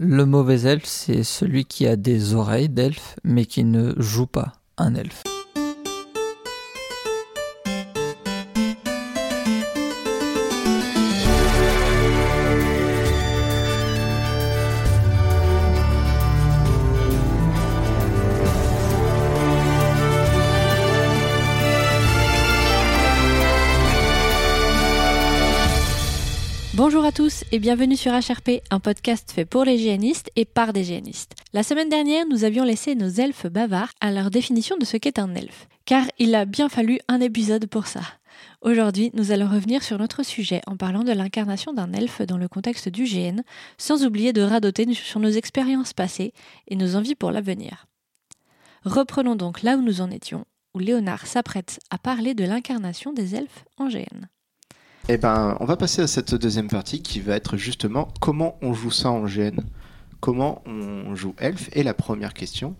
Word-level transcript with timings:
Le 0.00 0.26
mauvais 0.26 0.60
elfe, 0.60 0.84
c'est 0.84 1.24
celui 1.24 1.64
qui 1.64 1.84
a 1.88 1.96
des 1.96 2.34
oreilles 2.34 2.68
d'elfe, 2.68 3.16
mais 3.24 3.46
qui 3.46 3.64
ne 3.64 3.94
joue 4.00 4.28
pas 4.28 4.52
un 4.76 4.94
elfe. 4.94 5.24
Et 27.50 27.58
bienvenue 27.58 27.96
sur 27.96 28.12
HRP, 28.12 28.62
un 28.70 28.78
podcast 28.78 29.32
fait 29.32 29.46
pour 29.46 29.64
les 29.64 29.76
hygiénistes 29.76 30.30
et 30.36 30.44
par 30.44 30.72
des 30.72 30.82
hygiénistes. 30.82 31.34
La 31.54 31.62
semaine 31.62 31.88
dernière, 31.88 32.26
nous 32.26 32.44
avions 32.44 32.64
laissé 32.64 32.94
nos 32.94 33.08
elfes 33.08 33.46
bavards 33.46 33.92
à 34.00 34.10
leur 34.10 34.30
définition 34.30 34.76
de 34.76 34.84
ce 34.84 34.98
qu'est 34.98 35.18
un 35.18 35.34
elfe, 35.34 35.66
car 35.86 36.04
il 36.18 36.34
a 36.34 36.44
bien 36.44 36.68
fallu 36.68 36.98
un 37.08 37.20
épisode 37.20 37.66
pour 37.66 37.86
ça. 37.86 38.02
Aujourd'hui, 38.60 39.10
nous 39.14 39.32
allons 39.32 39.48
revenir 39.48 39.82
sur 39.82 39.98
notre 39.98 40.22
sujet 40.22 40.60
en 40.66 40.76
parlant 40.76 41.04
de 41.04 41.12
l'incarnation 41.12 41.72
d'un 41.72 41.92
elfe 41.92 42.20
dans 42.22 42.36
le 42.36 42.48
contexte 42.48 42.90
du 42.90 43.04
GN, 43.04 43.40
sans 43.78 44.04
oublier 44.04 44.32
de 44.34 44.42
radoter 44.42 44.92
sur 44.92 45.20
nos 45.20 45.30
expériences 45.30 45.94
passées 45.94 46.34
et 46.66 46.76
nos 46.76 46.96
envies 46.96 47.14
pour 47.14 47.30
l'avenir. 47.30 47.86
Reprenons 48.84 49.36
donc 49.36 49.62
là 49.62 49.76
où 49.76 49.82
nous 49.82 50.02
en 50.02 50.10
étions, 50.10 50.44
où 50.74 50.80
Léonard 50.80 51.26
s'apprête 51.26 51.80
à 51.90 51.98
parler 51.98 52.34
de 52.34 52.44
l'incarnation 52.44 53.12
des 53.12 53.34
elfes 53.34 53.64
en 53.78 53.88
GN. 53.88 54.28
Eh 55.10 55.16
ben, 55.16 55.56
on 55.60 55.64
va 55.64 55.78
passer 55.78 56.02
à 56.02 56.06
cette 56.06 56.34
deuxième 56.34 56.68
partie 56.68 57.00
qui 57.00 57.20
va 57.20 57.34
être 57.34 57.56
justement 57.56 58.08
comment 58.20 58.58
on 58.60 58.74
joue 58.74 58.90
ça 58.90 59.10
en 59.10 59.24
GN. 59.24 59.60
Comment 60.20 60.62
on 60.66 61.14
joue 61.14 61.34
elfe 61.38 61.70
Et 61.72 61.82
la 61.82 61.94
première 61.94 62.34
question, 62.34 62.76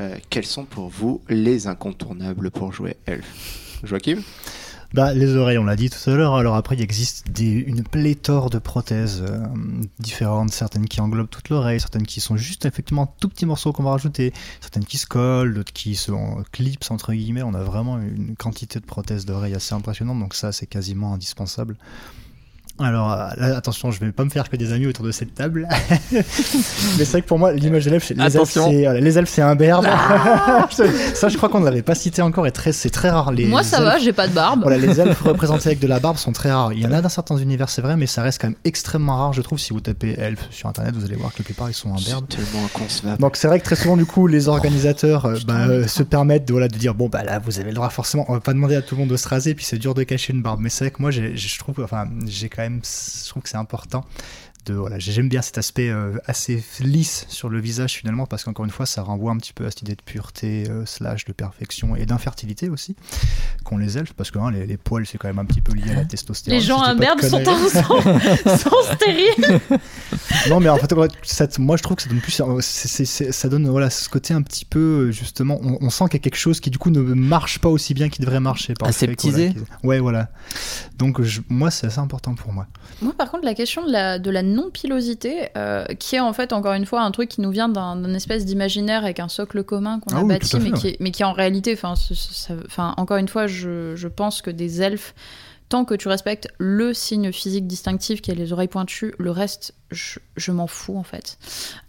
euh, 0.00 0.16
quels 0.30 0.46
sont 0.46 0.64
pour 0.64 0.88
vous 0.88 1.20
les 1.28 1.66
incontournables 1.66 2.50
pour 2.50 2.72
jouer 2.72 2.96
elfe 3.04 3.80
Joachim? 3.84 4.22
Bah, 4.94 5.14
les 5.14 5.36
oreilles, 5.36 5.58
on 5.58 5.64
l'a 5.64 5.76
dit 5.76 5.88
tout 5.88 6.10
à 6.10 6.14
l'heure. 6.14 6.34
Alors 6.34 6.54
après, 6.54 6.76
il 6.76 6.82
existe 6.82 7.30
des, 7.30 7.50
une 7.50 7.82
pléthore 7.82 8.50
de 8.50 8.58
prothèses 8.58 9.24
euh, 9.26 9.38
différentes, 9.98 10.52
certaines 10.52 10.86
qui 10.86 11.00
englobent 11.00 11.30
toute 11.30 11.48
l'oreille, 11.48 11.80
certaines 11.80 12.06
qui 12.06 12.20
sont 12.20 12.36
juste 12.36 12.66
effectivement 12.66 13.14
tout 13.20 13.28
petit 13.28 13.46
morceau 13.46 13.72
qu'on 13.72 13.84
va 13.84 13.92
rajouter, 13.92 14.32
certaines 14.60 14.84
qui 14.84 14.98
se 14.98 15.06
collent, 15.06 15.54
d'autres 15.54 15.72
qui 15.72 15.94
sont 15.94 16.44
clips 16.52 16.90
entre 16.90 17.12
guillemets. 17.12 17.42
On 17.42 17.54
a 17.54 17.62
vraiment 17.62 17.98
une 17.98 18.36
quantité 18.36 18.80
de 18.80 18.84
prothèses 18.84 19.24
d'oreilles 19.24 19.54
assez 19.54 19.74
impressionnante, 19.74 20.18
donc 20.18 20.34
ça 20.34 20.52
c'est 20.52 20.66
quasiment 20.66 21.14
indispensable. 21.14 21.76
Alors, 22.78 23.12
euh, 23.12 23.28
là, 23.36 23.56
attention, 23.56 23.90
je 23.90 24.00
vais 24.00 24.12
pas 24.12 24.24
me 24.24 24.30
faire 24.30 24.48
que 24.48 24.56
des 24.56 24.72
amis 24.72 24.86
autour 24.86 25.04
de 25.04 25.12
cette 25.12 25.34
table. 25.34 25.68
Mais 26.12 26.24
c'est 26.24 27.04
vrai 27.04 27.22
que 27.22 27.26
pour 27.26 27.38
moi, 27.38 27.52
l'image 27.52 27.84
des 27.84 27.94
elfes, 27.94 28.10
les 28.10 28.36
elfes, 28.36 28.50
c'est, 28.50 28.86
euh, 28.86 28.98
les 28.98 29.18
elfes, 29.18 29.30
c'est 29.30 29.42
un 29.42 29.54
berbe. 29.54 29.86
Ah 29.88 30.66
ça, 31.14 31.28
je 31.28 31.36
crois 31.36 31.50
qu'on 31.50 31.60
ne 31.60 31.66
l'avait 31.66 31.82
pas 31.82 31.94
cité 31.94 32.22
encore 32.22 32.46
et 32.46 32.50
très, 32.50 32.72
c'est 32.72 32.88
très 32.88 33.10
rare. 33.10 33.30
Les 33.30 33.44
moi, 33.44 33.62
ça 33.62 33.82
va, 33.82 33.98
j'ai 33.98 34.14
pas 34.14 34.26
de 34.26 34.32
barbe. 34.32 34.62
Voilà, 34.62 34.78
les 34.78 35.00
elfes 35.00 35.20
représentés 35.24 35.68
avec 35.68 35.80
de 35.80 35.86
la 35.86 36.00
barbe 36.00 36.16
sont 36.16 36.32
très 36.32 36.50
rares. 36.50 36.72
Il 36.72 36.80
y 36.80 36.86
en 36.86 36.92
a 36.92 37.02
dans 37.02 37.10
certains 37.10 37.36
univers, 37.36 37.68
c'est 37.68 37.82
vrai, 37.82 37.96
mais 37.96 38.06
ça 38.06 38.22
reste 38.22 38.40
quand 38.40 38.48
même 38.48 38.56
extrêmement 38.64 39.16
rare, 39.16 39.32
je 39.34 39.42
trouve. 39.42 39.58
Si 39.58 39.72
vous 39.74 39.80
tapez 39.80 40.18
elfes 40.18 40.48
sur 40.50 40.68
internet, 40.68 40.94
vous 40.96 41.04
allez 41.04 41.16
voir 41.16 41.32
que 41.32 41.38
la 41.40 41.44
plupart 41.44 41.68
ils 41.68 41.74
sont 41.74 41.90
un 41.90 42.00
berbe. 42.00 42.26
tellement 42.26 42.64
inconcevable. 42.64 43.20
Donc, 43.20 43.36
c'est 43.36 43.48
vrai 43.48 43.60
que 43.60 43.64
très 43.64 43.76
souvent, 43.76 43.98
du 43.98 44.06
coup, 44.06 44.26
les 44.26 44.48
organisateurs 44.48 45.26
euh, 45.26 45.36
bah, 45.46 45.86
se 45.86 46.02
permettent 46.02 46.46
de, 46.46 46.52
voilà, 46.52 46.68
de 46.68 46.76
dire 46.76 46.94
bon, 46.94 47.08
bah 47.08 47.22
là, 47.22 47.38
vous 47.38 47.60
avez 47.60 47.68
le 47.68 47.74
droit, 47.74 47.90
forcément, 47.90 48.24
on 48.28 48.32
va 48.32 48.40
pas 48.40 48.54
demander 48.54 48.76
à 48.76 48.82
tout 48.82 48.94
le 48.94 49.00
monde 49.00 49.10
de 49.10 49.16
se 49.16 49.28
raser, 49.28 49.54
puis 49.54 49.64
c'est 49.64 49.78
dur 49.78 49.92
de 49.94 50.02
cacher 50.04 50.32
une 50.32 50.42
barbe. 50.42 50.60
Mais 50.62 50.70
c'est 50.70 50.84
vrai 50.84 50.90
que 50.90 51.02
moi, 51.02 51.10
je 51.10 51.58
trouve, 51.58 51.82
enfin, 51.84 52.06
j'ai 52.26 52.48
quand 52.48 52.61
je 52.68 53.28
trouve 53.28 53.42
que 53.42 53.48
c'est 53.48 53.56
important 53.56 54.04
voilà, 54.70 54.98
j'aime 54.98 55.28
bien 55.28 55.42
cet 55.42 55.58
aspect 55.58 55.90
euh, 55.90 56.18
assez 56.26 56.62
lisse 56.80 57.26
sur 57.28 57.48
le 57.48 57.60
visage 57.60 57.94
finalement 57.94 58.26
parce 58.26 58.44
qu'encore 58.44 58.64
une 58.64 58.70
fois 58.70 58.86
ça 58.86 59.02
renvoie 59.02 59.32
un 59.32 59.36
petit 59.36 59.52
peu 59.52 59.66
à 59.66 59.70
cette 59.70 59.82
idée 59.82 59.96
de 59.96 60.02
pureté 60.02 60.64
euh, 60.68 60.86
slash 60.86 61.24
de 61.24 61.32
perfection 61.32 61.96
et 61.96 62.06
d'infertilité 62.06 62.68
aussi 62.68 62.94
qu'ont 63.64 63.78
les 63.78 63.98
elfes 63.98 64.12
parce 64.12 64.30
que 64.30 64.38
hein, 64.38 64.50
les, 64.50 64.76
poils 64.76 65.06
c'est 65.06 65.18
quand 65.18 65.28
même 65.28 65.38
un 65.38 65.44
petit 65.44 65.60
peu 65.60 65.72
lié 65.74 65.90
à 65.90 65.94
la 65.94 66.04
testostérone. 66.04 66.60
Les 66.60 66.64
gens 66.64 66.80
imberbes 66.80 67.20
sont, 67.20 67.42
sont, 67.44 68.94
stériles. 68.94 69.60
non 70.48 70.60
mais 70.60 70.68
en 70.68 70.76
fait 70.76 70.92
moi 71.58 71.76
je 71.76 71.82
trouve 71.82 71.96
que 71.96 72.02
ça 72.02 72.08
donne 72.08 72.20
plus 72.20 72.40
ça 73.32 73.48
donne 73.48 73.68
voilà 73.68 73.90
ce 73.90 74.08
côté 74.08 74.34
un 74.34 74.42
petit 74.42 74.64
peu 74.64 75.10
justement 75.10 75.60
on, 75.62 75.90
sent 75.90 76.04
qu'il 76.04 76.14
y 76.14 76.16
a 76.16 76.20
quelque 76.20 76.36
chose 76.36 76.60
qui 76.60 76.70
du 76.70 76.78
coup 76.78 76.90
ne 76.90 77.00
marche 77.00 77.58
pas 77.58 77.68
aussi 77.68 77.94
bien 77.94 78.08
qu'il 78.08 78.24
devrait 78.24 78.40
marcher. 78.40 78.74
Aseptisé. 78.82 79.54
ouais 79.82 79.98
voilà. 79.98 80.28
Donc 80.98 81.20
moi 81.48 81.70
c'est 81.70 81.86
assez 81.86 81.98
important 81.98 82.34
pour 82.34 82.52
moi. 82.52 82.66
Moi 83.00 83.12
par 83.16 83.30
contre 83.30 83.44
la 83.44 83.54
question 83.54 83.84
de 83.84 83.90
la, 83.90 84.18
de 84.18 84.30
la 84.30 84.42
non-pilosité, 84.52 85.48
euh, 85.56 85.84
qui 85.98 86.16
est 86.16 86.20
en 86.20 86.32
fait 86.32 86.52
encore 86.52 86.74
une 86.74 86.86
fois 86.86 87.02
un 87.02 87.10
truc 87.10 87.28
qui 87.28 87.40
nous 87.40 87.50
vient 87.50 87.68
d'un 87.68 88.14
espèce 88.14 88.44
d'imaginaire 88.44 89.04
avec 89.04 89.20
un 89.20 89.28
socle 89.28 89.64
commun 89.64 90.00
qu'on 90.00 90.14
a 90.14 90.20
ah 90.20 90.24
bâti, 90.24 90.58
mais, 90.60 90.72
qui 90.72 90.88
est, 90.88 91.00
mais, 91.00 91.10
qui 91.10 91.24
en 91.24 91.32
réalité, 91.32 91.74
enfin, 91.74 92.94
encore 92.96 93.16
une 93.16 93.28
fois, 93.28 93.46
je, 93.46 93.94
je 93.96 94.08
pense 94.08 94.42
que 94.42 94.50
des 94.50 94.82
elfes 94.82 95.14
tant 95.72 95.86
que 95.86 95.94
tu 95.94 96.08
respectes 96.08 96.48
le 96.58 96.92
signe 96.92 97.32
physique 97.32 97.66
distinctif 97.66 98.20
qui 98.20 98.30
est 98.30 98.34
les 98.34 98.52
oreilles 98.52 98.68
pointues, 98.68 99.14
le 99.16 99.30
reste, 99.30 99.72
je, 99.90 100.52
m'en 100.52 100.66
fous 100.66 100.98
en 100.98 101.02
fait. 101.02 101.38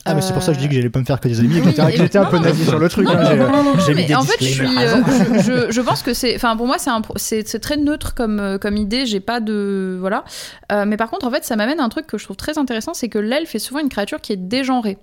Ah, 0.06 0.14
mais 0.14 0.22
c'est 0.22 0.32
pour 0.32 0.42
ça 0.42 0.54
que 0.54 0.58
je 0.58 0.62
dis 0.62 0.70
que 0.70 0.76
j'allais 0.76 0.90
pas 0.90 1.00
me 1.00 1.04
faire 1.04 1.20
que 1.20 1.28
des 1.28 1.42
amis, 1.42 1.60
oui, 1.66 1.74
que 1.74 1.98
j'étais 1.98 2.18
un 2.18 2.24
peu 2.24 2.40
nazi 2.40 2.64
sur 2.64 2.80
le 2.80 2.88
truc. 2.88 3.10
Hein, 3.10 3.76
mais 3.94 4.16
en 4.16 4.24
fait, 4.24 4.38
je, 4.40 4.46
suis, 4.46 4.78
euh, 4.78 5.70
je, 5.70 5.82
pense 5.82 6.02
que 6.02 6.14
c'est. 6.14 6.34
Enfin, 6.34 6.56
pour 6.56 6.66
moi, 6.66 6.78
c'est 7.18 7.60
très 7.60 7.76
neutre 7.76 8.16
comme, 8.16 8.40
euh, 8.40 8.58
comme 8.58 8.78
idée, 8.78 9.06
j'ai 9.06 9.20
pas 9.20 9.42
de. 9.42 9.98
Voilà. 10.00 10.24
Euh, 10.72 10.86
mais 10.86 10.96
par 10.96 11.10
contre, 11.10 11.28
en 11.28 11.32
fait, 11.32 11.44
ça 11.44 11.58
m'amène 11.58 11.82
à 11.82 11.84
un 11.84 11.90
truc 11.90 12.08
que 12.08 12.18
je 12.18 12.24
trouve 12.24 12.38
très 12.38 12.58
intéressant 12.58 12.94
c'est 12.94 13.10
que 13.10 13.20
l'elfe 13.20 13.54
est 13.54 13.60
souvent 13.60 13.82
une 13.82 13.90
créature 13.90 14.22
qui 14.22 14.32
est 14.32 14.38
dégenrée. 14.38 14.98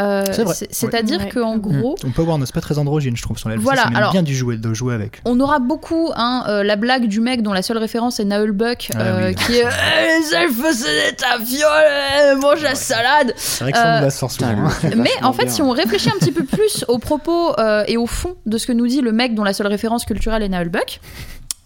Euh, 0.00 0.24
c'est-à-dire 0.70 1.28
qu'en 1.28 1.56
mm. 1.56 1.60
gros. 1.60 1.96
On 2.04 2.10
peut 2.10 2.22
avoir 2.22 2.36
un 2.36 2.42
aspect 2.42 2.60
très 2.60 2.78
androgyne, 2.78 3.16
je 3.16 3.22
trouve, 3.22 3.38
sur 3.38 3.48
l'elfe. 3.48 3.62
Voilà, 3.62 3.82
ça, 3.82 4.10
bien 4.10 4.22
du 4.22 4.34
jouer, 4.34 4.56
de 4.56 4.74
jouer 4.74 4.94
avec. 4.94 5.20
On 5.24 5.38
aura 5.40 5.58
beaucoup 5.58 6.10
hein, 6.16 6.44
euh, 6.48 6.62
la 6.62 6.76
blague 6.76 7.06
du 7.06 7.20
mec 7.20 7.42
dont 7.42 7.52
la 7.52 7.62
seule 7.62 7.78
référence 7.78 8.20
est 8.20 8.24
Naël 8.24 8.52
Buck, 8.52 8.90
ah 8.94 9.00
euh, 9.00 9.32
qui 9.32 9.54
est 9.56 9.64
eh, 9.64 10.20
Les 10.20 10.34
elfes, 10.34 10.72
c'est 10.72 11.10
des 11.10 11.16
tavioles, 11.16 12.40
mange 12.40 12.62
la 12.62 12.74
salade. 12.74 13.34
C'est 13.36 13.64
vrai 13.64 13.72
que 13.72 13.78
ça 13.78 14.00
nous 14.00 14.28
la. 14.40 14.48
Hein. 14.48 14.70
Mais 14.96 15.10
en 15.22 15.32
fait, 15.32 15.50
si 15.50 15.62
on 15.62 15.70
réfléchit 15.70 16.10
un 16.10 16.18
petit 16.18 16.32
peu 16.32 16.44
plus 16.44 16.84
aux 16.88 16.98
propos 16.98 17.54
et 17.86 17.96
au 17.96 18.06
fond 18.06 18.36
de 18.46 18.58
ce 18.58 18.66
que 18.66 18.72
nous 18.72 18.86
dit 18.86 19.00
le 19.00 19.12
mec 19.12 19.34
dont 19.34 19.44
la 19.44 19.52
seule 19.52 19.66
référence 19.66 20.04
culturelle 20.04 20.42
est 20.42 20.48
Naël 20.48 20.68
Buck, 20.68 21.00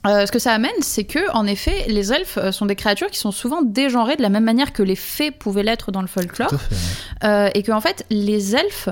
euh, 0.07 0.27
ce 0.27 0.33
que 0.33 0.39
ça 0.39 0.53
amène, 0.53 0.71
c'est 0.81 1.05
que, 1.05 1.31
en 1.33 1.47
effet, 1.47 1.85
les 1.89 2.13
elfes 2.13 2.39
euh, 2.39 2.53
sont 2.53 2.67
des 2.67 2.77
créatures 2.77 3.11
qui 3.11 3.19
sont 3.19 3.33
souvent 3.33 3.63
dégenrées 3.63 4.17
de 4.17 4.23
la 4.23 4.29
même 4.29 4.45
manière 4.45 4.73
que 4.73 4.83
les 4.83 4.97
fées 4.97 5.31
pouvaient 5.31 5.63
l'être 5.63 5.93
dans 5.93 6.03
le 6.03 6.07
folklore. 6.07 6.53
euh, 7.25 7.49
et 7.55 7.63
que, 7.63 7.73
en 7.73 7.81
fait, 7.81 8.05
les 8.11 8.55
elfes 8.55 8.89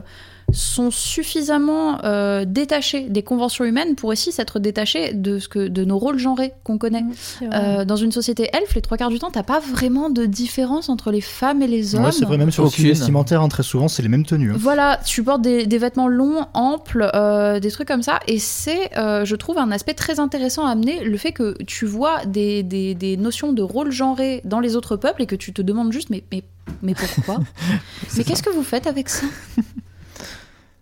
sont 0.53 0.91
suffisamment 0.91 2.05
euh, 2.05 2.45
détachés 2.47 3.09
des 3.09 3.23
conventions 3.23 3.65
humaines 3.65 3.95
pour 3.95 4.11
aussi 4.11 4.33
s'être 4.33 4.59
détachés 4.59 5.13
de, 5.13 5.39
ce 5.39 5.49
que, 5.49 5.69
de 5.69 5.85
nos 5.85 5.99
rôles 5.99 6.19
genrés 6.19 6.53
qu'on 6.65 6.79
connaît. 6.79 7.05
Euh, 7.43 7.85
dans 7.85 7.97
une 7.97 8.13
société 8.13 8.49
elfe, 8.53 8.75
les 8.75 8.83
trois 8.83 8.97
quarts 8.97 9.11
du 9.11 9.19
temps, 9.19 9.31
t'as 9.31 9.43
pas 9.43 9.61
vraiment 9.61 10.11
de 10.11 10.27
différence 10.27 10.89
entre 10.89 11.11
les 11.11 11.21
femmes 11.21 11.63
et 11.63 11.67
les 11.67 11.95
hommes. 11.95 12.11
c'est 12.13 12.25
vrai, 12.25 12.39
même 12.39 12.51
sur 12.51 12.65
le 12.65 12.71
sujet 12.71 12.89
vestimentaire, 12.89 13.43
hein, 13.43 13.49
très 13.49 13.63
souvent, 13.63 13.89
c'est 13.89 14.03
les 14.03 14.09
mêmes 14.09 14.27
tenues. 14.27 14.53
Hein. 14.53 14.57
Voilà, 14.59 15.01
tu 15.05 15.23
portes 15.23 15.43
des, 15.43 15.67
des 15.67 15.79
vêtements 15.79 16.09
longs, 16.09 16.47
amples, 16.55 17.11
euh, 17.15 17.61
des 17.61 17.71
trucs 17.71 17.89
comme 17.89 18.03
ça, 18.03 18.21
et 18.27 18.39
c'est, 18.39 18.91
je 18.97 19.35
trouve, 19.37 19.59
un 19.59 19.71
aspect 19.71 19.95
très 19.95 20.21
intéressant 20.21 20.67
à 20.67 20.71
amener, 20.71 21.05
le 21.05 21.17
fait 21.17 21.33
que 21.33 21.57
tu 21.65 21.87
vois 21.87 22.25
des, 22.27 22.63
des, 22.63 22.95
des 22.95 23.17
notions 23.17 23.53
de 23.53 23.63
rôle 23.63 23.91
genré 23.91 24.41
dans 24.45 24.61
les 24.61 24.77
autres 24.77 24.97
peuples 24.97 25.23
et 25.23 25.27
que 25.27 25.37
tu 25.37 25.53
te 25.53 25.63
demandes 25.63 25.93
juste, 25.93 26.11
mais, 26.11 26.23
mais, 26.33 26.43
mais 26.83 26.95
pourquoi? 26.95 27.39
Mais 28.17 28.25
qu'est-ce 28.25 28.43
que 28.43 28.51
vous 28.51 28.63
faites 28.63 28.87
avec 28.87 29.09
ça? 29.09 29.27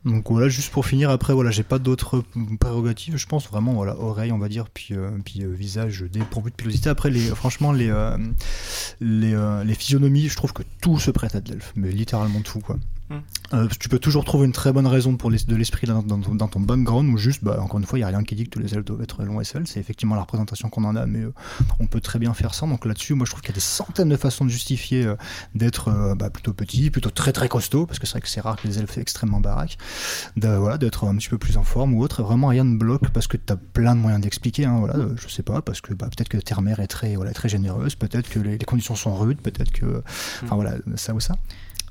Donc 0.04 0.30
voilà, 0.30 0.48
juste 0.48 0.72
pour 0.72 0.86
finir, 0.86 1.10
après 1.10 1.34
voilà, 1.34 1.50
j'ai 1.50 1.62
pas 1.62 1.78
d'autres 1.78 2.24
prérogatives, 2.58 3.18
je 3.18 3.26
pense 3.26 3.46
vraiment 3.48 3.74
voilà, 3.74 3.98
oreille 3.98 4.32
on 4.32 4.38
va 4.38 4.48
dire, 4.48 4.70
puis 4.70 4.94
euh, 4.94 5.10
puis 5.22 5.42
euh, 5.42 5.52
visage 5.52 6.06
dépourvu 6.10 6.50
de 6.50 6.56
pilosité. 6.56 6.88
Après 6.88 7.10
les 7.10 7.20
franchement 7.20 7.70
les 7.70 7.90
euh, 7.90 8.16
les, 9.00 9.36
les, 9.64 9.74
physionomies, 9.74 10.28
je 10.28 10.36
trouve 10.36 10.54
que 10.54 10.62
tout 10.80 10.98
se 10.98 11.10
prête 11.10 11.34
à 11.34 11.40
de 11.40 11.50
l'elfe, 11.50 11.72
mais 11.76 11.90
littéralement 11.90 12.40
tout 12.40 12.60
quoi. 12.60 12.76
Mm. 13.10 13.18
Euh, 13.52 13.68
tu 13.80 13.88
peux 13.88 13.98
toujours 13.98 14.24
trouver 14.24 14.46
une 14.46 14.52
très 14.52 14.72
bonne 14.72 14.86
raison 14.86 15.16
pour 15.16 15.30
de 15.30 15.56
l'esprit 15.56 15.88
dans, 15.88 16.02
dans, 16.02 16.48
ton 16.48 16.60
background 16.60 17.12
ou 17.12 17.18
juste, 17.18 17.42
bah, 17.42 17.58
encore 17.60 17.80
une 17.80 17.84
fois, 17.84 17.98
il 17.98 18.02
n'y 18.02 18.04
a 18.04 18.08
rien 18.08 18.22
qui 18.22 18.36
dit 18.36 18.44
que 18.44 18.50
tous 18.50 18.60
les 18.60 18.72
elfes 18.74 18.84
doivent 18.84 19.02
être 19.02 19.24
longs 19.24 19.40
et 19.40 19.44
seuls. 19.44 19.66
C'est 19.66 19.80
effectivement 19.80 20.14
la 20.14 20.20
représentation 20.20 20.68
qu'on 20.68 20.84
en 20.84 20.94
a, 20.94 21.06
mais 21.06 21.20
euh, 21.20 21.34
on 21.80 21.86
peut 21.86 22.00
très 22.00 22.20
bien 22.20 22.32
faire 22.32 22.54
ça. 22.54 22.66
Donc 22.66 22.84
là-dessus, 22.84 23.14
moi 23.14 23.26
je 23.26 23.32
trouve 23.32 23.42
qu'il 23.42 23.50
y 23.50 23.54
a 23.54 23.56
des 23.56 23.60
centaines 23.60 24.08
de 24.08 24.16
façons 24.16 24.44
de 24.44 24.50
justifier 24.50 25.04
euh, 25.04 25.16
d'être 25.56 26.14
bah, 26.16 26.30
plutôt 26.30 26.52
petit, 26.52 26.90
plutôt 26.90 27.10
très 27.10 27.32
très 27.32 27.48
costaud, 27.48 27.86
parce 27.86 27.98
que 27.98 28.06
c'est 28.06 28.12
vrai 28.12 28.20
que 28.20 28.28
c'est 28.28 28.40
rare 28.40 28.56
que 28.56 28.68
les 28.68 28.78
elfes 28.78 28.92
soient 28.92 29.02
extrêmement 29.02 29.40
baraques, 29.40 29.76
voilà, 30.36 30.78
d'être 30.78 31.06
un 31.06 31.16
petit 31.16 31.28
peu 31.28 31.38
plus 31.38 31.56
en 31.56 31.64
forme 31.64 31.94
ou 31.94 32.02
autre. 32.02 32.22
Vraiment 32.22 32.48
rien 32.48 32.64
ne 32.64 32.76
bloque 32.76 33.10
parce 33.10 33.26
que 33.26 33.36
tu 33.36 33.52
as 33.52 33.56
plein 33.56 33.96
de 33.96 34.00
moyens 34.00 34.22
d'expliquer. 34.22 34.66
Hein, 34.66 34.78
voilà, 34.78 34.96
je 35.16 35.28
sais 35.28 35.42
pas, 35.42 35.62
parce 35.62 35.80
que 35.80 35.94
bah, 35.94 36.06
peut-être 36.06 36.28
que 36.28 36.38
ta 36.38 36.60
mère 36.60 36.78
est 36.78 36.86
très, 36.86 37.16
voilà, 37.16 37.32
très 37.32 37.48
généreuse, 37.48 37.96
peut-être 37.96 38.28
que 38.28 38.38
les, 38.38 38.58
les, 38.58 38.64
conditions 38.64 38.94
sont 38.94 39.16
rudes, 39.16 39.40
peut-être 39.40 39.72
que. 39.72 40.02
Enfin 40.44 40.54
voilà, 40.54 40.74
ça 40.96 41.14
ou 41.14 41.20
ça. 41.20 41.34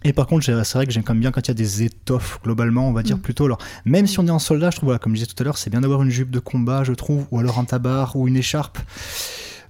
Et 0.04 0.14
par 0.14 0.28
contre, 0.28 0.46
c'est 0.46 0.74
vrai 0.74 0.86
que 0.86 0.92
j'aime 0.94 1.04
quand 1.04 1.14
même 1.14 1.22
bien 1.22 1.32
quand 1.32 1.42
il 1.42 1.48
y 1.50 1.52
a 1.52 1.56
des 1.56 1.84
étoffes, 1.84 2.40
globalement, 2.44 2.88
on 2.88 2.94
va 2.94 3.04
dire 3.04 3.18
mm. 3.18 3.22
plutôt. 3.22 3.46
Alors, 3.46 3.58
même 3.86 4.08
si 4.08 4.20
on 4.20 4.28
est 4.28 4.32
en 4.32 4.40
soldat, 4.40 4.70
je 4.72 4.78
trouve, 4.78 4.98
comme 5.00 5.14
je 5.14 5.22
disais 5.24 5.34
tout 5.34 5.42
à 5.42 5.44
l'heure, 5.44 5.58
c'est 5.58 5.70
bien 5.70 5.82
d'avoir 5.82 6.02
une 6.04 6.10
jupe 6.10 6.32
de 6.32 6.40
combat, 6.40 6.84
je 6.86 6.94
trouve, 6.94 7.26
ou 7.32 7.40
alors 7.40 7.60
un 7.60 7.66
tabard 7.66 8.16
ou 8.16 8.28
une 8.28 8.38
écharpe. 8.38 8.80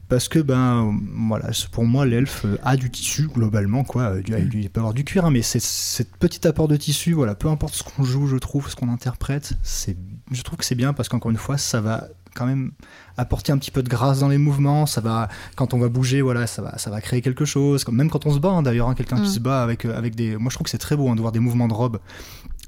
parce 0.08 0.28
que 0.28 0.40
ben 0.40 0.92
voilà, 1.28 1.50
pour 1.72 1.84
moi 1.86 2.04
l'elfe 2.04 2.44
a 2.64 2.76
du 2.78 2.90
tissu 2.90 3.28
globalement 3.28 3.84
quoi, 3.84 4.04
euh, 4.16 4.22
du- 4.24 4.60
il 4.60 4.70
peut 4.72 4.80
avoir 4.80 4.96
du 4.96 5.04
cuir, 5.04 5.24
hein, 5.26 5.30
mais 5.30 5.44
c'est 5.44 5.62
cet 5.62 6.16
petit 6.18 6.48
apport 6.48 6.68
de 6.68 6.76
tissu, 6.78 7.14
voilà, 7.14 7.36
peu 7.36 7.48
importe 7.48 7.76
ce 7.76 7.84
qu'on 7.84 8.04
joue, 8.04 8.26
je 8.26 8.38
trouve, 8.38 8.70
ce 8.72 8.76
qu'on 8.76 8.90
interprète, 8.92 9.54
c'est, 9.62 9.96
je 10.32 10.42
trouve 10.42 10.58
que 10.58 10.66
c'est 10.66 10.74
bien 10.74 10.94
parce 10.94 11.10
qu'encore 11.10 11.30
une 11.30 11.38
fois, 11.38 11.60
ça 11.60 11.80
va 11.80 12.08
quand 12.36 12.46
même 12.46 12.72
apporter 13.18 13.52
un 13.52 13.58
petit 13.58 13.72
peu 13.72 13.84
de 13.84 13.90
grâce 13.90 14.20
dans 14.20 14.30
les 14.30 14.38
mouvements, 14.38 14.86
ça 14.86 15.02
va, 15.02 15.28
quand 15.56 15.74
on 15.74 15.80
va 15.80 15.90
bouger, 15.90 16.22
voilà, 16.22 16.48
ça 16.48 16.62
va, 16.62 16.78
ça 16.78 16.90
va 16.90 17.02
créer 17.02 17.22
quelque 17.22 17.46
chose, 17.46 17.84
comme- 17.84 17.96
même 17.96 18.10
quand 18.10 18.26
on 18.26 18.34
se 18.34 18.40
bat 18.40 18.50
hein, 18.50 18.62
d'ailleurs, 18.64 18.88
hein, 18.90 18.96
quelqu'un 18.96 19.18
Mm. 19.18 19.24
qui 19.24 19.30
se 19.30 19.40
bat 19.40 19.62
avec, 19.64 19.86
euh, 19.86 19.98
avec 19.98 20.16
des, 20.16 20.38
moi 20.38 20.50
je 20.50 20.56
trouve 20.56 20.66
que 20.66 20.72
c'est 20.72 20.78
très 20.78 20.96
beau 20.96 21.10
hein, 21.10 21.16
de 21.16 21.22
voir 21.22 21.32
des 21.34 21.40
mouvements 21.40 21.68
de 21.68 21.74
robe 21.74 22.00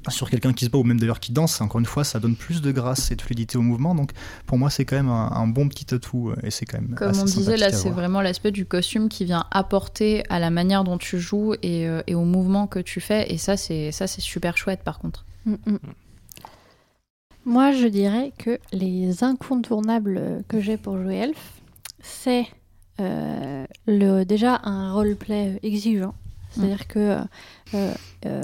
sur 0.08 0.28
quelqu'un 0.28 0.52
qui 0.52 0.64
se 0.64 0.70
bat 0.70 0.78
ou 0.78 0.82
même 0.82 0.98
d'ailleurs 0.98 1.20
qui 1.20 1.30
danse, 1.32 1.60
encore 1.60 1.78
une 1.78 1.86
fois, 1.86 2.02
ça 2.02 2.18
donne 2.18 2.34
plus 2.34 2.60
de 2.60 2.72
grâce 2.72 3.12
et 3.12 3.16
de 3.16 3.22
fluidité 3.22 3.56
au 3.56 3.62
mouvement. 3.62 3.94
Donc 3.94 4.10
pour 4.46 4.58
moi, 4.58 4.68
c'est 4.68 4.84
quand 4.84 4.96
même 4.96 5.08
un, 5.08 5.30
un 5.30 5.46
bon 5.46 5.68
petit 5.68 5.94
atout 5.94 6.30
euh, 6.30 6.36
et 6.42 6.50
c'est 6.50 6.66
quand 6.66 6.80
même. 6.80 6.96
Comme 6.96 7.10
assez 7.10 7.20
on 7.22 7.24
disait, 7.24 7.56
là, 7.56 7.70
c'est 7.72 7.88
vraiment 7.90 8.20
l'aspect 8.20 8.50
du 8.50 8.66
costume 8.66 9.08
qui 9.08 9.24
vient 9.24 9.44
apporter 9.52 10.24
à 10.28 10.40
la 10.40 10.50
manière 10.50 10.82
dont 10.82 10.98
tu 10.98 11.20
joues 11.20 11.54
et, 11.62 11.86
euh, 11.86 12.02
et 12.08 12.16
au 12.16 12.24
mouvement 12.24 12.66
que 12.66 12.80
tu 12.80 13.00
fais. 13.00 13.32
Et 13.32 13.38
ça, 13.38 13.56
c'est 13.56 13.92
ça, 13.92 14.08
c'est 14.08 14.20
super 14.20 14.56
chouette, 14.56 14.82
par 14.82 14.98
contre. 14.98 15.24
Mm, 15.46 15.52
mm. 15.66 15.78
Moi, 17.44 17.72
je 17.72 17.86
dirais 17.88 18.32
que 18.38 18.58
les 18.72 19.24
incontournables 19.24 20.44
que 20.48 20.60
j'ai 20.60 20.76
pour 20.76 20.96
jouer 21.02 21.16
elfe, 21.16 21.52
c'est 22.02 22.46
euh, 23.00 23.64
le, 23.86 24.24
déjà 24.24 24.60
un 24.64 24.92
roleplay 24.92 25.58
exigeant. 25.62 26.14
C'est-à-dire 26.50 26.86
que 26.86 27.16
euh, 27.74 27.92
euh, 28.26 28.42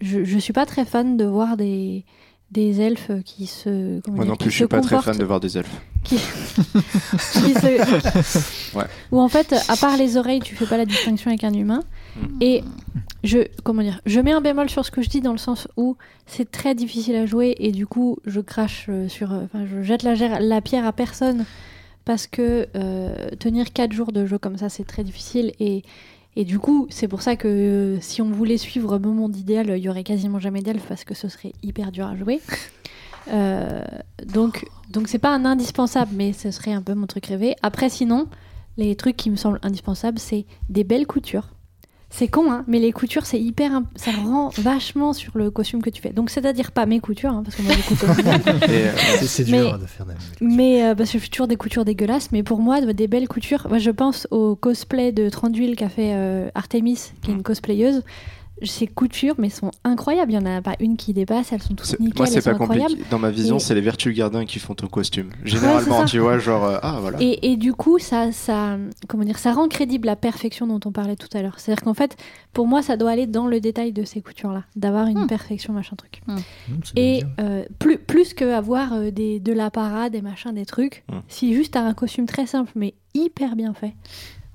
je, 0.00 0.24
je 0.24 0.38
suis 0.38 0.52
pas 0.54 0.66
très 0.66 0.84
fan 0.86 1.16
de 1.16 1.24
voir 1.24 1.56
des, 1.56 2.04
des 2.50 2.80
elfes 2.80 3.10
qui 3.24 3.46
se. 3.46 4.00
Moi 4.10 4.24
non 4.24 4.36
plus, 4.36 4.50
je 4.50 4.56
suis 4.56 4.66
pas 4.66 4.80
très 4.80 4.96
fan 5.02 5.18
de 5.18 5.24
voir 5.24 5.38
des 5.38 5.58
elfes. 5.58 5.80
qui 6.02 6.18
se- 7.54 8.74
Ouais. 8.76 8.84
Où 9.12 9.20
en 9.20 9.28
fait, 9.28 9.54
à 9.68 9.76
part 9.76 9.96
les 9.96 10.16
oreilles, 10.16 10.40
tu 10.40 10.56
fais 10.56 10.66
pas 10.66 10.76
la 10.78 10.86
distinction 10.86 11.30
avec 11.30 11.44
un 11.44 11.52
humain. 11.52 11.82
Mm. 12.16 12.38
Et 12.40 12.64
je, 13.24 13.38
comment 13.62 13.82
dire, 13.82 14.00
je 14.04 14.20
mets 14.20 14.32
un 14.32 14.40
bémol 14.40 14.68
sur 14.68 14.84
ce 14.84 14.90
que 14.90 15.02
je 15.02 15.08
dis 15.08 15.20
dans 15.20 15.32
le 15.32 15.38
sens 15.38 15.68
où 15.76 15.96
c'est 16.26 16.50
très 16.50 16.74
difficile 16.74 17.16
à 17.16 17.26
jouer 17.26 17.54
et 17.58 17.72
du 17.72 17.86
coup, 17.86 18.18
je 18.26 18.40
crache 18.40 18.86
euh, 18.88 19.08
sur, 19.08 19.32
euh, 19.32 19.44
enfin, 19.44 19.64
je 19.66 19.82
jette 19.82 20.02
la, 20.02 20.60
pierre 20.60 20.86
à 20.86 20.92
personne 20.92 21.44
parce 22.04 22.26
que 22.26 22.68
euh, 22.74 23.30
tenir 23.38 23.72
4 23.72 23.92
jours 23.92 24.12
de 24.12 24.26
jeu 24.26 24.38
comme 24.38 24.58
ça, 24.58 24.68
c'est 24.68 24.84
très 24.84 25.04
difficile 25.04 25.52
et 25.60 25.82
et 26.34 26.46
du 26.46 26.58
coup, 26.58 26.86
c'est 26.88 27.08
pour 27.08 27.20
ça 27.20 27.36
que 27.36 27.98
si 28.00 28.22
on 28.22 28.30
voulait 28.30 28.56
suivre 28.56 28.98
mon 28.98 29.12
monde 29.12 29.36
idéal, 29.36 29.74
il 29.76 29.82
y 29.82 29.90
aurait 29.90 30.02
quasiment 30.02 30.38
jamais 30.38 30.62
d'elfes 30.62 30.86
parce 30.88 31.04
que 31.04 31.12
ce 31.12 31.28
serait 31.28 31.52
hyper 31.62 31.92
dur 31.92 32.06
à 32.06 32.16
jouer. 32.16 32.40
Donc, 34.32 34.64
donc 34.88 35.08
c'est 35.08 35.18
pas 35.18 35.34
un 35.34 35.44
indispensable, 35.44 36.10
mais 36.14 36.32
ce 36.32 36.50
serait 36.50 36.72
un 36.72 36.80
peu 36.80 36.94
mon 36.94 37.06
truc 37.06 37.26
rêvé. 37.26 37.54
Après, 37.60 37.90
sinon, 37.90 38.28
les 38.78 38.96
trucs 38.96 39.18
qui 39.18 39.28
me 39.28 39.36
semblent 39.36 39.58
indispensables, 39.62 40.18
c'est 40.18 40.46
des 40.70 40.84
belles 40.84 41.06
coutures. 41.06 41.50
C'est 42.14 42.28
con, 42.28 42.52
hein, 42.52 42.62
mais 42.68 42.78
les 42.78 42.92
coutures, 42.92 43.24
c'est 43.24 43.40
hyper, 43.40 43.72
imp- 43.74 43.86
ça 43.96 44.10
rend 44.10 44.50
vachement 44.58 45.14
sur 45.14 45.32
le 45.38 45.50
costume 45.50 45.80
que 45.80 45.88
tu 45.88 46.02
fais. 46.02 46.10
Donc, 46.10 46.28
c'est-à-dire 46.28 46.70
pas 46.70 46.84
mes 46.84 47.00
coutures, 47.00 47.32
hein, 47.32 47.42
parce 47.42 47.56
que 47.56 47.62
moi, 47.62 47.72
j'ai 47.72 47.78
des 47.78 47.82
coutures 47.84 48.10
Et, 48.68 48.88
euh, 48.88 48.92
C'est- 49.20 49.26
C'est 49.26 49.50
Mais- 49.50 49.62
dur 49.62 49.78
de 49.78 49.86
faire 49.86 50.04
des. 50.04 50.12
mais 50.42 50.84
euh, 50.84 50.94
parce 50.94 51.10
que 51.10 51.18
je 51.18 51.22
fais 51.24 51.30
toujours 51.30 51.46
des 51.48 51.56
coutures 51.56 51.86
dégueulasses. 51.86 52.28
Mais 52.30 52.42
pour 52.42 52.60
moi, 52.60 52.80
des 52.82 53.08
belles 53.08 53.28
coutures. 53.28 53.66
Moi, 53.70 53.78
je 53.78 53.90
pense 53.90 54.28
au 54.30 54.56
cosplay 54.56 55.10
de 55.12 55.30
Tranduil 55.30 55.74
qu'a 55.74 55.88
fait 55.88 56.12
euh, 56.14 56.50
Artemis, 56.54 57.12
qui 57.22 57.30
est 57.30 57.34
une 57.34 57.42
cosplayeuse. 57.42 58.02
Ces 58.64 58.86
coutures, 58.86 59.34
mais 59.38 59.50
sont 59.50 59.70
incroyables. 59.84 60.32
Il 60.32 60.34
y 60.34 60.38
en 60.38 60.46
a 60.46 60.60
pas 60.62 60.76
une 60.80 60.96
qui 60.96 61.12
dépasse. 61.12 61.52
Elles 61.52 61.62
sont 61.62 61.74
toutes 61.74 61.98
nickel. 62.00 62.14
moi, 62.16 62.26
c'est 62.26 62.42
pas 62.42 62.54
compliqué. 62.54 62.86
Dans 63.10 63.18
ma 63.18 63.30
vision, 63.30 63.56
Et- 63.56 63.60
c'est 63.60 63.74
les 63.74 63.80
vertus 63.80 64.14
gardiens 64.16 64.44
qui 64.44 64.58
font 64.58 64.74
ton 64.74 64.86
costume. 64.86 65.30
Généralement, 65.44 66.00
ça. 66.00 66.04
tu 66.04 66.18
vois, 66.18 66.38
genre, 66.38 66.64
euh, 66.64 66.78
ah 66.82 66.98
voilà. 67.00 67.18
Et, 67.20 67.52
et 67.52 67.56
du 67.56 67.72
coup, 67.74 67.98
ça, 67.98 68.32
ça, 68.32 68.76
comment 69.08 69.24
dire, 69.24 69.38
ça 69.38 69.52
rend 69.52 69.68
crédible 69.68 70.06
la 70.06 70.16
perfection 70.16 70.66
dont 70.66 70.80
on 70.84 70.92
parlait 70.92 71.16
tout 71.16 71.28
à 71.34 71.42
l'heure. 71.42 71.58
C'est-à-dire 71.58 71.82
qu'en 71.82 71.94
fait, 71.94 72.16
pour 72.52 72.66
moi, 72.66 72.82
ça 72.82 72.96
doit 72.96 73.10
aller 73.10 73.26
dans 73.26 73.46
le 73.46 73.60
détail 73.60 73.92
de 73.92 74.04
ces 74.04 74.20
coutures-là, 74.20 74.64
d'avoir 74.76 75.06
une 75.06 75.24
Hmm. 75.24 75.26
perfection, 75.26 75.72
machin 75.72 75.96
truc. 75.96 76.20
Mmh, 76.26 76.36
c'est 76.84 76.94
bien 76.94 77.04
Et 77.04 77.22
euh, 77.40 77.64
plus, 77.78 77.98
plus 77.98 78.34
que 78.34 78.44
avoir 78.44 78.92
euh, 78.92 79.10
des, 79.10 79.40
de 79.40 79.52
la 79.52 79.70
parade, 79.70 80.12
des 80.12 80.22
machins, 80.22 80.52
des 80.52 80.66
trucs, 80.66 81.04
Hmm. 81.10 81.20
si 81.28 81.54
juste 81.54 81.74
t'as 81.74 81.82
un 81.82 81.94
costume 81.94 82.26
très 82.26 82.46
simple 82.46 82.70
mais 82.74 82.94
hyper 83.14 83.56
bien 83.56 83.74
fait, 83.74 83.92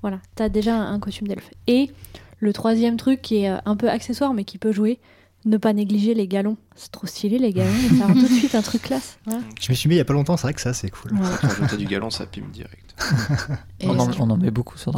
voilà, 0.02 0.20
t'as 0.34 0.48
déjà 0.48 0.76
un, 0.76 0.92
un 0.94 0.98
costume 1.00 1.28
d'elfe. 1.28 1.50
Et 1.66 1.90
le 2.38 2.52
troisième 2.52 2.96
truc 2.96 3.22
qui 3.22 3.38
est 3.38 3.50
euh, 3.50 3.58
un 3.64 3.76
peu 3.76 3.88
accessoire 3.88 4.34
mais 4.34 4.44
qui 4.44 4.58
peut 4.58 4.72
jouer, 4.72 4.98
ne 5.44 5.56
pas 5.56 5.72
négliger 5.72 6.14
les 6.14 6.28
galons. 6.28 6.56
C'est 6.74 6.90
trop 6.90 7.06
stylé 7.06 7.38
les 7.38 7.52
galons, 7.52 7.72
ça 7.98 8.06
rend 8.06 8.14
tout 8.14 8.28
de 8.28 8.32
suite 8.32 8.54
un 8.54 8.62
truc 8.62 8.82
classe. 8.82 9.18
Voilà. 9.24 9.40
Je 9.60 9.70
me 9.70 9.74
suis 9.74 9.88
mis 9.88 9.94
il 9.94 9.98
y 9.98 10.00
a 10.00 10.04
pas 10.04 10.12
longtemps, 10.12 10.36
c'est 10.36 10.42
vrai 10.42 10.54
que 10.54 10.60
ça 10.60 10.72
c'est 10.72 10.90
cool. 10.90 11.12
Voilà. 11.14 11.36
Rajouter 11.36 11.76
du 11.76 11.86
galon, 11.86 12.10
ça 12.10 12.26
pime 12.26 12.50
direct. 12.50 12.87
On 13.84 13.90
en, 14.00 14.06
on 14.20 14.30
en 14.30 14.36
met 14.36 14.50
beaucoup 14.50 14.76
sur. 14.76 14.92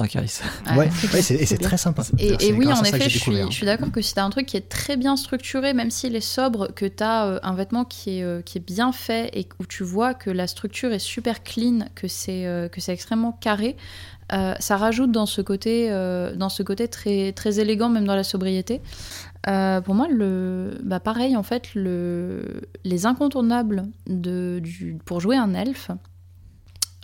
Ouais, 0.77 0.91
ouais, 1.13 1.23
c'est- 1.23 1.35
et 1.35 1.45
c'est 1.47 1.59
très 1.59 1.77
sympa. 1.77 2.03
Et, 2.19 2.29
et 2.49 2.53
oui, 2.59 2.65
en 2.73 2.83
effet, 2.89 2.99
je 3.11 3.19
suis, 3.19 3.33
je 3.51 3.57
suis 3.57 3.67
d'accord 3.67 3.91
que 3.93 4.01
si 4.01 4.15
t'as 4.15 4.25
un 4.25 4.31
truc 4.31 4.47
qui 4.47 4.57
est 4.57 4.69
très 4.69 4.97
bien 4.97 5.17
structuré, 5.17 5.75
même 5.75 5.91
s'il 5.91 6.17
est 6.17 6.21
sobre, 6.23 6.73
que 6.75 6.87
t'as 6.87 7.27
euh, 7.27 7.41
un 7.43 7.55
vêtement 7.55 7.85
qui 7.85 8.19
est, 8.19 8.23
euh, 8.23 8.41
qui 8.41 8.57
est 8.59 8.63
bien 8.63 8.93
fait 8.93 9.31
et 9.39 9.47
où 9.61 9.67
tu 9.67 9.85
vois 9.85 10.15
que 10.15 10.31
la 10.31 10.47
structure 10.47 10.93
est 10.93 10.99
super 10.99 11.43
clean, 11.43 11.81
que 11.95 12.09
c'est 12.09 12.47
euh, 12.47 12.69
que 12.69 12.81
c'est 12.81 12.93
extrêmement 12.95 13.33
carré, 13.33 13.77
euh, 14.33 14.55
ça 14.61 14.77
rajoute 14.79 15.13
dans 15.13 15.27
ce 15.27 15.43
côté, 15.43 15.89
euh, 15.91 16.35
dans 16.35 16.49
ce 16.49 16.63
côté 16.63 16.89
très, 16.89 17.33
très 17.33 17.59
élégant, 17.61 17.91
même 17.91 18.07
dans 18.07 18.15
la 18.17 18.25
sobriété. 18.25 18.81
Euh, 19.49 19.81
pour 19.83 19.95
moi, 19.95 20.07
le, 20.11 20.79
bah 20.85 21.01
pareil, 21.01 21.37
en 21.37 21.43
fait, 21.43 21.75
le, 21.75 22.63
les 22.85 23.05
incontournables 23.07 23.85
de, 24.07 24.59
du, 24.63 24.97
pour 25.05 25.21
jouer 25.21 25.37
un 25.37 25.53
elfe, 25.55 25.91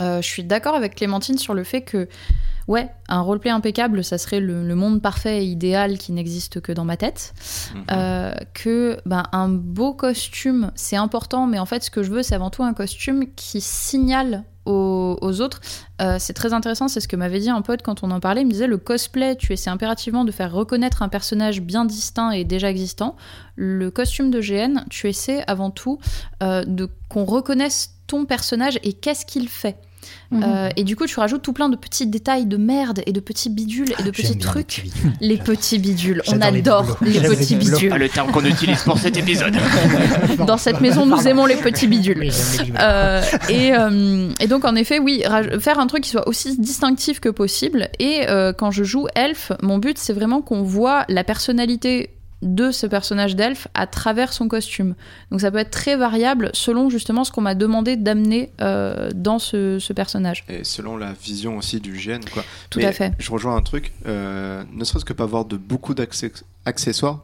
euh, 0.00 0.20
je 0.20 0.26
suis 0.26 0.44
d'accord 0.44 0.74
avec 0.74 0.94
Clémentine 0.94 1.38
sur 1.38 1.54
le 1.54 1.64
fait 1.64 1.82
que 1.82 2.08
Ouais, 2.68 2.90
un 3.08 3.20
roleplay 3.20 3.50
impeccable, 3.50 4.02
ça 4.02 4.18
serait 4.18 4.40
le, 4.40 4.66
le 4.66 4.74
monde 4.74 5.00
parfait 5.00 5.44
et 5.44 5.46
idéal 5.46 5.98
qui 5.98 6.10
n'existe 6.10 6.60
que 6.60 6.72
dans 6.72 6.84
ma 6.84 6.96
tête. 6.96 7.32
Mhm. 7.74 7.84
Euh, 7.92 8.34
que 8.54 8.98
ben, 9.06 9.22
un 9.30 9.48
beau 9.48 9.94
costume, 9.94 10.72
c'est 10.74 10.96
important, 10.96 11.46
mais 11.46 11.60
en 11.60 11.66
fait, 11.66 11.84
ce 11.84 11.90
que 11.90 12.02
je 12.02 12.10
veux, 12.10 12.22
c'est 12.24 12.34
avant 12.34 12.50
tout 12.50 12.64
un 12.64 12.74
costume 12.74 13.26
qui 13.36 13.60
signale 13.60 14.42
aux, 14.64 15.16
aux 15.20 15.40
autres. 15.40 15.60
Euh, 16.02 16.16
c'est 16.18 16.32
très 16.32 16.52
intéressant, 16.52 16.88
c'est 16.88 16.98
ce 16.98 17.06
que 17.06 17.14
m'avait 17.14 17.38
dit 17.38 17.50
un 17.50 17.62
pote 17.62 17.82
quand 17.82 18.02
on 18.02 18.10
en 18.10 18.18
parlait. 18.18 18.40
Il 18.40 18.48
me 18.48 18.50
disait 18.50 18.66
le 18.66 18.78
cosplay, 18.78 19.36
tu 19.36 19.52
essaies 19.52 19.70
impérativement 19.70 20.24
de 20.24 20.32
faire 20.32 20.50
reconnaître 20.50 21.02
un 21.02 21.08
personnage 21.08 21.60
bien 21.60 21.84
distinct 21.84 22.32
et 22.32 22.42
déjà 22.42 22.68
existant. 22.68 23.14
Le 23.54 23.92
costume 23.92 24.32
de 24.32 24.40
GN, 24.40 24.80
tu 24.90 25.08
essaies 25.08 25.44
avant 25.46 25.70
tout 25.70 26.00
de 26.40 26.90
qu'on 27.08 27.24
reconnaisse 27.24 27.92
ton 28.08 28.24
personnage 28.24 28.80
et 28.82 28.92
qu'est-ce 28.92 29.24
qu'il 29.24 29.48
fait. 29.48 29.76
Mhm. 30.30 30.44
Euh, 30.44 30.68
et 30.76 30.84
du 30.84 30.96
coup, 30.96 31.06
tu 31.06 31.18
rajoutes 31.18 31.42
tout 31.42 31.52
plein 31.52 31.68
de 31.68 31.76
petits 31.76 32.06
détails 32.06 32.46
de 32.46 32.56
merde 32.56 33.02
et 33.06 33.12
de 33.12 33.20
petits 33.20 33.50
bidules 33.50 33.92
et 33.98 34.02
de 34.02 34.12
J'aime 34.12 34.12
petits 34.12 34.38
trucs. 34.38 34.66
petits 34.66 34.82
bidules. 34.82 35.12
Les 35.20 35.36
petits 35.36 35.78
bidules, 35.78 36.22
on 36.28 36.40
adore 36.40 36.98
les, 37.00 37.20
petits 37.20 37.56
bidules. 37.56 37.94
le 37.94 38.08
terme 38.08 38.30
qu'on 38.32 38.44
utilise 38.44 38.82
pour 38.82 38.98
cet 38.98 39.16
épisode. 39.16 39.56
Dans 40.46 40.58
cette 40.58 40.80
maison, 40.80 41.06
nous 41.06 41.28
aimons 41.28 41.46
les 41.46 41.56
petits 41.56 41.86
bidules. 41.86 42.18
Oui, 42.18 42.30
les. 42.30 42.72
Euh, 42.80 43.22
et, 43.48 43.72
euh, 43.72 44.30
et 44.40 44.46
donc 44.46 44.64
en 44.64 44.74
effet, 44.74 44.98
oui, 44.98 45.22
faire 45.60 45.78
un 45.78 45.86
truc 45.86 46.04
qui 46.04 46.10
soit 46.10 46.28
aussi 46.28 46.58
distinctif 46.58 47.20
que 47.20 47.28
possible. 47.28 47.88
Et 47.98 48.28
euh, 48.28 48.52
quand 48.52 48.70
je 48.70 48.84
joue 48.84 49.06
elfe, 49.14 49.52
mon 49.62 49.78
but 49.78 49.98
c'est 49.98 50.12
vraiment 50.12 50.42
qu'on 50.42 50.62
voit 50.62 51.04
la 51.08 51.24
personnalité 51.24 52.10
de 52.42 52.70
ce 52.70 52.86
personnage 52.86 53.34
d'elfe 53.34 53.68
à 53.74 53.86
travers 53.86 54.32
son 54.32 54.48
costume. 54.48 54.94
Donc 55.30 55.40
ça 55.40 55.50
peut 55.50 55.58
être 55.58 55.70
très 55.70 55.96
variable 55.96 56.50
selon 56.52 56.90
justement 56.90 57.24
ce 57.24 57.32
qu'on 57.32 57.40
m'a 57.40 57.54
demandé 57.54 57.96
d'amener 57.96 58.52
euh, 58.60 59.10
dans 59.14 59.38
ce, 59.38 59.78
ce 59.78 59.92
personnage. 59.92 60.44
Et 60.48 60.64
selon 60.64 60.96
la 60.96 61.12
vision 61.12 61.56
aussi 61.56 61.80
du 61.80 61.92
GN, 61.92 62.20
quoi. 62.32 62.44
Tout 62.70 62.78
Mais 62.78 62.86
à 62.86 62.92
fait. 62.92 63.12
Je 63.18 63.30
rejoins 63.30 63.56
un 63.56 63.62
truc, 63.62 63.92
euh, 64.06 64.62
ne 64.72 64.84
serait-ce 64.84 65.04
que 65.04 65.12
pas 65.12 65.24
avoir 65.24 65.44
de 65.44 65.56
beaucoup 65.56 65.94
d'accessoires, 65.94 66.42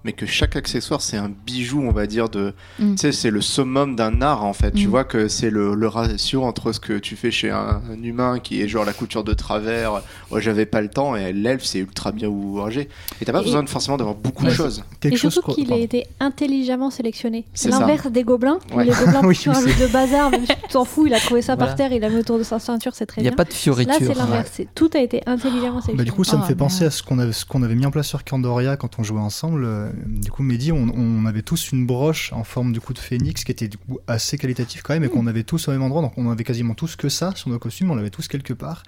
mais 0.05 0.13
que 0.13 0.25
chaque 0.27 0.57
accessoire 0.57 1.01
c'est 1.03 1.17
un 1.17 1.31
bijou, 1.47 1.83
on 1.83 1.93
va 1.93 2.07
dire, 2.07 2.29
de. 2.29 2.55
Mm. 2.79 2.93
Tu 2.95 2.97
sais, 2.99 3.13
c'est 3.13 3.31
le 3.31 3.41
summum 3.41 3.97
d'un 3.97 4.23
art 4.23 4.45
en 4.45 4.53
fait. 4.53 4.71
Tu 4.73 4.87
Mm. 4.87 4.91
vois 4.91 5.05
que 5.05 5.29
c'est 5.29 5.51
le, 5.51 5.75
le 5.75 5.89
ratio 5.89 6.45
entre 6.45 6.73
ce 6.73 6.81
que 6.81 6.99
tu 6.99 7.17
fais 7.17 7.31
chez 7.31 7.51
un, 7.51 7.83
un 7.91 8.03
humain 8.03 8.39
qui 8.39 8.63
est 8.63 8.69
genre 8.69 8.85
la 8.85 8.93
couture 8.93 9.25
de 9.25 9.35
travers, 9.35 10.03
ouais, 10.31 10.41
j'avais 10.41 10.67
pas 10.67 10.81
le 10.81 10.89
temps, 10.89 11.17
et 11.17 11.33
l'elfe 11.33 11.65
c'est 11.65 11.79
ultra 11.81 12.13
bien 12.13 12.29
ouvragé. 12.29 12.89
Et 13.21 13.25
t'as 13.25 13.33
pas 13.33 13.41
Et- 13.41 13.45
besoin 13.45 13.63
de, 13.63 13.69
forcément 13.69 13.97
d'avoir 13.97 14.15
beaucoup 14.17 14.45
de 14.45 14.51
choses. 14.51 14.85
Quelque 15.01 15.15
et 15.15 15.19
chose 15.19 15.33
surtout 15.33 15.53
qu'il 15.55 15.73
a 15.73 15.77
été 15.77 16.07
intelligemment 16.21 16.91
sélectionné. 16.91 17.45
C'est 17.55 17.69
l'inverse 17.71 18.07
des 18.11 18.23
gobelins. 18.25 18.59
Ouais. 18.75 18.85
Les 18.85 18.91
gobelins, 18.93 19.21
Oui, 19.25 19.37
tu 19.37 19.45
je 19.45 19.51
rajoutes 19.55 19.79
le 19.81 19.89
bazar, 19.89 20.31
même 20.31 20.47
si 20.47 20.53
tu 20.55 20.69
t'en 20.71 20.85
fous, 20.85 21.07
il 21.07 21.15
a 21.15 21.19
trouvé 21.21 21.43
ça 21.43 21.55
Voilà. 21.57 21.71
par 21.73 21.77
terre, 21.77 21.93
il 21.93 22.01
l'a 22.01 22.09
mis 22.09 22.19
autour 22.21 22.39
de 22.39 22.43
sa 22.45 22.59
ceinture, 22.59 22.93
c'est 22.95 23.07
très 23.07 23.21
Il 23.21 23.25
n'y 23.25 23.29
a 23.29 23.31
bien. 23.33 23.37
pas 23.37 23.45
de 23.45 23.51
Là, 23.51 23.55
fioriture. 23.57 23.95
c'est 23.99 24.15
l'inverse. 24.15 24.51
c'est- 24.53 24.69
Tout 24.75 24.91
a 24.95 25.01
été 25.01 25.21
intelligemment 25.27 25.81
sélectionné. 25.81 25.97
Bah, 25.99 26.05
du 26.05 26.13
coup, 26.13 26.25
ça 26.25 26.37
me 26.37 26.43
Ah, 26.43 26.47
fait 26.47 26.55
penser 26.55 26.85
à 26.85 26.91
ce 26.91 27.03
qu'on 27.03 27.19
avait, 27.19 27.33
ce 27.33 27.45
qu'on 27.45 27.63
avait 27.63 27.75
mis 27.75 27.87
en 27.87 27.91
place 27.91 28.07
sur 28.07 28.25
Candoria 28.25 28.77
quand 28.77 28.99
on 28.99 29.03
jouait 29.03 29.21
en, 29.21 29.31
ensemble, 29.33 29.65
euh, 29.65 29.91
du 30.07 30.31
coup, 30.31 30.43
Mehdi, 30.43 30.73
on, 30.73 30.89
on 30.95 31.25
avait 31.25 31.41
tous 31.41 31.73
une 31.73 31.87
broche 31.87 32.33
en 32.35 32.45
forme 32.45 32.73
du 32.73 32.81
coup 32.81 32.93
de 32.93 32.99
phénix 32.99 33.45
qui 33.45 33.51
était 33.51 33.67
du 33.69 33.79
coup 33.79 33.99
assez 34.07 34.37
qualitative 34.37 34.83
quand 34.83 34.93
même, 34.93 35.05
et 35.05 35.09
qu'on 35.09 35.27
avait 35.27 35.43
tous 35.43 35.69
au 35.69 35.73
même 35.73 35.83
endroit, 35.83 36.03
donc 36.03 36.13
on 36.19 36.31
avait 36.31 36.45
quasiment 36.45 36.75
tous 36.75 36.97
que 36.97 37.09
ça 37.09 37.33
sur 37.35 37.49
nos 37.49 37.59
costumes, 37.59 37.91
on 37.91 37.95
l'avait 37.95 38.11
tous 38.11 38.29
quelque 38.29 38.53
part. 38.53 38.83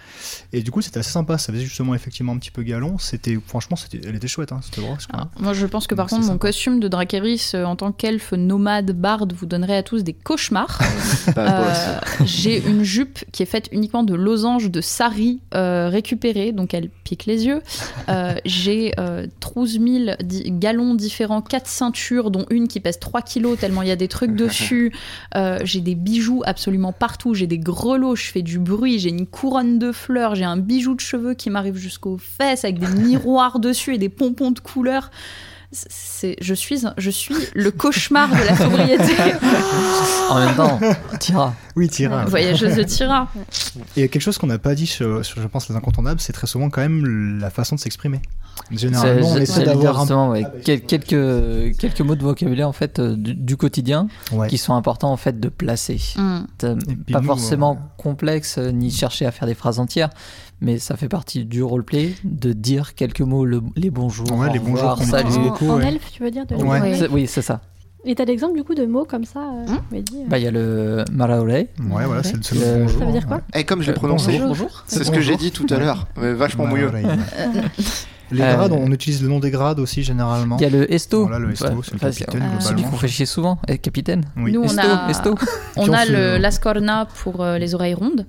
Et 0.53 0.63
du 0.63 0.71
coup, 0.71 0.83
c'était 0.83 0.99
assez 0.99 1.11
sympa, 1.13 1.39
ça 1.39 1.51
faisait 1.53 1.65
justement 1.65 1.95
effectivement 1.95 2.33
un 2.33 2.39
petit 2.39 2.51
peu 2.51 2.63
galon. 2.63 2.99
C'était, 2.99 3.39
franchement, 3.47 3.77
c'était, 3.77 4.01
elle 4.07 4.15
était 4.17 4.29
chouette, 4.29 4.53
hein, 4.53 4.61
cette 4.63 4.81
broche. 4.85 5.07
quoi. 5.07 5.15
Alors, 5.21 5.31
moi, 5.41 5.53
je 5.55 5.65
pense 5.67 5.87
que 5.87 5.95
par 5.95 6.07
Donc, 6.07 6.19
contre, 6.19 6.31
mon 6.31 6.39
costume 6.39 6.79
de 6.79 6.89
Dracarys 6.89 7.53
euh, 7.55 7.65
en 7.65 7.77
tant 7.77 7.91
qu'elfe 7.93 8.33
nomade 8.33 8.93
barde 8.93 9.33
vous 9.33 9.47
donnerait 9.47 9.77
à 9.79 9.83
tous 9.83 10.05
des 10.05 10.13
cauchemars. 10.13 10.79
Euh, 11.39 11.99
J'ai 12.25 12.65
une 12.65 12.83
jupe 12.85 13.25
qui 13.33 13.43
est 13.43 13.47
faite 13.47 13.69
uniquement 13.73 14.03
de 14.03 14.15
losanges 14.15 14.71
de 14.71 14.81
sari 14.81 15.41
euh, 15.55 15.89
récupérés, 15.89 16.53
donc 16.53 16.75
elle 16.75 16.91
pique 17.03 17.25
les 17.27 17.47
yeux. 17.47 17.63
Euh, 18.09 18.35
J'ai 18.45 18.93
euh, 18.99 19.27
12 19.55 19.81
000 19.81 20.17
galons 20.47 20.95
différents, 20.95 21.43
4 21.43 21.67
ceintures, 21.67 22.31
dont 22.31 22.47
une 22.51 22.69
qui 22.69 22.81
pèse 22.81 22.99
3 22.99 23.23
kilos 23.23 23.59
tellement 23.59 23.83
il 23.83 23.89
y 23.89 23.93
a 23.93 23.97
des 23.97 24.09
trucs 24.09 24.35
dessus. 24.35 24.93
Euh, 25.37 25.59
j'ai 25.65 25.81
des 25.81 25.95
bijoux 25.95 26.43
absolument 26.45 26.93
partout. 26.93 27.35
J'ai 27.35 27.47
des 27.47 27.59
grelots, 27.59 28.15
je 28.15 28.31
fais 28.31 28.43
du 28.43 28.59
bruit. 28.59 28.99
J'ai 28.99 29.09
une 29.09 29.27
couronne 29.27 29.79
de 29.79 29.91
fleurs. 29.91 30.35
J'ai 30.35 30.45
un 30.45 30.57
bijou 30.57 30.95
de 30.95 31.01
cheveux 31.01 31.35
qui 31.35 31.51
m'arrive 31.51 31.77
jusqu'aux 31.77 32.19
fesses 32.19 32.65
avec 32.65 32.79
des 32.79 32.87
miroirs 33.03 33.59
dessus 33.59 33.95
et 33.95 33.99
des 33.99 34.09
pompons 34.09 34.53
de 34.53 34.61
couleurs. 34.61 35.11
C'est, 35.75 36.37
je 36.41 36.55
suis, 36.55 36.87
un- 36.87 36.95
je 36.99 37.11
suis 37.11 37.35
le 37.55 37.71
cauchemar 37.71 38.29
de 38.31 38.37
la 38.45 38.57
sobriété. 38.57 39.13
En 40.31 40.39
même 40.39 40.55
temps, 40.57 40.81
tira. 41.21 41.55
Oui, 41.77 41.89
Tira. 41.89 42.25
Voyageuse 42.25 42.77
de 42.77 42.83
Tira. 42.83 43.29
Et 43.97 44.09
quelque 44.09 44.23
chose 44.23 44.39
qu'on 44.39 44.47
n'a 44.47 44.59
pas 44.59 44.75
dit 44.75 44.87
sur, 44.87 45.25
sur, 45.25 45.41
je 45.43 45.47
pense, 45.47 45.69
les 45.69 45.77
incontournables, 45.77 46.21
c'est 46.21 46.33
très 46.33 46.47
souvent 46.47 46.71
quand 46.71 46.81
même 46.81 47.39
la 47.41 47.51
façon 47.51 47.75
de 47.77 47.81
s'exprimer. 47.81 48.21
Généralement, 48.71 49.33
on 49.33 49.37
essaie 49.37 49.65
d'avoir 49.65 50.11
un 50.11 50.31
ouais, 50.31 50.45
quel- 50.65 50.81
quelques, 50.83 51.77
quelques 51.77 52.01
mots 52.01 52.15
de 52.15 52.23
vocabulaire 52.23 52.69
en 52.69 52.73
fait 52.73 52.99
euh, 53.01 53.17
du, 53.17 53.35
du 53.35 53.57
quotidien 53.57 54.07
Ouais. 54.33 54.49
qui 54.49 54.59
sont 54.59 54.75
importants 54.75 55.13
en 55.13 55.17
fait 55.17 55.39
de 55.41 55.49
placer. 55.49 56.01
Mm. 56.17 56.41
Pas 57.13 57.21
nous, 57.21 57.27
forcément 57.27 57.73
euh, 57.75 58.03
complexe 58.03 58.57
euh, 58.59 58.71
ni 58.71 58.91
chercher 58.91 59.27
à 59.27 59.33
faire 59.33 59.47
des 59.49 59.55
phrases 59.55 59.81
entières, 59.81 60.11
mais 60.61 60.79
ça 60.79 60.97
fait 60.97 61.09
partie 61.09 61.45
du 61.45 61.63
roleplay 61.63 62.15
de 62.25 62.53
dire 62.53 62.95
quelques 62.95 63.21
mots, 63.21 63.45
le- 63.45 63.63
les 63.77 63.91
bonjours, 63.91 64.27
Ouais, 64.33 64.53
les 64.53 64.59
bonjours 64.59 64.99
salut. 65.03 65.29
utilise 65.29 65.39
En, 65.39 65.51
beaucoup, 65.51 65.69
en 65.71 65.77
ouais. 65.79 65.87
elfe, 65.89 66.11
tu 66.13 66.23
veux 66.23 66.31
dire 66.31 66.47
de 66.47 66.55
Ouais. 66.57 66.81
Ouais. 66.81 66.95
C'est- 66.97 67.09
Oui, 67.09 67.27
c'est 67.27 67.43
ça. 67.43 67.61
Et 68.07 68.15
t'as 68.15 68.27
l'exemple 68.27 68.55
du 68.55 68.65
coup 68.65 68.75
de 68.75 68.85
mots 68.85 69.07
comme 69.07 69.25
ça, 69.25 69.41
euh, 69.41 69.67
Mehdi, 69.91 70.17
euh, 70.19 70.29
Bah, 70.29 70.39
il 70.39 70.45
y 70.45 70.47
a 70.47 70.51
le 70.51 71.05
Maraole. 71.11 71.49
Ouais, 71.51 71.67
voilà, 72.05 72.23
c'est 72.23 72.35
le 72.37 72.61
Euh, 72.63 72.83
bonjour. 72.83 72.99
Ça 73.01 73.07
veut 73.07 73.13
dire 73.13 73.27
quoi 73.27 73.37
ouais. 73.39 73.61
Et 73.61 73.65
comme 73.65 73.81
je 73.81 73.87
l'ai 73.87 73.93
Euh, 73.93 73.95
prononcé, 73.95 74.39
bonjour. 74.39 74.85
c'est 74.87 75.05
ce 75.05 75.11
que 75.11 75.23
j'ai 75.23 75.37
dit 75.37 75.51
tout 75.53 75.67
à 75.71 75.79
l'heure, 75.79 76.07
mais 76.21 76.35
vachement. 76.35 76.65
Ouais, 76.65 76.85
ouais. 76.93 77.03
Les 78.31 78.43
Euh, 78.43 78.55
grades, 78.57 78.73
on 78.73 78.91
utilise 78.91 79.23
le 79.23 79.29
nom 79.29 79.39
des 79.39 79.51
grades 79.51 79.79
aussi 79.79 80.03
généralement. 80.03 80.57
Il 80.59 80.63
y 80.63 80.67
a 80.67 80.71
le 80.71 80.93
Esto. 80.93 81.23
Voilà, 81.27 81.39
le 81.39 81.53
Esto, 81.53 81.67
c'est 81.83 81.93
le 81.93 81.97
enfin, 81.97 82.11
capitaine, 82.11 82.43
Euh, 82.43 82.61
Celui 82.61 82.83
qu'on 82.83 82.97
fait 82.97 83.09
chier 83.09 83.27
souvent, 83.27 83.59
eh, 83.69 83.79
capitaine. 83.79 84.25
Oui. 84.37 84.53
Nous, 84.53 84.61
on 84.63 84.65
Esto, 84.65 84.81
a, 84.81 85.11
Esto. 85.11 85.35
on 85.77 85.89
on 85.89 85.93
a 85.93 86.05
le 86.07 86.39
l'ascorna 86.39 87.07
pour 87.23 87.43
euh, 87.43 87.59
les 87.59 87.75
oreilles 87.75 87.95
rondes. 87.95 88.27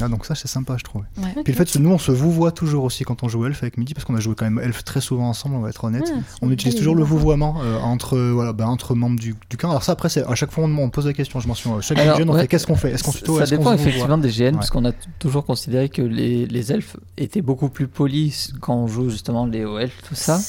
Ah, 0.00 0.08
donc 0.08 0.24
ça, 0.24 0.34
c'est 0.34 0.48
sympa, 0.48 0.76
je 0.78 0.84
trouve. 0.84 1.02
Ouais. 1.18 1.42
Puis 1.44 1.52
le 1.52 1.56
fait 1.58 1.70
que 1.70 1.78
nous, 1.78 1.90
on 1.90 1.98
se 1.98 2.12
vouvoie 2.12 2.52
toujours 2.52 2.84
aussi 2.84 3.04
quand 3.04 3.22
on 3.22 3.28
joue 3.28 3.44
elfe 3.46 3.62
avec 3.62 3.76
Midi, 3.76 3.94
parce 3.94 4.04
qu'on 4.04 4.14
a 4.16 4.20
joué 4.20 4.34
quand 4.34 4.44
même 4.44 4.58
elfe 4.58 4.84
très 4.84 5.00
souvent 5.00 5.28
ensemble, 5.28 5.56
on 5.56 5.60
va 5.60 5.68
être 5.70 5.84
honnête. 5.84 6.04
Ah, 6.14 6.20
On 6.42 6.50
utilise 6.50 6.76
toujours 6.76 6.94
le 6.94 7.02
vouvoiement 7.04 7.56
euh, 7.62 7.78
entre, 7.80 8.16
euh, 8.16 8.32
voilà, 8.32 8.52
ben, 8.52 8.66
entre 8.66 8.94
membres 8.94 9.18
du, 9.18 9.34
du 9.50 9.56
camp. 9.56 9.70
Alors 9.70 9.82
ça, 9.82 9.92
après, 9.92 10.08
c'est- 10.08 10.24
à 10.24 10.34
chaque 10.34 10.50
fois, 10.50 10.64
on, 10.64 10.78
on 10.78 10.90
pose 10.90 11.06
la 11.06 11.12
question, 11.12 11.40
je 11.40 11.48
mentionne, 11.48 11.80
chaque 11.82 11.98
Alors, 11.98 12.16
jeune, 12.18 12.30
on 12.30 12.34
ouais. 12.34 12.42
fait 12.42 12.48
qu'est-ce 12.48 12.66
qu'on 12.66 12.76
fait? 12.76 12.92
Est-ce 12.92 13.02
qu'on 13.04 13.12
se 13.12 13.18
tutoie 13.18 13.44
Ça 13.46 13.56
dépend 13.56 13.72
effectivement 13.72 14.18
des 14.18 14.30
GN, 14.30 14.44
Ouais. 14.46 14.52
parce 14.52 14.70
qu'on 14.70 14.84
a 14.84 14.92
toujours 15.18 15.44
considéré 15.44 15.88
que 15.88 16.02
les, 16.02 16.46
les 16.46 16.72
elfes 16.72 16.96
étaient 17.16 17.42
beaucoup 17.42 17.68
plus 17.68 17.88
polis 17.88 18.52
quand 18.60 18.74
on 18.76 18.86
joue 18.86 19.10
justement 19.10 19.46
les 19.46 19.60
elfes, 19.60 20.02
tout 20.08 20.14
ça. 20.14 20.40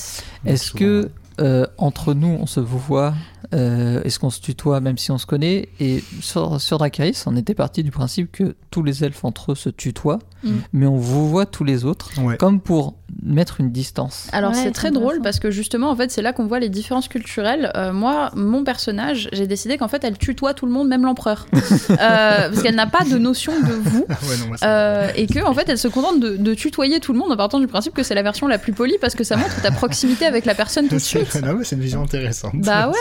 Est-ce 0.46 0.72
que 0.72 1.10
euh, 1.40 1.68
entre 1.78 2.14
nous 2.16 2.36
on 2.42 2.48
se 2.48 2.60
vouvoie 2.60 3.14
euh, 3.54 4.02
Est-ce 4.04 4.20
qu'on 4.20 4.30
se 4.30 4.42
tutoie 4.42 4.80
même 4.80 4.98
si 4.98 5.12
on 5.12 5.18
se 5.18 5.26
connaît? 5.26 5.70
Et 5.80 6.04
sur, 6.22 6.60
sur 6.62 6.78
Dracarys, 6.78 7.18
on 7.26 7.36
était 7.36 7.54
parti 7.56 7.84
du 7.84 7.92
principe 7.92 8.32
que 8.32 8.56
tous 8.72 8.84
les 8.84 9.04
elfes 9.04 9.24
entre 9.26 9.52
eux 9.54 9.56
se 9.56 9.70
tutoient, 9.70 10.20
Mm. 10.44 10.50
mais 10.74 10.86
on 10.86 10.98
vouvoie 10.98 11.48
tous 11.48 11.64
les 11.64 11.84
autres, 11.84 12.12
Ouais. 12.22 12.38
comme 12.38 12.60
pour 12.62 12.94
mettre 13.24 13.60
une 13.60 13.72
distance. 13.72 14.28
Alors 14.32 14.52
Ouais, 14.52 14.58
c'est 14.62 14.72
très 14.72 14.92
drôle 14.92 15.20
parce 15.24 15.40
que 15.40 15.50
justement 15.50 15.90
en 15.90 15.96
fait 15.96 16.12
c'est 16.12 16.22
là 16.22 16.32
qu'on 16.34 16.46
voit 16.46 16.60
les 16.60 16.70
différences 16.70 17.08
culturelles. 17.08 17.72
Euh, 17.76 17.92
moi 17.92 18.30
mon 18.36 18.64
personnage 18.64 19.30
j'ai 19.34 19.48
décidé 19.48 19.78
qu'en 19.78 19.88
fait 19.88 20.04
elle 20.04 20.18
tutoie 20.18 20.54
tout 20.54 20.68
le 20.68 20.72
monde 20.72 20.88
même 20.90 21.04
l'empereur 21.06 21.48
Euh, 21.90 21.98
parce 22.00 22.62
qu'elle 22.62 22.76
n'a 22.76 22.86
pas 22.86 23.04
de 23.04 23.18
notion 23.18 23.54
de 23.60 23.72
vous 23.72 24.06
Ouais, 24.10 24.38
non, 24.40 24.48
moi, 24.50 24.58
c'est- 24.58 24.66
Euh, 24.68 25.10
et 25.16 25.26
que 25.26 25.44
en 25.44 25.54
fait 25.54 25.68
elle 25.70 25.78
se 25.80 25.88
contente 25.88 26.20
de, 26.20 26.36
de 26.38 26.54
tutoyer 26.54 27.00
tout 27.00 27.14
le 27.14 27.20
monde 27.20 27.32
en 27.32 27.38
partant 27.38 27.60
du 27.60 27.68
principe 27.68 27.94
que 27.96 28.04
c'est 28.04 28.14
la 28.16 28.24
version 28.24 28.48
la 28.48 28.60
plus 28.60 28.74
polie 28.74 28.98
parce 29.02 29.16
que 29.16 29.24
ça 29.24 29.38
montre 29.38 29.60
ta 29.62 29.72
proximité 29.72 30.26
avec 30.26 30.46
la 30.46 30.54
personne 30.54 30.88
tout 30.90 30.96
de 30.96 31.00
C'est 31.00 31.26
suite. 31.26 31.44
non, 31.44 31.56
mais 31.56 31.64
c'est 31.64 31.76
une 31.78 31.82
vision 31.82 32.04
intéressante. 32.04 32.54
Bah 32.62 32.90
ouais. 32.90 32.94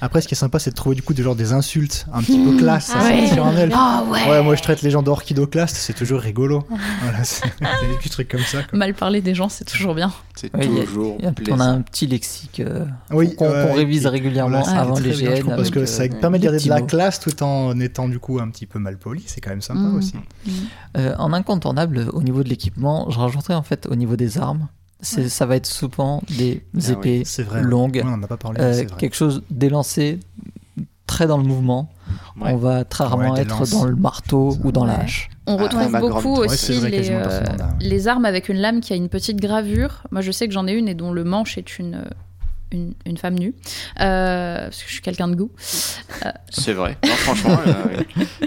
Après, 0.00 0.20
ce 0.20 0.28
qui 0.28 0.34
est 0.34 0.36
sympa, 0.36 0.58
c'est 0.58 0.70
de 0.70 0.74
trouver 0.74 0.94
du 0.94 1.02
coup 1.02 1.14
des, 1.14 1.22
genre, 1.22 1.34
des 1.36 1.52
insultes 1.54 2.06
un 2.12 2.20
petit 2.22 2.38
peu 2.44 2.56
classe 2.58 2.90
Ah 2.94 2.98
à 2.98 3.00
sortir 3.02 3.20
ouais. 3.22 3.26
sur 3.32 3.46
un 3.46 3.56
elfe. 3.56 3.72
Ah 3.74 4.04
ouais. 4.10 4.30
Ouais, 4.30 4.42
moi 4.42 4.54
je 4.54 4.62
traite 4.62 4.82
les 4.82 4.90
gens 4.90 5.02
d'orchidoclaste, 5.02 5.74
c'est 5.76 5.94
toujours 5.94 6.20
rigolo. 6.20 6.64
voilà, 7.02 7.24
c'est 7.24 7.44
des 7.60 7.96
petits 7.98 8.10
trucs 8.10 8.28
comme 8.28 8.42
ça. 8.42 8.62
quoi. 8.62 8.78
Mal 8.78 8.92
parler 8.94 9.22
des 9.22 9.34
gens 9.34 9.48
c'est 9.48 9.64
toujours 9.64 9.94
bien. 9.94 10.12
C'est 10.34 10.54
Ouais, 10.54 10.66
a- 11.24 11.28
a- 11.28 11.32
on 11.50 11.60
a 11.60 11.64
un 11.64 11.80
petit 11.80 12.06
lexique 12.06 12.60
euh, 12.60 12.84
Oui, 13.10 13.34
qu'on 13.36 13.72
révise 13.72 14.06
régulièrement 14.06 14.60
voilà, 14.62 14.80
avant 14.82 14.98
les 14.98 15.12
bien, 15.12 15.30
GN. 15.32 15.40
trouve, 15.40 15.56
parce 15.56 15.70
que 15.70 15.78
euh, 15.80 15.86
ça 15.86 16.06
permet 16.08 16.38
de 16.38 16.42
des 16.42 16.46
garder 16.48 16.62
de 16.64 16.68
la 16.68 16.80
mots. 16.80 16.86
classe 16.86 17.18
tout 17.20 17.42
en 17.42 17.80
étant 17.80 18.06
du 18.08 18.18
coup 18.18 18.38
un 18.38 18.50
petit 18.50 18.66
peu 18.66 18.78
mal 18.78 18.98
poli, 18.98 19.22
c'est 19.26 19.40
quand 19.40 19.50
même 19.50 19.62
sympa 19.62 19.80
Mm. 19.80 19.96
aussi. 19.96 20.14
Euh, 20.98 21.14
en 21.18 21.32
incontournable, 21.32 22.06
au 22.12 22.22
niveau 22.22 22.42
de 22.42 22.48
l'équipement, 22.50 23.10
je 23.10 23.18
rajouterais 23.18 23.54
en 23.54 23.62
fait 23.62 23.86
au 23.86 23.94
niveau 23.96 24.16
des 24.16 24.36
armes, 24.38 24.68
c'est- 25.06 25.28
ça 25.28 25.46
va 25.46 25.56
être 25.56 25.66
souvent 25.66 26.22
des 26.36 26.62
Ah 26.76 26.92
épées 26.92 27.22
C'est 27.24 27.42
vrai. 27.42 27.62
longues, 27.62 27.96
Ouais, 27.96 28.02
on 28.10 28.16
n'en 28.16 28.22
a 28.22 28.26
pas 28.26 28.36
parlé, 28.36 28.60
euh, 28.60 28.72
vrai. 28.72 28.86
quelque 28.98 29.16
chose 29.16 29.42
d'élancé, 29.50 30.20
très 31.06 31.26
dans 31.26 31.38
le 31.38 31.44
mouvement. 31.44 31.90
Ouais. 32.40 32.52
On 32.52 32.56
va 32.56 32.84
très 32.84 33.04
rarement 33.04 33.34
être 33.36 33.58
lances. 33.60 33.70
dans 33.70 33.84
le 33.84 33.96
marteau 33.96 34.56
ou 34.64 34.72
dans 34.72 34.82
Ouais. 34.82 34.88
la 34.88 35.00
hache. 35.00 35.30
On 35.46 35.56
Ah, 35.58 35.62
retrouve 35.62 36.00
beaucoup 36.00 36.34
aussi 36.40 36.74
vrai, 36.80 36.90
les, 36.90 37.10
euh, 37.10 37.40
n'a. 37.56 37.76
les 37.80 38.08
armes 38.08 38.24
avec 38.24 38.48
une 38.48 38.58
lame 38.58 38.80
qui 38.80 38.92
a 38.92 38.96
une 38.96 39.08
petite 39.08 39.40
gravure. 39.40 40.02
Moi, 40.10 40.20
je 40.20 40.30
sais 40.32 40.46
que 40.48 40.52
j'en 40.52 40.66
ai 40.66 40.72
une 40.72 40.88
et 40.88 40.94
dont 40.94 41.12
le 41.12 41.24
manche 41.24 41.56
est 41.58 41.78
une, 41.78 41.94
euh, 41.94 42.04
une, 42.76 42.94
une 43.06 43.16
femme 43.16 43.34
nue. 43.38 43.54
Euh, 44.00 44.64
parce 44.64 44.82
que 44.82 44.88
je 44.88 44.92
suis 44.92 45.02
quelqu'un 45.02 45.28
de 45.28 45.34
goût. 45.34 45.50
C'est 46.50 46.72
vrai. 46.72 46.96
Non, 47.04 47.10
franchement, 47.14 47.58
euh, 47.66 48.26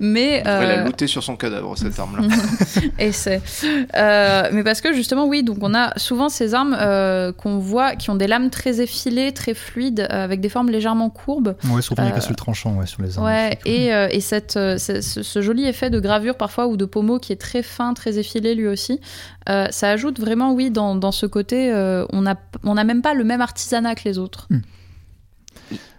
Mais. 0.00 0.42
on 0.44 0.48
la 0.48 0.60
euh, 0.60 0.84
looter 0.84 1.06
sur 1.06 1.22
son 1.22 1.36
cadavre, 1.36 1.76
cette 1.76 1.98
arme-là. 1.98 2.28
et 2.98 3.12
c'est. 3.12 3.42
Euh, 3.96 4.48
mais 4.52 4.62
parce 4.62 4.80
que 4.80 4.92
justement, 4.92 5.26
oui, 5.26 5.42
donc 5.42 5.58
on 5.62 5.74
a 5.74 5.92
souvent 5.98 6.28
ces 6.28 6.54
armes 6.54 6.76
euh, 6.78 7.32
qu'on 7.32 7.58
voit 7.58 7.96
qui 7.96 8.10
ont 8.10 8.14
des 8.14 8.26
lames 8.28 8.50
très 8.50 8.80
effilées, 8.80 9.32
très 9.32 9.54
fluides, 9.54 10.00
euh, 10.00 10.24
avec 10.24 10.40
des 10.40 10.48
formes 10.48 10.70
légèrement 10.70 11.10
courbes. 11.10 11.56
Ouais, 11.68 11.82
surtout 11.82 12.02
avec 12.02 12.12
Euh, 12.14 12.16
la 12.16 12.22
seule 12.22 12.36
tranchant, 12.36 12.74
ouais, 12.76 12.86
sur 12.86 13.02
les 13.02 13.18
armes. 13.18 13.26
Ouais, 13.26 13.58
et, 13.64 13.92
euh, 13.92 14.08
et 14.10 14.20
cette, 14.20 14.56
euh, 14.56 14.78
ce, 14.78 15.42
joli 15.42 15.66
effet 15.66 15.90
de 15.90 16.00
gravure 16.00 16.36
parfois 16.36 16.66
ou 16.68 16.76
de 16.76 16.84
pommeau 16.84 17.18
qui 17.18 17.32
est 17.32 17.40
très 17.40 17.62
fin, 17.62 17.92
très 17.94 18.18
effilé 18.18 18.54
lui 18.54 18.68
aussi, 18.68 19.00
euh, 19.48 19.66
ça 19.70 19.90
ajoute 19.90 20.18
vraiment, 20.18 20.52
oui, 20.52 20.70
dans, 20.70 20.94
dans 20.94 21.12
ce 21.12 21.26
côté, 21.26 21.72
euh, 21.72 22.04
on 22.12 22.22
n'a 22.22 22.36
on 22.64 22.76
a 22.76 22.84
même 22.84 23.02
pas 23.02 23.14
le 23.14 23.24
même 23.24 23.40
artisanat 23.66 23.94
que 23.96 24.08
les 24.08 24.18
autres. 24.18 24.48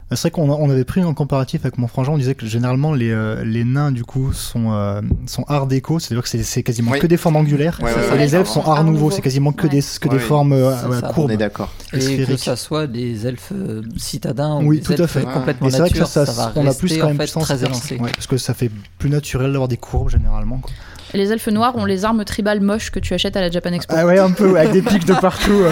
C'est 0.10 0.22
vrai 0.22 0.32
qu'on 0.32 0.50
on 0.50 0.70
avait 0.70 0.86
pris 0.86 1.04
en 1.04 1.14
comparatif 1.14 1.66
avec 1.66 1.78
mon 1.78 1.88
frangin, 1.90 2.14
on 2.14 2.18
disait 2.18 2.34
que 2.34 2.46
généralement 2.46 2.94
les, 2.94 3.12
euh, 3.12 3.44
les 3.44 3.66
nains 3.66 3.92
du 3.92 4.06
coup 4.06 4.32
sont, 4.32 4.72
euh, 4.72 5.02
sont 5.26 5.44
art 5.50 5.68
déco, 5.68 6.00
c'est-à-dire 6.00 6.24
que 6.24 6.30
c'est- 6.30 6.64
quasiment 6.64 6.92
Oui. 6.92 7.00
que 7.00 7.08
des 7.08 7.18
formes 7.18 7.36
angulaires. 7.36 7.78
Ouais, 7.84 7.94
ouais, 7.94 8.06
et 8.08 8.12
ouais, 8.12 8.18
les 8.20 8.34
elfes 8.34 8.48
sont 8.48 8.62
art 8.62 8.86
nouveau, 8.86 9.00
nouveau. 9.00 9.12
c'est 9.12 9.22
quasiment 9.22 9.52
que 9.52 9.64
Ouais. 9.64 9.70
des, 9.70 9.82
que 10.00 10.08
des 10.08 10.20
formes 10.20 10.54
euh, 10.54 10.74
ça. 11.02 11.10
On 11.10 11.14
courbes. 11.14 11.32
est 11.32 11.36
d'accord. 11.38 11.74
Et 11.92 12.24
que 12.26 12.38
ça 12.38 12.56
soit 12.56 12.88
des 12.88 13.28
elfes 13.28 13.52
citadins 13.98 14.62
Oui, 14.64 14.78
ou 14.78 14.82
tout 14.82 14.94
des 14.94 15.02
à 15.02 15.04
elfes 15.04 15.12
fait. 15.12 15.24
complètement 15.26 15.68
Et 15.68 15.72
c'est 15.72 15.80
vrai 15.80 15.90
que 15.90 15.96
nature, 15.96 16.08
ça, 16.08 16.26
ça, 16.26 16.32
ça- 16.32 16.42
va 16.48 16.54
on 16.56 16.66
a 16.66 16.74
plus 16.74 16.98
quand 16.98 17.04
en 17.04 17.08
même 17.14 17.18
fait 17.28 17.40
très 17.42 17.66
élancé. 17.66 17.98
parce 17.98 18.28
que 18.28 18.38
ça 18.38 18.54
fait 18.54 18.72
plus 19.00 19.10
naturel 19.10 19.52
d'avoir 19.52 19.68
des 19.68 19.76
courbes 19.76 20.10
généralement. 20.10 20.60
quoi. 20.60 20.72
Et 21.14 21.18
les 21.18 21.32
elfes 21.32 21.48
noirs 21.48 21.76
ont 21.78 21.86
les 21.86 22.04
armes 22.06 22.26
tribales 22.26 22.60
moches 22.62 22.92
que 22.92 23.00
tu 23.00 23.14
achètes 23.14 23.38
à 23.38 23.42
la 23.42 23.50
Japan 23.50 23.72
Expo. 23.72 23.96
Ah 23.98 24.06
ouais, 24.06 24.20
un 24.20 24.32
peu, 24.32 24.58
avec 24.58 24.72
des 24.72 24.82
pics 24.82 25.06
de 25.06 25.14
partout. 25.14 25.64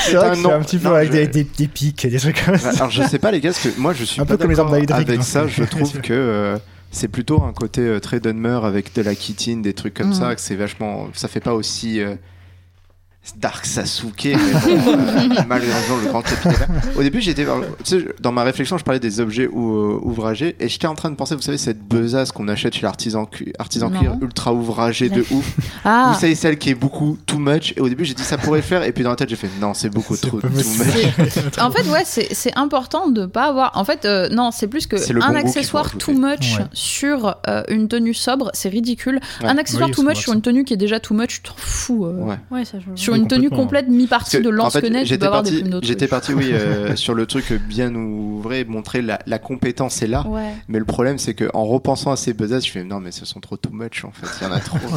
C'est 0.00 0.14
vrai 0.14 0.28
un 0.28 0.30
que 0.30 0.36
c'est 0.36 0.52
un 0.52 0.60
petit 0.60 0.78
peu 0.78 0.88
Non, 0.88 0.94
avec 0.94 1.08
je- 1.12 1.18
des, 1.18 1.26
des, 1.26 1.44
des 1.44 1.68
pics 1.68 2.04
et 2.04 2.08
des 2.08 2.18
trucs 2.18 2.44
comme 2.44 2.56
ça. 2.58 2.70
Alors 2.70 2.90
je 2.90 3.02
sais 3.02 3.18
pas 3.18 3.30
les 3.30 3.40
gars, 3.40 3.50
parce 3.50 3.62
que 3.62 3.80
moi 3.80 3.92
je 3.92 4.04
suis 4.04 4.20
Un 4.20 4.24
pas 4.24 4.34
peu 4.36 4.42
comme 4.42 4.50
les 4.50 4.60
armes 4.60 4.74
avec 4.74 5.22
ça. 5.22 5.46
Je 5.46 5.64
trouve 5.64 6.00
que 6.00 6.12
euh, 6.12 6.56
c'est 6.90 7.08
plutôt 7.08 7.42
un 7.42 7.52
côté 7.52 7.82
euh, 7.82 8.00
très 8.00 8.20
Dunmer 8.20 8.60
avec 8.64 8.94
de 8.94 9.02
la 9.02 9.14
chitine, 9.14 9.62
des 9.62 9.74
trucs 9.74 9.94
comme 9.94 10.08
Mhm. 10.08 10.14
ça, 10.14 10.34
que 10.34 10.40
c'est 10.40 10.56
vachement. 10.56 11.08
Ça 11.14 11.28
fait 11.28 11.40
pas 11.40 11.54
aussi 11.54 12.00
euh, 12.00 12.14
Dark 13.36 13.66
Sasuke, 13.66 14.24
mais 14.24 14.34
bon, 14.36 14.70
euh, 14.98 15.42
malheureusement 15.48 15.96
le 16.02 16.08
grand 16.08 16.22
capitaine. 16.22 16.66
Au 16.96 17.02
début 17.02 17.20
j'étais 17.20 17.44
tu 17.44 17.50
sais, 17.84 18.00
je- 18.00 18.06
dans 18.22 18.32
ma 18.32 18.42
réflexion 18.42 18.78
je 18.78 18.84
parlais 18.84 19.00
des 19.00 19.20
objets 19.20 19.46
ou, 19.46 19.74
euh, 19.76 19.98
ouvragés 20.02 20.56
et 20.58 20.68
j'étais 20.70 20.86
en 20.86 20.94
train 20.94 21.10
de 21.10 21.14
penser 21.14 21.34
vous 21.34 21.42
savez 21.42 21.58
cette 21.58 21.78
besace 21.86 22.32
qu'on 22.32 22.48
achète 22.48 22.74
chez 22.74 22.82
l'artisan 22.82 23.26
cu- 23.26 23.52
artisan 23.58 23.90
cuir 23.90 24.14
ultra 24.22 24.54
ouvragée 24.54 25.10
de 25.10 25.26
ouf. 25.30 25.56
Ah, 25.84 26.12
Vous 26.14 26.20
savez 26.20 26.34
celle 26.34 26.56
qui 26.56 26.70
est 26.70 26.74
beaucoup 26.74 27.18
too 27.26 27.38
much 27.38 27.74
et 27.76 27.80
au 27.82 27.88
début 27.90 28.06
j'ai 28.06 28.14
dit 28.14 28.22
ça 28.22 28.38
pourrait 28.38 28.60
le 28.60 28.64
faire 28.64 28.82
et 28.82 28.92
puis 28.92 29.04
dans 29.04 29.10
la 29.10 29.16
tête 29.16 29.28
j'ai 29.28 29.36
fait 29.36 29.50
non 29.60 29.74
c'est 29.74 29.90
beaucoup 29.90 30.16
trop 30.16 30.40
too 30.40 30.48
much. 30.48 30.64
En 31.60 31.70
fait, 31.70 31.86
ouais, 31.90 32.04
c'est 32.06 32.56
important 32.56 33.08
de 33.08 33.26
pas 33.26 33.44
avoir. 33.48 33.72
En 33.76 33.84
fait, 33.84 34.06
euh, 34.06 34.28
non, 34.30 34.50
c'est 34.52 34.68
plus 34.68 34.86
que 34.86 34.96
un 35.22 35.34
accessoire 35.34 35.90
too 35.98 36.12
much 36.12 36.56
Ouais. 36.58 36.64
sur 36.72 37.36
euh, 37.46 37.62
une 37.68 37.88
tenue 37.88 38.14
sobre, 38.14 38.50
c'est 38.54 38.68
ridicule. 38.70 39.20
Ouais. 39.42 39.48
Un 39.48 39.58
accessoire 39.58 39.88
Oui, 39.90 39.94
too 39.94 40.02
much 40.02 40.18
sur 40.18 40.32
une 40.32 40.40
tenue 40.40 40.64
qui 40.64 40.72
est 40.72 40.78
déjà 40.78 40.98
too 40.98 41.14
much, 41.14 41.28
tu 41.28 41.40
t'en 41.42 41.54
fous. 41.56 42.06
euh. 42.06 42.22
Ouais. 42.22 42.38
Ouais, 42.50 42.64
ça 42.64 42.78
joue. 42.80 42.96
Sur 43.08 43.14
une 43.14 43.28
tenue 43.28 43.50
complète 43.50 43.88
mi-partie 43.88 44.40
de 44.40 44.48
en 44.48 44.52
lance 44.52 44.72
fait, 44.74 44.82
que 44.82 44.86
tu 44.86 45.06
j'étais 45.06 45.18
peux 45.18 45.26
avoir 45.26 45.42
des 45.42 45.62
parti, 45.62 45.86
j'étais 45.86 46.06
parti, 46.06 46.34
oui, 46.34 46.50
euh, 46.52 46.96
sur 46.96 47.14
le 47.14 47.26
truc 47.26 47.52
bien 47.52 47.94
ouvré, 47.94 48.64
montrer 48.64 49.02
la, 49.02 49.18
la 49.26 49.38
compétence 49.38 50.02
est 50.02 50.06
là. 50.06 50.26
Ouais. 50.26 50.52
Mais 50.68 50.78
le 50.78 50.84
problème, 50.84 51.18
c'est 51.18 51.34
que 51.34 51.48
en 51.54 51.64
repensant 51.64 52.10
à 52.12 52.16
ces 52.16 52.32
buzzers, 52.32 52.60
je 52.60 52.70
fais 52.70 52.84
non, 52.84 53.00
mais 53.00 53.10
ce 53.12 53.24
sont 53.24 53.40
trop 53.40 53.56
too 53.56 53.70
much 53.72 54.04
en 54.04 54.10
fait. 54.12 54.26
Il 54.40 54.48
y 54.48 54.50
en 54.50 54.54
a 54.54 54.60
trop. 54.60 54.78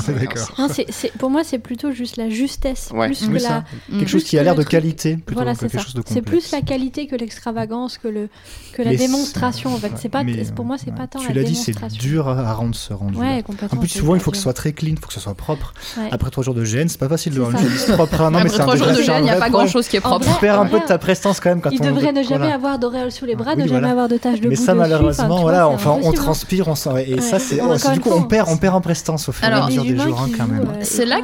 Non, 0.57 0.67
c'est- 0.69 1.11
pour 1.17 1.29
moi, 1.29 1.43
c'est 1.43 1.59
plutôt 1.59 1.91
juste 1.91 2.17
la 2.17 2.29
justesse. 2.29 2.89
Ouais. 2.93 3.07
Plus 3.07 3.27
Oui, 3.27 3.37
que 3.37 3.43
la... 3.43 3.63
Mm. 3.89 3.99
Quelque 3.99 4.07
chose 4.09 4.23
qui 4.23 4.37
a 4.37 4.43
l'air 4.43 4.55
de 4.55 4.63
qualité 4.63 5.17
plutôt 5.17 5.41
Voilà, 5.41 5.55
c'est 5.55 6.21
plus 6.21 6.51
la 6.51 6.61
qualité 6.61 7.07
que 7.07 7.15
l'extravagance, 7.15 7.97
que, 7.97 8.07
le... 8.07 8.29
que 8.73 8.81
la 8.81 8.91
Mais 8.91 8.97
démonstration, 8.97 9.73
en 9.73 9.77
fait. 9.77 9.91
C'est 9.97 10.09
pas... 10.09 10.23
mais, 10.23 10.43
Pour 10.55 10.65
moi, 10.65 10.77
c'est 10.77 10.91
ouais. 10.91 10.97
pas 10.97 11.07
tant 11.07 11.19
Tu 11.19 11.29
la 11.29 11.41
l'as 11.41 11.43
dit, 11.43 11.55
c'est 11.55 11.75
dur 11.93 12.27
à 12.27 12.53
rendre 12.53 12.75
ce 12.75 12.93
rendu. 12.93 13.17
En 13.17 13.77
plus, 13.77 13.87
souvent, 13.87 14.15
il 14.15 14.21
faut 14.21 14.31
que 14.31 14.37
ce 14.37 14.43
soit 14.43 14.53
très 14.53 14.73
clean, 14.73 14.91
il 14.91 14.99
faut 14.99 15.07
que 15.07 15.13
ce 15.13 15.19
soit 15.19 15.35
propre. 15.35 15.73
Après 16.11 16.29
trois 16.29 16.43
jours 16.43 16.53
de 16.55 16.63
GN, 16.63 16.87
c'est 16.87 16.99
pas 16.99 17.09
facile 17.09 17.33
de 17.33 17.41
rendre 17.41 17.59
propre. 18.05 18.24
Non, 18.24 18.31
mais 18.31 18.38
Après 18.39 18.50
c'est 18.50 18.62
un 18.62 18.63
trois 18.63 18.75
jours 18.75 18.88
de 18.88 19.01
gêne, 19.01 19.15
il 19.20 19.24
n'y 19.24 19.29
a 19.29 19.34
pas 19.34 19.39
problème. 19.41 19.51
grand-chose 19.51 19.88
qui 19.88 19.98
est 19.98 20.01
propre. 20.01 20.25
Tu 20.25 20.39
perds 20.39 20.60
un 20.60 20.65
peu 20.65 20.79
de 20.79 20.86
ta 20.86 20.98
prestance 20.98 21.39
quand 21.39 21.50
même 21.50 21.62
quand 21.62 21.70
Il 21.72 21.81
devrait 21.81 22.12
ne 22.12 22.24
jamais 22.24 22.51
avoir 22.51 22.79
d'auréole 22.79 23.12
sous 23.12 23.25
les 23.25 23.36
bras, 23.36 23.55
ne 23.55 23.67
jamais 23.67 23.89
avoir 23.89 24.08
de 24.08 24.17
taches 24.17 24.41
de 24.41 24.50
Mais 24.50 24.55
ça, 24.55 24.74
malheureusement, 24.74 25.41
voilà, 25.41 25.67
enfin, 25.67 25.98
on 26.03 26.12
transpire, 26.12 26.67
on 26.67 26.75
s'en... 26.75 26.98
et 26.98 27.22
ça, 27.22 27.39
c'est, 27.39 27.62
du 27.93 28.00
coup, 28.00 28.12
on 28.12 28.24
perd, 28.24 28.50
on 28.50 28.58
perd 28.58 28.75
en 28.75 28.81
prestance 28.81 29.29
au 29.29 29.31
fur 29.31 29.48
et 29.48 29.51
à 29.51 29.65
mesure 29.65 29.84
des 29.84 29.98
jours, 29.98 30.22
hein, 30.22 30.29
quand 30.38 30.48
même. 30.48 30.67
C'est 30.84 31.05
là 31.05 31.22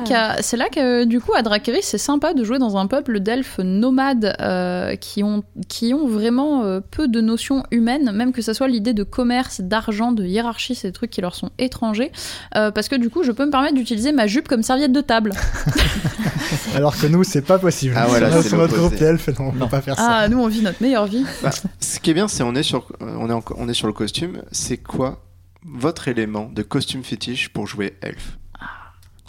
que 0.70 1.06
du 1.06 1.20
coup 1.20 1.34
à 1.36 1.42
Dracarys 1.42 1.82
c'est 1.82 1.98
sympa 1.98 2.34
de 2.34 2.44
jouer 2.44 2.60
dans 2.60 2.78
un 2.78 2.88
peuple 2.88 3.20
d'elfes 3.20 3.60
nomades 3.60 4.36
euh, 4.42 4.96
qui 4.96 5.24
ont 5.24 5.44
qui 5.68 5.94
ont 5.94 6.08
vraiment 6.08 6.64
euh, 6.64 6.80
peu 6.80 7.08
de 7.08 7.22
notions 7.22 7.64
humaines, 7.72 8.12
même 8.12 8.32
que 8.32 8.42
ce 8.42 8.54
soit 8.54 8.68
l'idée 8.68 8.94
de 8.94 9.04
commerce, 9.04 9.62
d'argent, 9.62 10.12
de 10.12 10.26
hiérarchie, 10.26 10.78
des 10.82 10.92
trucs 10.92 11.12
qui 11.12 11.22
leur 11.22 11.36
sont 11.36 11.52
étrangers, 11.58 12.12
euh, 12.56 12.72
parce 12.72 12.88
que 12.88 12.96
du 12.96 13.10
coup 13.10 13.24
je 13.24 13.32
peux 13.32 13.46
me 13.46 13.52
permettre 13.52 13.76
d'utiliser 13.76 14.12
ma 14.12 14.28
jupe 14.28 14.48
comme 14.48 14.64
serviette 14.64 14.92
de 14.92 15.02
table. 15.02 15.34
Alors 16.76 16.98
que 16.98 17.08
nous, 17.08 17.24
c'est 17.24 17.42
pas 17.42 17.58
possible. 17.60 17.94
Ah 17.98 18.10
ouais, 18.10 18.20
là, 18.20 18.32
Sur 18.32 18.44
c'est 18.44 18.58
notre 18.58 18.78
groupe 18.78 18.96
d'elfes, 18.96 19.30
non, 19.40 19.48
on 19.48 19.52
peut 19.52 19.68
pas 19.70 19.82
faire 19.82 19.96
ça. 19.96 20.08
Ah 20.22 20.28
nous 20.30 20.40
on 20.40 20.48
vit 20.48 20.62
notre 20.62 20.82
meilleure 20.82 21.08
vie. 21.08 21.26
Bah, 21.42 21.50
ce 21.80 22.00
qui 22.00 22.12
est 22.12 22.14
bien, 22.14 22.28
c'est 22.28 22.44
on 22.44 22.54
est 22.56 22.64
sur, 22.64 22.88
euh, 23.02 23.16
on 23.20 23.30
est 23.30 23.34
en- 23.34 23.44
on 23.58 23.68
est 23.70 23.74
sur 23.74 23.88
le 23.88 23.94
costume. 23.94 24.42
C'est 24.52 24.78
quoi 24.78 25.24
votre 25.66 26.08
élément 26.08 26.50
de 26.54 26.62
costume 26.64 27.04
fétiche 27.04 27.50
pour 27.50 27.68
jouer 27.68 27.96
elfe? 28.02 28.38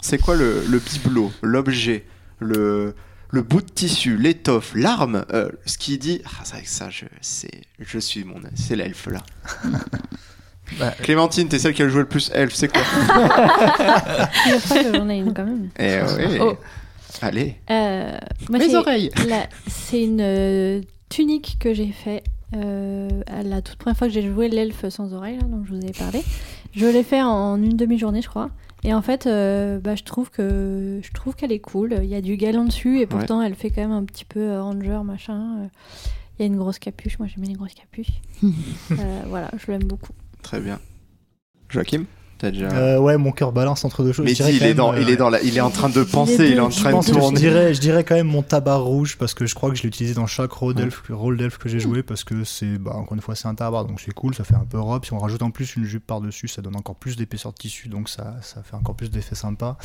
C'est 0.01 0.17
quoi 0.17 0.35
le, 0.35 0.63
le 0.69 0.79
bibelot, 0.79 1.31
l'objet, 1.41 2.05
le, 2.39 2.95
le 3.31 3.41
bout 3.41 3.61
de 3.61 3.69
tissu, 3.69 4.15
l'étoffe, 4.17 4.71
l'arme, 4.75 5.25
euh, 5.33 5.49
ce 5.65 5.77
qui 5.77 5.97
dit 5.97 6.21
ah 6.25 6.41
c'est 6.43 6.53
vrai 6.53 6.63
que 6.63 6.69
ça 6.69 6.89
je 6.89 7.05
c'est 7.21 7.61
je 7.79 7.99
suis 7.99 8.23
mon 8.23 8.35
c'est 8.55 8.75
l'elfe 8.75 9.07
là. 9.07 9.21
Bah, 10.79 10.91
Clémentine, 11.03 11.47
t'es 11.49 11.59
celle 11.59 11.73
qui 11.73 11.81
a 11.83 11.89
joué 11.89 12.01
le 12.01 12.07
plus 12.07 12.31
elfe, 12.33 12.53
c'est 12.53 12.69
quoi? 12.71 12.81
Je 12.83 14.59
crois 14.65 14.83
que 14.83 14.95
j'en 14.95 15.09
ai 15.09 15.17
une 15.17 15.33
quand 15.33 15.45
même. 15.45 15.69
Eh 15.77 16.01
ouais. 16.01 16.37
Oh. 16.41 16.57
Allez. 17.21 17.55
Euh, 17.69 18.17
moi, 18.49 18.59
Mes 18.59 18.69
c'est- 18.69 18.75
oreilles. 18.75 19.11
C'est 19.67 20.03
une 20.03 20.21
euh, 20.21 20.81
tunique 21.09 21.57
que 21.59 21.73
j'ai 21.73 21.91
fait 21.91 22.23
euh, 22.55 23.09
à 23.27 23.43
la 23.43 23.61
toute 23.61 23.77
première 23.77 23.97
fois 23.97 24.07
que 24.07 24.13
j'ai 24.13 24.21
joué 24.27 24.47
l'elfe 24.49 24.87
sans 24.89 25.13
oreille, 25.13 25.37
là, 25.37 25.43
dont 25.43 25.63
je 25.65 25.73
vous 25.75 25.81
ai 25.85 25.91
parlé. 25.91 26.21
Je 26.73 26.85
l'ai 26.85 27.03
fait 27.03 27.21
en 27.21 27.61
une 27.61 27.75
demi-journée, 27.77 28.21
je 28.21 28.29
crois. 28.29 28.49
Et 28.83 28.93
en 28.93 29.01
fait, 29.01 29.25
euh, 29.27 29.79
bah, 29.79 29.95
je 29.95 30.03
trouve 30.03 30.29
que 30.29 30.99
je 31.03 31.11
trouve 31.11 31.35
qu'elle 31.35 31.51
est 31.51 31.59
cool. 31.59 31.97
Il 32.01 32.07
y 32.09 32.15
a 32.15 32.21
du 32.21 32.37
galon 32.37 32.63
dessus 32.65 32.99
et 32.99 33.05
pourtant 33.07 33.41
elle 33.41 33.55
fait 33.55 33.69
quand 33.71 33.81
même 33.81 33.91
un 33.91 34.05
petit 34.05 34.23
peu 34.25 34.39
euh, 34.39 34.63
ranger 34.63 35.01
machin. 35.03 35.69
Il 36.37 36.41
y 36.41 36.43
a 36.43 36.45
une 36.45 36.55
grosse 36.57 36.79
capuche. 36.79 37.19
Moi, 37.19 37.27
j'aime 37.27 37.43
les 37.43 37.53
grosses 37.53 37.73
capuches. 37.73 38.21
Euh, 38.91 39.21
voilà, 39.27 39.51
je 39.57 39.71
l'aime 39.71 39.83
beaucoup. 39.83 40.13
Très 40.41 40.59
bien. 40.61 40.79
Joachim, 41.69 42.05
t'as 42.39 42.49
déjà. 42.51 42.67
Euh, 42.71 42.97
ouais, 42.99 43.17
mon 43.17 43.31
cœur 43.31 43.51
balance 43.51 43.85
entre 43.85 44.03
deux 44.03 44.11
choses. 44.13 44.25
Mais 44.25 44.33
dis, 44.33 44.41
il 44.49 44.63
est 44.63 44.73
dans, 44.73 44.93
euh, 44.93 44.99
il 45.01 45.09
est 45.09 45.15
dans 45.17 45.29
la, 45.29 45.41
il 45.43 45.55
est 45.55 45.61
en 45.61 45.69
train 45.69 45.89
de 45.89 46.01
penser, 46.03 46.37
deux. 46.37 46.45
il 46.45 46.53
est 46.57 46.59
en 46.59 46.69
train 46.69 46.91
de 46.91 46.97
que 46.99 47.05
je 47.05 47.11
tourner. 47.11 47.39
dirais, 47.39 47.73
je 47.75 47.79
dirais 47.81 48.03
quand 48.03 48.15
même 48.15 48.27
mon 48.27 48.41
tabac 48.41 48.77
rouge 48.77 49.17
parce 49.17 49.33
que 49.35 49.45
je 49.45 49.53
crois 49.53 49.69
que 49.69 49.75
je 49.75 49.83
l'ai 49.83 49.89
utilisé 49.89 50.15
dans 50.15 50.25
chaque 50.25 50.51
rôle 50.51 50.73
Ouais. 50.75 50.81
d'elfe, 50.83 51.03
d'elfe 51.37 51.57
que 51.57 51.69
j'ai 51.69 51.79
joué 51.79 52.01
parce 52.03 52.23
que 52.23 52.43
c'est, 52.43 52.77
bah, 52.79 52.93
encore 52.95 53.13
une 53.15 53.21
fois, 53.21 53.35
c'est 53.35 53.47
un 53.47 53.55
tabac 53.55 53.83
donc 53.83 53.99
c'est 54.01 54.13
cool, 54.13 54.33
ça 54.33 54.43
fait 54.43 54.55
un 54.55 54.65
peu 54.69 54.79
robe. 54.79 55.05
Si 55.05 55.13
on 55.13 55.19
rajoute 55.19 55.41
en 55.43 55.51
plus 55.51 55.75
une 55.75 55.83
jupe 55.85 56.05
par-dessus, 56.07 56.47
ça 56.47 56.61
donne 56.61 56.75
encore 56.75 56.95
plus 56.95 57.15
d'épaisseur 57.15 57.51
de 57.53 57.57
tissu 57.57 57.87
donc 57.89 58.09
ça, 58.09 58.35
ça 58.41 58.63
fait 58.63 58.75
encore 58.75 58.95
plus 58.95 59.09
d'effet 59.11 59.35
sympa. 59.35 59.77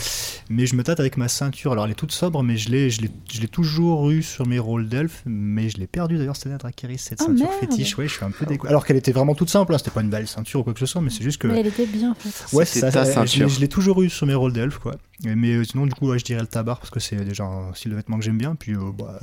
Mais 0.48 0.66
je 0.66 0.74
me 0.76 0.82
tâte 0.82 1.00
avec 1.00 1.16
ma 1.16 1.28
ceinture. 1.28 1.72
Alors 1.72 1.84
elle 1.86 1.90
est 1.90 1.94
toute 1.94 2.12
sobre, 2.12 2.42
mais 2.42 2.56
je 2.56 2.68
l'ai, 2.70 2.90
je 2.90 3.02
l'ai, 3.02 3.10
je 3.32 3.40
l'ai 3.40 3.48
toujours 3.48 4.10
eu 4.10 4.22
sur 4.22 4.46
mes 4.46 4.58
rôles 4.58 4.88
d'elfe, 4.88 5.22
mais 5.26 5.68
je 5.68 5.78
l'ai 5.78 5.86
perdu 5.86 6.16
d'ailleurs 6.18 6.36
cette 6.36 6.46
année 6.46 6.54
à 6.54 6.58
Dracarys, 6.58 6.98
cette 6.98 7.20
Oh, 7.22 7.26
ceinture 7.26 7.46
merde. 7.48 7.60
fétiche. 7.60 7.96
Ouais, 7.98 8.06
je 8.08 8.14
suis 8.14 8.24
un 8.24 8.30
peu 8.30 8.44
dégoûté. 8.46 8.68
Alors 8.68 8.84
qu'elle 8.86 8.96
était 8.96 9.12
vraiment 9.12 9.34
toute 9.34 9.50
simple, 9.50 9.74
hein, 9.74 9.78
c'était 9.78 9.90
pas 9.90 10.02
une 10.02 10.10
belle 10.10 10.26
ceinture 10.28 10.60
ou 10.60 10.64
quoi 10.64 10.72
que 10.74 10.80
ce 10.80 10.86
soit, 10.86 11.00
mais 11.00 11.10
c'est 11.10 11.22
juste 11.22 11.40
que. 11.40 11.46
Mais 11.48 11.60
elle 11.60 11.66
était 11.68 11.86
bien 11.86 12.14
faite. 12.18 12.43
Ouais, 12.52 12.64
ça. 12.64 12.90
ta 12.90 12.90
ça, 12.90 13.02
je 13.04 13.08
l'ai- 13.08 13.14
ceinture. 13.14 13.48
Je 13.48 13.60
l'ai 13.60 13.68
toujours 13.68 14.02
eu 14.02 14.10
sur 14.10 14.26
mes 14.26 14.34
rôles 14.34 14.52
d'elfe, 14.52 14.78
quoi. 14.78 14.94
Mais 15.24 15.52
euh, 15.52 15.64
sinon, 15.64 15.86
du 15.86 15.92
coup, 15.94 16.08
ouais, 16.08 16.18
je 16.18 16.24
dirais 16.24 16.40
le 16.40 16.46
tabar 16.46 16.78
parce 16.78 16.90
que 16.90 17.00
c'est 17.00 17.16
déjà 17.16 17.44
un 17.44 17.72
style 17.74 17.92
de 17.92 17.96
vêtement 17.96 18.18
que 18.18 18.24
j'aime 18.24 18.36
bien. 18.36 18.54
Puis, 18.56 18.72
euh, 18.74 18.90
bah, 18.96 19.18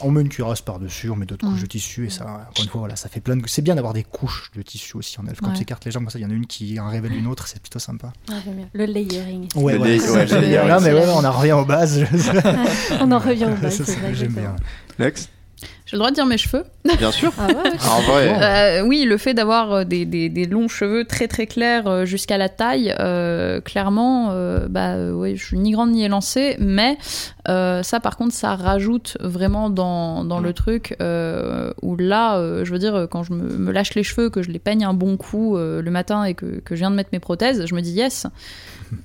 on 0.00 0.10
met 0.10 0.20
une 0.20 0.28
cuirasse 0.28 0.60
par-dessus, 0.60 1.08
on 1.10 1.16
met 1.16 1.26
d'autres 1.26 1.46
Mm. 1.46 1.52
couches 1.52 1.60
de 1.62 1.66
tissu 1.66 2.06
et 2.06 2.10
ça, 2.10 2.24
encore 2.24 2.62
une 2.64 2.68
fois, 2.68 2.78
voilà, 2.80 2.96
ça 2.96 3.08
fait 3.08 3.20
plein 3.20 3.36
de. 3.36 3.42
C'est 3.46 3.62
bien 3.62 3.74
d'avoir 3.74 3.92
des 3.94 4.04
couches 4.04 4.50
de 4.54 4.62
tissu 4.62 4.96
aussi 4.96 5.18
en 5.20 5.26
elfe. 5.26 5.40
Quand 5.40 5.48
Ouais. 5.50 5.56
tu 5.56 5.62
écartes 5.62 5.84
les 5.84 5.90
jambes, 5.90 6.04
comme 6.04 6.10
ça, 6.10 6.18
il 6.18 6.22
y 6.22 6.26
en 6.26 6.30
a 6.30 6.34
une 6.34 6.46
qui 6.46 6.78
en 6.78 6.88
révèle 6.88 7.14
une 7.14 7.26
autre, 7.26 7.48
c'est 7.48 7.60
plutôt 7.60 7.78
sympa. 7.78 8.12
Bien. 8.28 8.68
Le 8.74 8.84
layering. 8.84 9.48
Ouais, 9.56 9.74
Le 9.74 9.80
ouais, 9.80 9.96
le 9.98 10.40
layering, 10.40 10.68
Non, 10.68 10.80
mais 10.80 10.92
ouais, 10.92 11.04
on 11.08 11.24
en 11.24 11.32
revient 11.32 11.52
aux 11.52 11.64
bases. 11.64 12.04
On 13.00 13.10
en 13.10 13.18
revient 13.18 13.46
au 13.46 13.56
bas, 13.62 13.70
C'est 13.70 13.84
c'est 13.84 13.92
ça 13.94 14.00
ça, 14.00 14.08
que 14.08 14.14
j'aime 14.14 14.32
bien. 14.32 14.54
Lex 14.98 15.28
J'ai 15.86 15.96
le 15.96 15.98
droit 15.98 16.10
de 16.10 16.14
dire 16.14 16.26
mes 16.26 16.38
cheveux. 16.38 16.64
Bien 16.98 17.10
sûr. 17.12 17.32
Ah 17.38 17.46
ouais, 17.48 17.54
ouais. 17.54 17.70
En 17.90 18.00
vrai, 18.00 18.80
Euh, 18.80 18.82
oui, 18.86 19.04
le 19.04 19.16
fait 19.18 19.34
d'avoir 19.34 19.72
euh, 19.72 19.84
des, 19.84 20.04
des- 20.06 20.28
des 20.28 20.46
longs 20.46 20.68
cheveux 20.68 21.04
très 21.04 21.28
très 21.28 21.46
clairs 21.46 21.86
euh, 21.86 22.04
jusqu'à 22.04 22.38
la 22.38 22.48
taille, 22.48 22.94
euh, 22.98 23.60
clairement, 23.60 24.28
euh, 24.30 24.66
bah 24.68 24.96
ouais, 25.12 25.36
je 25.36 25.44
suis 25.44 25.58
ni 25.58 25.72
grande 25.72 25.90
ni 25.90 26.04
élancée, 26.04 26.56
mais 26.58 26.96
euh, 27.48 27.82
ça 27.82 28.00
par 28.00 28.16
contre, 28.16 28.34
ça 28.34 28.54
rajoute 28.56 29.16
vraiment 29.20 29.68
dans, 29.70 30.24
dans 30.24 30.40
le 30.40 30.52
truc 30.52 30.96
euh, 31.02 31.72
où 31.82 31.96
là, 31.96 32.36
euh, 32.38 32.64
je 32.64 32.72
veux 32.72 32.78
dire, 32.78 33.06
quand 33.10 33.22
je 33.22 33.32
me, 33.34 33.42
me 33.58 33.70
lâche 33.72 33.94
les 33.94 34.02
cheveux, 34.02 34.30
que 34.30 34.42
je 34.42 34.50
les 34.50 34.58
peigne 34.58 34.84
un 34.84 34.94
bon 34.94 35.16
coup 35.16 35.56
euh, 35.56 35.82
le 35.82 35.90
matin 35.90 36.24
et 36.24 36.34
que, 36.34 36.60
que 36.60 36.74
je 36.74 36.80
viens 36.80 36.90
de 36.90 36.96
mettre 36.96 37.10
mes 37.12 37.20
prothèses, 37.20 37.66
je 37.66 37.74
me 37.74 37.80
dis 37.82 37.92
yes, 37.92 38.26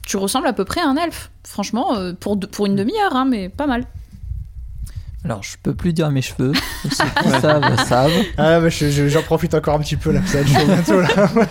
tu 0.06 0.17
ressembles 0.17 0.48
à 0.48 0.54
peu 0.54 0.63
près 0.65 0.82
à 0.82 0.88
un 0.88 0.96
elfe. 0.96 1.32
Franchement, 1.43 1.96
euh, 1.98 2.13
pour, 2.17 2.39
pour 2.39 2.65
une 2.65 2.76
demi-heure, 2.76 3.15
hein, 3.15 3.26
mais 3.30 3.50
pas 3.50 3.67
mal. 3.67 3.84
Alors, 5.28 5.44
je 5.44 5.58
peux 5.62 5.76
plus 5.76 5.92
dire 5.94 6.10
mes 6.10 6.22
cheveux. 6.22 6.54
Ceux 6.84 6.90
qui 7.22 7.30
savent, 7.42 7.86
savent. 7.86 8.12
Ah, 8.38 8.60
mais 8.62 8.70
je- 8.70 8.90
je- 8.90 9.08
j'en 9.10 9.22
profite 9.24 9.54
encore 9.54 9.76
un 9.76 9.80
petit 9.80 9.98
peu 9.98 10.12
là, 10.13 10.22
ça 10.26 10.42
va 10.42 10.50
être 10.50 10.50
chaud 10.60 10.66
bientôt 10.66 11.02
là. 11.02 11.30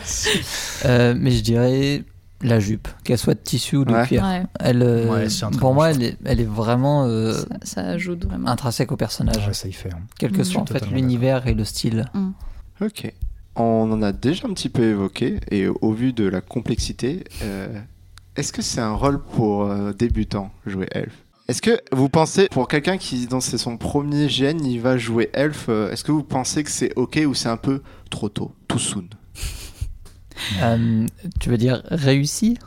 Euh, 0.87 1.15
mais 1.19 1.31
je 1.31 1.43
dirais 1.43 2.03
la 2.43 2.59
jupe, 2.61 2.89
qu'elle 3.05 3.19
soit 3.19 3.35
de 3.35 3.41
tissu 3.41 3.77
ou 3.77 3.85
de 3.85 3.93
Ouais. 3.93 4.07
cuir. 4.07 4.23
Ouais, 4.23 4.43
Elle, 4.61 4.83
euh, 4.83 5.09
Ouais, 5.11 5.27
pour 5.59 5.75
moi, 5.75 5.91
elle 5.91 6.03
est, 6.03 6.17
elle 6.25 6.41
est 6.41 6.45
vraiment 6.49 7.05
euh, 7.07 7.33
ça, 7.33 7.47
ça 7.63 7.81
ajoute 7.83 8.25
vraiment. 8.27 8.49
intrinsèque 8.49 8.93
au 8.93 8.97
personnage, 8.97 9.47
Ouais, 9.47 9.55
ça 9.55 9.69
y 9.69 9.73
fait. 9.73 9.93
hein. 9.93 10.01
quel 10.19 10.33
que 10.33 10.41
Mm. 10.43 10.45
soit 10.45 10.63
en 10.63 10.67
fait 10.67 10.91
l'univers 10.91 11.47
et 11.47 11.55
le 11.55 11.65
style. 11.65 12.05
Ok. 12.81 13.13
On 13.57 13.91
en 13.91 14.03
a 14.03 14.13
déjà 14.13 14.47
un 14.49 14.53
petit 14.53 14.69
peu 14.69 14.85
évoqué, 14.85 15.41
et 15.51 15.67
au 15.67 15.93
vu 15.93 16.13
de 16.13 16.29
la 16.29 16.43
complexité, 16.43 17.25
euh, 17.43 17.69
est-ce 18.37 18.53
que 18.53 18.61
c'est 18.61 18.83
un 18.83 18.93
rôle 18.93 19.19
pour 19.23 19.65
euh, 19.65 19.93
débutants, 19.93 20.51
jouer 20.67 20.89
elfe? 20.93 21.17
Est-ce 21.49 21.63
que 21.63 21.81
vous 21.93 22.09
pensez, 22.09 22.49
pour 22.51 22.67
quelqu'un 22.67 22.99
qui, 22.99 23.27
dans 23.27 23.41
c'est 23.41 23.59
son 23.59 23.77
premier 23.77 24.27
GN, 24.27 24.65
il 24.65 24.81
va 24.81 24.99
jouer 24.99 25.31
elfe, 25.33 25.67
euh, 25.69 25.93
est-ce 25.93 26.03
que 26.03 26.11
vous 26.11 26.25
pensez 26.25 26.65
que 26.65 26.71
c'est 26.71 26.93
ok 26.97 27.21
ou 27.27 27.35
c'est 27.35 27.49
un 27.49 27.57
peu 27.57 27.83
trop 28.11 28.29
tôt, 28.29 28.53
too 28.67 28.79
soon? 28.79 29.05
Euh, 30.63 31.07
tu 31.41 31.49
veux 31.49 31.57
dire 31.57 31.83
réussi 31.87 32.59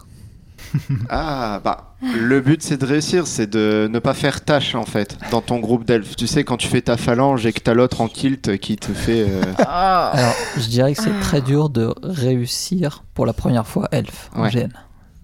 Ah, 1.10 1.62
bah, 1.64 1.96
le 2.02 2.40
but 2.42 2.62
c'est 2.62 2.78
de 2.78 2.86
réussir, 2.86 3.28
c'est 3.28 3.48
de 3.50 3.88
ne 3.92 4.00
pas 4.00 4.14
faire 4.14 4.44
tâche 4.46 4.76
en 4.76 4.86
fait 4.86 5.18
dans 5.32 5.42
ton 5.42 5.60
groupe 5.60 5.84
d'elfes. 5.86 6.16
Tu 6.16 6.26
sais, 6.28 6.44
quand 6.44 6.58
tu 6.58 6.68
fais 6.68 6.82
ta 6.82 6.96
phalange 6.98 7.46
et 7.46 7.54
que 7.54 7.60
t'as 7.60 7.74
l'autre 7.74 8.02
en 8.02 8.08
kilt 8.08 8.58
qui 8.60 8.76
te 8.78 8.92
fait. 8.94 9.26
euh, 9.28 9.42
Alors, 9.60 10.34
je 10.58 10.68
dirais 10.68 10.94
que 10.94 11.02
c'est 11.02 11.20
très 11.22 11.42
dur 11.42 11.70
de 11.70 11.94
réussir 12.04 13.04
pour 13.14 13.26
la 13.26 13.34
première 13.34 13.68
fois 13.68 13.88
elfe 13.92 14.30
en 14.36 14.44
Ouais. 14.44 14.50
GN. 14.52 14.70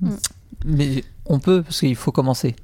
Mm. 0.01 0.09
Mais 0.65 1.03
on 1.25 1.39
peut 1.39 1.61
parce 1.63 1.79
qu'il 1.79 1.95
faut 1.95 2.11
commencer. 2.11 2.55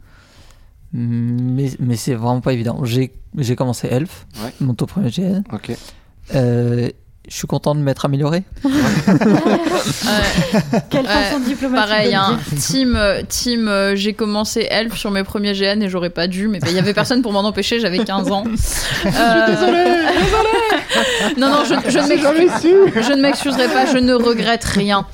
Mais, 0.94 1.72
mais 1.80 1.96
c'est 1.96 2.14
vraiment 2.16 2.42
pas 2.42 2.54
évident. 2.54 2.80
J'ai 2.84 3.12
j'ai 3.38 3.56
commencé 3.56 3.88
elfe, 3.90 4.26
Ouais. 4.44 4.52
mon 4.60 4.74
tout 4.74 4.86
premier 4.86 5.10
GN. 5.10 5.42
Ok. 5.54 5.72
Euh, 6.36 6.90
je 7.30 7.36
suis 7.36 7.48
content 7.48 7.76
de 7.76 7.80
m'être 7.82 8.04
amélioré. 8.06 8.44
Quelle 10.90 11.06
Ouais, 11.06 11.08
façon 11.08 11.40
diplomatique 11.40 11.88
Pareil, 11.90 12.14
hein. 12.16 12.40
team, 12.60 12.96
euh, 12.98 13.22
team 13.28 13.68
euh, 13.68 13.96
j'ai 13.96 14.14
commencé 14.14 14.68
elfe 14.70 14.98
sur 14.98 15.12
mes 15.12 15.24
premiers 15.24 15.54
GN 15.54 15.82
et 15.82 15.90
j'aurais 15.90 16.10
pas 16.10 16.28
dû, 16.28 16.48
mais 16.48 16.60
bah, 16.60 16.68
il 16.70 16.76
y 16.76 16.80
avait 16.80 16.94
personne 16.94 17.22
pour 17.22 17.32
m'en 17.32 17.42
empêcher, 17.46 17.80
j'avais 17.80 18.00
15 18.04 18.32
ans. 18.32 18.44
Euh, 19.06 19.56
non, 21.38 21.50
non, 21.50 21.64
je, 21.64 21.90
je 21.90 21.98
ne 22.00 22.08
m'excuse- 22.08 23.04
je 23.08 23.14
ne 23.14 23.22
m'excuserai 23.22 23.68
pas, 23.70 23.86
je 23.86 23.98
ne 23.98 24.14
regrette 24.14 24.64
rien. 24.64 25.06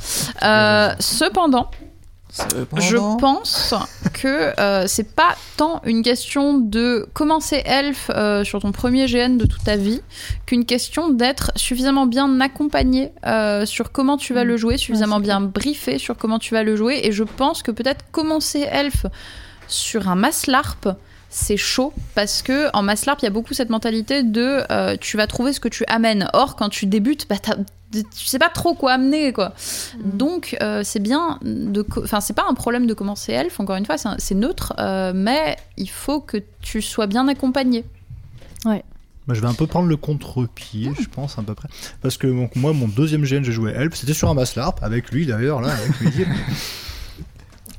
Euh, 0.44 0.90
cependant, 1.00 1.70
je 2.78 3.20
pense 3.20 3.74
que 4.14 4.60
euh, 4.60 4.86
c'est 4.88 5.16
pas 5.16 5.36
tant 5.56 5.82
une 5.86 6.04
question 6.04 6.58
de 6.58 7.08
commencer 7.14 7.62
elfe 7.66 8.10
euh, 8.14 8.44
sur 8.44 8.62
ton 8.62 8.72
premier 8.72 9.06
GN 9.06 9.38
de 9.38 9.46
toute 9.46 9.64
ta 9.64 9.76
vie 9.76 10.02
qu'une 10.46 10.66
question 10.66 11.10
d'être 11.10 11.52
suffisamment 11.56 12.06
bien 12.06 12.40
accompagné 12.42 13.12
euh, 13.26 13.66
sur 13.66 13.92
comment 13.92 14.18
tu 14.18 14.34
vas 14.34 14.44
Mm. 14.44 14.48
le 14.48 14.58
jouer, 14.58 14.78
suffisamment 14.78 15.20
bien 15.20 15.42
briefé 15.42 15.98
sur 15.98 16.18
comment 16.18 16.40
tu 16.40 16.54
vas 16.54 16.64
le 16.64 16.76
jouer. 16.76 17.02
Et 17.04 17.12
je 17.12 17.24
pense 17.24 17.62
que 17.62 17.72
peut-être 17.72 18.06
commencer 18.12 18.62
elfe 18.62 19.06
sur 19.68 20.08
un 20.08 20.16
maslarp, 20.16 20.88
c'est 21.38 21.58
chaud 21.58 21.94
parce 22.16 22.42
que 22.42 22.70
en 22.74 22.82
mass 22.82 23.06
LARP, 23.06 23.22
il 23.22 23.26
y 23.26 23.28
a 23.28 23.32
beaucoup 23.32 23.54
cette 23.54 23.70
mentalité 23.70 24.24
de 24.24 24.64
euh, 24.72 24.98
tu 25.00 25.18
vas 25.18 25.28
trouver 25.28 25.54
ce 25.54 25.60
que 25.60 25.70
tu 25.70 25.86
amènes. 25.88 26.30
Or, 26.34 26.56
quand 26.56 26.70
tu 26.70 26.88
débutes, 26.88 27.28
bah, 27.30 27.36
tu 27.92 28.26
sais 28.26 28.40
pas 28.40 28.50
trop 28.50 28.74
quoi 28.74 28.94
amener 28.94 29.32
quoi. 29.32 29.54
Donc 30.04 30.58
euh, 30.62 30.82
c'est 30.84 31.00
bien 31.00 31.40
de, 31.44 31.86
enfin 32.04 32.22
c'est 32.22 32.34
pas 32.34 32.46
un 32.50 32.56
problème 32.56 32.88
de 32.88 32.94
commencer 32.94 33.34
elfe. 33.34 33.60
Encore 33.60 33.76
une 33.76 33.86
fois, 33.86 33.98
c'est 33.98 34.36
neutre, 34.36 34.74
euh, 34.80 35.14
mais 35.16 35.58
il 35.78 35.90
faut 35.90 36.22
que 36.22 36.38
tu 36.62 36.82
sois 36.82 37.06
bien 37.06 37.28
accompagné. 37.28 37.86
Bah, 39.28 39.34
je 39.34 39.42
vais 39.42 39.48
un 39.48 39.54
peu 39.54 39.68
prendre 39.68 39.90
le 39.90 39.98
contre-pied, 39.98 40.92
je 41.00 41.08
pense, 41.08 41.38
à 41.38 41.44
peu 41.44 41.54
près. 41.54 41.68
Parce 42.02 42.18
que 42.18 42.28
donc, 42.28 42.56
moi, 42.56 42.72
mon 42.72 42.88
deuxième 42.88 43.24
GN, 43.24 43.44
j'ai 43.44 43.52
joué 43.52 43.74
Elf. 43.74 43.94
C'était 43.94 44.14
sur 44.14 44.30
un 44.30 44.36
bass 44.36 44.56
LARP, 44.56 44.82
avec 44.82 45.12
lui 45.12 45.26
d'ailleurs, 45.26 45.62
là, 45.62 45.74
avec 45.74 46.00
lui. 46.00 46.26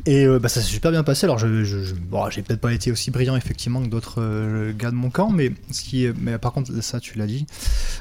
Et 0.07 0.25
euh, 0.27 0.39
bah, 0.39 0.49
ça 0.49 0.61
s'est 0.61 0.67
super 0.69 0.91
bien 0.91 1.03
passé. 1.03 1.25
Alors, 1.25 1.39
je, 1.39 1.65
je- 1.65 1.83
je- 1.85 1.95
bon, 1.95 2.31
j'ai 2.31 2.43
peut-être 2.43 2.61
pas 2.61 2.73
été 2.73 2.91
aussi 2.93 3.11
brillant, 3.11 3.37
effectivement, 3.37 3.83
que 3.83 3.89
d'autres 3.89 4.21
euh, 4.23 4.73
gars 4.73 4.91
de 4.91 4.97
mon 4.97 5.11
camp, 5.11 5.31
mais, 5.31 5.53
ce 5.71 5.83
qui 5.83 6.05
est, 6.07 6.15
mais 6.19 6.39
par 6.39 6.53
contre, 6.53 6.73
ça, 6.83 7.01
tu 7.01 7.19
l'as 7.19 7.27
dit. 7.27 7.47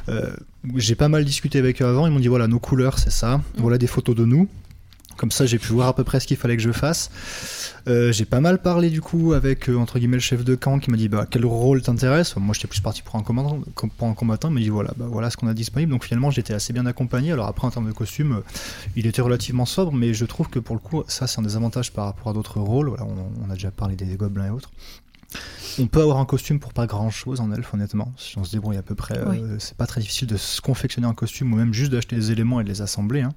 euh, 0.10 0.32
j'ai 0.76 0.96
pas 0.96 1.08
mal 1.10 1.26
discuté 1.26 1.60
avec 1.60 1.82
eux 1.82 1.86
avant. 1.86 2.08
Ils 2.08 2.12
m'ont 2.14 2.20
dit 2.20 2.28
voilà, 2.28 2.48
nos 2.48 2.60
couleurs, 2.60 3.00
c'est 3.00 3.12
ça. 3.12 3.42
Voilà 3.58 3.78
des 3.78 3.88
photos 3.88 4.16
de 4.16 4.26
nous. 4.26 4.48
Comme 5.18 5.32
ça, 5.32 5.46
j'ai 5.46 5.58
pu 5.60 5.74
voir 5.74 5.88
à 5.90 5.96
peu 5.96 6.04
près 6.04 6.20
ce 6.20 6.28
qu'il 6.28 6.38
fallait 6.38 6.56
que 6.56 6.64
je 6.64 6.72
fasse. 6.72 7.10
Euh, 7.88 8.12
j'ai 8.12 8.26
pas 8.26 8.40
mal 8.40 8.62
parlé 8.62 8.90
du 8.90 9.02
coup 9.02 9.34
avec 9.34 9.70
euh, 9.70 9.76
entre 9.78 9.98
guillemets 9.98 10.18
le 10.18 10.22
chef 10.22 10.44
de 10.44 10.56
camp 10.56 10.78
qui 10.80 10.92
m'a 10.92 10.98
dit 10.98 11.08
bah, 11.10 11.26
quel 11.30 11.46
rôle 11.46 11.82
t'intéresse. 11.82 12.36
Moi 12.36 12.54
j'étais 12.54 12.68
plus 12.68 12.82
parti 12.82 13.02
pour 13.02 13.16
un 13.16 13.24
combattant, 13.24 13.60
com- 13.76 13.90
pour 13.90 14.08
un 14.10 14.14
combattant, 14.14 14.50
il 14.50 14.54
m'a 14.56 14.60
dit 14.60 14.70
voilà 14.70 14.92
bah, 14.98 15.06
voilà 15.10 15.30
ce 15.30 15.38
qu'on 15.38 15.48
a 15.48 15.54
disponible. 15.54 15.92
Donc 15.92 16.04
finalement 16.04 16.30
j'étais 16.30 16.54
assez 16.54 16.74
bien 16.74 16.86
accompagné. 16.86 17.32
Alors 17.32 17.48
après 17.48 17.66
en 17.66 17.72
termes 17.72 17.88
de 17.88 17.94
costume, 17.94 18.34
euh, 18.34 18.42
il 18.96 19.08
était 19.08 19.22
relativement 19.22 19.66
sobre, 19.66 19.94
mais 19.94 20.14
je 20.14 20.26
trouve 20.26 20.50
que 20.50 20.60
pour 20.60 20.76
le 20.76 20.82
coup 20.82 21.04
ça 21.08 21.28
c'est 21.28 21.40
un 21.40 21.44
des 21.44 21.56
avantages 21.56 21.92
par 21.94 22.06
rapport 22.06 22.30
à 22.30 22.34
d'autres 22.34 22.60
rôles. 22.60 22.90
Voilà, 22.90 23.06
on 23.06 23.50
a 23.50 23.54
déjà 23.54 23.72
parlé 23.72 23.96
des 23.96 24.06
gobelins 24.18 24.48
et 24.48 24.52
autres. 24.52 24.72
On 25.80 25.86
peut 25.86 26.02
avoir 26.02 26.18
un 26.18 26.26
costume 26.26 26.60
pour 26.60 26.74
pas 26.74 26.88
grand 26.88 27.12
chose 27.12 27.40
en 27.40 27.52
elfe, 27.52 27.72
honnêtement. 27.74 28.12
Si 28.18 28.38
on 28.40 28.44
se 28.44 28.52
débrouille 28.52 28.78
à 28.78 28.82
peu 28.82 28.96
près, 28.96 29.18
euh, 29.18 29.60
c'est 29.60 29.78
pas 29.78 29.86
très 29.86 30.02
difficile 30.02 30.28
de 30.28 30.38
se 30.38 30.60
confectionner 30.60 31.06
un 31.06 31.14
costume 31.14 31.54
ou 31.54 31.56
même 31.58 31.72
juste 31.74 31.92
d'acheter 31.92 32.16
des 32.16 32.32
éléments 32.32 32.60
et 32.60 32.64
de 32.64 32.70
les 32.70 32.82
assembler. 32.82 33.22
hein. 33.22 33.34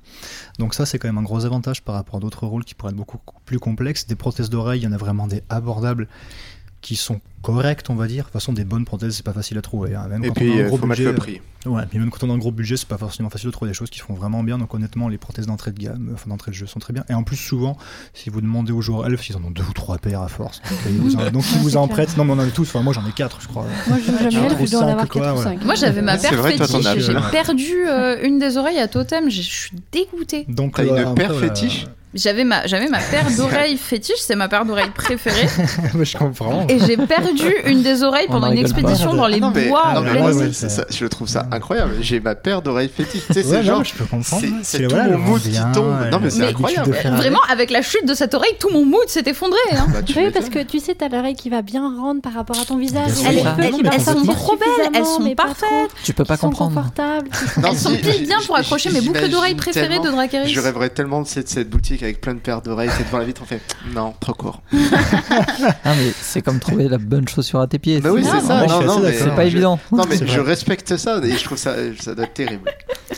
Donc, 0.58 0.72
ça, 0.72 0.86
c'est 0.86 0.98
quand 0.98 1.08
même 1.08 1.18
un 1.18 1.22
gros 1.22 1.44
avantage 1.44 1.82
par 1.82 1.94
rapport 1.94 2.16
à 2.16 2.20
d'autres 2.20 2.46
rôles 2.46 2.64
qui 2.64 2.74
pourraient 2.74 2.92
être 2.92 2.96
beaucoup 2.96 3.18
plus 3.44 3.58
complexes. 3.58 4.06
Des 4.06 4.14
prothèses 4.14 4.48
d'oreilles, 4.48 4.80
il 4.80 4.84
y 4.84 4.86
en 4.86 4.92
a 4.92 4.96
vraiment 4.96 5.26
des 5.26 5.42
abordables 5.50 6.08
qui 6.80 6.96
sont 6.96 7.20
correctes, 7.42 7.90
on 7.90 7.94
va 7.94 8.06
dire. 8.06 8.18
De 8.18 8.22
toute 8.24 8.32
façon, 8.34 8.52
des 8.52 8.64
bonnes 8.64 8.84
prothèses, 8.84 9.16
c'est 9.16 9.24
pas 9.24 9.32
facile 9.32 9.58
à 9.58 9.62
trouver. 9.62 9.94
hein. 9.94 10.06
Même 10.08 10.24
Et 10.24 10.28
quand 10.28 10.34
puis, 10.34 10.50
on 10.50 10.52
a 10.52 10.54
un 10.54 10.58
il 10.60 10.66
gros 10.66 10.76
faut 10.78 10.86
budget, 10.86 11.04
le 11.04 11.14
prix. 11.14 11.40
Ouais, 11.66 11.82
puis 11.88 11.98
même 11.98 12.10
quand 12.10 12.24
on 12.24 12.30
a 12.30 12.32
un 12.34 12.38
gros 12.38 12.52
budget, 12.52 12.76
c'est 12.78 12.88
pas 12.88 12.96
forcément 12.96 13.28
facile 13.28 13.48
de 13.48 13.52
trouver 13.52 13.70
des 13.70 13.74
choses 13.74 13.90
qui 13.90 13.98
font 14.00 14.14
vraiment 14.14 14.42
bien. 14.42 14.56
Donc 14.58 14.72
honnêtement, 14.74 15.08
les 15.08 15.18
prothèses 15.18 15.46
d'entrée 15.46 15.72
de 15.72 15.78
gamme, 15.78 16.08
euh, 16.10 16.14
enfin 16.14 16.30
d'entrée 16.30 16.50
de 16.52 16.56
jeu 16.56 16.66
sont 16.66 16.80
très 16.80 16.92
bien. 16.94 17.04
Et 17.10 17.14
en 17.14 17.22
plus, 17.22 17.36
souvent, 17.36 17.76
si 18.14 18.30
vous 18.30 18.40
demandez 18.40 18.72
aux 18.72 18.80
joueurs 18.80 19.06
elfes, 19.06 19.28
ils 19.28 19.36
en 19.36 19.44
ont 19.44 19.50
deux 19.50 19.62
ou 19.62 19.72
trois 19.74 19.98
paires 19.98 20.22
à 20.22 20.28
force. 20.28 20.60
Donc, 20.62 20.78
ils 20.86 20.96
vous 20.98 21.16
en, 21.16 21.30
donc, 21.30 21.44
ils 21.52 21.58
vous 21.58 21.76
en 21.76 21.86
prêtent. 21.88 22.16
Non, 22.16 22.24
mais 22.24 22.32
on 22.32 22.36
en 22.36 22.38
a 22.40 22.46
tous. 22.46 22.68
Enfin, 22.68 22.82
moi 22.82 22.92
j'en 22.94 23.06
ai 23.06 23.12
quatre, 23.12 23.40
je 23.42 23.48
crois. 23.48 23.66
Moi, 23.88 23.98
je 23.98 24.30
jamais 24.30 24.74
en 24.76 24.88
avoir 24.88 25.08
quoi, 25.08 25.22
4 25.22 25.34
ou 25.34 25.38
ouais. 25.38 25.44
5. 25.44 25.64
Moi 25.64 25.74
j'avais 25.74 26.02
ma 26.02 26.16
paire 26.16 26.42
fétiche, 26.46 26.98
j'ai 27.06 27.14
perdu 27.30 27.72
euh, 27.86 28.16
une 28.22 28.38
des 28.38 28.56
oreilles 28.56 28.78
à 28.78 28.88
totem, 28.88 29.30
je 29.30 29.42
suis 29.42 29.72
dégoûtée. 29.92 30.46
Donc 30.48 30.76
T'as 30.76 30.84
une 30.84 30.90
euh, 30.92 31.14
paire 31.14 31.34
fétiche 31.34 31.86
J'avais 32.12 32.42
ma, 32.42 32.66
j'avais 32.66 32.88
ma 32.88 32.98
paire 32.98 33.26
d'oreilles 33.36 33.76
fétiche, 33.76 34.16
c'est 34.18 34.34
ma 34.34 34.48
paire 34.48 34.64
d'oreilles 34.64 34.90
préférée, 34.92 35.46
voilà. 35.92 36.04
je 36.04 36.16
comprends. 36.18 36.66
et 36.68 36.78
j'ai 36.80 36.96
perdu 36.96 37.54
une 37.66 37.82
des 37.82 38.02
oreilles 38.02 38.26
pendant 38.26 38.48
en 38.48 38.50
une 38.50 38.58
rigole 38.58 38.72
pas. 38.72 38.78
expédition 38.80 39.14
dans 39.14 39.28
les 39.28 39.36
Ah 39.36 39.40
non, 39.40 39.52
mais, 39.54 39.68
bois 39.68 39.92
non, 39.94 40.00
en 40.00 40.02
mais 40.02 40.18
moi, 40.18 40.32
ouais, 40.32 40.46
c'est- 40.48 40.52
c'est- 40.52 40.68
ça- 40.70 40.86
je 40.90 41.04
le 41.04 41.08
trouve 41.08 41.28
ça 41.28 41.46
incroyable. 41.52 41.92
J'ai 42.00 42.18
ma 42.18 42.34
paire 42.34 42.62
d'oreilles 42.62 42.88
fétiches. 42.94 43.22
Tu 43.28 43.32
sais, 43.34 43.42
c'est 43.44 43.48
Ouais, 43.50 43.56
non, 43.58 43.62
genre. 43.62 43.84
je 43.84 43.94
peux 43.94 44.04
comprendre. 44.06 44.42
C'est 44.64 44.78
c'est 44.78 44.86
voilà, 44.86 45.04
tout 45.04 45.10
le 45.12 45.16
mon 45.18 45.24
mood 45.28 45.40
qui 45.42 45.52
tombe. 45.72 45.94
Non, 46.10 46.18
mais 46.20 46.30
c'est 46.30 46.38
Mais- 46.40 46.46
incroyable. 46.48 46.90
Vraiment, 47.16 47.38
avec 47.48 47.70
la 47.70 47.82
chute 47.82 48.04
de 48.06 48.14
cette 48.14 48.34
oreille, 48.34 48.56
tout 48.58 48.70
mon 48.72 48.84
mood 48.84 49.08
s'est 49.08 49.22
effondré. 49.26 49.58
Hein. 49.72 49.86
Bah, 49.92 50.02
tu 50.02 50.18
Oui, 50.18 50.30
parce 50.32 50.48
que 50.48 50.58
tu 50.64 50.80
sais, 50.80 50.96
t'as 50.96 51.08
l'oreille 51.08 51.36
qui 51.36 51.48
va 51.48 51.62
bien 51.62 51.94
rendre 51.96 52.20
par 52.22 52.32
rapport 52.34 52.58
à 52.60 52.64
ton 52.64 52.76
visage. 52.76 53.10
Ah, 53.24 53.28
elles 53.62 54.00
sont 54.00 54.24
trop 54.26 54.56
belles, 54.56 54.90
elles 54.94 55.06
sont 55.06 55.32
parfaites. 55.36 55.90
Tu 56.02 56.12
peux 56.12 56.24
pas 56.24 56.36
sont 56.36 56.48
comprendre. 56.48 56.74
confortables. 56.74 57.28
Elles 57.64 57.76
sont 57.78 57.94
pile 57.94 58.26
bien 58.26 58.38
pour 58.46 58.56
accrocher 58.56 58.90
mes 58.90 59.00
boucles 59.00 59.28
d'oreilles 59.28 59.54
préférées 59.54 60.00
de 60.00 60.10
Dracarys. 60.10 60.52
Je 60.52 60.60
rêverais 60.60 60.90
tellement 60.90 61.22
de 61.22 61.26
cette, 61.28 61.48
cette 61.48 61.70
avec 62.04 62.20
plein 62.20 62.34
de 62.34 62.40
paires 62.40 62.62
d'oreilles. 62.62 62.90
C'est 62.96 63.04
devant 63.04 63.18
la 63.18 63.24
vitre, 63.24 63.42
on 63.42 63.46
fait 63.46 63.60
non, 63.94 64.14
trop 64.20 64.34
court. 64.34 64.62
Ah, 65.84 65.94
mais 65.96 66.12
c'est 66.20 66.42
comme 66.42 66.58
trouver 66.58 66.88
la 66.88 66.98
bonne 66.98 67.26
chaussure 67.28 67.60
à 67.60 67.66
tes 67.66 67.78
pieds. 67.78 68.00
Bah 68.00 68.10
oui, 68.12 68.24
C'est- 68.24 68.40
ça. 68.46 68.66
Non, 68.66 68.82
non, 68.82 69.00
mais. 69.00 69.12
C'est 69.12 69.26
pas 69.34 69.42
je- 69.48 69.54
évident. 69.56 69.78
Non, 69.92 70.04
mais 70.08 70.16
C'est 70.16 70.26
je 70.26 70.40
vrai. 70.40 70.50
respecte 70.50 70.96
ça 70.96 71.20
et 71.22 71.36
je 71.36 71.44
trouve 71.44 71.58
ça, 71.58 71.74
ça 72.00 72.14
doit 72.14 72.24
être 72.24 72.34
terrible. 72.34 72.70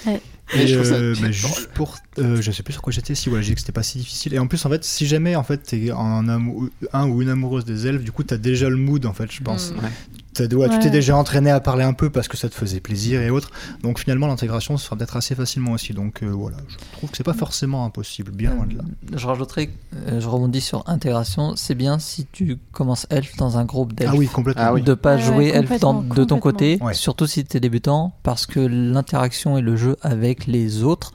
Ouais. 0.07 0.21
Mais 0.55 0.65
Et 0.65 0.67
je 0.67 0.75
trouve 0.77 0.89
ça. 0.89 0.95
euh, 0.97 1.15
bah, 1.21 1.31
juste 1.31 1.69
pour, 1.73 1.97
euh, 2.19 2.43
je 2.43 2.51
sais 2.51 2.63
plus 2.63 2.73
sur 2.75 2.83
quoi 2.83 2.93
j'étais. 2.93 3.15
Si 3.15 3.29
voilà, 3.31 3.43
j'ai 3.43 3.51
dit 3.51 3.55
que 3.55 3.61
c'était 3.61 3.73
pas 3.73 3.83
si 3.83 3.99
difficile. 3.99 4.35
Et 4.35 4.39
en 4.39 4.47
plus, 4.47 4.65
en 4.67 4.71
fait, 4.71 4.85
si 4.85 5.07
jamais 5.07 5.35
en 5.35 5.43
fait 5.43 5.59
t'es 5.59 5.91
un, 5.91 6.29
amou- 6.29 6.69
un 6.93 7.07
ou 7.09 7.23
une 7.23 7.31
amoureuse 7.31 7.65
des 7.65 7.87
elfes, 7.87 8.03
du 8.05 8.13
coup, 8.13 8.23
t'as 8.23 8.37
déjà 8.37 8.69
le 8.69 8.77
mood 8.77 9.07
en 9.07 9.15
fait, 9.15 9.31
je 9.33 9.41
pense. 9.43 9.73
Mm. 9.73 9.77
Ouais. 9.77 9.91
Ouais, 10.39 10.49
Tu 10.49 10.57
Ouais. 10.57 10.79
t'es 10.79 10.89
déjà 10.91 11.15
entraîné 11.17 11.51
à 11.51 11.61
parler 11.61 11.85
un 11.85 11.93
peu 11.93 12.09
parce 12.09 12.27
que 12.27 12.39
ça 12.39 12.49
te 12.49 12.55
faisait 12.55 12.81
plaisir 12.81 13.21
et 13.21 13.29
autres. 13.29 13.51
Donc 13.83 13.99
finalement, 13.99 14.27
l'intégration 14.29 14.79
se 14.79 14.85
fera 14.87 14.97
peut-être 14.97 15.17
assez 15.17 15.35
facilement 15.35 15.73
aussi. 15.73 15.93
Donc 15.93 16.23
euh, 16.23 16.29
voilà, 16.31 16.57
je 16.69 16.77
trouve 16.97 17.11
que 17.11 17.17
c'est 17.19 17.23
pas 17.23 17.35
forcément 17.35 17.85
impossible, 17.85 18.33
bien 18.33 18.55
loin 18.55 18.67
de 18.67 18.79
là. 18.79 18.85
Je 19.15 19.27
rajouterais, 19.27 19.69
euh, 20.09 20.21
je 20.21 20.29
rebondis 20.29 20.63
sur 20.63 20.89
intégration. 20.89 21.55
C'est 21.57 21.75
bien 21.75 21.99
si 21.99 22.27
tu 22.33 22.57
commences 22.73 23.07
elfe 23.11 23.37
dans 23.37 23.59
un 23.59 23.67
groupe 23.67 23.93
d'elfes. 23.93 24.11
Ah 24.15 24.17
oui, 24.17 24.27
complètement. 24.27 24.63
Ah 24.65 24.73
oui. 24.73 24.81
De 24.83 24.95
pas 24.95 25.17
Ouais, 25.17 25.21
jouer 25.23 25.37
ouais, 25.37 25.49
elfe 25.59 25.79
dans- 25.81 25.95
complètement, 25.97 26.15
de 26.15 26.25
ton 26.25 26.39
côté, 26.41 26.79
surtout 26.93 27.27
si 27.27 27.45
tu 27.45 27.57
es 27.59 27.61
débutant, 27.61 28.15
parce 28.23 28.47
que 28.47 28.61
l'interaction 28.61 29.59
et 29.59 29.61
le 29.61 29.77
jeu 29.77 29.97
avec 30.01 30.47
les 30.47 30.83
autres, 30.83 31.13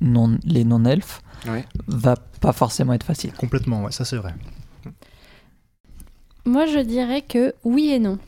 non, 0.00 0.38
les 0.44 0.62
non-elfes, 0.64 1.22
Ouais. 1.48 1.64
va 1.88 2.14
pas 2.40 2.52
forcément 2.52 2.92
être 2.92 3.04
facile. 3.04 3.32
Complètement, 3.32 3.82
ouais, 3.82 3.90
ça 3.92 4.04
c'est 4.04 4.16
vrai. 4.16 4.32
Moi, 6.44 6.66
je 6.66 6.78
dirais 6.78 7.22
que 7.22 7.52
oui 7.64 7.88
et 7.90 7.98
non. 7.98 8.18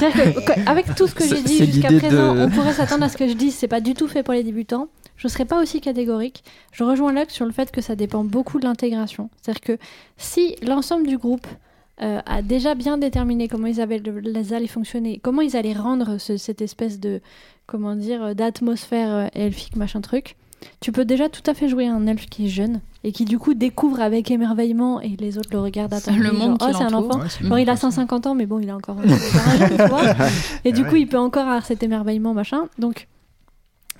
Que, 0.00 0.40
que- 0.46 0.68
avec 0.68 0.94
tout 0.94 1.06
ce 1.06 1.14
que 1.14 1.24
j'ai 1.26 1.42
dit 1.42 1.58
jusqu'à 1.66 1.88
présent, 1.98 2.34
de- 2.34 2.40
on 2.42 2.50
pourrait 2.50 2.72
s'attendre 2.72 3.04
à 3.04 3.08
ce 3.08 3.16
que 3.16 3.28
je 3.28 3.34
dise 3.34 3.54
c'est 3.54 3.68
pas 3.68 3.80
du 3.80 3.94
tout 3.94 4.08
fait 4.08 4.22
pour 4.22 4.34
les 4.34 4.42
débutants. 4.44 4.88
Je 5.16 5.26
serais 5.28 5.44
pas 5.44 5.60
aussi 5.60 5.80
catégorique. 5.80 6.44
Je 6.72 6.84
rejoins 6.84 7.12
Lux 7.12 7.32
sur 7.34 7.44
le 7.44 7.50
fait 7.52 7.70
que 7.72 7.80
ça 7.80 7.96
dépend 7.96 8.22
beaucoup 8.24 8.60
de 8.60 8.64
l'intégration. 8.64 9.30
C'est-à-dire 9.42 9.60
que 9.60 9.78
si 10.16 10.54
l'ensemble 10.62 11.06
du 11.08 11.18
groupe 11.18 11.46
euh, 12.00 12.20
a 12.26 12.42
déjà 12.42 12.76
bien 12.76 12.96
déterminé 12.98 13.48
comment 13.48 13.66
ils, 13.66 13.80
avaient, 13.80 14.00
les 14.22 14.52
allaient 14.52 14.68
fonctionner, 14.68 15.18
comment 15.20 15.42
ils 15.42 15.56
allaient 15.56 15.72
rendre 15.72 16.18
ce- 16.18 16.36
cette 16.36 16.62
espèce 16.62 17.00
de 17.00 17.20
comment 17.66 17.96
dire 17.96 18.36
d'atmosphère 18.36 19.12
euh, 19.12 19.26
elfique 19.34 19.74
machin 19.74 20.00
truc, 20.00 20.36
tu 20.80 20.92
peux 20.92 21.04
déjà 21.04 21.28
tout 21.28 21.42
à 21.50 21.54
fait 21.54 21.68
jouer 21.68 21.86
un 21.88 22.06
elfe 22.06 22.26
qui 22.26 22.46
est 22.46 22.48
jeune 22.48 22.80
et 23.04 23.12
qui 23.12 23.24
du 23.24 23.38
coup 23.38 23.54
découvre 23.54 24.00
avec 24.00 24.30
émerveillement 24.30 25.00
et 25.00 25.16
les 25.20 25.38
autres 25.38 25.50
le 25.52 25.60
regardent 25.60 25.94
attendus, 25.94 26.20
le 26.22 26.32
monde 26.32 26.58
genre, 26.60 26.70
oh, 26.72 26.76
c'est 26.76 26.84
un 26.84 26.92
enfant. 26.94 27.20
Ouais, 27.20 27.48
Bon, 27.48 27.56
il 27.56 27.62
a 27.70 27.74
bien. 27.74 27.76
150 27.76 28.26
ans, 28.26 28.34
mais 28.34 28.46
bon, 28.46 28.58
il 28.58 28.68
a 28.70 28.76
encore 28.76 28.96
un 28.98 29.02
tu 29.02 29.74
vois. 29.88 30.02
Et 30.64 30.72
du 30.72 30.82
Ouais. 30.82 30.88
coup, 30.88 30.96
il 30.96 31.06
peut 31.06 31.18
encore 31.18 31.42
avoir 31.46 31.64
cet 31.64 31.82
émerveillement, 31.84 32.34
machin. 32.34 32.62
Donc, 32.78 33.06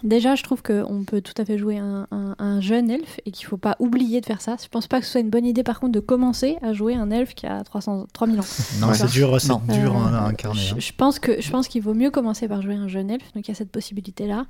déjà, 0.03 0.35
je 0.35 0.43
trouve 0.43 0.63
qu'on 0.63 1.05
peut 1.07 1.21
tout 1.21 1.33
à 1.39 1.45
fait 1.45 1.59
jouer 1.59 1.79
un, 1.79 2.07
un- 2.11 2.35
un 2.41 2.61
jeune 2.61 2.91
elfe 2.91 3.19
et 3.27 3.31
qu'il 3.31 3.47
faut 3.47 3.57
pas 3.57 3.77
oublier 3.79 4.21
de 4.21 4.27
faire 4.27 4.41
ça. 4.41 4.57
Je 4.63 4.69
pense 4.69 4.87
pas 4.89 4.99
que 5.01 5.07
ce 5.07 5.13
soit 5.13 5.21
une 5.21 5.31
bonne 5.31 5.47
idée, 5.47 5.63
par 5.63 5.81
contre, 5.81 5.93
de 5.93 6.01
commencer 6.01 6.57
à 6.63 6.73
jouer 6.73 6.95
un 6.95 7.11
elfe 7.11 7.35
qui 7.35 7.47
a 7.47 7.63
300, 7.65 8.07
3000 8.13 8.41
ans. 8.41 8.45
Non, 8.81 8.93
c'est 8.95 9.11
dur, 9.11 9.41
c'est 9.41 9.49
Non. 9.49 9.61
dur 9.69 9.97
Euh, 9.97 10.13
à, 10.15 10.25
à 10.25 10.29
incarner. 10.29 10.61
Je, 10.61 10.75
hein. 10.75 10.79
je 10.79 10.93
pense 10.97 11.19
que 11.19 11.41
je 11.41 11.51
pense 11.51 11.69
qu'il 11.69 11.83
vaut 11.83 11.95
mieux 11.95 12.11
commencer 12.11 12.49
par 12.49 12.63
jouer 12.63 12.75
un 12.75 12.89
jeune 12.89 13.11
elfe, 13.11 13.33
donc 13.35 13.47
il 13.47 13.51
y 13.51 13.53
a 13.53 13.57
cette 13.57 13.71
possibilité-là. 13.73 14.47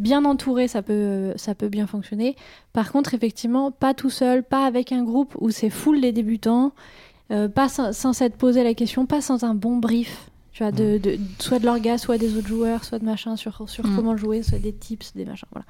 Bien 0.00 0.24
entouré, 0.24 0.66
ça 0.66 0.82
peut 0.82 1.32
ça 1.36 1.54
peut 1.54 1.68
bien 1.68 1.86
fonctionner. 1.86 2.34
Par 2.72 2.90
contre, 2.90 3.14
effectivement, 3.14 3.70
pas 3.70 3.94
tout 3.94 4.10
seul, 4.10 4.42
pas 4.42 4.64
avec 4.66 4.90
un 4.92 5.04
groupe 5.04 5.36
où 5.40 5.50
c'est 5.50 5.70
full 5.70 6.00
les 6.00 6.10
débutants, 6.12 6.72
euh, 7.30 7.48
pas 7.48 7.68
sans, 7.68 7.92
sans 7.92 8.12
s'être 8.12 8.36
posé 8.36 8.64
la 8.64 8.74
question, 8.74 9.06
pas 9.06 9.20
sans 9.20 9.44
un 9.44 9.54
bon 9.54 9.76
brief. 9.76 10.30
Tu 10.52 10.64
vois, 10.64 10.72
de, 10.72 10.98
de- 10.98 11.18
soit 11.38 11.58
de 11.60 11.64
leur 11.64 11.78
gars, 11.78 11.96
soit 11.98 12.18
des 12.18 12.36
autres 12.36 12.48
joueurs, 12.48 12.82
soit 12.84 12.98
de 12.98 13.04
machin 13.04 13.36
sur, 13.36 13.68
sur 13.68 13.86
Mm. 13.86 13.94
comment 13.96 14.16
jouer, 14.16 14.42
soit 14.42 14.58
des 14.58 14.72
tips, 14.72 15.14
des 15.14 15.24
machins, 15.24 15.46
voilà. 15.52 15.64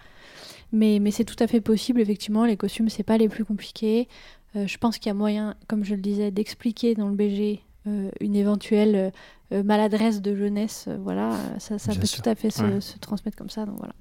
Mais, 0.73 1.01
mais 1.01 1.11
c'est 1.11 1.25
tout 1.25 1.37
à 1.39 1.47
fait 1.47 1.61
possible, 1.61 2.01
effectivement. 2.01 2.45
Les 2.45 2.57
costumes, 2.57 2.89
c'est 2.89 3.03
pas 3.03 3.19
les 3.19 3.29
plus 3.29 3.45
compliqués. 3.45 4.09
Euh, 4.57 4.67
je 4.67 4.79
pense 4.79 4.97
qu'il 4.99 5.09
y 5.09 5.11
a 5.11 5.15
moyen, 5.15 5.55
comme 5.69 5.85
je 5.85 5.95
le 5.97 6.01
disais, 6.01 6.31
d'expliquer 6.31 6.95
dans 6.95 7.09
le 7.09 7.15
BG 7.15 7.61
euh, 7.89 8.11
une 8.21 8.37
éventuelle 8.37 9.13
euh, 9.53 9.63
maladresse 9.65 10.23
de 10.23 10.35
jeunesse. 10.35 10.89
voilà, 11.01 11.31
ça, 11.59 11.79
ça 11.79 11.93
peut 11.95 12.07
sûr. 12.07 12.23
tout 12.23 12.29
à 12.31 12.35
fait 12.37 12.51
se, 12.51 12.63
Ouais. 12.63 12.81
se 12.81 12.97
transmettre 12.99 13.37
comme 13.37 13.51
ça. 13.51 13.67
Donc 13.67 13.77
voilà. 13.79 13.93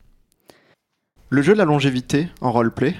Le 1.30 1.42
jeu 1.42 1.54
de 1.54 1.58
la 1.58 1.66
longévité 1.66 2.28
en 2.42 2.52
roleplay, 2.52 2.96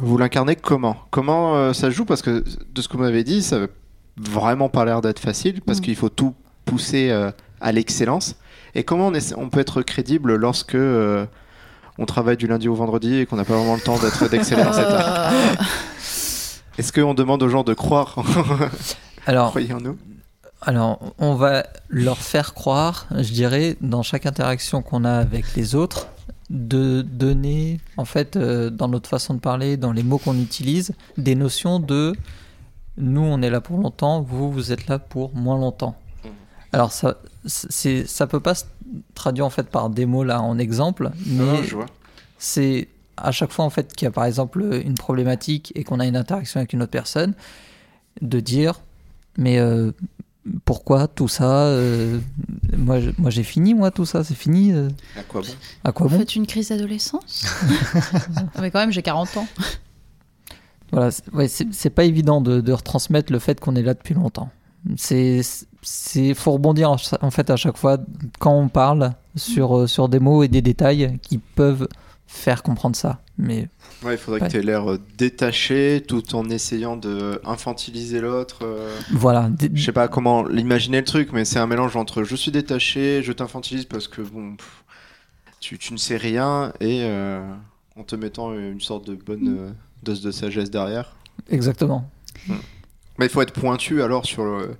vous 0.00 0.18
l'incarnez 0.18 0.56
comment? 0.56 0.96
Comment 1.10 1.56
euh, 1.56 1.72
ça 1.72 1.90
se 1.90 1.96
joue? 1.96 2.04
Parce 2.04 2.22
que 2.22 2.44
de 2.74 2.82
ce 2.82 2.88
que 2.88 2.96
vous 2.96 3.02
m'avez 3.02 3.24
dit, 3.24 3.42
ça 3.42 3.60
n'a 3.60 3.66
vraiment 4.18 4.68
pas 4.68 4.84
l'air 4.84 5.00
d'être 5.00 5.18
facile 5.20 5.60
parce 5.62 5.78
Mm. 5.78 5.82
qu'il 5.82 5.96
faut 5.96 6.08
tout 6.08 6.34
pousser 6.64 7.10
euh, 7.10 7.30
à 7.60 7.72
l'excellence. 7.72 8.36
Et 8.74 8.84
comment 8.84 9.08
on, 9.08 9.14
essa- 9.14 9.36
on 9.38 9.48
peut 9.48 9.60
être 9.60 9.82
crédible 9.82 10.34
lorsque 10.36 10.74
euh, 10.74 11.24
on 11.98 12.04
travaille 12.04 12.36
du 12.36 12.46
lundi 12.46 12.68
au 12.68 12.74
vendredi 12.74 13.16
et 13.20 13.26
qu'on 13.26 13.36
n'a 13.36 13.44
pas 13.44 13.54
vraiment 13.56 13.74
le 13.74 13.80
temps 13.80 13.98
d'être 13.98 14.28
d'exceller 14.28 14.62
dans 14.64 14.72
cette 14.72 14.86
art? 14.88 15.32
Euh, 15.32 15.54
Est-ce 16.78 16.92
qu'on 16.92 17.14
demande 17.14 17.42
aux 17.42 17.48
gens 17.48 17.62
de 17.64 17.72
croire 17.72 18.16
Alors, 19.26 19.48
Croyez 19.50 19.72
en 19.72 19.80
nous? 19.80 19.96
Alors, 20.60 20.98
on 21.18 21.34
va 21.34 21.64
leur 21.88 22.18
faire 22.18 22.52
croire, 22.52 23.06
je 23.12 23.32
dirais, 23.32 23.76
dans 23.80 24.02
chaque 24.02 24.26
interaction 24.26 24.82
qu'on 24.82 25.04
a 25.04 25.12
avec 25.12 25.54
les 25.56 25.74
autres, 25.74 26.08
de 26.50 27.02
donner, 27.02 27.80
en 27.96 28.04
fait, 28.04 28.36
euh, 28.36 28.70
dans 28.70 28.88
notre 28.88 29.08
façon 29.08 29.34
de 29.34 29.40
parler, 29.40 29.76
dans 29.76 29.92
les 29.92 30.02
mots 30.02 30.18
qu'on 30.18 30.38
utilise, 30.38 30.92
des 31.16 31.34
notions 31.34 31.80
de 31.80 32.14
nous 32.98 33.22
on 33.22 33.42
est 33.42 33.50
là 33.50 33.60
pour 33.60 33.78
longtemps, 33.78 34.22
vous 34.22 34.50
vous 34.50 34.72
êtes 34.72 34.86
là 34.86 34.98
pour 34.98 35.34
moins 35.34 35.58
longtemps. 35.58 35.96
Alors 36.72 36.92
ça, 36.92 37.16
ça 37.46 38.26
peut 38.26 38.40
pas 38.40 38.54
se 38.54 38.64
traduire 39.14 39.46
en 39.46 39.50
fait 39.50 39.68
par 39.68 39.90
des 39.90 40.06
mots 40.06 40.24
là 40.24 40.42
en 40.42 40.58
exemple, 40.58 41.10
mais 41.26 41.62
c'est 42.38 42.88
à 43.16 43.32
chaque 43.32 43.52
fois 43.52 43.64
en 43.64 43.70
fait 43.70 43.94
qu'il 43.94 44.06
y 44.06 44.08
a 44.08 44.10
par 44.10 44.24
exemple 44.24 44.62
une 44.84 44.94
problématique 44.94 45.72
et 45.74 45.84
qu'on 45.84 46.00
a 46.00 46.06
une 46.06 46.16
interaction 46.16 46.58
avec 46.58 46.72
une 46.72 46.82
autre 46.82 46.90
personne, 46.90 47.34
de 48.20 48.40
dire 48.40 48.80
mais 49.38 49.58
euh, 49.58 49.92
pourquoi 50.64 51.08
tout 51.08 51.28
ça 51.28 51.66
euh, 51.66 52.18
Moi, 52.76 52.98
j'ai 53.28 53.42
fini 53.42 53.74
moi 53.74 53.90
tout 53.90 54.04
ça, 54.06 54.22
c'est 54.24 54.34
fini. 54.34 54.72
euh, 54.72 54.88
À 55.16 55.22
quoi 55.22 55.40
bon? 55.40 55.46
À 55.84 55.92
quoi 55.92 56.06
Vous 56.06 56.12
bon? 56.14 56.18
faites 56.18 56.36
une 56.36 56.46
crise 56.46 56.68
d'adolescence? 56.68 57.44
Ah, 58.54 58.60
Mais 58.60 58.70
quand 58.70 58.78
même, 58.80 58.92
j'ai 58.92 59.02
40 59.02 59.36
ans. 59.38 59.46
Voilà, 60.92 61.10
c'est 61.10 61.28
ouais, 61.34 61.48
c'est 61.48 61.66
c'est 61.72 61.90
pas 61.90 62.04
évident 62.04 62.40
de, 62.40 62.60
de 62.60 62.72
retransmettre 62.72 63.32
le 63.32 63.38
fait 63.40 63.58
qu'on 63.58 63.74
est 63.74 63.82
là 63.82 63.94
depuis 63.94 64.14
longtemps. 64.14 64.50
C'est 64.96 65.40
c'est 65.82 66.32
faut 66.34 66.52
rebondir 66.52 66.90
en, 66.92 66.96
en 67.22 67.30
fait 67.32 67.50
à 67.50 67.56
chaque 67.56 67.76
fois 67.76 67.98
quand 68.38 68.52
on 68.56 68.68
parle 68.68 69.12
sur 69.34 69.76
euh, 69.78 69.86
sur 69.88 70.08
des 70.08 70.20
mots 70.20 70.44
et 70.44 70.48
des 70.48 70.62
détails 70.62 71.18
qui 71.22 71.38
peuvent 71.38 71.88
faire 72.28 72.62
comprendre 72.62 72.94
ça. 72.94 73.20
Mais 73.36 73.68
Ouais, 74.06 74.14
il 74.14 74.18
faudrait 74.18 74.40
Ouais. 74.40 74.46
que 74.46 74.52
tu 74.52 74.58
aies 74.58 74.62
l'air 74.62 74.90
euh, 74.90 74.98
détaché 75.18 76.02
tout 76.06 76.34
en 76.36 76.48
essayant 76.48 76.96
de 76.96 77.40
infantiliser 77.44 78.20
l'autre. 78.20 78.60
euh. 78.62 78.96
voilà, 79.12 79.50
Je 79.74 79.84
sais 79.84 79.92
pas 79.92 80.08
comment 80.08 80.44
l'imaginer 80.44 80.98
le 80.98 81.04
truc, 81.04 81.30
mais 81.32 81.44
c'est 81.44 81.58
un 81.58 81.66
mélange 81.66 81.96
entre 81.96 82.22
je 82.22 82.36
suis 82.36 82.50
détaché, 82.52 83.22
je 83.22 83.32
t'infantilise 83.32 83.84
parce 83.84 84.06
que 84.08 84.22
bon, 84.22 84.56
pff, 84.56 84.84
tu, 85.60 85.78
tu 85.78 85.92
ne 85.92 85.98
sais 85.98 86.16
rien 86.16 86.72
et 86.80 87.00
euh, 87.04 87.42
en 87.96 88.02
te 88.04 88.14
mettant 88.16 88.54
une 88.54 88.80
sorte 88.80 89.06
de 89.08 89.14
bonne 89.14 89.48
euh, 89.58 89.70
dose 90.02 90.20
de 90.22 90.30
sagesse 90.30 90.70
derrière. 90.70 91.16
exactement. 91.50 92.08
Mais 93.18 93.26
il 93.26 93.28
faut 93.30 93.40
être 93.42 93.52
pointu 93.54 94.02
alors 94.02 94.26
sur 94.26 94.44
le, 94.44 94.76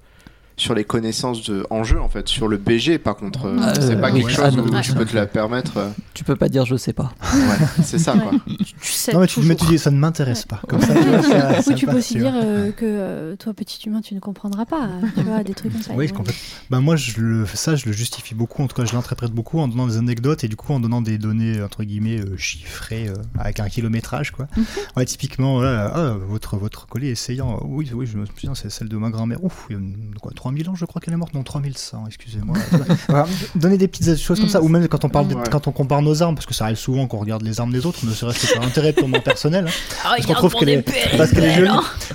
sur 0.59 0.75
les 0.75 0.85
connaissances 0.85 1.43
de, 1.51 1.67
en 1.71 1.85
jeu 1.85 2.01
en 2.01 2.09
fait, 2.09 2.29
sur 2.29 2.49
le 2.49 2.57
BG 2.57 2.99
par 2.99 3.17
contre. 3.17 3.47
euh, 3.47 3.59
Euh, 3.59 3.75
c'est 3.81 4.01
pas 4.01 4.11
oui. 4.11 4.21
quelque 4.25 4.41
Ah, 4.41 4.47
chose 4.51 4.57
non. 4.57 4.65
où 4.65 4.81
tu 4.81 4.93
peux 4.95 5.05
te 5.05 5.15
la 5.15 5.27
permettre. 5.27 5.77
euh, 5.77 5.89
Tu 6.15 6.25
peux 6.25 6.37
pas 6.37 6.49
dire 6.49 6.65
je 6.65 6.77
sais 6.77 6.93
pas. 6.95 7.13
ouais, 7.35 7.67
c'est 7.83 7.99
ça 7.99 8.15
quoi. 8.17 8.33
Tu 8.81 8.93
sais 8.93 9.13
Non, 9.13 9.21
mais 9.21 9.27
tu, 9.27 9.41
mais 9.41 9.55
tu 9.55 9.67
dis 9.67 9.79
ça 9.79 9.91
ne 9.91 9.99
m'intéresse 9.99 10.45
pas. 10.47 10.61
Comme 10.69 10.81
ça, 10.81 10.95
tu 10.95 11.03
vois, 11.09 11.23
ça- 11.23 11.63
ça 11.63 11.71
Oui, 11.71 11.75
tu 11.77 11.87
peux 11.87 11.97
aussi 11.99 12.15
dire 12.19 12.33
euh, 12.35 12.73
que 12.73 12.85
euh, 12.87 13.37
toi, 13.37 13.53
petit 13.55 13.81
humain, 13.87 14.01
tu 14.01 14.15
ne 14.15 14.21
comprendras 14.21 14.65
pas. 14.65 14.89
Tu 15.15 15.23
vois, 15.23 15.43
des 15.45 15.53
trucs 15.55 15.73
comme 15.73 15.83
ça. 15.83 15.93
Oui, 15.95 16.09
complètement. 16.09 16.41
Bah 16.71 16.81
moi, 16.81 16.97
je 16.97 17.21
le, 17.21 17.47
ça, 17.47 17.77
je 17.77 17.85
le 17.87 17.93
justifie 17.93 18.35
beaucoup. 18.35 18.63
En 18.63 18.67
tout 18.67 18.77
cas, 18.77 18.85
je 18.87 18.95
l'interprète 18.95 19.33
beaucoup 19.33 19.59
en 19.59 19.69
donnant 19.69 19.87
des 19.87 19.99
anecdotes 19.99 20.43
et 20.45 20.49
du 20.49 20.57
coup 20.57 20.73
en 20.73 20.81
donnant 20.81 21.03
des 21.03 21.19
données 21.19 21.61
entre 21.63 21.85
guillemets 21.85 22.21
euh, 22.21 22.37
chiffrées 22.39 23.09
euh, 23.09 23.15
avec 23.39 23.61
un 23.61 23.69
kilométrage, 23.69 24.31
quoi. 24.31 24.47
Ouais, 24.97 25.05
typiquement, 25.05 25.57
voilà, 25.57 25.93
ah, 25.95 26.15
votre 26.29 26.57
votre 26.57 26.87
collier 26.87 27.09
essayant. 27.11 27.61
Oui, 27.65 27.91
oui, 27.95 28.07
je 28.07 28.17
me 28.17 28.25
souviens, 28.25 28.55
c'est 28.55 28.71
celle 28.71 28.89
de 28.89 28.97
ma 28.97 29.11
grand-mère. 29.11 29.45
Ouf, 29.45 29.67
il 29.69 29.73
y 29.73 29.77
a 29.77 29.79
une- 29.79 30.15
quoi, 30.21 30.33
3000 30.47 30.71
ans, 30.71 30.75
je 30.77 30.85
crois 30.85 31.01
qu'elle 31.01 31.15
est 31.15 31.17
morte. 31.17 31.35
Non, 31.35 31.43
3100, 31.43 32.05
excusez-moi. 32.07 32.57
Voilà, 33.09 33.27
donner 33.57 33.77
des 33.79 33.89
petites 33.89 34.17
choses 34.17 34.39
comme 34.39 34.49
ça, 34.49 34.63
ou 34.63 34.69
même 34.69 34.87
quand 34.89 35.05
on 35.05 35.09
parle, 35.09 35.27
de- 35.29 35.35
Ouais. 35.35 35.43
quand 35.51 35.67
on 35.67 35.73
compare 35.73 36.03
nos 36.03 36.23
armes, 36.23 36.35
parce 36.37 36.47
que 36.47 36.55
ça 36.55 36.65
arrive 36.65 36.77
souvent 36.77 37.07
qu'on 37.09 37.19
regarde 37.19 37.43
les 37.43 37.59
armes 37.61 37.73
des 37.73 37.85
autres, 37.85 38.07
ne 38.07 38.13
serait-ce 38.13 38.47
que 38.47 38.55
par 38.55 38.65
intérêt 38.65 38.93
purement 38.93 39.21
personnel, 39.21 39.67
hein, 39.69 39.71
parce 40.17 40.27
qu'on 40.27 40.35
trouve 40.35 40.55
qu'elle 40.55 40.69
est, 40.69 41.17
parce 41.17 41.31
qu'elle 41.33 41.45
est 41.45 41.55
jolie, 41.57 41.71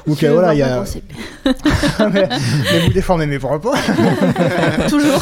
ou 0.07 0.15
que 0.15 0.25
voilà, 0.27 0.53
il 0.53 0.59
y 0.59 0.63
a. 0.63 0.83
mais, 2.11 2.29
mais 2.29 2.79
vous 2.85 2.93
déformez 2.93 3.25
mes 3.25 3.39
propos. 3.39 3.73
Toujours. 4.89 5.21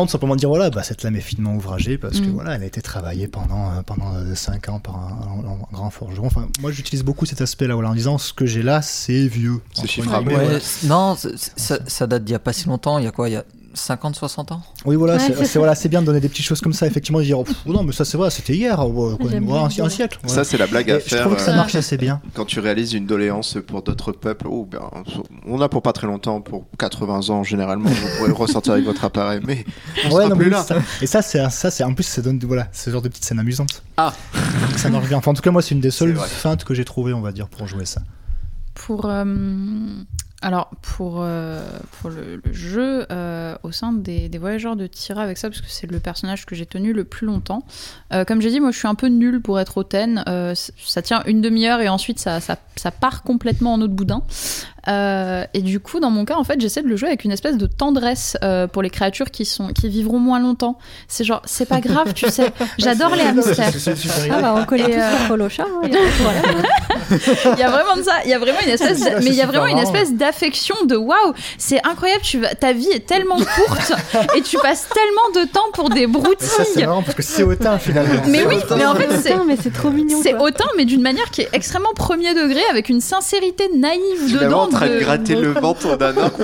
Non, 0.00 0.06
tout 0.06 0.12
simplement 0.12 0.36
dire 0.36 0.48
voilà, 0.48 0.70
bah, 0.70 0.82
cette 0.82 1.02
lame 1.02 1.16
est 1.16 1.20
finement 1.20 1.54
ouvragée 1.54 1.98
parce 1.98 2.20
que 2.20 2.26
Mm. 2.26 2.32
voilà, 2.32 2.54
elle 2.56 2.62
a 2.62 2.66
été 2.66 2.80
travaillée 2.82 3.28
pendant 3.28 3.70
euh, 3.70 3.82
pendant 3.84 4.12
5 4.34 4.68
ans 4.68 4.80
par 4.80 4.96
un, 4.96 5.44
un- 5.46 5.52
un 5.52 5.58
grand 5.72 5.90
forgeron. 5.90 6.26
Enfin, 6.26 6.48
moi, 6.60 6.70
j'utilise 6.72 7.02
beaucoup 7.04 7.26
cet 7.26 7.40
aspect-là, 7.40 7.74
voilà, 7.74 7.90
en 7.90 7.94
disant 7.94 8.18
ce 8.18 8.32
que 8.32 8.46
j'ai 8.46 8.62
là, 8.62 8.82
c'est 8.82 9.26
vieux. 9.26 9.60
C'est 9.74 9.86
chiffrable. 9.86 10.28
guillemets, 10.28 10.38
Ouais, 10.40 10.44
voilà. 10.46 10.60
c- 10.60 10.86
Non, 10.86 11.16
ça, 11.56 11.78
ça 11.86 12.06
date 12.06 12.24
d'il 12.24 12.32
y 12.32 12.36
a 12.36 12.38
pas 12.38 12.52
si 12.52 12.66
longtemps. 12.68 12.98
Il 12.98 13.04
y 13.04 13.08
a 13.08 13.12
quoi? 13.12 13.28
Il 13.28 13.32
y 13.32 13.36
a 13.36 13.44
50, 13.72 14.16
60 14.16 14.52
ans? 14.52 14.62
Oui, 14.84 14.96
voilà, 14.96 15.14
Ouais, 15.16 15.20
c'est 15.44 15.58
voilà, 15.58 15.74
bien 15.88 16.00
de 16.00 16.06
donner 16.06 16.20
des 16.20 16.28
petites 16.28 16.44
choses 16.44 16.60
comme 16.60 16.72
ça, 16.72 16.86
effectivement, 16.86 17.18
de 17.20 17.24
dire 17.24 17.38
oh, 17.38 17.44
non, 17.66 17.82
mais 17.84 17.92
ça 17.92 18.04
c'est 18.04 18.16
vrai, 18.16 18.30
c'était 18.30 18.54
hier, 18.54 18.80
bien 19.40 19.64
un, 19.64 19.84
un 19.84 19.88
siècle. 19.88 20.18
Ça 20.26 20.42
c'est 20.44 20.58
la 20.58 20.66
blague 20.66 20.88
Et 20.88 20.92
à 20.92 20.98
je 20.98 21.04
faire. 21.04 21.20
trouve 21.22 21.36
que 21.36 21.40
ça 21.42 21.52
euh, 21.52 21.56
marche 21.56 21.74
assez 21.76 21.96
bien. 21.96 22.20
quand 22.34 22.44
tu 22.44 22.58
réalises 22.60 22.92
une 22.94 23.06
doléance 23.06 23.58
pour 23.66 23.82
d'autres 23.82 24.12
peuples, 24.12 24.46
oh, 24.48 24.66
ben, 24.70 24.80
on 25.46 25.60
a 25.60 25.68
pour 25.68 25.82
pas 25.82 25.92
très 25.92 26.06
longtemps, 26.06 26.40
pour 26.40 26.66
80 26.78 27.28
ans 27.30 27.44
généralement, 27.44 27.88
vous 27.90 28.08
pourrez 28.18 28.32
ressortir 28.32 28.72
avec 28.72 28.84
votre 28.84 29.04
appareil, 29.04 29.40
mais 29.46 29.64
on 30.04 30.08
Ouais, 30.08 30.22
sera 30.24 30.28
non, 30.30 30.36
plus 30.36 30.46
mais 30.46 30.50
là. 30.52 30.62
ça- 30.64 30.76
et 31.00 31.06
ça, 31.06 31.22
c'est 31.22 31.48
ça, 31.50 31.70
c'est 31.70 31.84
en 31.84 31.94
plus, 31.94 32.04
ça 32.04 32.22
donne 32.22 32.38
voilà, 32.42 32.66
ce 32.72 32.90
genre 32.90 33.02
de 33.02 33.08
petites 33.08 33.24
scènes 33.24 33.38
amusantes. 33.38 33.82
Ah. 33.96 34.12
Donc 34.68 34.78
ça 34.78 34.88
marche 34.88 35.06
bien. 35.08 35.18
Enfin, 35.18 35.30
en 35.30 35.34
tout 35.34 35.42
cas, 35.42 35.50
moi, 35.50 35.62
c'est 35.62 35.74
une 35.74 35.80
des 35.80 35.90
seules 35.90 36.16
feintes 36.16 36.64
que 36.64 36.74
j'ai 36.74 36.84
trouvées, 36.84 37.12
on 37.12 37.20
va 37.20 37.32
dire, 37.32 37.48
pour 37.48 37.66
jouer 37.66 37.84
ça. 37.86 38.02
Pour, 38.74 39.06
euh, 39.06 39.24
alors, 40.42 40.70
pour, 40.80 41.18
euh, 41.20 41.62
le, 42.04 42.40
jeu, 42.52 43.04
euh, 43.12 43.56
au 43.62 43.72
sein 43.72 43.92
des, 43.92 44.30
voyageurs 44.38 44.74
de 44.74 44.86
Tira 44.86 45.22
avec 45.22 45.36
ça, 45.36 45.50
parce 45.50 45.60
que 45.60 45.68
c'est 45.68 45.90
le 45.90 46.00
personnage 46.00 46.46
que 46.46 46.54
j'ai 46.54 46.64
tenu 46.64 46.94
le 46.94 47.04
plus 47.04 47.26
longtemps, 47.26 47.62
euh, 48.14 48.24
comme 48.24 48.40
j'ai 48.40 48.50
dit, 48.50 48.58
moi 48.58 48.70
je 48.70 48.78
suis 48.78 48.88
un 48.88 48.94
peu 48.94 49.08
nulle 49.08 49.42
pour 49.42 49.60
être 49.60 49.76
hautaine. 49.76 50.24
Ça 50.54 51.02
tient 51.02 51.22
une 51.26 51.42
demi-heure 51.42 51.80
et 51.80 51.88
ensuite 51.88 52.18
ça, 52.18 52.40
ça, 52.40 52.56
ça 52.76 52.90
part 52.90 53.22
complètement 53.22 53.74
en 53.74 53.78
de 53.78 53.86
boudin. 53.86 54.22
Euh, 54.88 55.44
et 55.54 55.60
du 55.60 55.80
coup, 55.80 56.00
dans 56.00 56.10
mon 56.10 56.24
cas, 56.24 56.36
en 56.36 56.44
fait, 56.44 56.60
j'essaie 56.60 56.82
de 56.82 56.88
le 56.88 56.96
jouer 56.96 57.08
avec 57.08 57.24
une 57.24 57.32
espèce 57.32 57.56
de 57.56 57.66
tendresse 57.66 58.36
euh, 58.42 58.66
pour 58.66 58.82
les 58.82 58.90
créatures 58.90 59.30
qui, 59.30 59.44
sont, 59.44 59.68
qui 59.68 59.88
vivront 59.88 60.18
moins 60.18 60.40
longtemps. 60.40 60.78
C'est 61.08 61.24
genre, 61.24 61.42
c'est 61.44 61.66
pas 61.66 61.80
grave, 61.80 62.14
tu 62.14 62.28
sais, 62.30 62.50
j'adore 62.78 63.14
les 63.14 63.22
hamsters. 63.22 63.70
Ah 64.32 64.40
bah 64.40 64.54
on 64.56 64.64
connaît 64.64 64.98
euh, 64.98 65.10
polocha, 65.28 65.64
hein, 65.64 65.86
de 65.88 66.22
problème. 66.22 66.62
Il 67.56 67.60
y 67.60 67.62
a 67.62 67.70
vraiment 67.70 67.96
de 67.96 68.02
ça. 68.02 68.12
Il 68.24 68.30
y 68.30 68.34
a 68.34 68.38
vraiment 68.38 68.60
une 68.64 68.70
espèce, 68.72 69.00
de- 69.00 69.18
mais 69.24 69.26
il 69.30 69.34
y 69.34 69.42
a 69.42 69.46
vraiment 69.46 69.66
une 69.66 69.78
espèce 69.78 70.14
d'affection 70.14 70.74
de 70.84 70.96
waouh, 70.96 71.32
c'est 71.58 71.84
incroyable. 71.86 72.22
Tu 72.22 72.38
vas, 72.38 72.54
ta 72.54 72.72
vie 72.72 72.88
est 72.88 73.06
tellement 73.06 73.36
courte 73.36 73.92
et 74.36 74.42
tu 74.42 74.56
passes 74.58 74.86
tellement 74.88 75.42
de 75.42 75.48
temps 75.50 75.60
pour 75.74 75.90
des 75.90 76.02
ça, 76.06 76.06
c'est 76.06 76.08
broutilles. 76.12 76.86
marrant 76.86 77.02
parce 77.02 77.16
que 77.16 77.22
c'est 77.22 77.42
hautain 77.42 77.78
finalement. 77.78 78.22
Mais 78.28 78.44
oui, 78.46 78.56
mais 78.76 78.86
en 78.86 78.94
fait 78.94 79.08
c'est 79.22 79.34
mais 79.46 79.56
c'est 79.60 79.72
trop 79.72 79.90
mignon. 79.90 80.18
c'est 80.22 80.34
hautain, 80.34 80.66
mais 80.76 80.84
d'une 80.84 81.02
manière 81.02 81.30
qui 81.30 81.42
est 81.42 81.48
extrêmement 81.52 81.92
premier 81.94 82.34
degré, 82.34 82.60
avec 82.70 82.88
une 82.88 83.00
sincérité 83.00 83.68
naïve 83.76 84.32
dedans. 84.32 84.68
En 84.74 84.76
train 84.76 84.88
de 84.88 84.94
de- 84.94 85.00
gratter 85.00 85.34
le 85.36 85.52
ventre 85.52 85.96
d'un 85.96 86.16
homme. 86.16 86.30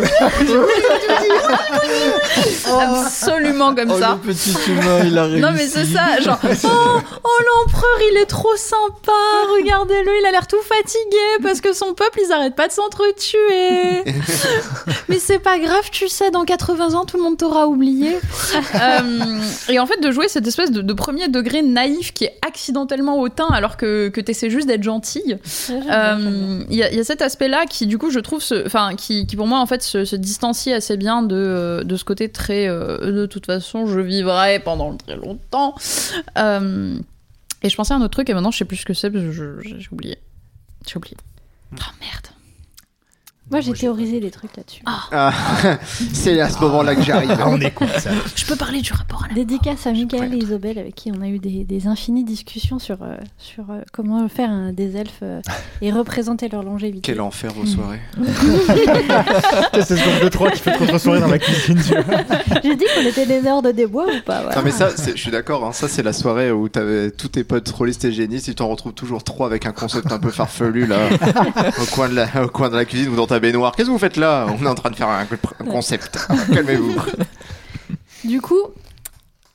Absolument 2.67 3.75
comme 3.75 3.91
Oh, 3.91 3.99
ça. 4.01 4.19
le 4.25 4.33
petit 4.33 4.55
humain, 4.71 5.01
il 5.05 5.17
a 5.17 5.25
réussi. 5.25 5.41
Non 5.41 5.53
mais 5.53 5.67
c'est 5.67 5.85
ça, 5.85 6.21
genre 6.21 6.39
oh, 6.65 6.99
oh 7.25 7.29
l'empereur 7.65 7.99
il 8.13 8.17
est 8.19 8.27
trop 8.27 8.57
sympa, 8.57 9.13
regardez-le, 9.59 10.11
il 10.21 10.27
a 10.27 10.33
l'air 10.33 10.47
tout 10.47 10.61
fatigué 10.63 11.43
parce 11.43 11.61
que 11.61 11.73
son 11.73 11.95
peuple 11.95 12.21
ils 12.27 12.33
arrêtent 12.33 12.57
pas 12.57 12.69
de 12.69 12.73
s'entretuer. 12.73 14.05
mais 15.09 15.19
c'est 15.19 15.39
pas 15.39 15.59
grave, 15.59 15.89
tu 15.93 16.09
sais, 16.09 16.31
dans 16.31 16.45
80 16.45 16.95
ans 16.95 17.05
tout 17.05 17.17
le 17.17 17.23
monde 17.23 17.37
t'aura 17.39 17.67
oublié. 17.69 18.17
Euh, 18.75 19.41
et 19.69 19.79
en 19.79 19.87
fait 19.87 20.01
de 20.01 20.11
jouer 20.11 20.29
cette 20.29 20.47
espèce 20.47 20.71
de, 20.71 20.83
de 20.83 20.93
premier 20.93 21.29
degré 21.29 21.63
naïf 21.63 22.13
qui 22.13 22.25
est 22.25 22.37
accidentellement 22.47 23.21
hautain 23.21 23.47
alors 23.53 23.77
que, 23.77 24.09
que 24.09 24.21
t'essaies 24.21 24.51
juste 24.51 24.67
d'être 24.67 24.83
gentille. 24.83 25.39
Euh, 25.71 26.61
Il 26.71 26.75
y, 26.75 26.79
y 26.79 27.01
a 27.01 27.05
cet 27.05 27.23
aspect-là 27.23 27.65
qui, 27.69 27.87
du 27.87 27.99
coup, 27.99 28.11
je 28.17 28.21
trouve, 28.21 28.43
enfin, 28.65 28.97
qui, 28.97 29.27
qui 29.27 29.37
pour 29.37 29.47
moi, 29.47 29.61
en 29.61 29.67
fait, 29.67 29.83
se, 29.83 30.05
se 30.05 30.17
distancie 30.17 30.73
assez 30.73 30.97
bien 30.97 31.23
de, 31.23 31.37
euh, 31.37 31.85
de 31.85 31.97
ce 31.97 32.05
côté 32.05 32.31
très, 32.31 32.67
euh, 32.67 33.13
de 33.13 33.27
toute 33.27 33.47
façon, 33.47 33.87
je 33.87 34.01
vivrai 34.01 34.59
pendant 34.59 34.97
très 34.97 35.17
longtemps. 35.17 35.75
Euh, 36.39 36.99
et 37.63 37.69
je 37.69 37.77
pensais 37.77 37.93
à 37.93 37.97
un 37.97 38.01
autre 38.01 38.11
truc 38.11 38.31
et 38.31 38.35
maintenant, 38.35 38.51
je 38.51 38.59
sais 38.59 38.65
plus 38.65 38.77
ce 38.77 38.87
que 38.87 38.95
c'est 38.95 39.11
parce 39.11 39.25
que 39.25 39.33
j'ai 39.33 39.89
oublié. 39.93 40.19
J'ai 40.87 40.97
oublié. 40.97 41.17
Oh 41.73 41.93
merde. 42.01 42.27
Moi 43.49 43.61
j'ai 43.61 43.73
théorisé 43.75 44.19
des 44.19 44.33
trucs 44.33 44.57
là-dessus. 44.57 44.83
Ah, 44.87 45.33
c'est 46.13 46.41
à 46.41 46.51
ce 46.51 46.59
moment-là 46.63 46.97
que 46.97 47.03
j'arrive. 47.03 47.31
Ah, 47.39 47.49
on 47.49 47.61
écoute 47.61 47.89
ça. 47.99 48.11
Je 48.35 48.45
peux 48.45 48.57
parler 48.57 48.81
du 48.81 48.93
rapport 48.93 49.23
à 49.23 49.29
la 49.29 49.35
Dédicace 49.35 49.87
à 49.87 49.93
Michael 49.93 50.35
et 50.35 50.39
Isobel 50.39 50.81
avec 50.81 50.97
qui 50.97 51.13
on 51.17 51.23
a 51.23 51.29
eu 51.29 51.39
des, 51.39 51.63
des 51.63 51.87
infinies 51.87 52.25
discussions 52.25 52.81
sur, 52.81 53.03
euh, 53.03 53.15
sur 53.39 53.71
euh, 53.71 53.83
comment 53.93 54.29
faire 54.29 54.51
un, 54.51 54.73
des 54.73 54.97
elfes 54.97 55.21
euh, 55.23 55.41
et 55.81 55.93
représenter 55.93 56.49
leur 56.49 56.65
longévité. 56.65 57.13
Quel 57.13 57.21
enfer 57.21 57.53
aux 57.57 57.67
soirées. 57.67 58.01
c'est 59.75 59.85
ce 59.85 59.95
genre 59.95 60.21
de 60.25 60.29
3 60.29 60.51
qui 60.51 60.61
fait 60.61 60.73
trop 60.73 60.99
soirée 60.99 61.21
dans 61.21 61.29
la 61.29 61.39
cuisine. 61.39 61.81
J'ai 62.65 62.75
dit 62.75 62.85
qu'on 62.97 63.07
était 63.07 63.27
des 63.27 63.43
nerds 63.43 63.63
de 63.63 63.71
des 63.71 63.87
bois 63.87 64.07
ou 64.07 64.23
pas 64.25 64.41
voilà. 64.43 64.57
Non 64.57 64.63
mais 64.65 64.73
ça, 64.73 64.89
je 64.97 65.21
suis 65.21 65.31
d'accord, 65.31 65.65
hein, 65.65 65.73
ça 65.73 65.87
c'est 65.87 66.03
la 66.03 66.13
soirée 66.13 66.51
où 66.51 66.69
t'avais 66.69 67.13
tous 67.13 67.29
tes 67.29 67.45
potes 67.45 67.69
rôlistes 67.69 68.05
et 68.05 68.11
génistes, 68.11 68.47
tu 68.47 68.57
t'en 68.57 68.67
retrouves 68.67 68.95
toujours 68.95 69.23
trois 69.23 69.47
avec 69.47 69.67
un 69.67 69.73
concept 69.73 70.11
un 70.11 70.19
peu 70.19 70.31
farfelu 70.31 70.87
là, 70.87 70.99
au 71.81 71.85
coin 71.95 72.09
de 72.09 72.15
la, 72.15 72.45
au 72.45 72.49
coin 72.49 72.71
de 72.71 72.75
la 72.75 72.85
cuisine 72.85 73.11
ou 73.11 73.17
dans 73.17 73.29
ta 73.29 73.36
baignoire. 73.41 73.75
Qu'est-ce 73.75 73.87
que 73.89 73.93
vous 73.93 73.99
faites 73.99 74.17
là? 74.17 74.47
On 74.59 74.65
est 74.65 74.69
en 74.69 74.75
train 74.75 74.91
de 74.91 74.97
faire 74.97 75.09
un, 75.09 75.27
concept. 75.65 76.19
Calmez-vous. 76.55 76.95
Du 78.25 78.41
coup, 78.41 78.61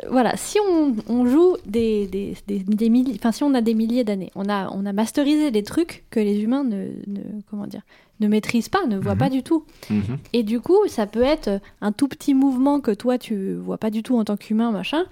voilà, 0.10 0.36
si 0.38 0.58
on, 0.68 0.96
on 1.08 1.26
joue 1.26 1.58
des, 1.66 2.08
des, 2.08 2.36
des, 2.48 2.60
des 2.60 2.90
milliers, 2.90 3.16
enfin 3.20 3.32
si 3.32 3.44
on 3.44 3.54
a 3.54 3.62
des 3.62 3.74
milliers 3.74 4.04
d'années, 4.04 4.32
on 4.36 4.50
a, 4.50 4.70
on 4.72 4.86
a 4.86 4.94
masterisé 4.94 5.52
des 5.52 5.64
trucs 5.64 6.04
que 6.10 6.20
les 6.20 6.40
humains 6.42 6.64
ne, 6.64 6.88
ne 7.08 7.20
comment 7.50 7.68
dire, 7.68 7.82
ne 8.20 8.28
maîtrisent 8.28 8.70
pas, 8.70 8.86
ne 8.88 8.98
voient 8.98 9.14
Mhm. 9.14 9.20
pas 9.20 9.30
du 9.30 9.44
tout. 9.44 9.66
Mhm. 9.90 10.18
Et 10.34 10.44
du 10.44 10.60
coup, 10.60 10.78
ça 10.88 11.06
peut 11.06 11.22
être 11.24 11.60
un 11.82 11.92
tout 11.92 12.08
petit 12.08 12.34
mouvement 12.34 12.80
que 12.80 12.92
toi 12.92 13.18
tu 13.18 13.54
vois 13.56 13.78
pas 13.78 13.90
du 13.90 14.02
tout 14.04 14.18
en 14.18 14.24
tant 14.24 14.38
qu'humain, 14.38 14.72
machin, 14.72 15.04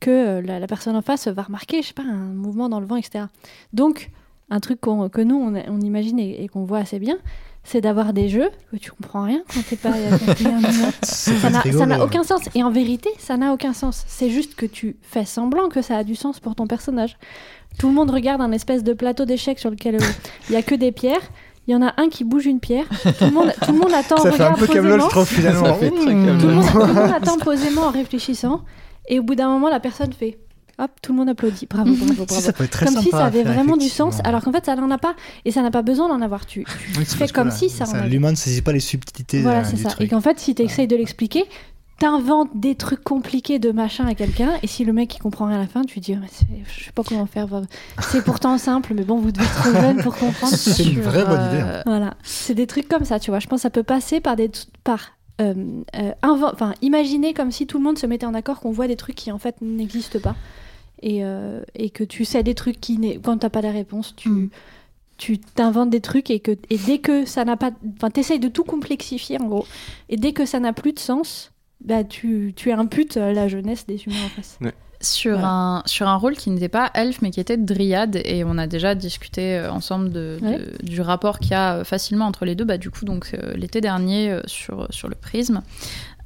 que 0.00 0.10
euh, 0.10 0.42
la, 0.42 0.60
la 0.60 0.66
personne 0.66 0.96
en 0.96 1.02
face 1.02 1.28
va 1.28 1.42
remarquer, 1.42 1.82
je 1.82 1.88
sais 1.88 1.94
pas, 1.94 2.02
un 2.04 2.32
mouvement 2.32 2.68
dans 2.68 2.80
le 2.80 2.86
vent, 2.86 2.96
etc. 2.96 3.24
Donc, 3.72 4.10
un 4.50 4.60
truc 4.60 4.80
qu'on- 4.80 5.08
que 5.10 5.20
nous 5.20 5.36
on, 5.36 5.54
on 5.68 5.80
imagine 5.80 6.18
et, 6.18 6.42
et 6.44 6.48
qu'on 6.48 6.64
voit 6.64 6.78
assez 6.78 6.98
bien, 6.98 7.18
c'est 7.64 7.80
d'avoir 7.80 8.12
des 8.12 8.28
jeux 8.28 8.48
que 8.70 8.76
tu 8.76 8.90
comprends 8.90 9.24
rien 9.24 9.42
quand 9.52 9.60
t'es 9.68 9.76
pas. 9.76 9.92
Ça 11.02 11.50
n'a- 11.50 11.62
ça 11.62 11.86
n'a 11.86 12.02
aucun 12.02 12.22
sens. 12.24 12.40
Et 12.54 12.62
en 12.62 12.70
vérité, 12.70 13.10
ça 13.18 13.36
n'a 13.36 13.52
aucun 13.52 13.72
sens. 13.72 14.04
C'est 14.06 14.30
juste 14.30 14.54
que 14.54 14.66
tu 14.66 14.96
fais 15.02 15.24
semblant 15.24 15.68
que 15.68 15.82
ça 15.82 15.96
a 15.98 16.04
du 16.04 16.14
sens 16.14 16.40
pour 16.40 16.54
ton 16.54 16.66
personnage. 16.66 17.16
Tout 17.78 17.88
le 17.88 17.94
monde 17.94 18.10
regarde 18.10 18.40
un 18.40 18.52
espèce 18.52 18.82
de 18.82 18.92
plateau 18.92 19.24
d'échecs 19.24 19.58
sur 19.58 19.70
lequel 19.70 19.96
euh, 19.96 20.06
il 20.48 20.54
y 20.54 20.56
a 20.56 20.62
que 20.62 20.74
des 20.74 20.92
pierres. 20.92 21.20
Il 21.66 21.72
y 21.72 21.74
en 21.76 21.82
a 21.86 21.92
un 21.98 22.08
qui 22.08 22.24
bouge 22.24 22.46
une 22.46 22.60
pierre. 22.60 22.86
Tout 23.18 23.24
le 23.26 23.30
monde, 23.30 23.52
tout 23.62 23.72
le 23.72 23.78
monde 23.78 23.92
attend, 23.92 24.16
Ça 24.22 24.32
fait 24.32 24.42
un 24.42 24.54
peu 24.54 24.66
Camelot, 24.66 24.92
je 24.92 24.96
posément. 24.96 25.08
trouve, 25.08 25.26
finalement. 25.28 25.76
Mmh. 25.76 25.80
Le, 25.82 26.54
monde, 26.54 26.64
tout 26.72 26.78
le 26.78 26.86
monde 26.94 27.12
attend 27.14 27.36
posément 27.38 27.82
en 27.82 27.90
réfléchissant. 27.90 28.62
Et 29.06 29.18
au 29.18 29.22
bout 29.22 29.34
d'un 29.34 29.48
moment, 29.48 29.68
la 29.68 29.78
personne 29.80 30.12
fait 30.14 30.38
hop, 30.78 30.90
tout 31.02 31.12
le 31.12 31.18
monde 31.18 31.28
applaudit. 31.28 31.66
Bravo, 31.66 31.92
bravo, 31.94 32.24
bravo. 32.26 32.40
ça 32.40 32.52
peut 32.52 32.64
être 32.64 32.70
très 32.70 32.86
Comme 32.86 33.02
si 33.02 33.10
ça 33.10 33.26
avait 33.26 33.42
faire, 33.42 33.52
vraiment 33.52 33.76
du 33.76 33.88
sens, 33.88 34.18
alors 34.24 34.42
qu'en 34.42 34.52
fait, 34.52 34.64
ça 34.66 34.76
n'en 34.76 34.90
a 34.90 34.98
pas. 34.98 35.14
Et 35.44 35.50
ça 35.50 35.62
n'a 35.62 35.70
pas 35.70 35.82
besoin 35.82 36.08
d'en 36.08 36.20
avoir. 36.22 36.46
Tu, 36.46 36.64
tu 36.64 36.98
Oui, 36.98 37.04
c'est 37.06 37.16
fais 37.16 37.28
comme 37.28 37.48
là, 37.48 37.54
si 37.54 37.68
ça 37.68 37.86
en 37.88 37.92
avait. 37.94 38.08
L'humain 38.08 38.30
ne 38.30 38.36
saisit 38.36 38.62
pas 38.62 38.72
les 38.72 38.80
subtilités 38.80 39.42
Voilà, 39.42 39.60
euh, 39.60 39.64
c'est 39.64 39.76
ça. 39.76 39.88
Et 39.90 39.92
truc. 39.92 40.10
qu'en 40.10 40.20
fait, 40.20 40.38
si 40.38 40.54
tu 40.54 40.62
essayes 40.62 40.86
de 40.88 40.96
l'expliquer, 40.96 41.44
t'inventes 41.98 42.50
des 42.54 42.76
trucs 42.76 43.02
compliqués 43.02 43.58
de 43.58 43.72
machin 43.72 44.06
à 44.06 44.14
quelqu'un, 44.14 44.50
et 44.62 44.68
si 44.68 44.84
le 44.84 44.92
mec 44.92 45.16
il 45.16 45.18
comprend 45.18 45.46
rien 45.46 45.56
à 45.56 45.60
la 45.62 45.66
fin, 45.66 45.82
tu 45.82 45.98
dis, 45.98 46.14
c'est- 46.30 46.46
je 46.78 46.84
sais 46.84 46.92
pas 46.92 47.02
comment 47.02 47.26
faire. 47.26 47.48
C'est 48.00 48.22
pourtant 48.22 48.56
simple, 48.56 48.92
mais 48.94 49.02
bon, 49.02 49.18
vous 49.18 49.32
devez 49.32 49.44
être 49.44 49.54
trop 49.62 49.72
jeune 49.80 50.02
pour 50.02 50.16
comprendre. 50.16 50.54
C'est 50.54 50.84
une 50.84 51.00
vraie 51.00 51.24
bonne 51.24 51.44
idée. 51.48 51.60
euh, 51.60 51.82
Voilà, 51.86 52.14
c'est 52.22 52.54
des 52.54 52.68
trucs 52.68 52.86
comme 52.88 53.04
ça, 53.04 53.18
tu 53.18 53.32
vois. 53.32 53.40
Je 53.40 53.48
pense 53.48 53.58
que 53.58 53.62
ça 53.62 53.70
peut 53.70 53.82
passer 53.82 54.20
par 54.20 54.36
des 54.36 54.48
par 54.84 55.08
euh, 55.40 55.54
euh, 55.96 56.10
enfin 56.22 56.74
imaginer 56.82 57.32
comme 57.34 57.50
si 57.52 57.66
tout 57.66 57.78
le 57.78 57.84
monde 57.84 57.96
se 57.98 58.06
mettait 58.06 58.26
en 58.26 58.34
accord 58.34 58.58
qu'on 58.60 58.72
voit 58.72 58.88
des 58.88 58.96
trucs 58.96 59.14
qui 59.16 59.30
en 59.32 59.38
fait 59.38 59.54
n'existent 59.60 60.18
pas 60.20 60.34
et, 61.02 61.24
euh, 61.24 61.60
et 61.74 61.90
que 61.90 62.04
tu 62.04 62.24
sais 62.24 62.42
des 62.42 62.54
trucs 62.54 62.80
qui 62.80 62.98
n'est- 62.98 63.18
quand 63.18 63.38
t'as 63.38 63.50
pas 63.50 63.62
la 63.62 63.70
réponse, 63.72 64.14
tu 64.16 64.28
Mm. 64.28 64.50
tu 65.16 65.38
t'inventes 65.38 65.90
des 65.90 66.00
trucs 66.00 66.30
et 66.30 66.38
que 66.40 66.52
et 66.70 66.78
dès 66.78 66.98
que 66.98 67.24
ça 67.24 67.44
n'a 67.44 67.56
pas 67.56 67.70
enfin 67.96 68.08
t'essayes 68.10 68.38
de 68.38 68.48
tout 68.48 68.62
complexifier 68.64 69.40
en 69.40 69.46
gros 69.46 69.66
et 70.08 70.16
dès 70.16 70.32
que 70.32 70.46
ça 70.46 70.60
n'a 70.60 70.72
plus 70.72 70.92
de 70.92 71.00
sens 71.00 71.50
bah 71.84 72.04
tu 72.04 72.52
tu 72.54 72.70
imputes 72.70 73.16
euh, 73.16 73.32
la 73.32 73.48
jeunesse 73.48 73.84
des 73.86 74.00
humains 74.04 74.24
en 74.26 74.28
face. 74.28 74.58
sur, 75.00 75.32
Voilà. 75.32 75.48
un, 75.48 75.82
sur 75.86 76.06
un 76.08 76.14
rôle 76.16 76.36
qui 76.36 76.50
n'était 76.50 76.68
pas 76.68 76.90
elfe 76.94 77.20
mais 77.22 77.30
qui 77.32 77.40
était 77.40 77.56
dryade 77.56 78.20
et 78.24 78.44
on 78.44 78.58
a 78.58 78.66
déjà 78.68 78.94
discuté 78.94 79.56
euh, 79.56 79.72
ensemble 79.72 80.10
de, 80.10 80.38
de- 80.40 80.46
Ouais. 80.46 80.60
du 80.84 81.00
rapport 81.00 81.40
qu'il 81.40 81.50
y 81.52 81.54
a 81.54 81.82
facilement 81.84 82.26
entre 82.26 82.44
les 82.44 82.54
deux 82.54 82.64
bah, 82.64 82.78
du 82.78 82.90
coup 82.90 83.04
donc 83.04 83.30
euh, 83.34 83.54
l'été 83.54 83.80
dernier 83.80 84.30
euh, 84.30 84.40
sur, 84.46 84.86
sur 84.90 85.08
le 85.08 85.14
prisme 85.16 85.62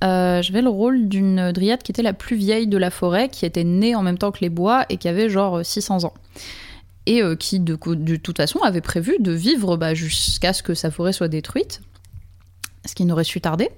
euh, 0.02 0.42
j'avais 0.42 0.62
le 0.62 0.68
rôle 0.68 1.08
d'une 1.08 1.52
dryade 1.52 1.82
qui 1.82 1.92
était 1.92 2.02
la 2.02 2.12
plus 2.12 2.36
vieille 2.36 2.66
de 2.66 2.78
la 2.78 2.90
forêt 2.90 3.28
qui 3.28 3.46
était 3.46 3.64
née 3.64 3.94
en 3.94 4.02
même 4.02 4.18
temps 4.18 4.32
que 4.32 4.40
les 4.40 4.48
bois 4.48 4.84
et 4.88 4.96
qui 4.96 5.08
avait 5.08 5.28
genre 5.28 5.58
euh, 5.58 5.62
600 5.62 6.04
ans 6.04 6.14
et 7.06 7.22
euh, 7.22 7.36
qui 7.36 7.60
de, 7.60 7.78
de 7.94 8.16
toute 8.16 8.36
façon 8.36 8.60
avait 8.60 8.80
prévu 8.80 9.16
de 9.20 9.32
vivre 9.32 9.76
bah, 9.76 9.94
jusqu'à 9.94 10.52
ce 10.52 10.62
que 10.62 10.74
sa 10.74 10.90
forêt 10.90 11.12
soit 11.12 11.28
détruite 11.28 11.80
ce 12.84 12.94
qui 12.94 13.04
n'aurait 13.04 13.24
su 13.24 13.40
tarder 13.40 13.70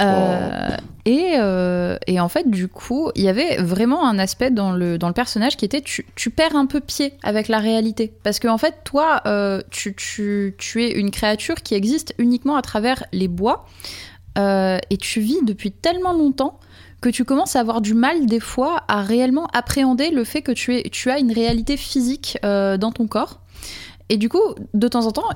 Euh, 0.00 0.76
et, 1.04 1.34
euh, 1.36 1.98
et 2.06 2.20
en 2.20 2.30
fait, 2.30 2.48
du 2.50 2.68
coup, 2.68 3.10
il 3.14 3.22
y 3.22 3.28
avait 3.28 3.58
vraiment 3.58 4.08
un 4.08 4.18
aspect 4.18 4.50
dans 4.50 4.72
le, 4.72 4.96
dans 4.96 5.08
le 5.08 5.14
personnage 5.14 5.58
qui 5.58 5.66
était 5.66 5.82
tu, 5.82 6.06
tu 6.14 6.30
perds 6.30 6.56
un 6.56 6.64
peu 6.64 6.80
pied 6.80 7.12
avec 7.22 7.48
la 7.48 7.58
réalité. 7.58 8.10
Parce 8.22 8.38
que, 8.38 8.48
en 8.48 8.56
fait, 8.56 8.76
toi, 8.84 9.20
euh, 9.26 9.60
tu, 9.70 9.94
tu, 9.94 10.54
tu 10.56 10.82
es 10.84 10.92
une 10.92 11.10
créature 11.10 11.56
qui 11.56 11.74
existe 11.74 12.14
uniquement 12.16 12.56
à 12.56 12.62
travers 12.62 13.04
les 13.12 13.28
bois. 13.28 13.66
Euh, 14.38 14.78
et 14.90 14.96
tu 14.96 15.20
vis 15.20 15.38
depuis 15.44 15.72
tellement 15.72 16.12
longtemps 16.12 16.58
que 17.00 17.08
tu 17.08 17.24
commences 17.24 17.56
à 17.56 17.60
avoir 17.60 17.80
du 17.80 17.94
mal, 17.94 18.26
des 18.26 18.40
fois, 18.40 18.82
à 18.88 19.02
réellement 19.02 19.46
appréhender 19.54 20.10
le 20.10 20.24
fait 20.24 20.42
que 20.42 20.52
tu, 20.52 20.82
tu 20.90 21.10
as 21.10 21.18
une 21.18 21.32
réalité 21.32 21.76
physique 21.76 22.38
euh, 22.44 22.76
dans 22.76 22.92
ton 22.92 23.06
corps. 23.06 23.40
Et 24.10 24.16
du 24.16 24.28
coup, 24.28 24.42
de 24.74 24.88
temps 24.88 25.06
en 25.06 25.12
temps, 25.12 25.28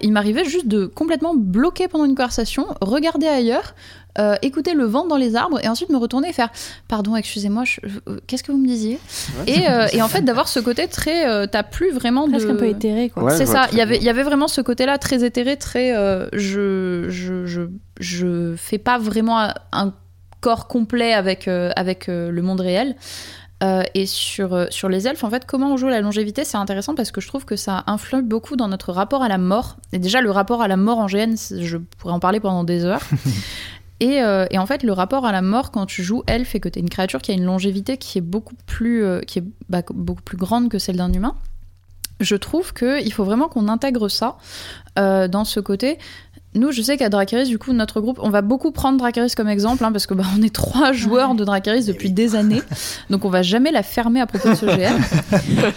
il 0.00 0.12
m'arrivait 0.12 0.46
juste 0.46 0.66
de 0.66 0.86
complètement 0.86 1.34
bloquer 1.34 1.86
pendant 1.86 2.06
une 2.06 2.14
conversation, 2.14 2.66
regarder 2.80 3.26
ailleurs, 3.26 3.74
euh, 4.18 4.34
écouter 4.42 4.74
le 4.74 4.84
vent 4.84 5.06
dans 5.06 5.16
les 5.16 5.36
arbres 5.36 5.58
et 5.64 5.68
ensuite 5.68 5.88
me 5.88 5.96
retourner 5.96 6.28
et 6.28 6.32
faire 6.32 6.50
pardon 6.86 7.16
excusez-moi 7.16 7.64
je- 7.64 7.80
euh, 8.08 8.18
qu'est-ce 8.26 8.42
que 8.42 8.52
vous 8.52 8.58
me 8.58 8.66
disiez 8.66 8.98
et, 9.46 9.70
euh, 9.70 9.86
et 9.92 10.02
en 10.02 10.08
fait 10.08 10.20
d'avoir 10.28 10.48
ce 10.48 10.60
côté 10.60 10.86
très 10.86 11.26
euh, 11.26 11.46
t'as 11.50 11.62
plus 11.62 11.90
vraiment 11.92 12.28
Presque 12.28 12.46
de 12.48 12.52
un 12.52 12.56
peu 12.56 12.66
éthéré 12.66 13.08
quoi. 13.08 13.24
Ouais, 13.24 13.36
c'est 13.36 13.46
ça 13.46 13.68
il 13.72 13.78
y 13.78 13.80
avait 13.80 13.96
il 13.96 14.02
y 14.02 14.10
avait 14.10 14.22
vraiment 14.22 14.48
ce 14.48 14.60
côté 14.60 14.84
là 14.84 14.98
très 14.98 15.24
éthéré 15.24 15.56
très 15.56 15.96
euh, 15.96 16.28
je, 16.34 17.06
je 17.08 17.46
je 17.46 17.62
je 18.00 18.54
fais 18.56 18.78
pas 18.78 18.98
vraiment 18.98 19.38
un- 19.72 19.94
corps 20.40 20.66
complet 20.66 21.12
avec 21.14 21.46
euh, 21.48 21.70
avec 21.76 22.08
euh, 22.08 22.30
le 22.30 22.42
monde 22.42 22.60
réel 22.60 22.96
Euh, 23.62 23.84
et 23.94 24.06
sur, 24.06 24.54
euh, 24.54 24.66
sur 24.70 24.88
les 24.88 25.06
elfes, 25.06 25.22
en 25.22 25.30
fait, 25.30 25.46
comment 25.46 25.72
on 25.72 25.76
joue 25.76 25.86
la 25.86 26.00
longévité, 26.00 26.42
c'est 26.44 26.56
intéressant 26.56 26.96
parce 26.96 27.12
que 27.12 27.20
je 27.20 27.28
trouve 27.28 27.44
que 27.44 27.54
ça 27.54 27.84
influe 27.86 28.20
beaucoup 28.20 28.56
dans 28.56 28.66
notre 28.66 28.90
rapport 28.92 29.22
à 29.22 29.28
la 29.28 29.38
mort. 29.38 29.76
Et 29.92 30.00
déjà, 30.00 30.20
le 30.20 30.32
rapport 30.32 30.62
à 30.62 30.66
la 30.66 30.76
mort 30.76 30.98
en 30.98 31.06
GN, 31.06 31.36
je 31.60 31.76
pourrais 31.76 32.12
en 32.12 32.18
parler 32.18 32.40
pendant 32.40 32.64
des 32.64 32.84
heures. 32.84 33.02
Et, 34.02 34.20
euh, 34.20 34.46
et 34.50 34.58
en 34.58 34.66
fait, 34.66 34.82
le 34.82 34.92
rapport 34.92 35.24
à 35.26 35.30
la 35.30 35.42
mort 35.42 35.70
quand 35.70 35.86
tu 35.86 36.02
joues 36.02 36.24
elfe 36.26 36.56
et 36.56 36.60
que 36.60 36.68
tu 36.68 36.80
es 36.80 36.82
une 36.82 36.90
créature 36.90 37.22
qui 37.22 37.30
a 37.30 37.34
une 37.34 37.44
longévité 37.44 37.98
qui 37.98 38.18
est 38.18 38.22
beaucoup 38.22 38.56
plus, 38.66 39.04
euh, 39.04 39.20
qui 39.20 39.38
est, 39.38 39.44
bah, 39.68 39.82
beaucoup 39.94 40.22
plus 40.22 40.36
grande 40.36 40.68
que 40.68 40.80
celle 40.80 40.96
d'un 40.96 41.12
humain, 41.12 41.36
je 42.18 42.34
trouve 42.34 42.74
qu'il 42.74 43.12
faut 43.12 43.22
vraiment 43.22 43.48
qu'on 43.48 43.68
intègre 43.68 44.08
ça 44.08 44.38
euh, 44.98 45.28
dans 45.28 45.44
ce 45.44 45.60
côté. 45.60 45.98
Nous, 46.56 46.72
je 46.72 46.82
sais 46.82 46.96
qu'à 46.96 47.10
Dracarys, 47.10 47.46
du 47.46 47.60
coup, 47.60 47.72
notre 47.72 48.00
groupe, 48.00 48.18
on 48.20 48.28
va 48.28 48.42
beaucoup 48.42 48.72
prendre 48.72 48.98
Dracarys 48.98 49.30
comme 49.36 49.48
exemple, 49.48 49.84
hein, 49.84 49.92
parce 49.92 50.08
que 50.08 50.14
bah, 50.14 50.24
on 50.36 50.42
est 50.42 50.52
trois 50.52 50.92
joueurs 50.92 51.36
de 51.36 51.44
Dracarys 51.44 51.84
depuis 51.84 52.10
des 52.10 52.34
années, 52.34 52.60
donc 53.08 53.24
on 53.24 53.30
va 53.30 53.42
jamais 53.42 53.70
la 53.70 53.84
fermer 53.84 54.20
à 54.20 54.26
propos 54.26 54.50
de 54.50 54.54
ce 54.54 54.66
GM. 54.66 55.00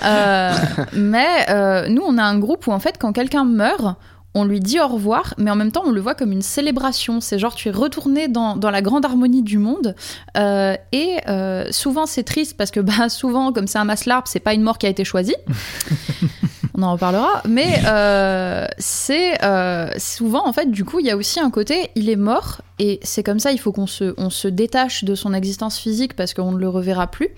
Euh, 0.04 0.54
mais 0.94 1.46
euh, 1.50 1.88
nous, 1.90 2.02
on 2.06 2.18
a 2.18 2.24
un 2.24 2.38
groupe 2.38 2.68
où 2.68 2.72
en 2.72 2.80
fait, 2.80 2.98
quand 3.00 3.14
quelqu'un 3.14 3.46
meurt, 3.46 3.98
on 4.36 4.44
lui 4.44 4.60
dit 4.60 4.80
au 4.82 4.88
revoir, 4.88 5.34
mais 5.38 5.50
en 5.50 5.56
même 5.56 5.72
temps, 5.72 5.84
on 5.86 5.92
le 5.92 6.02
voit 6.02 6.14
comme 6.14 6.34
une 6.34 6.42
célébration. 6.42 7.22
C'est 7.22 7.40
genre, 7.40 7.56
tu 7.56 7.70
es 7.70 7.72
retourné 7.72 8.28
dans, 8.28 8.58
dans 8.58 8.70
la 8.70 8.82
grande 8.82 9.06
harmonie 9.06 9.42
du 9.42 9.58
monde. 9.58 9.96
Euh, 10.38 10.76
et 10.92 11.18
euh, 11.30 11.72
souvent, 11.72 12.06
c'est 12.06 12.24
triste 12.24 12.58
parce 12.58 12.70
que 12.70 12.80
bah, 12.82 13.08
souvent, 13.08 13.54
comme 13.54 13.66
c'est 13.66 13.80
un 13.80 13.86
maslarp, 13.86 14.28
c'est 14.28 14.42
pas 14.42 14.54
une 14.54 14.62
mort 14.62 14.78
qui 14.78 14.86
a 14.86 14.90
été 14.90 15.06
choisie. 15.06 15.36
on 16.78 16.84
en 16.84 16.94
reparlera. 16.94 17.42
Mais 17.48 17.82
euh, 17.88 18.68
c'est 18.78 19.44
euh, 19.44 19.90
souvent, 19.98 20.48
en 20.48 20.54
fait, 20.54 20.70
du 20.70 20.84
coup, 20.84 21.00
il 21.00 21.06
y 21.06 21.12
a 21.12 21.18
aussi 21.18 21.40
un 21.40 21.50
côté, 21.50 21.90
il 21.96 22.10
est 22.10 22.16
mort. 22.16 22.62
Et 22.78 23.00
c'est 23.04 23.24
comme 23.24 23.40
ça, 23.40 23.54
il 23.54 23.58
faut 23.58 23.72
qu'on 23.72 23.88
se, 23.88 24.14
on 24.18 24.30
se 24.30 24.50
détache 24.50 25.06
de 25.06 25.16
son 25.16 25.34
existence 25.34 25.80
physique 25.80 26.14
parce 26.14 26.34
qu'on 26.34 26.52
ne 26.52 26.58
le 26.58 26.68
reverra 26.68 27.08
plus. 27.08 27.30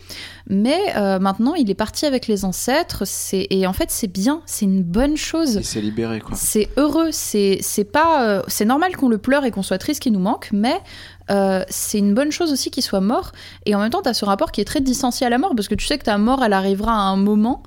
Mais 0.49 0.79
euh, 0.95 1.19
maintenant, 1.19 1.53
il 1.53 1.69
est 1.69 1.75
parti 1.75 2.07
avec 2.07 2.27
les 2.27 2.43
ancêtres. 2.43 3.03
C'est 3.05 3.45
et 3.51 3.67
en 3.67 3.73
fait, 3.73 3.91
c'est 3.91 4.11
bien, 4.11 4.41
c'est 4.47 4.65
une 4.65 4.81
bonne 4.81 5.15
chose. 5.15 5.55
Il 5.55 5.65
s'est 5.65 5.81
libéré, 5.81 6.19
quoi. 6.21 6.35
C'est 6.35 6.69
heureux, 6.77 7.09
c'est 7.11 7.59
c'est 7.61 7.83
pas 7.83 8.41
c'est 8.47 8.65
normal 8.65 8.95
qu'on 8.97 9.09
le 9.09 9.19
pleure 9.19 9.45
et 9.45 9.51
qu'on 9.51 9.61
soit 9.61 9.77
triste 9.77 10.01
qu'il 10.01 10.13
nous 10.13 10.19
manque, 10.19 10.49
mais 10.51 10.81
euh, 11.29 11.63
c'est 11.69 11.99
une 11.99 12.13
bonne 12.13 12.31
chose 12.31 12.51
aussi 12.51 12.71
qu'il 12.71 12.83
soit 12.83 13.01
mort. 13.01 13.31
Et 13.65 13.75
en 13.75 13.79
même 13.79 13.89
temps, 13.89 14.01
tu 14.01 14.09
as 14.09 14.13
ce 14.13 14.25
rapport 14.25 14.51
qui 14.51 14.61
est 14.61 14.65
très 14.65 14.81
distancié 14.81 15.27
à 15.27 15.29
la 15.29 15.37
mort 15.37 15.53
parce 15.55 15.67
que 15.67 15.75
tu 15.75 15.85
sais 15.85 15.97
que 15.97 16.05
ta 16.05 16.17
mort, 16.17 16.43
elle 16.43 16.53
arrivera 16.53 16.93
à 16.93 17.01
un 17.01 17.17
moment. 17.17 17.63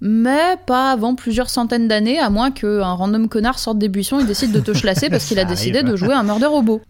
Mais 0.00 0.56
pas 0.66 0.92
avant 0.92 1.14
plusieurs 1.14 1.48
centaines 1.48 1.88
d'années, 1.88 2.18
à 2.18 2.28
moins 2.28 2.50
qu'un 2.50 2.92
random 2.92 3.28
connard 3.28 3.58
sorte 3.58 3.78
des 3.78 3.88
buissons 3.88 4.20
et 4.20 4.24
décide 4.24 4.52
de 4.52 4.60
te 4.60 4.74
chlasser 4.74 5.08
parce 5.08 5.24
qu'il 5.24 5.38
a 5.38 5.44
décidé 5.44 5.78
arrive. 5.78 5.90
de 5.90 5.96
jouer 5.96 6.12
un 6.12 6.22
murder 6.22 6.46
robot. 6.46 6.82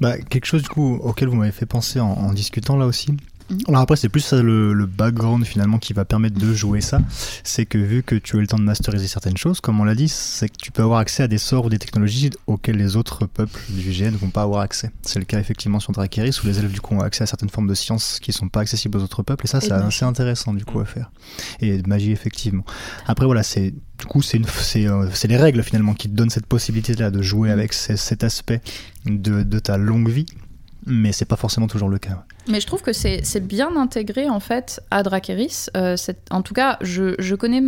Bah, 0.00 0.18
quelque 0.18 0.46
chose 0.46 0.62
du 0.62 0.68
coup 0.68 0.98
auquel 1.02 1.28
vous 1.28 1.36
m'avez 1.36 1.52
fait 1.52 1.66
penser 1.66 2.00
en, 2.00 2.10
en 2.10 2.32
discutant 2.32 2.76
là 2.76 2.86
aussi. 2.86 3.16
Mhm. 3.52 3.58
Alors 3.68 3.82
après 3.82 3.96
c'est 3.96 4.08
plus 4.08 4.20
ça 4.20 4.42
le, 4.42 4.72
le 4.72 4.86
background 4.86 5.44
finalement 5.44 5.78
qui 5.78 5.92
va 5.92 6.04
permettre 6.04 6.38
de 6.38 6.52
jouer 6.54 6.80
ça, 6.80 7.00
c'est 7.44 7.66
que 7.66 7.78
vu 7.78 8.02
que 8.02 8.14
tu 8.14 8.36
as 8.36 8.38
eu 8.38 8.42
le 8.42 8.46
temps 8.46 8.58
de 8.58 8.62
masteriser 8.62 9.06
certaines 9.06 9.36
choses, 9.36 9.60
comme 9.60 9.78
on 9.80 9.84
l'a 9.84 9.94
dit, 9.94 10.08
c'est 10.08 10.48
que 10.48 10.56
tu 10.56 10.72
peux 10.72 10.82
avoir 10.82 10.98
accès 11.00 11.22
à 11.22 11.28
des 11.28 11.38
sorts 11.38 11.66
ou 11.66 11.68
des 11.68 11.78
technologies 11.78 12.30
auxquelles 12.46 12.76
les 12.76 12.96
autres 12.96 13.26
peuples 13.26 13.60
du 13.68 13.90
GN 13.90 14.12
ne 14.12 14.16
vont 14.16 14.30
pas 14.30 14.42
avoir 14.42 14.60
accès. 14.62 14.90
C'est 15.02 15.18
le 15.18 15.24
cas 15.24 15.38
effectivement 15.38 15.80
sur 15.80 15.92
Dracarys 15.92 16.36
où 16.42 16.46
les 16.46 16.58
élèves 16.58 16.72
du 16.72 16.80
coup 16.80 16.94
ont 16.94 17.00
accès 17.00 17.24
à 17.24 17.26
certaines 17.26 17.50
formes 17.50 17.68
de 17.68 17.74
sciences 17.74 18.18
qui 18.20 18.32
sont 18.32 18.48
pas 18.48 18.60
accessibles 18.60 18.96
aux 18.98 19.02
autres 19.02 19.22
peuples 19.22 19.44
et 19.44 19.48
ça 19.48 19.60
c'est 19.60 19.72
assez 19.72 20.04
intéressant 20.04 20.54
du 20.54 20.64
coup 20.64 20.80
à 20.80 20.84
faire. 20.84 21.10
Et 21.60 21.78
de 21.82 21.88
magie 21.88 22.12
effectivement. 22.12 22.64
Après 23.06 23.26
voilà 23.26 23.42
c'est 23.42 23.72
du 23.98 24.06
coup 24.06 24.22
c'est 24.22 24.38
une- 24.38 24.46
c'est 24.46 24.86
euh, 24.86 25.08
c'est 25.12 25.28
les 25.28 25.36
règles 25.36 25.62
finalement 25.62 25.94
qui 25.94 26.08
te 26.08 26.14
donnent 26.14 26.30
cette 26.30 26.46
possibilité 26.46 26.94
là 26.94 27.10
de 27.10 27.20
jouer 27.22 27.48
Mhm. 27.48 27.52
avec 27.58 27.72
ces- 27.72 27.96
cet 27.96 28.24
aspect 28.24 28.60
de, 29.06 29.42
de 29.42 29.58
ta 29.58 29.76
longue 29.76 30.08
vie 30.08 30.26
mais 30.86 31.12
c'est 31.12 31.24
pas 31.26 31.36
forcément 31.36 31.68
toujours 31.68 31.88
le 31.88 31.98
cas. 31.98 32.24
Mais 32.48 32.60
je 32.60 32.66
trouve 32.66 32.82
que 32.82 32.92
c'est 32.92 33.46
bien 33.46 33.76
intégré 33.76 34.28
en 34.28 34.40
fait 34.40 34.80
à 34.90 35.02
Dracarys. 35.02 35.66
Euh, 35.76 35.96
en 36.30 36.42
tout 36.42 36.54
cas, 36.54 36.76
je, 36.80 37.14
je 37.18 37.34
connais 37.36 37.62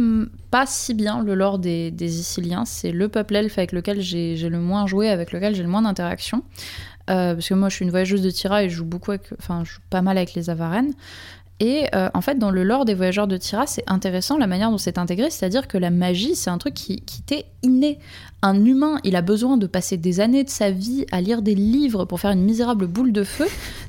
pas 0.50 0.66
si 0.66 0.94
bien 0.94 1.22
le 1.22 1.34
lore 1.34 1.60
des, 1.60 1.92
des 1.92 2.18
Iciliens. 2.18 2.64
C'est 2.64 2.90
le 2.90 3.08
peuple 3.08 3.36
elfe 3.36 3.56
avec 3.56 3.72
lequel 3.72 4.00
j'ai 4.00 4.36
le 4.36 4.58
moins 4.58 4.86
joué, 4.86 5.10
avec 5.10 5.30
lequel 5.32 5.54
j'ai 5.54 5.62
le 5.62 5.68
moins 5.68 5.82
d'interaction. 5.82 6.42
Euh, 7.10 7.34
parce 7.34 7.48
que 7.48 7.54
moi, 7.54 7.68
je 7.68 7.76
suis 7.76 7.84
une 7.84 7.90
voyageuse 7.90 8.22
de 8.22 8.30
Tira 8.30 8.64
et 8.64 8.70
je 8.70 8.76
joue 8.76 8.84
beaucoup 8.84 9.12
enfin, 9.38 9.62
pas 9.90 10.02
mal 10.02 10.16
avec 10.16 10.34
les 10.34 10.50
Avarens. 10.50 10.92
Et 11.60 11.86
euh, 11.94 12.08
en 12.14 12.20
fait, 12.20 12.36
dans 12.36 12.50
le 12.50 12.64
lore 12.64 12.84
des 12.84 12.94
voyageurs 12.94 13.28
de 13.28 13.36
Tira, 13.36 13.66
c'est 13.66 13.84
intéressant 13.86 14.38
la 14.38 14.48
manière 14.48 14.72
dont 14.72 14.78
c'est 14.78 14.98
intégré, 14.98 15.30
c'est-à-dire 15.30 15.68
que 15.68 15.78
la 15.78 15.90
magie, 15.90 16.34
c'est 16.34 16.50
un 16.50 16.58
truc 16.58 16.74
qui, 16.74 17.00
qui 17.02 17.22
t'est 17.22 17.44
inné. 17.62 18.00
Un 18.42 18.64
humain, 18.64 18.98
il 19.04 19.14
a 19.14 19.22
besoin 19.22 19.56
de 19.56 19.68
passer 19.68 19.96
des 19.96 20.18
années 20.18 20.42
de 20.42 20.50
sa 20.50 20.72
vie 20.72 21.06
à 21.12 21.20
lire 21.20 21.42
des 21.42 21.54
livres 21.54 22.06
pour 22.06 22.18
faire 22.18 22.32
une 22.32 22.42
misérable 22.42 22.88
boule 22.88 23.12
de 23.12 23.22
feu. 23.22 23.46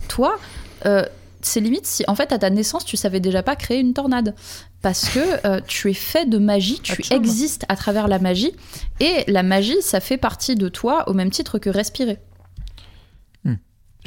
Toi, 0.07 0.37
euh, 0.85 1.03
c'est 1.41 1.59
limite 1.59 1.85
si 1.85 2.03
en 2.07 2.15
fait 2.15 2.31
à 2.31 2.39
ta 2.39 2.49
naissance 2.49 2.85
tu 2.85 2.97
savais 2.97 3.19
déjà 3.19 3.43
pas 3.43 3.55
créer 3.55 3.79
une 3.79 3.93
tornade 3.93 4.33
parce 4.81 5.09
que 5.09 5.45
euh, 5.47 5.61
tu 5.67 5.89
es 5.89 5.93
fait 5.93 6.25
de 6.27 6.37
magie, 6.37 6.79
tu 6.79 6.93
Absolument. 6.93 7.23
existes 7.23 7.65
à 7.69 7.75
travers 7.75 8.07
la 8.07 8.19
magie, 8.19 8.51
et 8.99 9.23
la 9.27 9.41
magie, 9.43 9.81
ça 9.81 9.99
fait 9.99 10.17
partie 10.17 10.55
de 10.55 10.69
toi 10.69 11.09
au 11.09 11.13
même 11.13 11.29
titre 11.31 11.57
que 11.59 11.69
respirer. 11.69 12.19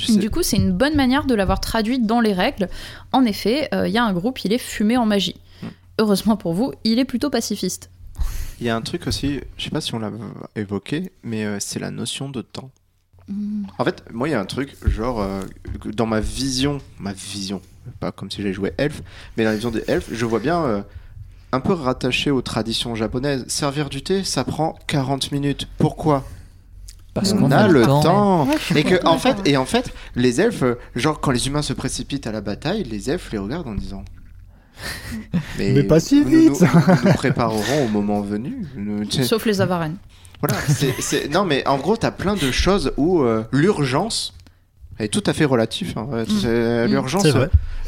Sais- 0.01 0.17
Du 0.17 0.31
coup, 0.31 0.45
c'est 0.45 0.57
une 0.59 0.71
bonne 0.71 0.95
manière 0.95 1.25
de 1.27 1.35
l'avoir 1.35 1.59
traduite 1.61 2.07
dans 2.07 2.21
les 2.21 2.33
règles. 2.33 2.69
En 3.11 3.25
effet, 3.25 3.69
euh, 3.75 3.89
il 3.89 3.93
y 3.93 3.99
a 3.99 4.05
un 4.05 4.13
groupe, 4.13 4.45
il 4.45 4.53
est 4.53 4.59
fumé 4.59 4.97
en 4.97 5.05
magie. 5.07 5.35
Hmm. 5.61 5.67
Heureusement 5.99 6.37
pour 6.37 6.55
vous, 6.55 6.73
il 6.85 7.01
est 7.01 7.05
plutôt 7.05 7.31
pacifiste. 7.31 7.91
Il 8.61 8.67
y 8.67 8.71
a 8.71 8.77
un 8.77 8.81
truc 8.81 9.09
aussi, 9.09 9.41
je 9.57 9.65
sais 9.65 9.71
pas 9.71 9.81
si 9.81 9.95
on 9.97 9.99
l'a 9.99 10.13
évoqué, 10.55 11.11
mais 11.25 11.45
euh, 11.45 11.57
c'est 11.59 11.81
la 11.81 11.91
notion 11.91 12.29
de 12.29 12.43
temps. 12.43 12.71
En 13.79 13.85
fait, 13.85 14.03
moi, 14.13 14.29
il 14.29 14.33
y 14.33 14.35
a 14.35 14.41
un 14.41 14.45
truc, 14.47 14.75
genre, 14.87 15.21
euh, 15.21 15.43
dans 15.95 16.07
ma 16.07 16.21
vision, 16.21 16.79
ma 16.99 17.13
vision, 17.13 17.61
pas 18.01 18.11
comme 18.13 18.31
si 18.31 18.39
j'avais 18.43 18.55
joué 18.55 18.73
elfe, 18.79 19.03
mais 19.37 19.45
dans 19.45 19.51
la 19.51 19.57
vision 19.57 19.71
des 19.71 19.85
elfes, 19.87 20.09
je 20.13 20.25
vois 20.25 20.39
bien 20.41 20.63
euh, 20.65 20.83
un 21.53 21.61
peu 21.61 21.73
rattaché 21.75 22.31
aux 22.31 22.43
traditions 22.43 22.95
japonaises. 22.95 23.45
Servir 23.49 23.89
du 23.91 24.03
thé, 24.03 24.25
ça 24.25 24.45
prend 24.45 24.79
40 24.87 25.31
minutes. 25.33 25.69
Pourquoi? 25.79 26.25
Parce 27.15 27.33
On 27.33 27.37
qu'on 27.39 27.51
a 27.51 27.67
le 27.69 27.83
temps. 27.83 28.47
Ouais, 28.47 28.55
Et 28.77 28.85
que, 28.85 29.05
en 29.07 29.19
fait, 29.19 29.37
et 29.45 29.57
en 29.57 29.65
fait, 29.67 29.93
les 30.15 30.41
elfes, 30.41 30.63
euh, 30.63 30.79
genre, 30.95 31.21
quand 31.21 31.31
les 31.33 31.49
humains 31.49 31.63
se 31.63 31.73
précipitent 31.73 32.27
à 32.27 32.33
la 32.33 32.41
bataille, 32.41 32.85
les 32.85 33.11
elfes 33.11 33.31
les 33.33 33.39
regardent 33.39 33.69
en 33.69 33.75
disant. 33.75 34.05
Mais 35.59 35.83
pas 35.83 35.99
si 36.01 36.21
nous- 36.25 36.31
nous- 36.31 36.55
vite. 36.55 36.61
Nous, 36.63 37.09
nous 37.09 37.15
préparerons 37.15 37.85
au 37.85 37.89
moment 37.89 38.21
venu. 38.21 38.65
Sauf 39.25 39.45
les 39.47 39.61
avarennes. 39.61 39.97
Voilà, 40.41 40.57
c'est, 41.01 41.29
non 41.33 41.45
mais 41.45 41.67
en 41.67 41.79
gros 41.79 41.97
t'as 41.97 42.11
plein 42.11 42.35
de 42.37 42.51
choses 42.51 42.93
où 42.97 43.23
euh, 43.23 43.45
l'urgence 43.53 44.35
est 44.99 45.09
tout 45.13 45.23
à 45.27 45.33
fait 45.33 45.45
relatif. 45.45 45.97
hein, 45.97 46.07
ouais, 46.11 46.25
c'est- 46.27 46.87
Mm. 46.87 46.91
L'urgence, 46.91 47.23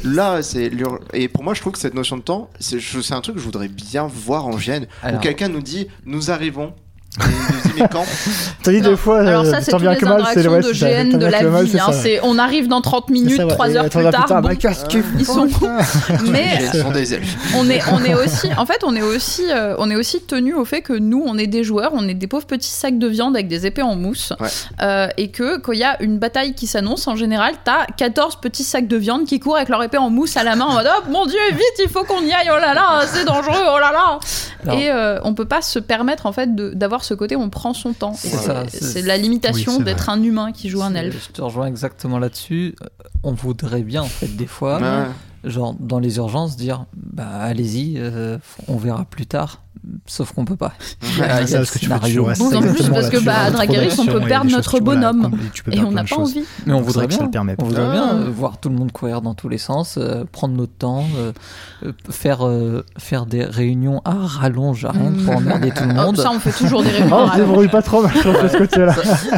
là 0.03 0.41
c'est 0.43 0.71
et 1.13 1.27
pour 1.27 1.43
moi 1.43 1.53
je 1.53 1.61
trouve 1.61 1.73
que 1.73 1.79
cette 1.79 1.93
notion 1.93 2.17
de 2.17 2.21
temps, 2.21 2.49
c'est, 2.59 2.79
un 3.11 3.21
truc 3.21 3.35
que 3.35 3.41
je 3.41 3.45
voudrais 3.45 3.67
bien 3.67 4.07
voir 4.07 4.47
en 4.47 4.51
GN. 4.57 4.85
Où 5.15 5.19
quelqu'un 5.19 5.47
nous 5.49 5.61
dit 5.61 5.87
nous 6.05 6.31
arrivons. 6.31 6.73
T'as 8.63 8.71
dit 8.71 8.81
Non, 8.81 8.89
deux 8.89 8.95
fois, 8.95 9.19
Alors 9.21 9.43
euh, 9.45 9.51
ça, 9.51 9.61
c'est 9.61 9.75
bien 9.77 9.95
que 9.95 10.05
mal, 10.05 10.23
c'est 10.33 10.47
ouais, 10.47 10.61
de 10.61 10.71
GN 10.71 11.17
de 11.17 11.25
la 11.25 11.43
mal, 11.43 11.65
vie. 11.65 11.71
c'est 11.93 12.17
hein, 12.17 12.21
on 12.23 12.37
arrive 12.37 12.67
dans 12.67 12.81
30 12.81 13.09
minutes, 13.09 13.31
C'est 13.31 13.37
ça, 13.37 13.45
ouais. 13.45 13.51
3 13.53 13.69
Et 13.69 13.77
heures 13.77 13.89
plus 13.89 14.03
tard. 14.03 14.21
putain, 14.25 14.41
bon. 14.41 14.47
bah, 14.49 14.55
qu'est-ce 14.55 14.85
qu'ils 14.85 15.03
Ils 15.19 15.25
sont 15.25 15.47
Mais 16.31 16.59
des 16.93 17.19
on 17.57 17.69
est, 17.69 17.81
on 17.91 18.03
est 18.03 18.13
aussi, 18.13 18.49
en 18.57 18.65
fait, 18.65 18.83
on 18.85 18.95
est 18.95 19.01
aussi, 19.01 19.43
euh, 19.49 19.75
on 19.77 19.89
est 19.89 19.95
aussi 19.95 20.21
tenu 20.21 20.53
au 20.53 20.65
fait 20.65 20.81
que 20.81 20.93
nous, 20.93 21.23
on 21.25 21.37
est 21.37 21.47
des 21.47 21.63
joueurs, 21.63 21.91
on 21.93 22.07
est 22.07 22.13
des 22.13 22.27
pauvres 22.27 22.45
petits 22.45 22.69
sacs 22.69 22.97
de 22.99 23.07
viande 23.07 23.35
avec 23.35 23.47
des 23.47 23.65
épées 23.65 23.81
en 23.81 23.95
mousse, 23.95 24.33
Ouais. 24.39 24.47
Euh, 24.81 25.07
et 25.17 25.29
que 25.31 25.57
quand 25.59 25.71
il 25.73 25.79
y 25.79 25.83
a 25.83 26.01
une 26.01 26.17
bataille 26.17 26.53
qui 26.53 26.67
s'annonce, 26.67 27.07
en 27.07 27.15
général, 27.15 27.53
t'as 27.63 27.85
14 27.97 28.37
petits 28.37 28.63
sacs 28.63 28.87
de 28.87 28.97
viande 28.97 29.25
qui 29.25 29.39
courent 29.39 29.57
avec 29.57 29.69
leur 29.69 29.83
épée 29.83 29.97
en 29.97 30.09
mousse 30.09 30.37
à 30.37 30.43
la 30.43 30.55
main 30.55 30.65
en 30.65 30.73
mode 30.73 30.87
oh 30.89 31.03
mon 31.09 31.25
dieu 31.25 31.39
vite, 31.51 31.79
il 31.83 31.89
faut 31.89 32.03
qu'on 32.03 32.21
y 32.21 32.31
aille, 32.31 32.49
oh 32.55 32.59
là 32.59 32.73
là, 32.73 33.01
c'est 33.05 33.25
dangereux, 33.25 33.63
oh 33.73 33.79
là 33.79 33.91
là. 33.91 34.19
Et 34.73 34.89
on 35.23 35.33
peut 35.33 35.45
pas 35.45 35.61
se 35.61 35.79
permettre 35.79 36.25
en 36.25 36.31
fait 36.31 36.55
de- 36.55 36.71
ce 37.03 37.13
côté, 37.13 37.35
où 37.35 37.41
on 37.41 37.49
prend 37.49 37.73
son 37.73 37.93
temps. 37.93 38.13
C'est 38.13 39.01
la 39.01 39.17
limitation 39.17 39.77
Oui, 39.77 39.83
d'être 39.83 40.09
un 40.09 40.21
humain 40.21 40.51
qui 40.51 40.69
joue 40.69 40.81
un 40.81 40.93
elfe. 40.95 41.27
Je 41.27 41.33
te 41.33 41.41
rejoins 41.41 41.67
exactement 41.67 42.19
là-dessus. 42.19 42.75
Euh, 42.81 42.85
On 43.23 43.33
voudrait 43.33 43.83
bien, 43.83 44.01
en 44.01 44.07
fait, 44.07 44.27
des 44.35 44.47
fois, 44.47 44.79
Ouais. 44.81 45.49
genre 45.49 45.75
dans 45.79 45.99
les 45.99 46.17
urgences, 46.17 46.55
dire 46.55 46.85
bah 46.95 47.27
allez-y, 47.27 47.95
euh, 47.97 48.37
on 48.67 48.77
verra 48.77 49.05
plus 49.05 49.25
tard. 49.27 49.61
Sauf 50.05 50.33
qu'on 50.33 50.45
peut 50.45 50.55
pas. 50.57 50.73
Il 51.01 51.17
y 51.19 51.21
a- 51.23 51.37
C'est 51.37 51.41
il 51.41 51.45
y 51.45 51.47
ça, 51.51 51.57
parce 51.57 51.71
que 51.71 51.79
tu 51.79 51.85
scénario. 51.85 52.27
D'autant 52.37 52.61
plus 52.61 52.89
parce 52.89 53.09
que, 53.09 53.17
bah, 53.23 53.33
à 53.45 53.51
Dracarys, 53.51 53.95
on 53.99 54.05
peut 54.05 54.19
perdre 54.21 54.51
notre 54.51 54.79
bonhomme. 54.79 55.31
Et 55.71 55.79
on 55.81 55.91
n'a 55.91 56.03
pas 56.03 56.17
envie. 56.17 56.43
Mais 56.65 56.73
on 56.73 56.81
voudrait 56.81 57.05
ça 57.09 57.17
bien. 57.17 57.25
le 57.25 57.31
permet 57.31 57.55
On 57.59 57.65
voudrait 57.65 57.91
bien 57.91 58.09
Ah. 58.11 58.15
euh, 58.15 58.29
voir 58.29 58.59
tout 58.59 58.69
le 58.69 58.75
monde 58.75 58.91
courir 58.91 59.21
dans 59.21 59.33
tous 59.33 59.49
les 59.49 59.57
sens, 59.57 59.95
euh, 59.97 60.23
prendre 60.31 60.55
notre 60.55 60.73
temps, 60.73 61.05
euh, 61.17 61.31
faire, 62.09 62.45
euh, 62.45 62.85
faire 62.99 63.25
des 63.25 63.43
réunions 63.43 64.01
à 64.05 64.11
rallonge, 64.13 64.85
à 64.85 64.91
rien 64.91 65.11
pour 65.25 65.33
Mm. 65.33 65.37
emmerder 65.37 65.71
tout 65.71 65.83
le 65.85 65.91
Oh, 65.97 66.01
monde. 66.05 66.17
ça, 66.17 66.29
on 66.31 66.39
fait 66.39 66.51
toujours 66.51 66.83
des 66.83 66.89
réunions. 66.91 67.09
Oh, 67.11 67.15
à 67.15 67.23
on 67.25 67.31
se 67.31 67.37
débrouille 67.37 67.67
pas 67.69 67.81
trop 67.81 68.03
ce 68.07 68.57
côté-là. 68.57 68.93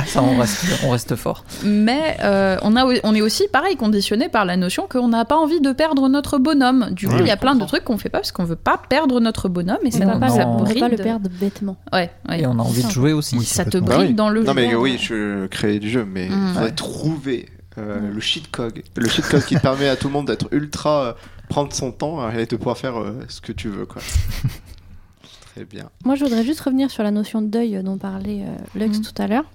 Ça, 0.08 0.22
on 0.22 0.38
reste, 0.38 0.66
on 0.86 0.90
reste 0.90 1.16
fort. 1.16 1.46
Mais 1.64 2.18
euh, 2.24 2.58
on, 2.64 2.76
a, 2.76 2.86
on 3.04 3.16
est 3.16 3.22
aussi, 3.22 3.44
pareil, 3.52 3.78
conditionné 3.78 4.28
par 4.30 4.44
la 4.46 4.58
notion 4.58 4.88
qu'on 4.90 5.08
n'a 5.08 5.24
pas 5.26 5.38
envie 5.38 5.62
de 5.62 5.72
perdre 5.72 6.10
notre 6.10 6.38
bonhomme. 6.38 6.90
Du 6.92 7.08
coup, 7.08 7.14
Ouais, 7.14 7.20
il 7.22 7.28
y 7.28 7.32
a 7.32 7.38
plein 7.38 7.54
de 7.54 7.60
comprends. 7.60 7.68
truc 7.78 7.84
qu'on 7.86 7.98
fait 7.98 8.10
pas 8.10 8.18
parce 8.20 8.32
qu'on 8.32 8.44
veut 8.46 8.56
pas 8.56 8.80
perdre 8.90 9.20
notre 9.20 9.48
bonhomme 9.48 9.78
et 9.86 9.92
ça, 9.92 10.06
pas, 10.24 10.30
non, 10.30 10.36
ça 10.36 10.44
le- 10.44 10.50
on 10.50 10.58
bride. 10.64 10.80
pas 10.80 10.90
le 10.90 10.96
perdre 10.98 11.30
bêtement. 11.40 11.78
Ouais, 11.92 12.10
ouais. 12.30 12.42
Et 12.42 12.48
on 12.48 12.52
a 12.60 12.64
envie 12.64 12.84
de 12.84 12.90
jouer 12.90 13.14
aussi. 13.14 13.38
Oui, 13.38 13.46
Ça 13.46 13.66
te 13.66 13.78
Bah 13.78 13.98
oui. 14.00 14.14
dans 14.14 14.30
le 14.30 14.44
Non 14.44 14.54
mais 14.54 14.70
jeu. 14.72 14.78
oui, 14.78 14.98
je 15.00 15.46
crée 15.48 15.80
du 15.80 15.90
jeu, 15.90 16.06
mais 16.06 16.26
il 16.28 16.36
Mm. 16.36 16.54
faudrait 16.54 16.72
trouver 16.72 17.50
euh, 17.80 18.00
le 18.14 18.20
cheat 18.20 18.52
code, 18.52 18.82
le 18.96 19.10
cheat 19.10 19.26
code 19.28 19.44
qui 19.46 19.56
permet 19.58 19.88
à 19.90 19.96
tout 19.96 20.08
le 20.08 20.14
monde 20.14 20.28
d'être 20.28 20.48
ultra, 20.52 21.04
euh, 21.06 21.14
prendre 21.50 21.74
son 21.74 21.92
temps 21.92 22.30
et 22.32 22.46
de 22.46 22.56
pouvoir 22.56 22.78
faire 22.78 22.98
euh, 23.00 23.14
ce 23.30 23.42
que 23.42 23.52
tu 23.52 23.68
veux 23.70 23.86
quoi. 23.88 24.02
Très 25.56 25.66
bien. 25.66 25.90
Moi, 26.06 26.16
je 26.16 26.24
voudrais 26.24 26.44
juste 26.44 26.62
revenir 26.62 26.90
sur 26.92 27.04
la 27.04 27.12
notion 27.12 27.42
de 27.42 27.48
deuil 27.48 27.82
dont 27.84 27.98
parlait 27.98 28.44
euh, 28.48 28.80
Lux 28.80 28.98
Mhm. 29.00 29.04
tout 29.04 29.22
à 29.22 29.28
l'heure. 29.28 29.46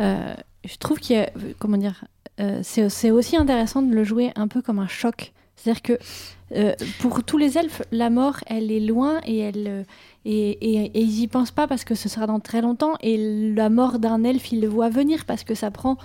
Euh, 0.00 0.34
je 0.64 0.76
trouve 0.76 0.98
qu'il 0.98 1.16
y 1.16 1.18
a, 1.20 1.30
comment 1.58 1.76
dire, 1.78 2.04
euh, 2.40 2.60
c'est 2.62 2.88
c'est 2.88 3.10
aussi 3.10 3.36
intéressant 3.36 3.82
de 3.82 3.94
le 3.94 4.04
jouer 4.04 4.32
un 4.36 4.48
peu 4.48 4.60
comme 4.62 4.78
un 4.78 4.88
choc. 4.88 5.32
C'est-à-dire 5.62 5.82
que 5.82 5.98
euh, 6.56 6.72
pour 7.00 7.22
tous 7.22 7.38
les 7.38 7.58
elfes, 7.58 7.82
la 7.92 8.10
mort, 8.10 8.36
elle 8.46 8.72
est 8.72 8.80
loin 8.80 9.20
et 9.26 9.38
elle 9.38 9.66
euh, 9.68 9.82
et, 10.24 10.50
et, 10.50 10.84
et 10.94 11.00
ils 11.00 11.20
y 11.20 11.28
pensent 11.28 11.50
pas 11.52 11.66
parce 11.66 11.84
que 11.84 11.94
ce 11.94 12.08
sera 12.08 12.26
dans 12.26 12.40
très 12.40 12.60
longtemps. 12.60 12.94
Et 13.02 13.52
la 13.54 13.70
mort 13.70 13.98
d'un 13.98 14.24
elfe, 14.24 14.50
ils 14.52 14.60
le 14.60 14.68
voient 14.68 14.90
venir 14.90 15.24
parce 15.26 15.44
que 15.44 15.54
ça 15.54 15.70
prend 15.70 15.96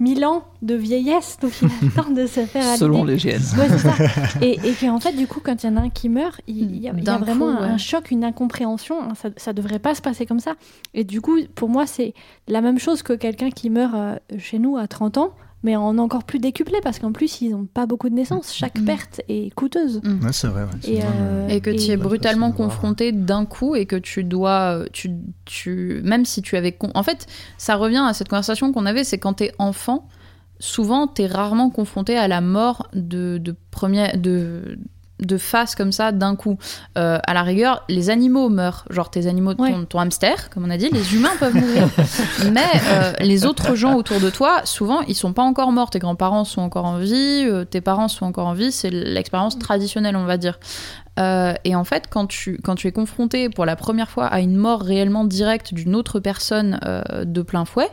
mille 0.00 0.24
ans 0.24 0.44
de 0.62 0.74
vieillesse, 0.74 1.36
donc 1.42 1.52
il 1.60 1.68
a 1.68 1.70
le 1.82 1.90
temps 2.02 2.10
de 2.10 2.26
se 2.26 2.46
faire 2.46 2.66
à 2.66 2.76
Selon 2.78 3.04
les 3.04 3.16
GN. 3.18 3.36
Ouais, 3.58 3.68
ça. 3.78 3.92
Et, 4.40 4.52
et 4.64 4.72
qu'en 4.80 4.98
fait, 4.98 5.12
du 5.12 5.26
coup, 5.26 5.40
quand 5.44 5.62
il 5.62 5.66
y 5.66 5.68
en 5.68 5.76
a 5.76 5.82
un 5.82 5.90
qui 5.90 6.08
meurt, 6.08 6.40
il 6.46 6.74
y 6.80 6.88
a, 6.88 6.92
il 6.96 6.98
y 6.98 7.00
a 7.00 7.02
D'un 7.02 7.18
vraiment 7.18 7.54
coup, 7.54 7.58
un, 7.58 7.66
ouais. 7.66 7.72
un 7.74 7.76
choc, 7.76 8.10
une 8.10 8.24
incompréhension. 8.24 9.02
hein, 9.02 9.12
Ça, 9.14 9.28
ça 9.36 9.52
devrait 9.52 9.78
pas 9.78 9.94
se 9.94 10.00
passer 10.00 10.24
comme 10.24 10.40
ça. 10.40 10.54
Et 10.94 11.04
du 11.04 11.20
coup, 11.20 11.36
pour 11.54 11.68
moi, 11.68 11.86
c'est 11.86 12.14
la 12.48 12.62
même 12.62 12.78
chose 12.78 13.02
que 13.02 13.12
quelqu'un 13.12 13.50
qui 13.50 13.68
meurt 13.68 13.92
euh, 13.94 14.16
chez 14.38 14.58
nous 14.58 14.78
à 14.78 14.86
30 14.88 15.18
ans, 15.18 15.34
mais 15.62 15.76
en 15.76 15.98
encore 15.98 16.24
plus 16.24 16.38
décuplé, 16.38 16.78
parce 16.82 16.98
qu'en 16.98 17.12
plus, 17.12 17.40
ils 17.42 17.50
n'ont 17.50 17.66
pas 17.66 17.86
beaucoup 17.86 18.08
de 18.08 18.14
naissances. 18.14 18.52
Chaque 18.54 18.78
Mm. 18.78 18.84
perte 18.84 19.20
est 19.28 19.54
coûteuse. 19.54 20.00
Ouais, 20.04 20.32
c'est 20.32 20.48
vrai. 20.48 20.62
ouais, 20.62 20.68
c'est 20.80 20.90
Et, 20.90 20.96
une 20.96 21.02
bonne, 21.02 21.10
euh, 21.20 21.48
Et 21.48 21.60
que 21.60 21.70
tu 21.70 21.84
Et- 21.84 21.90
es 21.90 21.96
brutalement 21.96 22.52
confronté 22.52 23.12
d'un 23.12 23.44
coup 23.44 23.74
et 23.74 23.86
que 23.86 23.96
tu 23.96 24.24
dois. 24.24 24.84
Tu, 24.92 25.10
tu, 25.44 26.00
même 26.04 26.24
si 26.24 26.42
tu 26.42 26.56
avais. 26.56 26.72
con- 26.72 26.90
En 26.94 27.02
fait, 27.02 27.26
ça 27.58 27.76
revient 27.76 28.02
à 28.06 28.12
cette 28.14 28.28
conversation 28.28 28.72
qu'on 28.72 28.86
avait 28.86 29.04
c'est 29.04 29.18
quand 29.18 29.34
tu 29.34 29.44
es 29.44 29.52
enfant, 29.58 30.08
souvent 30.58 31.06
tu 31.08 31.22
es 31.22 31.26
rarement 31.26 31.70
confronté 31.70 32.16
à 32.16 32.28
la 32.28 32.40
mort 32.40 32.88
de, 32.94 33.38
de, 33.38 33.54
première, 33.70 34.16
de, 34.18 34.78
de 35.20 35.38
face 35.38 35.74
comme 35.74 35.92
ça 35.92 36.12
d'un 36.12 36.36
coup. 36.36 36.58
Euh, 36.98 37.18
à 37.26 37.34
la 37.34 37.42
rigueur, 37.42 37.84
les 37.88 38.10
animaux 38.10 38.48
meurent. 38.48 38.84
Genre 38.90 39.10
tes 39.10 39.26
animaux, 39.26 39.54
ton, 39.54 39.62
Ouais. 39.62 39.74
ton 39.88 39.98
hamster, 39.98 40.50
comme 40.50 40.64
on 40.64 40.70
a 40.70 40.76
dit, 40.76 40.88
les 40.90 41.14
humains 41.14 41.32
peuvent 41.38 41.54
mourir. 41.54 41.88
Mais 42.52 42.64
euh, 42.88 43.12
les 43.20 43.46
autres 43.46 43.74
gens 43.74 43.94
autour 43.94 44.20
de 44.20 44.30
toi, 44.30 44.60
souvent, 44.64 45.00
ils 45.02 45.14
sont 45.14 45.32
pas 45.32 45.42
encore 45.42 45.72
morts. 45.72 45.90
Tes 45.90 45.98
grands-parents 45.98 46.44
sont 46.44 46.62
encore 46.62 46.84
en 46.86 46.98
vie, 46.98 47.44
euh, 47.46 47.64
tes 47.64 47.80
parents 47.80 48.08
sont 48.08 48.26
encore 48.26 48.46
en 48.46 48.54
vie. 48.54 48.72
C'est 48.72 48.90
l'expérience 48.90 49.58
traditionnelle, 49.58 50.16
on 50.16 50.24
va 50.24 50.36
dire. 50.36 50.58
Et 51.64 51.74
en 51.74 51.84
fait, 51.84 52.04
quand 52.08 52.26
tu, 52.26 52.58
quand 52.64 52.76
tu 52.76 52.86
es 52.88 52.92
confronté 52.92 53.50
pour 53.50 53.66
la 53.66 53.76
première 53.76 54.08
fois 54.08 54.24
à 54.24 54.40
une 54.40 54.56
mort 54.56 54.80
réellement 54.80 55.24
directe 55.24 55.74
d'une 55.74 55.94
autre 55.94 56.18
personne 56.18 56.80
de 57.26 57.42
plein 57.42 57.66
fouet, 57.66 57.90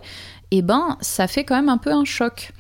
eh 0.51 0.61
ben, 0.61 0.97
ça 1.01 1.28
fait 1.28 1.43
quand 1.43 1.57
même 1.57 1.67
un 1.67 1.78
peu 1.78 1.91
un 1.91 2.05
choc. 2.05 2.53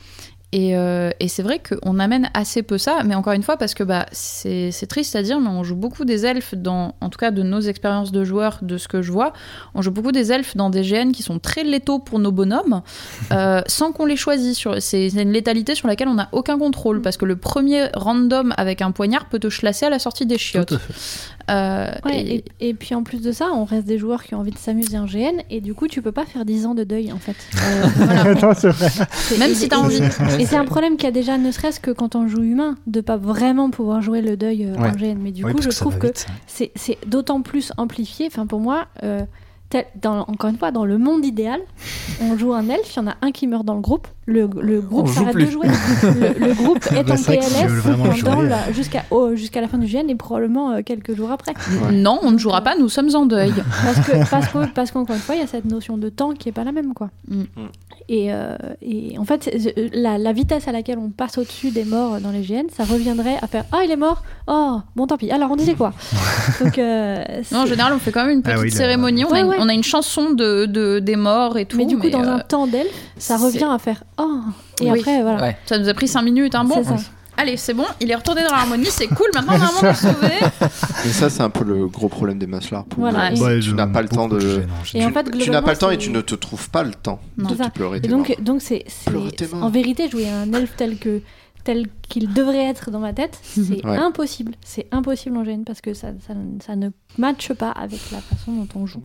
Et, 0.53 0.77
euh, 0.77 1.09
et 1.19 1.27
c'est 1.27 1.43
vrai 1.43 1.59
qu'on 1.59 1.99
amène 1.99 2.29
assez 2.33 2.63
peu 2.63 2.77
ça, 2.77 2.99
mais 3.05 3.15
encore 3.15 3.33
une 3.33 3.43
fois, 3.43 3.57
parce 3.57 3.73
que 3.73 3.83
bah, 3.83 4.05
c'est 4.13 4.71
c'est 4.71 4.87
triste 4.87 5.13
à 5.17 5.21
dire, 5.21 5.41
mais 5.41 5.49
on 5.49 5.63
joue 5.65 5.75
beaucoup 5.75 6.05
des 6.05 6.25
elfes, 6.25 6.55
dans, 6.55 6.95
en 7.01 7.09
tout 7.09 7.17
cas 7.17 7.31
de 7.31 7.43
nos 7.43 7.59
expériences 7.59 8.13
de 8.13 8.23
joueurs, 8.23 8.59
de 8.61 8.77
ce 8.77 8.87
que 8.87 9.01
je 9.01 9.11
vois, 9.11 9.33
on 9.75 9.81
joue 9.81 9.91
beaucoup 9.91 10.13
des 10.13 10.31
elfes 10.31 10.55
dans 10.55 10.69
des 10.69 10.83
GN 10.83 11.11
qui 11.11 11.21
sont 11.21 11.37
très 11.39 11.65
létaux 11.65 11.99
pour 11.99 12.19
nos 12.19 12.31
bonhommes, 12.31 12.81
euh, 13.33 13.61
sans 13.67 13.91
qu'on 13.91 14.05
les 14.05 14.15
choisisse. 14.15 14.57
Sur- 14.57 14.81
C'est 14.81 15.09
c'est 15.09 15.21
une 15.21 15.33
létalité 15.33 15.75
sur 15.75 15.89
laquelle 15.89 16.07
on 16.07 16.13
n'a 16.13 16.29
aucun 16.31 16.57
contrôle, 16.57 17.01
parce 17.01 17.17
que 17.17 17.25
le 17.25 17.35
premier 17.35 17.87
random 17.93 18.53
avec 18.55 18.81
un 18.81 18.91
poignard 18.91 19.25
peut 19.27 19.39
te 19.39 19.49
chlasser 19.49 19.85
à 19.85 19.89
la 19.89 19.99
sortie 19.99 20.25
des 20.25 20.37
chiottes. 20.37 20.75
Euh, 21.49 21.91
Ouais, 22.05 22.19
et- 22.21 22.35
et, 22.59 22.69
et 22.69 22.73
puis 22.73 22.93
en 22.95 23.03
plus 23.03 23.21
de 23.21 23.31
ça, 23.33 23.47
on 23.53 23.63
reste 23.65 23.85
des 23.87 23.97
joueurs 23.97 24.23
qui 24.23 24.33
ont 24.35 24.39
envie 24.39 24.51
de 24.51 24.57
s'amuser 24.57 24.97
en 24.97 25.05
GN, 25.05 25.41
et 25.49 25.59
du 25.61 25.73
coup, 25.73 25.87
tu 25.87 26.01
peux 26.01 26.11
pas 26.13 26.25
faire 26.25 26.45
10 26.45 26.65
ans 26.65 26.73
de 26.75 26.83
deuil 26.85 27.11
en 27.11 27.17
fait. 27.19 27.35
Euh, 27.67 27.83
voilà. 27.97 28.33
Non, 28.35 28.53
c'est 28.57 28.69
vrai. 28.69 28.89
C'est- 29.11 29.37
Même 29.37 29.51
et- 29.51 29.55
si 29.55 29.67
t'as 29.67 29.77
envie. 29.77 29.99
Et 30.39 30.45
c'est 30.49 30.55
un 30.55 30.65
problème 30.65 30.95
qu'il 30.97 31.05
y 31.05 31.07
a 31.07 31.11
déjà, 31.11 31.37
ne 31.37 31.51
serait-ce 31.51 31.79
que 31.79 31.91
quand 31.91 32.15
on 32.15 32.27
joue 32.27 32.41
humain, 32.43 32.75
de 32.87 33.01
pas 33.01 33.17
vraiment 33.17 33.69
pouvoir 33.69 34.01
jouer 34.01 34.21
le 34.21 34.37
deuil 34.37 34.65
euh, 34.65 34.75
Ouais. 34.77 34.89
en 34.89 34.93
GN. 34.93 35.17
Mais 35.19 35.31
du 35.31 35.43
Oui, 35.43 35.53
coup, 35.53 35.61
je 35.61 35.69
trouve 35.69 35.97
que 35.97 36.07
c'est 36.45 36.71
d'autant 37.05 37.41
plus 37.41 37.71
amplifié. 37.77 38.27
Enfin, 38.27 38.45
pour 38.47 38.59
moi, 38.59 38.87
euh, 39.03 39.21
tel- 39.69 39.85
dans, 40.01 40.19
encore 40.21 40.49
une 40.49 40.57
fois, 40.57 40.71
dans 40.71 40.85
le 40.85 40.97
monde 40.97 41.25
idéal, 41.25 41.59
on 42.21 42.37
joue 42.37 42.53
un 42.53 42.67
elfe, 42.69 42.93
il 42.95 42.97
y 42.97 42.99
en 42.99 43.07
a 43.07 43.15
un 43.21 43.31
qui 43.31 43.47
meurt 43.47 43.65
dans 43.65 43.75
le 43.75 43.81
groupe, 43.81 44.07
le, 44.25 44.49
le 44.59 44.81
groupe 44.81 45.07
s'arrête 45.07 45.35
de 45.35 45.45
jouer. 45.45 45.67
Le, 46.03 46.47
le 46.47 46.53
groupe 46.53 46.85
est 46.91 47.03
Bah, 47.03 47.13
en 47.13 47.17
PLS 47.23 48.73
jusqu'à 48.73 49.03
oh, 49.11 49.35
jusqu'à 49.35 49.61
la 49.61 49.67
fin 49.67 49.77
du 49.77 49.85
GN 49.87 50.09
et 50.09 50.15
probablement 50.15 50.71
euh, 50.71 50.81
quelques 50.85 51.15
jours 51.15 51.31
après. 51.31 51.53
Non, 51.93 52.19
on 52.23 52.31
ne 52.31 52.37
jouera 52.37 52.61
pas, 52.61 52.75
nous 52.77 52.89
sommes 52.89 53.09
en 53.15 53.25
deuil. 53.25 53.53
Parce 53.83 53.99
que 54.07 54.29
parce 54.29 54.47
que 54.49 54.73
parce 54.73 54.91
qu'encore 54.91 55.15
une 55.15 55.21
fois, 55.21 55.35
il 55.35 55.39
y 55.41 55.43
a 55.43 55.47
cette 55.47 55.65
notion 55.65 55.97
de 55.97 56.09
temps 56.09 56.31
qui 56.33 56.49
est 56.49 56.51
pas 56.51 56.63
la 56.63 56.71
même 56.71 56.93
quoi. 56.93 57.09
Mm. 57.29 57.43
Et, 58.09 58.33
euh, 58.33 58.55
et 58.81 59.17
en 59.17 59.25
fait, 59.25 59.49
euh, 59.77 59.89
la, 59.93 60.17
la 60.17 60.31
vitesse 60.33 60.67
à 60.67 60.71
laquelle 60.71 60.97
on 60.97 61.09
passe 61.09 61.37
au-dessus 61.37 61.71
des 61.71 61.83
morts 61.83 62.19
dans 62.21 62.31
les 62.31 62.41
GN, 62.41 62.67
ça 62.75 62.83
reviendrait 62.85 63.37
à 63.41 63.47
faire 63.47 63.65
ah 63.71 63.79
il 63.83 63.91
est 63.91 63.95
mort, 63.97 64.23
oh 64.47 64.79
bon 64.95 65.07
tant 65.07 65.17
pis. 65.17 65.31
Alors 65.31 65.51
on 65.51 65.55
disait 65.55 65.75
quoi? 65.75 65.93
Donc 66.63 66.77
euh, 66.77 67.23
Non, 67.51 67.59
en 67.59 67.65
général, 67.65 67.93
on 67.93 67.99
fait 67.99 68.11
quand 68.11 68.25
même 68.25 68.37
une 68.37 68.41
Ah 68.45 68.51
petite 68.51 68.61
oui, 68.63 68.71
cérémonie. 68.71 69.23
On, 69.25 69.29
a 69.29 69.31
Ouais, 69.33 69.41
une, 69.41 69.47
ouais. 69.47 69.56
On 69.57 69.69
a 69.69 69.73
une 69.73 69.83
chanson 69.83 70.31
de, 70.31 70.65
de- 70.65 70.99
des 70.99 71.15
morts 71.15 71.57
et 71.57 71.65
tout. 71.65 71.77
mais 71.77 71.85
du 71.85 71.97
coup 71.97 72.09
dans 72.09 72.23
euh, 72.23 72.35
un 72.35 72.39
temps 72.39 72.67
d'elfe, 72.67 72.87
ça 73.17 73.37
revient 73.37 73.67
à 73.69 73.77
faire 73.79 74.03
oh 74.17 74.39
et 74.81 74.91
Oui. 74.91 74.99
après 74.99 75.21
voilà. 75.21 75.41
Ouais. 75.41 75.57
Ça 75.65 75.77
nous 75.77 75.87
a 75.89 75.93
pris 75.93 76.07
5 76.07 76.21
minutes. 76.21 76.55
Hein. 76.55 76.63
Bon, 76.65 76.75
C'est 76.75 76.83
ça. 76.83 76.95
allez, 77.37 77.57
c'est 77.57 77.73
bon, 77.73 77.85
il 78.01 78.09
est 78.11 78.15
retourné 78.15 78.43
dans 78.43 78.51
l'harmonie, 78.55 78.87
c'est 78.89 79.07
cool. 79.07 79.27
Maintenant, 79.33 79.53
on 79.57 79.61
a 79.61 79.65
un 79.67 79.87
monde 79.87 79.95
sauvé. 79.95 80.33
Et 81.05 81.09
ça, 81.09 81.29
c'est 81.29 81.41
un 81.41 81.49
peu 81.49 81.63
le 81.63 81.87
gros 81.87 82.07
problème 82.09 82.39
des. 82.39 82.47
Pour 82.47 82.85
Voilà. 82.97 83.31
tu 83.31 83.73
n'as 83.73 83.87
pas 83.87 84.01
le 84.01 84.09
temps 84.09 84.27
de. 84.27 84.37
Et 84.93 84.99
tu, 84.99 85.05
en 85.05 85.11
fait, 85.11 85.31
tu 85.37 85.49
n'as 85.49 85.61
pas 85.61 85.71
le 85.71 85.77
temps 85.77 85.89
et 85.91 85.97
tu 85.97 86.09
ne 86.09 86.21
te 86.21 86.35
trouves 86.35 86.69
pas 86.69 86.83
le 86.83 86.91
temps 86.93 87.19
Non. 87.37 87.49
de 87.49 87.55
te 87.55 87.69
pleurer. 87.69 87.97
Et 87.97 88.01
tes 88.01 88.07
donc 88.07 88.29
morts. 88.29 88.37
donc 88.41 88.61
c'est 88.61 88.83
c'est- 88.87 89.09
Pleurer 89.09 89.31
tes 89.31 89.47
morts. 89.47 89.63
en 89.63 89.69
vérité 89.69 90.09
jouer 90.09 90.27
un 90.29 90.51
elfe 90.53 90.73
tel 90.77 90.97
que 90.97 91.21
tel 91.63 91.87
qu'il 92.07 92.31
devrait 92.33 92.63
être 92.65 92.91
dans 92.91 92.99
ma 92.99 93.11
tête, 93.13 93.37
c'est 93.43 93.85
Ouais. 93.85 93.97
impossible. 93.97 94.53
C'est 94.63 94.87
impossible 94.91 95.35
en 95.37 95.43
GN 95.43 95.63
parce 95.65 95.81
que 95.81 95.93
ça, 95.93 96.07
ça, 96.25 96.33
ça 96.65 96.75
ne 96.77 96.89
matche 97.17 97.51
pas 97.53 97.71
avec 97.71 97.99
la 98.13 98.19
façon 98.19 98.53
dont 98.53 98.67
on 98.75 98.85
joue, 98.85 99.03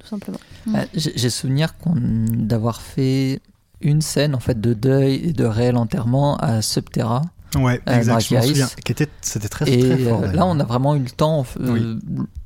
tout 0.00 0.06
simplement. 0.08 0.38
Euh, 0.74 0.84
J'ai 0.94 1.30
souvenir 1.30 1.74
d'avoir 1.86 2.80
fait 2.80 3.40
une 3.80 4.02
scène 4.02 4.34
en 4.34 4.40
fait 4.40 4.60
de 4.60 4.74
deuil 4.74 5.14
et 5.14 5.32
de 5.32 5.44
réel 5.44 5.76
enterrement 5.76 6.36
à 6.38 6.62
Subterra. 6.62 7.22
Ouais, 7.56 7.80
Euh, 7.88 7.96
exact, 7.96 8.20
je 8.20 8.34
m'en 8.34 8.40
Dracarys. 8.40 8.48
souviens. 8.48 8.68
Qui 8.84 8.92
était, 8.92 9.08
c'était 9.22 9.48
très, 9.48 9.68
Et 9.68 9.80
très 9.80 9.98
fort. 9.98 10.22
euh, 10.22 10.32
là, 10.32 10.46
on 10.46 10.58
a 10.60 10.64
vraiment 10.64 10.94
eu 10.94 11.00
le 11.00 11.10
temps. 11.10 11.44
euh, 11.60 11.96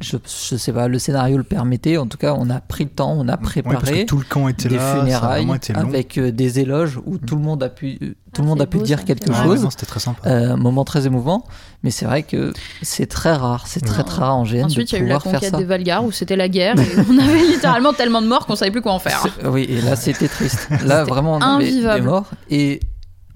je, 0.01 0.17
je 0.51 0.57
sais 0.57 0.73
pas, 0.73 0.89
le 0.89 0.99
scénario 0.99 1.37
le 1.37 1.43
permettait. 1.45 1.97
En 1.99 2.07
tout 2.07 2.17
cas, 2.19 2.35
on 2.39 2.49
a 2.49 2.61
pris 2.61 2.85
le 2.85 2.91
temps, 2.91 3.13
on 3.13 3.29
a 3.29 3.33
Ouais, 3.33 3.37
parce 3.39 3.51
préparé 3.53 4.05
que 4.05 4.09
tout 4.09 4.17
le 4.19 4.25
camp 4.25 4.49
était 4.49 4.69
des 4.71 4.77
là, 4.77 4.81
ça 4.81 4.93
a 4.97 5.01
funérailles 5.01 5.51
été 5.55 5.73
long. 5.75 5.81
avec 5.81 6.17
euh, 6.19 6.33
des 6.33 6.59
éloges 6.61 6.99
où 7.05 7.19
tout 7.19 7.37
le 7.37 7.43
monde 7.43 7.63
a 7.63 7.69
pu, 7.69 8.17
tout 8.33 8.41
le 8.43 8.49
monde 8.49 8.59
c'est 8.59 8.65
a 8.65 8.67
pu 8.67 8.79
beau, 8.79 8.85
dire 8.85 8.99
ça, 8.99 9.05
quelque 9.05 9.29
Ouais, 9.29 9.35
vrai. 9.37 9.45
chose. 9.45 9.63
non, 9.65 9.71
c'était 9.71 9.87
très 9.87 10.01
sympa. 10.01 10.27
Euh, 10.29 10.57
moment 10.57 10.85
très 10.85 11.07
émouvant, 11.07 11.45
mais 11.83 11.91
c'est 11.91 12.07
vrai 12.07 12.23
que 12.23 12.53
c'est 12.83 13.07
très 13.07 13.35
rare, 13.35 13.67
c'est 13.67 13.81
très 13.85 13.99
Ouais. 13.99 14.05
très 14.05 14.23
rare 14.23 14.37
en 14.37 14.45
GN 14.45 14.65
Ensuite, 14.65 14.91
il 14.93 14.99
y 14.99 15.03
a 15.03 15.05
eu 15.05 15.09
la 15.09 15.19
conquête 15.19 15.55
des 15.55 15.65
Valgar 15.65 16.03
où 16.05 16.13
c'était 16.13 16.37
la 16.37 16.49
guerre 16.49 16.79
et 16.81 16.87
on 17.11 17.19
avait 17.19 17.39
littéralement 17.53 17.93
tellement 17.93 18.23
de 18.23 18.27
morts 18.27 18.47
qu'on 18.47 18.57
savait 18.57 18.71
plus 18.71 18.81
quoi 18.83 18.93
en 18.93 18.99
faire. 18.99 19.23
C'est- 19.39 19.47
Oui, 19.47 19.67
et 19.69 19.83
là 19.83 19.97
c'était 19.97 20.29
triste. 20.29 20.67
Là 20.71 21.01
C'était 21.01 21.11
vraiment 21.11 21.35
on 21.35 21.41
avait 21.41 21.67
invivable. 21.67 22.01
des 22.01 22.07
morts. 22.07 22.31
Et 22.51 22.81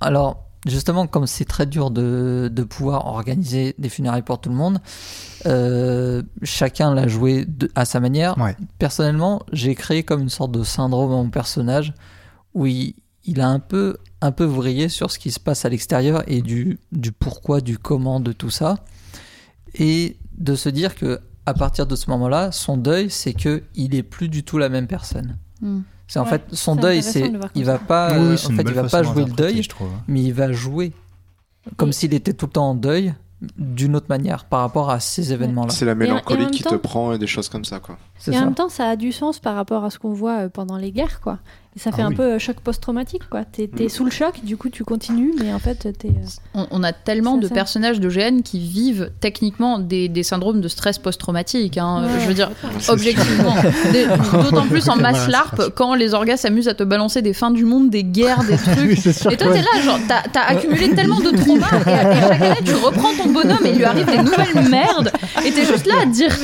alors 0.00 0.44
justement 0.68 1.06
comme 1.06 1.26
c'est 1.26 1.44
très 1.44 1.66
dur 1.66 1.90
de, 1.90 2.50
de 2.52 2.62
pouvoir 2.62 3.06
organiser 3.06 3.74
des 3.78 3.88
funérailles 3.88 4.22
pour 4.22 4.40
tout 4.40 4.48
le 4.50 4.54
monde, 4.54 4.78
euh, 5.46 6.22
chacun 6.42 6.94
l'a 6.94 7.08
joué 7.08 7.44
de- 7.46 7.70
à 7.74 7.84
sa 7.84 8.00
manière. 8.00 8.36
Ouais. 8.38 8.56
Personnellement, 8.78 9.42
j'ai 9.52 9.74
créé 9.74 10.02
comme 10.02 10.20
une 10.20 10.28
sorte 10.28 10.52
de 10.52 10.62
syndrome 10.62 11.10
à 11.12 11.16
mon 11.16 11.30
personnage 11.30 11.92
où 12.54 12.66
il, 12.66 12.94
il 13.24 13.40
a 13.40 13.48
un 13.48 13.58
peu 13.60 13.96
un 14.20 14.32
peu 14.32 14.44
vrillé 14.44 14.88
sur 14.88 15.12
ce 15.12 15.18
qui 15.18 15.30
se 15.30 15.38
passe 15.38 15.64
à 15.64 15.68
l'extérieur 15.68 16.24
et 16.26 16.42
du, 16.42 16.80
du 16.90 17.12
pourquoi, 17.12 17.60
du 17.60 17.78
comment 17.78 18.18
de 18.18 18.32
tout 18.32 18.50
ça. 18.50 18.84
Et 19.74 20.16
de 20.36 20.56
se 20.56 20.68
dire 20.68 20.96
que 20.96 21.20
à 21.46 21.54
partir 21.54 21.86
de 21.86 21.94
ce 21.94 22.10
moment-là, 22.10 22.50
son 22.52 22.76
deuil, 22.76 23.10
c'est 23.10 23.32
que 23.32 23.62
il 23.76 23.94
est 23.94 24.02
plus 24.02 24.28
du 24.28 24.42
tout 24.42 24.58
la 24.58 24.68
même 24.68 24.86
personne. 24.88 25.38
Hmm. 25.60 25.80
C'est 26.08 26.18
en 26.18 26.24
Ouais, 26.24 26.30
fait 26.30 26.42
son 26.52 26.74
deuil, 26.74 27.02
c'est 27.02 27.28
de 27.28 27.38
il 27.54 27.64
va 27.64 27.78
pas, 27.78 28.18
Oui, 28.18 28.30
oui, 28.30 28.38
c'est 28.38 28.52
en 28.52 28.56
fait, 28.56 28.62
il 28.66 28.72
va 28.74 28.84
pas 28.84 29.02
jouer 29.04 29.24
le 29.24 29.30
deuil, 29.30 29.62
je 29.62 29.68
trouve. 29.68 29.90
mais 30.08 30.22
il 30.22 30.32
va 30.32 30.50
jouer 30.52 30.92
comme 31.76 31.92
s'il 31.92 32.14
était 32.14 32.32
tout 32.32 32.46
le 32.46 32.52
temps 32.52 32.70
en 32.70 32.74
deuil 32.74 33.14
d'une 33.56 33.94
autre 33.94 34.06
manière 34.08 34.46
par 34.46 34.60
rapport 34.60 34.90
à 34.90 34.98
ces 34.98 35.32
événements-là. 35.32 35.70
C'est 35.70 35.84
la 35.84 35.92
et 35.92 35.94
en 35.94 35.98
mélancolie 35.98 36.40
même 36.44 36.50
qui 36.50 36.64
te 36.64 36.70
temps- 36.70 36.78
prend 36.78 37.12
et 37.12 37.18
des 37.18 37.26
choses 37.28 37.48
comme 37.48 37.64
ça, 37.64 37.78
quoi. 37.78 37.96
Et 38.26 38.30
en 38.30 38.32
ça. 38.32 38.44
même 38.46 38.54
temps, 38.54 38.68
ça 38.68 38.88
a 38.88 38.96
du 38.96 39.12
sens 39.12 39.38
par 39.38 39.54
rapport 39.54 39.84
à 39.84 39.90
ce 39.90 39.98
qu'on 40.00 40.12
voit 40.12 40.38
euh, 40.44 40.48
pendant 40.48 40.76
les 40.76 40.90
guerres, 40.90 41.20
quoi. 41.20 41.38
Ça 41.78 41.92
fait 41.92 42.02
Ah 42.02 42.06
un 42.06 42.08
oui. 42.10 42.16
peu 42.16 42.22
euh, 42.22 42.38
choc 42.38 42.56
post-traumatique, 42.60 43.22
quoi. 43.30 43.44
T'es 43.44 43.68
t'es 43.68 43.84
Mm. 43.84 43.88
sous 43.88 44.04
le 44.04 44.10
choc, 44.10 44.40
du 44.44 44.56
coup 44.56 44.68
tu 44.68 44.84
continues, 44.84 45.32
mais 45.40 45.52
en 45.52 45.58
fait 45.58 45.76
t'es. 45.96 46.08
euh, 46.08 46.12
On, 46.54 46.66
on 46.70 46.82
a 46.82 46.92
tellement 46.92 47.36
de 47.36 47.46
ça. 47.48 47.54
personnages 47.54 48.00
de 48.00 48.08
GN 48.08 48.42
qui 48.42 48.58
vivent 48.58 49.10
techniquement 49.20 49.78
des, 49.78 50.08
des 50.08 50.22
syndromes 50.22 50.60
de 50.60 50.68
stress 50.68 50.98
post-traumatique. 50.98 51.78
hein. 51.78 52.02
ouais, 52.04 52.20
je 52.22 52.26
veux 52.26 52.34
dire, 52.34 52.50
objectivement. 52.88 53.54
D'autant 54.42 54.66
plus 54.66 54.88
en 54.88 54.96
mass 54.96 55.16
Voilà, 55.16 55.28
LARP 55.32 55.62
quand 55.74 55.94
les 55.94 56.14
orgas 56.14 56.36
s'amusent 56.38 56.68
à 56.68 56.74
te 56.74 56.82
balancer 56.82 57.22
des 57.22 57.32
fins 57.32 57.50
du 57.50 57.64
monde, 57.64 57.90
des 57.90 58.04
guerres, 58.04 58.44
des 58.44 58.56
trucs. 58.56 58.78
Oui, 58.88 58.96
c'est 58.96 59.12
sûr 59.12 59.30
Et 59.32 59.36
toi, 59.36 59.48
ouais. 59.48 59.54
t'es 59.54 59.62
là, 59.62 59.82
genre, 59.82 59.98
t'as 60.32 60.42
accumulé 60.42 60.94
tellement 60.94 61.20
de 61.20 61.30
traumas, 61.30 61.66
et, 61.72 61.80
et 61.80 61.84
chaque 61.84 62.42
année, 62.42 62.54
tu 62.64 62.74
reprends 62.74 63.12
ton 63.22 63.30
bonhomme 63.32 63.64
et 63.64 63.70
il 63.70 63.76
lui 63.76 63.84
arrive 63.84 64.06
des 64.06 64.18
nouvelles 64.18 64.68
merdes, 64.68 65.12
et 65.44 65.50
t'es 65.52 65.64
juste 65.64 65.86
là 65.86 65.94
à 66.02 66.04
te 66.04 66.10
dire. 66.12 66.34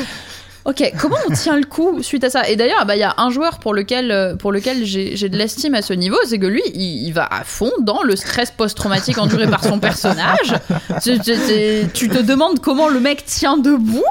Ok, 0.67 0.83
comment 0.99 1.17
on 1.29 1.33
tient 1.35 1.57
le 1.59 1.65
coup 1.67 2.03
suite 2.03 2.25
à 2.25 2.31
ça? 2.31 2.49
Et 2.49 2.57
d'ailleurs, 2.57 2.87
bah, 2.87 2.97
il 2.97 3.01
y 3.01 3.03
a 3.05 3.15
un 3.19 3.29
joueur 3.29 3.59
pour 3.59 3.75
lequel, 3.75 4.11
euh, 4.11 4.35
pour 4.35 4.51
lequel 4.51 4.87
j'ai 4.87 5.15
j'ai 5.15 5.29
de 5.29 5.37
l'estime 5.37 5.75
à 5.75 5.83
ce 5.83 5.93
niveau, 5.93 6.17
c'est 6.27 6.39
que 6.39 6.47
lui, 6.47 6.63
il, 6.75 7.07
il 7.07 7.13
va 7.13 7.27
à 7.31 7.45
fond 7.45 7.71
dans 7.83 8.03
le 8.03 8.17
stress 8.17 8.51
post-traumatique 8.51 9.19
enduré 9.19 9.47
par 9.47 9.63
son 9.63 9.79
personnage. 9.79 10.55
Tu, 11.03 11.19
tu- 11.21 11.33
tu- 11.33 11.89
tu 11.93 12.09
te 12.09 12.23
demandes 12.23 12.61
comment 12.61 12.89
le 12.89 12.99
mec 12.99 13.27
tient 13.27 13.59
debout. 13.59 14.05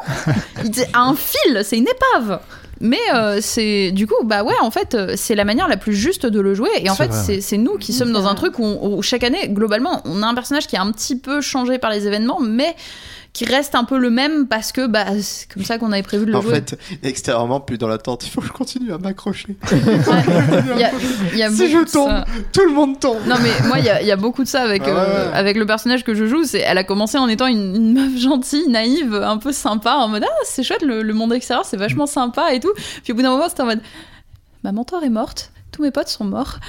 Il 0.63 0.71
a 0.93 0.99
un 1.01 1.15
fil, 1.15 1.61
c'est 1.63 1.77
une 1.77 1.87
épave. 1.87 2.39
Mais 2.81 2.99
euh, 3.15 3.39
c'est 3.41 3.91
du 3.91 4.05
coup, 4.07 4.23
bah 4.25 4.43
ouais, 4.43 4.53
en 4.61 4.69
fait, 4.69 4.93
euh, 4.93 5.13
c'est 5.15 5.35
la 5.35 5.45
manière 5.45 5.67
la 5.69 5.77
plus 5.77 5.95
juste 5.95 6.25
de 6.25 6.39
le 6.41 6.53
jouer. 6.53 6.69
Et 6.81 6.89
en 6.89 6.95
fait, 6.95 7.11
c'est 7.41 7.57
nous 7.57 7.77
qui 7.77 7.93
sommes 7.93 8.11
dans 8.11 8.27
un 8.27 8.35
truc 8.35 8.59
où, 8.59 8.77
où 8.81 9.01
chaque 9.01 9.23
année, 9.23 9.47
globalement, 9.47 10.01
on 10.05 10.21
a 10.21 10.27
un 10.27 10.33
personnage 10.35 10.67
qui 10.67 10.75
est 10.75 10.79
un 10.79 10.91
petit 10.91 11.17
peu 11.17 11.39
changé 11.41 11.77
par 11.79 11.89
les 11.91 12.05
événements, 12.07 12.39
mais 12.41 12.75
qui 13.33 13.45
reste 13.45 13.73
un 13.73 13.83
peu 13.83 13.97
le 13.97 14.11
même 14.11 14.47
parce 14.47 14.71
que 14.71 14.85
bah, 14.85 15.05
c'est 15.21 15.51
comme 15.51 15.63
ça 15.63 15.79
qu'on 15.79 15.91
avait 15.91 16.03
prévu 16.03 16.25
de 16.27 16.31
le 16.31 16.37
En 16.37 16.41
jouer. 16.41 16.53
fait, 16.53 16.77
extérieurement, 17.01 17.59
plus 17.59 17.79
dans 17.79 17.87
la 17.87 17.97
tente, 17.97 18.23
il 18.27 18.29
faut 18.29 18.41
que 18.41 18.47
je 18.47 18.51
continue 18.51 18.93
à 18.93 18.99
m'accrocher. 18.99 19.55
Ouais. 19.71 20.23
Il 20.75 20.79
y 20.79 20.83
a, 20.83 20.91
il 21.33 21.37
y 21.39 21.43
a 21.43 21.49
Si 21.49 21.67
je 21.69 21.91
tombe, 21.91 22.23
tout 22.51 22.63
le 22.63 22.71
monde 22.71 22.99
tombe. 22.99 23.17
Non 23.27 23.35
mais 23.41 23.67
moi 23.67 23.79
il 23.79 23.85
y, 23.85 23.89
a- 23.89 24.01
il 24.01 24.07
y 24.07 24.11
a 24.11 24.15
beaucoup 24.17 24.43
de 24.43 24.47
ça 24.47 24.61
avec 24.61 24.83
Ah 24.85 24.89
euh, 24.89 25.29
ouais. 25.31 25.33
avec 25.35 25.57
le 25.57 25.65
personnage 25.65 26.03
que 26.03 26.13
je 26.13 26.25
joue. 26.27 26.43
C'est 26.43 26.59
elle 26.59 26.77
a 26.77 26.83
commencé 26.83 27.17
en 27.17 27.27
étant 27.27 27.47
une, 27.47 27.75
une 27.75 27.93
meuf 27.93 28.17
gentille, 28.21 28.67
naïve, 28.69 29.13
un 29.15 29.37
peu 29.37 29.51
sympa, 29.51 29.95
en 29.95 30.07
mode 30.09 30.23
ah 30.27 30.33
c'est 30.45 30.61
chouette 30.63 30.83
le, 30.83 31.01
le 31.01 31.13
monde 31.13 31.33
extérieur, 31.33 31.65
c'est 31.65 31.77
vachement 31.77 32.05
sympa 32.05 32.53
et 32.53 32.59
tout. 32.59 32.71
Puis 33.03 33.13
au 33.13 33.15
bout 33.15 33.23
d'un 33.23 33.31
moment 33.31 33.49
c'était 33.49 33.63
en 33.63 33.67
mode 33.67 33.81
ma 34.63 34.71
mentor 34.71 35.03
est 35.03 35.09
morte, 35.09 35.51
tous 35.71 35.81
mes 35.81 35.91
potes 35.91 36.07
sont 36.09 36.23
morts, 36.25 36.59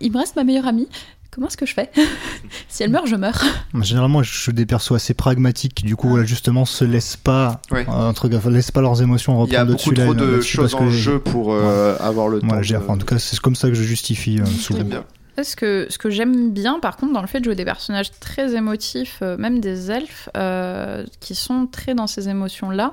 il 0.00 0.12
me 0.12 0.18
reste 0.18 0.36
ma 0.36 0.44
meilleure 0.44 0.66
amie. 0.68 0.88
Comment 1.34 1.46
est-ce 1.48 1.56
que 1.56 1.64
je 1.66 1.72
fais 1.72 1.90
Si 2.68 2.82
elle 2.82 2.90
meurt, 2.90 3.06
je 3.06 3.16
meurs. 3.16 3.42
Généralement, 3.80 4.22
je 4.22 4.30
joue 4.32 4.52
des 4.52 4.66
persos 4.66 4.92
assez 4.92 5.14
pragmatiques 5.14 5.74
qui, 5.74 5.84
du 5.86 5.96
coup, 5.96 6.10
voilà, 6.10 6.24
justement, 6.24 6.64
se 6.66 6.84
laissent 6.84 7.16
pas, 7.16 7.60
Ouais. 7.70 7.86
euh, 7.88 7.92
entre, 7.92 8.28
laissent 8.50 8.70
pas 8.70 8.82
leurs 8.82 9.00
émotions 9.00 9.44
Il 9.46 9.52
y 9.52 9.56
a 9.56 9.60
reprendre 9.64 9.78
beaucoup 9.78 9.94
trop 9.94 10.12
là, 10.12 10.20
de 10.36 10.40
choses 10.42 10.74
en 10.74 10.90
jeu 10.90 11.18
pour 11.18 11.52
euh, 11.54 11.96
avoir 12.00 12.28
le 12.28 12.40
temps. 12.40 12.48
De- 12.48 12.76
enfin, 12.76 12.92
en 12.92 12.98
tout 12.98 13.06
cas, 13.06 13.18
c'est 13.18 13.38
comme 13.40 13.54
ça 13.56 13.68
que 13.68 13.74
je 13.74 13.82
justifie 13.82 14.40
euh, 14.40 14.44
souvent. 14.46 14.84
Bien. 14.84 15.04
Ce 15.42 15.56
que, 15.56 15.86
ce 15.88 15.96
que 15.96 16.10
j'aime 16.10 16.50
bien, 16.52 16.78
par 16.80 16.98
contre, 16.98 17.14
dans 17.14 17.22
le 17.22 17.26
fait 17.26 17.40
de 17.40 17.44
jouer 17.46 17.54
des 17.54 17.64
personnages 17.64 18.10
très 18.20 18.54
émotifs, 18.54 19.20
euh, 19.22 19.38
même 19.38 19.60
des 19.60 19.90
elfes, 19.90 20.28
euh, 20.36 21.06
qui 21.20 21.34
sont 21.34 21.66
très 21.66 21.94
dans 21.94 22.06
ces 22.06 22.28
émotions-là, 22.28 22.92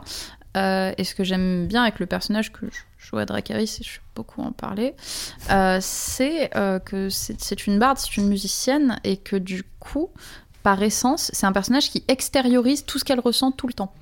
euh, 0.57 0.93
et 0.97 1.03
ce 1.03 1.15
que 1.15 1.23
j'aime 1.23 1.67
bien 1.67 1.83
avec 1.83 1.99
le 1.99 2.05
personnage 2.05 2.51
que 2.51 2.65
je 2.71 3.07
joue 3.07 3.17
à 3.17 3.25
Dracarys, 3.25 3.77
et 3.79 3.83
je 3.83 3.89
vais 3.93 4.01
beaucoup 4.15 4.41
en 4.41 4.51
parler, 4.51 4.95
euh, 5.51 5.77
c'est 5.81 6.55
euh, 6.55 6.79
que 6.79 7.09
c'est 7.09 7.67
une 7.67 7.79
barde, 7.79 7.97
c'est 7.97 8.17
une 8.17 8.27
musicienne, 8.27 8.99
et 9.03 9.17
que 9.17 9.35
du 9.35 9.63
coup, 9.79 10.09
par 10.63 10.83
essence, 10.83 11.31
c'est 11.33 11.45
un 11.45 11.53
personnage 11.53 11.89
qui 11.89 12.03
extériorise 12.09 12.83
tout 12.85 12.99
ce 12.99 13.05
qu'elle 13.05 13.21
ressent 13.21 13.51
tout 13.51 13.67
le 13.67 13.73
temps. 13.73 13.93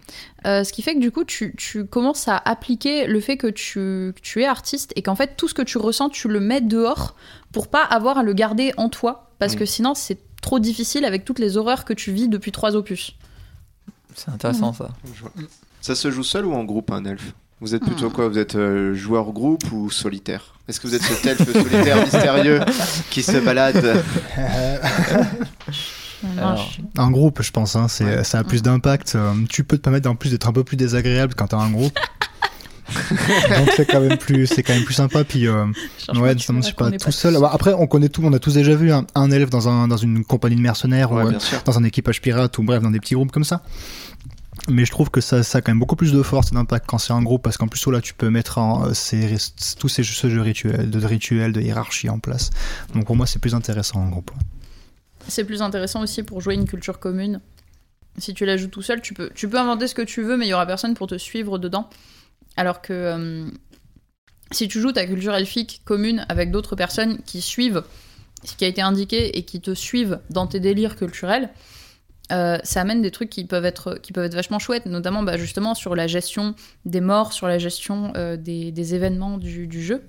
Euh, 0.48 0.64
ce 0.64 0.74
qui 0.74 0.82
fait 0.82 0.96
que 0.96 1.00
du 1.00 1.12
coup, 1.12 1.24
tu, 1.24 1.54
tu 1.56 1.86
commences 1.86 2.28
à 2.28 2.38
appliquer 2.38 3.06
le 3.06 3.20
fait 3.22 3.38
que 3.38 3.46
tu, 3.48 4.14
que 4.16 4.20
tu 4.22 4.42
es 4.42 4.46
artiste 4.46 4.92
et 4.96 5.04
qu'en 5.04 5.16
fait, 5.16 5.36
tout 5.38 5.48
ce 5.48 5.54
que 5.54 5.62
tu 5.62 5.78
ressens, 5.78 6.10
tu 6.10 6.28
le 6.28 6.40
mets 6.40 6.62
dehors 6.62 7.16
pour 7.52 7.68
pas 7.68 7.84
avoir 7.84 8.18
à 8.18 8.24
le 8.24 8.34
garder 8.34 8.74
en 8.78 8.90
toi, 8.90 9.30
parce 9.38 9.54
Mm. 9.54 9.60
que 9.60 9.66
sinon, 9.66 9.94
c'est 9.94 10.18
trop 10.42 10.58
difficile 10.60 11.06
avec 11.06 11.26
toutes 11.26 11.40
les 11.40 11.58
horreurs 11.58 11.86
que 11.86 11.94
tu 11.94 12.12
vis 12.12 12.28
depuis 12.28 12.52
trois 12.52 12.76
opus. 12.76 13.16
C'est 14.16 14.30
intéressant 14.32 14.74
ça. 14.74 14.90
Je. 15.14 15.26
Ça 15.88 15.96
se 15.96 16.12
joue 16.12 16.22
seul 16.24 16.46
ou 16.46 16.54
en 16.54 16.66
groupe, 16.66 16.92
un 16.92 17.06
elfe? 17.06 17.32
Vous 17.62 17.74
êtes 17.74 17.82
plutôt 17.82 18.10
Hmm. 18.10 18.12
quoi? 18.12 18.28
Vous 18.28 18.38
êtes 18.38 18.56
euh, 18.56 18.94
joueur 18.94 19.32
groupe 19.32 19.72
ou 19.72 19.90
solitaire? 19.90 20.54
Est-ce 20.68 20.82
que 20.82 20.88
vous 20.88 20.96
êtes 20.96 21.02
cet 21.02 21.26
elfe 21.40 21.50
solitaire 21.50 22.04
mystérieux 22.04 22.60
qui 23.10 23.24
se 23.24 23.38
balade? 23.38 24.04
Alors, 26.38 26.70
Un 26.98 27.10
groupe, 27.12 27.42
je 27.42 27.52
pense, 27.52 27.78
hein, 27.78 27.88
c'est, 27.88 28.04
Ouais. 28.04 28.24
ça 28.26 28.40
a 28.40 28.44
plus 28.44 28.62
d'impact. 28.62 29.14
euh, 29.16 29.32
tu 29.50 29.64
peux 29.64 29.78
te 29.78 29.82
permettre 29.82 30.10
en 30.10 30.16
plus 30.16 30.32
d'être 30.32 30.50
un 30.50 30.52
peu 30.52 30.66
plus 30.66 30.76
désagréable 30.76 31.36
quand 31.36 31.48
t'as 31.48 31.58
un 31.58 31.70
groupe. 31.72 31.98
Donc 33.58 33.70
c'est 33.76 33.86
quand 33.86 34.02
même 34.02 34.18
plus, 34.18 34.46
c'est 34.48 34.64
quand 34.64 34.74
même 34.74 34.84
plus 34.84 34.94
sympa. 34.94 35.24
Puis 35.24 35.48
euh, 35.48 35.66
ouais, 36.16 36.34
notamment, 36.36 36.62
sais 36.62 36.74
pas, 36.74 36.92
tout 36.92 37.12
seul. 37.12 37.38
Bah, 37.40 37.52
après, 37.54 37.74
on 37.74 37.88
connaît 37.88 38.10
tout, 38.10 38.22
on 38.26 38.34
a 38.34 38.40
tous 38.40 38.54
déjà 38.56 38.76
vu 38.76 38.92
un, 38.92 39.06
un 39.16 39.32
elfe 39.32 39.50
dans 39.50 39.68
un 39.70 39.88
dans 39.88 39.98
une 39.98 40.24
compagnie 40.26 40.56
de 40.58 40.62
mercenaires 40.62 41.12
Ouais, 41.12 41.24
ou 41.24 41.28
euh, 41.30 41.40
dans 41.66 41.78
un 41.78 41.84
équipage 41.84 42.22
pirate 42.22 42.58
ou 42.58 42.64
bref 42.64 42.82
dans 42.82 42.92
des 42.92 43.00
petits 43.00 43.16
groupes 43.16 43.32
comme 43.32 43.44
ça. 43.44 43.62
Mais 44.70 44.86
je 44.86 44.92
trouve 44.92 45.10
que 45.10 45.22
ça, 45.22 45.38
a 45.38 45.62
quand 45.62 45.72
même 45.72 45.80
beaucoup 45.80 45.96
plus 45.96 46.12
de 46.12 46.22
force 46.22 46.52
et 46.52 46.56
d'impact 46.56 46.86
quand 46.88 46.98
c'est 46.98 47.14
en 47.14 47.22
groupe, 47.22 47.42
parce 47.42 47.58
qu'en 47.58 47.68
plus, 47.68 47.86
là, 47.88 48.02
tu 48.02 48.14
peux 48.14 48.30
mettre 48.30 48.58
en, 48.58 48.90
euh, 48.90 48.94
tous 49.80 49.90
ces 49.90 50.04
jeux, 50.04 50.14
ce 50.14 50.30
jeu 50.30 50.42
rituel, 50.42 50.90
de 50.90 51.06
rituels, 51.06 51.54
de 51.54 51.62
hiérarchie 51.62 52.10
en 52.10 52.20
place. 52.20 52.50
Donc 52.94 53.06
pour 53.06 53.16
moi, 53.16 53.26
c'est 53.26 53.40
plus 53.40 53.56
intéressant 53.56 54.02
en 54.02 54.10
groupe. 54.10 54.32
C'est 55.28 55.46
plus 55.46 55.62
intéressant 55.62 56.02
aussi 56.02 56.24
pour 56.24 56.42
jouer 56.42 56.56
une 56.56 56.66
culture 56.66 57.00
commune. 57.00 57.42
Si 58.18 58.34
tu 58.34 58.46
la 58.46 58.58
joues 58.58 58.68
tout 58.68 58.82
seul, 58.82 59.02
tu 59.02 59.14
peux, 59.14 59.30
tu 59.36 59.48
peux 59.48 59.58
inventer 59.58 59.88
ce 59.88 59.96
que 59.96 60.02
tu 60.02 60.24
veux, 60.24 60.38
mais 60.38 60.48
il 60.48 60.50
y 60.50 60.54
aura 60.54 60.66
personne 60.66 60.96
pour 60.96 61.08
te 61.08 61.18
suivre 61.18 61.60
dedans. 61.60 61.90
Alors 62.56 62.82
que 62.82 62.94
euh, 62.94 63.50
si 64.52 64.68
tu 64.68 64.82
joues 64.82 64.92
ta 64.92 65.06
culture 65.06 65.36
elfique 65.36 65.82
commune 65.86 66.26
avec 66.30 66.52
d'autres 66.52 66.76
personnes 66.76 67.22
qui 67.26 67.42
suivent 67.42 67.84
ce 68.44 68.56
qui 68.56 68.66
a 68.66 68.68
été 68.68 68.82
indiqué 68.82 69.38
et 69.38 69.44
qui 69.44 69.62
te 69.62 69.74
suivent 69.74 70.20
dans 70.30 70.48
tes 70.48 70.60
délires 70.60 70.96
culturels, 70.96 71.50
euh, 72.32 72.58
ça 72.64 72.82
amène 72.82 73.02
des 73.02 73.12
trucs 73.12 73.30
qui 73.30 73.46
peuvent 73.46 73.66
être, 73.66 74.00
qui 74.02 74.14
peuvent 74.14 74.26
être 74.26 74.36
vachement 74.36 74.60
chouettes, 74.60 74.86
notamment 74.86 75.24
bah, 75.24 75.38
justement 75.38 75.74
sur 75.76 75.96
la 75.96 76.08
gestion 76.08 76.56
des 76.86 77.02
morts, 77.02 77.34
sur 77.34 77.48
la 77.48 77.58
gestion 77.58 78.14
euh, 78.16 78.38
des, 78.38 78.72
des 78.72 78.96
événements 78.96 79.38
du, 79.38 79.68
du 79.68 79.82
jeu. 79.84 80.04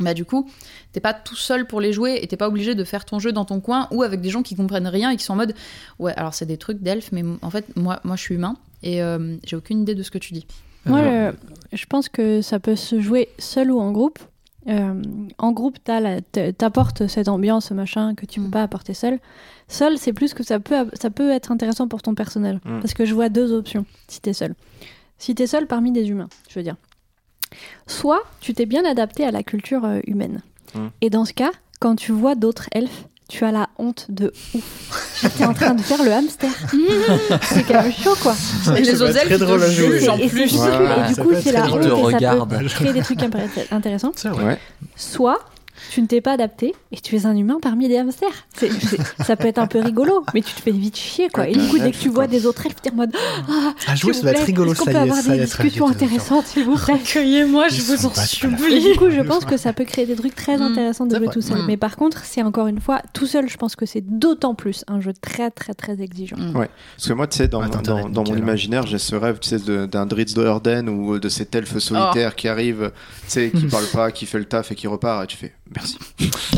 Bah 0.00 0.14
du 0.14 0.24
coup, 0.24 0.50
t'es 0.92 1.00
pas 1.00 1.14
tout 1.14 1.36
seul 1.36 1.66
pour 1.66 1.80
les 1.80 1.92
jouer 1.92 2.18
et 2.22 2.26
t'es 2.26 2.36
pas 2.36 2.48
obligé 2.48 2.74
de 2.74 2.82
faire 2.82 3.04
ton 3.04 3.18
jeu 3.18 3.30
dans 3.30 3.44
ton 3.44 3.60
coin 3.60 3.86
ou 3.92 4.02
avec 4.02 4.20
des 4.20 4.30
gens 4.30 4.42
qui 4.42 4.56
comprennent 4.56 4.88
rien 4.88 5.10
et 5.10 5.16
qui 5.16 5.22
sont 5.22 5.34
en 5.34 5.36
mode 5.36 5.54
ouais 6.00 6.12
alors 6.16 6.34
c'est 6.34 6.46
des 6.46 6.56
trucs 6.56 6.80
d'elfes 6.80 7.12
mais 7.12 7.22
en 7.42 7.50
fait 7.50 7.66
moi 7.76 8.00
moi 8.02 8.16
je 8.16 8.22
suis 8.22 8.34
humain 8.34 8.56
et 8.82 9.02
euh, 9.02 9.36
j'ai 9.44 9.54
aucune 9.54 9.82
idée 9.82 9.94
de 9.94 10.02
ce 10.02 10.10
que 10.10 10.18
tu 10.18 10.32
dis. 10.32 10.46
Moi, 10.86 10.98
Euh, 10.98 11.32
je 11.72 11.86
pense 11.86 12.08
que 12.08 12.42
ça 12.42 12.58
peut 12.58 12.74
se 12.74 13.00
jouer 13.00 13.28
seul 13.38 13.70
ou 13.70 13.78
en 13.78 13.92
groupe. 13.92 14.18
Euh, 14.68 15.02
en 15.38 15.52
groupe, 15.52 15.78
t'apportes 16.58 17.06
cette 17.08 17.28
ambiance, 17.28 17.66
ce 17.68 17.74
machin 17.74 18.14
que 18.14 18.26
tu 18.26 18.40
peux 18.40 18.46
Mm. 18.46 18.50
pas 18.52 18.62
apporter 18.62 18.94
seul. 18.94 19.18
Seul, 19.68 19.98
c'est 19.98 20.12
plus 20.12 20.34
que 20.34 20.42
ça 20.44 20.60
peut, 20.60 20.88
ça 20.94 21.10
peut 21.10 21.30
être 21.30 21.50
intéressant 21.50 21.88
pour 21.88 22.02
ton 22.02 22.14
personnel. 22.14 22.60
Mm. 22.64 22.80
Parce 22.80 22.94
que 22.94 23.04
je 23.04 23.14
vois 23.14 23.28
deux 23.28 23.52
options 23.52 23.84
si 24.08 24.20
t'es 24.20 24.32
seul. 24.32 24.54
Si 25.18 25.34
t'es 25.34 25.46
seul 25.46 25.66
parmi 25.66 25.90
des 25.92 26.08
humains, 26.08 26.28
je 26.48 26.58
veux 26.58 26.62
dire. 26.62 26.76
Soit 27.86 28.22
tu 28.40 28.54
t'es 28.54 28.66
bien 28.66 28.84
adapté 28.84 29.24
à 29.24 29.30
la 29.30 29.42
culture 29.42 29.84
euh, 29.84 30.00
humaine. 30.06 30.42
Mm. 30.74 30.86
Et 31.00 31.10
dans 31.10 31.24
ce 31.24 31.32
cas, 31.32 31.50
quand 31.80 31.96
tu 31.96 32.12
vois 32.12 32.34
d'autres 32.34 32.68
elfes, 32.72 33.06
tu 33.32 33.46
as 33.46 33.50
la 33.50 33.70
honte 33.78 34.06
de 34.10 34.30
ouf. 34.54 35.22
J'étais 35.22 35.46
en 35.46 35.54
train 35.54 35.72
de 35.72 35.80
faire 35.80 36.04
le 36.04 36.12
hamster. 36.12 36.50
c'est 37.42 37.62
quand 37.62 37.82
même 37.82 37.92
chaud, 37.92 38.14
quoi. 38.22 38.34
Et 38.76 38.82
les 38.82 39.00
autres 39.00 39.16
à 39.16 39.24
te 39.24 39.70
jugent 39.70 40.08
en 40.10 40.18
Et 40.18 40.28
c'est 40.28 40.28
plus. 40.28 40.54
Ouais, 40.54 40.68
et 40.68 41.14
du 41.14 41.20
coup, 41.20 41.32
c'est 41.42 41.52
la 41.52 41.64
honte 41.64 41.80
Te 41.80 41.86
et 41.86 42.20
ça 42.20 42.46
peut 42.46 42.66
créer 42.66 42.92
des 42.92 43.00
trucs 43.00 43.22
intéressants. 43.70 44.12
C'est 44.16 44.28
vrai. 44.28 44.44
Ouais. 44.44 44.58
Soit 44.96 45.38
tu 45.92 46.00
ne 46.00 46.06
t'es 46.06 46.22
pas 46.22 46.32
adapté 46.32 46.74
et 46.90 46.96
tu 47.00 47.16
es 47.16 47.26
un 47.26 47.36
humain 47.36 47.58
parmi 47.60 47.86
des 47.86 47.98
hamsters. 47.98 48.46
Ça 49.26 49.36
peut 49.36 49.46
être 49.48 49.58
un 49.58 49.66
peu 49.66 49.80
rigolo, 49.80 50.24
mais 50.32 50.40
tu 50.40 50.54
te 50.54 50.60
fais 50.60 50.70
vite 50.70 50.96
chier, 50.96 51.28
quoi. 51.28 51.46
Et 51.48 51.52
du 51.52 51.68
coup, 51.68 51.78
dès 51.78 51.90
que 51.92 51.98
tu 51.98 52.08
vois 52.08 52.26
des 52.26 52.46
autres 52.46 52.64
elfes, 52.64 52.80
t'es 52.80 52.90
en 52.90 52.94
mode 52.94 53.12
Ah, 53.14 53.74
À 53.88 53.94
jouer, 53.94 54.14
s'il 54.14 54.22
ça 54.22 54.28
vous 54.30 54.34
va 54.34 54.40
être 54.40 54.46
rigolo, 54.46 54.74
ça 54.74 54.84
peut 54.86 54.92
y 54.92 54.96
avoir 54.96 55.18
ça 55.18 55.36
des 55.36 55.44
discussions 55.44 55.86
intéressantes, 55.88 56.46
s'il 56.46 56.64
vous 56.64 56.76
plaît? 56.76 56.94
Accueillez-moi, 56.94 57.66
Ils 57.70 57.80
sont 57.82 58.08
pas 58.08 58.22
et 58.70 58.80
du 58.80 58.96
coup, 58.96 59.10
je 59.10 59.20
pense 59.20 59.44
que 59.44 59.58
ça 59.58 59.74
peut 59.74 59.84
créer 59.84 60.06
des 60.06 60.16
trucs 60.16 60.34
très 60.34 60.56
Mm. 60.56 60.62
intéressants 60.62 61.06
de 61.06 61.14
jouer 61.16 61.28
tout 61.28 61.42
seul. 61.42 61.58
Mm. 61.58 61.66
Mais 61.66 61.76
par 61.76 61.96
contre, 61.96 62.24
c'est 62.24 62.42
encore 62.42 62.68
une 62.68 62.80
fois, 62.80 63.02
tout 63.12 63.26
seul, 63.26 63.48
je 63.50 63.56
pense 63.58 63.76
que 63.76 63.84
c'est 63.84 64.00
d'autant 64.00 64.54
plus 64.54 64.84
un 64.88 65.00
jeu 65.00 65.12
très, 65.12 65.50
très, 65.50 65.74
très 65.74 66.00
exigeant. 66.00 66.36
Mm. 66.38 66.56
Ouais. 66.56 66.70
Parce 66.96 67.08
que 67.08 67.12
moi, 67.12 67.26
tu 67.26 67.36
sais, 67.36 67.48
dans, 67.48 67.60
Ah, 67.62 67.68
mon 68.14 68.24
imaginaire, 68.36 68.86
j'ai 68.86 68.98
ce 68.98 69.14
rêve, 69.14 69.38
tu 69.40 69.50
sais, 69.50 69.58
d'un 69.58 70.06
Dritz 70.06 70.34
de 70.34 70.42
Erden 70.44 70.88
ou 70.88 71.18
de 71.18 71.28
cet 71.28 71.54
elfe 71.54 71.76
solitaire 71.78 72.34
qui 72.34 72.48
arrive, 72.48 72.92
tu 73.24 73.30
sais, 73.30 73.50
qui 73.54 73.66
parle 73.70 73.86
pas, 73.92 74.10
qui 74.10 74.24
fait 74.26 74.38
le 74.38 74.46
taf 74.46 74.72
et 74.72 74.74
qui 74.74 74.86
repart, 74.86 75.24
et 75.24 75.26
tu 75.26 75.36
fais 75.36 75.52
merci. 75.82 75.98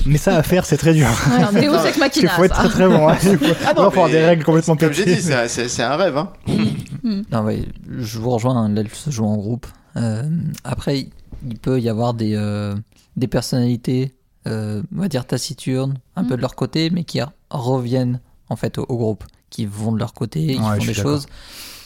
Mais 0.06 0.18
ça 0.18 0.36
à 0.36 0.42
faire, 0.42 0.66
c'est 0.66 0.76
très 0.76 0.92
dur. 0.94 1.08
Deus 1.52 1.86
Ex 1.86 2.16
Il 2.16 2.28
faut 2.28 2.44
être 2.44 2.54
ça. 2.54 2.62
très 2.64 2.68
très 2.70 2.88
bon. 2.88 3.08
hein. 3.08 3.16
Il 3.22 3.38
faut 3.38 3.44
Ah 3.66 3.72
non, 3.74 3.82
avoir 3.84 4.06
mais- 4.06 4.12
des 4.12 4.24
règles 4.24 4.44
complètement 4.44 4.76
Comme 4.76 4.92
j'ai 4.92 5.04
dit, 5.04 5.20
c'est 5.20 5.48
c'est- 5.48 5.68
c'est 5.68 5.82
un 5.82 5.96
rêve, 5.96 6.16
hein. 6.16 6.32
Non, 7.30 7.42
ouais, 7.42 7.64
je 7.98 8.18
vous 8.18 8.30
rejoins, 8.30 8.56
hein, 8.56 8.68
l'elfe 8.68 8.94
se 8.96 9.10
joue 9.10 9.24
en 9.26 9.36
groupe. 9.36 9.66
Euh, 9.96 10.22
après, 10.64 11.06
il 11.46 11.58
peut 11.58 11.80
y 11.80 11.88
avoir 11.88 12.14
des, 12.14 12.34
euh, 12.34 12.74
des 13.16 13.26
personnalités, 13.28 14.14
euh, 14.46 14.82
on 14.96 15.00
va 15.00 15.08
dire 15.08 15.26
taciturnes, 15.26 15.94
un 16.16 16.22
Mm. 16.22 16.28
peu 16.28 16.36
de 16.36 16.40
leur 16.42 16.54
côté, 16.54 16.90
mais 16.90 17.04
qui 17.04 17.20
reviennent 17.50 18.20
en 18.48 18.56
fait 18.56 18.78
au, 18.78 18.84
au 18.88 18.96
groupe, 18.96 19.24
qui 19.50 19.66
vont 19.66 19.92
de 19.92 19.98
leur 19.98 20.12
côté, 20.14 20.46
qui 20.46 20.58
Ouais, 20.58 20.62
font 20.62 20.72
des 20.78 20.86
d'accord. 20.88 21.02
choses, 21.02 21.26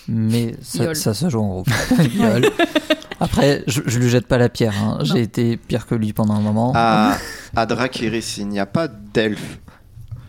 mais 0.09 0.55
ça 0.62 1.14
se 1.14 1.28
joue 1.28 1.41
en 1.41 1.49
groupe. 1.49 1.68
Après, 3.21 3.64
je, 3.66 3.81
je 3.87 3.99
lui 3.99 4.09
jette 4.09 4.27
pas 4.27 4.39
la 4.39 4.49
pierre, 4.49 4.75
hein. 4.81 4.99
j'ai 5.03 5.23
été 5.23 5.57
pire 5.57 5.87
que 5.87 5.95
lui 5.95 6.12
pendant 6.12 6.35
un 6.35 6.41
moment. 6.41 6.73
À, 6.75 7.16
à 7.57 7.66
Drakiris, 7.66 8.37
il 8.39 8.49
n'y 8.49 8.61
a 8.61 8.66
pas 8.66 8.89
d'elfe 8.89 9.59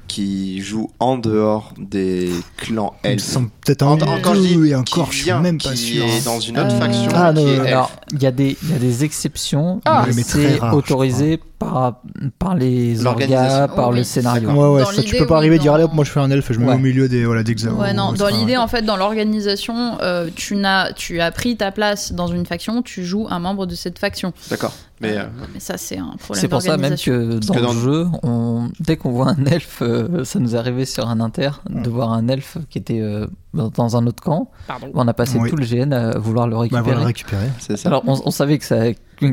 qui 0.09 0.59
joue 0.61 0.89
en 0.99 1.17
dehors 1.17 1.73
des 1.77 2.29
clans 2.57 2.93
Ils 3.05 3.11
elfes. 3.11 3.23
sont 3.23 3.45
peut-être 3.65 3.83
en 3.83 3.93
En- 4.01 4.17
encore, 4.17 4.35
je 4.35 4.41
dis, 4.41 4.57
qui 4.67 4.75
encore, 4.75 5.11
je 5.13 5.17
suis 5.19 5.31
même 5.31 5.61
pas 5.61 5.69
qui 5.71 5.77
sûr. 5.77 6.03
est 6.03 6.25
dans 6.25 6.39
une 6.41 6.57
autre 6.59 6.73
Euh, 6.73 6.79
faction 6.79 7.11
Ah, 7.15 7.31
qui 7.33 7.45
non. 7.45 7.63
Alors, 7.63 7.91
il 8.11 8.21
y, 8.21 8.25
a 8.25 8.31
des- 8.31 8.57
il 8.63 8.69
y 8.71 8.73
a 8.73 8.79
des 8.79 9.03
exceptions, 9.05 9.79
Ah. 9.85 10.05
mais 10.13 10.23
c'est 10.23 10.59
autorisé 10.73 11.39
par, 11.59 12.01
par 12.39 12.55
les 12.55 13.05
orgas, 13.05 13.67
par 13.67 13.91
le 13.91 14.03
scénario. 14.03 14.49
Ouais, 14.49 14.81
ouais, 14.81 14.85
ça, 14.93 15.03
tu 15.03 15.15
peux 15.17 15.27
pas 15.27 15.35
oui, 15.35 15.39
arriver 15.39 15.55
et 15.57 15.59
dire, 15.59 15.73
allez 15.73 15.83
hop, 15.83 15.93
moi 15.93 16.03
je 16.05 16.09
fais 16.11 16.19
un 16.21 16.31
elfe, 16.31 16.51
je 16.51 16.57
me 16.59 16.65
Ouais. 16.65 16.71
mets 16.71 16.75
au 16.79 16.83
milieu 16.83 17.07
des 17.07 17.25
voilà, 17.25 17.43
d'Exa. 17.43 17.71
Ouais, 17.73 17.93
non, 17.93 18.11
dans 18.13 18.27
l'idée, 18.29 18.57
en 18.57 18.67
fait, 18.67 18.81
dans 18.81 18.97
l'organisation, 18.97 19.97
euh, 20.01 20.29
tu, 20.35 20.55
n'as, 20.55 20.91
tu 20.93 21.21
as 21.21 21.31
pris 21.31 21.55
ta 21.57 21.71
place 21.71 22.13
dans 22.13 22.27
une 22.27 22.45
faction, 22.45 22.81
tu 22.81 23.05
joues 23.05 23.27
un 23.29 23.39
membre 23.39 23.65
de 23.67 23.75
cette 23.75 23.99
faction. 23.99 24.33
D'accord. 24.49 24.73
Mais 25.01 25.17
euh, 25.17 25.23
Mais 25.53 25.59
ça, 25.59 25.77
c'est 25.77 25.97
un 25.97 26.15
problème 26.19 26.41
C'est 26.41 26.47
pour 26.49 26.61
ça 26.61 26.75
même 26.77 26.95
que 26.97 27.39
dans 27.39 27.53
que 27.53 27.59
dans- 27.59 27.73
le 27.73 27.79
jeu, 27.79 28.07
on... 28.23 28.69
dès 28.81 28.97
qu'on 28.97 29.11
voit 29.11 29.29
un 29.29 29.45
elfe, 29.45 29.79
euh, 29.81 30.25
ça 30.25 30.39
nous 30.39 30.55
est 30.55 30.57
arrivé 30.57 30.83
sur 30.85 31.07
un 31.07 31.19
inter 31.21 31.51
de 31.69 31.89
voir 31.89 32.11
un 32.11 32.27
elfe 32.27 32.57
qui 32.69 32.79
était 32.79 32.99
euh, 32.99 33.25
dans 33.53 33.95
un 33.95 34.05
autre 34.07 34.21
camp. 34.21 34.51
On 34.93 35.07
a 35.07 35.13
passé 35.13 35.37
Oui. 35.39 35.49
tout 35.49 35.55
le 35.55 35.65
GN 35.65 35.93
à 35.93 36.17
vouloir 36.17 36.47
le 36.47 36.53
Bah, 36.55 36.59
récupérer. 36.61 36.83
voilà, 36.83 37.05
récupérer. 37.05 37.47
c'est 37.59 37.77
ça. 37.77 37.87
Alors 37.89 38.03
on, 38.07 38.19
on 38.25 38.31
savait 38.31 38.57
que, 38.57 38.65
ça, 38.65 38.91
que, 39.17 39.25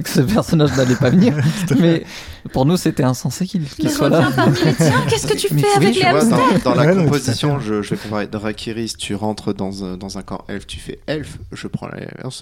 que 0.00 0.08
ce 0.08 0.20
personnage 0.20 0.76
n'allait 0.76 0.94
pas 0.96 1.08
venir, 1.10 1.34
mais 1.80 2.04
pour 2.52 2.66
nous 2.66 2.76
c'était 2.76 3.02
insensé 3.04 3.46
qu'il 3.46 3.66
soit 3.90 4.10
là. 4.10 4.28
qu'est-ce 5.08 5.26
que 5.26 5.36
tu 5.36 5.52
Mais 5.54 5.62
fais 5.62 5.66
oui, 5.68 5.74
avec 5.86 5.94
tu 5.94 6.04
les 6.04 6.10
vois, 6.10 6.24
dans, 6.24 6.58
dans 6.64 6.74
la 6.74 6.94
Ouais, 6.94 7.04
composition, 7.04 7.60
je, 7.60 7.80
je 7.82 7.90
vais 7.90 7.96
comparer 7.96 8.26
Drakiris, 8.26 8.94
tu 8.98 9.14
rentres 9.14 9.54
dans 9.54 9.84
un, 9.84 9.96
dans 9.96 10.18
un 10.18 10.22
camp 10.22 10.44
elfe, 10.48 10.66
tu 10.66 10.78
fais 10.78 10.98
elfe, 11.06 11.38
je 11.52 11.66
prends 11.66 11.88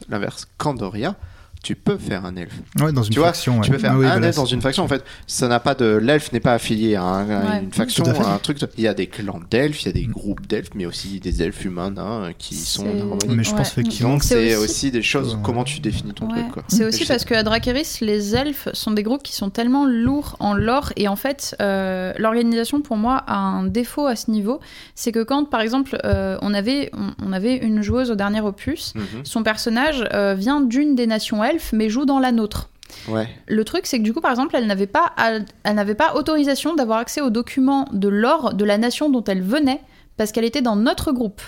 l'inverse. 0.09 0.49
Candoria, 0.59 1.15
tu 1.63 1.75
peux 1.77 1.97
faire 1.97 2.25
un 2.25 2.35
elfe. 2.37 2.53
Ouais, 2.81 2.93
dans 2.93 3.03
une 3.03 3.13
Tu 3.13 3.19
vois, 3.19 3.29
faction. 3.29 3.61
Tu 3.61 3.71
ouais. 3.71 3.77
peux 3.77 3.81
faire 3.81 3.93
Ah 3.95 3.99
oui, 3.99 4.07
un 4.07 4.11
voilà, 4.13 4.27
elfe 4.29 4.37
dans 4.37 4.45
une 4.47 4.61
faction. 4.61 4.83
En 4.85 4.89
fait, 4.89 5.05
ça 5.27 5.49
n'a 5.49 5.61
pas 5.61 5.75
de 5.75 5.85
l'elfe 5.97 6.33
n'est 6.33 6.41
pas 6.41 6.55
affilié 6.55 6.97
à, 6.97 7.03
un- 7.03 7.31
à 7.31 7.45
Ouais. 7.57 7.63
une 7.63 7.73
faction, 7.73 8.05
à 8.05 8.11
à 8.11 8.35
un 8.35 8.39
truc. 8.39 8.59
Il 8.77 8.85
y 8.85 8.89
a 8.89 8.95
des 8.95 9.07
clans 9.07 9.41
d'elfes, 9.51 9.83
il 9.83 9.87
y 9.87 9.89
a 9.89 9.93
des 9.93 10.05
groupes 10.07 10.47
d'elfes, 10.47 10.71
mais 10.75 10.87
aussi 10.87 11.21
des 11.21 11.43
elfes 11.43 11.65
humains 11.65 11.91
nains 11.91 12.33
qui 12.37 12.57
sont. 12.57 12.85
Mais 13.29 13.45
je 13.45 13.51
pense 13.51 13.59
Ouais. 13.61 13.63
effectivement 13.83 14.11
Donc 14.13 14.21
que 14.21 14.27
C'est 14.27 14.57
aussi- 14.57 14.65
aussi... 14.65 14.91
des 14.91 15.03
choses. 15.03 15.35
Ouais. 15.35 15.41
Comment 15.45 15.65
tu 15.65 15.81
définis 15.81 16.15
ton 16.15 16.29
Ouais. 16.31 16.43
truc. 16.51 16.65
C'est 16.69 16.85
aussi 16.85 17.05
parce 17.07 17.25
qu'à 17.25 17.43
Dracarys, 17.43 17.99
les 18.01 18.35
elfes 18.35 18.69
sont 18.73 18.91
des 18.91 19.03
groupes 19.03 19.23
qui 19.23 19.35
sont 19.35 19.51
tellement 19.51 19.87
lourds 19.87 20.37
en 20.41 20.55
lore 20.55 20.93
et 20.97 21.07
en 21.09 21.17
fait, 21.17 21.55
euh, 21.61 22.13
l'organisation 22.19 22.81
pour 22.81 22.97
moi 22.97 23.23
a 23.27 23.37
un 23.37 23.65
défaut 23.67 24.07
à 24.07 24.17
ce 24.17 24.31
niveau, 24.31 24.61
c'est 24.95 25.13
que 25.13 25.23
quand 25.23 25.49
par 25.49 25.61
exemple 25.61 25.99
euh, 26.05 26.39
on 26.43 26.55
avait 26.55 26.91
on, 26.93 27.11
on 27.25 27.33
avait 27.33 27.57
une 27.57 27.83
joueuse 27.83 28.11
au 28.11 28.15
dernier 28.17 28.41
opus, 28.41 28.95
Mhm. 28.95 29.25
son 29.25 29.43
personnage 29.43 30.05
euh, 30.13 30.35
vient 30.35 30.61
d'une 30.61 30.95
des 30.95 31.07
nations 31.07 31.43
elfes 31.45 31.52
mais 31.73 31.89
joue 31.89 32.05
dans 32.05 32.19
la 32.19 32.33
nôtre. 32.33 32.69
Ouais. 33.09 33.29
Le 33.49 33.65
truc, 33.65 33.87
c'est 33.87 33.99
que 33.99 34.03
du 34.03 34.13
coup, 34.13 34.21
par 34.21 34.31
exemple, 34.31 34.55
elle 34.57 34.67
n'avait 34.67 34.87
pas, 34.87 35.13
elle 35.17 35.75
n'avait 35.75 35.95
pas 35.95 36.15
autorisation 36.15 36.75
d'avoir 36.75 36.99
accès 36.99 37.21
aux 37.21 37.31
documents 37.31 37.89
de 37.93 38.09
l'or 38.09 38.55
de 38.55 38.65
la 38.65 38.79
nation 38.79 39.09
dont 39.09 39.25
elle 39.25 39.43
venait, 39.43 39.81
parce 40.17 40.33
qu'elle 40.33 40.45
était 40.45 40.63
dans 40.63 40.77
notre 40.77 41.13
groupe. 41.13 41.41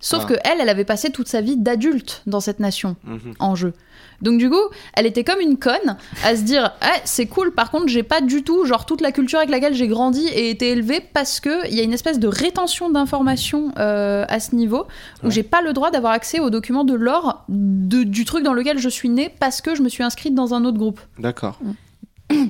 Sauf 0.00 0.22
Ah. 0.24 0.28
que 0.28 0.34
elle, 0.44 0.58
elle 0.60 0.68
avait 0.68 0.84
passé 0.84 1.10
toute 1.10 1.26
sa 1.28 1.40
vie 1.40 1.56
d'adulte 1.56 2.22
dans 2.26 2.40
cette 2.40 2.60
nation 2.60 2.94
Mhm. 3.04 3.34
en 3.40 3.54
jeu. 3.56 3.72
Donc 4.22 4.38
du 4.38 4.48
coup, 4.50 4.56
elle 4.94 5.06
était 5.06 5.22
comme 5.24 5.40
une 5.40 5.58
conne 5.58 5.96
à 6.24 6.34
se 6.36 6.42
dire 6.42 6.72
Eh, 6.82 7.00
c'est 7.04 7.26
cool, 7.26 7.52
par 7.52 7.70
contre, 7.70 7.88
j'ai 7.88 8.02
pas 8.04 8.20
du 8.20 8.42
tout 8.44 8.64
genre 8.64 8.84
toute 8.86 9.00
la 9.00 9.10
culture 9.12 9.38
avec 9.38 9.50
laquelle 9.50 9.74
j'ai 9.74 9.86
grandi 9.88 10.26
et 10.28 10.50
été 10.50 10.68
élevée 10.70 11.00
parce 11.14 11.40
que 11.40 11.68
il 11.68 11.74
y 11.74 11.80
a 11.80 11.82
une 11.84 11.92
espèce 11.92 12.18
de 12.18 12.26
rétention 12.28 12.90
d'informations 12.90 13.72
euh, 13.78 14.24
à 14.28 14.38
ce 14.40 14.54
niveau 14.54 14.86
où 15.22 15.26
Ouais. 15.26 15.32
j'ai 15.32 15.42
pas 15.44 15.62
le 15.62 15.72
droit 15.72 15.90
d'avoir 15.90 16.12
accès 16.12 16.38
aux 16.40 16.50
documents 16.50 16.84
de 16.84 16.94
l'or 16.94 17.44
de- 17.48 18.02
du 18.04 18.24
truc 18.24 18.44
dans 18.44 18.54
lequel 18.54 18.78
je 18.78 18.88
suis 18.88 19.08
née 19.08 19.32
parce 19.40 19.60
que 19.60 19.74
je 19.74 19.82
me 19.82 19.88
suis 19.88 20.02
inscrite 20.04 20.34
dans 20.34 20.52
un 20.54 20.64
autre 20.64 20.78
groupe. 20.78 21.00
D'accord. 21.18 21.58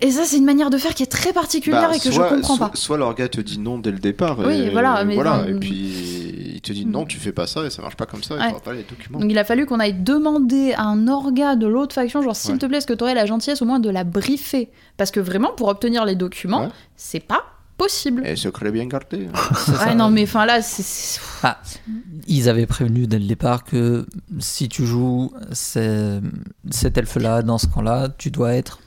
Et 0.00 0.10
ça, 0.10 0.24
c'est 0.24 0.38
une 0.38 0.44
manière 0.44 0.70
de 0.70 0.76
faire 0.78 0.92
qui 0.94 1.04
est 1.04 1.06
très 1.06 1.32
particulière 1.32 1.88
Bah, 1.90 1.96
et 1.96 2.00
que 2.00 2.10
soit, 2.10 2.28
je 2.30 2.34
comprends 2.34 2.56
soit, 2.56 2.68
pas. 2.70 2.76
soit 2.76 2.96
l'orga 2.98 3.28
te 3.28 3.40
dit 3.40 3.58
non 3.60 3.78
dès 3.78 3.92
le 3.92 3.98
départ. 4.00 4.38
Oui, 4.40 4.54
et, 4.62 4.70
voilà, 4.70 5.04
mais 5.04 5.14
voilà, 5.14 5.36
enfin, 5.36 5.46
et 5.46 5.54
puis 5.54 6.17
il 6.58 6.60
te 6.60 6.72
dit 6.72 6.84
non, 6.86 7.06
tu 7.06 7.18
fais 7.18 7.32
pas 7.32 7.46
ça 7.46 7.64
et 7.64 7.70
ça 7.70 7.82
marche 7.82 7.96
pas 7.96 8.06
comme 8.06 8.22
ça 8.22 8.34
et 8.34 8.38
Ouais. 8.38 8.48
t'auras 8.48 8.60
pas 8.60 8.72
les 8.74 8.82
documents. 8.82 9.20
Donc 9.20 9.30
il 9.30 9.38
a 9.38 9.44
fallu 9.44 9.64
qu'on 9.64 9.78
aille 9.80 9.94
demander 9.94 10.72
à 10.72 10.82
un 10.82 11.06
orga 11.08 11.54
de 11.56 11.66
l'autre 11.66 11.94
faction, 11.94 12.20
genre 12.20 12.34
s'il 12.36 12.52
Ouais. 12.52 12.58
te 12.58 12.66
plaît, 12.66 12.78
est-ce 12.78 12.86
que 12.86 12.92
tu 12.94 13.04
aurais 13.04 13.14
la 13.14 13.26
gentillesse 13.26 13.62
au 13.62 13.64
moins 13.64 13.78
de 13.80 13.88
la 13.90 14.02
briefer? 14.04 14.70
Parce 14.96 15.10
que 15.10 15.20
vraiment, 15.20 15.52
pour 15.52 15.68
obtenir 15.68 16.04
les 16.04 16.16
documents, 16.16 16.62
Ouais. 16.64 16.68
c'est 16.96 17.20
pas 17.20 17.44
possible. 17.76 18.26
Et 18.26 18.34
secret 18.34 18.72
bien 18.72 18.86
gardé. 18.86 19.28
Ça. 19.54 19.86
Ouais, 19.86 19.94
non, 19.94 20.10
mais 20.10 20.24
enfin 20.24 20.44
là, 20.46 20.60
c'est-. 20.62 21.20
Ah, 21.44 21.60
ils 22.26 22.48
avaient 22.48 22.66
prévenu 22.66 23.06
dès 23.06 23.20
le 23.20 23.26
départ 23.26 23.62
que 23.62 24.04
si 24.40 24.68
tu 24.68 24.84
joues 24.84 25.32
ce- 25.52 26.20
cet 26.70 26.98
elfe-là 26.98 27.42
dans 27.42 27.58
ce 27.58 27.68
camp-là, 27.68 28.08
tu 28.18 28.32
dois 28.32 28.54
être 28.54 28.80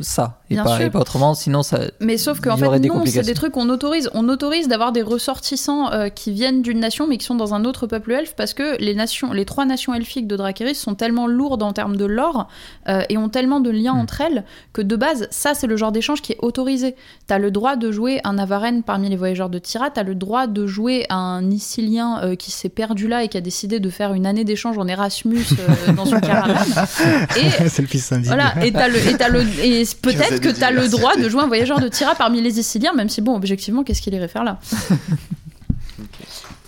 ça 0.00 0.40
et 0.50 0.56
pas, 0.56 0.82
et 0.82 0.90
pas 0.90 1.00
autrement. 1.00 1.34
Sinon, 1.34 1.62
ça. 1.62 1.80
Mais 2.00 2.18
sauf 2.18 2.40
qu'en 2.40 2.56
fait, 2.56 2.78
des 2.78 2.88
non, 2.88 3.04
c'est 3.06 3.22
des 3.22 3.34
trucs 3.34 3.52
qu'on 3.52 3.70
autorise. 3.70 4.10
On 4.12 4.28
autorise 4.28 4.68
d'avoir 4.68 4.92
des 4.92 5.02
ressortissants 5.02 5.90
euh, 5.92 6.08
qui 6.08 6.32
viennent 6.32 6.62
d'une 6.62 6.80
nation 6.80 7.06
mais 7.06 7.16
qui 7.16 7.24
sont 7.24 7.34
dans 7.34 7.54
un 7.54 7.64
autre 7.64 7.86
peuple 7.86 8.12
elfe 8.12 8.34
parce 8.36 8.54
que 8.54 8.76
les 8.80 8.94
nations, 8.94 9.32
les 9.32 9.44
trois 9.44 9.64
nations 9.64 9.94
elfiques 9.94 10.26
de 10.26 10.36
Dracarys 10.36 10.74
sont 10.74 10.94
tellement 10.94 11.26
lourdes 11.26 11.62
en 11.62 11.72
termes 11.72 11.96
de 11.96 12.04
lore 12.04 12.48
euh, 12.88 13.02
et 13.08 13.16
ont 13.16 13.28
tellement 13.28 13.60
de 13.60 13.70
liens 13.70 13.94
Hmm. 13.94 14.00
entre 14.00 14.20
elles 14.20 14.44
que 14.72 14.82
de 14.82 14.96
base, 14.96 15.28
ça 15.30 15.54
c'est 15.54 15.66
le 15.66 15.76
genre 15.76 15.92
d'échange 15.92 16.22
qui 16.22 16.32
est 16.32 16.38
autorisé. 16.40 16.96
T'as 17.26 17.38
le 17.38 17.50
droit 17.50 17.76
de 17.76 17.90
jouer 17.90 18.20
un 18.24 18.38
Avaren 18.38 18.82
parmi 18.82 19.08
les 19.08 19.16
voyageurs 19.16 19.48
de 19.48 19.58
Tira, 19.58 19.90
t'as 19.90 20.02
le 20.02 20.14
droit 20.14 20.46
de 20.46 20.66
jouer 20.66 21.06
un 21.10 21.50
Icilien 21.50 22.20
euh, 22.22 22.34
qui 22.34 22.50
s'est 22.50 22.68
perdu 22.68 23.08
là 23.08 23.22
et 23.24 23.28
qui 23.28 23.36
a 23.36 23.40
décidé 23.40 23.80
de 23.80 23.90
faire 23.90 24.14
une 24.14 24.26
année 24.26 24.44
d'échange 24.44 24.78
en 24.78 24.86
Erasmus 24.86 25.44
euh, 25.52 25.92
dans 25.92 26.04
une 26.04 26.20
caravane. 26.22 26.56
Et 27.36 27.68
c'est 27.68 27.82
le 27.82 27.88
fils 27.88 28.12
voilà, 28.24 28.54
et 28.64 28.72
t'as 28.72 28.88
le, 28.88 28.96
et 28.96 29.16
t'as 29.16 29.28
le, 29.28 29.42
et 29.60 29.83
Vous 29.84 30.00
peut-être 30.12 30.40
que 30.40 30.48
des 30.48 30.54
t'as 30.60 30.70
le 30.70 30.88
droit 30.88 31.16
de 31.16 31.28
jouer 31.28 31.42
un 31.42 31.46
voyageur 31.46 31.80
de 31.80 31.88
Tira 31.88 32.14
parmi 32.14 32.40
les 32.40 32.52
Siciliens, 32.52 32.92
même 32.94 33.08
si 33.08 33.20
bon, 33.20 33.34
objectivement, 33.36 33.82
qu'est-ce 33.84 34.00
qu'il 34.02 34.14
irait 34.14 34.28
faire 34.28 34.44
là 34.44 34.58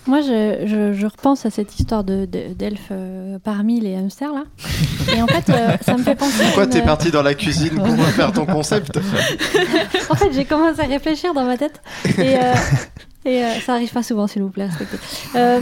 Moi, 0.09 0.21
je, 0.21 0.63
je, 0.67 0.93
je 0.93 1.07
repense 1.07 1.45
à 1.47 1.51
cette 1.51 1.81
histoire 1.81 2.05
de, 2.05 2.27
d'elfes 2.27 2.79
euh, 2.93 3.39
parmi 3.43 3.81
les 3.81 3.97
hamsters 3.97 4.33
là. 4.33 4.45
Et 5.17 5.21
en 5.21 5.27
fait, 5.27 5.51
euh, 5.51 5.77
ça 5.85 5.97
me 5.97 6.03
fait 6.05 6.15
penser. 6.15 6.45
Pourquoi 6.45 6.65
une- 6.65 6.71
t'es 6.71 6.83
parti 6.83 7.11
dans 7.11 7.23
la 7.25 7.35
cuisine 7.35 7.75
pour 7.75 7.89
faire 8.11 8.31
ton 8.33 8.47
concept? 8.47 8.99
En 10.11 10.15
fait, 10.15 10.33
j'ai 10.33 10.45
commencé 10.45 10.81
à 10.81 10.85
réfléchir 10.87 11.35
dans 11.35 11.45
ma 11.45 11.57
tête. 11.59 11.83
Et, 12.19 12.37
euh, 12.37 12.55
et 13.25 13.43
euh, 13.45 13.55
ça 13.67 13.75
arrive 13.75 13.91
pas 13.93 14.05
souvent, 14.05 14.29
s'il 14.29 14.43
vous 14.43 14.51
plaît, 14.51 14.67
respectez. 14.67 14.97
Euh, 15.35 15.61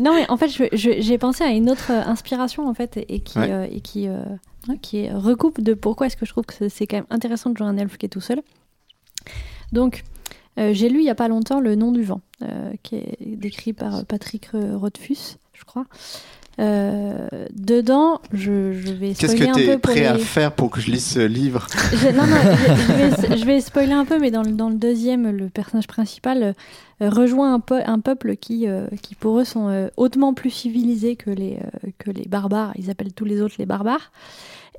non, 0.00 0.14
mais 0.14 0.24
en 0.30 0.38
fait, 0.38 0.48
j'ai 0.72 1.18
pensé 1.18 1.44
à 1.44 1.48
une 1.48 1.68
autre 1.68 1.88
euh, 1.90 2.00
inspiration, 2.06 2.66
en 2.66 2.72
fait, 2.72 2.98
et 3.10 3.20
qui, 3.20 3.38
Ouais. 3.38 3.48
euh, 3.50 3.66
et 3.70 3.80
qui, 3.82 4.08
euh, 4.08 4.22
qui 4.82 4.98
est- 4.98 5.12
recoupe 5.12 5.60
de 5.60 5.74
pourquoi 5.74 6.06
est-ce 6.06 6.16
que 6.16 6.26
je 6.26 6.32
trouve 6.32 6.44
que 6.44 6.68
c'est- 6.68 6.86
quand 6.86 6.96
même 6.98 7.06
intéressant 7.10 7.50
de 7.50 7.56
jouer 7.56 7.66
un 7.66 7.76
elfe 7.76 7.96
qui 7.98 8.06
est 8.06 8.10
tout 8.10 8.20
seul. 8.20 8.42
Donc, 9.72 10.04
euh, 10.58 10.72
j'ai 10.74 10.88
lu 10.88 10.98
il 11.00 11.04
y 11.04 11.10
a 11.10 11.14
pas 11.14 11.28
longtemps 11.28 11.60
Le 11.60 11.74
nom 11.74 11.92
du 11.92 12.02
vent, 12.02 12.20
euh, 12.42 12.72
qui 12.82 12.96
est 12.96 13.36
décrit 13.36 13.72
par 13.72 14.04
Patrick 14.04 14.48
Rothfuss, 14.52 15.38
je 15.52 15.64
crois. 15.64 15.86
Euh, 16.58 17.28
dedans, 17.54 18.20
je, 18.32 18.72
je 18.72 18.92
vais 18.92 19.14
Qu'est-ce 19.14 19.34
spoiler 19.34 19.52
que 19.52 19.70
un 19.70 19.74
peu 19.74 19.78
pour 19.78 19.92
prêt 19.92 20.04
à 20.04 20.18
faire 20.18 20.52
pour 20.52 20.70
que 20.70 20.80
je 20.80 20.90
lise 20.90 21.06
ce 21.06 21.20
livre? 21.20 21.66
Je, 21.94 22.08
non, 22.08 22.26
non, 22.26 22.36
je, 22.36 22.74
je 22.74 23.28
vais, 23.28 23.36
je 23.38 23.44
vais 23.46 23.60
spoiler 23.60 23.92
un 23.92 24.04
peu, 24.04 24.18
mais 24.18 24.30
dans 24.30 24.42
le, 24.42 24.50
dans 24.50 24.68
le 24.68 24.74
deuxième, 24.74 25.30
le 25.30 25.48
personnage 25.48 25.86
principal 25.86 26.54
euh, 27.00 27.08
rejoint 27.08 27.54
un, 27.54 27.60
peu, 27.60 27.80
un 27.86 28.00
peuple 28.00 28.36
qui, 28.36 28.68
euh, 28.68 28.86
qui, 29.00 29.14
pour 29.14 29.38
eux, 29.40 29.44
sont 29.44 29.88
hautement 29.96 30.34
plus 30.34 30.50
civilisés 30.50 31.16
que 31.16 31.30
les, 31.30 31.58
que 31.98 32.10
les 32.10 32.26
barbares. 32.28 32.72
Ils 32.76 32.90
appellent 32.90 33.14
tous 33.14 33.24
les 33.24 33.40
autres 33.40 33.54
les 33.58 33.66
barbares. 33.66 34.12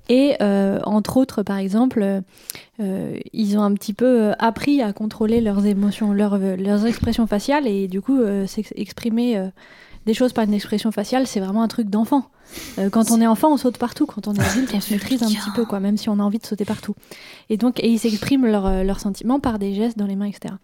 Et 0.10 0.36
euh, 0.42 0.80
entre 0.84 1.18
autres, 1.18 1.42
par 1.42 1.58
exemple, 1.58 2.22
euh, 2.82 3.18
ils 3.34 3.58
ont 3.58 3.62
un 3.62 3.74
petit 3.74 3.94
peu 3.94 4.34
appris 4.40 4.82
à 4.82 4.94
contrôler 4.94 5.42
leurs 5.42 5.66
émotions, 5.66 6.12
leurs, 6.12 6.38
leurs 6.38 6.86
expressions 6.86 7.28
faciales, 7.28 7.66
et 7.66 7.88
du 7.88 8.02
coup, 8.02 8.20
euh, 8.20 8.46
s'ex- 8.46 8.74
exprimer 8.76 9.38
euh, 9.38 9.48
des 10.06 10.14
choses 10.14 10.34
par 10.34 10.44
une 10.46 10.54
expression 10.54 10.92
faciale, 10.92 11.28
c'est 11.28 11.40
vraiment 11.40 11.62
un 11.62 11.68
truc 11.68 11.90
d'enfant. 11.90 12.26
Euh, 12.80 12.90
quand 12.90 13.12
on 13.12 13.22
est 13.22 13.28
enfant, 13.28 13.54
on 13.54 13.58
saute 13.58 13.78
partout. 13.78 14.06
Quand 14.06 14.28
on 14.28 14.34
est 14.34 14.42
adulte, 14.42 14.72
on 14.74 14.82
se 14.82 14.94
maîtrise 14.94 15.24
un 15.24 15.28
petit 15.28 15.52
peu, 15.56 15.66
quoi, 15.66 15.80
même 15.80 15.98
si 15.98 16.10
on 16.10 16.20
a 16.20 16.24
envie 16.24 16.40
de 16.40 16.46
sauter 16.46 16.66
partout. 16.66 16.96
Et 17.50 17.58
donc, 17.58 17.80
et 17.80 17.90
ils 17.90 18.00
s'expriment 18.00 18.48
leurs 18.48 18.66
euh, 18.66 18.84
leurs 18.84 19.00
sentiments 19.00 19.40
par 19.40 19.60
des 19.60 19.74
gestes 19.74 19.98
dans 19.98 20.08
les 20.08 20.16
mains, 20.16 20.26
etc. 20.26 20.56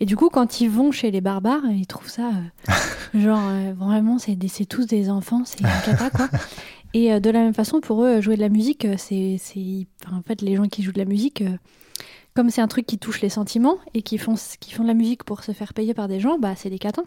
Et 0.00 0.06
du 0.06 0.16
coup, 0.16 0.28
quand 0.30 0.60
ils 0.60 0.70
vont 0.70 0.92
chez 0.92 1.10
les 1.10 1.20
barbares, 1.20 1.64
ils 1.70 1.86
trouvent 1.86 2.08
ça, 2.08 2.30
euh, 2.30 2.72
genre, 3.18 3.42
euh, 3.42 3.74
vraiment, 3.76 4.18
c'est 4.18 4.36
tous 4.66 4.86
des 4.86 5.10
enfants, 5.10 5.42
c'est 5.44 5.62
cata, 5.62 6.10
quoi. 6.10 6.28
Et 6.94 7.20
de 7.20 7.30
la 7.30 7.40
même 7.40 7.52
façon, 7.52 7.80
pour 7.80 8.04
eux, 8.04 8.22
jouer 8.22 8.36
de 8.36 8.40
la 8.40 8.48
musique, 8.48 8.86
c'est, 8.96 9.36
enfin, 10.02 10.16
en 10.16 10.22
fait, 10.22 10.40
les 10.40 10.56
gens 10.56 10.66
qui 10.66 10.82
jouent 10.82 10.92
de 10.92 10.98
la 10.98 11.04
musique, 11.04 11.44
comme 12.32 12.48
c'est 12.48 12.62
un 12.62 12.68
truc 12.68 12.86
qui 12.86 12.96
touche 12.96 13.20
les 13.20 13.28
sentiments 13.28 13.76
et 13.92 14.00
qui 14.00 14.16
font, 14.16 14.34
qui 14.60 14.72
font 14.72 14.82
de 14.82 14.88
la 14.88 14.94
musique 14.94 15.22
pour 15.24 15.44
se 15.44 15.52
faire 15.52 15.74
payer 15.74 15.92
par 15.92 16.08
des 16.08 16.20
gens, 16.20 16.38
bah, 16.38 16.54
c'est 16.56 16.70
des 16.70 16.78
catins. 16.78 17.04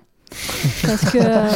Parce 0.84 1.12
que, 1.12 1.18
euh, 1.18 1.50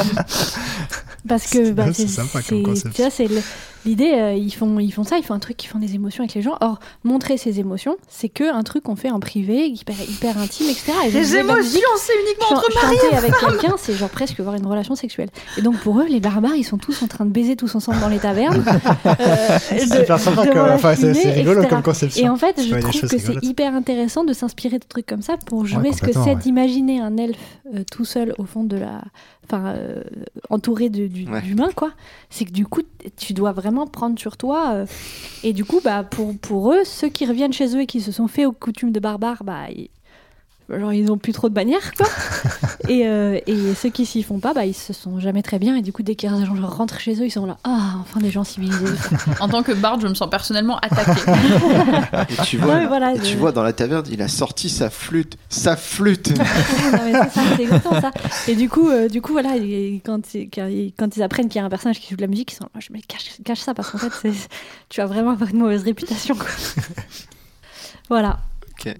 parce 1.28 1.48
que, 1.48 1.72
bah, 1.72 1.88
c'est, 1.94 2.08
sympa 2.08 2.42
comme 2.42 2.64
concept. 2.64 2.96
tu 2.96 3.02
vois, 3.02 3.12
c'est 3.12 3.28
le- 3.28 3.42
l'idée. 3.86 4.12
euh, 4.14 4.34
ils 4.34 4.52
font, 4.54 4.80
ils 4.80 4.92
font 4.92 5.04
ça, 5.04 5.18
ils 5.18 5.24
font 5.24 5.34
un 5.34 5.40
truc 5.40 5.58
qui 5.58 5.68
font 5.68 5.80
des 5.80 5.96
émotions 5.96 6.24
avec 6.24 6.34
les 6.36 6.42
gens. 6.42 6.58
Or, 6.62 6.80
montrer 7.04 7.38
ses 7.38 7.60
émotions, 7.60 7.96
c'est 8.08 8.30
que 8.30 8.54
un 8.54 8.64
truc 8.64 8.84
qu'on 8.84 8.96
fait 8.96 9.10
en 9.12 9.20
privé, 9.20 9.68
hyper, 9.68 9.96
hyper 10.10 10.38
intime, 10.38 10.68
etc. 10.70 10.92
Et 11.08 11.12
la 11.12 11.20
musique, 11.56 11.82
c'est 11.98 12.14
uniquement 12.26 12.46
Chan- 12.50 12.56
entre 12.58 12.72
chanter 12.72 13.16
avec 13.16 13.34
quelqu'un, 13.38 13.76
c'est 13.78 13.94
genre 13.94 14.10
presque 14.10 14.40
avoir 14.40 14.56
une 14.56 14.66
relation 14.66 14.96
sexuelle. 14.96 15.30
Et 15.58 15.62
donc 15.62 15.78
pour 15.80 16.00
eux, 16.00 16.06
les 16.08 16.20
barbares, 16.20 16.56
ils 16.56 16.64
sont 16.64 16.78
tous 16.78 17.02
en 17.04 17.08
train 17.08 17.26
de 17.26 17.32
baiser 17.32 17.56
tous 17.56 17.74
ensemble 17.76 18.00
dans 18.00 18.10
les 18.10 18.20
tavernes. 18.20 18.64
euh, 19.06 19.58
C'est 19.60 20.10
enfin, 20.12 20.32
rigolo 21.02 21.62
etc. 21.62 21.68
comme 21.70 21.82
conception. 21.84 22.26
Et 22.26 22.30
en 22.30 22.36
fait, 22.36 22.62
je 22.62 22.76
trouve 22.76 23.02
que 23.10 23.18
c'est 23.18 23.44
hyper 23.44 23.74
intéressant 23.76 24.24
de 24.24 24.34
s'inspirer 24.34 24.80
de 24.80 24.86
trucs 24.88 25.06
comme 25.06 25.22
ça 25.22 25.36
pour 25.46 25.66
jouer 25.66 25.92
ce 25.94 26.02
que 26.02 26.12
c'est 26.12 26.20
ouais. 26.20 26.36
d'imaginer 26.36 27.00
un 27.00 27.18
elfe 27.18 27.38
euh, 27.74 27.84
tout 27.92 28.06
seul 28.06 28.34
au 28.38 28.44
fond 28.46 28.64
de 28.64 28.78
la, 28.78 29.02
enfin 29.46 29.74
euh, 29.76 30.04
entouré 30.50 30.90
de- 30.90 31.08
du- 31.08 31.28
Ouais. 31.28 31.42
d'humains 31.42 31.70
quoi. 31.76 31.92
C'est 32.30 32.46
que 32.46 32.52
du 32.52 32.66
coup, 32.66 32.82
tu 33.18 33.34
dois 33.34 33.52
vraiment 33.52 33.73
prendre 33.92 34.18
sur 34.20 34.38
toi. 34.38 34.72
euh, 34.74 34.86
et 35.44 35.54
du 35.54 35.66
coup, 35.66 35.82
bah 35.84 36.04
pour 36.38 36.74
eux, 36.74 36.84
ceux 36.86 37.10
qui 37.10 37.26
reviennent 37.26 37.54
chez 37.54 37.76
eux 37.76 37.82
et 37.82 37.86
qui 37.86 38.02
se 38.02 38.12
sont 38.12 38.28
fait 38.28 38.46
aux 38.46 38.52
coutumes 38.52 38.92
de 38.92 39.00
barbares, 39.00 39.44
bah 39.44 39.66
genre 40.70 40.94
ils 40.94 41.12
ont 41.12 41.18
plus 41.18 41.34
trop 41.34 41.50
de 41.50 41.54
bannières 41.54 41.94
quoi. 41.96 42.08
et, 42.90 43.08
euh, 43.08 43.40
et 43.48 43.74
ceux 43.76 43.90
qui 43.90 44.06
s'y 44.06 44.24
font 44.24 44.40
pas, 44.40 44.54
bah 44.54 44.66
ils 44.66 44.74
se 44.74 44.94
sont 44.94 45.20
jamais 45.20 45.42
très 45.44 45.60
bien. 45.60 45.76
Et 45.76 45.82
du 45.82 45.92
coup, 45.94 46.04
dès 46.04 46.16
qu'ils 46.16 46.30
rentrent 46.30 47.00
chez 47.00 47.16
eux, 47.22 47.26
ils 47.26 47.32
sont 47.32 47.46
là, 47.46 47.58
ah 47.64 47.96
enfin 48.02 48.20
des 48.20 48.32
gens 48.32 48.44
civilisés. 48.44 48.86
En 49.40 49.48
tant 49.50 49.64
que 49.64 49.72
barde, 49.74 50.02
je 50.02 50.08
me 50.08 50.14
sens 50.16 50.30
personnellement 50.30 50.78
attaquée. 50.80 51.22
Et 52.30 52.36
tu 52.46 52.58
vois, 52.58 52.76
Ouais, 52.76 52.88
voilà, 52.88 53.14
et 53.16 53.20
tu 53.20 53.34
je- 53.34 53.38
vois 53.38 53.52
dans 53.52 53.64
la 53.64 53.74
taverne, 53.74 54.06
il 54.12 54.22
a 54.22 54.28
sorti 54.28 54.70
sa 54.70 54.90
flûte, 54.90 55.38
sa 55.50 55.76
flûte. 55.76 56.30
Non, 56.38 56.44
mais 57.06 57.14
c'est 57.14 57.30
ça, 57.30 57.42
c'est 57.58 57.64
exactement 57.64 58.02
ça. 58.02 58.12
Et 58.48 58.56
du 58.56 58.70
coup, 58.70 58.90
euh, 58.90 59.08
du 59.10 59.22
coup 59.22 59.32
voilà, 59.34 59.56
et 59.58 60.02
quand, 60.06 60.34
ils- 60.34 60.50
quand 60.50 60.68
ils- 60.68 60.94
quand 60.98 61.16
ils 61.18 61.24
apprennent 61.24 61.50
qu'il 61.50 61.60
y 61.60 61.62
a 61.62 61.66
un 61.66 61.70
personnage 61.70 62.00
qui 62.00 62.10
joue 62.10 62.16
de 62.16 62.22
la 62.22 62.28
musique, 62.28 62.52
ils 62.54 62.56
sont 62.56 62.70
là, 62.74 62.80
je 62.80 62.94
me 62.94 63.00
cache, 63.08 63.32
cache 63.44 63.60
ça 63.60 63.74
parce 63.74 63.90
qu'en 63.92 63.98
fait, 63.98 64.32
tu 64.90 65.02
vas 65.02 65.08
vraiment 65.08 65.32
avoir 65.32 65.50
une 65.50 65.58
mauvaise 65.60 65.84
réputation. 65.84 66.36
quoi. 66.36 66.48
voilà. 68.10 68.40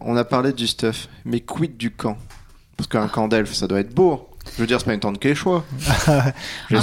On 0.02 0.16
a 0.16 0.24
parlé 0.24 0.54
du 0.54 0.68
stuff, 0.68 1.08
mais 1.26 1.42
quid 1.42 1.78
du 1.78 1.92
camp? 1.92 2.18
Parce 2.78 2.88
qu'un 2.88 3.08
camp 3.08 3.28
d'elfes, 3.28 3.54
ça 3.54 3.68
doit 3.68 3.80
être 3.80 3.94
beau. 3.94 4.30
Je 4.56 4.62
veux 4.62 4.68
dire, 4.68 4.80
c'est 4.80 4.86
pas 4.86 4.94
une 4.94 5.00
tente 5.00 5.20
quechua. 5.20 5.64
un 6.08 6.22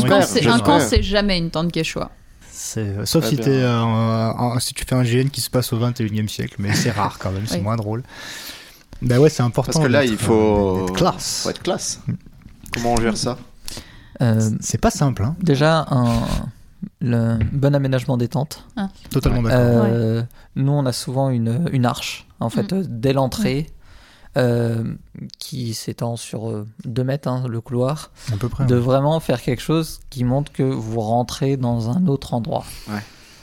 camp, 0.02 0.22
c'est- 0.22 0.40
un 0.40 0.42
j'espère. 0.42 0.62
camp, 0.62 0.80
c'est 0.80 1.02
jamais 1.02 1.38
une 1.38 1.50
tente 1.50 1.72
quechua. 1.72 2.10
Euh, 2.76 3.06
Sauf 3.06 3.24
si, 3.26 3.36
t'es, 3.36 3.48
euh, 3.50 3.80
en- 3.82 4.54
en- 4.54 4.60
si 4.60 4.74
tu 4.74 4.84
fais 4.84 4.94
un 4.94 5.02
GN 5.02 5.28
qui 5.30 5.40
se 5.40 5.48
passe 5.50 5.72
au 5.72 5.78
21 5.78 6.24
e 6.24 6.28
siècle, 6.28 6.56
mais 6.58 6.74
c'est 6.74 6.90
rare 6.90 7.18
quand 7.18 7.30
même, 7.32 7.46
c'est 7.46 7.56
Oui. 7.56 7.62
moins 7.62 7.76
drôle. 7.76 8.02
Ben 9.02 9.18
ouais, 9.18 9.30
c'est 9.30 9.42
important. 9.42 9.72
Parce 9.72 9.84
que 9.84 9.90
là, 9.90 10.04
il 10.04 10.18
faut. 10.18 10.88
euh, 10.90 10.92
classe. 10.92 11.40
Faut 11.44 11.50
être 11.50 11.62
classe. 11.62 12.00
Comment 12.74 12.94
on 12.94 13.00
gère 13.00 13.16
ça? 13.16 13.38
Euh, 14.20 14.50
C'est 14.60 14.78
pas 14.78 14.90
simple, 14.90 15.22
hein. 15.24 15.34
déjà, 15.40 15.86
un 15.90 16.20
le 17.00 17.38
bon 17.52 17.74
aménagement 17.74 18.16
des 18.16 18.28
tentes. 18.28 18.66
totalement 19.10 19.42
d'accord. 19.42 19.58
Euh, 19.88 20.22
Nous, 20.56 20.72
on 20.72 20.84
a 20.86 20.92
souvent 20.92 21.30
une, 21.30 21.66
une 21.72 21.86
arche, 21.86 22.26
en 22.40 22.50
fait, 22.50 22.72
Mm. 22.72 22.76
euh, 22.76 22.84
dès 22.88 23.12
l'entrée, 23.12 23.66
euh, 24.36 24.94
qui 25.38 25.74
s'étend 25.74 26.16
sur 26.16 26.64
2 26.84 27.04
mètres, 27.04 27.26
hein, 27.28 27.44
le 27.48 27.60
couloir, 27.60 28.10
à 28.32 28.36
peu 28.36 28.48
près. 28.48 28.66
de 28.66 28.74
ouais. 28.74 28.80
vraiment 28.80 29.18
faire 29.20 29.40
quelque 29.42 29.62
chose 29.62 30.00
qui 30.10 30.24
montre 30.24 30.52
que 30.52 30.62
vous 30.62 31.00
rentrez 31.00 31.56
dans 31.56 31.90
un 31.90 32.06
autre 32.06 32.34
endroit. 32.34 32.64
Ouais. 32.88 33.00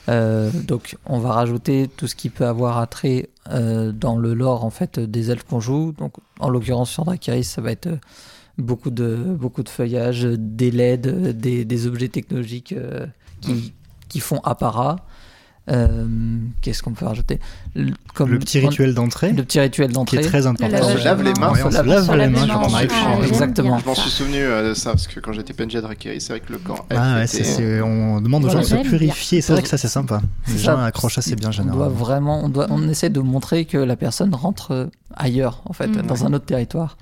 Euh, 0.10 0.49
donc, 0.53 0.95
on 1.05 1.20
va 1.20 1.34
rajouter 1.34 1.89
tout 1.97 2.08
ce 2.08 2.16
qui 2.16 2.30
peut 2.30 2.45
avoir 2.45 2.78
attrait 2.78 3.30
euh, 3.49 3.91
dans 3.91 4.16
le 4.18 4.34
lore 4.34 4.64
en 4.64 4.70
fait 4.70 4.99
des 4.99 5.32
elfes 5.32 5.43
qu'on 5.43 5.60
joue. 5.60 5.93
Donc, 5.97 6.14
en 6.39 6.49
l'occurrence 6.49 6.89
sur 6.91 7.03
Dracarys, 7.03 7.43
ça 7.43 7.62
va 7.62 7.72
être 7.72 7.89
beaucoup 8.58 8.89
de 8.89 9.16
beaucoup 9.38 9.64
de 9.64 9.70
feuillage, 9.70 10.24
des 10.24 10.72
LED, 10.72 11.38
des, 11.38 11.66
des 11.66 11.88
objets 11.88 12.08
technologiques 12.08 12.74
qui, 13.41 13.73
qui 14.09 14.19
font 14.19 14.39
apparat. 14.43 14.97
Euh, 15.69 16.05
Qu'est-ce 16.61 16.81
qu'on 16.81 16.93
peut 16.93 17.05
rajouter? 17.05 17.41
Le- 17.75 17.91
comme 18.13 18.31
Le 18.31 18.39
petit 18.39 18.59
rituel 18.59 18.93
d'entrée, 18.93 19.33
le 19.33 19.43
petit 19.43 19.59
rituel 19.59 19.89
qui 19.89 19.93
d'entrée. 19.95 20.17
est 20.19 20.21
très 20.21 20.47
important. 20.47 20.77
On 20.81 20.97
se 20.97 21.03
lave 21.03 21.21
les 21.23 21.33
mains, 21.33 21.51
on 21.51 21.55
se 21.69 21.75
lave- 21.75 21.85
les 22.17 22.27
mains 22.29 22.45
les 22.45 22.53
quand 22.53 22.63
on 22.65 22.69
mains, 22.69 22.73
arrive 22.77 22.91
ah. 22.93 23.17
Exactement. 23.27 23.77
Je 23.77 23.85
m'en 23.85 23.93
suis 23.95 24.09
souvenu 24.09 24.38
euh, 24.38 24.69
de 24.69 24.73
ça 24.73 24.91
parce 24.91 25.07
que 25.07 25.19
quand 25.19 25.33
j'étais 25.33 25.51
PNJ 25.51 25.75
à 25.75 25.81
Dracarys, 25.81 26.21
c'est 26.21 26.31
vrai 26.31 26.39
que 26.39 26.53
le 26.53 26.59
camp 26.59 26.75
Ah 26.89 27.15
ouais, 27.15 27.25
était- 27.25 27.27
c'est- 27.27 27.43
c'est- 27.43 27.81
on 27.81 28.21
demande 28.21 28.45
aux 28.45 28.49
gens 28.49 28.59
de 28.59 28.63
se 28.63 28.75
purifier. 28.75 29.41
C'est 29.41 29.51
vrai 29.51 29.61
que 29.61 29.67
ça, 29.67 29.77
c'est 29.77 29.89
sympa. 29.89 30.21
Les 30.47 30.53
C'est 30.53 30.59
gens 30.59 30.77
ça. 30.77 30.85
accrochent 30.85 31.17
assez 31.17 31.35
bien, 31.35 31.49
On 31.49 31.51
doit 31.51 31.63
généralement. 31.63 31.89
vraiment, 31.89 32.45
on, 32.45 32.49
doit, 32.49 32.67
on 32.69 32.88
essaie 32.88 33.09
de 33.09 33.19
montrer 33.19 33.65
que 33.65 33.77
la 33.77 33.97
personne 33.97 34.33
rentre 34.33 34.71
euh, 34.71 34.85
ailleurs, 35.17 35.63
en 35.65 35.73
fait, 35.73 35.88
Mhm. 35.88 36.03
dans 36.03 36.25
un 36.25 36.31
autre 36.31 36.45
territoire. 36.45 36.97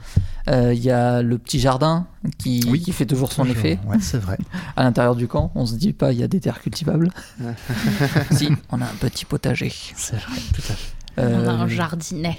Euh, 0.49 0.73
Il 0.73 0.83
y 0.83 0.89
a 0.89 1.21
le 1.21 1.37
petit 1.37 1.59
jardin 1.59 2.07
qui, 2.37 2.63
Oui. 2.69 2.81
qui 2.81 2.91
fait 2.91 3.05
toujours 3.05 3.31
son 3.31 3.43
Toujours. 3.43 3.57
effet 3.57 3.79
Ouais, 3.87 3.97
c'est 4.01 4.17
vrai. 4.17 4.37
à 4.75 4.83
l'intérieur 4.83 5.15
du 5.15 5.27
camp. 5.27 5.51
On 5.55 5.65
se 5.65 5.75
dit 5.75 5.93
pas 5.93 6.11
il 6.11 6.19
y 6.19 6.23
a 6.23 6.27
des 6.27 6.39
terres 6.39 6.61
cultivables. 6.61 7.09
si, 8.31 8.49
on 8.71 8.81
a 8.81 8.85
un 8.85 8.95
petit 8.99 9.25
potager. 9.25 9.71
C'est 9.95 10.15
vrai, 10.17 10.37
tout 10.53 10.61
à 10.69 10.73
fait. 10.73 10.91
Euh, 11.17 11.43
On 11.45 11.47
a 11.47 11.51
un 11.53 11.67
jardinet. 11.67 12.37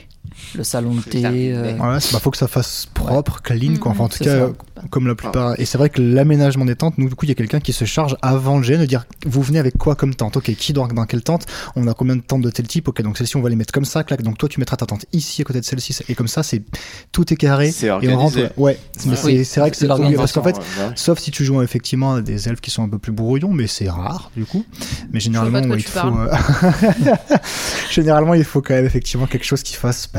Le 0.54 0.64
salon 0.64 0.94
de 0.94 1.00
thé. 1.00 1.22
euh, 1.52 1.72
Ouais, 1.76 1.98
bah, 2.12 2.18
faut 2.20 2.30
que 2.30 2.36
ça 2.36 2.48
fasse 2.48 2.86
propre, 2.94 3.40
clean, 3.42 3.76
quoi. 3.76 3.92
Enfin, 3.92 4.04
en 4.04 4.08
tout 4.08 4.18
c'est 4.18 4.24
cas, 4.24 4.30
euh, 4.30 4.52
comme 4.90 5.06
la 5.06 5.14
plupart. 5.14 5.58
Et 5.60 5.64
c'est 5.64 5.78
vrai 5.78 5.90
que 5.90 6.00
l'aménagement 6.02 6.64
des 6.64 6.76
tentes, 6.76 6.98
nous, 6.98 7.08
du 7.08 7.14
coup, 7.14 7.24
il 7.26 7.28
y 7.28 7.32
a 7.32 7.34
quelqu'un 7.34 7.60
qui 7.60 7.72
se 7.72 7.84
charge 7.84 8.16
avant 8.22 8.58
le 8.58 8.66
GN 8.66 8.78
de 8.80 8.86
dire 8.86 9.06
vous 9.26 9.42
venez 9.42 9.58
avec 9.58 9.76
quoi 9.78 9.94
comme 9.94 10.14
tente? 10.14 10.36
Ok, 10.36 10.54
qui 10.54 10.72
dort 10.72 10.88
dans 10.88 11.04
quelle 11.06 11.22
tente? 11.22 11.46
On 11.76 11.86
a 11.88 11.94
combien 11.94 12.16
de 12.16 12.22
tentes 12.22 12.42
de 12.42 12.50
tel 12.50 12.66
type? 12.66 12.88
Ok, 12.88 13.02
donc 13.02 13.18
celle-ci, 13.18 13.36
on 13.36 13.42
va 13.42 13.48
les 13.50 13.56
mettre 13.56 13.72
comme 13.72 13.84
ça, 13.84 14.04
clac. 14.04 14.22
Donc 14.22 14.38
toi, 14.38 14.48
tu 14.48 14.60
mettras 14.60 14.76
ta 14.76 14.86
tente 14.86 15.06
ici 15.12 15.42
à 15.42 15.44
côté 15.44 15.60
de 15.60 15.64
celle-ci. 15.64 15.96
Et 16.08 16.14
comme 16.14 16.28
ça, 16.28 16.42
c'est 16.42 16.62
tout 17.12 17.32
est 17.32 17.36
carré. 17.36 17.70
C'est 17.70 17.86
Et 17.86 18.08
on 18.08 18.18
rentre. 18.18 18.36
Ouais, 18.56 18.78
mais 19.04 19.10
Ouais. 19.12 19.16
c'est 19.16 19.24
Oui, 19.26 19.44
c'est 19.44 19.60
vrai 19.60 19.70
que 19.70 19.76
c'est 19.76 19.86
parce 19.88 20.32
qu'en 20.32 20.42
fait, 20.42 20.56
Ouais, 20.56 20.62
ouais. 20.86 20.90
Sauf 20.94 21.18
si 21.18 21.30
tu 21.30 21.44
joues 21.44 21.62
effectivement 21.62 22.14
à 22.14 22.20
des 22.22 22.48
elfes 22.48 22.60
qui 22.60 22.70
sont 22.70 22.82
un 22.82 22.88
peu 22.88 22.98
plus 22.98 23.12
brouillons, 23.12 23.52
mais 23.52 23.66
c'est 23.66 23.88
rare 23.88 24.30
du 24.36 24.44
coup. 24.44 24.64
Mais 25.12 25.20
généralement, 25.20 25.60
il 25.74 25.82
faut. 25.82 25.98
euh, 26.08 26.28
généralement, 27.90 28.34
il 28.34 28.44
faut 28.44 28.62
quand 28.62 28.74
même 28.74 28.86
effectivement 28.86 29.26
quelque 29.26 29.44
chose 29.44 29.62
qui 29.62 29.74
fasse 29.74 30.08
bah, 30.12 30.15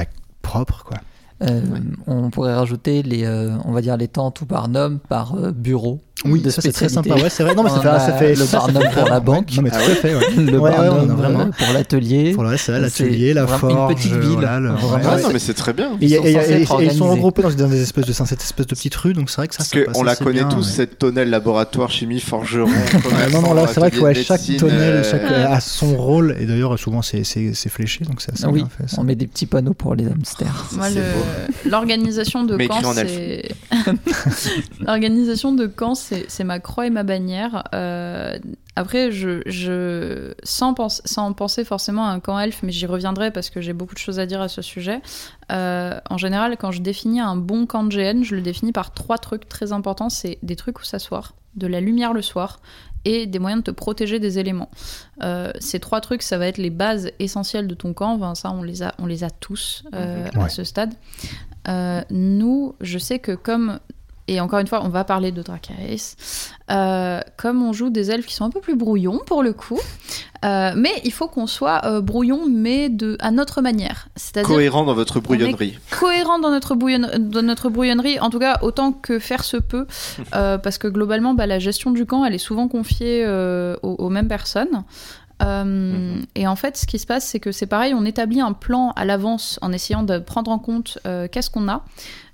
propre, 0.48 0.86
quoi. 0.86 0.98
Euh, 1.44 1.62
On 2.08 2.30
pourrait 2.32 2.56
rajouter 2.56 3.04
les, 3.04 3.24
euh, 3.26 3.52
on 3.66 3.72
va 3.72 3.82
dire 3.82 3.96
les 3.98 4.08
tentes 4.08 4.42
ou 4.42 4.46
barnum 4.46 5.00
par 5.08 5.36
euh, 5.36 5.52
bureau. 5.52 6.00
Oui, 6.26 6.42
de 6.42 6.50
ça 6.50 6.64
c'est 6.64 6.72
très 6.72 6.90
sympa. 6.90 7.14
Ouais, 7.14 7.30
c'est 7.30 7.44
vrai. 7.44 7.54
Non, 7.54 7.62
mais 7.62 7.70
ça 7.76 7.80
fait, 7.80 7.88
a 7.90 8.00
ça 8.00 8.14
fait 8.14 8.30
le 8.34 8.44
ça 8.44 8.58
barnum 8.58 8.82
fait- 8.82 8.90
pour 9.00 9.08
la 9.08 9.16
ouais. 9.20 9.22
banque. 9.24 9.56
Non, 9.56 9.62
mais 9.62 9.70
tout 9.70 9.76
Ah 9.80 9.92
à 9.92 9.96
fait. 9.96 10.16
Ouais. 10.16 10.22
Le 10.36 10.58
Ouais, 10.58 10.72
ouais, 10.72 10.76
barnum 10.78 11.16
vraiment- 11.16 11.40
euh, 11.42 11.52
pour 11.56 11.74
l'atelier. 11.76 12.32
Pour 12.34 12.44
l'atelier, 12.44 13.36
la 13.36 13.46
forge, 13.46 13.72
une 13.92 13.96
petite 13.96 14.14
ville. 14.14 14.32
voilà, 14.32 14.60
le- 14.60 14.72
ouais, 14.72 14.76
Ouais, 14.82 15.06
ouais. 15.16 15.22
non, 15.22 15.30
mais 15.32 15.38
c'est 15.38 15.54
très 15.54 15.74
bien. 15.74 15.92
Et, 16.02 16.06
il 16.06 16.10
y 16.10 16.16
a- 16.16 16.18
sont 16.18 16.26
et 16.26 16.30
et- 16.32 16.34
être 16.64 16.82
et 16.82 16.86
ils 16.86 16.92
sont 16.92 17.12
regroupés 17.12 17.44
dans, 17.44 17.52
dans 17.52 17.68
des 17.68 17.84
espèces 17.84 18.06
de, 18.08 18.14
cette 18.14 18.42
espèce 18.42 18.66
de 18.66 18.74
petite 18.74 18.96
rue, 18.96 19.14
donc 19.14 19.30
c'est 19.30 19.38
vrai 19.38 19.48
que 19.48 19.54
ça, 19.54 19.60
Parce 19.64 19.86
qu'on 19.94 20.02
la 20.02 20.16
connaît 20.16 20.40
bien, 20.40 20.48
tous, 20.50 20.66
ouais. 20.66 20.74
cette 20.76 20.98
tonnelle 20.98 21.30
laboratoire, 21.30 21.92
chimie, 21.92 22.20
forgeron. 22.20 22.66
Ouais, 22.68 23.32
non, 23.32 23.44
non, 23.44 23.54
là, 23.54 23.68
c'est 23.68 23.80
vrai 23.80 23.92
que 23.92 24.00
ouais, 24.00 24.16
chaque 24.16 24.42
tonnelle 24.58 25.04
euh, 25.14 25.48
a 25.50 25.60
son 25.62 25.96
rôle, 25.98 26.36
et 26.40 26.48
d'ailleurs, 26.48 26.80
souvent, 26.80 27.04
c'est 27.04 27.24
fléché, 27.70 28.06
donc 28.06 28.22
c'est 28.22 28.34
assez 28.34 28.46
Ah 28.48 28.52
bien 28.52 28.68
fait. 28.76 28.90
ça. 28.90 28.98
on 29.00 29.04
met 29.04 29.14
des 29.16 29.28
petits 29.28 29.46
panneaux 29.46 29.76
pour 29.76 29.94
les 29.94 30.08
hamsters. 30.08 30.66
Le- 31.66 31.70
l'organisation 31.72 32.44
de 32.44 32.56
Mais 32.56 32.68
camp, 32.68 32.76
écrit 32.78 32.86
en 32.88 32.94
c'est 32.94 33.50
l'organisation 34.80 35.54
de 35.54 35.68
c'est 35.96 36.26
c'est 36.30 36.44
ma 36.44 36.60
croix 36.60 36.88
et 36.88 36.90
ma 36.90 37.04
bannière. 37.04 37.64
Euh, 37.74 38.38
après, 38.76 39.12
je, 39.12 39.42
je 39.48 40.34
sans, 40.44 40.74
pense- 40.74 41.02
sans 41.06 41.34
penser 41.34 41.64
forcément 41.64 42.06
à 42.06 42.10
un 42.12 42.20
camp 42.20 42.38
elfe, 42.40 42.60
mais 42.64 42.72
j'y 42.72 42.86
reviendrai 42.86 43.32
parce 43.32 43.50
que 43.50 43.60
j'ai 43.60 43.74
beaucoup 43.74 43.96
de 43.96 44.00
choses 44.00 44.20
à 44.20 44.26
dire 44.26 44.40
à 44.42 44.48
ce 44.50 44.62
sujet. 44.62 45.02
Euh, 45.52 46.00
en 46.10 46.18
général, 46.18 46.58
quand 46.58 46.72
je 46.72 46.82
définis 46.82 47.20
un 47.20 47.36
bon 47.36 47.66
camp 47.66 47.84
de 47.84 47.90
GN, 47.96 48.24
je 48.24 48.36
le 48.36 48.42
définis 48.42 48.72
par 48.72 48.94
trois 48.94 49.18
trucs 49.18 49.50
très 49.50 49.72
importants. 49.72 50.10
C'est 50.10 50.38
des 50.44 50.56
trucs 50.56 50.80
où 50.80 50.84
s'asseoir, 50.84 51.34
de 51.56 51.66
la 51.68 51.82
lumière 51.82 52.14
le 52.14 52.22
soir 52.22 52.60
et 53.08 53.26
des 53.26 53.40
moyens 53.40 53.64
de 53.64 53.72
te 53.72 53.76
protéger 53.76 54.20
des 54.20 54.38
éléments. 54.38 54.70
Euh, 55.24 55.52
ces 55.60 55.80
trois 55.80 56.02
trucs, 56.02 56.22
ça 56.24 56.38
va 56.38 56.48
être 56.48 56.58
les 56.58 56.70
bases 56.70 57.10
essentielles 57.20 57.68
de 57.68 57.74
ton 57.76 57.94
camp. 57.94 58.14
Enfin, 58.16 58.36
ça, 58.36 58.52
on 58.52 58.64
les 58.64 58.84
a, 58.84 58.94
on 59.00 59.06
les 59.06 59.24
a 59.24 59.30
tous 59.30 59.84
euh, 59.94 60.28
Mhm. 60.34 60.42
à 60.42 60.50
ce 60.50 60.64
stade. 60.64 60.94
Euh, 61.70 62.02
nous, 62.10 62.76
je 62.82 62.98
sais 62.98 63.20
que 63.20 63.32
comme 63.34 63.80
et 64.28 64.40
encore 64.42 64.60
une 64.60 64.68
fois, 64.68 64.82
on 64.84 64.90
va 64.90 65.04
parler 65.04 65.32
de 65.32 65.42
Dracarys. 65.42 66.16
Euh, 66.70 67.22
comme 67.38 67.64
on 67.64 67.72
joue 67.72 67.90
des 67.90 68.12
elfes 68.12 68.26
qui 68.26 68.34
sont 68.34 68.44
un 68.46 68.50
peu 68.50 68.60
plus 68.60 68.76
brouillons 68.76 69.20
pour 69.26 69.42
le 69.42 69.54
coup, 69.54 69.80
euh, 70.44 70.74
mais 70.76 70.92
il 71.06 71.14
faut 71.14 71.28
qu'on 71.28 71.48
soit 71.48 71.86
euh, 71.86 72.02
brouillon, 72.02 72.42
mais 72.50 72.90
de 72.90 73.16
à 73.20 73.32
notre 73.32 73.62
manière. 73.62 74.10
C'est-à-dire 74.18 74.50
Cohérent 74.54 74.84
dans 74.84 74.94
votre 74.96 75.20
brouillonnerie. 75.22 75.80
cohérent 75.98 76.40
dans 76.40 76.52
notre, 76.52 76.76
bouillonne- 76.76 77.30
dans 77.30 77.42
notre 77.42 77.70
brouillonnerie, 77.70 78.20
en 78.20 78.30
tout 78.30 78.40
cas 78.40 78.60
autant 78.62 78.92
que 78.92 79.18
faire 79.20 79.44
se 79.46 79.58
peut, 79.58 79.88
euh, 80.36 80.58
parce 80.58 80.78
que 80.78 80.88
globalement, 80.90 81.34
bah, 81.34 81.46
la 81.48 81.60
gestion 81.60 81.92
du 81.92 82.06
camp, 82.06 82.26
elle 82.26 82.34
est 82.36 82.38
souvent 82.38 82.68
confiée 82.68 83.26
aux, 83.28 83.78
aux 83.96 84.10
mêmes 84.10 84.28
personnes. 84.28 84.84
Euh, 85.44 85.64
Mhm. 85.64 86.26
Et 86.36 86.48
en 86.48 86.56
fait, 86.56 86.78
ce 86.78 86.88
qui 86.88 86.98
se 86.98 87.06
passe, 87.06 87.24
c'est 87.26 87.40
que 87.40 87.52
c'est 87.52 87.68
pareil, 87.68 87.94
on 87.94 88.06
établit 88.06 88.42
un 88.42 88.54
plan 88.54 88.92
à 88.96 89.06
l'avance 89.06 89.60
en 89.62 89.72
essayant 89.72 90.02
de 90.02 90.18
prendre 90.18 90.50
en 90.50 90.58
compte 90.60 90.98
euh, 91.06 91.28
qu'est-ce 91.32 91.52
qu'on 91.52 91.68
a. 91.70 91.84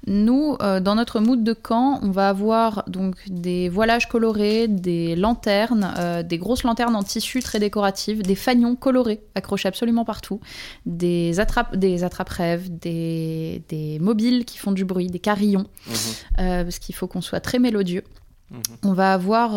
Nous, 0.06 0.58
euh, 0.62 0.80
dans 0.82 0.95
notre 0.95 1.20
mood 1.22 1.43
de 1.43 1.54
camp, 1.54 1.99
on 2.01 2.12
va 2.12 2.28
avoir 2.30 2.84
donc 2.88 3.16
des 3.28 3.70
voilages 3.70 4.10
colorés, 4.10 4.68
des 4.68 5.16
lanternes, 5.16 5.93
euh, 5.97 6.24
des 6.24 6.38
grosses 6.38 6.64
lanternes 6.64 6.95
en 6.95 7.04
tissu 7.04 7.41
très 7.41 7.60
décoratives, 7.60 8.22
des 8.22 8.36
fanions 8.36 8.76
colorés 8.76 9.22
accrochés 9.36 9.70
absolument 9.70 10.04
partout, 10.04 10.41
des 10.86 11.39
attrape 11.39 11.76
des 11.78 12.04
attrape-rêves, 12.04 12.68
des, 12.78 13.64
des 13.70 13.97
mobiles 13.99 14.43
qui 14.43 14.58
font 14.58 14.74
du 14.74 14.84
bruit, 14.84 15.08
des 15.08 15.20
carillons, 15.20 15.68
Mhm, 15.88 15.93
euh, 16.39 16.64
parce 16.64 16.80
qu'il 16.80 16.95
faut 16.95 17.08
qu'on 17.08 17.22
soit 17.22 17.39
très 17.39 17.60
mélodieux. 17.60 18.04
mhm. 18.51 18.62
On 18.84 18.93
va 18.93 19.14
avoir, 19.14 19.51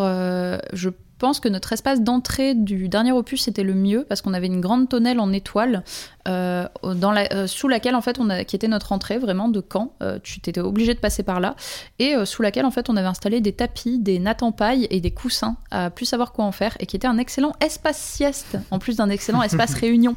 je 0.73 0.91
pense 1.19 1.41
que 1.41 1.49
notre 1.49 1.73
espace 1.73 2.01
d'entrée 2.01 2.55
du 2.55 2.89
dernier 2.89 3.13
opus 3.13 3.43
c'était 3.43 3.63
le 3.63 3.75
mieux 3.75 4.05
parce 4.09 4.23
qu'on 4.23 4.35
avait 4.35 4.47
une 4.47 4.61
grande 4.61 4.89
tonnelle 4.89 5.21
en 5.21 5.33
étoile 5.33 5.83
euh, 6.29 6.67
dans 6.83 7.13
la, 7.13 7.33
euh, 7.33 7.47
sous 7.47 7.69
laquelle 7.69 7.95
en 7.95 8.01
fait 8.01 8.19
on 8.19 8.29
a, 8.31 8.45
qui 8.45 8.57
était 8.57 8.69
notre 8.69 8.93
entrée 8.93 9.19
vraiment 9.19 9.49
de 9.49 9.61
camp. 9.61 9.93
Euh, 10.03 10.19
tu 10.23 10.41
t'étais 10.41 10.61
obligé 10.61 10.93
de 10.95 10.99
passer 10.99 11.23
par 11.23 11.41
là 11.41 11.55
et 11.99 12.15
sous 12.25 12.43
laquelle 12.43 12.67
en 12.67 12.71
fait 12.71 12.91
on 12.91 12.97
avait 12.97 13.07
installé 13.07 13.41
des 13.41 13.53
tapis, 13.53 13.99
des 13.99 14.19
nattes 14.19 14.43
en 14.43 14.53
paille 14.53 14.87
et 14.91 15.01
des 15.01 15.11
coussins 15.11 15.57
à 15.71 15.91
plus 15.91 16.07
savoir 16.07 16.33
quoi 16.33 16.45
en 16.45 16.53
faire 16.53 16.77
et 16.81 16.87
qui 16.87 16.97
était 16.97 17.07
un 17.07 17.19
excellent 17.19 17.53
espace 17.61 17.99
sieste 17.99 18.59
en 18.71 18.79
plus 18.79 18.97
d'un 18.97 19.09
excellent 19.09 19.43
espace 19.43 19.75
réunion. 19.81 20.17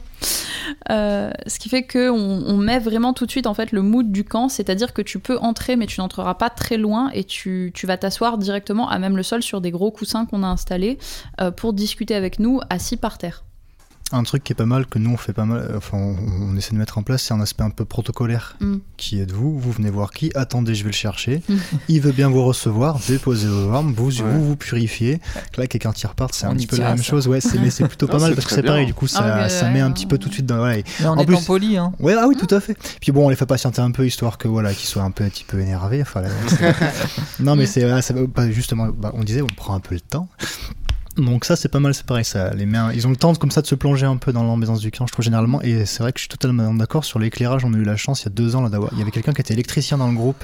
Ce 0.89 1.60
qui 1.60 1.70
fait 1.70 1.84
que 1.84 2.10
on, 2.10 2.43
on 2.47 2.58
met 2.58 2.80
vraiment 2.80 3.14
tout 3.14 3.26
de 3.26 3.32
suite 3.32 3.47
en 3.47 3.54
fait 3.54 3.72
le 3.72 3.82
mood 3.82 4.12
du 4.12 4.24
camp, 4.24 4.50
c'est-à-dire 4.50 4.93
que 4.93 5.02
tu 5.02 5.20
peux 5.20 5.38
entrer 5.39 5.76
mais 5.76 5.86
tu 5.86 6.02
n'entreras 6.02 6.36
pas 6.36 6.50
très 6.50 6.78
loin 6.78 7.10
et 7.14 7.24
tu, 7.24 7.72
tu 7.74 7.88
vas 7.88 7.97
t'asseoir 7.97 8.38
directement 8.38 8.89
à 8.89 9.00
même 9.00 9.16
le 9.16 9.24
sol 9.24 9.43
sur 9.43 9.62
des 9.62 9.72
gros 9.72 9.91
coussins 9.91 10.26
qu'on 10.26 10.43
a 10.43 10.47
installés 10.47 10.89
euh, 11.42 11.52
pour 11.52 11.74
discuter 11.74 12.16
avec 12.16 12.40
nous 12.40 12.60
assis 12.70 12.98
par 12.98 13.18
terre. 13.18 13.44
Un 14.12 14.24
truc 14.24 14.43
qui 14.43 14.53
est 14.53 14.55
pas 14.55 14.66
mal, 14.66 14.88
que 14.88 14.97
nous 14.97 15.12
on 15.12 15.18
fait 15.18 15.34
pas 15.34 15.45
mal, 15.45 15.72
enfin 15.78 15.97
on, 15.97 16.16
on 16.41 16.55
essaie 16.57 16.72
de 16.72 16.78
mettre 16.78 16.97
en 16.97 17.03
place, 17.03 17.22
c'est 17.22 17.34
un 17.34 17.41
aspect 17.41 17.64
un 17.64 17.70
peu 17.70 17.86
protocolaire. 17.86 18.55
Mm. 18.60 18.78
Qui 18.97 19.20
êtes-vous? 19.20 19.60
Vous 19.60 19.72
venez 19.72 19.91
voir 19.91 20.10
qui? 20.12 20.32
Attendez, 20.34 20.74
je 20.74 20.84
vais 20.84 20.89
le 20.89 20.95
chercher. 20.95 21.43
Mm. 21.47 21.55
Il 21.89 22.01
veut 22.01 22.12
bien 22.12 22.28
vous 22.30 22.43
recevoir, 22.43 22.99
déposez 23.07 23.47
vos 23.47 23.72
armes, 23.72 23.93
vous 23.95 24.10
Ouais. 24.22 24.26
vous, 24.32 24.43
vous 24.45 24.55
purifiez. 24.55 25.22
Clac, 25.51 25.76
et 25.76 25.80
quand 25.80 26.01
ils 26.01 26.07
repartent, 26.07 26.34
c'est 26.34 26.47
un 26.47 26.55
petit 26.55 26.66
peu 26.66 26.78
la 26.78 26.89
même 26.89 26.97
ça. 26.97 27.03
chose. 27.03 27.28
Ouais, 27.28 27.39
c'est, 27.39 27.60
mais 27.60 27.70
c'est 27.70 27.88
plutôt 27.88 28.07
Non, 28.07 28.14
pas 28.14 28.20
mal 28.20 28.34
parce 28.34 28.47
que 28.47 28.55
c'est 28.55 28.64
pareil, 28.64 28.86
bien. 28.86 28.88
du 28.88 28.93
coup 28.95 29.05
ça, 29.07 29.20
Ah, 29.24 29.43
mais 29.43 29.49
ça 29.49 29.66
ouais, 29.68 29.74
met 29.74 29.80
un 29.82 29.91
petit 29.91 30.07
peu 30.07 30.18
tout 30.18 30.28
de 30.30 30.34
suite 30.34 30.47
dans. 30.47 30.57
Voilà, 30.57 30.80
et- 30.80 30.84
Mais 31.01 31.05
en, 31.05 31.24
plus- 31.26 31.45
poli, 31.45 31.78
hein. 31.78 31.91
Ouais, 31.99 32.16
ah 32.18 32.26
oui, 32.28 32.36
tout 32.36 32.53
à 32.53 32.60
fait. 32.60 32.76
Puis 32.99 33.12
bon, 33.12 33.28
on 33.28 33.30
les 33.30 33.36
fait 33.36 33.45
patienter 33.45 33.82
un 33.82 33.91
peu 33.91 34.07
histoire 34.07 34.39
que 34.39 34.47
voilà, 34.47 34.74
qu'ils 34.74 34.88
soient 34.88 35.03
un 35.03 35.12
peu, 35.12 35.24
un 35.24 35.30
petit 35.30 35.43
peu 35.43 35.60
énervés. 35.60 36.01
Enfin, 36.01 36.22
là, 36.22 36.30
c'est- 36.47 36.76
non, 37.43 37.55
mais 37.55 37.68
c'est 37.68 37.84
ah, 37.84 38.01
ça, 38.01 38.16
bah, 38.16 38.49
justement, 38.49 38.88
bah, 38.88 39.12
on 39.14 39.24
disait, 39.24 39.43
on 39.43 39.47
prend 39.47 39.76
un 39.76 39.80
peu 39.80 39.93
le 39.93 40.01
temps. 40.01 40.28
Donc 41.18 41.43
ça 41.43 41.55
c'est 41.55 41.68
pas 41.70 41.80
mal, 41.80 41.93
c'est 41.93 42.05
pareil, 42.05 42.24
ça 42.24 42.53
les 42.53 42.64
un- 42.76 42.93
ils 42.93 43.05
ont 43.05 43.10
le 43.10 43.16
temps 43.18 43.34
comme 43.36 43.51
ça 43.51 43.62
de 43.62 43.68
se 43.68 43.76
plonger 43.76 44.05
un 44.05 44.16
peu 44.18 44.32
dans 44.32 44.43
l'ambiance 44.43 44.80
du 44.80 44.89
camp, 44.91 45.05
je 45.07 45.12
trouve 45.12 45.26
généralement. 45.26 45.62
Et 45.62 45.86
c'est 45.86 46.01
vrai 46.03 46.14
que 46.14 46.20
je 46.20 46.24
suis 46.24 46.30
totalement 46.30 46.74
d'accord 46.74 47.03
sur 47.03 47.20
l'éclairage. 47.20 47.66
On 47.66 47.74
a 47.74 47.78
eu 47.78 47.84
la 47.84 47.97
chance 47.97 48.22
il 48.22 48.26
y 48.26 48.28
a 48.28 48.32
deux 48.32 48.55
ans 48.55 48.62
là 48.62 48.70
d'avoir, 48.70 48.91
il 48.93 48.99
y 48.99 49.01
avait 49.01 49.12
quelqu'un 49.12 49.34
qui 49.34 49.41
était 49.41 49.53
électricien 49.53 49.97
dans 49.97 50.07
le 50.07 50.16
groupe 50.16 50.43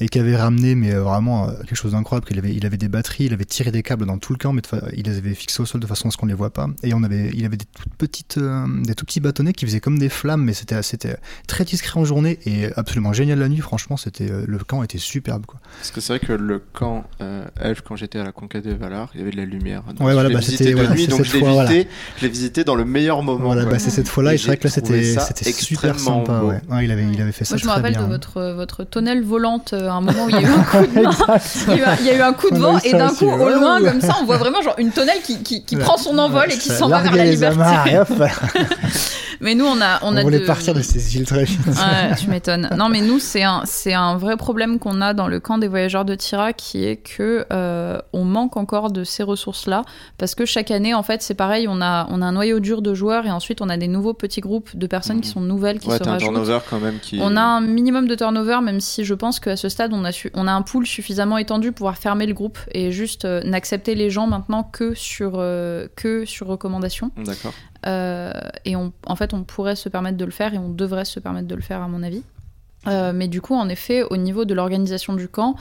et 0.00 0.08
qui 0.08 0.18
avait 0.18 0.36
ramené 0.36 0.74
mais 0.74 0.92
euh, 0.94 1.02
vraiment 1.02 1.48
euh, 1.48 1.52
quelque 1.58 1.74
chose 1.76 1.92
d'incroyable. 1.92 2.26
Qu'il 2.26 2.38
avait, 2.38 2.54
il 2.54 2.64
avait 2.66 2.76
des 2.76 2.88
batteries, 2.88 3.24
il 3.26 3.32
avait 3.32 3.44
tiré 3.44 3.70
des 3.70 3.82
câbles 3.82 4.06
dans 4.06 4.18
tout 4.18 4.32
le 4.32 4.38
camp, 4.38 4.52
mais 4.52 4.62
il 4.96 5.04
les 5.04 5.18
avait 5.18 5.34
fixés 5.34 5.62
au 5.62 5.66
sol 5.66 5.80
de 5.80 5.86
façon 5.86 6.08
à 6.08 6.10
ce 6.10 6.16
qu'on 6.16 6.26
les 6.26 6.34
voit 6.34 6.52
pas. 6.52 6.68
Et 6.82 6.94
on 6.94 7.02
avait, 7.02 7.30
il 7.34 7.44
avait 7.44 7.56
des 7.56 7.64
toutes 7.64 7.94
petites, 7.94 8.38
euh, 8.38 8.66
des 8.82 8.94
tout 8.94 9.04
petits 9.04 9.20
bâtonnets 9.20 9.52
qui 9.52 9.66
faisaient 9.66 9.80
comme 9.80 9.98
des 9.98 10.08
flammes, 10.08 10.42
mais 10.44 10.52
c'était, 10.54 10.82
c'était 10.82 11.16
très 11.46 11.64
discret 11.64 11.98
en 12.00 12.04
journée 12.04 12.38
et 12.46 12.66
absolument 12.76 13.12
génial 13.12 13.38
la 13.38 13.48
nuit. 13.48 13.60
Franchement, 13.60 13.96
c'était, 13.96 14.28
le 14.46 14.58
camp 14.58 14.82
était 14.82 14.98
superbe 14.98 15.46
quoi. 15.46 15.60
Parce 15.78 15.90
que 15.90 16.00
c'est 16.00 16.16
vrai 16.16 16.26
que 16.26 16.32
le 16.32 16.58
camp 16.72 17.04
euh, 17.20 17.44
elfe, 17.60 17.82
quand 17.82 17.96
j'étais 17.96 18.18
à 18.18 18.24
la 18.24 18.32
conquête 18.32 18.64
des 18.64 18.74
Valar, 18.74 19.10
il 19.14 19.20
y 19.20 19.22
avait 19.22 19.30
de 19.32 19.36
la 19.36 19.44
lumière. 19.44 19.82
Donc 19.84 20.00
Ouais, 20.00 20.08
je 20.08 20.12
voilà, 20.14 20.28
bah, 20.30 20.38
visité 20.40 20.56
c'était- 20.58 20.70
de 20.70 20.76
voilà, 20.76 20.90
nuit, 20.94 21.02
c'est 21.04 21.10
donc 21.10 21.18
cette 21.20 21.28
je 21.28 21.32
l'ai 21.34 21.40
fois, 21.40 21.52
voilà. 21.52 21.70
visité, 21.70 21.88
je 22.18 22.22
l'ai 22.22 22.28
visité 22.28 22.64
dans 22.64 22.74
le 22.74 22.84
meilleur 22.84 23.22
moment. 23.22 23.44
Voilà, 23.44 23.64
bah, 23.64 23.78
c'est 23.78 23.90
cette 23.90 24.08
fois-là 24.08 24.32
et, 24.32 24.34
Et 24.34 24.38
c'est 24.38 24.46
vrai 24.48 24.56
que 24.56 24.64
là 24.64 24.70
c'était, 24.70 25.02
c'était 25.20 25.52
super 25.52 25.98
sympa. 25.98 26.40
beau. 26.40 26.48
Ouais. 26.48 26.60
Ouais, 26.70 26.84
il 26.84 26.90
avait, 26.90 27.04
il 27.12 27.20
avait 27.20 27.32
fait 27.32 27.44
ça 27.44 27.54
Moi 27.54 27.60
je 27.60 27.66
me 27.66 27.70
rappelle 27.70 27.92
bien. 27.92 28.02
de 28.02 28.08
votre, 28.08 28.52
votre 28.54 28.84
tonnelle 28.84 29.22
volante 29.22 29.72
euh, 29.84 29.90
à 29.90 29.94
un 29.94 30.00
moment 30.00 30.24
où 30.24 30.30
il 30.30 30.36
y 30.36 30.38
a 30.38 30.42
eu 30.42 30.46
un 30.46 30.62
coup 30.62 30.86
de 30.86 31.00
main. 31.02 31.10
Il 31.68 31.76
y 31.76 31.76
a 31.76 31.76
eu 31.76 31.82
un, 31.84 31.96
il 32.00 32.06
y 32.06 32.10
a 32.10 32.16
eu 32.16 32.20
un 32.20 32.32
coup 32.32 32.50
de 32.50 32.58
vent 32.58 32.78
et 32.78 32.92
d'un 32.92 33.08
coup 33.08 33.28
au 33.30 33.48
loin 33.48 33.82
comme 33.82 34.00
ça 34.00 34.16
on 34.20 34.24
voit 34.24 34.38
vraiment 34.38 34.62
genre 34.62 34.74
une 34.78 34.90
tonnelle 34.90 35.20
qui, 35.22 35.42
qui, 35.42 35.62
qui 35.64 35.76
prend 35.76 35.96
son 35.96 36.16
envol 36.18 36.50
et 36.50 36.58
qui 36.58 36.70
s'en 36.70 36.88
va 36.88 37.00
vers 37.00 37.14
la 37.16 37.24
liberté. 37.24 37.64
Mais 39.44 39.54
nous 39.54 39.64
on 39.66 39.80
a 39.80 40.00
on, 40.02 40.14
on, 40.14 40.16
a 40.16 40.22
voulait 40.22 40.40
de- 40.40 40.46
partir 40.46 40.74
de 40.74 40.80
ces 40.82 41.16
îles 41.16 41.26
très 41.26 41.44
vite. 41.44 41.58
Ouais, 41.66 42.16
tu 42.18 42.28
m'étonnes. 42.28 42.68
Non, 42.76 42.88
mais 42.88 43.00
nous, 43.00 43.18
c'est 43.18 43.42
un, 43.44 43.62
c'est 43.64 43.92
un 43.94 44.16
vrai 44.16 44.36
problème 44.36 44.78
qu'on 44.78 45.00
a 45.00 45.14
dans 45.14 45.28
le 45.28 45.38
camp 45.38 45.58
des 45.58 45.68
voyageurs 45.68 46.04
de 46.04 46.14
Tira, 46.14 46.52
qui 46.52 46.84
est 46.84 46.96
que 46.96 47.46
euh, 47.52 47.98
on 48.12 48.24
manque 48.24 48.56
encore 48.56 48.90
de 48.90 49.04
ces 49.04 49.22
ressources-là, 49.22 49.82
parce 50.18 50.34
que 50.34 50.44
chaque 50.46 50.70
année, 50.70 50.94
en 50.94 51.02
fait, 51.02 51.22
c'est 51.22 51.34
pareil, 51.34 51.66
on 51.68 51.80
a, 51.80 52.06
on 52.10 52.22
a 52.22 52.26
un 52.26 52.32
noyau 52.32 52.58
dur 52.58 52.82
de 52.82 52.94
joueurs, 52.94 53.26
et 53.26 53.30
ensuite 53.30 53.60
on 53.60 53.68
a 53.68 53.76
des 53.76 53.86
nouveaux 53.88 54.14
petits 54.14 54.40
groupes 54.40 54.74
de 54.76 54.86
personnes 54.86 55.20
qui 55.20 55.28
Mhm. 55.28 55.34
sont 55.34 55.40
nouvelles, 55.42 55.78
qui 55.78 55.88
Ouais, 55.88 55.98
se 55.98 56.02
t'as 56.02 56.10
un 56.10 56.12
rajoutent. 56.14 56.30
turnover 56.32 56.58
quand 56.68 56.80
même 56.80 56.98
qui. 57.00 57.18
On 57.20 57.36
a 57.36 57.42
un 57.42 57.60
minimum 57.60 58.08
de 58.08 58.14
turnover, 58.14 58.58
même 58.62 58.80
si 58.80 59.04
je 59.04 59.14
pense 59.14 59.40
qu'à 59.40 59.56
ce 59.56 59.68
stade, 59.68 59.92
on 59.92 60.04
a, 60.04 60.12
su- 60.12 60.30
on 60.34 60.46
a 60.48 60.52
un 60.52 60.62
pool 60.62 60.86
suffisamment 60.86 61.36
étendu 61.38 61.68
pour 61.72 61.74
pouvoir 61.84 61.98
fermer 61.98 62.26
le 62.26 62.32
groupe 62.34 62.58
et 62.72 62.90
juste 62.92 63.24
euh, 63.26 63.42
n'accepter 63.44 63.94
les 63.94 64.08
gens 64.08 64.26
maintenant 64.26 64.62
que 64.62 64.94
sur, 64.94 65.32
euh, 65.36 65.86
que 65.96 66.24
sur 66.24 66.46
recommandation. 66.46 67.10
D'accord. 67.18 67.52
Euh, 67.86 68.32
et 68.64 68.76
on, 68.76 68.92
en 69.06 69.16
fait, 69.16 69.34
on 69.34 69.44
pourrait 69.44 69.76
se 69.76 69.88
permettre 69.88 70.16
de 70.16 70.24
le 70.24 70.30
faire 70.30 70.54
et 70.54 70.58
on 70.58 70.68
devrait 70.68 71.04
se 71.04 71.20
permettre 71.20 71.48
de 71.48 71.54
le 71.54 71.62
faire, 71.62 71.82
à 71.82 71.88
mon 71.88 72.02
avis. 72.02 72.22
Euh, 72.86 73.12
mais 73.14 73.28
du 73.28 73.40
coup, 73.40 73.54
en 73.54 73.68
effet, 73.68 74.02
au 74.02 74.16
niveau 74.16 74.44
de 74.44 74.54
l'organisation 74.54 75.14
du 75.14 75.28
camp, 75.28 75.56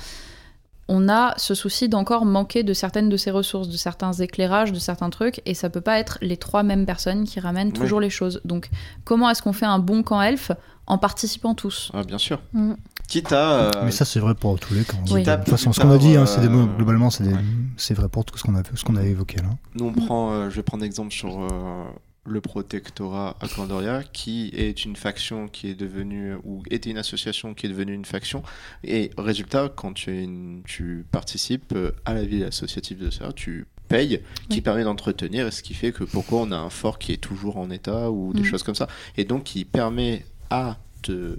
on 0.89 1.07
a 1.07 1.33
ce 1.37 1.55
souci 1.55 1.87
d'encore 1.87 2.25
manquer 2.25 2.63
de 2.63 2.73
certaines 2.73 3.07
de 3.07 3.15
ces 3.15 3.31
ressources, 3.31 3.69
de 3.69 3.77
certains 3.77 4.11
éclairages, 4.13 4.73
de 4.73 4.79
certains 4.79 5.09
trucs, 5.09 5.41
et 5.45 5.53
ça 5.53 5.69
peut 5.69 5.79
pas 5.81 5.97
être 5.99 6.17
les 6.21 6.35
trois 6.35 6.63
mêmes 6.63 6.85
personnes 6.85 7.23
qui 7.23 7.39
ramènent 7.39 7.71
toujours 7.71 8.01
les 8.01 8.09
choses. 8.09 8.41
Donc, 8.43 8.69
comment 9.05 9.29
est-ce 9.29 9.41
qu'on 9.41 9.53
fait 9.53 9.65
un 9.65 9.79
bon 9.79 10.03
camp 10.03 10.21
elfe 10.21 10.51
en 10.85 10.97
participant 10.97 11.55
tous? 11.55 11.89
Ah, 11.93 12.03
bien 12.03 12.17
sûr. 12.17 12.41
Mm. 12.51 12.73
Quitte 13.07 13.31
à. 13.31 13.51
euh, 13.53 13.71
Mais 13.85 13.91
ça, 13.91 14.03
c'est 14.03 14.19
vrai 14.19 14.35
pour 14.35 14.59
tous 14.59 14.73
les 14.73 14.83
camps. 14.83 14.97
Oui. 15.11 15.23
De 15.23 15.35
toute 15.35 15.49
façon, 15.49 15.71
ce 15.71 15.79
qu'on 15.79 15.91
a 15.91 15.97
dit, 15.97 16.15
hein, 16.17 16.25
c'est 16.25 16.41
des 16.41 16.49
mots- 16.49 16.67
globalement, 16.77 17.09
c'est 17.09 17.23
des- 17.23 17.33
ouais. 17.33 17.95
vrai 17.95 18.09
pour 18.09 18.25
tout 18.25 18.37
ce 18.37 18.43
qu'on 18.43 18.55
a, 18.55 18.61
ce 18.75 18.83
qu'on 18.83 18.95
a 18.97 19.03
évoqué 19.03 19.37
là. 19.37 19.49
Nous, 19.75 19.85
on 19.85 19.93
prend, 19.93 20.31
euh, 20.33 20.49
je 20.49 20.55
vais 20.57 20.63
prendre 20.63 20.83
exemple 20.83 21.11
sur 21.13 21.43
euh, 21.43 21.83
le 22.25 22.39
protectorat 22.39 23.35
à 23.41 23.47
Candoria, 23.49 24.01
qui 24.03 24.49
est 24.55 24.85
une 24.85 24.95
faction 24.95 25.47
qui 25.49 25.67
est 25.69 25.75
devenue, 25.75 26.35
ou 26.43 26.63
était 26.69 26.89
une 26.89 26.97
association 26.97 27.53
qui 27.53 27.65
est 27.65 27.69
devenue 27.69 27.93
une 27.93 28.05
faction. 28.05 28.43
Et 28.83 29.11
résultat, 29.17 29.69
quand 29.75 29.93
tu, 29.93 30.09
es 30.11 30.23
une- 30.23 30.61
tu 30.65 31.05
participes 31.11 31.73
euh, 31.75 31.91
à 32.05 32.13
la 32.13 32.23
vie 32.23 32.43
associative 32.43 32.99
de 32.99 33.09
ça, 33.09 33.33
tu 33.33 33.67
payes, 33.89 34.21
qui 34.49 34.55
Oui. 34.57 34.61
permet 34.61 34.83
d'entretenir, 34.85 35.47
et 35.47 35.51
ce 35.51 35.61
qui 35.61 35.73
fait 35.73 35.91
que 35.91 36.05
pourquoi 36.05 36.39
on 36.39 36.51
a 36.51 36.57
un 36.57 36.69
fort 36.69 36.97
qui 36.97 37.11
est 37.11 37.17
toujours 37.17 37.57
en 37.57 37.69
état, 37.69 38.09
ou 38.09 38.33
des 38.33 38.41
Mm. 38.41 38.45
choses 38.45 38.63
comme 38.63 38.75
ça. 38.75 38.87
Et 39.17 39.25
donc, 39.25 39.43
qui 39.43 39.65
permet 39.65 40.25
à, 40.49 40.77
te, 41.01 41.37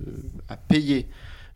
à 0.50 0.56
payer 0.58 1.06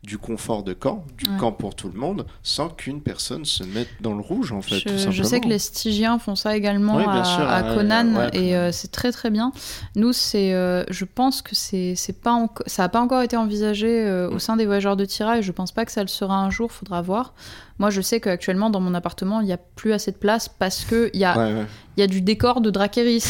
du 0.03 0.17
confort 0.17 0.63
de 0.63 0.73
camp, 0.73 1.03
du 1.17 1.27
Ouais. 1.27 1.37
camp 1.37 1.51
pour 1.51 1.75
tout 1.75 1.89
le 1.89 1.99
monde, 1.99 2.25
sans 2.41 2.69
qu'une 2.69 3.01
personne 3.01 3.43
se 3.43 3.63
mette 3.63 3.89
dans 3.99 4.13
le 4.13 4.21
rouge, 4.21 4.53
en 4.53 4.61
fait. 4.61 4.79
tout 4.79 5.11
Je, 5.11 5.23
sais 5.23 5.41
que 5.41 5.47
les 5.49 5.59
Stygiens 5.59 6.19
font 6.19 6.35
ça 6.35 6.55
également 6.55 6.95
Oui, 6.95 7.03
à, 7.05 7.23
sûr, 7.25 7.41
à 7.47 7.61
ouais, 7.63 7.75
Conan 7.75 8.15
ouais. 8.15 8.29
et 8.33 8.55
euh, 8.55 8.71
c'est 8.71 8.91
très 8.91 9.11
très 9.11 9.29
bien. 9.29 9.51
Nous, 9.95 10.13
c'est, 10.13 10.53
euh, 10.53 10.85
je 10.89 11.03
pense 11.03 11.41
que 11.41 11.53
c'est, 11.53 11.95
pas 12.23 12.47
ça 12.65 12.83
n'a 12.83 12.89
pas 12.89 13.01
encore 13.01 13.21
été 13.21 13.35
envisagé 13.35 14.05
euh, 14.05 14.29
au 14.29 14.39
sein 14.39 14.55
des 14.55 14.65
voyageurs 14.65 14.95
de 14.95 15.03
Tira 15.03 15.39
et 15.39 15.41
je 15.41 15.51
pense 15.51 15.73
pas 15.73 15.83
que 15.83 15.91
ça 15.91 16.01
le 16.01 16.07
sera 16.07 16.37
un 16.37 16.49
jour. 16.49 16.71
Faudra 16.71 17.01
voir. 17.01 17.33
Moi, 17.79 17.89
je 17.89 18.01
sais 18.01 18.19
qu'actuellement 18.19 18.69
dans 18.69 18.81
mon 18.81 18.93
appartement, 18.93 19.39
il 19.41 19.45
n'y 19.47 19.53
a 19.53 19.57
plus 19.57 19.93
assez 19.93 20.11
de 20.11 20.17
place 20.17 20.49
parce 20.49 20.83
que 20.85 21.09
il 21.13 21.19
y 21.19 21.25
a, 21.25 21.37
Ouais, 21.37 21.53
ouais. 21.53 21.65
il 21.97 22.01
y 22.01 22.03
a 22.03 22.07
du 22.07 22.21
décor 22.21 22.61
de 22.61 22.69
Dracarys. 22.69 23.23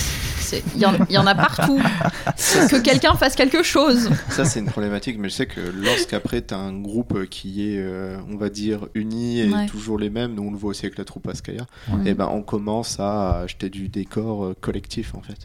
Il 0.73 0.81
y, 0.81 0.85
en- 0.87 0.95
il 1.07 1.13
y 1.13 1.17
en 1.19 1.27
a 1.27 1.35
partout. 1.35 1.77
que 2.35 2.81
quelqu'un 2.81 3.13
fasse 3.13 3.35
quelque 3.35 3.61
chose. 3.61 4.09
Ça, 4.29 4.45
c'est 4.45 4.59
une 4.59 4.65
problématique, 4.65 5.17
mais 5.19 5.29
je 5.29 5.35
sais 5.35 5.45
que 5.45 5.59
lorsqu'après, 5.61 6.41
tu 6.41 6.55
as 6.55 6.57
un 6.57 6.73
groupe 6.73 7.25
qui 7.29 7.69
est, 7.69 7.77
euh, 7.77 8.17
on 8.27 8.35
va 8.35 8.49
dire, 8.49 8.87
uni 8.95 9.41
et 9.41 9.49
Ouais. 9.53 9.67
toujours 9.67 9.99
les 9.99 10.09
mêmes, 10.09 10.33
nous 10.33 10.41
on 10.43 10.51
le 10.51 10.57
voit 10.57 10.71
aussi 10.71 10.87
avec 10.87 10.97
la 10.97 11.05
troupe 11.05 11.27
Askaya, 11.27 11.67
Mm. 11.89 12.07
et 12.07 12.13
ben 12.15 12.27
on 12.31 12.41
commence 12.41 12.99
à 12.99 13.41
acheter 13.41 13.69
du 13.69 13.89
décor 13.89 14.43
euh, 14.45 14.55
collectif 14.59 15.13
en 15.13 15.21
fait. 15.21 15.37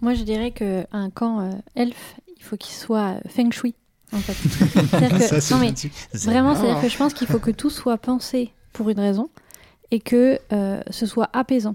Moi, 0.00 0.14
je 0.14 0.22
dirais 0.22 0.52
qu'un 0.52 1.10
camp 1.12 1.40
euh, 1.40 1.50
elfe, 1.76 2.14
il 2.38 2.42
faut 2.42 2.56
qu'il 2.56 2.74
soit 2.74 3.16
euh, 3.16 3.28
feng 3.28 3.50
shui, 3.52 3.74
en 4.12 4.18
fait. 4.18 4.34
Que- 4.34 5.18
Ça, 5.20 5.40
c'est 5.40 5.54
non, 5.54 5.60
mais. 5.60 5.72
Vraiment, 6.24 6.54
c'est-à-dire 6.54 6.80
que 6.82 6.88
je 6.88 6.96
pense 6.96 7.14
qu'il 7.14 7.26
faut 7.26 7.38
que 7.38 7.50
tout 7.50 7.70
soit 7.70 7.98
pensé 7.98 8.52
pour 8.72 8.90
une 8.90 9.00
raison 9.00 9.28
et 9.90 10.00
que 10.00 10.38
euh, 10.52 10.80
ce 10.90 11.06
soit 11.06 11.28
apaisant. 11.32 11.74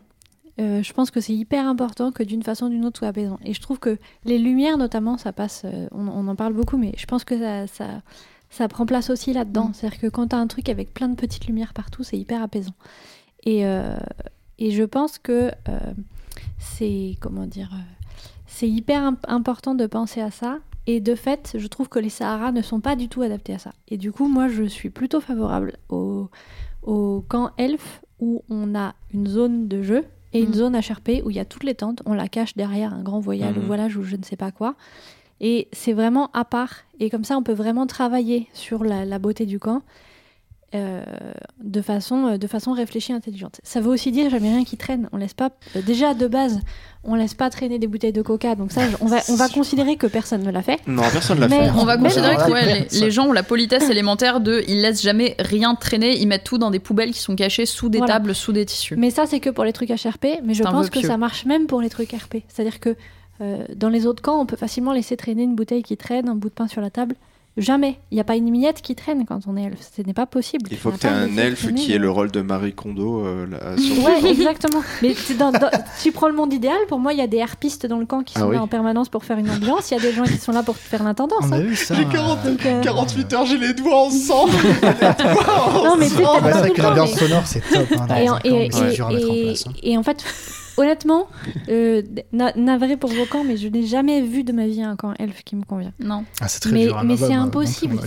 Euh, 0.61 0.81
je 0.81 0.93
pense 0.93 1.11
que 1.11 1.19
c'est 1.19 1.33
hyper 1.33 1.67
important 1.67 2.11
que 2.13 2.23
d'une 2.23 2.41
façon 2.43 2.67
ou 2.67 2.69
d'une 2.69 2.85
autre 2.85 2.99
soit 2.99 3.09
apaisant. 3.09 3.37
Et 3.43 3.53
je 3.53 3.59
trouve 3.61 3.77
que 3.79 3.97
les 4.23 4.37
lumières, 4.37 4.77
notamment, 4.77 5.17
ça 5.17 5.33
passe, 5.33 5.63
euh, 5.65 5.87
on, 5.91 6.07
on 6.07 6.27
en 6.29 6.35
parle 6.35 6.53
beaucoup, 6.53 6.77
mais 6.77 6.93
je 6.97 7.05
pense 7.05 7.25
que 7.25 7.37
ça, 7.37 7.67
ça, 7.67 7.87
ça 8.49 8.67
prend 8.69 8.85
place 8.85 9.09
aussi 9.09 9.33
là-dedans. 9.33 9.69
Mm. 9.69 9.73
C'est-à-dire 9.73 9.99
que 9.99 10.07
quand 10.07 10.27
tu 10.29 10.35
as 10.35 10.39
un 10.39 10.47
truc 10.47 10.69
avec 10.69 10.93
plein 10.93 11.09
de 11.09 11.15
petites 11.15 11.47
lumières 11.47 11.73
partout, 11.73 12.03
c'est 12.03 12.17
hyper 12.17 12.41
apaisant. 12.41 12.73
Et, 13.43 13.63
et 14.57 14.71
je 14.71 14.83
pense 14.83 15.17
que 15.19 15.51
c'est, 16.57 17.17
comment 17.19 17.45
dire, 17.45 17.69
c'est 18.47 18.67
hyper 18.69 19.03
imp- 19.03 19.25
important 19.27 19.75
de 19.75 19.85
penser 19.85 20.21
à 20.21 20.31
ça. 20.31 20.57
Et 20.87 20.99
de 21.01 21.15
fait, 21.15 21.55
je 21.57 21.67
trouve 21.67 21.89
que 21.89 21.99
les 21.99 22.09
Saharas 22.09 22.51
ne 22.51 22.61
sont 22.61 22.79
pas 22.79 22.95
du 22.95 23.09
tout 23.09 23.21
adaptés 23.21 23.53
à 23.53 23.59
ça. 23.59 23.71
Et 23.87 23.97
du 23.97 24.11
coup, 24.11 24.27
moi, 24.27 24.47
je 24.47 24.63
suis 24.63 24.89
plutôt 24.89 25.19
favorable 25.19 25.73
au, 25.89 26.29
au 26.83 27.23
camp 27.27 27.51
elfe 27.57 28.01
où 28.19 28.43
on 28.49 28.75
a 28.75 28.93
une 29.13 29.27
zone 29.27 29.67
de 29.67 29.81
jeu 29.81 30.03
et 30.33 30.41
une 30.41 30.49
Mm. 30.51 30.53
zone 30.53 30.75
HRP 30.79 31.21
où 31.25 31.29
il 31.31 31.35
y 31.35 31.39
a 31.39 31.45
toutes 31.45 31.63
les 31.63 31.75
tentes. 31.75 32.01
On 32.05 32.13
la 32.13 32.27
cache 32.27 32.55
derrière 32.55 32.93
un 32.93 33.01
grand 33.01 33.19
voyage, 33.19 33.55
Mhm. 33.57 33.63
voilage 33.65 33.97
ou 33.97 34.03
je 34.03 34.15
ne 34.15 34.23
sais 34.23 34.35
pas 34.37 34.51
quoi. 34.51 34.75
Et 35.41 35.67
c'est 35.73 35.93
vraiment 35.93 36.29
à 36.33 36.45
part. 36.45 36.71
Et 36.99 37.09
comme 37.09 37.23
ça, 37.23 37.35
on 37.37 37.43
peut 37.43 37.51
vraiment 37.53 37.87
travailler 37.87 38.47
sur 38.53 38.83
la, 38.83 39.05
la 39.05 39.19
beauté 39.19 39.45
du 39.45 39.59
camp 39.59 39.81
euh, 40.75 41.03
de, 41.63 41.81
façon, 41.81 42.27
euh, 42.27 42.37
de 42.37 42.47
façon 42.47 42.73
réfléchie, 42.73 43.13
intelligente. 43.13 43.59
Ça 43.63 43.81
veut 43.81 43.89
aussi 43.89 44.11
dire 44.11 44.29
jamais 44.29 44.49
rien 44.49 44.63
qui 44.63 44.77
traîne. 44.77 45.09
On 45.13 45.17
laisse 45.17 45.33
pas. 45.33 45.49
euh, 45.75 45.81
déjà 45.81 46.13
de 46.13 46.27
base, 46.27 46.59
on 47.03 47.15
laisse 47.15 47.33
pas 47.33 47.49
traîner 47.49 47.79
des 47.79 47.87
bouteilles 47.87 48.11
de 48.13 48.21
Coca. 48.21 48.55
Donc 48.55 48.71
ça, 48.71 48.81
on 49.01 49.05
va, 49.05 49.17
on 49.29 49.35
va 49.35 49.47
considérer 49.49 49.95
que 49.95 50.07
personne 50.07 50.43
ne 50.43 50.51
l'a 50.51 50.61
fait. 50.61 50.79
Non, 50.87 51.03
personne 51.11 51.39
l'a 51.39 51.47
Mais 51.47 51.65
fait. 51.65 51.71
On 51.77 51.85
va 51.85 51.95
Même 51.97 52.05
considérer 52.05 52.35
que 52.35 52.41
la- 52.41 52.49
ouais, 52.49 52.87
les, 52.91 52.99
les 52.99 53.11
gens 53.11 53.27
ont 53.27 53.31
la 53.31 53.43
politesse 53.43 53.89
élémentaire 53.89 54.39
de 54.41 54.63
ils 54.67 54.81
laissent 54.81 55.01
jamais 55.01 55.35
rien 55.39 55.75
traîner, 55.75 56.17
ils 56.19 56.27
mettent 56.27 56.43
tout 56.43 56.57
dans 56.57 56.71
des 56.71 56.79
poubelles 56.79 57.11
qui 57.11 57.19
sont 57.19 57.35
cachées 57.35 57.65
sous 57.65 57.89
des 57.89 57.99
Voilà. 57.99 58.13
tables, 58.15 58.35
sous 58.35 58.51
des 58.51 58.65
tissus. 58.65 58.95
Mais 58.97 59.09
ça, 59.11 59.25
c'est 59.25 59.39
que 59.39 59.49
pour 59.49 59.63
les 59.63 59.73
trucs 59.73 59.89
HRP. 59.89 60.41
Mais 60.43 60.53
je 60.53 60.63
pense 60.63 60.89
que 60.89 60.99
pieux. 60.99 61.07
ça 61.07 61.17
marche 61.17 61.45
même 61.45 61.67
pour 61.67 61.81
les 61.81 61.89
trucs 61.89 62.11
RP. 62.11 62.37
C'est-à-dire 62.47 62.79
que 62.79 62.95
euh, 63.41 63.65
dans 63.75 63.89
les 63.89 64.05
autres 64.07 64.21
camps, 64.21 64.39
on 64.41 64.45
peut 64.45 64.55
facilement 64.55 64.93
laisser 64.93 65.17
traîner 65.17 65.43
une 65.43 65.55
bouteille 65.55 65.83
qui 65.83 65.97
traîne, 65.97 66.29
un 66.29 66.35
bout 66.35 66.49
de 66.49 66.53
pain 66.53 66.67
sur 66.67 66.81
la 66.81 66.89
table. 66.89 67.15
Jamais. 67.57 67.99
Il 68.11 68.15
n'y 68.15 68.21
a 68.21 68.25
pas 68.25 68.35
une 68.35 68.51
miette 68.51 68.81
qui 68.81 68.95
traîne 68.95 69.25
quand 69.25 69.39
on 69.47 69.55
est 69.55 69.63
elfe. 69.63 69.79
Ce 69.95 70.01
n'est 70.01 70.13
pas 70.13 70.25
possible. 70.25 70.67
Il 70.71 70.77
faut 70.77 70.91
que 70.91 70.97
tu 70.97 71.07
aies 71.07 71.09
un 71.09 71.37
elfe 71.37 71.73
qui 71.73 71.93
ait 71.93 71.97
le 71.97 72.09
rôle 72.09 72.29
de 72.29 72.41
Marie 72.41 72.73
Kondo 72.73 73.25
euh, 73.25 73.45
là, 73.47 73.77
sur 73.77 74.03
Ouais, 74.03 74.29
exactement. 74.29 74.81
Mais 75.01 75.13
c'est 75.13 75.37
dans- 75.37 75.51
dans- 75.53 75.69
tu 76.03 76.11
prends 76.11 76.27
le 76.27 76.33
monde 76.35 76.51
idéal, 76.51 76.75
pour 76.89 76.99
moi, 76.99 77.13
il 77.13 77.19
y 77.19 77.21
a 77.21 77.27
des 77.27 77.41
harpistes 77.41 77.85
dans 77.85 77.97
le 77.99 78.05
camp 78.05 78.23
qui 78.23 78.33
Ah 78.35 78.41
sont 78.41 78.47
oui. 78.49 78.55
là 78.55 78.61
en 78.61 78.67
permanence 78.67 79.07
pour 79.07 79.23
faire 79.23 79.37
une 79.37 79.49
ambiance. 79.49 79.89
Il 79.91 79.93
y 79.93 79.97
a 79.97 80.01
des 80.01 80.11
gens 80.11 80.23
qui 80.23 80.37
sont 80.37 80.51
là 80.51 80.63
pour 80.63 80.75
faire 80.75 81.03
l'intendance. 81.03 81.45
Hein. 81.49 81.59
vu 81.59 81.75
ça. 81.77 81.95
J'ai 81.95 82.05
40 82.05 82.39
euh, 82.45 82.49
Donc, 82.51 82.65
euh, 82.65 82.81
48 82.83 83.33
heures, 83.33 83.45
j'ai 83.45 83.57
les 83.57 83.73
doigts 83.73 84.01
ensemble. 84.05 84.51
Non, 85.85 85.95
mais 85.97 86.07
tu 86.09 86.15
sais, 86.15 86.23
Ah 86.25 86.39
bah, 86.41 86.49
c'est 86.51 86.59
vrai 86.59 86.71
que 86.71 86.81
l'ambiance 86.81 87.13
mais- 87.13 87.19
sonore, 87.27 87.43
c'est 87.45 87.61
top. 87.61 87.87
Hein, 87.91 88.07
en- 88.09 88.39
c'est 88.43 89.01
en 89.01 89.09
et 89.83 89.97
en 89.97 90.03
fait, 90.03 90.23
honnêtement, 90.77 91.27
euh, 91.69 92.01
na- 92.33 92.53
navré 92.55 92.97
pour 92.97 93.09
vos 93.11 93.25
camps, 93.25 93.43
mais 93.43 93.57
je 93.57 93.67
n'ai 93.67 93.85
jamais 93.85 94.21
vu 94.21 94.43
de 94.43 94.51
ma 94.51 94.67
vie 94.67 94.81
un 94.81 94.95
camp 94.95 95.13
elfe 95.19 95.43
qui 95.43 95.55
me 95.55 95.63
convient. 95.63 95.91
Non. 95.99 96.23
Ah, 96.41 96.47
c'est 96.47 96.59
très 96.59 96.71
mais- 96.71 96.85
dur. 96.85 96.97
hein, 96.97 97.03
mais 97.05 97.17
c'est 97.17 97.29
bah, 97.29 97.35
impossible, 97.39 97.99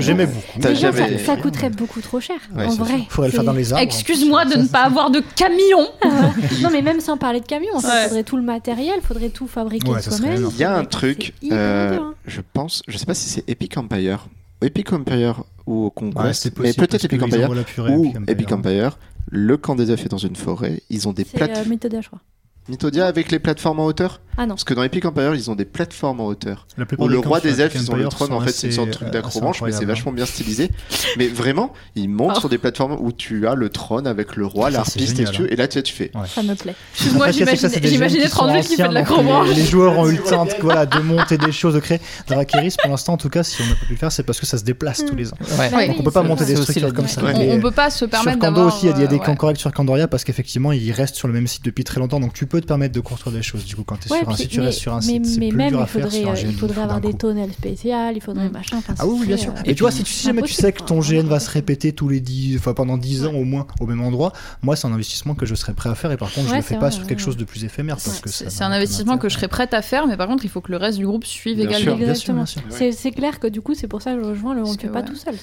j'aimais 0.00 0.26
beaucoup. 0.26 0.58
Déjà, 0.60 0.92
jamais- 0.92 1.18
ça, 1.18 1.24
ça 1.24 1.36
coûterait 1.36 1.70
beaucoup 1.70 2.00
trop 2.00 2.20
cher. 2.20 2.36
Ouais, 2.56 2.66
en 2.66 2.70
vrai. 2.74 3.00
Faudrait 3.08 3.28
le 3.30 3.34
faire 3.34 3.44
dans 3.44 3.52
les 3.52 3.72
arbres. 3.72 3.82
Excuse-moi 3.82 4.42
en 4.46 4.48
de 4.48 4.56
ne 4.62 4.66
pas 4.68 4.82
avoir 4.84 5.10
de 5.10 5.20
camion. 5.36 5.88
non, 6.62 6.68
mais 6.72 6.82
même 6.82 7.00
sans 7.00 7.16
parler 7.16 7.40
de 7.40 7.46
camion, 7.46 7.70
il 7.80 7.86
Ouais. 7.86 8.04
faudrait 8.08 8.24
tout 8.24 8.36
le 8.36 8.42
matériel, 8.42 9.00
faudrait 9.02 9.30
tout 9.30 9.46
fabriquer 9.46 9.90
Ouais, 9.90 10.02
soi-même. 10.02 10.46
Il 10.52 10.56
y 10.58 10.64
a 10.64 10.76
un 10.76 10.84
truc, 10.84 11.34
euh, 11.50 11.98
hein. 11.98 12.14
je 12.26 12.40
pense, 12.52 12.82
je 12.88 12.96
sais 12.98 13.06
pas 13.06 13.14
si 13.14 13.28
c'est 13.28 13.48
Epic 13.48 13.76
Empire, 13.76 14.26
Epic 14.60 14.92
Empire 14.92 15.42
ou 15.66 15.84
Ouais, 15.84 15.90
Conquest, 15.94 16.42
c'est 16.42 16.58
mais 16.58 16.72
peut-être 16.72 17.04
Epic 17.04 17.22
Empire 17.22 17.50
ou 17.90 18.12
Epic 18.28 18.52
Empire. 18.52 18.98
Le 19.30 19.56
camp 19.56 19.74
des 19.76 19.90
elfes 19.90 20.04
est 20.06 20.08
dans 20.10 20.18
une 20.18 20.36
forêt. 20.36 20.82
Ils 20.90 21.08
ont 21.08 21.12
des 21.12 21.24
plates. 21.24 21.56
euh, 21.58 21.64
Mythodia, 21.68 22.00
je 22.00 22.08
crois. 22.08 22.20
Mythodia 22.68 23.06
avec 23.06 23.30
les 23.30 23.38
plateformes 23.38 23.80
en 23.80 23.86
hauteur? 23.86 24.20
Ah 24.36 24.46
non. 24.46 24.54
Parce 24.54 24.64
que 24.64 24.74
dans 24.74 24.82
Epic 24.82 25.04
Empire, 25.04 25.34
ils 25.34 25.50
ont 25.50 25.54
des 25.54 25.64
plateformes 25.64 26.20
en 26.20 26.26
hauteur. 26.26 26.66
La 26.78 26.86
plupart 26.86 27.06
Où 27.06 27.08
le 27.08 27.18
roi 27.18 27.40
des 27.40 27.60
elfes, 27.60 27.74
ils 27.74 27.90
ont 27.90 27.96
le 27.96 28.08
trône, 28.08 28.32
en 28.32 28.40
fait, 28.40 28.52
c'est 28.52 28.68
une 28.68 28.72
sorte 28.72 28.88
de 28.88 28.92
truc 28.92 29.10
d'acrobranche, 29.10 29.62
mais 29.62 29.70
c'est 29.70 29.76
incroyables, 29.76 29.90
hein. 29.90 29.94
vachement 29.94 30.12
bien 30.12 30.26
stylisé. 30.26 30.70
mais 31.18 31.28
vraiment, 31.28 31.72
ils 31.94 32.08
montent 32.08 32.32
Oh. 32.36 32.40
sur 32.40 32.48
des 32.48 32.58
plateformes 32.58 32.96
où 32.98 33.12
tu 33.12 33.46
as 33.46 33.54
le 33.54 33.68
trône 33.68 34.06
avec 34.06 34.36
le 34.36 34.46
roi, 34.46 34.70
l'arpiste 34.70 35.20
et 35.20 35.24
tout, 35.24 35.44
et 35.44 35.56
là, 35.56 35.68
tu, 35.68 35.82
tu 35.82 35.92
fais. 35.92 36.10
Ouais. 36.14 36.26
Ça 36.26 36.42
me 36.42 36.54
plaît. 36.54 36.74
Ça, 36.94 37.04
j'imaginais 37.30 37.56
c'est 37.56 37.68
des 37.80 37.88
jeunes 37.88 37.92
j'imaginais 37.92 38.24
qui 38.24 38.30
sont 38.30 38.36
38 38.36 38.62
qui 38.68 38.76
fait 38.76 38.88
de 38.88 38.94
l'acrobranche. 38.94 39.48
Les, 39.48 39.64
joueurs 39.64 39.98
ont 39.98 40.08
eu 40.08 40.16
le 40.16 40.22
temps 40.22 40.44
de, 40.44 40.52
voilà, 40.60 40.86
de 40.86 40.98
monter 41.00 41.38
des 41.38 41.52
choses, 41.52 41.74
de 41.74 41.80
créer. 41.80 42.00
Dracaris, 42.26 42.76
pour 42.80 42.90
l'instant, 42.90 43.14
en 43.14 43.16
tout 43.16 43.28
cas, 43.28 43.42
si 43.42 43.62
on 43.62 43.66
n'a 43.66 43.74
pas 43.74 43.86
pu 43.86 43.92
le 43.92 43.98
faire, 43.98 44.12
c'est 44.12 44.22
parce 44.22 44.40
que 44.40 44.46
ça 44.46 44.58
se 44.58 44.64
déplace 44.64 45.04
tous 45.04 45.14
les 45.14 45.32
ans. 45.32 45.36
Donc, 45.40 45.98
on 45.98 46.02
peut 46.02 46.10
pas 46.10 46.22
monter 46.22 46.44
des 46.44 46.56
structures 46.56 46.92
comme 46.94 47.08
ça. 47.08 47.22
On, 47.22 47.60
peut 47.60 47.70
pas 47.70 47.90
se 47.90 48.04
permettre 48.04 48.38
d'avoir. 48.38 48.66
aussi, 48.66 48.86
il 48.86 49.00
y 49.00 49.04
a, 49.04 49.06
des 49.06 49.16
euh, 49.16 49.18
camps 49.18 49.36
corrects 49.36 49.58
sur 49.58 49.72
Candoria 49.72 50.08
parce 50.08 50.24
qu'effectivement, 50.24 50.72
ils 50.72 50.92
restent 50.92 51.16
sur 51.16 51.28
le 51.28 51.34
même 51.34 51.46
site 51.46 51.64
depuis 51.64 51.84
très 51.84 52.00
longtemps. 52.00 52.20
Donc, 52.20 52.32
tu 52.32 52.46
peux 52.46 52.60
te 52.60 52.66
permettre 52.66 52.94
de 52.94 53.00
construire 53.00 53.34
des 53.36 53.42
choses. 53.42 53.64
Du 53.64 53.76
coup, 53.76 53.84
quand 53.84 53.98
tu 53.98 54.08
puis- 54.26 54.36
site, 54.42 54.50
tu 54.50 54.60
mais, 54.60 54.66
restes 54.66 54.78
sur 54.78 54.94
un 54.94 55.00
site. 55.00 55.26
C'est 55.26 55.38
mais 55.40 55.48
plus 55.48 55.56
même, 55.56 55.68
dur 55.70 55.78
il 55.78 55.82
à 55.82 55.86
faire 55.86 56.02
faudrait, 56.04 56.18
sur 56.20 56.28
un 56.28 56.32
euh, 56.32 56.36
GN 56.36 56.48
il 56.50 56.54
faudrait 56.56 56.82
avoir 56.82 57.00
des 57.00 57.14
tonnelles 57.14 57.52
spéciales, 57.52 58.16
il 58.16 58.20
faudrait 58.22 58.48
Mm. 58.48 58.52
machin. 58.52 58.76
enfin, 58.78 58.94
Ah 58.98 59.06
oui, 59.06 59.18
c'est 59.20 59.26
bien 59.26 59.36
sûr. 59.36 59.52
euh, 59.52 59.62
Et 59.64 59.74
tu 59.74 59.82
vois, 59.82 59.90
si, 59.90 60.02
tu, 60.02 60.12
si 60.12 60.24
jamais 60.26 60.42
tu 60.42 60.52
sais 60.52 60.72
que 60.72 60.82
ton. 60.82 61.00
GN 61.00 61.26
va 61.26 61.40
se 61.40 61.50
répéter 61.50 61.92
tous 61.92 62.08
les 62.08 62.20
10, 62.20 62.56
enfin 62.58 62.74
pendant 62.74 62.96
10 62.96 63.24
ans 63.26 63.32
au 63.34 63.44
moins 63.44 63.66
au 63.80 63.86
même 63.86 64.00
endroit, 64.02 64.32
moi 64.62 64.76
c'est 64.76 64.86
un 64.86 64.92
investissement 64.92 65.34
que 65.34 65.46
je 65.46 65.54
serais 65.54 65.74
prêt 65.74 65.90
à 65.90 65.94
faire 65.94 66.12
et 66.12 66.16
par 66.16 66.32
contre 66.32 66.46
je 66.46 66.52
Ouais, 66.52 66.58
le 66.58 66.62
fais 66.62 66.78
pas 66.78 66.90
sur 66.90 67.06
quelque 67.06 67.20
chose 67.22 67.36
de 67.36 67.44
plus 67.44 67.64
éphémère 67.64 67.96
parce 67.96 68.20
que 68.20 68.28
C'est 68.28 68.62
un 68.64 68.70
investissement 68.72 69.18
que 69.18 69.28
je 69.28 69.34
serais 69.34 69.48
prête 69.48 69.74
à 69.74 69.82
faire, 69.82 70.06
mais 70.06 70.16
par 70.16 70.28
contre, 70.28 70.44
il 70.44 70.48
faut 70.50 70.60
que 70.60 70.70
le 70.70 70.76
reste 70.78 70.98
du 70.98 71.06
groupe 71.06 71.24
suive 71.24 71.60
également. 71.60 71.96
Exactement. 71.98 72.44
C'est 72.70 73.10
clair 73.12 73.38
que 73.40 73.46
du 73.46 73.60
coup, 73.60 73.74
c'est 73.74 73.88
pour 73.88 74.02
ça 74.02 74.14
que 74.14 74.20
je 74.22 74.24
rejoins 74.28 74.54
le 74.54 74.62
on 74.64 74.72
le 74.72 74.78
fait 74.78 74.88
pas 74.88 75.02
tout 75.02 75.16
seul. 75.16 75.34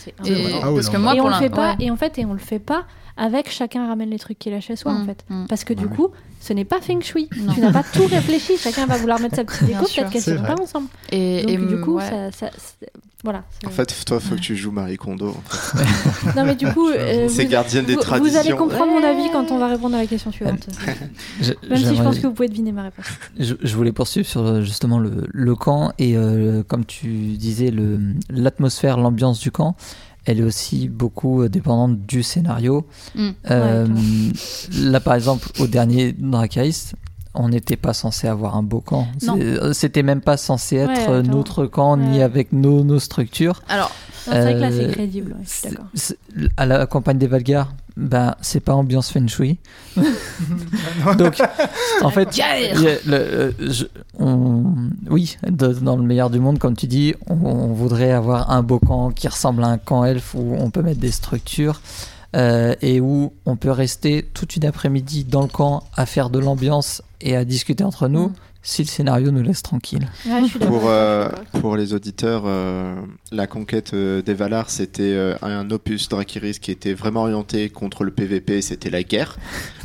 Ah 0.63 0.67
parce 0.73 0.89
que 0.89 0.97
moi, 0.97 1.15
et 1.15 1.21
on 1.21 1.27
le 1.27 1.33
fait 1.35 1.49
pas 1.49 1.75
et 1.79 1.91
en 1.91 1.95
fait 1.97 2.17
et 2.19 2.25
on 2.25 2.33
le 2.33 2.39
fait 2.39 2.59
pas 2.59 2.83
avec 3.17 3.49
chacun 3.51 3.87
ramène 3.87 4.09
les 4.09 4.19
trucs 4.19 4.39
qu'il 4.39 4.53
a 4.53 4.61
chez 4.61 4.75
soi 4.77 4.93
en 4.93 4.99
Mm, 4.99 5.05
fait 5.05 5.25
mm. 5.29 5.45
parce 5.49 5.65
que 5.65 5.73
du 5.73 5.85
Ouais. 5.85 5.95
coup 5.95 6.07
ce 6.39 6.53
n'est 6.53 6.63
pas 6.63 6.79
feng 6.79 7.01
shui 7.01 7.27
Non. 7.37 7.53
tu 7.53 7.59
n'as 7.59 7.73
pas 7.73 7.83
tout 7.83 8.05
réfléchi 8.09 8.53
chacun 8.71 8.85
va 8.87 8.97
vouloir 8.97 9.19
mettre 9.19 9.35
sa 9.35 9.43
petite 9.43 9.63
déco 9.67 9.85
peut-être 9.85 10.09
qu'elles 10.11 10.21
seront 10.21 10.37
vrai. 10.43 10.55
pas 10.55 10.61
ensemble 10.61 10.87
Et, 11.11 11.41
donc 11.41 11.49
et, 11.51 11.57
du 11.75 11.81
coup 11.81 11.95
ouais. 11.97 12.29
ça, 12.37 12.49
voilà 13.23 13.43
En 13.65 13.69
fait, 13.69 13.93
toi, 14.05 14.19
faut 14.21 14.35
que 14.35 14.39
tu 14.39 14.55
joues 14.55 14.71
Marie 14.71 14.95
Kondo. 14.95 15.29
en 15.29 15.41
fait. 15.49 16.35
non 16.37 16.45
mais 16.45 16.55
du 16.55 16.65
coup 16.67 16.87
euh, 16.95 17.27
C'est 17.29 17.43
vous, 17.43 17.49
gardienne 17.49 17.85
des 17.85 17.95
vous- 17.95 18.01
traditions. 18.01 18.31
vous 18.41 18.47
allez 18.47 18.55
comprendre 18.57 18.91
mon 18.93 19.03
avis 19.03 19.29
quand 19.31 19.51
on 19.51 19.57
va 19.59 19.67
répondre 19.67 19.95
à 19.95 19.99
la 19.99 20.07
question 20.07 20.31
suivante 20.31 20.67
Je- 21.41 21.51
même 21.69 21.77
si 21.79 21.95
je 21.95 22.01
pense 22.01 22.19
que 22.19 22.27
vous 22.27 22.33
pouvez 22.33 22.47
deviner 22.47 22.71
ma 22.71 22.83
réponse 22.83 23.05
Je, 23.37 23.55
je 23.61 23.75
voulais 23.75 23.91
poursuivre 23.91 24.27
sur 24.27 24.45
euh, 24.45 24.61
justement 24.61 24.99
le, 24.99 25.27
le 25.29 25.55
camp 25.55 25.91
et 25.99 26.15
euh, 26.15 26.63
comme 26.63 26.85
tu 26.85 27.07
disais, 27.35 27.73
l'atmosphère, 28.29 28.97
l'ambiance 28.97 29.39
du 29.39 29.51
camp, 29.51 29.75
elle 30.25 30.39
est 30.39 30.43
aussi 30.43 30.87
beaucoup 30.89 31.41
euh, 31.41 31.49
dépendante 31.49 31.99
du 32.05 32.23
scénario. 32.23 32.85
Mm. 33.15 33.29
Euh, 33.51 33.87
là, 34.77 34.99
par 34.99 35.15
exemple, 35.15 35.47
au 35.59 35.67
dernier 35.67 36.13
Dracaris, 36.13 36.91
on 37.35 37.49
n'était 37.49 37.75
pas 37.77 37.93
censé 37.93 38.27
avoir 38.27 38.55
un 38.57 38.63
beau 38.63 38.81
camp. 38.81 39.07
Euh, 39.27 39.71
C'était 39.73 40.03
même 40.03 40.21
pas 40.21 40.37
censé 40.37 40.77
être 40.77 40.89
Ouais, 40.89 41.09
euh, 41.09 41.21
notre 41.21 41.65
camp, 41.65 41.95
ni 41.97 42.21
avec 42.21 42.51
nos, 42.53 42.83
nos 42.83 42.99
structures. 42.99 43.61
Alors, 43.69 43.91
C'est 44.25 44.31
vrai 44.41 44.53
que 44.53 44.59
là, 44.59 44.71
c'est 44.71 44.85
Euh, 44.85 44.91
crédible, 44.91 45.31
ouais, 45.31 45.37
je 45.43 45.49
suis 45.49 45.59
C'est- 45.61 45.69
d'accord. 45.69 45.85
c'est- 45.93 46.17
À 46.57 46.65
la 46.65 46.85
campagne 46.85 47.17
des 47.17 47.27
Valgars, 47.27 47.71
ben, 47.97 48.35
c'est 48.41 48.59
pas 48.59 48.73
ambiance 48.73 49.11
feng 49.11 49.27
shui. 49.27 49.57
Donc, 51.17 51.41
en 52.01 52.09
fait, 52.09 52.35
le- 52.37 52.99
euh, 53.13 53.51
je- 53.59 53.85
on- 54.19 54.73
oui, 55.09 55.37
de- 55.47 55.73
dans 55.73 55.95
le 55.97 56.03
meilleur 56.03 56.29
du 56.29 56.39
monde, 56.39 56.59
comme 56.59 56.75
tu 56.75 56.87
dis, 56.87 57.15
on, 57.29 57.33
on 57.35 57.73
voudrait 57.73 58.11
avoir 58.11 58.51
un 58.51 58.61
beau 58.63 58.79
camp 58.79 59.11
qui 59.11 59.27
ressemble 59.27 59.63
à 59.63 59.67
un 59.67 59.77
camp 59.77 60.03
elfe 60.03 60.33
où 60.35 60.55
on 60.59 60.69
peut 60.69 60.81
mettre 60.81 60.99
des 60.99 61.11
structures 61.11 61.81
euh, 62.35 62.75
et 62.81 62.99
où 63.01 63.33
on 63.45 63.55
peut 63.55 63.71
rester 63.71 64.23
toute 64.33 64.55
une 64.55 64.65
après-midi 64.65 65.23
dans 65.23 65.41
le 65.41 65.47
camp 65.47 65.83
à 65.95 66.05
faire 66.05 66.29
de 66.29 66.37
l'ambiance 66.39 67.01
et 67.21 67.35
à 67.35 67.45
discuter 67.45 67.83
entre 67.83 68.07
nous 68.07 68.29
Mm. 68.29 68.33
si 68.61 68.83
le 68.83 68.87
scénario 68.87 69.31
nous 69.31 69.41
laisse 69.41 69.61
tranquille. 69.63 70.07
Ouais. 70.25 70.41
Pour, 70.67 70.89
euh, 70.89 71.29
pour 71.61 71.77
les 71.77 71.93
auditeurs, 71.93 72.43
euh, 72.45 72.95
la 73.31 73.47
conquête 73.47 73.93
euh, 73.93 74.21
des 74.21 74.33
Valar, 74.33 74.69
c'était 74.69 75.03
euh, 75.03 75.35
un 75.41 75.69
opus 75.71 76.09
Drakiris 76.09 76.59
qui 76.59 76.71
était 76.71 76.93
vraiment 76.93 77.21
orienté 77.21 77.69
contre 77.69 78.03
le 78.03 78.11
PVP, 78.11 78.61
c'était 78.61 78.89
la 78.89 79.03
guerre. 79.03 79.37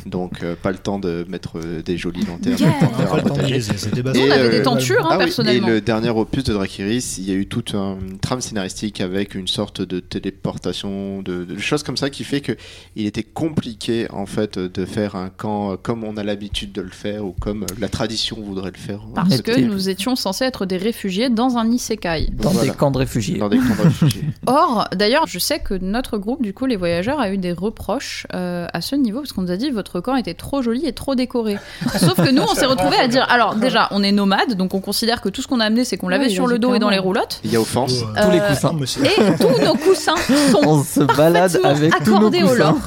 Donc, 0.05 0.43
euh, 0.43 0.55
pas 0.61 0.71
le 0.71 0.77
temps 0.77 0.99
de 0.99 1.25
mettre 1.29 1.57
euh, 1.57 1.81
des 1.81 1.97
jolies 1.97 2.23
lanternes. 2.25 2.57
Yeah. 2.59 2.69
le 3.15 3.23
temps 3.23 3.35
de 3.35 3.59
c'était 3.59 3.99
Et, 4.01 4.03
on 4.27 4.31
avait 4.31 4.39
euh, 4.43 4.51
des 4.51 4.61
tentures, 4.63 5.03
hein, 5.05 5.09
Ah 5.11 5.17
oui, 5.17 5.23
personnellement. 5.25 5.67
et 5.67 5.71
le 5.71 5.81
dernier 5.81 6.09
opus 6.09 6.43
de 6.43 6.53
Drakiris, 6.53 7.15
il 7.17 7.25
y 7.27 7.31
a 7.31 7.33
eu 7.35 7.47
toute 7.47 7.73
un- 7.73 7.97
une 7.99 8.19
trame 8.19 8.39
scénaristique 8.41 9.01
avec 9.01 9.33
une 9.35 9.47
sorte 9.47 9.81
de 9.81 9.99
téléportation, 9.99 11.21
de, 11.21 11.43
de 11.45 11.57
choses 11.57 11.83
comme 11.83 11.97
ça 11.97 12.09
qui 12.09 12.23
fait 12.23 12.41
que 12.41 12.51
il 12.95 13.05
était 13.07 13.23
compliqué 13.23 14.07
en 14.11 14.25
fait 14.25 14.59
de 14.59 14.85
faire 14.85 15.15
un 15.15 15.29
camp 15.29 15.71
euh, 15.71 15.75
comme 15.81 16.03
on 16.03 16.17
a 16.17 16.23
l'habitude 16.23 16.71
de 16.71 16.81
le 16.81 16.89
faire 16.91 17.25
ou 17.25 17.31
comme 17.31 17.63
euh, 17.63 17.67
la 17.79 17.89
tradition 17.89 18.37
voudrait 18.39 18.71
le 18.71 18.77
faire. 18.79 18.99
Parce 19.15 19.41
que 19.41 19.59
nous 19.59 19.89
étions 19.89 20.15
censés 20.15 20.45
être 20.45 20.65
des 20.65 20.77
réfugiés 20.77 21.29
dans 21.29 21.57
un 21.57 21.69
isekai. 21.71 22.29
Dans 22.33 22.51
Voilà. 22.51 22.71
des 22.71 22.77
camps 22.77 22.91
de 22.91 22.97
réfugiés. 22.99 23.37
Dans 23.37 23.49
des 23.49 23.57
camps 23.57 23.75
de 23.77 23.81
réfugiés. 23.83 24.23
Or, 24.47 24.87
d'ailleurs, 24.95 25.25
je 25.27 25.39
sais 25.39 25.59
que 25.59 25.73
notre 25.73 26.17
groupe, 26.17 26.41
du 26.43 26.53
coup, 26.53 26.65
les 26.67 26.75
voyageurs, 26.75 27.19
a 27.19 27.31
eu 27.31 27.37
des 27.37 27.53
reproches 27.53 28.27
euh, 28.33 28.67
à 28.71 28.81
ce 28.81 28.95
niveau 28.95 29.19
parce 29.19 29.33
qu'on 29.33 29.41
nous 29.41 29.51
a 29.51 29.57
dit 29.57 29.71
votre 29.71 29.94
camp 30.01 30.15
était 30.15 30.33
trop 30.33 30.61
joli 30.61 30.85
et 30.85 30.93
trop 30.93 31.15
décoré. 31.15 31.57
Sauf 31.97 32.15
que 32.15 32.31
nous, 32.31 32.41
on 32.43 32.53
s'est 32.55 32.65
retrouvés 32.65 32.97
à 32.97 33.07
dire 33.07 33.25
alors 33.29 33.55
déjà, 33.55 33.87
on 33.91 34.03
est 34.03 34.11
nomades, 34.11 34.53
donc 34.55 34.73
on 34.73 34.79
considère 34.81 35.21
que 35.21 35.29
tout 35.29 35.41
ce 35.41 35.47
qu'on 35.47 35.59
a 35.59 35.65
amené, 35.65 35.83
c'est 35.85 35.97
qu'on 35.97 36.07
l'avait 36.09 36.25
Ouais, 36.25 36.29
sur 36.29 36.47
le 36.47 36.59
dos 36.59 36.73
et 36.75 36.79
dans 36.79 36.89
les 36.89 36.99
roulottes. 36.99 37.39
Il 37.43 37.51
y 37.51 37.55
a 37.55 37.61
offense. 37.61 37.99
Tous 38.21 38.31
les 38.31 38.39
Euh, 38.39 38.49
coussins. 38.49 38.75
C'est- 38.85 39.01
Et 39.05 39.37
tous 39.37 39.63
nos 39.65 39.75
coussins 39.75 40.15
sont 40.51 40.61
On 40.65 40.83
se 40.83 40.99
balade 41.01 41.59
avec 41.63 41.93
tous 42.03 42.11
nos 42.11 42.17
accordés 42.17 42.43
au 42.43 42.55
lore. 42.55 42.77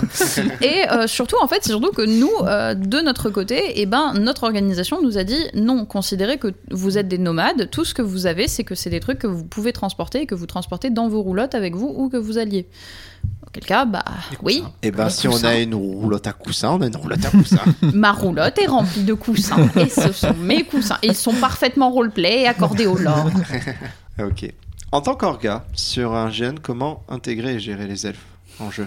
Et 0.62 0.88
euh, 0.90 1.06
surtout, 1.06 1.36
en 1.42 1.48
fait, 1.48 1.58
c'est 1.62 1.70
surtout 1.70 1.92
que 1.92 2.02
nous, 2.02 2.30
euh, 2.46 2.74
de 2.74 3.00
notre 3.00 3.30
côté, 3.30 3.72
eh 3.76 3.86
ben, 3.86 4.14
notre 4.14 4.44
organisation 4.44 5.00
nous 5.02 5.18
a 5.18 5.24
dit 5.24 5.38
non, 5.54 5.84
considérez 5.84 6.38
que 6.38 6.48
vous 6.70 6.98
êtes 6.98 7.08
des 7.08 7.18
nomades, 7.18 7.70
tout 7.70 7.84
ce 7.84 7.94
que 7.94 8.02
vous 8.02 8.26
avez, 8.26 8.48
c'est 8.48 8.64
que 8.64 8.74
c'est 8.74 8.90
des 8.90 9.00
trucs 9.00 9.18
que 9.18 9.26
vous 9.26 9.44
pouvez 9.44 9.72
transporter 9.72 10.22
et 10.22 10.26
que 10.26 10.34
vous 10.34 10.46
transportez 10.46 10.90
dans 10.90 11.08
vos 11.08 11.22
roulottes 11.22 11.54
avec 11.54 11.74
vous 11.74 11.92
ou 11.96 12.08
que 12.08 12.16
vous 12.16 12.38
alliez. 12.38 12.66
Auquel 13.48 13.64
cas, 13.64 13.84
bah 13.86 14.04
oui, 14.42 14.62
Et 14.82 14.90
ben 14.90 15.06
Un 15.06 15.08
si 15.08 15.26
on 15.26 15.42
a 15.42 15.56
une 15.58 15.74
roulotte 15.74 16.26
à 16.26 16.32
coussin, 16.32 16.70
on 16.72 16.80
a 16.82 16.86
une 16.86 16.96
roulotte 16.96 17.24
à 17.24 17.30
coussin. 17.30 17.60
ma 17.94 18.12
roulotte 18.12 18.58
est 18.58 18.66
remplie 18.66 19.04
de 19.04 19.14
coussins 19.14 19.68
et 19.76 19.88
ce 19.88 20.12
sont 20.12 20.34
mes 20.34 20.64
coussins. 20.64 20.98
Et 21.02 21.08
ils 21.08 21.14
sont 21.16 21.32
parfaitement 21.32 21.90
roleplay 21.90 22.42
et 22.42 22.46
accordés 22.46 22.86
au 22.86 22.96
lore. 22.98 23.30
ok. 24.20 24.52
En 24.92 25.00
tant 25.00 25.14
qu'orga, 25.14 25.64
sur 25.74 26.14
un 26.14 26.30
gène, 26.30 26.60
comment 26.60 27.02
intégrer 27.08 27.54
et 27.54 27.58
gérer 27.60 27.86
les 27.86 28.06
elfes 28.06 28.24
en 28.60 28.70
jeu? 28.70 28.86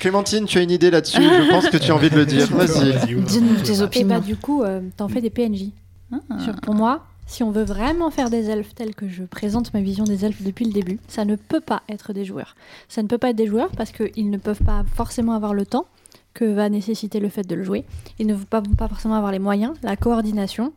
Clémentine, 0.00 0.44
tu 0.46 0.58
as 0.58 0.62
une 0.62 0.70
idée 0.70 0.90
là-dessus? 0.90 1.22
Je 1.22 1.50
pense 1.50 1.68
que 1.68 1.76
tu 1.78 1.90
as 1.90 1.94
envie 1.94 2.10
de 2.10 2.16
le 2.16 2.26
dire. 2.26 2.46
Vas-y. 2.50 3.16
Dis-nous 3.22 3.56
tes 3.56 3.72
Et 3.78 3.82
opinions. 3.82 4.08
bah, 4.08 4.20
du 4.20 4.36
coup, 4.36 4.62
euh, 4.62 4.80
t'en 4.96 5.08
fais 5.08 5.20
des 5.20 5.30
PNJ. 5.30 5.70
Ah. 6.12 6.16
Sur- 6.44 6.56
pour 6.60 6.74
moi, 6.74 7.04
si 7.28 7.42
on 7.42 7.50
veut 7.50 7.62
vraiment 7.62 8.10
faire 8.10 8.30
des 8.30 8.48
elfes 8.48 8.74
tels 8.74 8.94
que 8.94 9.06
je 9.06 9.22
présente 9.22 9.72
ma 9.74 9.82
vision 9.82 10.04
des 10.04 10.24
elfes 10.24 10.42
depuis 10.42 10.64
le 10.64 10.72
début, 10.72 10.98
ça 11.08 11.26
ne 11.26 11.36
peut 11.36 11.60
pas 11.60 11.82
être 11.88 12.14
des 12.14 12.24
joueurs. 12.24 12.56
Ça 12.88 13.02
ne 13.02 13.06
peut 13.06 13.18
pas 13.18 13.30
être 13.30 13.36
des 13.36 13.46
joueurs 13.46 13.70
parce 13.76 13.92
qu'ils 13.92 14.30
ne 14.30 14.38
peuvent 14.38 14.62
pas 14.64 14.82
forcément 14.94 15.34
avoir 15.34 15.52
le 15.52 15.66
temps 15.66 15.86
que 16.32 16.46
va 16.46 16.70
nécessiter 16.70 17.20
le 17.20 17.28
fait 17.28 17.46
de 17.46 17.54
le 17.54 17.62
jouer. 17.62 17.84
Ils 18.18 18.26
ne 18.26 18.34
vont 18.34 18.46
pas, 18.46 18.62
forcément 18.88 19.14
avoir 19.14 19.30
les 19.30 19.38
moyens, 19.38 19.74
la 19.82 19.96
coordination 19.96 20.72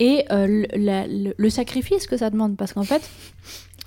et 0.00 0.24
euh, 0.32 0.64
le 0.74 1.50
sacrifice 1.50 2.08
que 2.08 2.16
ça 2.16 2.30
demande. 2.30 2.56
Parce 2.56 2.72
qu'en 2.72 2.82
fait, 2.82 3.08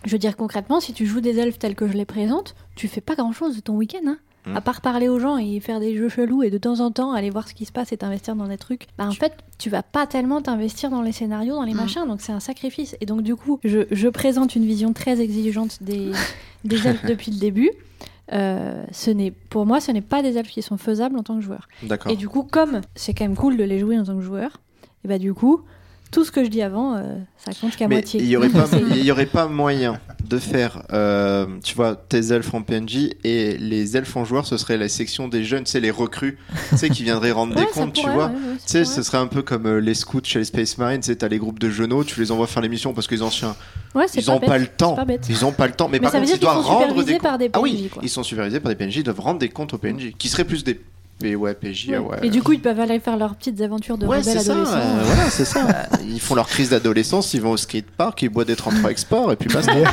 je 0.05 0.11
veux 0.11 0.19
dire 0.19 0.37
concrètement, 0.37 0.79
si 0.79 0.93
tu 0.93 1.05
joues 1.05 1.21
des 1.21 1.37
elfes 1.37 1.59
tels 1.59 1.75
que 1.75 1.87
je 1.87 1.93
les 1.93 2.05
présente, 2.05 2.55
tu 2.75 2.87
fais 2.87 3.01
pas 3.01 3.15
grand-chose 3.15 3.57
de 3.57 3.61
ton 3.61 3.75
week-end. 3.75 4.07
Hein 4.07 4.17
Mm. 4.49 4.57
À 4.57 4.61
part 4.61 4.81
parler 4.81 5.07
aux 5.09 5.19
gens 5.19 5.37
et 5.37 5.59
faire 5.59 5.79
des 5.79 5.95
jeux 5.95 6.09
chelous 6.09 6.43
et 6.43 6.49
de 6.49 6.57
temps 6.57 6.79
en 6.79 6.91
temps 6.91 7.13
aller 7.13 7.29
voir 7.29 7.47
ce 7.47 7.53
qui 7.53 7.65
se 7.65 7.71
passe 7.71 7.91
et 7.91 7.97
t'investir 7.97 8.35
dans 8.35 8.47
des 8.47 8.57
trucs, 8.57 8.87
bah 8.97 9.07
en 9.07 9.11
fait, 9.11 9.33
tu 9.57 9.69
vas 9.69 9.83
pas 9.83 10.07
tellement 10.07 10.41
t'investir 10.41 10.89
dans 10.89 11.01
les 11.01 11.11
scénarios, 11.11 11.55
dans 11.55 11.63
les 11.63 11.73
Mm. 11.73 11.77
machins, 11.77 12.07
donc 12.07 12.21
c'est 12.21 12.31
un 12.31 12.39
sacrifice. 12.39 12.95
Et 13.01 13.05
donc, 13.05 13.21
du 13.21 13.35
coup, 13.35 13.59
je, 13.63 13.79
je 13.91 14.07
présente 14.07 14.55
une 14.55 14.65
vision 14.65 14.93
très 14.93 15.21
exigeante 15.21 15.77
des, 15.81 16.11
des 16.63 16.87
elfes 16.87 17.05
depuis 17.07 17.31
le 17.31 17.37
début. 17.39 17.71
Euh, 18.31 18.83
ce 18.91 19.09
n'est, 19.09 19.31
pour 19.31 19.65
moi, 19.65 19.79
ce 19.81 19.91
n'est 19.91 20.01
pas 20.01 20.21
des 20.21 20.37
elfes 20.37 20.51
qui 20.51 20.61
sont 20.61 20.77
faisables 20.77 21.17
en 21.17 21.23
tant 21.23 21.39
que. 21.39 21.45
D'accord. 21.87 22.11
Et 22.11 22.15
du 22.15 22.29
coup, 22.29 22.43
comme 22.43 22.81
c'est 22.95 23.13
quand 23.13 23.23
même 23.25 23.35
cool 23.35 23.57
de 23.57 23.63
les 23.63 23.79
jouer 23.79 23.97
en 23.97 24.03
tant 24.03 24.15
que 24.15 24.21
joueur, 24.21 24.61
et 25.03 25.07
bah 25.07 25.17
du 25.17 25.33
coup, 25.33 25.61
tout 26.11 26.25
ce 26.25 26.31
que 26.31 26.43
je 26.43 26.49
dis 26.49 26.61
avant, 26.61 26.95
euh, 26.95 27.01
ça 27.37 27.51
compte 27.59 27.75
qu'à 27.75 27.87
moitié. 27.87 28.19
il 28.21 28.27
y 28.27 28.35
aurait 28.35 28.49
aurait 29.11 29.25
pas 29.25 29.47
moyen 29.47 29.99
de 30.27 30.37
faire, 30.37 30.83
euh, 30.91 31.45
tu 31.63 31.75
vois, 31.75 31.95
tes 31.95 32.31
elfes 32.33 32.53
en 32.53 32.61
PNJ 32.61 33.09
et 33.23 33.57
les 33.57 33.95
elfes 33.97 34.15
en 34.15 34.25
joueur, 34.25 34.45
ce 34.45 34.57
serait 34.57 34.77
la 34.77 34.89
section 34.89 35.27
des 35.27 35.43
jeunes, 35.43 35.65
c'est 35.65 35.79
les 35.79 35.91
recrues, 35.91 36.37
tu 36.69 36.77
sais, 36.77 36.89
qui 36.89 37.03
viendraient 37.03 37.31
rendre 37.31 37.55
Ouais, 37.55 37.65
des 37.65 37.71
comptes, 37.71 37.93
tu 37.93 38.03
vois. 38.09 38.27
ouais, 38.27 38.33
ouais, 38.33 38.39
ça 38.59 38.65
Tu 38.65 38.67
sais, 38.67 38.81
pourrait. 38.83 38.95
ce 38.95 39.03
serait 39.03 39.17
un 39.17 39.27
peu 39.27 39.41
comme 39.41 39.65
euh, 39.65 39.79
les 39.79 39.93
scouts 39.93 40.21
chez 40.23 40.39
les 40.39 40.45
Space 40.45 40.77
Marines, 40.77 41.01
tu 41.01 41.15
t'as 41.15 41.27
les 41.27 41.37
groupes 41.39 41.59
de 41.59 41.69
genoux, 41.69 42.03
tu 42.03 42.19
les 42.19 42.31
envoies 42.31 42.47
faire 42.47 42.61
les 42.61 42.69
missions 42.69 42.93
parce 42.93 43.07
que 43.07 43.15
les 43.15 43.21
anciens, 43.21 43.55
ils 44.15 44.29
ont 44.31 44.39
bête, 44.39 44.49
pas 44.49 44.57
le 44.57 44.67
temps. 44.67 44.95
pas 44.95 45.05
bête. 45.05 45.25
Ils 45.29 45.45
ont 45.45 45.51
pas 45.51 45.67
le 45.67 45.73
temps. 45.73 45.89
Mais, 45.89 45.99
par 45.99 46.11
contre, 46.11 46.29
ils 46.31 46.39
doivent 46.39 46.57
rendre 46.65 46.81
supervisés 46.89 47.13
des 47.13 47.19
par 47.19 47.37
des 47.37 47.49
Ah 47.53 47.59
oui, 47.61 47.89
quoi. 47.91 48.01
ils 48.03 48.09
sont 48.09 48.23
supervisés 48.23 48.59
par 48.59 48.73
des 48.73 48.75
PNJ, 48.75 48.97
ils 48.97 49.03
doivent 49.03 49.19
rendre 49.19 49.39
des 49.39 49.49
comptes 49.49 49.73
aux 49.73 49.77
PNJ, 49.77 50.13
qui 50.17 50.27
seraient 50.29 50.43
plus 50.45 50.63
des 50.63 50.79
P- 51.19 51.35
ouais, 51.35 51.53
PJ, 51.53 51.89
ouais. 51.89 51.99
Et 52.23 52.29
du 52.29 52.41
coup, 52.41 52.53
ils 52.53 52.61
peuvent 52.61 52.79
aller 52.79 52.99
faire 52.99 53.17
leurs 53.17 53.35
petites 53.35 53.59
aventures 53.61 53.97
de 53.97 54.05
Ouais, 54.05 54.19
rebelles 54.19 54.37
adolescents. 54.37 54.73
euh, 54.77 55.01
voilà, 55.03 55.29
c'est 55.29 55.43
ça. 55.45 55.67
Ils 56.07 56.19
font 56.21 56.33
leur 56.35 56.47
crise 56.47 56.69
d'adolescence, 56.69 57.33
ils 57.33 57.41
vont 57.41 57.51
au 57.51 57.57
skatepark, 57.57 58.21
ils 58.21 58.29
boivent 58.29 58.47
des 58.47 58.55
33 58.55 58.89
exports 58.91 59.31
et 59.31 59.35
puis 59.35 59.47
basta. 59.53 59.73
Ouais. 59.73 59.83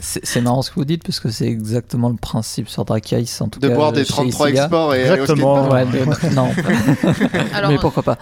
C'est 0.00 0.40
marrant 0.40 0.62
ce 0.62 0.70
que 0.70 0.76
vous 0.76 0.84
dites 0.84 1.02
parce 1.02 1.20
que 1.20 1.30
c'est 1.30 1.46
exactement 1.46 2.08
le 2.08 2.16
principe 2.16 2.68
sur 2.68 2.84
Drake 2.84 3.12
Ice 3.12 3.40
en 3.40 3.48
tout 3.48 3.60
De 3.60 3.68
cas. 3.68 3.74
boire 3.74 3.92
des 3.92 4.04
chez 4.04 4.12
33 4.12 4.48
Isiga. 4.48 4.62
exports 4.64 4.94
et 4.94 5.02
aller 5.02 5.20
au 5.20 5.22
Exactement. 5.24 5.70
skatepark. 5.70 5.92
Ouais, 5.94 6.30
de- 6.30 6.34
non, 6.34 6.48
Alors, 7.54 7.70
mais 7.70 7.78
pourquoi 7.78 8.02
pas 8.02 8.18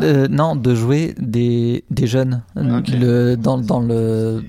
Euh, 0.00 0.28
Non, 0.28 0.56
de 0.56 0.74
jouer 0.74 1.14
des, 1.18 1.84
des 1.90 2.06
jeunes 2.06 2.42
le, 2.54 3.34
dans, 3.36 3.58
dans 3.58 3.80
le 3.80 4.42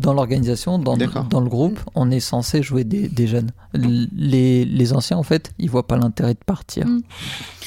dans 0.00 0.14
l'organisation, 0.14 0.78
dans, 0.78 0.96
dans 0.96 1.40
le 1.40 1.48
groupe, 1.48 1.78
on 1.94 2.10
est 2.10 2.20
censé 2.20 2.62
jouer 2.62 2.84
des, 2.84 3.08
des 3.08 3.26
jeunes. 3.26 3.50
L- 3.74 4.08
Les, 4.16 4.64
les 4.64 4.92
anciens, 4.92 5.16
en 5.18 5.22
fait, 5.22 5.50
ils 5.58 5.70
voient 5.70 5.86
pas 5.86 5.96
l'intérêt 5.96 6.34
de 6.34 6.44
partir. 6.44 6.86
Mm. 6.86 7.02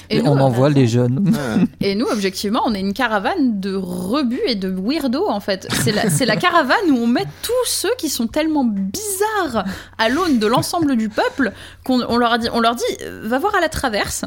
Et, 0.09 0.17
et, 0.17 0.21
nous, 0.21 0.31
on 0.31 0.39
envoie 0.39 0.69
les 0.69 0.85
jeunes. 0.87 1.33
Et 1.79 1.95
nous, 1.95 2.05
objectivement, 2.07 2.61
on 2.65 2.73
est 2.73 2.79
une 2.81 2.93
caravane 2.93 3.59
de 3.61 3.73
rebus 3.73 4.41
et 4.47 4.55
de 4.55 4.67
weirdos, 4.69 5.29
en 5.29 5.39
fait. 5.39 5.67
C'est 5.71 5.93
la, 5.93 6.09
c'est 6.09 6.25
la 6.25 6.35
caravane 6.35 6.91
où 6.91 6.97
on 6.97 7.07
met 7.07 7.25
tous 7.41 7.65
ceux 7.67 7.93
qui 7.97 8.09
sont 8.09 8.27
tellement 8.27 8.65
bizarres 8.65 9.63
à 9.97 10.09
l'aune 10.09 10.39
de 10.39 10.47
l'ensemble 10.47 10.97
du 10.97 11.07
peuple 11.09 11.53
qu'on 11.85 12.01
on 12.01 12.17
leur, 12.17 12.33
a 12.33 12.37
dit, 12.37 12.47
on 12.53 12.59
leur 12.59 12.75
dit 12.75 12.83
euh, 13.03 13.21
va 13.25 13.39
voir 13.39 13.55
à 13.55 13.61
la 13.61 13.69
traverse. 13.69 14.25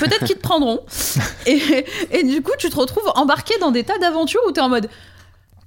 Peut-être 0.00 0.24
qu'ils 0.24 0.36
te 0.36 0.42
prendront. 0.42 0.80
Et, 1.46 1.60
et 2.10 2.22
du 2.24 2.42
coup, 2.42 2.52
tu 2.58 2.68
te 2.70 2.76
retrouves 2.76 3.10
embarqué 3.14 3.54
dans 3.60 3.70
des 3.70 3.84
tas 3.84 3.98
d'aventures 3.98 4.40
où 4.48 4.52
tu 4.52 4.60
es 4.60 4.62
en 4.62 4.68
mode 4.68 4.88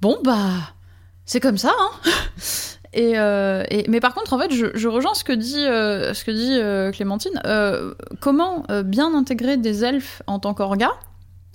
bon, 0.00 0.18
bah, 0.24 0.34
c'est 1.32 1.40
comme 1.40 1.58
ça, 1.58 1.72
hein. 1.78 1.90
Et, 2.94 3.12
euh, 3.18 3.64
et- 3.70 3.86
mais 3.88 4.00
par 4.00 4.12
contre, 4.14 4.34
en 4.34 4.38
fait, 4.38 4.52
je, 4.52 4.66
je 4.74 4.86
rejoins 4.88 5.14
ce 5.14 5.24
que 5.24 5.32
dit, 5.32 5.58
euh, 5.58 6.12
ce 6.12 6.24
que 6.24 6.30
dit 6.30 6.58
euh, 6.58 6.92
Clémentine. 6.92 7.40
Comment 8.20 8.64
bien 8.84 9.14
intégrer 9.14 9.56
des 9.56 9.82
elfes 9.84 10.20
en 10.26 10.38
tant 10.38 10.52
qu'orga 10.54 10.90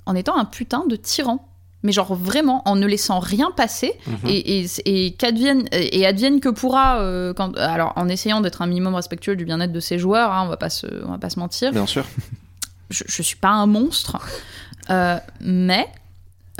en 0.06 0.14
étant 0.16 0.36
un 0.36 0.44
putain 0.44 0.84
de 0.88 0.96
tyran? 0.96 1.44
Mais 1.84 1.92
genre 1.92 2.12
vraiment 2.16 2.62
en 2.68 2.74
ne 2.74 2.86
laissant 2.88 3.20
rien 3.20 3.52
passer 3.56 3.92
Mhm. 4.08 4.16
et, 4.28 4.58
et, 4.62 4.66
et 5.06 5.12
qu'advienne 5.12 5.68
et 5.70 6.04
advienne 6.06 6.40
que 6.40 6.48
pourra 6.48 6.98
euh, 7.02 7.32
quand, 7.32 7.56
alors 7.56 7.92
en 7.94 8.08
essayant 8.08 8.40
d'être 8.40 8.62
un 8.62 8.66
minimum 8.66 8.96
respectueux 8.96 9.36
du 9.36 9.44
bien-être 9.44 9.70
de 9.70 9.78
ses 9.78 9.96
joueurs 9.96 10.32
hein, 10.32 10.42
on 10.44 10.48
va 10.48 10.56
pas 10.56 10.70
se 10.70 10.88
on 11.06 11.12
va 11.12 11.18
pas 11.18 11.30
se 11.30 11.38
mentir 11.38 11.70
Bien 11.70 11.86
sûr. 11.86 12.04
je, 12.90 13.04
je 13.06 13.22
suis 13.22 13.36
pas 13.36 13.50
un 13.50 13.66
monstre, 13.66 14.16
euh, 14.90 15.18
mais 15.40 15.86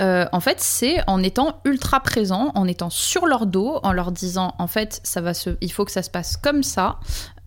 euh, 0.01 0.25
en 0.31 0.39
fait, 0.39 0.59
c'est 0.59 0.97
en 1.07 1.21
étant 1.21 1.59
ultra 1.65 1.99
présent, 1.99 2.51
en 2.55 2.67
étant 2.67 2.89
sur 2.89 3.25
leur 3.25 3.45
dos, 3.45 3.79
en 3.83 3.91
leur 3.91 4.11
disant 4.11 4.53
en 4.57 4.67
fait, 4.67 5.01
ça 5.03 5.21
va 5.21 5.33
se, 5.33 5.51
il 5.61 5.71
faut 5.71 5.85
que 5.85 5.91
ça 5.91 6.03
se 6.03 6.09
passe 6.09 6.37
comme 6.37 6.63
ça, 6.63 6.99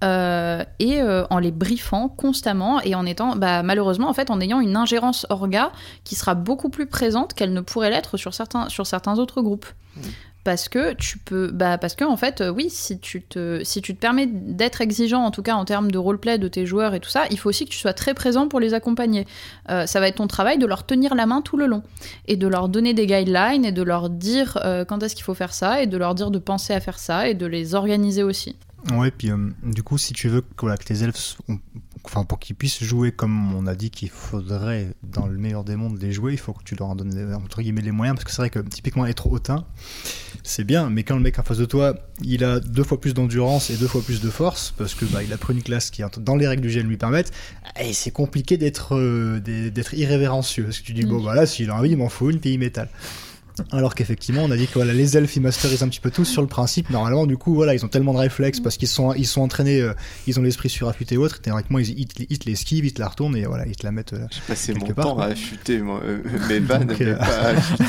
euh, 0.05 0.65
et 0.79 1.01
euh, 1.01 1.25
en 1.31 1.39
les 1.39 1.51
briefant 1.51 2.09
constamment 2.09 2.81
et 2.81 2.95
en 2.95 3.07
étant, 3.07 3.37
bah, 3.37 3.63
malheureusement, 3.63 4.09
en 4.09 4.15
fait, 4.15 4.31
en 4.31 4.41
ayant 4.41 4.61
une 4.61 4.77
ingérence 4.77 5.27
orga 5.31 5.73
qui 6.05 6.15
sera 6.15 6.35
beaucoup 6.35 6.69
plus 6.69 6.87
présente 6.87 7.35
qu'elle 7.35 7.53
ne 7.53 7.61
pourrait 7.61 7.91
l'être 7.91 8.17
sur 8.17 8.35
certains, 8.35 8.69
sur 8.69 8.87
certains 8.87 9.19
autres 9.19 9.43
groupes. 9.43 9.67
Parce 10.45 10.69
que 10.69 10.95
tu 10.95 11.19
peux 11.19 11.51
bah 11.53 11.79
parce 11.79 11.95
que 11.95 12.05
en 12.05 12.17
fait 12.17 12.41
euh, 12.41 12.51
oui 12.51 12.69
si 12.69 12.99
tu 12.99 13.23
te 13.23 13.63
si 13.65 13.81
tu 13.81 13.95
te 13.95 14.01
permets 14.01 14.27
d'être 14.27 14.81
exigeant 14.81 15.23
en 15.23 15.31
tout 15.31 15.43
cas 15.43 15.55
en 15.55 15.65
termes 15.65 15.91
de 15.91 15.99
roleplay 15.99 16.39
de 16.39 16.49
tes 16.49 16.67
joueurs 16.67 16.95
et 16.95 17.01
tout 17.01 17.11
ça 17.11 17.25
il 17.31 17.39
faut 17.39 17.49
aussi 17.49 17.65
que 17.65 17.71
tu 17.71 17.79
sois 17.79 17.93
très 17.93 18.15
présent 18.15 18.49
pour 18.49 18.61
les 18.61 18.75
accompagner. 18.75 19.27
Euh, 19.71 19.87
ça 19.87 20.01
va 20.01 20.09
être 20.09 20.17
ton 20.17 20.27
travail 20.27 20.59
de 20.59 20.67
leur 20.67 20.85
tenir 20.85 21.15
la 21.15 21.27
main 21.27 21.43
tout 21.43 21.57
le 21.57 21.67
long 21.67 21.83
et 22.27 22.37
de 22.37 22.47
leur 22.47 22.69
donner 22.69 22.95
des 22.95 23.07
guidelines 23.07 23.65
et 23.65 23.73
de 23.73 23.83
leur 23.83 24.11
dire 24.11 24.59
euh, 24.65 24.85
quand 24.85 25.03
est-ce 25.03 25.15
qu'il 25.15 25.25
faut 25.25 25.35
faire 25.35 25.55
ça 25.55 25.83
et 25.83 25.87
de 25.87 25.97
leur 25.97 26.15
dire 26.15 26.31
de 26.31 26.39
penser 26.39 26.73
à 26.73 26.81
faire 26.81 26.99
ça 26.99 27.29
et 27.29 27.35
de 27.35 27.47
les 27.47 27.75
organiser 27.75 28.23
aussi. 28.23 28.57
Ouais, 28.93 29.13
puis 29.13 29.31
du 29.63 29.83
coup, 29.83 29.97
si 29.97 30.13
tu 30.13 30.29
veux 30.29 30.41
que, 30.41 30.47
voilà, 30.61 30.77
que 30.77 30.85
tes 30.85 31.05
elfes, 31.05 31.39
enfin, 32.05 32.25
pour 32.25 32.39
qu'ils 32.39 32.57
puissent 32.57 32.83
jouer 32.83 33.13
comme 33.13 33.55
on 33.55 33.67
a 33.67 33.75
dit 33.75 33.91
qu'il 33.91 34.11
faudrait, 34.11 34.89
dans 35.03 35.27
le 35.27 35.39
meilleur 35.39 35.65
des 35.65 35.77
mondes, 35.77 36.01
les 36.01 36.13
jouer, 36.13 36.33
il 36.33 36.39
faut 36.39 36.53
que 36.53 36.65
tu 36.65 36.75
leur 36.75 36.89
en 36.89 36.97
donnes 36.97 37.15
les- 37.15 37.35
entre 37.35 37.63
guillemets 37.63 37.81
les 37.83 37.93
moyens, 37.93 38.17
parce 38.17 38.25
que 38.25 38.31
c'est 38.31 38.43
vrai 38.43 38.51
que 38.51 38.59
typiquement 38.59 39.07
être 39.07 39.27
hautain, 39.29 39.65
c'est 40.43 40.65
bien, 40.65 40.91
mais 40.91 41.05
quand 41.05 41.15
le 41.15 41.23
mec 41.23 41.39
en 41.39 41.43
face 41.43 41.59
de 41.59 41.65
toi, 41.65 41.95
il 42.23 42.43
a 42.45 42.59
deux 42.61 42.83
fois 42.83 43.01
plus 43.01 43.15
d'endurance 43.15 43.71
et 43.71 43.77
deux 43.77 43.87
fois 43.87 44.03
plus 44.03 44.21
de 44.21 44.31
force, 44.31 44.75
parce 44.77 44.95
que 44.95 45.05
bah, 45.05 45.23
il 45.23 45.33
a 45.33 45.37
pris 45.39 45.55
une 45.55 45.63
classe 45.63 45.91
qui, 45.91 46.03
dans 46.19 46.37
les 46.37 46.49
règles 46.49 46.63
du 46.63 46.71
jeu, 46.71 46.81
lui 46.83 46.97
permettent, 46.97 47.33
et 47.81 47.93
c'est 47.93 48.11
compliqué 48.11 48.57
d'être 48.57 48.97
euh, 48.97 49.41
d'être 49.41 49.95
irrévérencieux, 49.95 50.65
parce 50.65 50.81
que 50.81 50.85
tu 50.85 50.93
dis, 50.95 51.05
bon, 51.05 51.19
Mm. 51.19 51.23
voilà, 51.23 51.47
s'il 51.47 51.71
a 51.71 51.77
envie, 51.77 51.91
il 51.91 51.97
m'en 51.97 52.09
faut 52.09 52.31
une 52.31 52.41
pays 52.41 52.59
métal. 52.59 52.89
Alors 53.71 53.95
qu'effectivement, 53.95 54.43
on 54.45 54.51
a 54.51 54.57
dit 54.57 54.67
que 54.67 54.75
voilà, 54.75 54.93
les 54.93 55.17
elfes 55.17 55.37
ils 55.37 55.41
masterisent 55.43 55.83
un 55.83 55.89
petit 55.89 56.01
peu 56.01 56.11
tous 56.11 56.25
sur 56.25 56.41
le 56.43 56.49
principe. 56.49 56.89
Normalement, 56.91 57.27
du 57.27 57.37
coup, 57.37 57.55
voilà, 57.55 57.75
ils 57.75 57.85
ont 57.85 57.89
tellement 57.89 58.13
de 58.15 58.19
réflexes 58.19 58.61
parce 58.61 58.77
qu'ils 58.77 58.89
sont, 58.89 59.13
ils 59.15 59.27
sont 59.27 59.43
entraînés, 59.43 59.81
euh, 59.81 59.93
ils 60.27 60.39
ont 60.39 60.43
l'esprit 60.43 60.69
suraffûté 60.71 61.17
et 61.17 61.19
autres. 61.19 61.41
Théoriquement, 61.41 61.79
ils, 61.79 61.99
ils, 61.99 62.07
te- 62.07 62.23
ils 62.29 62.39
te 62.39 62.49
l'esquivent, 62.49 62.85
ils 62.85 62.93
te 62.95 63.01
la 63.01 63.09
retournent 63.09 63.37
et 63.37 63.45
voilà, 63.45 63.67
ils 63.67 63.77
te 63.77 63.85
la 63.85 63.93
mettent. 63.93 64.13
euh, 64.15 64.27
J'ai 64.31 64.41
passé 64.47 64.73
Quelque 64.73 64.89
mon 64.89 64.95
part, 64.95 65.05
temps 65.05 65.15
quoi. 65.17 65.25
à 65.25 65.29
affûter 65.29 65.81
moi, 65.81 66.01
euh, 66.05 66.23
mes 66.49 66.59
vannes, 66.61 66.87
Donc, 66.87 66.99
mais 67.01 67.07
euh, 67.07 67.17
pas 67.17 67.25
à 67.27 67.49
affûter 67.51 67.85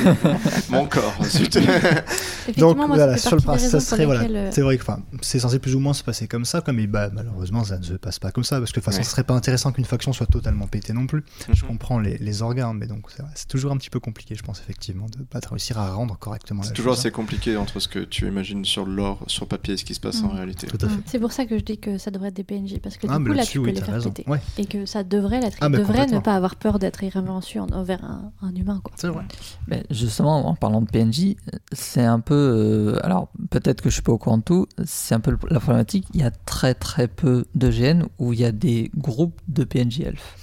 mon, 0.69 0.79
mon 0.79 0.85
corps. 0.87 1.15
Donc 2.57 2.77
moi, 2.77 2.87
voilà, 2.87 3.17
sur 3.17 3.35
le 3.35 3.41
principe, 3.41 3.69
ça 3.71 3.79
serait 3.79 4.05
voilà, 4.05 4.21
lesquelles, 4.21 4.35
euh, 4.37 4.51
c'est 4.51 4.61
vrai 4.61 4.77
que 4.77 4.81
enfin, 4.83 4.99
c'est 5.21 5.39
censé 5.39 5.59
plus 5.59 5.75
ou 5.75 5.79
moins 5.79 5.93
se 5.93 6.03
passer 6.03 6.27
comme 6.27 6.45
ça, 6.45 6.61
quoi, 6.61 6.73
mais 6.73 6.87
bah, 6.87 7.09
malheureusement, 7.13 7.63
ça 7.63 7.77
ne 7.77 7.83
se 7.83 7.93
passe 7.93 8.19
pas 8.19 8.31
comme 8.31 8.43
ça 8.43 8.59
parce 8.59 8.71
que 8.71 8.79
de 8.79 8.81
toute 8.81 8.85
façon, 8.85 8.97
Ouais. 8.99 9.03
ce 9.03 9.11
serait 9.11 9.23
pas 9.23 9.33
intéressant 9.33 9.71
qu'une 9.71 9.85
faction 9.85 10.13
soit 10.13 10.27
totalement 10.27 10.67
pétée 10.67 10.93
non 10.93 11.07
plus. 11.07 11.23
Je 11.51 11.61
Mhm. 11.63 11.67
comprends 11.69 11.99
les, 11.99 12.17
les 12.17 12.41
organes, 12.41 12.77
mais 12.77 12.87
donc 12.87 13.07
c'est 13.35 13.47
toujours 13.47 13.71
un 13.71 13.77
petit 13.77 13.89
peu 13.89 13.99
compliqué, 13.99 14.35
je 14.35 14.43
pense 14.43 14.59
effectivement, 14.59 15.05
de 15.07 15.23
pas 15.23 15.39
réussir 15.53 15.77
à 15.79 15.93
rendre 15.93 16.17
correctement. 16.17 16.61
la 16.61 16.67
C'est 16.67 16.73
toujours 16.73 16.93
chose, 16.93 16.99
assez 16.99 17.11
compliqué 17.11 17.57
entre 17.57 17.79
ce 17.79 17.87
que 17.87 17.99
tu 17.99 18.27
imagines 18.27 18.65
sur 18.65 18.85
l'or, 18.85 19.19
sur 19.27 19.47
papier 19.47 19.73
et 19.73 19.77
ce 19.77 19.85
qui 19.85 19.93
se 19.93 19.99
passe 19.99 20.21
en 20.23 20.27
Mm. 20.33 20.35
réalité. 20.35 20.67
hein. 20.67 20.75
Tout 20.77 20.85
à 20.85 20.89
fait. 20.89 20.99
C'est 21.05 21.19
pour 21.19 21.31
ça 21.31 21.45
que 21.45 21.57
je 21.57 21.63
dis 21.63 21.77
que 21.77 21.97
ça 21.97 22.11
devrait 22.11 22.29
être 22.29 22.35
des 22.35 22.43
PNJ, 22.43 22.79
parce 22.79 22.97
que 22.97 23.07
Ah, 23.09 23.17
du 23.17 23.25
coup, 23.25 23.33
là, 23.33 23.45
tu 23.45 23.59
peux 23.59 23.65
oui, 23.65 23.73
les 23.73 23.81
faire 23.81 23.93
raison. 23.93 24.11
péter. 24.11 24.29
Ouais, 24.29 24.41
Et 24.57 24.65
que 24.65 24.85
ça 24.85 25.03
devrait 25.03 25.39
l'être. 25.41 25.57
Ah, 25.61 25.69
devraient 25.69 26.07
ne 26.07 26.19
pas 26.19 26.33
avoir 26.35 26.55
peur 26.55 26.79
d'être 26.79 27.03
irrévérencieux 27.03 27.61
en- 27.61 27.67
envers 27.71 28.03
un, 28.03 28.31
un 28.41 28.55
humain, 28.55 28.81
quoi. 28.83 28.93
c'est 28.97 29.07
vrai. 29.07 29.23
Mais 29.67 29.83
justement, 29.89 30.47
en 30.47 30.55
parlant 30.55 30.81
de 30.81 30.87
PNJ, 30.89 31.35
c'est 31.71 32.03
un 32.03 32.19
peu. 32.19 32.33
euh, 32.35 32.99
alors, 33.05 33.29
peut-être 33.49 33.81
que 33.81 33.89
je 33.89 33.93
suis 33.95 34.03
pas 34.03 34.11
au 34.11 34.17
courant 34.17 34.37
de 34.37 34.43
tout, 34.43 34.67
c'est 34.85 35.15
un 35.15 35.19
peu 35.19 35.35
la 35.49 35.59
problématique. 35.59 36.05
Il 36.13 36.21
y 36.21 36.23
a 36.23 36.31
très 36.31 36.73
très 36.73 37.07
peu 37.07 37.45
de 37.55 37.69
GN 37.69 38.03
où 38.19 38.33
il 38.33 38.39
y 38.39 38.45
a 38.45 38.51
des 38.51 38.91
groupes 38.97 39.39
de 39.47 39.63
PNJ 39.63 40.01
elfes. 40.01 40.35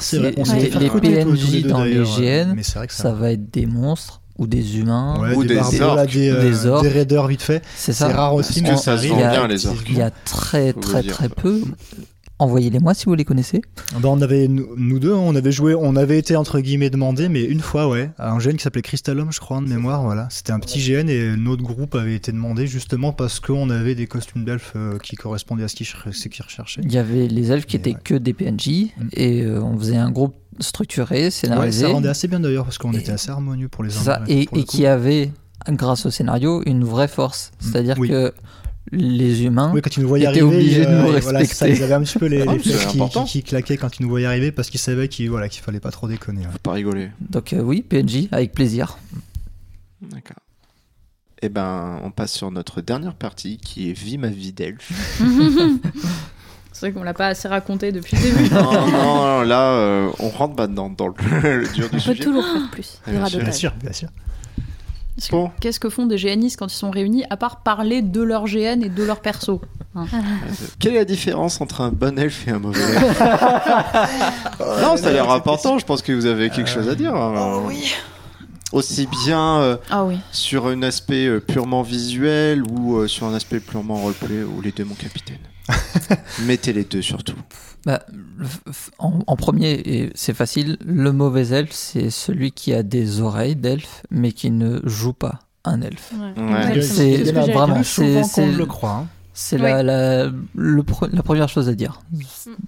C'est 0.00 0.18
vrai. 0.18 0.30
Les- 0.30 0.40
On 0.40 0.54
les- 0.54 0.70
les 0.70 0.90
PNJ 0.90 1.62
dans 1.66 1.82
les 1.82 2.04
GN, 2.04 2.54
mais 2.54 2.62
c'est 2.62 2.78
vrai 2.78 2.86
que 2.86 2.92
ça 2.92 3.02
Ça 3.04 3.12
va 3.12 3.32
être 3.32 3.50
des 3.50 3.66
monstres 3.66 4.17
ou 4.38 4.46
des 4.46 4.78
humains. 4.78 5.18
Ouais, 5.20 5.34
Ou 5.34 5.44
des 5.44 5.56
barbares, 5.56 5.98
orques. 5.98 6.12
des, 6.12 6.30
euh, 6.30 6.40
Des 6.42 6.66
orques. 6.66 6.82
des 6.84 6.88
raiders 6.88 7.26
vite 7.26 7.42
fait. 7.42 7.62
C'est 7.76 7.92
rare 8.04 8.34
aussi, 8.34 8.60
Parce 8.62 8.70
mais 8.72 8.76
que 8.76 8.80
ça 8.80 8.82
se 8.84 8.90
arrive. 8.90 9.10
vend 9.10 9.16
Il 9.18 9.20
y 9.20 9.24
a- 9.24 9.30
bien, 9.30 9.48
les 9.48 9.66
orques. 9.66 9.86
Il 9.88 9.96
y 9.98 10.02
a 10.02 10.10
très 10.10 10.72
très 10.72 11.02
très 11.02 11.28
peu. 11.28 11.62
Envoyez-les-moi 12.40 12.94
si 12.94 13.06
vous 13.06 13.14
les 13.14 13.24
connaissez. 13.24 13.60
Bah, 14.00 14.08
on 14.10 14.20
avait, 14.20 14.46
nous, 14.46 14.68
nous 14.76 14.98
deux, 15.00 15.12
on 15.12 15.34
avait 15.34 15.50
joué, 15.50 15.74
on 15.74 15.96
avait 15.96 16.18
été 16.18 16.36
entre 16.36 16.60
guillemets 16.60 16.88
demandé, 16.90 17.28
mais 17.28 17.42
une 17.42 17.60
fois, 17.60 17.88
ouais, 17.88 18.10
à 18.16 18.30
un 18.30 18.38
GN 18.38 18.52
qui 18.56 18.62
s'appelait 18.62 18.82
Crystalum, 18.82 19.32
je 19.32 19.40
crois, 19.40 19.60
de 19.60 19.66
mémoire, 19.66 20.02
voilà. 20.04 20.28
C'était 20.30 20.52
un 20.52 20.60
petit 20.60 20.78
GN 20.78 21.08
et 21.08 21.36
notre 21.36 21.62
groupe 21.64 21.96
avait 21.96 22.14
été 22.14 22.30
demandé 22.30 22.66
justement 22.68 23.12
parce 23.12 23.40
qu'on 23.40 23.70
avait 23.70 23.96
des 23.96 24.06
costumes 24.06 24.44
d'elfes 24.44 24.72
euh, 24.76 24.98
qui 24.98 25.16
correspondaient 25.16 25.64
à 25.64 25.68
ce 25.68 25.74
qu'ils 25.74 25.86
recherchaient. 26.44 26.80
Il 26.84 26.92
y 26.92 26.98
avait 26.98 27.26
les 27.26 27.50
elfes 27.50 27.66
qui 27.66 27.76
Et 27.76 27.80
étaient 27.80 27.94
ouais. 27.94 28.00
que 28.04 28.14
des 28.14 28.32
PNJ 28.34 28.68
Mm. 28.68 29.08
et 29.14 29.42
euh, 29.42 29.60
on 29.62 29.76
faisait 29.78 29.96
un 29.96 30.10
groupe 30.10 30.34
structuré, 30.60 31.24
Ouais, 31.24 31.30
scénarisé. 31.30 31.86
ça 31.86 31.92
rendait 31.92 32.08
assez 32.08 32.28
bien 32.28 32.40
d'ailleurs 32.40 32.64
parce 32.64 32.78
qu'on 32.78 32.92
était 32.92 33.12
assez 33.12 33.30
harmonieux 33.30 33.68
pour 33.68 33.82
les 33.84 33.90
ça, 33.90 34.20
uns 34.22 34.24
et, 34.26 34.46
le 34.52 34.58
et 34.60 34.64
qui 34.64 34.86
avait, 34.86 35.30
grâce 35.70 36.06
au 36.06 36.10
scénario, 36.10 36.62
une 36.66 36.84
vraie 36.84 37.08
force. 37.08 37.50
C'est-à-dire 37.60 37.96
Oui. 37.98 38.08
que 38.08 38.32
les 38.92 39.44
humains 39.44 39.70
Oui, 39.74 39.80
quand 39.82 39.96
ils 39.96 40.02
nous 40.02 40.08
voyaient 40.08 40.24
étaient 40.30 40.40
arriver, 40.40 40.56
obligés 40.56 40.84
de 40.86 40.90
euh, 40.90 41.02
nous 41.02 41.16
et 41.16 41.20
voilà, 41.20 41.44
ça, 41.44 41.64
respecter. 41.66 41.76
ils 41.76 41.82
avaient 41.82 41.94
un 41.94 42.02
petit 42.02 42.18
peu 42.18 42.26
les, 42.26 42.42
Ah, 42.46 42.52
les 42.54 42.58
qui, 42.60 42.72
qui- 42.72 43.24
qui 43.26 43.42
claquaient 43.42 43.76
quand 43.76 43.98
ils 43.98 44.02
nous 44.02 44.08
voyaient 44.08 44.26
arriver 44.26 44.52
parce 44.52 44.70
qu'ils 44.70 44.80
savaient 44.80 45.08
qu'il 45.08 45.28
voilà, 45.30 45.48
qu'il 45.48 45.62
fallait 45.62 45.80
pas 45.80 45.90
trop 45.90 46.08
déconner. 46.08 46.40
ouais. 46.42 46.52
Faut 46.52 46.58
pas 46.58 46.72
rigoler. 46.72 47.10
Donc 47.20 47.52
euh, 47.52 47.60
oui, 47.60 47.82
PNJ, 47.82 48.28
avec 48.32 48.52
plaisir. 48.52 48.98
D'accord. 50.00 50.36
Eh 51.42 51.48
ben, 51.48 52.00
on 52.02 52.10
passe 52.10 52.32
sur 52.32 52.50
notre 52.50 52.80
dernière 52.80 53.14
partie 53.14 53.58
qui 53.58 53.90
est 53.90 53.92
Vie 53.92 54.18
ma 54.18 54.28
vie 54.28 54.52
d'elfe. 54.52 54.90
c'est 56.72 56.86
vrai 56.86 56.92
qu'on 56.92 57.02
l'a 57.04 57.14
pas 57.14 57.28
assez 57.28 57.48
raconté 57.48 57.92
depuis 57.92 58.16
le 58.16 58.22
début 58.22 58.54
non, 58.54 58.62
non, 58.72 58.90
non, 58.90 59.40
là, 59.42 59.72
euh, 59.72 60.10
on 60.20 60.28
rentre 60.30 60.54
bah, 60.56 60.66
dans, 60.66 60.90
dans 60.90 61.08
le, 61.08 61.14
le 61.60 61.72
dur 61.74 61.88
du 61.90 61.96
On 61.96 61.98
peut 61.98 61.98
sujet. 62.00 62.24
toujours 62.24 62.44
faire 62.44 62.68
plus. 62.70 63.00
Y 63.06 63.10
Bien 63.12 63.26
sûr. 63.26 63.38
Bien 63.40 63.52
sûr, 63.52 63.72
bien 63.82 63.92
sûr. 63.92 64.08
Bon. 65.30 65.50
Qu'est-ce 65.60 65.80
que 65.80 65.88
font 65.88 66.06
des 66.06 66.16
GNistes 66.16 66.58
quand 66.58 66.66
ils 66.72 66.76
sont 66.76 66.90
réunis 66.90 67.24
à 67.30 67.36
part 67.36 67.62
parler 67.62 68.02
de 68.02 68.20
leur 68.22 68.44
GN 68.46 68.82
et 68.82 68.88
de 68.88 69.02
leur 69.02 69.20
perso 69.20 69.60
Quelle 70.78 70.94
est 70.94 70.98
la 70.98 71.04
différence 71.04 71.60
entre 71.60 71.80
un 71.80 71.90
bon 71.90 72.18
elfe 72.18 72.46
et 72.46 72.52
un 72.52 72.58
mauvais 72.58 72.80
elfe 72.80 73.20
Non, 74.82 74.96
ça 74.96 75.08
a 75.08 75.12
l'air 75.12 75.30
important. 75.30 75.78
Je 75.78 75.84
pense 75.86 76.02
que 76.02 76.12
vous 76.12 76.26
avez 76.26 76.50
quelque 76.50 76.70
chose 76.70 76.88
à 76.88 76.94
dire. 76.94 77.14
hein. 77.14 77.62
Aussi 78.72 79.08
bien 79.24 79.60
euh, 79.60 79.76
Ah 79.90 80.04
oui. 80.04 80.18
sur 80.30 80.66
un 80.66 80.82
aspect 80.82 81.26
euh, 81.26 81.40
purement 81.40 81.80
visuel 81.82 82.62
ou 82.70 82.98
euh, 82.98 83.08
sur 83.08 83.26
un 83.26 83.32
aspect 83.34 83.60
purement 83.60 83.94
roleplay 83.96 84.42
ou 84.42 84.60
les 84.60 84.72
deux, 84.72 84.84
mon 84.84 84.94
capitaine. 84.94 85.38
Mettez 86.44 86.74
les 86.74 86.84
deux 86.84 87.00
surtout. 87.00 87.32
Bah, 87.88 88.02
en, 88.98 89.20
en 89.26 89.36
premier, 89.36 89.72
et 89.72 90.10
c'est 90.14 90.34
facile, 90.34 90.76
le 90.84 91.10
mauvais 91.10 91.48
elfe, 91.54 91.72
c'est 91.72 92.10
celui 92.10 92.52
qui 92.52 92.74
a 92.74 92.82
des 92.82 93.22
oreilles 93.22 93.56
d'elfe, 93.56 94.02
mais 94.10 94.32
qui 94.32 94.50
ne 94.50 94.80
joue 94.84 95.14
pas 95.14 95.38
un 95.64 95.80
elfe. 95.80 96.12
Ouais. 96.12 96.42
Ouais. 96.42 96.76
Exactement. 96.76 96.82
C'est- 96.82 97.24
ce 97.24 97.32
vraiment, 97.54 98.24
c'est- 98.24 98.52
le 98.52 98.66
croit. 98.66 98.90
hein. 98.90 99.06
C'est 99.40 99.54
Oui. 99.54 99.62
la, 99.62 99.84
la, 99.84 100.24
le 100.56 100.82
la 101.12 101.22
première 101.22 101.48
chose 101.48 101.68
à 101.68 101.74
dire. 101.74 102.00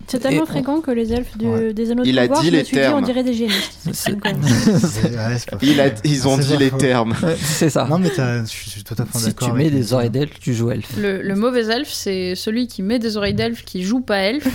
C'est 0.06 0.20
tellement 0.20 0.44
Et- 0.44 0.46
fréquent 0.46 0.80
que 0.80 0.92
les 0.92 1.12
elfes 1.12 1.32
Ouais. 1.42 1.74
des 1.74 1.90
anneaux 1.90 2.04
de 2.04 2.08
Il 2.08 2.16
a 2.16 2.22
pouvoir, 2.22 2.42
dit 2.42 2.46
je 2.46 2.52
me 2.52 2.58
les 2.58 2.64
suis 2.64 2.76
dit, 2.76 2.82
on 2.84 2.90
termes. 2.90 3.04
dirait 3.04 3.24
des 3.24 3.34
génistes. 3.34 3.78
Ouais, 3.86 5.80
a, 5.80 5.88
ils 6.04 6.28
ont 6.28 6.38
dit 6.38 6.56
les 6.58 6.70
faux. 6.70 6.76
termes. 6.78 7.16
C'est 7.40 7.70
ça. 7.70 7.88
Non, 7.90 7.98
mais 7.98 8.08
je 8.16 8.44
suis 8.46 8.70
si 8.70 8.84
tu 9.34 9.52
mets 9.52 9.68
des 9.70 9.92
oreilles 9.92 10.10
d'elfe, 10.10 10.38
tu 10.38 10.54
joues 10.54 10.70
elfe. 10.70 10.96
Le, 10.96 11.20
le 11.22 11.34
mauvais 11.34 11.66
elfe, 11.66 11.90
c'est 11.90 12.36
celui 12.36 12.68
qui 12.68 12.82
met 12.84 13.00
des 13.00 13.16
oreilles 13.16 13.34
d'elfe 13.34 13.64
qui 13.64 13.82
joue 13.82 14.00
pas 14.00 14.18
elfe. 14.18 14.46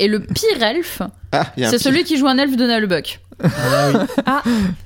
et 0.00 0.08
le 0.08 0.18
pire 0.18 0.60
elfe, 0.60 1.02
Ah, 1.30 1.46
a 1.56 1.70
c'est 1.70 1.78
celui 1.78 2.02
qui 2.02 2.16
joue 2.16 2.26
un 2.26 2.38
elfe 2.38 2.56
de 2.56 2.66
Nalbuck. 2.66 3.20
Ah 3.44 3.88
oui. 3.92 4.00
Ah, 4.26 4.42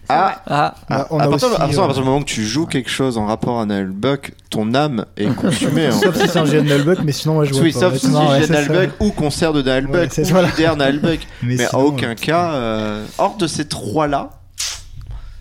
Ah, 0.09 0.35
ah, 0.47 0.75
Ah, 0.91 1.07
on 1.11 1.19
à, 1.19 1.25
a 1.25 1.29
partir, 1.29 1.49
aussi, 1.49 1.57
à 1.57 1.59
partir- 1.61 1.81
à 1.81 1.83
euh, 1.83 1.87
partir 1.87 2.03
du 2.03 2.09
moment 2.09 2.21
que 2.21 2.29
tu 2.29 2.45
joues 2.45 2.67
quelque 2.67 2.91
chose 2.91 3.17
en 3.19 3.27
rapport 3.27 3.59
à 3.61 3.67
Nullbuck, 3.67 4.33
ton 4.51 4.75
âme 4.75 5.05
est 5.17 5.27
consumée. 5.35 5.89
en 5.89 5.93
Sauf 5.93 6.15
fait. 6.17 6.27
si 6.27 6.29
c'est 6.29 6.39
un 6.39 6.45
GN 6.45 6.63
Nullbuck, 6.65 6.99
mais 7.05 7.13
sinon, 7.13 7.39
ouais, 7.39 7.47
je 7.47 7.53
vois 7.55 7.63
Oui, 7.63 7.73
pas. 7.73 7.81
sauf 7.81 7.95
si 7.97 8.07
ouais, 8.09 8.41
c'est 8.43 8.47
ça. 8.53 8.61
Nullbuck 8.63 8.91
ou 9.01 9.11
concert 9.13 9.53
de 9.53 9.63
Nullbuck 9.63 9.95
Ouais, 9.95 10.09
c'est- 10.11 10.23
ou 10.23 10.27
voilà. 10.33 10.49
leader 10.57 10.77
Nullbuck. 10.77 11.21
Mais, 11.43 11.63
à 11.65 11.69
sinon, 11.69 11.83
aucun 11.83 12.11
euh, 12.11 12.15
cas, 12.15 12.51
euh, 12.53 13.05
hors 13.19 13.37
de 13.37 13.47
ces 13.47 13.67
trois-là, 13.67 14.31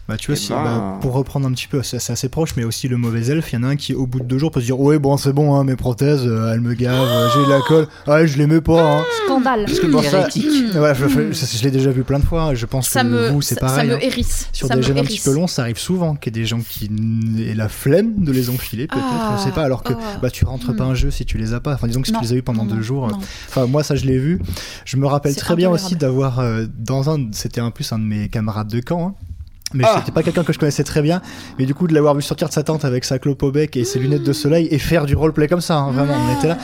Bah, 0.09 0.17
tu 0.17 0.27
vois, 0.31 0.35
Eh 0.37 0.39
si- 0.41 0.49
ben- 0.49 0.63
bah, 0.63 0.97
pour 0.99 1.13
reprendre 1.13 1.47
un 1.47 1.51
petit 1.53 1.67
peu, 1.69 1.81
c'est 1.81 1.95
assez 2.11 2.27
proche, 2.27 2.55
mais 2.57 2.65
aussi 2.65 2.89
le 2.89 2.97
mauvais 2.97 3.25
elfe, 3.27 3.53
il 3.53 3.55
y 3.55 3.59
en 3.59 3.63
a 3.63 3.67
un 3.67 3.75
qui, 3.77 3.93
au 3.95 4.05
bout 4.05 4.19
de 4.19 4.25
deux 4.25 4.37
jours, 4.37 4.51
peut 4.51 4.59
se 4.59 4.65
dire 4.65 4.77
Ouais, 4.77 4.99
bon, 4.99 5.15
c'est 5.15 5.31
bon, 5.31 5.55
hein, 5.55 5.63
mes 5.63 5.77
prothèses, 5.77 6.23
euh, 6.25 6.51
elles 6.53 6.59
me 6.59 6.73
gavent, 6.73 7.07
euh, 7.07 7.29
j'ai 7.33 7.45
de 7.45 7.49
la 7.49 7.61
colle, 7.61 7.87
ouais, 8.07 8.27
je 8.27 8.37
les 8.37 8.45
mets 8.45 8.59
pas. 8.59 8.97
Hein. 8.99 9.03
Scandale. 9.25 9.63
Parce 9.65 9.79
que 9.79 9.87
bon, 9.87 10.01
ça, 10.01 10.09
voilà, 10.73 10.93
je, 10.93 11.07
je- 11.07 11.31
ça, 11.31 11.57
je 11.57 11.63
l'ai 11.63 11.71
déjà 11.71 11.91
vu 11.91 12.03
plein 12.03 12.19
de 12.19 12.25
fois, 12.25 12.53
je 12.53 12.65
pense 12.65 12.89
Ça 12.89 13.03
que 13.03 13.07
me, 13.07 13.29
vous, 13.29 13.41
c'est 13.41 13.55
ça, 13.55 13.61
pareil. 13.61 13.87
ça 13.89 13.93
hein. 13.95 13.97
me 13.97 14.03
hérisse. 14.03 14.49
Sur 14.51 14.67
ça 14.67 14.75
des 14.75 14.83
jeunes 14.83 14.97
un 14.97 15.03
petit 15.05 15.21
peu 15.21 15.31
longs, 15.33 15.47
ça 15.47 15.61
arrive 15.61 15.77
souvent 15.79 16.15
qu'il 16.15 16.35
y 16.35 16.37
ait 16.37 16.41
des 16.41 16.47
gens 16.47 16.59
qui 16.59 16.89
aient 17.39 17.55
la 17.55 17.69
flemme 17.69 18.25
de 18.25 18.31
les 18.33 18.49
enfiler, 18.49 18.87
peut-être, 18.87 19.05
Ah, 19.09 19.35
je 19.37 19.43
sais 19.43 19.51
pas, 19.51 19.63
alors 19.63 19.83
que 19.83 19.93
ah. 19.93 20.19
bah, 20.21 20.29
tu 20.29 20.43
rentres 20.43 20.75
pas 20.75 20.83
un 20.83 20.95
jeu 20.95 21.11
si 21.11 21.23
tu 21.25 21.37
les 21.37 21.53
as 21.53 21.61
pas. 21.61 21.75
Enfin, 21.75 21.87
disons 21.87 22.01
que 22.01 22.07
si 22.07 22.13
Non, 22.13 22.19
tu 22.19 22.25
les 22.25 22.33
as 22.33 22.35
eu 22.35 22.41
pendant 22.43 22.65
non, 22.65 22.75
deux 22.75 22.81
jours. 22.81 23.07
non. 23.07 23.17
Enfin, 23.47 23.67
moi, 23.67 23.83
ça, 23.83 23.95
je 23.95 24.05
l'ai 24.05 24.17
vu. 24.19 24.41
Je 24.83 24.97
me 24.97 25.07
rappelle 25.07 25.33
très 25.35 25.55
bien 25.55 25.69
aussi 25.69 25.95
d'avoir, 25.95 26.39
euh, 26.39 26.65
dans 26.77 27.09
un, 27.09 27.29
c'était 27.31 27.61
un 27.61 27.71
plus 27.71 27.89
un 27.93 27.99
de 27.99 28.03
mes 28.03 28.27
camarades 28.27 28.67
de 28.67 28.81
camp, 28.81 29.07
hein. 29.07 29.15
Mais 29.73 29.83
Ah. 29.87 29.95
c'était 29.99 30.11
pas 30.11 30.23
quelqu'un 30.23 30.43
que 30.43 30.53
je 30.53 30.59
connaissais 30.59 30.83
très 30.83 31.01
bien, 31.01 31.21
mais 31.59 31.65
du 31.65 31.73
coup 31.73 31.87
de 31.87 31.93
l'avoir 31.93 32.15
vu 32.15 32.21
sortir 32.21 32.47
de 32.47 32.53
sa 32.53 32.63
tente 32.63 32.85
avec 32.85 33.03
sa 33.05 33.19
clope 33.19 33.41
au 33.43 33.51
bec 33.51 33.75
et 33.77 33.83
ses 33.85 33.99
lunettes 33.99 34.23
de 34.23 34.33
soleil 34.33 34.67
et 34.71 34.79
faire 34.79 35.05
du 35.05 35.15
roleplay 35.15 35.47
comme 35.47 35.61
ça, 35.61 35.77
hein, 35.77 35.91
vraiment, 35.91 36.13
on 36.15 36.37
était 36.37 36.47
là. 36.47 36.57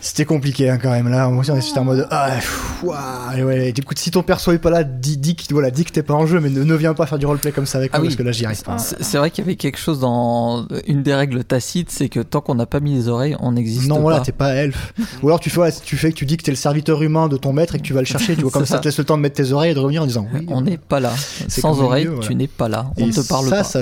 C'était 0.00 0.24
compliqué 0.24 0.68
hein, 0.70 0.78
quand 0.82 0.90
même 0.90 1.08
là. 1.08 1.28
Moi 1.28 1.40
aussi 1.40 1.50
on 1.50 1.56
était 1.58 1.78
en 1.78 1.84
mode 1.84 2.06
ah 2.10 2.30
pff, 2.34 2.82
ouah, 2.84 3.32
et 3.36 3.42
ouais. 3.44 3.72
Du 3.72 3.82
coup 3.82 3.94
si 3.96 4.10
ton 4.10 4.22
perso 4.22 4.52
est 4.52 4.58
pas 4.58 4.70
là, 4.70 4.84
dis, 4.84 5.16
dis, 5.16 5.36
que- 5.36 5.52
voilà, 5.52 5.70
dis 5.70 5.84
que 5.84 5.90
t'es 5.92 6.02
pas 6.02 6.14
en 6.14 6.26
jeu, 6.26 6.40
mais 6.40 6.50
ne, 6.50 6.62
ne 6.64 6.74
viens 6.74 6.94
pas 6.94 7.06
faire 7.06 7.18
du 7.18 7.26
roleplay 7.26 7.52
comme 7.52 7.66
ça 7.66 7.78
avec 7.78 7.90
Ah 7.92 7.98
moi 7.98 8.02
oui. 8.02 8.08
parce 8.08 8.16
que 8.16 8.22
là 8.22 8.32
j'y 8.32 8.44
arrive 8.44 8.62
pas. 8.62 8.76
C'est 8.78 9.18
vrai 9.18 9.30
qu'il 9.30 9.44
y 9.44 9.46
avait 9.46 9.56
quelque 9.56 9.78
chose 9.78 10.00
dans 10.00 10.66
une 10.86 11.02
des 11.02 11.14
règles 11.14 11.44
tacites, 11.44 11.90
c'est 11.90 12.08
que 12.08 12.20
tant 12.20 12.40
qu'on 12.40 12.54
n'a 12.54 12.66
pas 12.66 12.80
mis 12.80 12.94
les 12.94 13.08
oreilles, 13.08 13.36
on 13.40 13.52
n'existe 13.52 13.88
Non, 13.88 13.96
pas. 13.96 14.00
voilà, 14.02 14.20
t'es 14.20 14.32
pas 14.32 14.50
elfe. 14.54 14.92
Ou 15.22 15.28
alors 15.28 15.40
tu 15.40 15.50
fais, 15.50 15.60
ouais, 15.60 15.70
tu 15.84 15.96
fais 15.96 16.10
que 16.10 16.16
tu 16.16 16.26
dis 16.26 16.36
que 16.36 16.42
t'es 16.42 16.50
le 16.52 16.56
serviteur 16.56 17.02
humain 17.02 17.28
de 17.28 17.36
ton 17.36 17.52
maître 17.52 17.74
et 17.74 17.78
que 17.78 17.82
tu 17.84 17.92
vas 17.92 18.00
le 18.00 18.06
chercher, 18.06 18.34
tu 18.36 18.42
vois, 18.42 18.50
comme 18.52 18.66
ça, 18.66 18.74
ça. 18.76 18.78
te 18.80 18.84
laisse 18.88 18.98
le 18.98 19.04
temps 19.04 19.16
de 19.16 19.22
mettre 19.22 19.36
tes 19.36 19.52
oreilles 19.52 19.70
et 19.72 19.74
de 19.74 19.78
revenir 19.80 20.02
en 20.02 20.06
disant 20.06 20.26
oui. 20.34 20.46
on 20.48 20.60
n'est 20.62 20.78
pas 20.78 21.00
là. 21.00 21.12
Sans 21.48 21.80
oreilles, 21.80 22.06
mieux, 22.06 22.18
tu 22.20 22.34
n'es 22.34 22.46
pas 22.56 22.68
là, 22.68 22.90
on 22.96 23.06
ne 23.06 23.12
te 23.12 23.26
parle 23.28 23.48
ça, 23.48 23.56
pas. 23.56 23.64
ça 23.64 23.80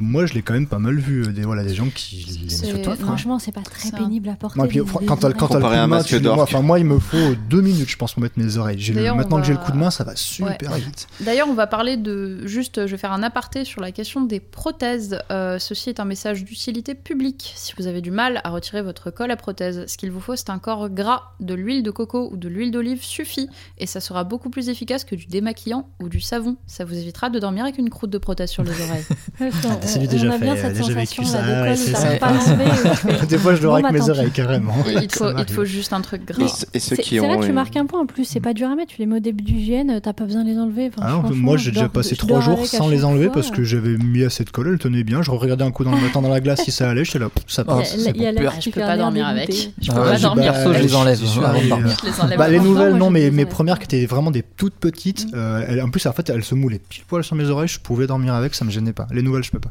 moi 0.00 0.26
je 0.26 0.34
l'ai 0.34 0.42
quand 0.42 0.54
même 0.54 0.66
pas 0.66 0.78
mal 0.78 0.96
vu. 0.98 1.22
euh, 1.24 1.32
Des, 1.32 1.42
voilà, 1.42 1.62
des 1.64 1.74
gens 1.74 1.88
qui 1.94 2.46
C'est- 2.48 2.66
sur 2.66 2.82
toi. 2.82 2.94
frère. 2.94 3.06
Franchement, 3.06 3.38
c'est 3.38 3.52
pas 3.52 3.62
très 3.62 3.90
pénible 3.90 4.28
à 4.28 4.34
porter. 4.34 4.58
Moi, 4.58 4.68
puis, 4.68 4.80
quand 5.06 5.16
t'as 5.16 5.28
le 5.28 5.34
coup 5.34 5.46
de 5.48 5.58
main, 5.86 6.02
tu- 6.02 6.20
moi, 6.20 6.42
enfin, 6.42 6.62
moi, 6.62 6.78
il 6.78 6.84
me 6.84 6.98
faut 6.98 7.34
deux 7.48 7.60
minutes, 7.60 7.88
je 7.88 7.96
pense, 7.96 8.12
pour 8.14 8.22
mettre 8.22 8.38
mes 8.38 8.56
oreilles. 8.56 8.78
J'ai 8.78 8.92
le- 8.92 9.00
D'ailleurs, 9.00 9.16
maintenant 9.16 9.38
on 9.38 9.40
que 9.40 9.46
j'ai 9.46 9.52
le 9.52 9.58
va- 9.58 9.64
coup 9.64 9.72
de 9.72 9.76
main, 9.76 9.90
ça 9.90 10.04
va 10.04 10.16
super 10.16 10.72
vite. 10.74 11.06
D'ailleurs, 11.20 11.48
on 11.48 11.54
va 11.54 11.66
parler 11.66 11.96
de 11.96 12.46
juste, 12.46 12.86
je 12.86 12.90
vais 12.92 12.98
faire 12.98 13.12
un 13.12 13.22
aparté 13.22 13.64
sur 13.64 13.80
la 13.80 13.92
question 13.92 14.22
des 14.22 14.40
prothèses. 14.40 15.18
Euh, 15.30 15.58
ceci 15.58 15.88
est 15.90 16.00
un 16.00 16.04
message 16.04 16.44
d'utilité 16.44 16.94
publique. 16.94 17.52
Si 17.56 17.72
vous 17.78 17.86
avez 17.86 18.00
du 18.00 18.10
mal 18.10 18.40
à 18.44 18.50
retirer 18.50 18.82
votre 18.82 19.10
colle 19.10 19.30
à 19.30 19.36
prothèse, 19.36 19.84
ce 19.86 19.96
qu'il 19.96 20.10
vous 20.10 20.20
faut, 20.20 20.36
c'est 20.36 20.50
un 20.50 20.58
corps 20.58 20.88
gras, 20.90 21.32
de 21.40 21.54
l'huile 21.54 21.82
de 21.82 21.90
coco 21.90 22.28
ou 22.32 22.36
de 22.36 22.48
l'huile 22.48 22.70
d'olive 22.70 23.02
suffit, 23.04 23.48
et 23.78 23.86
ça 23.86 24.00
sera 24.00 24.24
beaucoup 24.24 24.50
plus 24.50 24.68
efficace 24.68 25.04
que 25.04 25.14
du 25.14 25.26
démaquillant 25.26 25.88
ou 26.02 26.08
du 26.08 26.20
savon. 26.20 26.56
Ça 26.66 26.84
vous 26.84 26.94
évitera 26.96 27.30
de 27.30 27.38
dormir 27.38 27.64
avec 27.64 27.77
une 27.78 27.90
croûte 27.90 28.10
de 28.10 28.18
prothèse 28.18 28.50
sur 28.50 28.62
les 28.62 28.70
oreilles. 28.88 29.04
Ouais, 29.40 29.48
on- 29.64 29.68
Ah, 29.70 29.76
on- 30.00 30.06
déjà 30.06 30.26
on 30.28 30.30
a 30.32 30.38
bien 30.38 30.56
fait, 30.56 30.62
cette 30.62 30.72
déjà 30.72 30.82
sensation 30.94 31.22
vécu 31.22 31.32
là, 31.32 31.76
ça, 31.76 32.16
pas 32.18 32.32
fais- 32.94 33.26
Des 33.26 33.38
fois, 33.38 33.54
je 33.54 33.62
le 33.62 33.68
Bon, 33.68 33.74
avec 33.74 33.86
bah, 33.86 33.92
mes 33.92 34.10
oreilles 34.10 34.30
carrément. 34.30 34.74
il, 34.86 35.10
faut, 35.12 35.30
il 35.62 35.66
juste 35.66 35.92
un 35.92 36.00
truc 36.00 36.24
gras. 36.26 36.64
Et, 36.74 36.78
ceux 36.80 36.96
qui 36.96 37.16
c'est 37.18 37.26
là 37.26 37.34
ont 37.34 37.40
que 37.40 37.46
tu 37.46 37.52
marques 37.52 37.76
un 37.76 37.86
point 37.86 38.00
en 38.00 38.06
plus, 38.06 38.24
c'est 38.24 38.40
pas 38.40 38.54
dur 38.54 38.68
à 38.68 38.74
mettre, 38.74 38.92
tu 38.92 38.98
les 39.00 39.06
mets 39.06 39.16
au 39.16 39.20
début 39.20 39.44
d'hygiène, 39.44 40.00
t'as 40.02 40.12
pas 40.12 40.24
besoin 40.24 40.44
de 40.44 40.50
les 40.50 40.58
enlever. 40.58 40.90
Enfin, 40.96 41.06
Ah 41.24 41.28
moi 41.32 41.56
j'ai 41.56 41.70
déjà 41.70 41.88
passé 41.88 42.16
trois 42.16 42.40
jours 42.40 42.66
sans 42.66 42.88
les 42.88 43.04
enlever 43.04 43.28
parce 43.32 43.50
que 43.50 43.62
j'avais 43.64 43.96
mis 43.96 44.24
assez 44.24 44.44
de 44.44 44.50
colle, 44.50 44.68
elle 44.72 44.78
tenait 44.78 45.04
bien. 45.04 45.22
Je 45.22 45.30
regardais 45.30 45.64
un 45.64 45.70
coup 45.70 45.84
dans 45.84 45.92
le 45.94 46.00
mettant 46.00 46.22
dans 46.22 46.28
la 46.28 46.40
glace 46.40 46.62
si 46.64 46.70
ça 46.72 46.90
allait, 46.90 47.04
j'étais 47.04 47.18
là, 47.18 47.28
ça 47.46 47.64
passe. 47.64 47.96
Ah, 47.96 48.12
je 48.60 48.70
peux 48.70 48.80
pas 48.80 48.96
dormir 48.96 49.26
avec. 49.26 49.52
Je 49.80 49.90
Ah 49.90 49.94
peux 49.94 50.00
pas 50.02 50.18
dormir. 50.18 50.52
perso, 50.52 50.72
je 50.74 50.78
les 50.82 50.94
enlève 50.94 51.18
avant 51.44 51.60
de 51.62 51.68
dormir. 51.68 51.96
Les 52.30 52.36
Bah, 52.36 52.48
les 52.48 52.60
nouvelles, 52.60 52.94
non, 52.94 53.10
mais 53.10 53.30
mes 53.30 53.46
premières 53.46 53.78
qui 53.78 53.84
étaient 53.84 54.06
vraiment 54.06 54.30
des 54.30 54.42
toutes 54.56 54.74
petites, 54.74 55.26
euh, 55.34 55.82
en 55.82 55.90
plus, 55.90 56.06
en 56.06 56.12
fait, 56.12 56.28
elles 56.30 56.44
se 56.44 56.54
moulaient 56.54 56.80
pile 56.88 57.04
poil 57.06 57.22
sur 57.24 57.36
mes 57.36 57.44
oreilles, 57.44 57.57
je 57.66 57.78
pouvais 57.80 58.06
dormir 58.06 58.34
avec, 58.34 58.54
ça 58.54 58.64
me 58.64 58.70
gênait 58.70 58.92
pas. 58.92 59.06
Les 59.10 59.22
nouvelles, 59.22 59.44
je 59.44 59.50
peux 59.50 59.60
pas. 59.60 59.70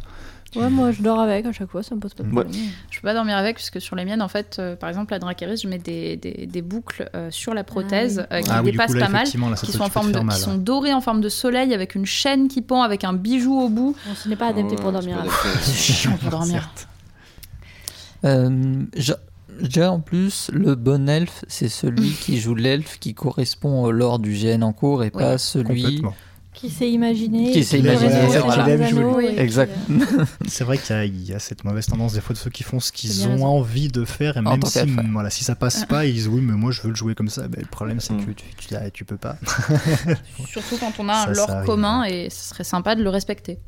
Ouais, 0.55 0.69
moi 0.69 0.91
je 0.91 1.01
dors 1.01 1.19
avec 1.19 1.45
à 1.45 1.51
chaque 1.51 1.69
fois, 1.69 1.83
ça 1.83 1.93
me 1.93 1.99
pose 1.99 2.13
pas 2.13 2.23
de 2.23 2.29
Ouais. 2.29 2.43
problème. 2.43 2.61
Je 2.89 2.99
peux 2.99 3.07
pas 3.07 3.13
dormir 3.13 3.37
avec 3.37 3.57
parce 3.57 3.69
que 3.69 3.79
sur 3.79 3.95
les 3.95 4.05
miennes, 4.05 4.21
en 4.21 4.27
fait, 4.29 4.57
euh, 4.59 4.75
par 4.75 4.89
exemple, 4.89 5.11
la 5.11 5.19
Dracarys, 5.19 5.57
je 5.57 5.67
mets 5.67 5.77
des, 5.77 6.15
des, 6.15 6.47
des 6.47 6.61
boucles 6.61 7.09
euh, 7.15 7.29
sur 7.31 7.53
la 7.53 7.63
prothèse 7.63 8.25
euh, 8.31 8.41
qui 8.41 8.49
Ah 8.49 8.61
oui, 8.63 8.71
dépassent 8.71 8.91
coup, 8.91 8.97
là, 8.97 9.05
pas 9.07 9.11
mal, 9.11 9.27
là, 9.27 9.55
qui 9.57 9.71
sont, 9.71 9.83
en 9.83 9.89
forme 9.89 10.11
de, 10.11 10.19
mal, 10.19 10.35
qui 10.35 10.41
sont 10.41 10.55
dorées 10.55 10.93
en 10.93 11.01
forme 11.01 11.21
de 11.21 11.29
soleil 11.29 11.73
avec 11.73 11.95
une 11.95 12.05
chaîne 12.05 12.47
qui 12.47 12.61
pend 12.61 12.81
avec 12.81 13.03
un 13.03 13.13
bijou 13.13 13.59
au 13.59 13.69
bout. 13.69 13.95
Bon, 14.07 14.15
ce 14.15 14.29
n'est 14.29 14.35
pas 14.37 14.47
adapté 14.47 14.75
pour 14.77 14.87
Ouais, 14.87 14.91
dormir 14.93 15.19
avec. 15.19 15.31
C'est 15.61 15.73
chiant 15.73 16.17
pour 16.17 16.29
dormir. 16.31 16.69
Je- 18.23 19.13
dirais 19.61 19.87
en 19.87 19.99
plus, 19.99 20.49
le 20.53 20.75
bon 20.75 21.09
elfe, 21.09 21.43
c'est 21.47 21.69
celui 21.69 22.11
qui 22.21 22.39
joue 22.39 22.55
l'elfe 22.55 22.99
qui 22.99 23.13
correspond 23.13 23.83
au 23.83 23.91
lore 23.91 24.19
du 24.19 24.33
GN 24.33 24.63
en 24.63 24.73
cours 24.73 25.03
et 25.03 25.11
pas 25.11 25.37
celui. 25.37 26.01
Qui 26.57 26.69
s'est 26.71 26.89
imaginé. 26.91 27.51
Qui 27.51 27.63
s'est 27.63 27.79
imaginé, 27.79 28.09
voilà. 28.43 28.65
puis, 28.77 29.25
Exact. 29.37 29.71
C'est 30.47 30.63
vrai 30.63 30.77
qu'il 30.79 30.95
y, 30.95 30.99
a- 30.99 31.05
il 31.05 31.29
y 31.29 31.33
a 31.33 31.39
cette 31.39 31.63
mauvaise 31.63 31.85
tendance 31.85 32.13
des 32.13 32.21
fois 32.21 32.33
de 32.33 32.39
ceux 32.39 32.49
qui 32.49 32.63
font 32.63 32.79
ce 32.79 32.91
qu'ils 32.91 33.11
C'est 33.11 33.27
ont 33.27 33.33
raison. 33.33 33.45
envie 33.45 33.87
de 33.89 34.03
faire 34.05 34.37
et 34.37 34.39
En 34.39 34.43
même 34.43 34.61
si, 34.63 34.79
ouais. 34.79 34.87
voilà, 35.13 35.29
si 35.29 35.43
ça 35.43 35.55
passe 35.55 35.85
pas, 35.85 36.05
ils 36.05 36.13
disent 36.13 36.27
oui 36.27 36.41
mais 36.41 36.53
moi 36.53 36.71
je 36.71 36.81
veux 36.81 36.89
le 36.89 36.95
jouer 36.95 37.13
comme 37.15 37.29
ça. 37.29 37.47
Ben, 37.47 37.61
le 37.61 37.67
problème 37.67 37.99
c'est 37.99 38.13
Mm. 38.13 38.25
que 38.25 38.31
tu, 38.31 38.45
tu, 38.57 38.67
tu, 38.67 38.75
tu 38.93 39.05
peux 39.05 39.17
pas. 39.17 39.37
Surtout 40.47 40.77
quand 40.79 40.91
on 40.99 41.09
a 41.09 41.13
Ça, 41.13 41.29
un 41.29 41.33
lore 41.33 41.63
commun 41.65 42.03
et 42.05 42.29
ce 42.29 42.49
serait 42.49 42.63
sympa 42.63 42.95
de 42.95 43.03
le 43.03 43.09
respecter. 43.09 43.59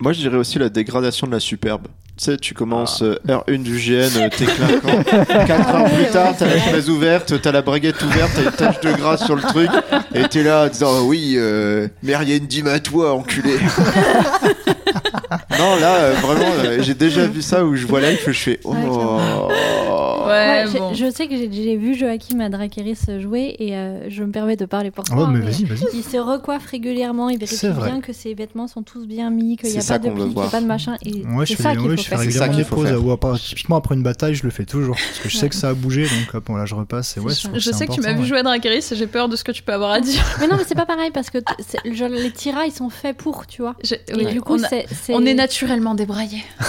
Moi, 0.00 0.12
je 0.12 0.18
dirais 0.20 0.36
aussi 0.36 0.58
la 0.58 0.68
dégradation 0.68 1.26
de 1.26 1.32
la 1.32 1.40
superbe. 1.40 1.86
Tu 2.16 2.26
sais, 2.26 2.36
tu 2.36 2.54
commences 2.54 3.02
euh, 3.02 3.18
heure 3.28 3.42
1 3.48 3.58
du 3.58 3.76
GN, 3.76 4.08
euh, 4.18 4.28
t'es 4.30 4.44
clinquant. 4.44 5.02
4 5.46 5.74
heures 5.74 5.90
plus 5.90 6.06
tard, 6.12 6.34
t'as 6.38 6.46
la 6.46 6.60
chemise 6.60 6.88
ouverte, 6.88 7.40
t'as 7.42 7.50
la 7.50 7.60
braguette 7.60 8.00
ouverte, 8.02 8.30
t'as 8.36 8.42
une 8.44 8.52
tache 8.52 8.80
de 8.80 8.92
gras 8.92 9.16
sur 9.16 9.34
le 9.34 9.42
truc, 9.42 9.68
et 10.14 10.22
t'es 10.28 10.44
là 10.44 10.66
en 10.66 10.68
disant 10.68 11.02
Oui, 11.02 11.34
euh, 11.36 11.88
Mérienne, 12.04 12.46
dis-moi 12.46 12.74
à 12.74 12.78
toi, 12.78 13.14
enculé. 13.14 13.56
non, 15.58 15.76
là, 15.80 15.94
euh, 15.96 16.12
vraiment, 16.14 16.50
euh, 16.64 16.82
j'ai 16.82 16.94
déjà 16.94 17.26
vu 17.26 17.42
ça 17.42 17.64
où 17.64 17.74
je 17.76 17.86
vois 17.86 18.00
l'elfe, 18.00 18.26
je 18.30 18.32
fais 18.38 18.60
Oh. 18.64 18.72
Ouais, 18.72 20.26
Ouais, 20.26 20.64
j'ai- 20.72 20.78
bon. 20.78 20.94
Je 20.94 21.10
sais 21.10 21.26
que 21.28 21.36
j'ai- 21.36 21.50
j'ai 21.52 21.76
vu 21.76 21.94
Joachim 21.94 22.40
à 22.40 22.48
Drakeris 22.48 22.98
jouer 23.20 23.54
et 23.58 23.76
euh, 23.76 24.08
je 24.08 24.22
me 24.24 24.30
permets 24.32 24.56
de 24.56 24.64
parler 24.64 24.90
pour 24.90 25.04
Ah 25.10 25.14
toi. 25.14 25.24
ouais, 25.26 25.32
mais 25.32 25.38
mais 25.40 25.44
vas-y, 25.50 25.64
vas-y. 25.64 25.84
Il 25.94 26.02
se 26.02 26.16
recoiffe 26.16 26.66
régulièrement, 26.66 27.28
il 27.28 27.38
vérifie 27.38 27.56
C'est 27.56 27.68
vrai. 27.68 27.90
bien 27.90 28.00
que 28.00 28.12
ses 28.12 28.32
vêtements 28.34 28.66
sont 28.66 28.82
tous 28.82 29.06
bien 29.06 29.30
mis, 29.30 29.56
qu'il 29.56 29.68
n'y 29.70 29.76
a 29.76 29.80
C'est 29.80 29.86
ça 29.86 29.94
pas 29.98 29.98
de 30.00 30.04
qu'on 30.08 30.14
veut 30.14 30.14
plis, 30.16 30.22
qu'il 30.22 30.28
n'y 30.30 30.34
voir. 30.34 30.46
a 30.46 30.50
pas 30.50 30.60
de 30.60 30.66
machin. 30.66 30.96
Et 31.04 31.24
Ouais, 31.26 31.44
je 31.44 31.50
c'est 31.50 31.56
fais, 31.56 31.62
ça 31.62 31.70
qu'il 31.72 31.80
ouais, 31.80 31.88
faut 31.90 31.96
je 31.96 32.02
fais 32.02 32.08
faire. 32.16 32.18
C'est 32.20 32.30
ça 32.30 32.44
régulièrement 32.46 32.48
qu'il 32.54 32.56
des 32.56 32.64
faut 32.64 32.76
pauses. 32.76 32.86
faire. 32.86 32.94
à- 32.96 33.00
ou 33.00 33.32
à- 33.34 33.38
typiquement 33.38 33.76
après 33.76 33.94
une 33.94 34.02
bataille, 34.02 34.34
je 34.34 34.44
le 34.44 34.50
fais 34.50 34.64
toujours 34.64 34.96
parce 34.96 35.18
que 35.20 35.28
je 35.28 35.36
sais 35.36 35.48
que 35.48 35.54
ça 35.54 35.68
a 35.70 35.74
bougé 35.74 36.04
donc 36.04 36.34
hop, 36.34 36.44
bon, 36.46 36.56
là 36.56 36.64
je 36.66 36.74
repasse 36.74 37.16
et 37.16 37.20
ouais, 37.20 37.32
C'est 37.34 37.42
je 37.42 37.48
trouve 37.48 37.58
Je 37.60 37.70
sais 37.70 37.86
que 37.86 37.92
tu 37.92 38.00
m'as 38.00 38.08
important, 38.08 38.16
vu 38.16 38.22
ouais. 38.22 38.28
jouer 38.28 38.38
à 38.38 38.42
Dracarys 38.42 38.78
et 38.90 38.96
j'ai 38.96 39.06
peur 39.06 39.28
de 39.28 39.36
ce 39.36 39.44
que 39.44 39.52
tu 39.52 39.62
peux 39.62 39.72
avoir 39.72 39.90
à 39.92 40.00
dire. 40.00 40.22
Mais 40.40 40.46
non, 40.46 40.56
mais 40.56 40.64
c'est 40.66 40.74
pas 40.74 40.86
pareil 40.86 41.10
parce 41.12 41.28
que 41.30 41.38
t- 41.38 41.44
c'est- 41.60 41.94
genre, 41.94 42.08
les 42.08 42.30
tiras 42.30 42.64
ils 42.66 42.72
sont 42.72 42.88
faits 42.90 43.16
pour, 43.16 43.46
tu 43.46 43.60
vois. 43.62 43.74
J'ai- 43.84 44.00
Et 44.08 44.14
oui, 44.16 44.26
du 44.26 44.40
coup, 44.40 44.54
on, 44.54 44.62
a- 44.62 44.68
on 45.10 45.24
est 45.26 45.34
naturellement 45.34 45.94
débraillés. 45.94 46.44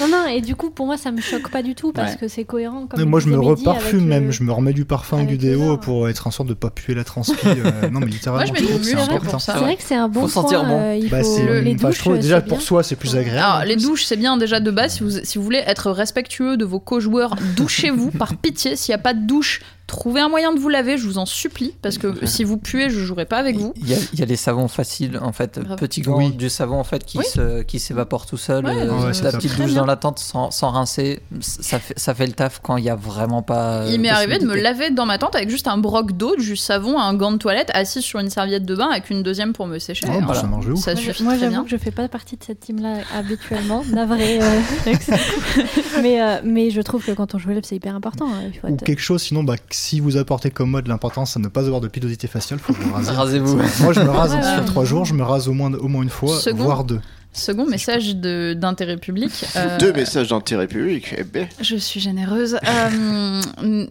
Non, 0.00 0.08
non, 0.08 0.26
et 0.26 0.40
du 0.40 0.56
coup, 0.56 0.70
pour 0.70 0.86
moi, 0.86 0.96
ça 0.96 1.12
me 1.12 1.20
choque 1.20 1.48
pas 1.50 1.62
du 1.62 1.76
tout 1.76 1.92
parce 1.92 2.12
Ouais. 2.14 2.18
que 2.18 2.26
c'est 2.26 2.42
cohérent. 2.44 2.86
Comme 2.88 3.04
moi 3.04 3.20
je 3.20 3.28
me 3.28 3.38
reparfume 3.38 4.00
le- 4.00 4.06
même, 4.06 4.32
je 4.32 4.42
me 4.42 4.50
remets 4.50 4.72
du 4.72 4.84
parfum 4.84 5.18
avec 5.18 5.28
du 5.28 5.38
déo 5.38 5.76
pour 5.76 6.08
être 6.08 6.26
en 6.26 6.32
sorte 6.32 6.48
de 6.48 6.54
pas 6.54 6.70
puer 6.70 6.94
la 6.94 7.04
transpi. 7.04 7.36
euh, 7.46 7.88
non 7.88 8.00
mais 8.00 8.06
littéralement, 8.06 8.44
Moi, 8.52 8.58
je 8.58 8.64
trouve 8.64 8.80
que 8.80 8.84
c'est 8.84 8.94
important. 8.96 9.38
C'est 9.38 9.52
vrai 9.52 9.76
que 9.76 9.82
c'est 9.84 9.94
un 9.94 10.08
bon 10.08 10.22
Faut 10.22 10.28
sentir 10.28 10.60
point, 10.62 10.68
bon. 10.70 10.80
euh, 10.80 10.96
il 10.96 11.08
Bah, 11.08 11.22
faut- 11.22 11.36
c'est- 11.36 11.60
les 11.60 11.74
enfin, 11.76 11.86
douches, 11.88 11.96
je 11.96 12.00
trouve 12.00 12.14
euh, 12.14 12.18
déjà 12.20 12.40
pour 12.40 12.62
soi 12.62 12.82
c'est 12.82 12.96
plus 12.96 13.14
agréable. 13.14 13.38
Alors, 13.52 13.64
les 13.64 13.76
douches, 13.76 14.04
c'est 14.04 14.16
bien 14.16 14.36
déjà 14.38 14.58
de 14.58 14.70
base. 14.72 14.94
Si 14.94 15.04
vous, 15.04 15.10
si 15.22 15.38
vous 15.38 15.44
voulez 15.44 15.62
être 15.66 15.92
respectueux 15.92 16.56
de 16.56 16.64
vos 16.64 16.80
co-joueurs, 16.80 17.36
douchez-vous 17.56 18.10
par 18.10 18.34
pitié. 18.36 18.74
S'il 18.74 18.92
n'y 18.92 18.96
a 18.96 19.02
pas 19.02 19.14
de 19.14 19.24
douche, 19.24 19.60
trouvez 19.92 20.20
un 20.20 20.28
moyen 20.28 20.52
de 20.52 20.58
vous 20.58 20.68
laver, 20.68 20.98
je 20.98 21.06
vous 21.06 21.18
en 21.18 21.26
supplie. 21.26 21.74
Parce 21.82 21.98
que 21.98 22.26
si 22.26 22.42
vous 22.42 22.56
puez, 22.56 22.90
je 22.90 22.98
jouerai 23.00 23.24
pas 23.26 23.36
avec 23.38 23.56
vous. 23.56 23.72
Il 23.76 23.88
y, 23.88 23.94
a, 23.94 23.98
il 24.12 24.18
y 24.18 24.22
a 24.22 24.26
les 24.26 24.36
savons 24.36 24.66
faciles, 24.66 25.18
en 25.22 25.32
fait, 25.32 25.60
Grave. 25.60 25.78
petit 25.78 26.00
gant, 26.00 26.16
Oui. 26.18 26.30
du 26.32 26.48
savon 26.50 26.78
en 26.80 26.84
fait 26.84 27.04
qui 27.04 27.18
Oui. 27.18 27.24
se 27.24 27.62
qui 27.62 27.78
s'évapore 27.78 28.26
tout 28.26 28.36
seul. 28.36 28.64
Ouais, 28.64 28.72
euh, 28.76 28.90
ouais, 29.06 29.12
la 29.22 29.32
petite 29.32 29.56
douche 29.56 29.66
bien. 29.72 29.80
dans 29.82 29.86
la 29.86 29.96
tente 29.96 30.18
sans, 30.18 30.50
sans 30.50 30.70
rincer, 30.70 31.20
ça 31.40 31.78
fait 31.78 31.94
ça 31.98 32.14
fait 32.14 32.26
le 32.26 32.32
taf 32.32 32.60
quand 32.62 32.76
il 32.78 32.84
y 32.84 32.90
a 32.90 32.96
vraiment 32.96 33.42
pas. 33.42 33.84
Il 33.90 34.00
m'est 34.00 34.10
euh, 34.10 34.14
arrivé 34.14 34.38
de 34.38 34.46
me 34.46 34.54
laver 34.56 34.90
dans 34.90 35.06
ma 35.06 35.18
tente 35.18 35.36
avec 35.36 35.50
juste 35.50 35.68
un 35.68 35.76
broc 35.78 36.12
d'eau, 36.12 36.34
du 36.36 36.56
savon, 36.56 36.98
un 36.98 37.14
gant 37.14 37.32
de 37.32 37.36
toilette, 37.38 37.70
assis 37.74 38.02
sur 38.02 38.18
une 38.18 38.30
serviette 38.30 38.64
de 38.64 38.74
bain 38.74 38.88
avec 38.90 39.10
une 39.10 39.22
deuxième 39.22 39.52
pour 39.52 39.66
me 39.66 39.78
sécher. 39.78 40.06
Oh, 40.08 40.12
bah, 40.20 40.26
Voilà. 40.26 40.40
ça 40.40 40.46
ouf. 40.72 40.80
Ça 40.80 40.94
Moi, 40.94 41.02
suffit 41.02 41.24
j'avoue 41.24 41.48
bien. 41.50 41.64
que 41.64 41.70
je 41.70 41.76
fais 41.76 41.90
pas 41.90 42.08
partie 42.08 42.36
de 42.36 42.44
cette 42.44 42.60
team-là 42.60 42.98
habituellement, 43.14 43.84
navré. 43.92 44.40
euh, 44.42 44.60
mais, 46.02 46.20
euh, 46.22 46.40
mais 46.44 46.70
je 46.70 46.80
trouve 46.80 47.04
que 47.04 47.12
quand 47.12 47.34
on 47.34 47.38
joue 47.38 47.50
c'est 47.62 47.76
hyper 47.76 47.94
important. 47.94 48.26
hein, 48.28 48.42
il 48.52 48.58
faut 48.58 48.66
Ou 48.68 48.74
être- 48.74 48.84
quelque 48.84 49.02
chose, 49.02 49.22
sinon, 49.22 49.44
bah, 49.44 49.56
si 49.82 49.98
vous 49.98 50.16
apportez 50.16 50.50
comme 50.50 50.70
moi 50.70 50.80
de 50.80 50.88
l'importance 50.88 51.36
à 51.36 51.40
ne 51.40 51.48
pas 51.48 51.64
avoir 51.66 51.80
de 51.80 51.88
pilosité 51.88 52.28
faciale, 52.28 52.60
faut 52.60 52.72
vous 52.72 52.92
raser. 52.92 53.10
Rasez-vous. 53.10 53.56
Moi, 53.80 53.92
je 53.92 54.00
me 54.00 54.10
rase 54.10 54.54
sur 54.54 54.64
trois 54.64 54.84
jours, 54.84 55.04
je 55.04 55.12
me 55.12 55.24
rase 55.24 55.48
au 55.48 55.52
moins, 55.52 55.72
au 55.74 55.88
moins 55.88 56.02
une 56.02 56.08
fois, 56.08 56.38
Second. 56.38 56.62
voire 56.62 56.84
deux. 56.84 57.00
Second 57.32 57.66
message 57.66 58.14
de- 58.16 58.54
d'intérêt 58.54 58.96
public. 58.96 59.32
euh, 59.56 59.78
Deux 59.78 59.92
messages 59.92 60.28
d'intérêt 60.28 60.68
public. 60.68 61.14
Eh 61.18 61.24
ben. 61.24 61.48
Je 61.60 61.74
suis 61.76 61.98
généreuse. 61.98 62.58
Euh, 62.64 63.40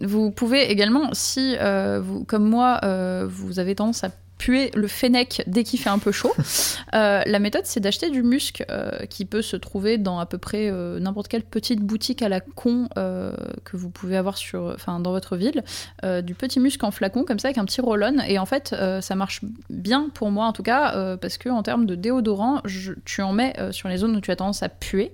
vous 0.02 0.30
pouvez 0.30 0.70
également, 0.70 1.10
si 1.12 1.56
euh, 1.60 2.00
vous, 2.02 2.24
comme 2.24 2.48
moi, 2.48 2.80
euh, 2.84 3.28
vous 3.28 3.58
avez 3.58 3.74
tendance 3.74 4.02
à 4.02 4.10
puer 4.42 4.70
le 4.74 4.88
fennec 4.88 5.42
dès 5.46 5.62
qu'il 5.62 5.78
fait 5.78 5.90
un 5.90 5.98
peu 6.00 6.10
chaud, 6.10 6.32
euh, 6.94 7.22
la 7.24 7.38
méthode 7.38 7.62
c'est 7.64 7.78
d'acheter 7.80 8.10
du 8.10 8.22
musc 8.24 8.64
euh, 8.70 8.90
qui 9.08 9.24
peut 9.24 9.42
se 9.42 9.56
trouver 9.56 9.98
dans 9.98 10.18
à 10.18 10.26
peu 10.26 10.38
près 10.38 10.68
euh, 10.68 10.98
n'importe 10.98 11.28
quelle 11.28 11.44
petite 11.44 11.80
boutique 11.80 12.22
à 12.22 12.28
la 12.28 12.40
con 12.40 12.88
euh, 12.98 13.32
que 13.64 13.76
vous 13.76 13.88
pouvez 13.90 14.16
avoir 14.16 14.36
sur, 14.36 14.72
enfin, 14.74 14.98
dans 14.98 15.12
votre 15.12 15.36
ville, 15.36 15.62
euh, 16.04 16.22
du 16.22 16.34
petit 16.34 16.58
musc 16.58 16.82
en 16.82 16.90
flacon 16.90 17.22
comme 17.24 17.38
ça 17.38 17.48
avec 17.48 17.58
un 17.58 17.64
petit 17.64 17.80
roll-on 17.80 18.18
et 18.26 18.38
en 18.40 18.46
fait 18.46 18.72
euh, 18.72 19.00
ça 19.00 19.14
marche 19.14 19.42
bien 19.70 20.08
pour 20.12 20.30
moi 20.32 20.46
en 20.46 20.52
tout 20.52 20.64
cas 20.64 20.96
euh, 20.96 21.16
parce 21.16 21.38
que 21.38 21.48
en 21.48 21.62
termes 21.62 21.86
de 21.86 21.94
déodorant, 21.94 22.60
je- 22.64 22.94
tu 23.04 23.22
en 23.22 23.32
mets 23.32 23.54
euh, 23.60 23.70
sur 23.70 23.88
les 23.88 23.98
zones 23.98 24.16
où 24.16 24.20
tu 24.20 24.30
as 24.32 24.36
tendance 24.36 24.62
à 24.64 24.68
puer 24.68 25.12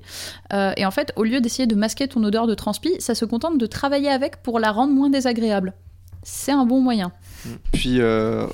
euh, 0.54 0.72
et 0.78 0.86
en 0.86 0.90
fait, 0.90 1.12
au 1.16 1.24
lieu 1.24 1.40
d'essayer 1.42 1.66
de 1.66 1.74
masquer 1.74 2.08
ton 2.08 2.24
odeur 2.24 2.46
de 2.46 2.54
transpi, 2.54 2.92
ça 2.98 3.14
se 3.14 3.24
contente 3.26 3.58
de 3.58 3.66
travailler 3.66 4.08
avec 4.08 4.42
pour 4.42 4.58
la 4.58 4.70
rendre 4.72 4.94
moins 4.94 5.10
désagréable. 5.10 5.74
C'est 6.22 6.52
un 6.52 6.64
bon 6.66 6.80
moyen. 6.80 7.12
Puis, 7.72 8.00
euh, 8.00 8.46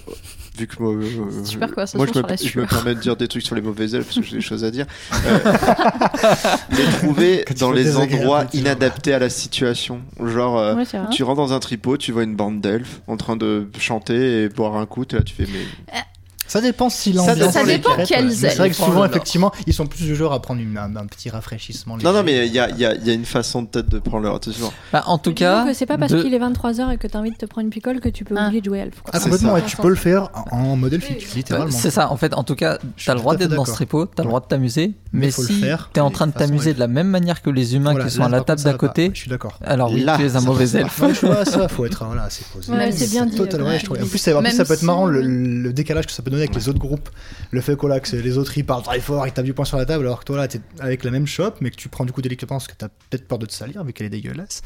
vu 0.56 0.66
que 0.66 0.82
moi, 0.82 0.92
euh, 0.94 1.44
Super 1.44 1.68
conversation 1.70 1.98
moi 1.98 2.06
je, 2.06 2.12
sur 2.12 2.22
me, 2.22 2.28
la 2.28 2.36
je 2.36 2.42
me 2.42 2.48
sueur. 2.48 2.66
permets 2.68 2.94
de 2.94 3.00
dire 3.00 3.16
des 3.16 3.28
trucs 3.28 3.44
sur 3.44 3.54
les 3.54 3.62
mauvais 3.62 3.84
elfes 3.90 4.06
parce 4.06 4.16
que 4.20 4.22
j'ai 4.22 4.36
des 4.36 4.42
choses 4.42 4.64
à 4.64 4.70
dire. 4.70 4.86
Euh, 5.26 5.38
les 6.70 6.84
trouver 6.98 7.44
dans 7.58 7.72
les 7.72 7.96
endroits 7.96 8.44
inadaptés 8.52 9.14
à 9.14 9.18
la 9.18 9.28
situation. 9.30 10.00
Genre, 10.24 10.58
euh, 10.58 10.74
Ouais, 10.74 10.84
tu 11.10 11.22
rentres 11.22 11.36
dans 11.40 11.52
un 11.52 11.60
tripot, 11.60 11.96
tu 11.96 12.12
vois 12.12 12.22
une 12.24 12.36
bande 12.36 12.60
d'elfes 12.60 13.00
en 13.06 13.16
train 13.16 13.36
de 13.36 13.68
chanter 13.78 14.42
et 14.44 14.48
boire 14.48 14.76
un 14.76 14.86
coup, 14.86 15.04
et 15.10 15.14
là 15.16 15.22
tu 15.22 15.34
fais 15.34 15.46
mais 15.52 16.00
Ça 16.46 16.60
dépend 16.60 16.90
si 16.90 17.12
Ça- 17.14 17.18
l'ambiance. 17.34 17.52
ça 17.52 17.62
est 17.62 17.66
dépend 17.66 17.90
ouais. 17.96 18.04
Mais 18.22 18.30
C'est 18.34 18.54
vrai 18.56 18.70
que 18.70 18.76
souvent, 18.76 19.04
effectivement, 19.04 19.52
ils 19.66 19.72
sont 19.72 19.86
plus 19.86 20.04
du 20.04 20.14
genre 20.14 20.32
à 20.32 20.40
prendre 20.42 20.60
une- 20.60 20.76
un, 20.78 20.94
un 20.96 21.06
petit 21.06 21.30
rafraîchissement. 21.30 21.96
Non, 21.96 22.12
non, 22.12 22.22
mais 22.22 22.46
il 22.46 22.52
y 22.52 22.58
a, 22.58 22.68
il 22.70 22.78
y 22.78 22.84
a- 22.84 22.94
il 22.94 23.06
y 23.06 23.10
a 23.10 23.14
une 23.14 23.24
façon 23.24 23.64
peut-être 23.66 23.88
de 23.88 23.98
prendre 23.98 24.24
leur 24.24 24.34
attention. 24.36 24.72
Bah, 24.92 25.02
en 25.06 25.18
tout 25.18 25.32
cas, 25.34 25.66
c'est 25.74 25.86
pas 25.86 25.98
parce 25.98 26.12
de- 26.12 26.22
qu'il 26.22 26.34
est 26.34 26.38
23h 26.38 26.90
et 26.92 26.96
que 26.98 27.06
t'as 27.06 27.18
envie 27.18 27.30
de 27.30 27.36
te 27.36 27.46
prendre 27.46 27.64
une 27.64 27.70
picole 27.70 28.00
que 28.00 28.08
tu 28.08 28.24
peux 28.24 28.34
Ah. 28.38 28.46
oublier 28.46 28.60
de 28.60 28.66
jouer 28.66 28.78
elfe. 28.80 29.00
quoi. 29.02 29.10
Ah, 29.14 29.20
complètement, 29.20 29.54
ça. 29.54 29.58
et 29.60 29.62
tu 29.62 29.76
peux 29.76 29.88
le 29.88 29.94
faire 29.94 30.28
en, 30.52 30.58
en 30.58 30.76
mode 30.76 30.92
elfique, 30.92 31.18
Oui. 31.30 31.36
littéralement. 31.36 31.70
c'est 31.70 31.90
ça, 31.90 32.10
en 32.10 32.16
fait, 32.16 32.34
en 32.34 32.44
tout 32.44 32.54
cas, 32.54 32.78
t'as 33.04 33.14
le 33.14 33.20
droit 33.20 33.36
d'être 33.36 33.54
dans 33.54 33.64
ce 33.64 33.72
tripot, 33.72 34.06
t'as 34.06 34.22
le 34.22 34.28
droit 34.28 34.40
de 34.40 34.46
t'amuser, 34.46 34.92
Mais 35.12 35.30
si 35.30 35.52
faire 35.60 35.90
t'es 35.92 36.00
en 36.00 36.10
train 36.10 36.26
de 36.26 36.32
t'amuser 36.32 36.74
de 36.74 36.80
la 36.80 36.88
même 36.88 37.08
manière 37.08 37.40
que 37.42 37.50
les 37.50 37.74
humains 37.74 37.94
qui 37.94 38.10
sont 38.10 38.22
à 38.22 38.28
la 38.28 38.40
table 38.42 38.60
ça 38.60 38.72
d'à 38.72 38.78
côté, 38.78 39.10
Je 39.14 39.18
suis 39.20 39.30
d'accord. 39.30 39.58
alors 39.64 39.90
oui, 39.92 40.04
tu 40.16 40.22
es 40.24 40.36
un 40.36 40.40
ça 40.40 40.40
mauvais 40.40 40.68
elfe. 40.76 41.00
Ça, 41.44 41.68
faut 41.68 41.86
être 41.86 42.04
voilà, 42.04 42.28
c'est 42.30 42.44
Même 42.70 42.92
c'est 42.92 43.10
bien 43.10 43.26
dit. 43.26 43.36
Totalement, 43.36 43.70
je 43.78 43.84
trouve. 43.84 43.96
En 44.02 44.06
plus, 44.06 44.18
ça 44.18 44.64
peut 44.64 44.74
être 44.74 44.82
marrant 44.82 45.06
le, 45.06 45.22
le 45.22 45.72
décalage 45.72 46.06
que 46.06 46.12
ça 46.12 46.22
peut 46.22 46.30
donner 46.34 46.44
avec 46.44 46.54
les 46.54 46.68
autres 46.68 46.78
groupes. 46.78 47.08
Le 47.50 47.60
fait 47.60 47.76
que, 47.76 47.86
là, 47.86 48.00
que 48.00 48.14
les 48.16 48.38
autres 48.38 48.56
ils 48.58 48.64
parlent 48.64 48.82
très 48.82 49.00
fort, 49.00 49.26
ils 49.26 49.32
tapent 49.32 49.44
du 49.44 49.54
poing 49.54 49.64
sur 49.64 49.76
la 49.76 49.84
table, 49.86 50.04
alors 50.04 50.20
que 50.20 50.24
toi 50.24 50.36
là 50.36 50.48
t'es 50.48 50.60
avec 50.80 51.04
la 51.04 51.10
même 51.10 51.26
shop, 51.26 51.52
mais 51.60 51.70
que 51.70 51.76
tu 51.76 51.88
prends 51.88 52.04
du 52.04 52.12
coup 52.12 52.22
des 52.22 52.28
lectures 52.28 52.48
parce 52.48 52.66
que 52.66 52.74
t'as 52.76 52.88
peut-être 52.88 53.26
peur 53.26 53.38
de 53.38 53.46
te 53.46 53.52
salir 53.52 53.82
vu 53.84 53.92
qu'elle 53.92 54.06
est 54.06 54.10
dégueulasse, 54.10 54.62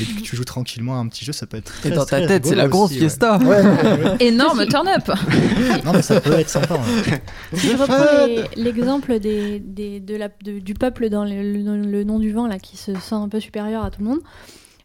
et 0.00 0.04
que 0.04 0.20
tu 0.20 0.36
joues 0.36 0.44
tranquillement 0.44 0.94
à 0.94 0.98
un 0.98 1.08
petit 1.08 1.24
jeu, 1.24 1.32
ça 1.32 1.46
peut 1.46 1.56
être 1.56 1.72
très 1.80 1.88
Et 1.88 1.92
dans 1.92 2.04
ta 2.04 2.26
tête, 2.26 2.46
c'est 2.46 2.54
la 2.54 2.68
grosse 2.68 2.92
fiesta. 2.92 3.38
Ouais, 3.38 3.60
ouais, 3.62 4.04
ouais. 4.04 4.16
Énorme 4.20 4.66
turn-up 4.66 5.10
non 5.84 5.92
mais 5.92 6.02
ça 6.02 6.20
peut 6.20 6.32
être 6.32 6.48
sympa. 6.48 6.74
hein. 6.74 7.18
Si 7.54 7.68
je 7.68 7.76
reprends 7.76 8.48
l'exemple 8.56 9.18
des, 9.18 9.58
des- 9.60 10.00
de 10.00 10.16
la, 10.16 10.28
de- 10.42 10.58
du 10.58 10.74
peuple 10.74 11.08
dans 11.08 11.24
le, 11.24 11.42
le- 11.42 11.76
le 11.90 12.04
nom 12.04 12.18
du 12.18 12.32
vent 12.32 12.46
là, 12.46 12.58
qui 12.58 12.76
se 12.76 12.94
sent 12.94 13.14
un 13.14 13.28
peu 13.28 13.40
supérieur 13.40 13.84
à 13.84 13.90
tout 13.90 14.00
le 14.00 14.06
monde, 14.08 14.20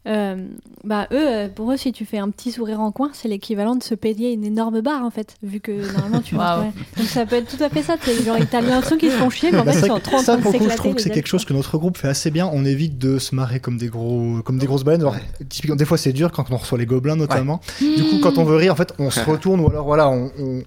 euh, 0.08 0.36
bah 0.84 1.08
eux, 1.12 1.28
euh, 1.30 1.48
pour 1.48 1.72
eux, 1.72 1.78
si 1.78 1.92
tu 1.92 2.06
fais 2.06 2.18
un 2.18 2.30
petit 2.32 2.52
sourire 2.52 2.80
en 2.80 2.92
coin, 2.92 3.12
c'est 3.14 3.28
l'équivalent 3.28 3.76
de 3.76 3.84
se 3.84 3.94
payer 3.94 4.32
une 4.34 4.44
énorme 4.44 4.82
barre 4.82 5.04
en 5.04 5.12
fait, 5.12 5.36
vu 5.44 5.60
que 5.60 5.72
normalement 5.94 6.22
tu. 6.22 6.36
Ouais. 6.42 6.72
Donc 6.98 7.06
ça 7.08 7.26
peut 7.28 7.36
être 7.36 7.56
tout 7.56 7.64
à 7.64 7.70
fait 7.70 7.84
ça. 7.84 7.98
t'es- 7.98 8.24
Genre, 8.24 8.38
t'as 8.50 8.62
l'impression 8.62 8.98
qu'ils 8.98 9.12
se 9.12 9.18
font 9.18 9.30
chier, 9.30 9.52
mais 9.52 9.60
en 9.60 9.64
Bah, 9.66 9.74
fait 9.74 9.82
ils 9.82 9.88
sont 9.92 10.00
trop 10.00 10.16
en 10.18 10.20
ça, 10.20 10.34
train 10.34 10.38
de 10.38 10.42
pour 10.42 10.52
le 10.54 10.58
coup, 10.60 10.70
je 10.72 10.76
trouve 10.76 10.96
que 10.96 11.02
c'est 11.02 11.10
quelque 11.12 11.28
chose 11.28 11.46
que 11.46 11.54
notre 11.54 11.78
groupe 11.78 11.98
fait 11.98 12.08
assez 12.08 12.32
bien. 12.32 12.50
On 12.52 12.66
évite 12.66 12.98
de 12.98 13.20
se 13.20 13.36
marrer 13.36 13.60
comme 13.60 13.78
des 13.78 13.88
gros, 13.90 14.42
comme 14.44 14.58
des 14.58 14.66
grosses 14.66 14.84
baleines. 14.84 15.02
Alors, 15.02 15.16
typiquement, 15.50 15.76
des 15.76 15.86
fois, 15.86 15.98
c'est 16.00 16.14
dur 16.14 16.32
quand 16.32 16.50
on 16.52 16.58
reçoit 16.58 16.78
les 16.80 16.86
gobelins, 16.88 17.16
notamment. 17.16 17.62
Du 17.80 18.04
coup, 18.04 18.18
quand 18.24 18.38
on 18.40 18.44
veut 18.44 18.56
rire, 18.56 18.74
en 18.74 18.76
fait, 18.76 18.94
on 18.98 19.12
se 19.12 19.20
retourne 19.30 19.60
ou 19.62 19.70
alors, 19.70 19.86
voilà, 19.86 20.10
on, 20.10 20.32
on, 20.40 20.64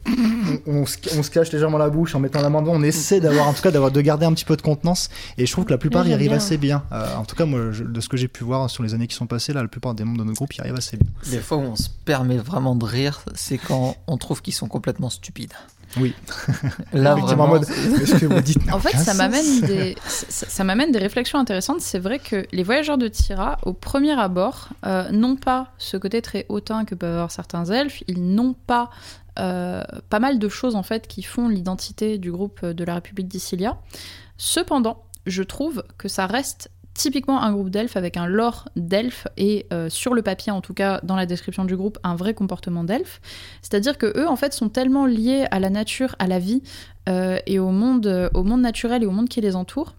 on- 0.66 0.72
on 0.82 0.86
se, 0.86 0.96
on 1.18 1.22
se 1.24 1.30
cache 1.30 1.50
légèrement 1.52 1.78
la 1.78 1.88
bouche 1.90 2.14
en 2.14 2.20
mettant 2.20 2.40
la 2.40 2.50
main 2.50 2.62
devant. 2.62 2.74
On 2.74 2.82
essaie 2.82 3.18
d'avoir, 3.20 3.48
en 3.48 3.52
tout 3.52 3.62
cas, 3.62 3.70
d'avoir, 3.72 3.90
de 3.90 4.00
garder 4.00 4.26
un 4.26 4.32
petit 4.32 4.44
peu 4.44 4.56
de 4.56 4.62
contenance. 4.62 5.08
Et 5.38 5.46
je 5.46 5.50
trouve 5.52 5.64
que 5.64 5.70
la 5.72 5.78
plupart 5.78 6.04
Ouais, 6.04 6.10
y 6.10 6.14
arrivent 6.14 6.28
bien. 6.28 6.36
assez 6.36 6.56
bien. 6.56 6.84
Euh, 6.92 7.04
en 7.18 7.24
tout 7.24 7.34
cas, 7.34 7.46
moi, 7.46 7.72
je- 7.72 7.82
de 7.84 8.00
ce 8.00 8.08
que 8.08 8.16
j'ai 8.16 8.28
pu 8.28 8.44
voir 8.44 8.70
sur 8.70 8.82
les 8.82 8.94
années 8.94 9.06
qui 9.08 9.16
sont 9.16 9.23
passées, 9.26 9.52
là, 9.52 9.62
la 9.62 9.68
plupart 9.68 9.94
des 9.94 10.04
membres 10.04 10.18
de 10.18 10.24
notre 10.24 10.36
groupe 10.36 10.54
y 10.54 10.60
arrivent 10.60 10.76
assez 10.76 10.96
bien. 10.96 11.10
Les 11.30 11.38
fois 11.38 11.58
où 11.58 11.62
on 11.62 11.76
se 11.76 11.88
permet 12.04 12.38
vraiment 12.38 12.74
de 12.74 12.84
rire, 12.84 13.22
c'est 13.34 13.58
quand 13.58 13.96
on 14.06 14.16
trouve 14.16 14.42
qu'ils 14.42 14.54
sont 14.54 14.68
complètement 14.68 15.10
stupides. 15.10 15.52
Oui. 15.96 16.14
Là, 16.92 17.12
Effectivement, 17.12 17.44
en 17.44 17.46
vraiment, 17.46 17.46
mode, 17.48 17.66
que 17.66 18.26
vous 18.26 18.40
dites 18.40 18.58
En 18.72 18.80
fait, 18.80 18.96
ça 18.96 19.14
m'amène 19.14 19.60
des, 19.60 19.96
ça, 20.06 20.46
ça 20.48 20.64
m'amène 20.64 20.90
des 20.92 20.98
réflexions 20.98 21.38
intéressantes. 21.38 21.80
C'est 21.80 21.98
vrai 21.98 22.18
que 22.18 22.46
les 22.52 22.62
voyageurs 22.62 22.98
de 22.98 23.08
Tira, 23.08 23.58
au 23.62 23.72
premier 23.72 24.18
abord, 24.18 24.70
euh, 24.86 25.10
n'ont 25.10 25.36
pas 25.36 25.68
ce 25.78 25.96
côté 25.96 26.22
très 26.22 26.46
hautain 26.48 26.84
que 26.84 26.94
peuvent 26.94 27.12
avoir 27.12 27.30
certains 27.30 27.64
elfes. 27.66 28.02
Ils 28.08 28.34
n'ont 28.34 28.54
pas 28.54 28.90
euh, 29.38 29.82
pas 30.10 30.20
mal 30.20 30.38
de 30.38 30.48
choses 30.48 30.76
en 30.76 30.84
fait 30.84 31.08
qui 31.08 31.22
font 31.22 31.48
l'identité 31.48 32.18
du 32.18 32.30
groupe 32.30 32.64
de 32.64 32.84
la 32.84 32.94
République 32.94 33.28
d'Issilia. 33.28 33.78
Cependant, 34.36 35.04
je 35.26 35.42
trouve 35.42 35.84
que 35.98 36.08
ça 36.08 36.26
reste 36.26 36.70
typiquement 36.94 37.42
un 37.42 37.52
groupe 37.52 37.70
d'elfes 37.70 37.96
avec 37.96 38.16
un 38.16 38.26
lore 38.26 38.68
d'elfes 38.76 39.26
et 39.36 39.66
euh, 39.72 39.90
sur 39.90 40.14
le 40.14 40.22
papier 40.22 40.52
en 40.52 40.60
tout 40.60 40.74
cas 40.74 41.00
dans 41.02 41.16
la 41.16 41.26
description 41.26 41.64
du 41.64 41.76
groupe 41.76 41.98
un 42.04 42.14
vrai 42.14 42.34
comportement 42.34 42.84
d'elfes. 42.84 43.20
C'est-à-dire 43.60 43.98
que 43.98 44.06
eux 44.18 44.28
en 44.28 44.36
fait 44.36 44.52
sont 44.54 44.68
tellement 44.68 45.04
liés 45.04 45.46
à 45.50 45.58
la 45.58 45.70
nature, 45.70 46.14
à 46.18 46.26
la 46.26 46.38
vie 46.38 46.62
euh, 47.08 47.38
et 47.46 47.58
au 47.58 47.70
monde, 47.70 48.06
euh, 48.06 48.30
au 48.32 48.44
monde 48.44 48.62
naturel 48.62 49.02
et 49.02 49.06
au 49.06 49.10
monde 49.10 49.28
qui 49.28 49.40
les 49.40 49.56
entoure 49.56 49.94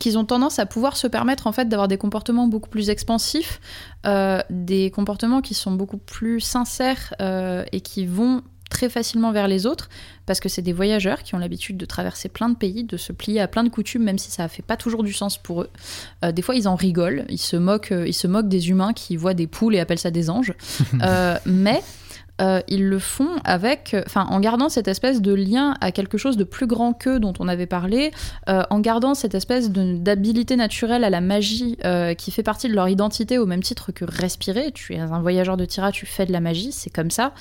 qu'ils 0.00 0.18
ont 0.18 0.24
tendance 0.24 0.58
à 0.58 0.66
pouvoir 0.66 0.96
se 0.96 1.06
permettre 1.06 1.46
en 1.46 1.52
fait 1.52 1.68
d'avoir 1.68 1.86
des 1.86 1.96
comportements 1.96 2.48
beaucoup 2.48 2.68
plus 2.68 2.90
expansifs, 2.90 3.60
des 4.50 4.90
comportements 4.90 5.40
qui 5.40 5.54
sont 5.54 5.70
beaucoup 5.70 5.98
plus 5.98 6.40
sincères 6.40 7.14
et 7.20 7.80
qui 7.80 8.04
vont 8.04 8.42
très 8.74 8.88
facilement 8.88 9.30
vers 9.30 9.46
les 9.46 9.66
autres 9.66 9.88
parce 10.26 10.40
que 10.40 10.48
c'est 10.48 10.60
des 10.60 10.72
voyageurs 10.72 11.22
qui 11.22 11.36
ont 11.36 11.38
l'habitude 11.38 11.76
de 11.76 11.84
traverser 11.84 12.28
plein 12.28 12.48
de 12.48 12.56
pays, 12.56 12.82
de 12.82 12.96
se 12.96 13.12
plier 13.12 13.40
à 13.40 13.46
plein 13.46 13.62
de 13.62 13.68
coutumes 13.68 14.02
même 14.02 14.18
si 14.18 14.32
ça 14.32 14.48
fait 14.48 14.62
pas 14.62 14.76
toujours 14.76 15.04
du 15.04 15.12
sens 15.12 15.38
pour 15.38 15.62
eux. 15.62 15.70
Euh, 16.24 16.32
des 16.32 16.42
fois 16.42 16.56
ils 16.56 16.66
en 16.66 16.74
rigolent, 16.74 17.24
ils 17.28 17.38
se 17.38 17.56
moquent, 17.56 17.92
euh, 17.92 18.08
ils 18.08 18.12
se 18.12 18.26
moquent 18.26 18.48
des 18.48 18.70
humains 18.70 18.92
qui 18.92 19.16
voient 19.16 19.32
des 19.32 19.46
poules 19.46 19.76
et 19.76 19.80
appellent 19.80 19.98
ça 19.98 20.10
des 20.10 20.28
anges. 20.28 20.52
Euh, 21.02 21.36
mais 21.44 21.82
euh, 22.40 22.60
ils 22.66 22.88
le 22.88 22.98
font 22.98 23.36
avec, 23.44 23.96
enfin, 24.06 24.26
en 24.28 24.40
gardant 24.40 24.68
cette 24.68 24.88
espèce 24.88 25.22
de 25.22 25.32
lien 25.32 25.76
à 25.80 25.92
quelque 25.92 26.18
chose 26.18 26.36
de 26.36 26.44
plus 26.44 26.66
grand 26.66 26.92
qu'eux 26.92 27.20
dont 27.20 27.32
on 27.38 27.46
avait 27.46 27.66
parlé, 27.66 28.10
euh, 28.48 28.62
en 28.70 28.80
gardant 28.80 29.14
cette 29.14 29.34
espèce 29.34 29.70
d'habilité 29.70 30.56
naturelle 30.56 31.04
à 31.04 31.10
la 31.10 31.20
magie 31.20 31.78
euh, 31.84 32.14
qui 32.14 32.30
fait 32.30 32.42
partie 32.42 32.68
de 32.68 32.74
leur 32.74 32.88
identité 32.88 33.38
au 33.38 33.46
même 33.46 33.62
titre 33.62 33.92
que 33.92 34.04
respirer. 34.04 34.72
Tu 34.72 34.94
es 34.94 34.98
un 34.98 35.20
voyageur 35.20 35.56
de 35.56 35.64
Tira, 35.64 35.92
tu 35.92 36.06
fais 36.06 36.26
de 36.26 36.32
la 36.32 36.40
magie, 36.40 36.72
c'est 36.72 36.90
comme 36.90 37.10
ça. 37.10 37.32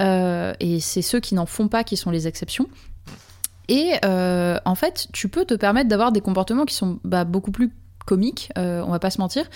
Euh, 0.00 0.52
et 0.60 0.80
c'est 0.80 1.02
ceux 1.02 1.20
qui 1.20 1.34
n'en 1.34 1.46
font 1.46 1.68
pas 1.68 1.84
qui 1.84 1.96
sont 1.96 2.10
les 2.10 2.26
exceptions. 2.26 2.68
Et 3.68 3.92
euh, 4.04 4.58
en 4.64 4.74
fait, 4.74 5.08
tu 5.12 5.28
peux 5.28 5.44
te 5.44 5.54
permettre 5.54 5.88
d'avoir 5.88 6.12
des 6.12 6.20
comportements 6.20 6.64
qui 6.64 6.74
sont 6.74 6.98
bah, 7.04 7.24
beaucoup 7.24 7.50
plus 7.50 7.70
comiques, 8.04 8.50
euh, 8.58 8.82
on 8.86 8.90
va 8.90 8.98
pas 8.98 9.10
se 9.10 9.18
mentir. 9.18 9.46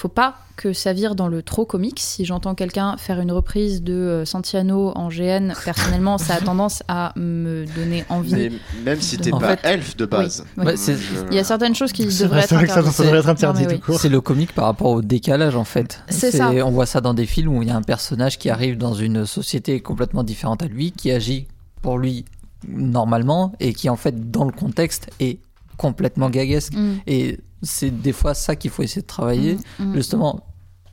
Faut 0.00 0.08
pas 0.08 0.36
que 0.56 0.72
ça 0.72 0.94
vire 0.94 1.14
dans 1.14 1.28
le 1.28 1.42
trop 1.42 1.66
comique. 1.66 1.98
Si 2.00 2.24
j'entends 2.24 2.54
quelqu'un 2.54 2.96
faire 2.96 3.20
une 3.20 3.30
reprise 3.32 3.82
de 3.82 3.92
euh, 3.92 4.24
Santiano 4.24 4.92
en 4.96 5.08
GN, 5.10 5.52
personnellement, 5.66 6.16
ça 6.16 6.36
a 6.36 6.40
tendance 6.40 6.82
à 6.88 7.12
me 7.16 7.66
donner 7.76 8.06
envie. 8.08 8.32
Mais 8.34 8.50
même 8.82 9.00
si 9.02 9.18
t'es 9.18 9.30
En 9.30 9.38
pas 9.38 9.58
fait- 9.58 9.68
elfe 9.68 9.98
de 9.98 10.06
base. 10.06 10.46
oui. 10.56 10.64
Ouais, 10.64 10.76
c'est- 10.78 10.96
je- 10.96 11.26
Il 11.30 11.34
y 11.36 11.38
a 11.38 11.44
certaines 11.44 11.74
choses 11.74 11.92
qui 11.92 12.06
devraient 12.06 12.46
vrai, 12.46 12.64
être 12.64 12.72
ça, 12.72 12.90
ça 12.90 13.02
devrait 13.04 13.28
interdit 13.28 13.66
oui. 13.68 13.78
C'est 13.98 14.08
le 14.08 14.22
comique 14.22 14.54
par 14.54 14.64
rapport 14.64 14.88
au 14.90 15.02
décalage 15.02 15.54
en 15.54 15.64
fait. 15.64 16.02
C'est 16.08 16.30
ça. 16.30 16.50
On 16.50 16.70
voit 16.70 16.86
ça 16.86 17.02
dans 17.02 17.12
des 17.12 17.26
films 17.26 17.54
où 17.54 17.62
il 17.62 17.68
y 17.68 17.70
a 17.70 17.76
un 17.76 17.82
personnage 17.82 18.38
qui 18.38 18.48
arrive 18.48 18.78
dans 18.78 18.94
une 18.94 19.26
société 19.26 19.80
complètement 19.80 20.22
différente 20.22 20.62
à 20.62 20.66
lui, 20.66 20.92
qui 20.92 21.10
agit 21.10 21.46
pour 21.82 21.98
lui 21.98 22.24
normalement 22.66 23.52
et 23.60 23.72
qui 23.74 23.88
en 23.90 23.96
fait 23.96 24.30
dans 24.30 24.44
le 24.44 24.52
contexte 24.52 25.10
est 25.20 25.38
complètement 25.76 26.30
gaguesque. 26.30 26.74
Mm, 26.74 26.94
Et 27.06 27.38
c'est 27.62 27.90
des 27.90 28.12
fois 28.12 28.34
ça 28.34 28.56
qu'il 28.56 28.70
faut 28.70 28.82
essayer 28.82 29.02
de 29.02 29.06
travailler, 29.06 29.56
mm, 29.78 29.84
mm. 29.84 29.94
justement 29.94 30.46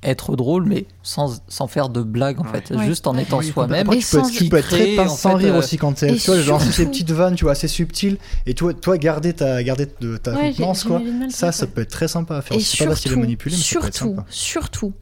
être 0.03 0.35
drôle 0.35 0.63
mais 0.65 0.85
sans, 1.01 1.41
sans 1.47 1.65
faire 1.65 1.89
de 1.89 2.03
blagues 2.03 2.39
en 2.39 2.43
Ouais. 2.43 2.61
fait, 2.61 2.75
Ouais. 2.75 2.85
juste 2.85 3.07
en 3.07 3.17
étant 3.17 3.39
Oui, 3.39 3.47
soi-même. 3.47 3.87
tu 3.89 4.05
peux 4.11 4.21
tu 4.31 4.45
peux 4.47 4.57
être 4.57 4.67
très 4.69 4.95
pince 4.95 5.19
sans 5.19 5.33
en 5.33 5.37
fait, 5.39 5.45
rire 5.45 5.55
euh, 5.55 5.59
aussi 5.59 5.77
quand 5.77 5.93
Tu 5.93 6.05
vois, 6.27 6.39
genre, 6.39 6.61
surtout- 6.61 6.75
ces 6.75 6.85
petites 6.85 7.11
vannes, 7.11 7.33
tu 7.35 7.45
vois, 7.45 7.53
assez 7.53 7.67
subtiles. 7.67 8.17
Et 8.45 8.53
toi, 8.53 8.73
toi 8.75 8.97
garder 8.99 9.33
ta, 9.33 9.63
garder 9.63 9.87
de 9.99 10.17
ta 10.17 10.33
contenance, 10.33 10.83
quoi. 10.83 11.01
Ça, 11.29 11.51
ça 11.51 11.65
peut 11.65 11.81
être 11.81 11.89
très 11.89 12.07
sympa 12.07 12.37
à 12.37 12.41
faire. 12.43 12.55
Et 12.55 12.59
C'est 12.59 12.85
pas 12.85 12.91
facile 12.91 12.91
à 12.91 12.95
surtout, 13.13 13.19
manipuler, 13.21 13.55
mais 13.55 13.61
ça 13.61 13.79
peut 13.79 13.87
être 13.87 13.95
surtout, 13.95 14.09
sympa. 14.15 14.25
surtout, 14.29 14.93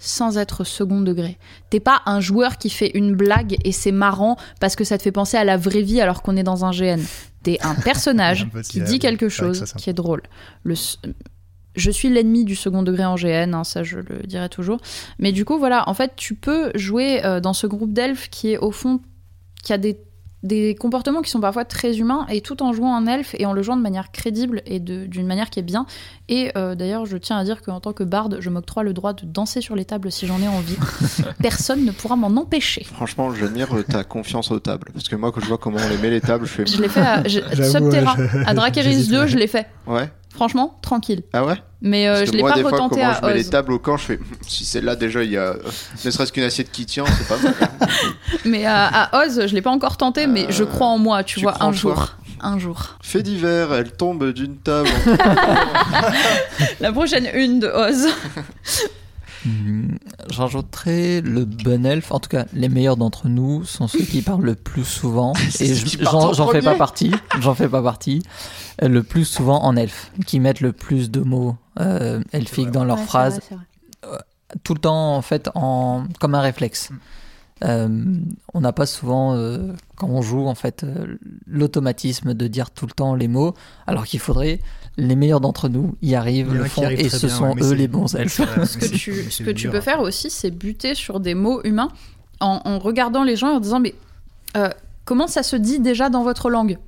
sans 0.00 0.38
être 0.38 0.64
second 0.64 1.02
degré. 1.02 1.38
T'es 1.68 1.78
pas 1.78 2.02
un 2.06 2.20
joueur 2.20 2.58
qui 2.58 2.70
fait 2.70 2.90
une 2.94 3.14
blague 3.14 3.56
et 3.64 3.70
c'est 3.70 3.92
marrant 3.92 4.36
parce 4.58 4.74
que 4.74 4.82
ça 4.82 4.98
te 4.98 5.02
fait 5.02 5.12
penser 5.12 5.36
à 5.36 5.44
la 5.44 5.56
vraie 5.56 5.82
vie 5.82 6.00
alors 6.00 6.22
qu'on 6.22 6.36
est 6.36 6.42
dans 6.42 6.64
un 6.64 6.72
GN. 6.72 7.00
T'es 7.44 7.58
un 7.62 7.74
personnage 7.84 8.48
Un 8.54 8.62
qui 8.62 8.80
dit 8.80 8.98
quelque 8.98 9.28
chose 9.28 9.64
ça, 9.64 9.78
qui 9.78 9.90
est 9.90 9.94
drôle. 9.94 10.22
Le 10.64 10.74
je 11.76 11.90
suis 11.90 12.08
l'ennemi 12.08 12.44
du 12.44 12.56
second 12.56 12.82
degré 12.82 13.04
en 13.04 13.14
GN, 13.14 13.54
hein, 13.54 13.62
ça 13.62 13.84
je 13.84 13.98
le 13.98 14.26
dirai 14.26 14.48
toujours. 14.48 14.80
Mais 15.20 15.30
du 15.30 15.44
coup, 15.44 15.56
voilà, 15.56 15.88
en 15.88 15.94
fait, 15.94 16.12
tu 16.16 16.34
peux 16.34 16.72
jouer 16.74 17.24
euh, 17.24 17.38
dans 17.38 17.52
ce 17.52 17.68
groupe 17.68 17.92
d'elfes 17.92 18.28
qui 18.28 18.50
est 18.50 18.58
au 18.58 18.72
fond, 18.72 19.00
qui 19.62 19.72
a 19.72 19.78
des, 19.78 19.96
des 20.42 20.74
comportements 20.74 21.20
qui 21.22 21.30
sont 21.30 21.40
parfois 21.40 21.64
très 21.66 21.98
humains, 21.98 22.26
et 22.30 22.40
tout 22.40 22.62
en 22.62 22.72
jouant 22.72 22.94
un 22.96 23.06
elfe 23.06 23.34
et 23.38 23.44
en 23.46 23.52
le 23.52 23.62
jouant 23.62 23.76
de 23.76 23.82
manière 23.82 24.10
crédible 24.10 24.62
et 24.66 24.80
d'une 24.80 25.26
manière 25.26 25.50
qui 25.50 25.60
est 25.60 25.62
bien. 25.62 25.84
Et 26.28 26.50
euh, 26.56 26.74
d'ailleurs, 26.74 27.04
je 27.06 27.16
tiens 27.18 27.36
à 27.36 27.44
dire 27.44 27.60
qu'en 27.62 27.80
tant 27.80 27.92
que 27.92 28.04
barde, 28.04 28.38
je 28.40 28.48
m'octroie 28.50 28.82
le 28.82 28.92
droit 28.94 29.12
de 29.12 29.26
danser 29.26 29.60
sur 29.60 29.76
les 29.76 29.84
tables 29.84 30.10
si 30.10 30.26
j'en 30.26 30.40
ai 30.40 30.48
envie. 30.48 30.76
Personne 31.42 31.84
ne 31.84 31.92
pourra 31.92 32.16
m'en 32.16 32.28
empêcher. 32.40 32.84
Franchement, 32.84 33.34
j'admire 33.34 33.68
ta 33.88 34.02
confiance 34.04 34.50
aux 34.50 34.60
tables. 34.60 34.88
Parce 34.94 35.08
que 35.08 35.16
moi, 35.16 35.30
quand 35.32 35.40
je 35.40 35.46
vois 35.46 35.58
comment 35.58 35.78
on 35.84 35.88
les 35.88 35.98
met 35.98 36.10
les 36.10 36.20
tables, 36.20 36.46
je 36.46 36.50
fais. 36.52 36.66
Je 36.66 36.80
l'ai 36.80 36.88
fait 36.88 37.00
à 37.00 37.22
je- 37.26 37.40
Subterra, 37.62 38.16
ouais, 38.16 38.28
je- 38.32 38.38
à 38.48 38.54
Dracarys 38.54 38.84
j'hésite, 38.92 39.10
2, 39.10 39.20
ouais. 39.20 39.28
je 39.28 39.36
l'ai 39.38 39.46
fait. 39.46 39.66
Ouais. 39.86 40.10
Franchement, 40.32 40.78
tranquille. 40.80 41.22
Ah 41.32 41.44
ouais 41.44 41.56
Mais 41.82 42.08
euh, 42.08 42.24
je 42.24 42.32
l'ai 42.32 42.40
pas 42.42 42.52
des 42.54 42.62
fois, 42.62 42.70
retenté 42.70 42.96
comment 43.00 43.10
à 43.10 43.20
je 43.20 43.26
mets 43.26 43.34
les 43.34 43.44
tables 43.44 43.72
au 43.72 43.78
camp, 43.78 43.96
je 43.96 44.04
fais. 44.04 44.20
Si 44.46 44.64
celle-là, 44.64 44.96
déjà, 44.96 45.22
il 45.24 45.30
y 45.32 45.36
a 45.36 45.40
euh, 45.42 45.56
ne 46.04 46.10
serait-ce 46.10 46.32
qu'une 46.32 46.44
assiette 46.44 46.70
qui 46.70 46.86
tient, 46.86 47.04
c'est 47.06 47.28
pas 47.28 47.36
mal. 47.42 47.54
Mais 48.44 48.64
à, 48.64 48.86
à 48.86 49.24
Oz, 49.26 49.46
je 49.46 49.54
l'ai 49.54 49.62
pas 49.62 49.70
encore 49.70 49.96
tenté, 49.96 50.26
mais 50.26 50.46
je 50.50 50.62
Euh, 50.62 50.66
crois 50.66 50.86
en 50.86 50.98
moi, 50.98 51.24
tu, 51.24 51.36
tu 51.36 51.42
vois, 51.42 51.54
un 51.56 51.70
toi 51.70 51.72
jour. 51.72 52.08
Un 52.42 52.58
jour. 52.58 52.96
Fait 53.02 53.22
divers, 53.22 53.74
elle 53.74 53.92
tombe 53.92 54.32
d'une 54.32 54.56
table. 54.56 54.88
La 56.80 56.92
prochaine 56.92 57.28
une 57.34 57.60
de 57.60 57.66
Oz. 57.66 58.06
Hmm, 59.46 59.94
J'ajouterais 60.28 61.20
le 61.22 61.44
bon 61.44 61.86
elfe, 61.86 62.12
en 62.12 62.20
tout 62.20 62.28
cas 62.28 62.44
les 62.52 62.68
meilleurs 62.68 62.96
d'entre 62.98 63.28
nous 63.28 63.64
sont 63.64 63.88
ceux 63.88 64.04
qui 64.04 64.20
parlent 64.22 64.44
le 64.44 64.54
plus 64.54 64.84
souvent, 64.84 65.32
et 65.60 65.74
j'en 65.74 66.14
en 66.14 66.32
j'en 66.34 66.48
fais 66.48 66.60
pas 66.60 66.74
partie, 66.74 67.10
j'en 67.40 67.54
fais 67.54 67.68
pas 67.68 67.82
partie, 67.82 68.22
euh, 68.82 68.88
le 68.88 69.02
plus 69.02 69.24
souvent 69.24 69.62
en 69.62 69.76
elfe, 69.76 70.12
qui 70.26 70.40
mettent 70.40 70.60
le 70.60 70.72
plus 70.72 71.10
de 71.10 71.20
mots 71.20 71.56
euh, 71.78 72.22
elfiques 72.32 72.70
dans 72.70 72.84
leurs 72.84 72.98
Ouais, 72.98 73.04
phrases, 73.06 73.40
vrai. 74.02 74.18
tout 74.62 74.74
le 74.74 74.80
temps 74.80 75.16
en 75.16 75.22
fait 75.22 75.48
en, 75.54 76.04
comme 76.20 76.34
un 76.34 76.40
réflexe. 76.42 76.90
Euh, 77.62 77.88
on 78.54 78.60
n'a 78.62 78.72
pas 78.72 78.86
souvent, 78.86 79.34
euh, 79.34 79.72
quand 79.96 80.08
on 80.08 80.22
joue, 80.22 80.46
en 80.46 80.54
fait, 80.54 80.82
euh, 80.82 81.18
l'automatisme 81.46 82.32
de 82.32 82.46
dire 82.46 82.70
tout 82.70 82.86
le 82.86 82.92
temps 82.92 83.14
les 83.14 83.28
mots, 83.28 83.54
alors 83.86 84.06
qu'il 84.06 84.18
faudrait, 84.18 84.60
les 84.96 85.16
meilleurs 85.16 85.40
d'entre 85.40 85.68
nous 85.68 85.94
y 86.02 86.14
arrivent, 86.14 86.52
le 86.52 86.64
font, 86.64 86.88
et 86.88 87.08
ce 87.08 87.26
bien, 87.26 87.34
sont 87.36 87.54
eux 87.62 87.72
les 87.72 87.88
bons 87.88 88.14
elfes. 88.14 88.40
Ce 88.66 88.76
que 88.76 88.86
tu, 88.86 89.30
ce 89.30 89.42
que 89.42 89.50
tu 89.50 89.68
peux 89.70 89.80
faire 89.80 90.00
aussi, 90.00 90.30
c'est 90.30 90.50
buter 90.50 90.94
sur 90.94 91.20
des 91.20 91.34
mots 91.34 91.60
humains 91.64 91.90
en, 92.40 92.60
en 92.64 92.78
regardant 92.78 93.22
les 93.24 93.36
gens 93.36 93.50
et 93.52 93.56
en 93.56 93.60
disant 93.60 93.80
mais 93.80 93.94
euh, 94.56 94.68
comment 95.04 95.26
ça 95.26 95.42
se 95.42 95.56
dit 95.56 95.78
déjà 95.80 96.10
dans 96.10 96.22
votre 96.22 96.50
langue? 96.50 96.78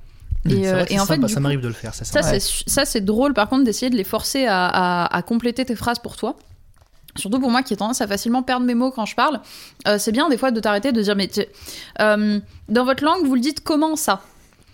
Et, 0.45 0.55
vrai 0.55 0.67
euh, 0.67 0.85
et 0.89 0.99
en 0.99 1.05
fait, 1.05 1.15
sympa, 1.15 1.27
ça 1.29 1.39
m'arrive 1.39 1.61
de 1.61 1.67
le 1.69 1.73
faire. 1.73 1.93
ça 1.95 2.03
ça 2.05 2.85
c'est 2.85 3.01
drôle 3.01 3.33
par 3.33 3.47
contre 3.47 3.63
d'essayer 3.63 3.89
de 3.89 3.95
les 3.95 4.03
forcer 4.03 4.45
à, 4.45 4.65
à- 4.67 5.15
à 5.17 5.21
compléter 5.21 5.63
tes 5.63 5.75
phrases 5.75 5.99
pour 5.99 6.17
toi. 6.17 6.35
surtout 7.15 7.39
pour 7.39 7.49
moi 7.49 7.63
qui 7.63 7.73
ai 7.73 7.77
tendance 7.77 8.01
à 8.01 8.07
facilement 8.07 8.43
perdre 8.43 8.65
mes 8.65 8.75
mots 8.75 8.91
quand 8.91 9.05
je 9.05 9.15
parle, 9.15 9.39
euh, 9.87 9.97
c'est 9.97 10.11
bien 10.11 10.27
des 10.29 10.37
fois 10.37 10.51
de 10.51 10.59
t'arrêter 10.59 10.91
de 10.91 11.01
dire 11.01 11.15
mais 11.15 11.29
euh, 12.01 12.39
dans 12.67 12.83
votre 12.83 13.03
langue 13.05 13.25
vous 13.25 13.35
le 13.35 13.41
dites 13.41 13.63
comment 13.63 13.95
ça? 13.95 14.21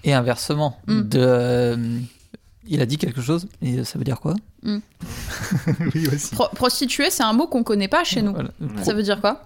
Et 0.03 0.13
inversement, 0.13 0.77
Mm. 0.87 1.01
de, 1.03 1.19
euh, 1.21 1.75
il 2.69 2.81
a 2.81 2.85
dit 2.85 2.97
quelque 2.97 3.21
chose, 3.21 3.47
et 3.61 3.83
ça 3.83 3.97
veut 3.97 4.05
dire 4.05 4.19
quoi? 4.19 4.35
oui, 4.63 6.07
aussi. 6.13 6.35
Pro- 6.35 6.49
Prostituée 6.53 7.09
c'est 7.09 7.23
un 7.23 7.31
mot 7.33 7.47
qu'on 7.47 7.63
connaît 7.63 7.87
pas 7.87 8.03
chez 8.03 8.21
nous. 8.21 8.33
Voilà. 8.33 8.49
Ça 8.83 8.93
veut 8.93 9.03
dire 9.03 9.21
quoi? 9.21 9.41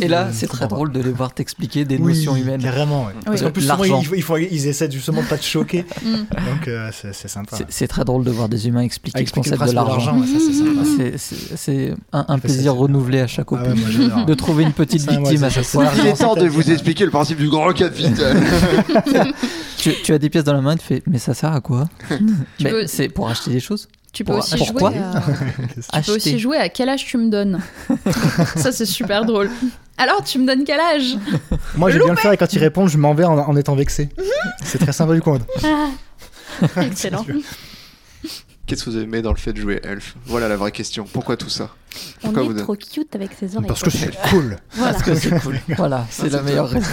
Et 0.00 0.08
là, 0.08 0.28
c'est 0.32 0.46
très 0.46 0.66
drôle 0.68 0.92
de 0.92 1.00
les 1.00 1.10
voir 1.10 1.32
t'expliquer 1.32 1.84
des 1.84 1.96
Oui, 1.96 2.14
notions 2.14 2.36
humaines. 2.36 2.62
Carrément, 2.62 3.06
ouais. 3.06 3.12
Parce 3.24 3.40
qu'en 3.42 3.50
plus, 3.50 3.62
souvent, 3.62 3.84
il 4.14 4.22
faut, 4.22 4.36
ils 4.36 4.66
essaient 4.66 4.90
justement 4.90 5.22
de 5.22 5.26
pas 5.26 5.38
te 5.38 5.44
choquer. 5.44 5.84
Mm. 6.02 6.14
Donc, 6.14 6.68
euh, 6.68 6.90
c'est 6.92 7.28
sympa. 7.28 7.56
C'est- 7.68 7.86
très 7.86 8.04
drôle 8.04 8.24
de 8.24 8.30
voir 8.30 8.48
des 8.48 8.66
humains 8.66 8.80
expliquer, 8.80 9.20
expliquer 9.20 9.50
le 9.50 9.56
concept 9.56 9.70
de 9.70 9.76
l'argent. 9.76 10.18
ouais, 10.18 11.16
ça, 11.16 11.26
c'est 11.56 11.94
un, 12.12 12.38
plaisir 12.38 12.74
renouvelé 12.74 13.20
à 13.20 13.26
chaque 13.26 13.46
Ah 13.52 13.62
ouais, 13.62 13.70
opus. 13.70 14.26
de 14.26 14.34
trouver 14.34 14.64
une 14.64 14.72
petite 14.72 15.08
victime 15.08 15.44
à 15.44 15.50
chaque 15.50 15.64
fois. 15.64 15.86
Il 15.96 16.06
est 16.06 16.14
temps 16.14 16.34
de 16.34 16.46
vous 16.48 16.70
expliquer 16.70 17.04
le 17.04 17.10
principe 17.10 17.38
du 17.38 17.48
grand 17.48 17.72
capital. 17.72 18.36
Tu, 19.78 19.92
tu 20.04 20.12
as 20.12 20.18
des 20.20 20.30
pièces 20.30 20.44
dans 20.44 20.52
la 20.52 20.60
main, 20.60 20.76
tu 20.76 20.84
fais, 20.86 21.02
mais 21.08 21.18
ça 21.18 21.34
sert 21.34 21.52
à 21.52 21.60
quoi? 21.60 21.88
C'est 22.86 23.08
pour 23.08 23.28
acheter 23.28 23.50
des 23.50 23.58
choses? 23.58 23.88
Tu 24.12 24.24
peux 24.24 24.32
Pour- 24.32 24.42
aussi 24.42 24.56
pourquoi 24.56 24.90
jouer 24.90 25.00
à... 25.00 26.00
Tu 26.02 26.06
peux 26.10 26.16
aussi 26.16 26.38
jouer 26.38 26.56
à 26.58 26.68
quel 26.68 26.88
âge 26.90 27.04
tu 27.06 27.16
me 27.16 27.30
donnes. 27.30 27.60
ça, 28.56 28.70
c'est 28.70 28.84
super 28.86 29.24
drôle. 29.24 29.50
Alors, 29.96 30.22
tu 30.22 30.38
me 30.38 30.46
donnes 30.46 30.64
quel 30.64 30.80
âge 30.80 31.16
Moi, 31.76 31.90
j'aime 31.90 32.02
bien 32.04 32.12
le 32.12 32.18
faire 32.18 32.32
et 32.32 32.36
quand 32.36 32.52
ils 32.52 32.58
répondent, 32.58 32.88
je 32.90 32.98
m'en 32.98 33.14
vais 33.14 33.24
en, 33.24 33.38
en 33.38 33.56
étant 33.56 33.74
vexé. 33.74 34.10
c'est 34.62 34.78
très 34.78 34.92
sympa 34.92 35.14
du 35.14 35.22
coin. 35.22 35.38
Excellent. 36.80 37.24
Qu'est-ce 38.66 38.84
que 38.84 38.90
vous 38.90 38.98
aimez 38.98 39.22
dans 39.22 39.32
le 39.32 39.38
fait 39.38 39.52
de 39.52 39.60
jouer 39.60 39.80
elfe? 39.82 40.14
Voilà 40.26 40.48
la 40.48 40.56
vraie 40.56 40.72
question. 40.72 41.04
Pourquoi 41.10 41.36
tout 41.36 41.48
ça? 41.50 41.70
On 42.22 42.28
Pourquoi 42.28 42.42
vous 42.44 42.58
est 42.58 42.62
trop 42.62 42.76
cute 42.76 43.14
avec 43.14 43.32
ses 43.38 43.56
oreilles. 43.56 43.66
Parce 43.68 43.82
que 43.82 43.90
c'est 43.90 44.14
cool. 44.30 44.56
Voilà. 44.74 44.92
Parce 44.92 45.02
que 45.04 45.14
c'est 45.14 45.40
cool. 45.40 45.58
Voilà, 45.76 46.06
c'est 46.10 46.30
la 46.30 46.42
meilleure 46.42 46.68
raison. 46.68 46.86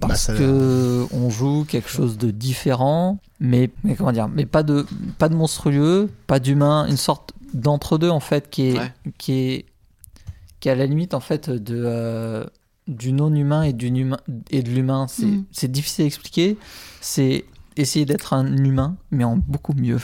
Bah, 0.00 0.08
Parce 0.08 0.22
ça- 0.22 0.34
que 0.34 1.06
on 1.12 1.28
joue 1.30 1.64
quelque 1.68 1.88
chose 1.90 2.16
de 2.16 2.30
différent, 2.30 3.18
mais, 3.42 3.70
mais 3.84 3.94
comment 3.96 4.12
dire, 4.12 4.28
mais 4.28 4.46
pas 4.46 4.62
de 4.62 4.86
pas 5.18 5.28
de 5.28 5.34
monstrueux, 5.34 6.08
pas 6.26 6.38
d'humain, 6.38 6.86
une 6.88 6.96
sorte 6.96 7.32
d'entre 7.52 7.98
deux 7.98 8.08
en 8.08 8.20
fait 8.20 8.48
qui 8.48 8.68
est 8.68 8.78
Ouais. 8.78 8.92
qui 9.18 9.32
est 9.32 9.64
qui 10.60 10.68
est 10.68 10.72
à 10.72 10.76
la 10.76 10.86
limite 10.86 11.12
en 11.12 11.20
fait 11.20 11.50
de 11.50 11.82
euh, 11.84 12.44
du 12.88 13.12
non 13.12 13.34
humain 13.34 13.62
et 13.64 13.72
du 13.72 13.88
humain 13.88 14.16
et 14.50 14.62
de 14.62 14.70
l'humain. 14.70 15.06
C'est 15.08 15.26
Mm. 15.26 15.44
c'est 15.52 15.70
difficile 15.70 16.04
à 16.04 16.06
expliquer. 16.06 16.56
C'est 17.00 17.44
essayer 17.76 18.04
d'être 18.06 18.32
un 18.32 18.46
humain, 18.56 18.96
mais 19.10 19.24
en 19.24 19.36
beaucoup 19.36 19.72
mieux. 19.74 19.98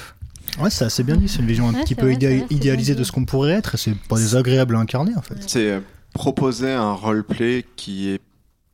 Ouais, 0.60 0.70
c'est 0.70 0.84
assez 0.86 1.04
bien 1.04 1.16
dit. 1.16 1.28
C'est 1.28 1.38
une 1.40 1.46
vision 1.46 1.68
un 1.68 1.74
Ouais, 1.74 1.82
petit 1.84 1.94
peu 1.94 2.06
vrai, 2.12 2.14
vrai, 2.16 2.46
idéalisée 2.50 2.94
de 2.94 3.04
ce 3.04 3.12
qu'on 3.12 3.24
pourrait 3.24 3.52
être 3.52 3.74
et 3.74 3.78
c'est 3.78 3.94
pas 4.08 4.16
désagréable 4.16 4.74
à 4.76 4.80
incarner 4.80 5.14
en 5.16 5.22
fait. 5.22 5.36
C'est 5.46 5.70
euh, 5.70 5.80
proposer 6.14 6.72
un 6.72 6.92
roleplay 6.92 7.64
qui 7.76 8.08
est 8.08 8.20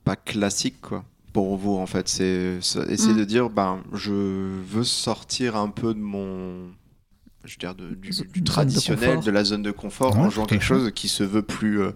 pas 0.04 0.16
classique 0.16 0.80
quoi. 0.80 1.04
Pour 1.34 1.56
vous 1.58 1.76
en 1.76 1.84
fait, 1.86 2.08
c'est 2.08 2.58
essayer 2.88 3.12
Mm. 3.12 3.16
de 3.18 3.24
dire 3.24 3.50
ben 3.50 3.80
je 3.92 4.12
veux 4.12 4.84
sortir 4.84 5.56
un 5.56 5.68
peu 5.68 5.92
de 5.92 6.00
mon 6.00 6.68
je 7.44 7.52
veux 7.54 7.58
dire 7.58 7.74
de- 7.74 7.94
du, 7.94 8.42
traditionnel, 8.44 9.20
de 9.20 9.30
la 9.30 9.44
zone 9.44 9.62
de 9.62 9.70
confort 9.72 10.14
Ouais, 10.16 10.22
en 10.22 10.30
jouant 10.30 10.46
quelque 10.46 10.64
chose 10.64 10.90
qui 10.94 11.08
se 11.08 11.24
veut 11.24 11.42
plus 11.42 11.82
euh, 11.82 11.90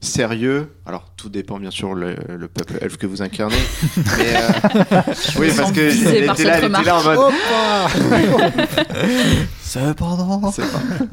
sérieux. 0.00 0.72
Alors 0.86 1.12
tout 1.16 1.28
dépend 1.28 1.60
bien 1.60 1.70
sûr 1.70 1.94
le, 1.94 2.16
le 2.28 2.48
peuple 2.48 2.78
elfe 2.80 2.96
que 2.96 3.06
vous 3.06 3.22
incarnez. 3.22 3.54
mais, 3.96 4.34
euh, 4.36 5.02
oui 5.38 5.50
parce 5.56 5.70
que 5.70 5.80
elle 5.80 6.24
était 6.30 6.42
là, 6.44 6.58
elle 6.58 6.64
était 6.64 6.82
là 6.82 6.98
en 6.98 7.04
mode 7.04 7.32
Cependant. 9.62 10.40
Pas- 10.50 10.62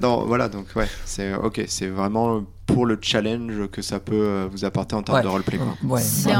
Non, 0.02 0.26
voilà, 0.26 0.50
donc 0.50 0.66
ouais, 0.76 0.88
c'est 1.06 1.34
ok, 1.36 1.62
c'est 1.68 1.88
vraiment 1.88 2.44
pour 2.74 2.86
le 2.86 2.98
challenge 3.02 3.68
que 3.72 3.82
ça 3.82 4.00
peut 4.00 4.14
euh, 4.16 4.48
vous 4.52 4.66
apporter 4.66 4.96
en 4.96 5.04
termes 5.04 5.18
Ouais. 5.18 5.24
de 5.24 5.28
roleplay. 5.28 5.58
Quoi. 5.58 5.76
Ouais. 5.84 6.02
C'est 6.02 6.30
Ouais. 6.30 6.36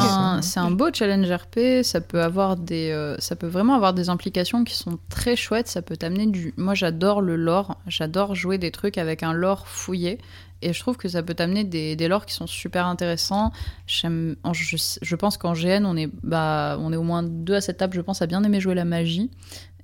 un, 0.58 0.72
beau 0.72 0.90
challenge 0.94 1.30
RP. 1.32 1.84
Ça 1.84 2.02
peut 2.02 2.22
avoir 2.22 2.56
des, 2.58 2.92
euh, 2.92 3.16
ça 3.20 3.36
peut 3.36 3.48
vraiment 3.48 3.76
avoir 3.76 3.94
des 3.94 4.10
implications 4.10 4.64
qui 4.64 4.76
sont 4.76 5.00
très 5.10 5.36
chouettes. 5.36 5.68
Ça 5.68 5.82
peut 5.82 5.98
t'amener 5.98 6.28
du. 6.28 6.54
Moi, 6.58 6.74
j'adore 6.76 7.22
le 7.22 7.36
lore. 7.36 7.78
J'adore 7.88 8.36
jouer 8.36 8.58
des 8.58 8.72
trucs 8.72 8.98
avec 8.98 9.24
un 9.24 9.34
lore 9.34 9.68
fouillé. 9.68 10.20
Et 10.62 10.74
je 10.74 10.80
trouve 10.82 10.98
que 10.98 11.08
ça 11.08 11.24
peut 11.24 11.34
t'amener 11.34 11.64
des, 11.64 11.96
des 11.96 12.08
lores 12.10 12.26
qui 12.26 12.34
sont 12.34 12.48
super 12.48 12.86
intéressants. 12.86 13.52
Je 13.88 15.16
pense 15.16 15.38
qu'en 15.38 15.54
GN, 15.54 15.86
on 15.86 15.96
est, 15.96 16.10
bah, 16.24 16.78
on 16.82 16.92
est 16.92 16.98
au 16.98 17.04
moins 17.04 17.24
deux 17.24 17.56
à 17.56 17.62
cette 17.62 17.78
table, 17.78 17.96
je 17.96 18.02
pense, 18.02 18.22
à 18.22 18.28
bien 18.28 18.44
aimer 18.44 18.60
jouer 18.60 18.76
la 18.76 18.86
magie. 18.86 19.32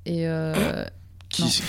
Et 0.06 0.28
euh, 0.28 0.84
Qui-. 1.36 1.64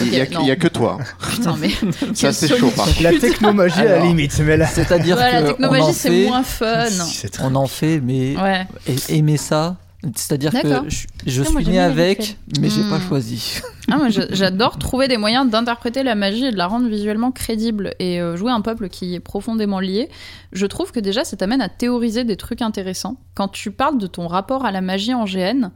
Il 0.00 0.14
y 0.14 0.50
a, 0.50 0.56
que 0.56 0.68
toi. 0.68 0.98
putain, 1.30 1.56
mais 1.58 1.70
Ça, 2.14 2.32
c'est 2.32 2.48
chaud, 2.48 2.70
par. 2.74 2.86
La 3.00 3.12
technomagie 3.18 3.80
à 3.80 3.84
la 3.84 3.94
Alors. 3.94 4.06
limite, 4.06 4.38
mais 4.40 4.56
là. 4.56 4.66
C'est-à-dire 4.66 5.16
Ouais, 5.16 5.32
la 5.32 5.40
que 5.42 5.44
en 5.44 5.48
technomagie, 5.48 5.92
c'est 5.94 6.08
fait, 6.10 6.26
moins 6.26 6.42
fun. 6.42 6.84
Très- 7.32 7.42
on 7.44 7.54
en 7.54 7.66
fait, 7.66 8.00
mais 8.00 8.36
Ouais. 8.36 8.66
aimer 9.08 9.36
ça. 9.36 9.76
C'est-à-dire 10.14 10.52
que 10.52 10.68
je, 10.88 11.06
je 11.26 11.42
suis 11.42 11.66
né 11.66 11.80
avec, 11.80 12.38
mais 12.60 12.70
j'ai 12.70 12.82
pas 12.88 12.98
Hmm. 12.98 13.08
choisi. 13.08 13.60
Ah, 13.90 14.02
j'adore 14.30 14.78
trouver 14.78 15.08
des 15.08 15.16
moyens 15.16 15.50
d'interpréter 15.50 16.04
la 16.04 16.14
magie 16.14 16.44
et 16.46 16.52
de 16.52 16.56
la 16.56 16.68
rendre 16.68 16.88
visuellement 16.88 17.32
crédible. 17.32 17.94
Et 17.98 18.20
euh, 18.20 18.36
jouer 18.36 18.52
un 18.52 18.60
peuple 18.60 18.88
qui 18.90 19.16
est 19.16 19.20
profondément 19.20 19.80
lié, 19.80 20.08
je 20.52 20.66
trouve 20.66 20.92
que 20.92 21.00
déjà, 21.00 21.24
ça 21.24 21.36
t'amène 21.36 21.60
à 21.60 21.68
théoriser 21.68 22.22
des 22.22 22.36
trucs 22.36 22.62
intéressants. 22.62 23.16
Quand 23.34 23.48
tu 23.48 23.72
parles 23.72 23.98
de 23.98 24.06
ton 24.06 24.28
rapport 24.28 24.64
à 24.64 24.70
la 24.70 24.80
magie 24.82 25.14
en 25.14 25.24
GN, 25.24 25.70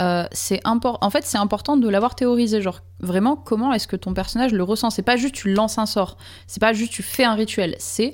euh, 0.00 0.26
c'est 0.32 0.60
en 0.64 1.10
fait, 1.10 1.24
c'est 1.24 1.38
important 1.38 1.76
de 1.76 1.88
l'avoir 1.88 2.14
théorisé. 2.14 2.62
Genre, 2.62 2.80
vraiment, 3.00 3.36
comment 3.36 3.72
est-ce 3.72 3.88
que 3.88 3.96
ton 3.96 4.14
personnage 4.14 4.52
le 4.52 4.62
ressent? 4.62 4.90
C'est 4.90 5.02
pas 5.02 5.16
juste 5.16 5.34
tu 5.34 5.52
lances 5.52 5.78
un 5.78 5.86
sort, 5.86 6.16
c'est 6.46 6.60
pas 6.60 6.72
juste 6.72 6.92
tu 6.92 7.02
fais 7.02 7.24
un 7.24 7.34
rituel, 7.34 7.74
c'est 7.78 8.12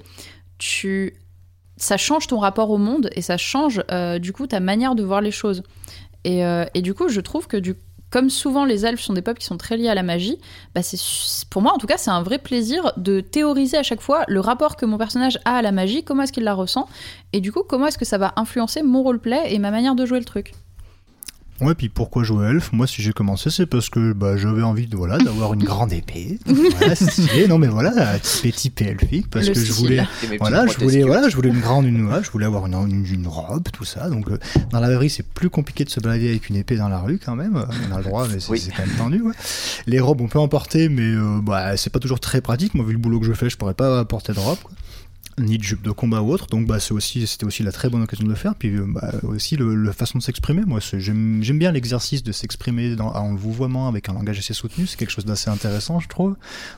tu. 0.59 1.15
Ça 1.77 1.97
change 1.97 2.29
ton 2.29 2.39
rapport 2.39 2.71
au 2.71 2.79
monde 2.79 3.11
et 3.17 3.21
ça 3.21 3.37
change 3.37 3.83
euh, 3.91 4.21
du 4.21 4.33
coup 4.33 4.47
ta 4.47 4.61
manière 4.61 4.95
de 4.95 5.03
voir 5.03 5.21
les 5.21 5.33
choses. 5.33 5.65
Et, 6.23 6.47
euh, 6.47 6.65
et 6.73 6.83
du 6.83 6.95
coup, 6.95 7.09
je 7.09 7.21
trouve 7.21 7.49
que 7.49 7.57
du 7.57 7.75
comme 8.15 8.31
souvent 8.31 8.65
les 8.65 8.87
elfes 8.87 9.01
sont 9.01 9.13
des 9.13 9.23
peuples 9.23 9.41
qui 9.41 9.47
sont 9.47 9.57
très 9.57 9.77
liés 9.77 9.89
à 9.89 9.95
la 9.97 10.05
magie, 10.05 10.39
bah 10.73 10.83
pour 11.51 11.63
moi 11.63 11.73
en 11.73 11.79
tout 11.79 11.89
cas 11.89 11.97
c'est 11.97 12.13
un 12.13 12.23
vrai 12.23 12.39
plaisir 12.39 12.93
de 12.97 13.19
théoriser 13.19 13.77
à 13.77 13.83
chaque 13.83 14.01
fois 14.01 14.23
le 14.29 14.39
rapport 14.39 14.77
que 14.77 14.87
mon 14.87 14.99
personnage 14.99 15.41
a 15.45 15.57
à 15.57 15.63
la 15.63 15.73
magie, 15.73 16.05
comment 16.05 16.23
est-ce 16.23 16.33
qu'il 16.33 16.45
la 16.45 16.55
ressent, 16.55 16.87
et 17.33 17.41
du 17.41 17.51
coup 17.51 17.65
comment 17.69 17.89
est-ce 17.89 17.99
que 17.99 18.05
ça 18.05 18.17
va 18.17 18.33
influencer 18.37 18.85
mon 18.85 19.03
roleplay 19.03 19.53
et 19.53 19.59
ma 19.59 19.73
manière 19.73 19.97
de 19.97 20.07
jouer 20.07 20.21
le 20.21 20.25
truc. 20.25 20.53
Ouais, 21.61 21.75
puis 21.75 21.89
pourquoi 21.89 22.25
jouer 22.25 22.49
elfe 22.49 22.73
Moi, 22.73 22.87
si 22.87 23.01
j'ai 23.01 23.13
commencé, 23.13 23.49
c'est 23.49 23.67
parce 23.67 23.89
que 23.89 24.13
bah, 24.13 24.37
j'avais 24.37 24.63
envie 24.63 24.87
de 24.89 24.97
voilà 24.97 25.19
d'avoir 25.19 25.55
une 25.55 25.63
grande 25.63 25.93
épée. 25.93 26.39
voilà, 26.47 26.97
stylé. 26.97 27.47
Non, 27.47 27.59
mais 27.59 27.69
voilà, 27.69 28.19
typé 28.19 28.51
typé 28.53 28.85
elfique, 28.87 29.31
parce 29.31 29.47
Le 29.47 29.55
que 29.55 29.61
je 29.61 29.73
voulais. 29.73 30.05
Voilà, 30.41 30.67
je 30.67 30.77
voulais, 30.79 31.03
voilà, 31.05 31.29
je 31.29 31.37
voulais 31.37 31.51
une 31.51 31.61
grande, 31.61 31.87
une, 31.87 32.07
ouais, 32.09 32.23
je 32.25 32.31
voulais 32.31 32.47
avoir 32.47 32.67
une, 32.67 32.75
une, 32.75 33.07
une 33.07 33.27
robe, 33.29 33.69
tout 33.73 33.85
ça. 33.85 34.11
Donc, 34.11 34.29
euh, 34.31 34.39
dans 34.71 34.81
la 34.81 34.89
vraie 34.89 35.05
vie, 35.07 35.11
c'est 35.11 35.27
plus 35.27 35.49
compliqué 35.49 35.85
de 35.85 35.91
se 35.91 36.01
balader 36.01 36.29
avec 36.31 36.49
une 36.49 36.57
épée 36.57 36.77
dans 36.77 36.89
la 36.89 36.99
rue 36.99 37.21
quand 37.25 37.37
même. 37.37 37.65
On 37.89 37.95
a 37.95 37.99
le 37.99 38.05
droit, 38.05 38.27
mais 38.29 38.41
c'est 38.41 38.51
Oui. 38.51 38.59
c'est 38.59 38.73
quand 38.73 38.85
même 38.87 38.97
tendu. 38.97 39.23
Ouais. 39.23 39.33
Les 39.87 40.01
robes, 40.01 40.21
on 40.23 40.29
peut 40.29 40.41
en 40.41 40.49
porter, 40.49 40.89
mais 40.89 41.03
euh, 41.03 41.41
bah, 41.41 41.77
c'est 41.77 41.91
pas 41.91 42.01
toujours 42.01 42.21
très 42.21 42.41
pratique. 42.41 42.75
Moi, 42.75 42.85
vu 42.85 42.93
le 42.93 42.99
boulot 42.99 43.21
que 43.21 43.27
je 43.27 43.33
fais, 43.33 43.49
je 43.49 43.57
pourrais 43.57 43.75
pas 43.75 44.05
porter 44.05 44.33
de 44.33 44.41
robe. 44.41 44.59
Quoi. 44.63 44.73
Ni 45.39 45.59
de 45.59 45.65
jupe 45.65 45.83
de 45.83 45.91
combat 45.91 46.23
ou 46.23 46.33
autre, 46.33 46.47
donc 46.47 46.67
bah, 46.67 46.79
c'est 46.79 46.93
aussi, 46.93 47.27
c'était 47.27 47.45
aussi 47.45 47.65
la 47.65 47.73
très 47.73 47.89
bonne 47.89 48.03
occasion 48.03 48.25
de 48.25 48.29
le 48.29 48.37
faire. 48.37 48.55
Puis 48.55 48.77
euh, 48.77 48.85
bah, 48.87 49.11
aussi 49.25 49.57
le, 49.57 49.75
la 49.75 49.93
façon 49.93 50.19
de 50.19 50.23
s'exprimer. 50.23 50.63
Moi, 50.65 50.79
j'aime 50.81 51.59
bien 51.59 51.73
l'exercice 51.73 52.23
de 52.23 52.31
s'exprimer 52.31 52.97
en 53.01 53.35
vouvoiement 53.35 53.89
avec 53.89 54.09
un 54.09 54.13
langage 54.13 54.39
assez 54.39 54.55
soutenu. 54.55 54.87
C'est 54.87 54.97
quelque 54.97 55.11
chose 55.11 55.25
d'assez 55.25 55.51
intéressant, 55.51 55.99
je 55.99 56.09
trouve. 56.09 56.37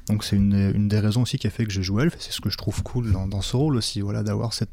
Donc 0.09 0.25
c'est 0.25 0.37
une, 0.37 0.89
des 0.89 1.01
raisons 1.01 1.23
aussi 1.23 1.39
qui 1.39 1.47
a 1.47 1.51
fait 1.51 1.67
que 1.67 1.73
j'ai 1.73 1.83
joué 1.83 2.05
elfe. 2.05 2.15
et 2.15 2.21
C'est 2.21 2.33
ce 2.33 2.41
que 2.41 2.49
je 2.51 2.57
trouve 2.57 2.83
cool 2.83 3.13
dans, 3.13 3.27
dans 3.27 3.43
ce 3.43 3.57
rôle 3.57 3.77
aussi, 3.77 4.01
voilà, 4.01 4.23
d'avoir 4.23 4.55
cette, 4.55 4.71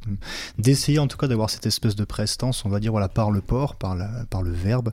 d'essayer 0.58 1.00
en 1.00 1.08
tout 1.08 1.18
cas 1.18 1.28
d'avoir 1.28 1.50
cette 1.50 1.66
espèce 1.66 1.96
de 1.96 2.06
prestance, 2.06 2.64
on 2.66 2.70
va 2.70 2.80
dire 2.80 2.92
voilà, 2.92 3.10
par 3.10 3.32
le 3.32 3.42
port, 3.42 3.76
par, 3.76 3.96
la, 3.96 4.10
par 4.30 4.44
le 4.44 4.52
verbe 4.52 4.92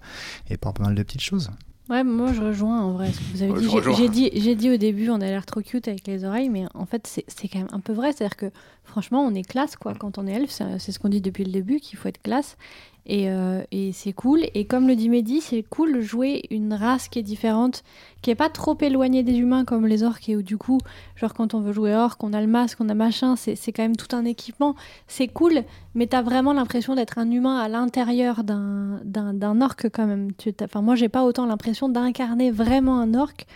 et 0.49 0.57
par 0.57 0.75
pas 0.75 0.85
mal 0.85 0.95
de 0.95 1.03
petites 1.03 1.23
choses. 1.23 1.51
Ouais, 1.91 2.05
moi 2.05 2.33
je 2.33 2.41
rejoins 2.41 2.81
en 2.83 2.93
vrai 2.93 3.11
ce 3.13 3.19
que 3.19 3.25
vous 3.33 3.43
avez 3.43 3.53
dit. 3.59 3.67
J'ai- 3.97 4.09
dit, 4.09 4.31
j'ai 4.33 4.55
dit 4.55 4.71
au 4.71 4.77
début, 4.77 5.11
on 5.11 5.17
a 5.21 5.27
l'air 5.27 5.45
trop 5.45 5.61
cute 5.61 5.89
avec 5.89 6.07
les 6.07 6.25
oreilles, 6.25 6.49
mais 6.49 6.65
en 6.75 6.87
fait 6.87 7.07
c'est 7.07 7.25
c'est 7.27 7.49
quand 7.49 7.59
même 7.59 7.69
un 7.73 7.81
peu 7.81 7.93
vrai. 7.93 8.13
C'est-à-dire 8.13 8.37
que 8.37 8.47
franchement, 8.85 9.23
on 9.25 9.35
est 9.35 9.43
classe 9.43 9.75
quoi. 9.77 9.95
Quand 9.99 10.17
on 10.17 10.27
est 10.29 10.33
elfe, 10.33 10.51
c'est 10.51 10.79
c'est 10.79 10.93
ce 10.93 10.99
qu'on 11.01 11.09
dit 11.09 11.21
depuis 11.21 11.45
le 11.45 11.51
début, 11.51 11.81
qu'il 11.81 11.99
faut 11.99 12.07
être 12.09 12.23
classe. 12.23 12.57
Et, 13.07 13.31
euh, 13.31 13.63
et 13.73 13.93
c'est 13.93 14.13
cool. 14.13 14.41
Et 14.55 14.67
comme 14.67 14.87
le 14.87 14.95
dit 14.95 15.09
Mehdi, 15.09 15.41
c'est 15.41 15.63
cool 15.63 15.95
de 15.95 16.01
jouer 16.01 16.43
une 16.51 16.73
race 16.75 17.09
qui 17.09 17.19
est 17.19 17.23
différente, 17.23 17.83
qui 18.23 18.31
est 18.31 18.35
pas 18.35 18.49
trop 18.49 18.77
éloignée 18.81 19.23
des 19.23 19.37
humains 19.37 19.65
comme 19.65 19.87
les 19.87 20.03
orques. 20.03 20.29
Et 20.29 20.37
où 20.37 20.43
du 20.43 20.57
coup, 20.57 20.79
genre 21.17 21.35
quand 21.35 21.55
on 21.55 21.61
veut 21.61 21.73
jouer 21.73 21.95
orque, 21.95 22.23
on 22.23 22.33
a 22.33 22.41
le 22.41 22.47
masque, 22.47 22.79
on 22.81 22.89
a 22.89 22.95
machin, 22.95 23.37
c'est 23.37 23.73
quand 23.73 23.83
même 23.83 23.97
tout 23.97 24.15
un 24.15 24.25
équipement. 24.25 24.75
C'est 25.07 25.29
cool, 25.29 25.65
mais 25.95 26.07
t'as 26.07 26.23
vraiment 26.23 26.53
l'impression 26.53 26.95
d'être 26.95 27.19
un 27.19 27.31
humain 27.31 27.59
à 27.59 27.69
l'intérieur 27.69 28.45
d'un 28.45 29.61
orque 29.61 29.89
quand 29.91 30.07
même. 30.07 30.33
Tu 30.33 30.55
Enfin, 30.63 30.83
moi, 30.83 30.95
j'ai 30.95 31.09
pas 31.09 31.25
autant 31.25 31.47
l'impression 31.47 31.89
d'incarner 31.89 32.51
vraiment 32.51 32.99
un 33.01 33.15
orque 33.15 33.47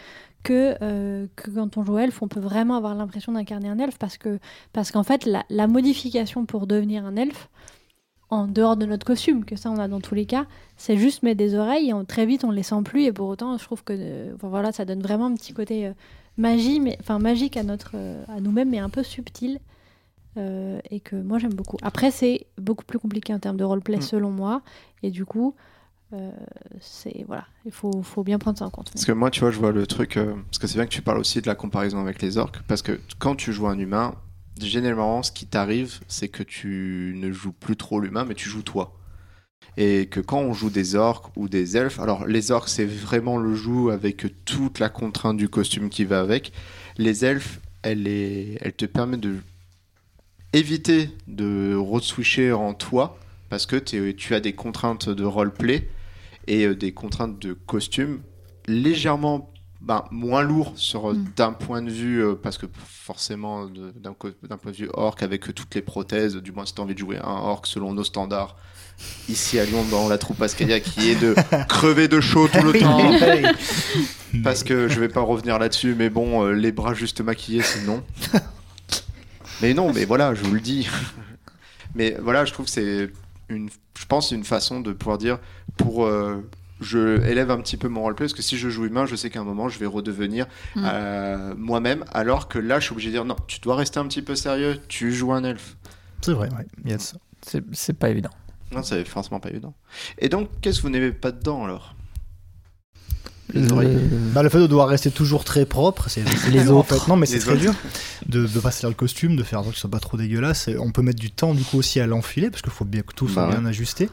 que, 0.44 0.76
euh, 0.82 1.26
que 1.36 1.50
quand 1.50 1.76
on 1.76 1.84
joue 1.84 1.98
elfe, 1.98 2.22
on 2.22 2.28
peut 2.28 2.40
vraiment 2.40 2.76
avoir 2.76 2.94
l'impression 2.94 3.32
d'incarner 3.32 3.68
un 3.68 3.78
elfe 3.78 3.98
parce 3.98 4.90
qu'en 4.92 5.02
fait, 5.02 5.26
la, 5.26 5.42
la 5.50 5.66
modification 5.66 6.44
pour 6.44 6.66
devenir 6.66 7.04
un 7.04 7.16
elfe, 7.16 7.48
en 8.34 8.46
dehors 8.46 8.76
de 8.76 8.86
notre 8.86 9.06
costume, 9.06 9.44
que 9.44 9.56
ça 9.56 9.70
on 9.70 9.78
a 9.78 9.88
dans 9.88 10.00
tous 10.00 10.14
les 10.14 10.26
cas, 10.26 10.46
c'est 10.76 10.96
juste 10.96 11.22
mettre 11.22 11.38
des 11.38 11.54
oreilles 11.54 11.88
et 11.90 11.92
on- 11.94 12.04
très 12.04 12.26
vite 12.26 12.44
on 12.44 12.50
les 12.50 12.62
sent 12.62 12.82
plus 12.84 13.04
et 13.04 13.12
pour 13.12 13.28
autant 13.28 13.56
je 13.58 13.64
trouve 13.64 13.82
que 13.84 13.92
euh, 13.96 14.32
enfin, 14.34 14.48
voilà 14.48 14.72
ça 14.72 14.84
donne 14.84 15.00
vraiment 15.02 15.26
un 15.26 15.34
petit 15.34 15.52
côté 15.52 15.86
euh, 15.86 15.92
magie, 16.36 16.80
mais 16.80 16.96
enfin 17.00 17.18
magique 17.18 17.56
à 17.56 17.62
notre, 17.62 17.92
euh, 17.94 18.22
à 18.28 18.40
nous-mêmes, 18.40 18.70
mais 18.70 18.78
un 18.78 18.90
peu 18.90 19.02
subtil. 19.02 19.60
euh, 20.36 20.80
et 20.90 20.98
que 20.98 21.14
moi 21.14 21.38
j'aime 21.38 21.54
beaucoup. 21.54 21.76
Après, 21.82 22.10
c'est 22.10 22.46
beaucoup 22.58 22.84
plus 22.84 22.98
compliqué 22.98 23.32
en 23.32 23.38
termes 23.38 23.56
de 23.56 23.62
roleplay 23.64 23.98
Mm. 23.98 24.02
selon 24.02 24.30
moi, 24.30 24.62
et 25.04 25.12
du 25.12 25.24
coup, 25.24 25.54
euh, 26.12 26.30
c'est 26.80 27.24
voilà, 27.28 27.44
il 27.64 27.70
faut, 27.70 28.02
faut 28.02 28.24
bien 28.24 28.38
prendre 28.40 28.58
ça 28.58 28.66
en 28.66 28.70
compte. 28.70 28.90
Parce 28.92 29.04
que 29.04 29.12
moi, 29.12 29.30
tu 29.30 29.40
vois, 29.40 29.52
je 29.52 29.58
vois 29.60 29.70
le 29.70 29.86
truc. 29.86 30.16
euh, 30.16 30.34
parce 30.46 30.58
que 30.58 30.66
c'est 30.66 30.74
bien 30.74 30.86
que 30.86 30.90
tu 30.92 31.02
parles 31.02 31.18
aussi 31.18 31.40
de 31.40 31.46
la 31.46 31.54
comparaison 31.54 32.00
avec 32.00 32.20
les 32.20 32.36
orques. 32.36 32.60
Parce 32.66 32.82
que 32.82 32.98
quand 33.20 33.36
tu 33.36 33.52
joues 33.52 33.68
un 33.68 33.78
humain, 33.78 34.14
généralement, 34.60 35.22
ce 35.22 35.32
qui 35.32 35.46
t'arrive, 35.46 35.98
c'est 36.08 36.28
que 36.28 36.42
tu 36.42 37.14
ne 37.16 37.32
joues 37.32 37.52
plus 37.52 37.76
trop 37.76 38.00
l'humain, 38.00 38.24
mais 38.24 38.34
tu 38.34 38.48
joues 38.48 38.62
toi. 38.62 38.98
Et 39.76 40.06
que 40.06 40.20
quand 40.20 40.38
on 40.38 40.52
joue 40.52 40.70
des 40.70 40.94
orques 40.94 41.36
ou 41.36 41.48
des 41.48 41.76
elfes, 41.76 41.98
alors 41.98 42.26
les 42.26 42.50
orques, 42.50 42.68
c'est 42.68 42.84
vraiment 42.84 43.38
le 43.38 43.54
joue 43.54 43.90
avec 43.90 44.26
toute 44.44 44.78
la 44.78 44.88
contrainte 44.88 45.36
du 45.36 45.48
costume 45.48 45.88
qui 45.88 46.04
va 46.04 46.20
avec. 46.20 46.52
Les 46.96 47.24
elfes, 47.24 47.60
elles 47.82 48.74
te 48.76 48.84
permettent 48.84 49.20
de 49.20 49.38
éviter 50.52 51.10
de 51.26 51.74
re-switcher 51.76 52.52
en 52.52 52.74
toi 52.74 53.18
parce 53.48 53.66
que 53.66 53.76
tu 53.76 54.34
as 54.34 54.40
des 54.40 54.52
contraintes 54.52 55.08
de 55.08 55.24
roleplay 55.24 55.88
et 56.46 56.64
euh, 56.66 56.74
des 56.74 56.92
contraintes 56.92 57.38
de 57.40 57.52
costume 57.52 58.20
légèrement 58.66 59.52
ben, 59.84 60.04
moins 60.10 60.42
lourd 60.42 60.72
sur 60.76 61.10
euh, 61.10 61.14
Mm. 61.14 61.26
d'un 61.36 61.52
point 61.52 61.82
de 61.82 61.90
vue 61.90 62.24
euh, 62.24 62.34
parce 62.34 62.56
que 62.56 62.66
forcément 62.74 63.66
d'un 63.66 64.14
point 64.14 64.32
de 64.70 64.76
vue 64.76 64.88
orc 64.94 65.16
avec 65.20 65.48
euh, 65.48 65.52
toutes 65.52 65.74
les 65.74 65.82
prothèses 65.82 66.36
du 66.36 66.52
moins 66.52 66.64
si 66.64 66.74
tu 66.74 66.80
as 66.80 66.84
envie 66.84 66.94
de 66.94 66.98
jouer 66.98 67.18
un 67.18 67.28
orc 67.28 67.62
selon 67.66 67.92
nos 67.92 68.02
standards 68.04 68.56
ici 69.28 69.58
à 69.58 69.66
Lyon 69.66 69.84
dans 69.90 70.08
la 70.08 70.16
troupe 70.16 70.40
Ascadia 70.40 70.80
qui 70.80 71.10
est 71.10 71.20
de 71.20 71.34
crever 71.68 72.08
de 72.08 72.20
chaud 72.20 72.48
tout 72.48 72.62
le 72.64 72.78
temps. 72.78 72.98
Parce 74.42 74.64
que 74.64 74.88
je 74.88 74.98
vais 75.00 75.08
pas 75.08 75.20
revenir 75.20 75.58
là-dessus 75.58 75.94
mais 75.94 76.08
bon 76.08 76.44
euh, 76.44 76.52
les 76.52 76.72
bras 76.72 76.94
juste 76.94 77.20
maquillés 77.20 77.62
sinon 77.62 78.02
mais 79.60 79.74
non 79.74 79.92
mais 79.92 80.06
voilà 80.06 80.34
je 80.34 80.42
vous 80.42 80.54
le 80.54 80.60
dis. 80.60 80.88
Mais 81.94 82.16
voilà 82.22 82.44
je 82.46 82.52
trouve 82.52 82.64
que 82.66 82.72
c'est 82.72 83.10
une 83.50 83.68
je 83.98 84.06
pense 84.06 84.30
une 84.32 84.44
façon 84.44 84.80
de 84.80 84.92
pouvoir 84.92 85.18
dire 85.18 85.38
pour 85.76 86.06
euh, 86.06 86.42
je 86.84 87.22
élève 87.26 87.50
un 87.50 87.58
petit 87.60 87.76
peu 87.76 87.88
mon 87.88 88.02
roleplay 88.02 88.26
parce 88.26 88.34
que 88.34 88.42
si 88.42 88.56
je 88.58 88.68
joue 88.68 88.84
humain, 88.86 89.06
je 89.06 89.16
sais 89.16 89.30
qu'à 89.30 89.40
un 89.40 89.44
moment 89.44 89.68
je 89.68 89.78
vais 89.78 89.86
redevenir 89.86 90.46
Mm. 90.76 90.82
euh, 90.84 91.54
moi-même, 91.56 92.04
alors 92.12 92.48
que 92.48 92.58
là 92.58 92.78
je 92.80 92.84
suis 92.86 92.92
obligé 92.92 93.08
de 93.10 93.14
dire 93.14 93.24
non, 93.24 93.36
tu 93.46 93.60
dois 93.60 93.76
rester 93.76 93.98
un 93.98 94.06
petit 94.06 94.22
peu 94.22 94.34
sérieux, 94.36 94.78
tu 94.88 95.12
joues 95.12 95.32
un 95.32 95.44
elfe. 95.44 95.76
C'est 96.20 96.32
vrai, 96.32 96.48
ouais. 96.50 96.66
Il 96.84 96.90
y 96.90 96.94
a 96.94 96.96
de 96.96 97.02
ça. 97.02 97.16
C'est 97.42 97.62
c'est 97.72 97.92
pas 97.98 98.08
évident. 98.08 98.30
Non, 98.72 98.82
c'est 98.82 99.04
forcément 99.04 99.40
pas 99.40 99.50
évident. 99.50 99.74
Et 100.18 100.28
donc, 100.28 100.48
qu'est-ce 100.60 100.78
que 100.78 100.82
vous 100.82 100.90
n'aimez 100.90 101.12
pas 101.12 101.30
dedans 101.32 101.64
alors? 101.64 101.94
Les 103.52 103.70
Euh, 103.70 103.74
oreilles. 103.74 103.98
Bah, 104.32 104.42
le 104.42 104.48
fait 104.48 104.58
de 104.58 104.66
devoir 104.66 104.88
rester 104.88 105.10
toujours 105.10 105.44
très 105.44 105.66
propre, 105.66 106.08
c'est 106.08 106.22
Les 106.50 106.68
en 106.70 106.76
autres. 106.78 106.96
fait. 106.98 107.08
Non, 107.08 107.16
mais 107.16 107.26
c'est 107.26 107.38
très 107.40 107.56
dur 107.56 107.74
de, 108.26 108.46
de 108.46 108.60
passer 108.60 108.82
dans 108.82 108.88
le 108.88 108.94
costume, 108.94 109.36
de 109.36 109.42
faire 109.42 109.60
en 109.60 109.62
sorte 109.64 109.72
que 109.74 109.76
ce 109.76 109.82
soit 109.82 109.90
pas 109.90 110.00
trop 110.00 110.16
dégueulasse. 110.16 110.68
Et 110.68 110.78
on 110.78 110.90
peut 110.92 111.02
mettre 111.02 111.20
du 111.20 111.30
temps 111.30 111.52
du 111.54 111.62
coup 111.62 111.76
aussi 111.78 112.00
à 112.00 112.06
l'enfiler 112.06 112.48
parce 112.50 112.62
qu'il 112.62 112.72
faut 112.72 112.86
bien 112.86 113.02
que 113.02 113.12
tout 113.14 113.28
soit 113.28 113.42
Bah 113.44 113.48
ouais. 113.50 113.58
bien 113.60 113.66
ajusté. 113.66 114.08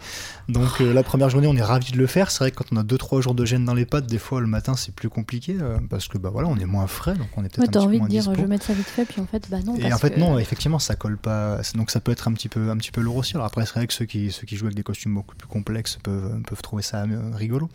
Donc 0.50 0.82
euh, 0.82 0.94
la 0.94 1.04
première 1.04 1.30
journée, 1.30 1.48
on 1.48 1.56
est 1.56 1.62
ravi 1.62 1.92
de 1.94 1.98
le 1.98 2.08
faire. 2.08 2.30
C'est 2.30 2.40
vrai 2.40 2.52
que 2.52 2.58
quand 2.58 2.66
on 2.74 2.78
a 2.78 2.84
2-3 2.84 3.22
jours 3.22 3.34
de 3.36 3.46
gêne 3.46 3.64
dans 3.64 3.74
les 3.74 3.86
pattes, 3.86 4.06
des 4.08 4.18
fois 4.18 4.42
le 4.42 4.48
matin 4.48 4.76
c'est 4.76 4.94
plus 4.94 5.08
compliqué 5.10 5.56
euh, 5.62 5.78
parce 5.90 6.10
que 6.10 6.18
bah 6.18 6.30
voilà, 6.30 6.50
on 6.50 6.58
est 6.58 6.66
moins 6.66 6.88
frais, 6.88 7.14
donc 7.14 7.28
on 7.38 7.46
est 7.46 7.50
peut-être 7.50 7.60
Ouais, 7.60 7.68
un 7.70 7.72
t'as 7.72 7.80
petit 7.80 7.86
peu 7.86 7.88
envie 7.88 7.96
de 7.98 8.02
moins 8.02 8.10
dire 8.10 8.22
dispo. 8.24 8.36
je 8.36 8.42
vais 8.42 8.48
mettre 8.48 8.66
ça 8.66 8.74
vite 8.74 8.88
fait, 8.88 9.06
puis 9.06 9.22
en 9.22 9.26
fait, 9.28 9.48
bah 9.50 9.60
non. 9.66 9.76
Et 9.78 9.82
parce 9.84 9.94
en 9.94 9.98
fait 9.98 10.12
que- 10.12 10.20
non, 10.20 10.38
effectivement, 10.40 10.80
ça 10.80 10.96
colle 10.96 11.18
pas. 11.18 11.60
Donc 11.76 11.90
ça 11.90 12.02
peut 12.02 12.12
être 12.12 12.28
un 12.28 12.34
petit 12.34 12.50
peu, 12.50 12.70
un 12.70 12.76
petit 12.78 12.92
peu 12.92 13.00
lourd 13.02 13.16
aussi. 13.18 13.36
Alors 13.36 13.46
après, 13.48 13.66
c'est 13.66 13.76
vrai 13.76 13.88
que 13.88 13.94
ceux 13.94 14.06
qui, 14.06 14.30
ceux 14.32 14.46
qui 14.46 14.58
jouent 14.58 14.66
avec 14.66 14.76
des 14.76 14.84
costumes 14.84 15.14
beaucoup 15.16 15.36
plus 15.36 15.48
complexes 15.48 15.98
peuvent, 16.04 16.42
peuvent 16.48 16.62
trouver 16.62 16.84
ça 16.84 17.04
euh, 17.04 17.32
rigolo. 17.34 17.70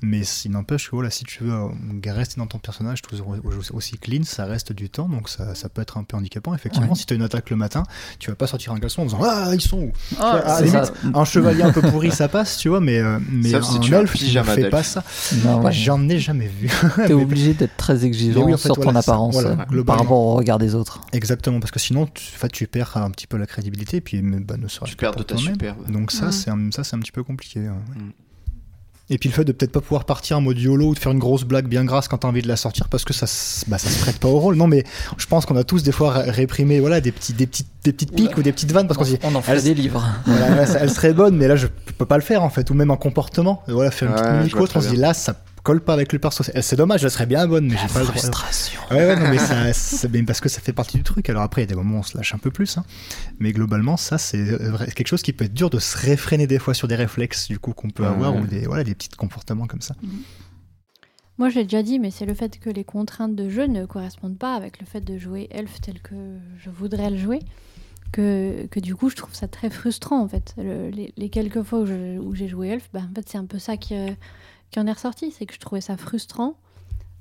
Mais 0.00 0.22
il 0.44 0.50
n'empêche 0.50 0.92
voilà, 0.94 1.10
si 1.10 1.24
tu 1.24 1.44
veux 1.44 1.52
euh, 1.52 1.68
rester 2.06 2.36
dans 2.40 2.46
ton 2.46 2.58
personnage 2.58 3.02
tout 3.02 3.14
aussi 3.72 3.98
clean, 3.98 4.22
ça 4.24 4.44
reste 4.46 4.72
du 4.72 4.88
temps, 4.90 5.08
donc 5.08 5.28
ça, 5.28 5.54
ça 5.54 5.68
peut 5.68 5.82
être 5.82 5.96
un 5.98 6.04
peu 6.04 6.16
handicapant. 6.16 6.54
Effectivement, 6.54 6.90
Ouais. 6.90 6.94
si 6.94 7.06
tu 7.06 7.12
as 7.14 7.16
une 7.16 7.22
attaque 7.22 7.50
le 7.50 7.56
matin, 7.56 7.82
tu 8.18 8.30
vas 8.30 8.36
pas 8.36 8.46
sortir 8.46 8.72
un 8.72 8.78
caleçon 8.78 9.02
en 9.02 9.04
disant 9.06 9.20
ah 9.24 9.50
ils 9.54 9.60
sont 9.60 9.78
où? 9.78 9.92
Oh, 10.20 10.24
limite, 10.60 10.92
un 11.14 11.24
chevalier 11.24 11.62
un 11.62 11.72
peu 11.72 11.82
pourri 11.82 12.10
ça 12.10 12.28
passe, 12.28 12.56
tu 12.58 12.68
vois, 12.68 12.80
mais 12.80 12.98
euh, 12.98 13.18
mais 13.30 13.50
Sauf 13.50 13.64
si 13.64 13.76
un 13.76 13.80
tu 13.80 13.94
un 13.94 14.00
elfe 14.00 14.14
tu 14.14 14.24
ne 14.26 14.42
d'elfe. 14.54 14.70
pas 14.70 14.82
ça. 14.82 15.02
Ouais. 15.44 15.72
J'en 15.72 16.08
ai 16.08 16.18
jamais 16.18 16.46
vu. 16.48 16.70
T'es 17.06 17.12
obligé 17.12 17.54
d'être 17.54 17.76
très 17.76 18.04
exigeant 18.04 18.40
Mais 18.40 18.46
oui, 18.46 18.54
en 18.54 18.56
fait, 18.56 18.68
sur 18.68 18.76
ton 18.76 18.82
voilà, 18.82 19.00
apparence 19.00 19.34
voilà, 19.34 19.66
euh, 19.72 19.84
par 19.84 19.98
rapport 19.98 20.18
au 20.18 20.34
regard 20.34 20.58
des 20.58 20.74
autres. 20.74 21.00
Exactement, 21.12 21.60
parce 21.60 21.70
que 21.70 21.78
sinon, 21.80 22.06
tu, 22.06 22.24
fait, 22.24 22.48
tu 22.48 22.66
perds 22.66 22.96
un 22.96 23.10
petit 23.10 23.26
peu 23.26 23.36
la 23.36 23.46
crédibilité, 23.46 24.00
puis 24.00 24.20
bah, 24.22 24.56
ne 24.56 24.68
serait-ce 24.68 24.90
Tu 24.90 24.96
que 24.96 25.00
perds 25.00 25.12
pour 25.12 25.20
de 25.22 25.26
ta 25.26 25.36
superbe. 25.36 25.90
Donc 25.90 26.10
ça, 26.12 26.26
Mm. 26.26 26.32
c'est 26.32 26.50
un, 26.50 26.70
ça, 26.70 26.84
c'est 26.84 26.96
un 26.96 27.00
petit 27.00 27.12
peu 27.12 27.22
compliqué. 27.24 27.68
Et 29.10 29.18
puis 29.18 29.28
le 29.28 29.34
fait 29.34 29.44
de 29.44 29.52
peut-être 29.52 29.70
pas 29.72 29.82
pouvoir 29.82 30.06
partir 30.06 30.38
en 30.38 30.40
mode 30.40 30.58
YOLO 30.58 30.86
ou 30.88 30.94
de 30.94 30.98
faire 30.98 31.12
une 31.12 31.18
grosse 31.18 31.44
blague 31.44 31.66
bien 31.68 31.84
grasse 31.84 32.08
quand 32.08 32.16
t'as 32.18 32.28
envie 32.28 32.40
de 32.40 32.48
la 32.48 32.56
sortir 32.56 32.88
parce 32.88 33.04
que 33.04 33.12
ça, 33.12 33.24
s- 33.24 33.64
bah, 33.68 33.76
ça 33.76 33.90
se 33.90 33.98
prête 34.00 34.18
pas 34.18 34.28
au 34.28 34.38
rôle. 34.38 34.56
Non, 34.56 34.66
mais 34.66 34.82
je 35.18 35.26
pense 35.26 35.44
qu'on 35.44 35.56
a 35.56 35.64
tous 35.64 35.82
des 35.82 35.92
fois 35.92 36.10
ré- 36.10 36.30
réprimé 36.30 36.80
voilà, 36.80 37.02
des, 37.02 37.12
petits, 37.12 37.34
des, 37.34 37.46
petites, 37.46 37.68
des 37.84 37.92
petites 37.92 38.14
piques 38.14 38.30
Oula. 38.30 38.38
ou 38.38 38.42
des 38.42 38.52
petites 38.52 38.72
vannes 38.72 38.86
parce 38.88 38.96
qu'on 38.96 39.04
se 39.04 39.10
dit 39.10 39.18
On 39.22 39.34
en 39.34 39.42
fait 39.42 39.52
elle- 39.52 39.62
des 39.62 39.74
livres. 39.74 40.02
voilà, 40.24 40.62
elle 40.80 40.90
serait 40.90 41.12
bonne, 41.12 41.36
mais 41.36 41.48
là 41.48 41.56
je 41.56 41.66
peux 41.98 42.06
pas 42.06 42.16
le 42.16 42.22
faire 42.22 42.42
en 42.42 42.48
fait. 42.48 42.70
Ou 42.70 42.74
même 42.74 42.90
en 42.90 42.96
comportement. 42.96 43.62
Et 43.68 43.72
voilà, 43.72 43.90
faire 43.90 44.08
une 44.08 44.14
Ouais, 44.14 44.38
petite 44.40 44.52
vois 44.54 44.62
autre, 44.62 44.76
on 44.76 44.80
se 44.80 44.88
dit 44.88 44.96
là 44.96 45.12
ça 45.12 45.36
colle 45.64 45.80
pas 45.80 45.92
avec 45.94 46.12
le 46.12 46.20
perso. 46.20 46.44
C'est 46.44 46.62
c'est 46.62 46.76
dommage, 46.76 47.02
elle 47.02 47.10
serait 47.10 47.26
bien 47.26 47.46
bonne, 47.48 47.66
mais 47.66 47.76
j'ai 47.76 47.88
pas 47.88 47.98
le 48.00 48.06
droit. 48.06 48.16
Frustration. 48.16 48.80
Ouais, 48.92 48.96
ouais, 49.06 49.16
non, 49.16 49.28
mais 49.30 49.38
ça, 49.50 49.72
c'est 49.72 50.08
bien 50.10 50.24
parce 50.24 50.40
que 50.40 50.48
ça 50.48 50.60
fait 50.60 50.72
partie 50.72 50.96
du 50.98 51.02
truc. 51.02 51.28
Alors 51.28 51.42
après, 51.42 51.62
il 51.62 51.64
y 51.64 51.68
a 51.68 51.70
des 51.70 51.74
moments 51.74 51.96
où 51.96 52.00
on 52.00 52.02
se 52.04 52.16
lâche 52.16 52.32
un 52.34 52.38
peu 52.38 52.52
plus, 52.52 52.78
hein. 52.78 52.84
mais 53.40 53.52
globalement, 53.52 53.96
ça, 53.96 54.16
c'est 54.18 54.38
euh, 54.38 54.76
quelque 54.94 55.08
chose 55.08 55.22
qui 55.22 55.32
peut 55.32 55.46
être 55.46 55.54
dur 55.54 55.70
de 55.70 55.80
se 55.80 55.98
réfréner 55.98 56.46
des 56.46 56.60
fois 56.60 56.74
sur 56.74 56.86
des 56.86 56.94
réflexes 56.94 57.48
du 57.48 57.58
coup 57.58 57.72
qu'on 57.72 57.90
peut 57.90 58.04
Ouais. 58.04 58.08
avoir 58.08 58.36
ou 58.36 58.46
des 58.46 58.66
voilà 58.66 58.84
des 58.84 58.94
petits 58.94 59.08
comportements 59.08 59.66
comme 59.66 59.80
ça. 59.82 59.94
Moi, 61.38 61.48
je 61.48 61.56
l'ai 61.56 61.64
déjà 61.64 61.82
dit, 61.82 61.98
mais 61.98 62.12
c'est 62.12 62.26
le 62.26 62.34
fait 62.34 62.58
que 62.60 62.70
les 62.70 62.84
contraintes 62.84 63.34
de 63.34 63.48
jeu 63.48 63.66
ne 63.66 63.86
correspondent 63.86 64.38
pas 64.38 64.54
avec 64.54 64.78
le 64.78 64.86
fait 64.86 65.00
de 65.00 65.18
jouer 65.18 65.48
elfe 65.50 65.80
tel 65.80 66.00
que 66.00 66.14
je 66.58 66.70
voudrais 66.70 67.10
le 67.10 67.16
jouer. 67.18 67.40
Que, 68.12 68.66
que 68.70 68.78
du 68.78 68.94
coup, 68.94 69.10
je 69.10 69.16
trouve 69.16 69.34
ça 69.34 69.48
très 69.48 69.68
frustrant 69.70 70.20
en 70.22 70.28
fait. 70.28 70.54
Le- 70.56 70.90
les, 70.90 71.12
les 71.16 71.30
quelques 71.30 71.62
fois 71.64 71.80
où 71.80 71.86
je- 71.86 72.18
où 72.18 72.32
j'ai 72.36 72.46
joué 72.46 72.68
elfe, 72.68 72.88
bah, 72.92 73.00
en 73.10 73.12
fait, 73.12 73.28
c'est 73.28 73.38
un 73.38 73.46
peu 73.46 73.58
ça 73.58 73.76
qui, 73.76 73.94
euh, 73.96 74.10
qui 74.74 74.80
en 74.80 74.86
est 74.86 74.92
ressorti. 74.92 75.30
C'est 75.30 75.46
que 75.46 75.54
je 75.54 75.60
trouvais 75.60 75.80
ça 75.80 75.96
frustrant. 75.96 76.54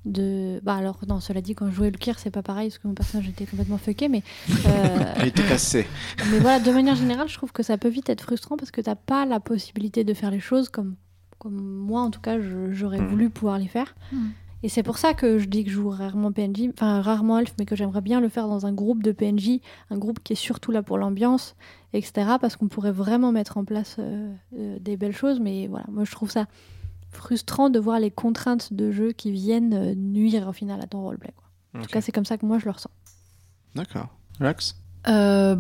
De... 0.05 0.59
Bah 0.63 0.75
alors, 0.75 0.99
non, 1.07 1.21
cela 1.21 1.39
dit, 1.39 1.55
quand 1.55 1.67
je 1.69 1.75
jouais 1.75 1.89
le 1.89 1.97
Kir, 1.97 2.19
c'est 2.19 2.30
pas 2.30 2.41
pareil 2.43 2.67
parce 2.69 2.77
que 2.77 2.88
mon 2.89 2.93
personnage 2.93 3.30
était 3.30 3.45
complètement 3.45 3.77
fucké, 3.77 4.09
mais. 4.09 4.21
euh, 4.67 4.97
Il 5.19 5.27
était 5.27 5.43
cassé. 5.43 5.88
mais 6.30 6.39
voilà, 6.39 6.59
de 6.59 6.71
manière 6.71 6.95
générale, 6.95 7.30
je 7.30 7.35
trouve 7.38 7.53
que 7.53 7.63
ça 7.63 7.77
peut 7.77 7.88
vite 7.88 8.09
être 8.09 8.21
frustrant 8.21 8.57
parce 8.57 8.69
que 8.71 8.81
t'as 8.81 8.95
pas 8.95 9.25
la 9.25 9.39
possibilité 9.39 10.03
de 10.03 10.13
faire 10.13 10.30
les 10.30 10.41
choses 10.41 10.67
comme, 10.67 10.95
comme 11.39 11.55
moi, 11.55 12.01
en 12.01 12.09
tout 12.11 12.19
cas, 12.19 12.38
j'aurais 12.71 12.99
Mhm. 12.99 13.07
voulu 13.07 13.30
pouvoir 13.30 13.57
les 13.59 13.67
faire. 13.69 13.95
Mhm. 14.11 14.31
Et 14.63 14.69
c'est 14.69 14.84
pour 14.84 14.97
ça 14.97 15.13
que 15.13 15.39
je 15.39 15.45
dis 15.47 15.63
que 15.63 15.69
je 15.69 15.75
joue 15.75 15.89
rarement 15.89 16.31
PNJ, 16.34 16.69
enfin 16.73 17.01
rarement 17.01 17.39
Elf, 17.39 17.53
mais 17.59 17.65
que 17.65 17.75
j'aimerais 17.75 18.01
bien 18.01 18.19
le 18.19 18.27
faire 18.30 18.47
dans 18.49 18.65
un 18.65 18.73
groupe 18.73 19.03
de 19.03 19.11
PNJ, 19.13 19.59
un 19.89 19.97
groupe 19.97 20.19
qui 20.23 20.34
est 20.34 20.38
surtout 20.38 20.71
là 20.71 20.81
pour 20.84 20.97
l'ambiance, 20.97 21.55
etc. 21.93 22.13
Parce 22.41 22.55
qu'on 22.57 22.67
pourrait 22.67 22.91
vraiment 22.93 23.31
mettre 23.31 23.57
en 23.57 23.63
place 23.65 23.97
euh, 23.99 24.34
euh, 24.57 24.77
des 24.81 24.95
belles 24.97 25.15
choses. 25.15 25.39
Mais 25.41 25.67
voilà, 25.67 25.85
moi 25.89 26.03
je 26.05 26.11
trouve 26.11 26.30
ça 26.31 26.45
frustrant 27.14 27.69
de 27.69 27.80
voir 27.80 27.99
les 27.99 28.11
contraintes 28.11 28.73
de 28.73 28.91
jeu 28.91 29.11
qui 29.11 29.31
viennent 29.31 29.73
euh, 29.73 29.94
nuire 29.95 30.48
au 30.48 30.53
final 30.53 30.81
à 30.81 30.88
ton 30.88 31.02
roleplay. 31.02 31.31
quoi. 31.35 31.80
En 31.80 31.84
tout 31.84 31.90
cas, 31.90 32.02
c'est 32.02 32.11
comme 32.11 32.26
ça 32.26 32.38
que 32.38 32.45
moi 32.45 32.60
je 32.60 32.65
le 32.65 32.72
ressens. 32.72 32.91
D'accord. 33.76 34.07
Relax. 34.40 34.76
Euh, 35.07 35.56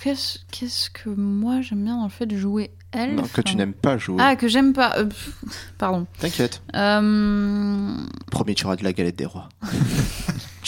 Qu'est-ce 0.00 0.38
qu'est-ce 0.52 0.90
que 0.90 1.08
moi 1.10 1.60
j'aime 1.60 1.82
bien 1.84 1.96
dans 1.96 2.04
le 2.04 2.08
fait 2.10 2.26
de 2.26 2.36
jouer 2.36 2.70
elfe 2.92 3.14
Non, 3.16 3.22
que 3.24 3.40
tu 3.40 3.56
n'aimes 3.56 3.72
pas 3.74 3.98
jouer. 3.98 4.16
Ah, 4.20 4.36
que 4.36 4.46
j'aime 4.46 4.72
pas. 4.72 4.96
euh, 4.98 5.06
pff, 5.06 5.32
pardon. 5.76 6.06
T'inquiète. 6.20 6.62
Euh, 6.76 7.96
Promis, 8.30 8.54
tu 8.54 8.64
auras 8.66 8.76
de 8.76 8.84
la 8.84 8.92
galette 8.92 9.16
des 9.16 9.26
rois. 9.26 9.48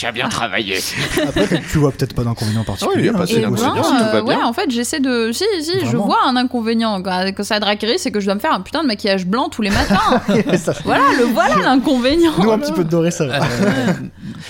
tu 0.01 0.07
as 0.07 0.11
bien 0.11 0.29
travaillé. 0.29 0.79
Après, 1.27 1.61
tu 1.71 1.77
vois 1.77 1.91
peut-être 1.91 2.15
pas 2.15 2.23
d'inconvénient 2.23 2.63
particulier. 2.63 3.05
y 3.05 3.09
a 3.09 3.13
pas 3.13 3.19
hein, 3.19 3.25
ben, 3.27 3.55
si 3.55 4.15
euh, 4.15 4.23
ouais, 4.23 4.35
en 4.35 4.51
fait, 4.51 4.71
j'essaie 4.71 4.99
de. 4.99 5.31
Si, 5.31 5.45
si, 5.61 5.85
je 5.85 5.95
vois 5.95 6.25
un 6.25 6.35
inconvénient. 6.35 7.03
Quand 7.03 7.23
quand 7.37 7.43
ça 7.43 7.57
a 7.57 7.75
c'est 7.97 8.09
que 8.09 8.19
je 8.19 8.25
dois 8.25 8.33
me 8.33 8.39
faire 8.39 8.51
un 8.53 8.61
putain 8.61 8.81
de 8.81 8.87
maquillage 8.87 9.27
blanc 9.27 9.49
tous 9.49 9.61
les 9.61 9.69
matins. 9.69 10.21
Ça- 10.57 10.73
voilà, 10.85 11.03
le 11.19 11.25
voilà 11.25 11.55
l'inconvénient. 11.63 12.31
Nous, 12.39 12.49
un 12.49 12.57
petit 12.57 12.71
peu 12.71 12.83
de 12.83 12.89
doré, 12.89 13.11
ça 13.11 13.27
va. 13.27 13.35
Euh, 13.43 13.93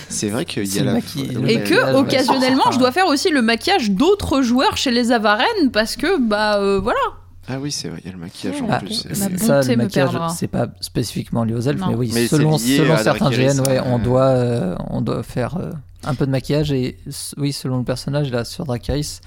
C'est 0.07 0.30
vrai 0.30 0.45
qu'il 0.45 0.73
y 0.73 0.80
a 0.80 0.84
la. 0.86 0.99
Et 0.99 1.64
que, 1.64 1.95
occasionnellement, 1.95 2.72
je 2.72 2.80
dois 2.80 2.94
faire 2.94 3.07
aussi 3.07 3.30
le 3.30 3.41
maquillage 3.41 3.91
d'autres 3.91 4.41
joueurs 4.41 4.78
chez 4.78 4.91
les 4.91 5.11
Avarennes 5.11 5.72
parce 5.73 5.98
que, 5.98 6.18
bah, 6.18 6.60
euh, 6.60 6.80
voilà. 6.82 6.99
Ah 7.47 7.59
oui, 7.59 7.72
c'est 7.72 7.89
vrai, 7.89 7.99
il 8.03 8.05
y 8.05 8.09
a 8.09 8.13
le 8.13 8.19
maquillage 8.19 8.61
en 8.61 8.68
Ah, 8.69 8.80
plus. 8.80 9.05
ma 9.05 9.15
ça, 9.38 9.61
le 9.61 9.76
maquillage, 9.76 10.18
c'est 10.38 10.47
pas 10.47 10.68
spécifiquement 10.80 11.43
lié 11.43 11.53
aux 11.55 11.61
elfes, 11.61 11.80
Non. 11.81 11.88
mais 11.89 11.95
oui, 11.95 12.11
Mais 12.13 12.27
selon, 12.27 12.57
selon 12.57 12.97
certains 12.97 13.30
GN, 13.31 13.59
ouais, 13.61 13.80
euh. 13.80 13.84
on, 13.85 13.97
doit, 13.99 14.27
euh, 14.27 14.76
on 14.89 15.01
doit 15.01 15.23
faire 15.23 15.57
euh, 15.57 15.72
un 16.03 16.13
peu 16.15 16.26
de 16.27 16.31
maquillage. 16.31 16.72
Et 16.72 16.97
oui, 17.38 17.51
selon 17.51 17.80
le 17.80 17.84
personnage, 17.84 18.31
là, 18.31 18.45
sur 18.45 18.65
Dracarys, 18.65 19.19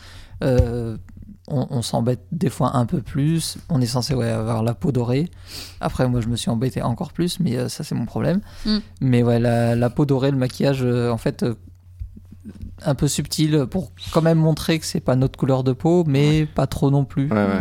euh, 0.45 0.97
on, 1.49 1.66
on 1.70 1.82
s'embête 1.82 2.20
des 2.31 2.51
fois 2.51 2.77
un 2.77 2.86
peu 2.86 3.01
plus. 3.03 3.59
On 3.69 3.81
est 3.81 3.86
censé 3.86 4.15
ouais, 4.15 4.28
avoir 4.31 4.62
la 4.62 4.74
peau 4.74 4.93
dorée. 4.93 5.28
Après, 5.81 6.09
moi, 6.09 6.20
je 6.20 6.28
me 6.28 6.36
suis 6.36 6.51
embêté 6.51 6.82
encore 6.82 7.12
plus, 7.12 7.41
mais 7.41 7.57
euh, 7.57 7.69
ça, 7.69 7.82
c'est 7.85 7.97
mon 7.97 8.07
problème. 8.07 8.41
Mm. 8.65 8.77
Mais 9.01 9.23
ouais, 9.24 9.41
la, 9.41 9.74
la 9.74 9.91
peau 9.91 10.07
dorée, 10.07 10.31
le 10.31 10.39
maquillage, 10.39 10.82
euh, 10.82 11.11
en 11.11 11.19
fait. 11.19 11.43
euh, 11.43 11.55
un 12.85 12.95
peu 12.95 13.09
subtil 13.09 13.66
pour 13.70 13.93
quand 14.12 14.20
même 14.20 14.36
montrer 14.39 14.78
que 14.78 14.85
c'est 14.85 15.01
pas 15.01 15.16
notre 15.16 15.39
couleur 15.39 15.65
de 15.65 15.73
peau, 15.73 16.05
mais 16.07 16.45
pas 16.45 16.66
trop 16.66 16.91
non 16.91 17.07
plus. 17.07 17.31
Ouais, 17.31 17.36
ouais. 17.45 17.61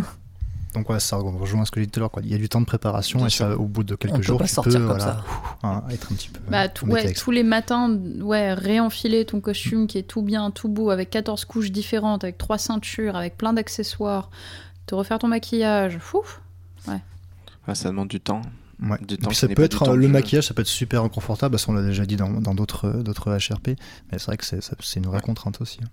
Donc 0.74 0.90
ouais, 0.90 1.00
ça 1.00 1.18
rejoint 1.18 1.66
ce 1.66 1.72
que 1.72 1.80
j'ai 1.80 1.86
dit 1.86 1.92
tout 1.92 2.00
à 2.00 2.02
l'heure. 2.02 2.12
Il 2.24 2.32
y 2.32 2.34
a 2.34 2.38
du 2.38 2.50
temps 2.50 2.60
de 2.62 2.66
préparation 2.66 3.20
Bien 3.20 3.28
et 3.28 3.30
ça, 3.30 3.56
au 3.58 3.66
bout 3.66 3.84
de 3.84 3.96
quelques 3.96 4.14
On 4.14 4.18
peut 4.18 4.24
jours, 4.24 4.40
pas 4.40 4.46
tu 4.48 4.54
sortir 4.54 4.80
peux 4.80 4.88
comme 4.88 4.98
voilà, 4.98 5.04
ça. 5.04 5.24
hein, 5.68 5.84
être 5.92 6.12
un 6.12 6.16
petit 6.16 6.30
peu. 6.30 6.40
Bah, 6.50 6.68
tout- 6.68 6.88
ouais, 6.88 7.14
tous 7.14 7.32
les 7.32 7.44
matins, 7.44 7.96
ouais, 8.22 8.54
réenfiler 8.54 9.26
ton 9.26 9.40
costume 9.40 9.86
qui 9.88 9.98
est 10.00 10.04
tout 10.04 10.22
bien, 10.24 10.50
tout 10.52 10.70
beau, 10.70 10.90
avec 10.90 11.10
14 11.12 11.46
couches 11.46 11.72
différentes, 11.72 12.24
avec 12.24 12.38
trois 12.38 12.58
ceintures, 12.58 13.16
avec 13.16 13.38
plein 13.38 13.54
d'accessoires, 13.54 14.30
te 14.88 14.96
refaire 14.96 15.20
ton 15.20 15.28
maquillage, 15.28 15.98
fou. 16.00 16.22
Ah, 17.66 17.76
ça 17.76 17.90
demande 17.90 18.10
du 18.10 18.20
temps. 18.20 18.42
Ouais. 18.90 18.98
Du 19.08 19.14
Et 19.14 19.18
temps 19.18 19.30
puis 19.30 19.36
qui 19.36 19.40
ça 19.42 19.48
peut 19.48 19.64
être 19.64 19.72
du 19.72 19.86
temps 19.86 19.94
le 19.96 20.08
maquillage, 20.10 20.48
ça 20.48 20.54
peut 20.54 20.62
être 20.62 20.68
super 20.68 21.04
inconfortable, 21.04 21.52
parce 21.52 21.66
qu'on 21.66 21.74
l'a 21.74 21.82
déjà 21.84 22.06
dit 22.06 22.16
dans 22.18 22.54
d'autres 22.54 22.90
d'autres 23.02 23.32
HRP, 23.38 23.70
mais 24.12 24.18
c'est 24.20 24.26
vrai 24.26 24.38
que 24.38 24.44
c'est 24.46 24.60
une 25.00 25.06
vraie 25.06 25.22
contrainte 25.22 25.62
aussi. 25.62 25.80
hein. 25.84 25.88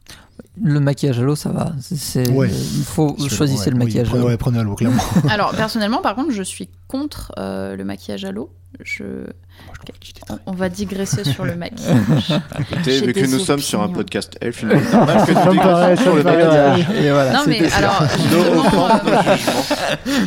Le 0.61 0.81
maquillage 0.81 1.19
à 1.19 1.23
l'eau, 1.23 1.37
ça 1.37 1.51
va. 1.51 1.73
C'est- 1.81 1.97
c'est- 1.97 2.31
Ouais. 2.31 2.49
Il 2.51 2.83
faut 2.85 3.17
choisir 3.29 3.59
ouais, 3.61 3.67
le 3.67 3.73
oui, 3.75 3.79
maquillage 3.85 4.07
à 4.09 4.11
prenez, 4.11 4.23
l'eau. 4.23 4.29
ouais, 4.29 4.37
prenez 4.37 4.59
à 4.59 4.63
l'eau, 4.65 4.75
clairement. 4.75 5.03
Alors, 5.31 5.53
personnellement, 5.55 6.03
par 6.03 6.15
contre, 6.17 6.33
je 6.33 6.43
suis 6.43 6.69
contre 6.89 7.33
euh, 7.39 7.77
le 7.77 7.85
maquillage 7.85 8.25
à 8.25 8.33
l'eau. 8.33 8.51
Je... 8.83 9.03
Moi, 9.05 9.75
je 10.07 10.13
très- 10.13 10.35
On, 10.35 10.39
on 10.47 10.53
va 10.53 10.69
digresser 10.69 11.25
sur 11.25 11.45
le 11.45 11.55
maquillage. 11.57 11.99
Écoutez, 12.61 13.01
vu 13.01 13.13
que 13.13 13.27
nous 13.27 13.39
sommes 13.41 13.59
sur 13.61 13.83
un 13.83 13.89
podcast 13.89 14.37
elf, 14.41 14.63
il 14.63 14.71
est 14.73 14.93
normal 14.93 15.27
que 15.27 15.33
nous 15.33 15.53
digressions 15.53 15.97
sur 16.03 16.17
le 16.17 16.23
maquillage. 16.23 16.87
Et 17.03 17.11
voilà, 17.11 17.33
Non, 17.33 17.41
mais 17.47 17.69
ça. 17.69 17.77
alors, 17.79 18.03
euh, 18.03 18.07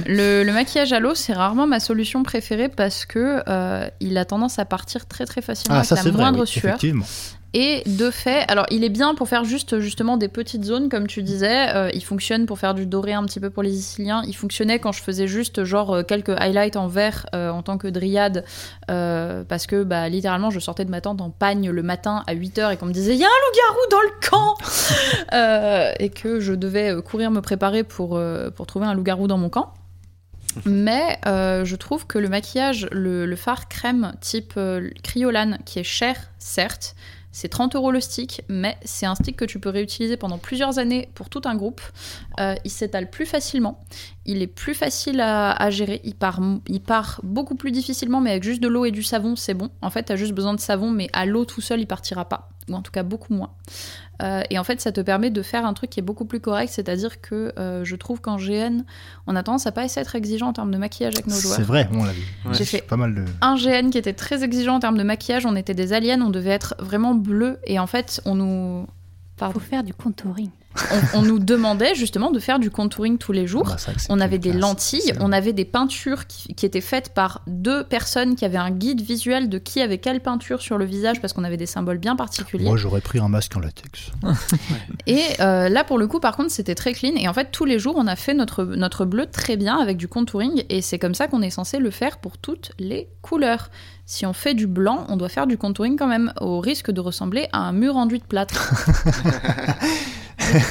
le, 0.08 0.44
le 0.44 0.54
maquillage 0.54 0.94
à 0.94 1.00
l'eau, 1.00 1.16
c'est 1.16 1.34
rarement 1.34 1.68
ma 1.68 1.80
solution 1.80 2.24
préférée 2.24 2.70
parce 2.70 3.06
que 3.06 3.42
euh, 3.48 3.88
il 4.00 4.18
a 4.18 4.26
tendance 4.26 4.60
à 4.60 4.66
partir 4.66 5.06
très 5.06 5.26
très 5.26 5.42
facilement 5.42 5.78
Ah, 5.80 5.84
ça 5.84 5.96
avec 5.96 6.04
c'est 6.04 6.10
la 6.10 6.14
vrai, 6.14 6.24
moindre 6.24 6.42
oui, 6.42 6.48
sueur. 6.48 6.78
Et 7.56 7.84
de 7.86 8.10
fait, 8.10 8.46
alors 8.50 8.66
il 8.72 8.84
est 8.84 8.90
bien 8.90 9.14
pour 9.14 9.28
faire 9.28 9.44
juste 9.44 9.80
justement 9.80 10.18
des 10.18 10.28
petites 10.28 10.64
zones, 10.64 10.90
comme 10.90 11.06
tu 11.06 11.22
disais. 11.22 11.76
euh, 11.76 11.90
il 11.94 12.04
fonctionne 12.04 12.46
pour 12.48 12.58
faire 12.58 12.74
du 12.74 12.86
doré 12.88 13.14
un 13.14 13.24
petit 13.26 13.40
peu 13.40 13.52
pour 13.52 13.62
les 13.62 13.72
Siciliens. 13.72 14.24
Il 14.28 14.36
fonctionnait 14.36 14.80
quand 14.80 14.92
je 14.92 15.02
faisais 15.04 15.28
juste 15.28 15.64
genre 15.64 15.94
euh, 15.94 16.04
quelques 16.04 16.30
highlights 16.30 16.78
en 16.78 16.88
vert 16.88 17.28
euh, 17.36 17.50
en 17.52 17.62
tant 17.62 17.78
que 17.78 17.88
dryade, 17.88 18.44
parce 18.88 19.68
que 19.68 19.84
bah, 19.84 20.10
littéralement 20.10 20.50
je 20.50 20.60
sortais 20.60 20.86
de 20.86 20.92
ma 20.92 21.02
tente 21.02 21.22
en 21.22 21.30
pagne 21.30 21.70
le 21.70 21.84
matin 21.84 22.24
à 22.28 22.34
8h 22.34 22.74
et 22.74 22.78
qu'on 22.78 22.88
me 22.88 22.94
disait 22.94 23.14
il 23.14 23.20
y 23.20 23.24
a 23.24 23.28
un 23.28 23.30
loup-garou 23.30 23.90
dans 23.92 24.02
le 24.02 24.30
camp 24.30 24.54
Et 26.00 26.10
que 26.10 26.40
je 26.40 26.54
devais 26.54 27.02
courir 27.04 27.32
me 27.32 27.42
préparer 27.42 27.84
pour, 27.84 28.20
pour 28.56 28.68
trouver 28.68 28.86
un 28.86 28.94
loup-garou 28.94 29.28
dans 29.28 29.38
mon 29.38 29.50
camp. 29.50 29.74
Mais 30.66 31.20
je 31.26 31.76
trouve 31.76 32.08
que 32.08 32.18
le 32.18 32.30
maquillage, 32.30 32.88
le, 32.92 33.26
le 33.26 33.36
fard 33.36 33.68
crème 33.68 34.14
type 34.22 34.54
euh, 34.58 34.90
Cryolan, 35.04 35.58
qui 35.66 35.80
est 35.80 35.84
cher, 35.84 36.16
certes, 36.40 36.96
c'est 37.34 37.50
30 37.50 37.76
euros 37.76 37.92
le 37.92 38.00
stick, 38.00 38.44
mais 38.48 38.78
c'est 38.86 39.08
un 39.08 39.16
stick 39.16 39.36
que 39.36 39.44
tu 39.44 39.60
peux 39.60 39.70
réutiliser 39.70 40.18
pendant 40.18 40.38
plusieurs 40.38 40.78
années 40.78 41.10
pour 41.16 41.30
tout 41.30 41.42
un 41.46 41.56
groupe. 41.56 41.82
Euh, 42.40 42.56
il 42.64 42.70
s'étale 42.70 43.10
plus 43.10 43.26
facilement, 43.26 43.84
il 44.26 44.42
est 44.44 44.48
plus 44.48 44.76
facile 44.76 45.20
à, 45.20 45.70
gérer, 45.72 46.00
il 46.04 46.16
part, 46.16 46.40
il 46.68 46.80
part 46.80 47.20
beaucoup 47.24 47.56
plus 47.56 47.72
difficilement, 47.72 48.22
mais 48.22 48.30
avec 48.30 48.44
juste 48.44 48.62
de 48.62 48.68
l'eau 48.68 48.86
et 48.86 48.92
du 48.92 49.04
savon, 49.04 49.36
c'est 49.36 49.56
bon. 49.56 49.70
En 49.82 49.90
fait, 49.90 50.04
tu 50.04 50.14
as 50.14 50.16
juste 50.16 50.34
besoin 50.34 50.54
de 50.54 50.60
savon, 50.60 50.92
mais 50.92 51.10
à 51.12 51.26
l'eau 51.26 51.44
tout 51.44 51.60
seul, 51.60 51.82
il 51.82 51.88
partira 51.88 52.30
pas, 52.30 52.50
ou 52.70 52.76
en 52.76 52.84
tout 52.84 52.92
cas 52.92 53.04
beaucoup 53.04 53.34
moins. 53.34 53.52
Euh, 54.24 54.42
et 54.50 54.58
en 54.58 54.64
fait, 54.64 54.80
ça 54.80 54.92
te 54.92 55.02
permet 55.02 55.30
de 55.30 55.42
faire 55.42 55.66
un 55.66 55.74
truc 55.74 55.90
qui 55.90 56.00
est 56.00 56.04
beaucoup 56.04 56.26
plus 56.26 56.40
correct, 56.40 56.72
c'est-à-dire 56.72 57.20
que 57.22 57.52
euh, 57.58 57.84
je 57.84 57.96
trouve 57.96 58.22
qu'en 58.22 58.38
GN, 58.38 58.84
on 59.28 59.36
a 59.36 59.44
tendance 59.44 59.68
à 59.68 59.72
pas 59.72 59.84
essayer 59.84 60.02
d'être 60.02 60.16
exigeant 60.16 60.48
en 60.48 60.54
termes 60.54 60.72
de 60.72 60.78
maquillage 60.78 61.14
avec 61.16 61.28
nos 61.28 61.36
joueurs. 61.36 61.56
C'est 61.56 61.64
vrai, 61.64 61.90
on 61.92 62.04
l'a 62.04 62.14
vu. 62.14 62.22
Ouais. 62.46 62.54
J'ai 62.54 62.66
fait 62.66 62.82
Pas 62.82 62.98
mal 62.98 63.14
de. 63.14 63.26
un 63.42 63.56
GN 63.56 63.90
qui 63.90 63.98
était 63.98 64.14
très 64.14 64.44
exigeant 64.44 64.76
en 64.76 64.80
termes 64.80 64.98
de 64.98 65.04
maquillage. 65.04 65.46
On 65.46 65.56
était 65.56 65.74
des 65.74 65.94
aliens, 65.94 66.22
on 66.22 66.30
devait 66.30 66.52
être 66.52 66.76
vraiment 66.80 67.16
bleu. 67.16 67.60
Et 67.66 67.80
en 67.80 67.88
fait, 67.88 68.22
on 68.26 68.36
nous, 68.36 68.88
Faut 69.38 69.60
faire 69.60 69.84
du 69.84 69.94
contouring. 69.94 70.50
On, 71.14 71.20
on 71.20 71.22
nous 71.22 71.40
demandait 71.40 71.96
justement 71.96 72.32
de 72.32 72.40
faire 72.40 72.60
du 72.60 72.70
contouring 72.72 73.18
tous 73.18 73.32
les 73.32 73.48
jours. 73.48 73.66
Bah, 73.66 73.76
que 73.76 74.00
c'est 74.02 74.08
On 74.10 74.20
avait 74.20 74.40
des 74.40 74.50
classe. 74.52 74.62
lentilles, 74.62 75.14
on 75.20 75.32
avait 75.32 75.54
des 75.54 75.66
peintures 75.66 76.28
qui, 76.28 76.54
qui 76.56 76.66
étaient 76.66 76.82
faites 76.82 77.14
par 77.14 77.42
deux 77.48 77.84
personnes 77.84 78.36
qui 78.36 78.46
avaient 78.46 78.58
un 78.58 78.72
guide 78.72 79.02
visuel 79.02 79.50
de 79.50 79.58
qui 79.58 79.82
avait 79.82 79.98
quelle 79.98 80.22
peinture 80.22 80.62
sur 80.62 80.78
le 80.78 80.86
visage 80.86 81.22
parce 81.22 81.34
qu'on 81.34 81.44
avait 81.44 81.58
des 81.58 81.66
symboles 81.66 81.98
bien 81.98 82.16
particuliers. 82.16 82.66
Moi, 82.66 82.78
j'aurais 82.78 83.02
pris 83.02 83.20
un 83.20 83.28
masque 83.28 83.56
en 83.56 83.60
latex. 83.60 84.12
Et 85.08 85.22
euh, 85.40 85.70
là, 85.70 85.84
pour 85.84 85.98
le 85.98 86.08
coup, 86.08 86.20
par 86.20 86.36
contre, 86.36 86.52
c'était 86.52 86.76
très 86.76 86.94
clean. 86.94 87.16
Et 87.18 87.28
en 87.28 87.34
fait, 87.34 87.50
tous 87.52 87.66
les 87.66 87.80
jours, 87.80 87.96
on 87.98 88.08
a 88.08 88.16
fait 88.16 88.34
notre, 88.34 88.64
notre 88.64 89.06
bleu 89.06 89.26
très 89.26 89.58
bien 89.58 89.78
avec 89.78 89.98
du 89.98 90.08
contouring. 90.08 90.64
Et 90.70 90.82
c'est 90.82 91.00
comme 91.00 91.16
ça 91.16 91.28
qu'on 91.28 91.42
est 91.42 91.50
censé 91.50 91.80
le 91.80 91.92
faire 91.92 92.18
pour 92.18 92.38
toutes 92.38 92.72
les 92.80 93.08
couleurs. 93.22 93.70
Si 94.06 94.26
on 94.26 94.34
fait 94.34 94.54
du 94.54 94.68
blanc, 94.68 95.06
on 95.10 95.18
doit 95.18 95.30
faire 95.30 95.48
du 95.48 95.58
contouring 95.58 95.98
quand 95.98 96.08
même, 96.08 96.34
au 96.42 96.60
risque 96.60 96.92
de 96.92 97.00
ressembler 97.00 97.48
à 97.54 97.60
un 97.60 97.72
mur 97.72 97.96
enduit 97.96 98.20
de 98.20 98.26
plâtre. 98.26 98.74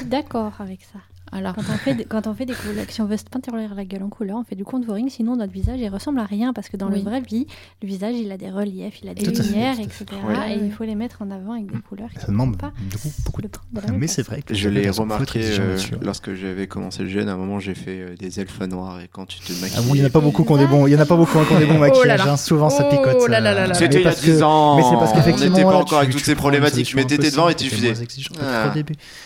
D'accord 0.04 0.52
avec 0.60 0.82
ça. 0.82 0.98
Voilà. 1.32 1.52
Quand 1.54 1.62
on 1.62 1.76
fait, 1.78 1.94
des- 1.94 2.04
quand 2.04 2.26
on 2.26 2.34
fait 2.34 2.44
des 2.46 2.52
couleurs, 2.54 2.84
si 2.88 3.00
on 3.00 3.06
veut 3.06 3.16
se 3.16 3.24
peinturer 3.24 3.66
la 3.74 3.84
gueule 3.84 4.02
en 4.02 4.08
couleur, 4.10 4.36
on 4.36 4.44
fait 4.44 4.54
du 4.54 4.64
contouring, 4.64 5.08
sinon 5.08 5.34
notre 5.36 5.52
visage 5.52 5.80
il 5.80 5.88
ressemble 5.88 6.20
à 6.20 6.24
rien 6.26 6.52
parce 6.52 6.68
que 6.68 6.76
dans 6.76 6.88
Oui. 6.88 6.98
la 7.02 7.10
vraie 7.10 7.20
vie, 7.22 7.46
le 7.82 7.88
visage 7.88 8.14
il 8.16 8.30
a 8.30 8.36
des 8.36 8.50
reliefs, 8.50 9.00
il 9.02 9.08
a 9.08 9.14
des 9.14 9.22
Tout 9.22 9.34
fait, 9.34 9.42
lumières, 9.42 9.74
tout 9.76 9.80
à 9.80 9.84
etc. 9.84 10.06
Ouais. 10.28 10.52
Et 10.56 10.64
il 10.64 10.70
faut 10.72 10.84
les 10.84 10.94
mettre 10.94 11.22
en 11.22 11.30
avant 11.30 11.52
avec 11.54 11.72
des 11.72 11.78
couleurs. 11.80 12.10
qui 12.10 12.20
Ça 12.20 12.26
demande 12.26 12.52
sont 12.52 12.58
pas 12.58 12.72
du 12.78 12.96
coup 12.98 13.08
beaucoup 13.24 13.42
de 13.42 13.48
le 13.74 13.80
de 13.80 13.86
même 13.92 13.98
Mais 14.00 14.06
c'est 14.06 14.22
vrai 14.22 14.42
que 14.42 14.54
Je 14.54 14.68
l'ai 14.68 14.90
remarqué 14.90 15.40
euh, 15.58 15.78
lorsque 16.02 16.34
j'avais 16.34 16.66
commencé 16.66 17.02
le 17.02 17.08
jeune. 17.08 17.28
À 17.28 17.32
un 17.32 17.36
moment, 17.36 17.58
j'ai 17.60 17.74
fait 17.74 17.98
euh, 18.00 18.14
des 18.16 18.38
elfes 18.40 18.60
noirs 18.60 19.00
et 19.00 19.08
quand 19.10 19.24
tu 19.26 19.38
te 19.40 19.52
maquilles. 19.60 19.76
Ah 19.78 19.82
bon, 19.82 19.94
il 19.94 19.98
n'y 20.00 20.04
en 20.04 20.08
a 20.08 20.10
pas 20.10 20.20
beaucoup 20.20 20.44
qui 20.44 20.52
ont 20.52 20.56
des 20.58 20.66
bons, 20.66 20.86
il 20.86 20.92
y 20.92 20.96
en 20.96 21.00
a 21.00 21.06
pas 21.06 21.16
beaucoup 21.16 21.38
hein, 21.38 21.44
qui 21.48 21.54
ont 21.54 21.58
des 21.58 21.64
bons 21.66 21.74
Oh 21.78 21.80
là 21.82 21.88
maquillages. 21.88 22.24
là. 22.26 22.32
hein. 22.32 22.36
Souvent, 22.36 22.68
ça 22.68 22.86
Oh 22.86 22.90
picote. 22.94 23.28
là 23.28 23.40
là 23.40 23.54
là 23.54 23.66
là. 23.66 23.74
C'était 23.74 23.96
mais 23.96 24.02
il 24.02 24.04
y 24.04 24.06
a 24.06 24.10
parce 24.10 24.20
10 24.22 24.38
que- 24.38 24.42
ans. 24.42 24.76
Mais 24.76 24.82
c'est 24.82 24.96
parce 24.96 25.12
on 25.12 25.14
qu'effectivement, 25.14 25.56
n'était 25.56 25.68
pas 25.70 25.76
encore 25.78 25.98
avec 25.98 26.10
tu- 26.10 26.16
toutes 26.16 26.24
tu 26.24 26.26
ces 26.30 26.34
problématiques. 26.34 26.94
peu 26.94 27.04
t'étais 27.04 27.30
devant 27.30 27.48
et 27.48 27.54
tu 27.54 27.70
faisais. 27.70 27.94
Ah. 28.40 28.74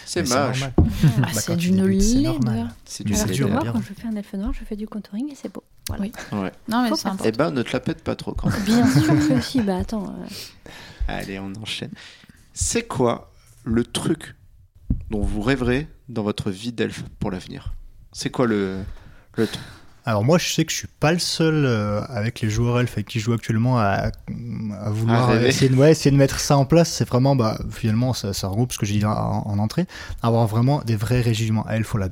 C'est 0.05 0.23
moche. 0.29 0.65
Ah, 0.65 0.81
Bah, 1.21 1.29
c'est 1.33 1.57
tu 1.57 1.71
d'une 1.71 1.77
c'est 2.01 2.15
laide. 2.17 2.25
normal. 2.25 2.69
C'est 2.85 3.05
du 3.05 3.15
Alors 3.15 3.73
quand 3.73 3.81
je 3.83 3.93
fais 3.95 4.07
un 4.07 4.17
elfe 4.17 4.33
noir, 4.35 4.53
je 4.53 4.65
fais 4.65 4.77
du 4.77 4.87
contouring 4.87 5.31
et 5.31 5.35
c'est 5.35 5.53
beau. 5.53 5.63
Voilà. 5.89 6.03
Oui. 6.05 6.13
Ouais. 6.33 6.53
Non, 6.69 6.83
mais 6.83 6.97
c'est. 6.97 7.09
Eh 7.25 7.33
ben, 7.33 7.51
ne 7.51 7.63
te 7.63 7.73
la 7.73 7.81
pète 7.81 8.03
pas 8.03 8.17
trop 8.17 8.33
quand 8.33 8.51
même. 8.51 8.63
Bien 8.65 8.87
sûr 9.01 9.15
que 9.29 9.41
si, 9.41 9.61
bah 9.63 9.77
attends. 9.79 10.07
euh, 10.07 10.27
Allez, 11.09 11.39
on 11.39 11.53
enchaîne. 11.63 11.93
C'est 12.55 12.87
quoi 12.87 13.33
le 13.65 13.85
truc 13.85 14.35
dont 15.11 15.23
vous 15.23 15.43
rêverez 15.43 15.89
dans 16.09 16.23
votre 16.23 16.51
vie 16.51 16.73
d'elfe 16.73 17.05
pour 17.21 17.31
l'avenir? 17.31 17.75
C'est 18.13 18.31
quoi 18.31 18.47
le, 18.47 18.79
le 19.37 19.47
truc 19.47 19.63
Alors 20.09 20.25
moi, 20.25 20.39
je 20.39 20.49
sais 20.49 20.65
que 20.65 20.71
je 20.71 20.77
suis 20.77 20.89
pas 21.01 21.13
le 21.13 21.19
seul 21.19 21.65
euh, 21.67 22.01
avec 22.09 22.41
les 22.41 22.49
joueurs 22.49 22.79
elfes 22.79 22.93
avec 22.93 23.07
qui 23.09 23.19
je 23.19 23.25
joue 23.25 23.33
actuellement 23.33 23.79
à, 23.81 24.13
à 24.81 24.91
vouloir 24.91 25.29
rêver. 25.29 25.49
essayer, 25.49 25.69
de, 25.69 25.75
ouais, 25.75 25.91
essayer 25.91 26.13
de 26.13 26.17
mettre 26.17 26.39
ça 26.39 26.57
en 26.57 26.65
place. 26.65 26.91
C'est 26.93 27.09
vraiment, 27.09 27.35
bah, 27.35 27.59
finalement, 27.73 28.13
ça, 28.13 28.33
ça 28.33 28.47
regroupe 28.47 28.73
ce 28.73 28.79
que 28.79 28.87
j'ai 28.87 28.99
dit 28.99 29.05
en, 29.05 29.11
en 29.11 29.59
entrée, 29.59 29.87
avoir 30.23 30.47
vraiment 30.47 30.81
des 30.87 30.95
vrais 30.95 31.21
régiments 31.21 31.69
elfes, 31.69 31.91
voilà, 31.91 32.09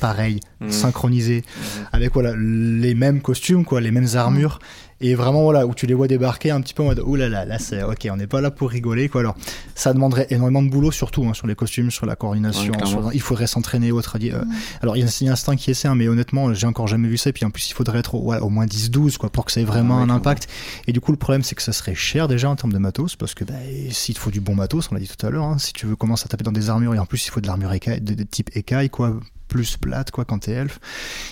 pareil, 0.00 0.40
Mhm. 0.60 0.70
synchronisés, 0.70 1.44
avec 1.92 2.12
voilà 2.14 2.34
les 2.36 2.94
mêmes 2.94 3.20
costumes, 3.20 3.64
quoi, 3.64 3.80
les 3.80 3.90
mêmes 3.90 4.08
armures. 4.14 4.58
Et 5.02 5.14
vraiment, 5.14 5.42
voilà, 5.42 5.66
où 5.66 5.74
tu 5.74 5.84
les 5.86 5.92
vois 5.92 6.08
débarquer 6.08 6.50
un 6.50 6.62
petit 6.62 6.72
peu 6.72 6.82
en 6.82 6.86
mode, 6.86 7.02
oh 7.04 7.16
là 7.16 7.28
là, 7.28 7.44
là, 7.44 7.58
c'est 7.58 7.82
ok, 7.82 8.08
on 8.10 8.16
n'est 8.16 8.26
pas 8.26 8.40
là 8.40 8.50
pour 8.50 8.70
rigoler, 8.70 9.10
quoi. 9.10 9.20
Alors, 9.20 9.36
ça 9.74 9.92
demanderait 9.92 10.26
énormément 10.30 10.62
de 10.62 10.70
boulot, 10.70 10.90
surtout 10.90 11.22
hein, 11.26 11.34
sur 11.34 11.46
les 11.46 11.54
costumes, 11.54 11.90
sur 11.90 12.06
la 12.06 12.16
coordination. 12.16 12.72
Ouais, 12.72 12.78
clairement. 12.78 13.02
sur- 13.02 13.12
il 13.12 13.20
faudrait 13.20 13.46
s'entraîner 13.46 13.92
autre. 13.92 14.16
euh, 14.22 14.42
Alors, 14.80 14.96
il 14.96 15.00
y 15.00 15.02
a 15.02 15.06
a 15.06 15.32
Instinct 15.32 15.56
qui 15.56 15.70
essaie, 15.70 15.86
hein, 15.88 15.94
mais 15.96 16.08
honnêtement, 16.08 16.54
j'ai 16.54 16.66
encore 16.66 16.86
jamais 16.88 17.08
vu 17.08 17.18
ça. 17.18 17.28
Et 17.28 17.34
puis, 17.34 17.44
en 17.44 17.50
plus, 17.50 17.68
il 17.68 17.74
faudrait 17.74 17.98
être 17.98 18.14
au, 18.14 18.22
ouais, 18.22 18.38
au 18.38 18.48
moins 18.48 18.64
10-12, 18.64 19.18
quoi, 19.18 19.28
pour 19.28 19.44
que 19.44 19.52
ça 19.52 19.60
ait 19.60 19.64
vraiment 19.64 19.98
ouais, 19.98 20.04
un 20.04 20.08
impact. 20.08 20.48
Et 20.86 20.92
du 20.94 21.00
coup, 21.02 21.12
le 21.12 21.18
problème, 21.18 21.42
c'est 21.42 21.54
que 21.56 21.62
ça 21.62 21.74
serait 21.74 21.94
cher 21.94 22.26
déjà 22.26 22.48
en 22.48 22.56
termes 22.56 22.72
de 22.72 22.78
matos, 22.78 23.16
parce 23.16 23.34
que 23.34 23.44
bah, 23.44 23.52
s'il 23.90 24.14
te 24.14 24.20
faut 24.20 24.30
du 24.30 24.40
bon 24.40 24.54
matos, 24.54 24.88
on 24.90 24.94
l'a 24.94 25.00
dit 25.02 25.08
tout 25.14 25.26
à 25.26 25.28
l'heure, 25.28 25.44
hein, 25.44 25.58
si 25.58 25.74
tu 25.74 25.84
veux 25.84 25.96
commencer 25.96 26.24
à 26.24 26.28
taper 26.28 26.44
dans 26.44 26.52
des 26.52 26.70
armures, 26.70 26.94
et 26.94 26.98
en 26.98 27.04
plus, 27.04 27.26
il 27.26 27.30
faut 27.30 27.42
de 27.42 27.46
l'armure 27.46 27.70
écaille, 27.74 28.00
de, 28.00 28.14
de 28.14 28.22
type 28.22 28.48
écaille, 28.56 28.88
quoi, 28.88 29.14
plus 29.48 29.76
plate, 29.76 30.10
quoi, 30.10 30.24
quand 30.24 30.40
t'es 30.40 30.52
elfe. 30.52 30.78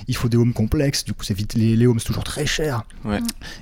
Il 0.09 0.17
faut 0.17 0.29
des 0.29 0.37
homes 0.37 0.53
complexes, 0.53 1.05
du 1.05 1.13
coup, 1.13 1.25
c'est 1.25 1.35
vite, 1.35 1.55
les, 1.55 1.77
les 1.77 1.87
homes, 1.87 1.99
c'est 1.99 2.07
toujours 2.07 2.25
très 2.25 2.47
cher. 2.47 2.85
Ouais. 3.05 3.21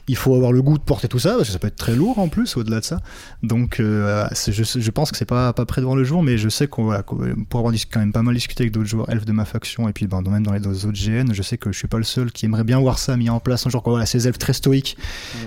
Il 0.08 0.16
faut 0.16 0.34
avoir 0.34 0.52
le 0.52 0.62
goût 0.62 0.78
de 0.78 0.82
porter 0.82 1.08
tout 1.08 1.18
ça, 1.18 1.30
parce 1.36 1.48
que 1.48 1.52
ça 1.52 1.58
peut 1.58 1.68
être 1.68 1.76
très 1.76 1.94
lourd 1.94 2.18
en 2.18 2.28
plus, 2.28 2.56
au-delà 2.56 2.80
de 2.80 2.84
ça. 2.84 3.00
Donc, 3.42 3.80
euh, 3.80 4.26
je, 4.48 4.62
je 4.62 4.90
pense 4.90 5.10
que 5.10 5.16
c'est 5.16 5.24
pas, 5.24 5.52
pas 5.52 5.64
près 5.64 5.80
devant 5.80 5.94
le 5.94 6.04
jour, 6.04 6.22
mais 6.22 6.38
je 6.38 6.48
sais 6.48 6.66
qu'on 6.66 6.84
voilà, 6.84 7.02
pour 7.02 7.60
avoir 7.60 7.74
quand 7.90 8.00
même 8.00 8.12
pas 8.12 8.22
mal 8.22 8.34
discuté 8.34 8.64
avec 8.64 8.72
d'autres 8.72 8.88
joueurs 8.88 9.10
elfes 9.10 9.24
de 9.24 9.32
ma 9.32 9.44
faction, 9.44 9.88
et 9.88 9.92
puis 9.92 10.06
ben, 10.06 10.22
même 10.22 10.44
dans 10.44 10.52
les 10.52 10.66
autres 10.66 10.92
GN, 10.92 11.32
je 11.32 11.42
sais 11.42 11.58
que 11.58 11.72
je 11.72 11.78
suis 11.78 11.88
pas 11.88 11.98
le 11.98 12.04
seul 12.04 12.32
qui 12.32 12.46
aimerait 12.46 12.64
bien 12.64 12.78
voir 12.78 12.98
ça 12.98 13.16
mis 13.16 13.30
en 13.30 13.40
place 13.40 13.66
un 13.66 13.70
jour, 13.70 13.82
quoi. 13.82 13.92
Voilà, 13.92 14.06
ces 14.06 14.28
elfes 14.28 14.38
très 14.38 14.52
stoïques, 14.52 14.96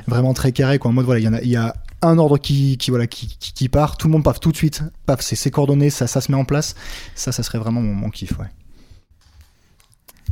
vraiment 0.08 0.34
très 0.34 0.52
carrés, 0.52 0.80
quoi. 0.80 0.92
En 0.92 0.94
mode, 0.94 1.06
voilà, 1.06 1.20
il 1.20 1.24
y 1.24 1.28
en 1.28 1.34
a, 1.34 1.42
y 1.42 1.56
a 1.56 1.76
un 2.02 2.18
ordre 2.18 2.38
qui, 2.38 2.78
qui, 2.78 2.92
voilà, 2.92 3.08
qui, 3.08 3.28
qui, 3.40 3.54
qui 3.54 3.70
part, 3.70 3.98
tout 3.98 4.08
le 4.08 4.14
monde 4.14 4.24
paf 4.24 4.40
tout 4.40 4.52
de 4.52 4.58
suite, 4.58 4.84
paf, 5.06 5.22
c'est 5.22 5.36
c'est 5.36 5.52
coordonné, 5.52 5.90
ça, 5.90 6.08
ça 6.08 6.22
se 6.22 6.32
met 6.32 6.38
en 6.38 6.46
place. 6.46 6.76
Ça, 7.16 7.32
ça 7.32 7.44
serait 7.44 7.60
vraiment 7.60 7.82
mon, 7.82 7.94
mon 7.94 8.10
kiff, 8.10 8.38
ouais. 8.40 8.48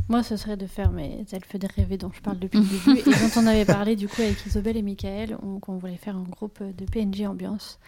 Moi, 0.08 0.22
ce 0.22 0.36
serait 0.36 0.56
de 0.58 0.66
faire 0.66 0.90
mes 0.90 1.24
elfes 1.32 1.56
des 1.56 1.66
rêvés 1.66 1.96
dont 1.96 2.12
je 2.12 2.20
parle 2.20 2.38
depuis 2.38 2.58
le 2.60 2.64
début 2.94 3.00
et 3.00 3.04
dont 3.04 3.40
on 3.40 3.46
avait 3.46 3.64
parlé 3.64 3.96
du 3.96 4.06
coup 4.06 4.20
avec 4.20 4.44
Isobel 4.46 4.76
et 4.76 4.82
Michael, 4.82 5.38
on, 5.42 5.58
qu'on 5.60 5.78
voulait 5.78 5.96
faire 5.96 6.16
un 6.16 6.22
groupe 6.24 6.62
de 6.62 6.84
PNJ 6.84 7.22
ambiance. 7.26 7.78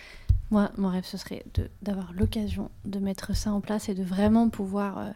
Moi, 0.51 0.71
mon 0.79 0.89
rêve, 0.89 1.05
ce 1.05 1.19
serait 1.19 1.45
de- 1.55 1.69
d'avoir 1.83 2.13
l'occasion 2.15 2.71
de 2.85 2.99
mettre 3.01 3.37
ça 3.37 3.53
en 3.53 3.61
place 3.61 3.89
et 3.91 3.95
de 3.95 4.03
vraiment 4.03 4.49
pouvoir, 4.49 4.99
euh, 4.99 5.11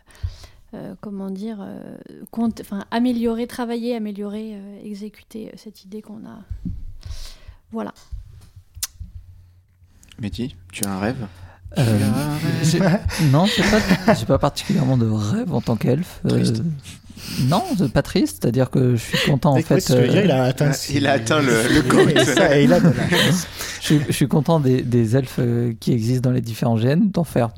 euh, 0.75 0.95
comment 1.01 1.31
dire, 1.31 1.59
euh, 1.61 1.97
compte- 2.31 2.63
améliorer, 2.91 3.47
travailler, 3.47 3.95
améliorer, 3.97 4.57
euh, 4.57 4.83
exécuter 4.85 5.49
euh, 5.49 5.53
cette 5.57 5.85
idée 5.85 6.03
qu'on 6.03 6.27
a. 6.27 6.41
Voilà. 7.73 7.95
Mehdi, 10.19 10.55
tu 10.73 10.85
as 10.85 10.93
un 10.93 10.99
rêve? 10.99 11.27
Euh, 11.79 11.99
non, 13.33 13.47
j'ai 13.47 13.63
pas, 13.63 14.15
j'ai 14.15 14.27
pas 14.27 14.39
particulièrement 14.39 14.97
de 14.97 15.07
rêve 15.09 15.53
en 15.55 15.61
tant 15.61 15.77
qu'elfe. 15.77 16.21
Euh, 16.27 16.31
Triste. 16.31 16.63
non, 17.43 17.63
c'est 17.79 17.93
pas 17.93 18.03
triste. 18.03 18.39
C'est-à-dire 18.43 18.71
que 18.71 18.97
je 18.97 19.03
suis 19.03 19.31
content 19.31 19.53
en 19.53 19.63
fait. 19.63 19.77
que 19.85 19.93
dire, 20.09 20.17
euh, 20.21 20.25
il 20.25 20.31
a 20.31 20.45
atteint, 20.45 20.73
Il 20.91 21.07
a 21.07 21.13
atteint 21.13 21.41
le- 21.41 21.63
le 21.69 21.95
Ouais, 22.05 22.15
goat. 22.15 22.25
ça, 22.25 22.59
et 22.59 22.65
il 22.65 22.73
a 22.73 22.81
de 22.81 22.87
la- 22.87 22.93
je, 23.81 23.85
suis, 23.87 24.01
je 24.09 24.13
suis 24.13 24.29
content 24.29 24.59
des, 24.61 24.83
des 24.83 25.17
elfes 25.17 25.37
euh, 25.39 25.73
qui 25.79 25.93
existent 25.93 26.29
dans 26.29 26.35
les 26.35 26.41
différents 26.41 26.77
gènes, 26.77 27.11
d'en 27.11 27.25
faire 27.25 27.51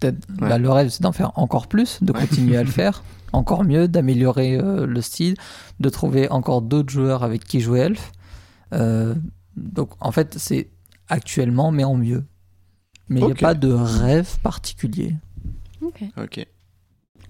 peut-être. 0.00 0.18
Ouais. 0.40 0.48
bah, 0.48 0.58
le 0.58 0.70
rêve, 0.70 0.88
c'est 0.90 1.02
d'en 1.02 1.12
faire 1.12 1.32
encore 1.36 1.66
plus, 1.66 1.98
de 2.02 2.12
Ouais. 2.12 2.20
continuer 2.20 2.56
à 2.56 2.62
le 2.62 2.70
faire, 2.70 3.02
encore 3.32 3.64
mieux, 3.64 3.88
d'améliorer 3.88 4.56
euh, 4.56 4.86
le 4.86 5.00
style, 5.00 5.34
de 5.80 5.88
trouver 5.88 6.28
encore 6.30 6.62
d'autres 6.62 6.90
joueurs 6.92 7.24
avec 7.24 7.44
qui 7.44 7.60
jouer 7.60 7.80
elfe. 7.80 8.12
Euh, 8.72 9.14
donc 9.56 9.90
en 10.00 10.12
fait, 10.12 10.34
c'est 10.38 10.68
actuellement, 11.08 11.70
mais 11.72 11.84
en 11.84 11.96
mieux. 11.96 12.24
Mais 13.08 13.20
il 13.20 13.26
n'y 13.26 13.32
a 13.32 13.34
pas 13.36 13.54
de 13.54 13.72
rêve 13.72 14.28
particulier. 14.42 15.14
Ok. 15.82 16.02
Ok. 16.20 16.46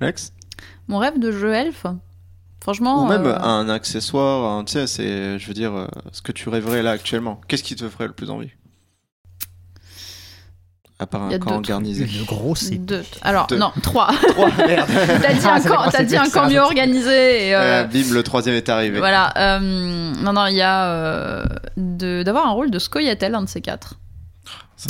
Lex 0.01 0.33
Mon 0.89 0.99
rêve 0.99 1.19
de 1.19 1.31
jeu 1.33 1.53
elfe, 1.53 1.87
franchement. 2.61 3.05
Ou 3.05 3.09
même 3.09 3.27
euh, 3.27 3.39
un 3.41 3.69
accessoire, 3.69 4.51
un- 4.59 4.65
tu 4.65 4.73
sais, 4.73 4.87
c'est, 4.87 5.39
je 5.39 5.47
veux 5.47 5.55
dire, 5.55 5.75
euh, 5.75 5.87
ce 6.13 6.23
que 6.23 6.33
tu 6.33 6.49
rêverais 6.49 6.83
là 6.83 6.93
actuellement. 6.93 7.41
Qu'est-ce 7.49 7.63
qui 7.63 7.77
te 7.77 7.89
ferait 7.89 8.07
le 8.07 8.13
plus 8.13 8.31
envie? 8.31 8.51
À 10.99 11.07
part 11.07 11.25
un 11.25 11.31
a 11.31 11.39
camp 11.39 11.57
organisé. 11.57 12.05
Une 12.07 12.25
grosse 12.25 12.69
épée. 12.69 12.79
deux- 12.79 13.05
Alors, 13.21 13.47
Deux. 13.49 13.59
non, 13.59 13.71
trois. 13.83 14.09
Trois, 14.31 14.51
merde 14.67 14.89
T'as 15.21 15.35
dit 15.35 15.41
Ah, 15.45 15.55
un 15.57 15.61
ça 15.61 15.69
camp, 15.69 15.91
t'as 15.91 16.05
dit 16.05 16.17
un 16.17 16.31
camp 16.31 16.49
mieux 16.49 16.59
organisé. 16.61 17.49
Et, 17.49 17.55
euh, 17.55 17.83
Euh, 17.83 17.85
Bim, 17.85 18.15
le 18.15 18.23
troisième 18.23 18.55
est 18.55 18.71
arrivé. 18.71 18.99
Voilà. 18.99 19.31
euh, 19.37 20.13
non, 20.23 20.33
non, 20.33 20.47
il 20.47 20.55
y 20.57 20.63
a 20.63 20.87
euh, 20.91 21.45
de- 21.77 22.23
d'avoir 22.23 22.47
un 22.47 22.53
rôle 22.53 22.71
de 22.71 22.79
Scoia'tael, 22.79 23.35
un 23.35 23.43
de 23.43 23.49
ces 23.49 23.61
quatre. 23.61 23.97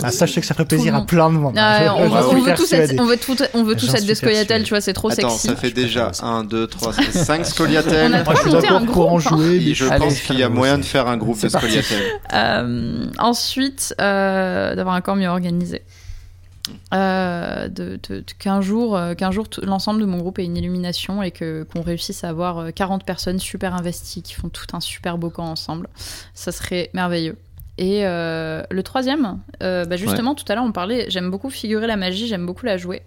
Ah, 0.02 0.10
ça, 0.10 0.26
je 0.26 0.32
sais 0.32 0.40
que 0.40 0.46
ça 0.46 0.54
ferait 0.54 0.64
plaisir 0.66 0.94
à 0.94 1.04
plein 1.06 1.30
de 1.30 1.36
monde. 1.36 1.54
Ah, 1.58 1.84
Je- 1.84 1.90
on, 1.90 2.08
veut- 2.08 2.16
on 2.26 2.30
suis 2.30 2.40
veut 2.42 2.54
tous 2.54 2.72
être, 2.72 2.94
on 3.00 3.06
veut 3.06 3.16
tout- 3.16 3.36
on 3.54 3.64
veut 3.64 3.74
tous 3.76 3.86
J'en 3.86 3.94
être 3.94 4.06
des. 4.06 4.14
Scoia'tael, 4.14 4.62
tu 4.64 4.70
vois, 4.70 4.80
c'est 4.80 4.92
trop 4.92 5.10
Attends, 5.10 5.28
sexy. 5.30 5.46
ça 5.48 5.56
fait 5.56 5.70
déjà 5.70 6.06
préfère 6.06 6.24
1, 6.28 6.44
2, 6.44 6.66
3, 6.66 6.92
5 6.92 7.38
On 7.38 7.40
a 7.40 7.44
scoliatels. 7.44 8.12
pas 8.24 8.24
Moi, 8.24 8.34
je 8.34 8.40
suis 8.40 8.50
monter 8.52 8.68
un 8.68 8.72
d'accord 8.80 8.92
pour 8.94 9.08
en 9.12 9.16
groupe, 9.18 9.32
hein. 9.32 9.36
jouer, 9.36 9.62
mais 9.64 9.74
je 9.74 9.84
Allez, 9.86 9.98
pense 10.04 10.20
qu'il 10.20 10.38
y 10.38 10.42
a 10.42 10.48
moyen 10.48 10.78
de 10.78 10.84
faire 10.84 11.06
un 11.08 11.16
groupe 11.16 11.40
de 11.40 11.48
scoliatels. 11.48 12.02
Euh, 12.34 13.06
ensuite, 13.18 13.94
euh, 14.00 14.74
d'avoir 14.74 14.94
un 14.94 15.00
camp 15.00 15.16
mieux 15.16 15.28
organisé. 15.28 15.82
Euh, 16.92 17.68
de, 17.68 17.98
de- 18.08 18.16
de- 18.18 18.24
qu'un 18.40 18.60
jour, 18.60 18.96
euh, 18.96 19.14
qu'un 19.14 19.30
jour 19.30 19.46
l'ensemble 19.62 20.00
de 20.00 20.04
mon 20.06 20.18
groupe 20.18 20.40
ait 20.40 20.44
une 20.44 20.56
illumination 20.56 21.22
et 21.22 21.30
que 21.30 21.64
qu'on 21.72 21.80
réussisse 21.82 22.24
à 22.24 22.28
avoir 22.28 22.58
euh, 22.58 22.70
40 22.72 23.04
personnes 23.04 23.38
super 23.38 23.74
investies 23.76 24.20
qui 24.22 24.34
font 24.34 24.48
tout 24.48 24.66
un 24.72 24.80
super 24.80 25.16
beau 25.16 25.30
camp 25.30 25.44
ensemble. 25.46 25.88
Ça 26.34 26.50
serait 26.50 26.90
merveilleux. 26.92 27.36
Et 27.78 28.06
euh, 28.06 28.62
le 28.70 28.82
troisième, 28.82 29.40
euh, 29.62 29.84
bah 29.84 29.96
justement, 29.96 30.34
tout 30.34 30.44
à 30.48 30.54
l'heure 30.54 30.64
on 30.64 30.72
parlait, 30.72 31.06
j'aime 31.10 31.30
beaucoup 31.30 31.50
figurer 31.50 31.86
la 31.86 31.96
magie, 31.96 32.26
j'aime 32.26 32.46
beaucoup 32.46 32.64
la 32.64 32.78
jouer. 32.78 33.02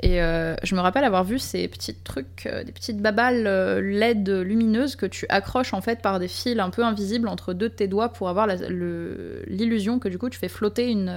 Et 0.00 0.22
euh, 0.22 0.54
je 0.62 0.76
me 0.76 0.80
rappelle 0.80 1.02
avoir 1.04 1.24
vu 1.24 1.40
ces 1.40 1.66
petits 1.66 1.94
trucs, 1.94 2.48
des 2.64 2.70
petites 2.70 3.02
babales 3.02 3.44
LED 3.80 4.28
lumineuses 4.28 4.94
que 4.94 5.06
tu 5.06 5.26
accroches 5.28 5.74
en 5.74 5.80
fait 5.80 6.02
par 6.02 6.20
des 6.20 6.28
fils 6.28 6.58
un 6.60 6.70
peu 6.70 6.84
invisibles 6.84 7.26
entre 7.26 7.52
deux 7.52 7.68
de 7.68 7.74
tes 7.74 7.88
doigts 7.88 8.10
pour 8.10 8.28
avoir 8.28 8.46
l'illusion 8.46 9.98
que 9.98 10.08
du 10.08 10.18
coup 10.18 10.28
tu 10.28 10.38
fais 10.38 10.48
flotter 10.48 10.88
une, 10.88 11.12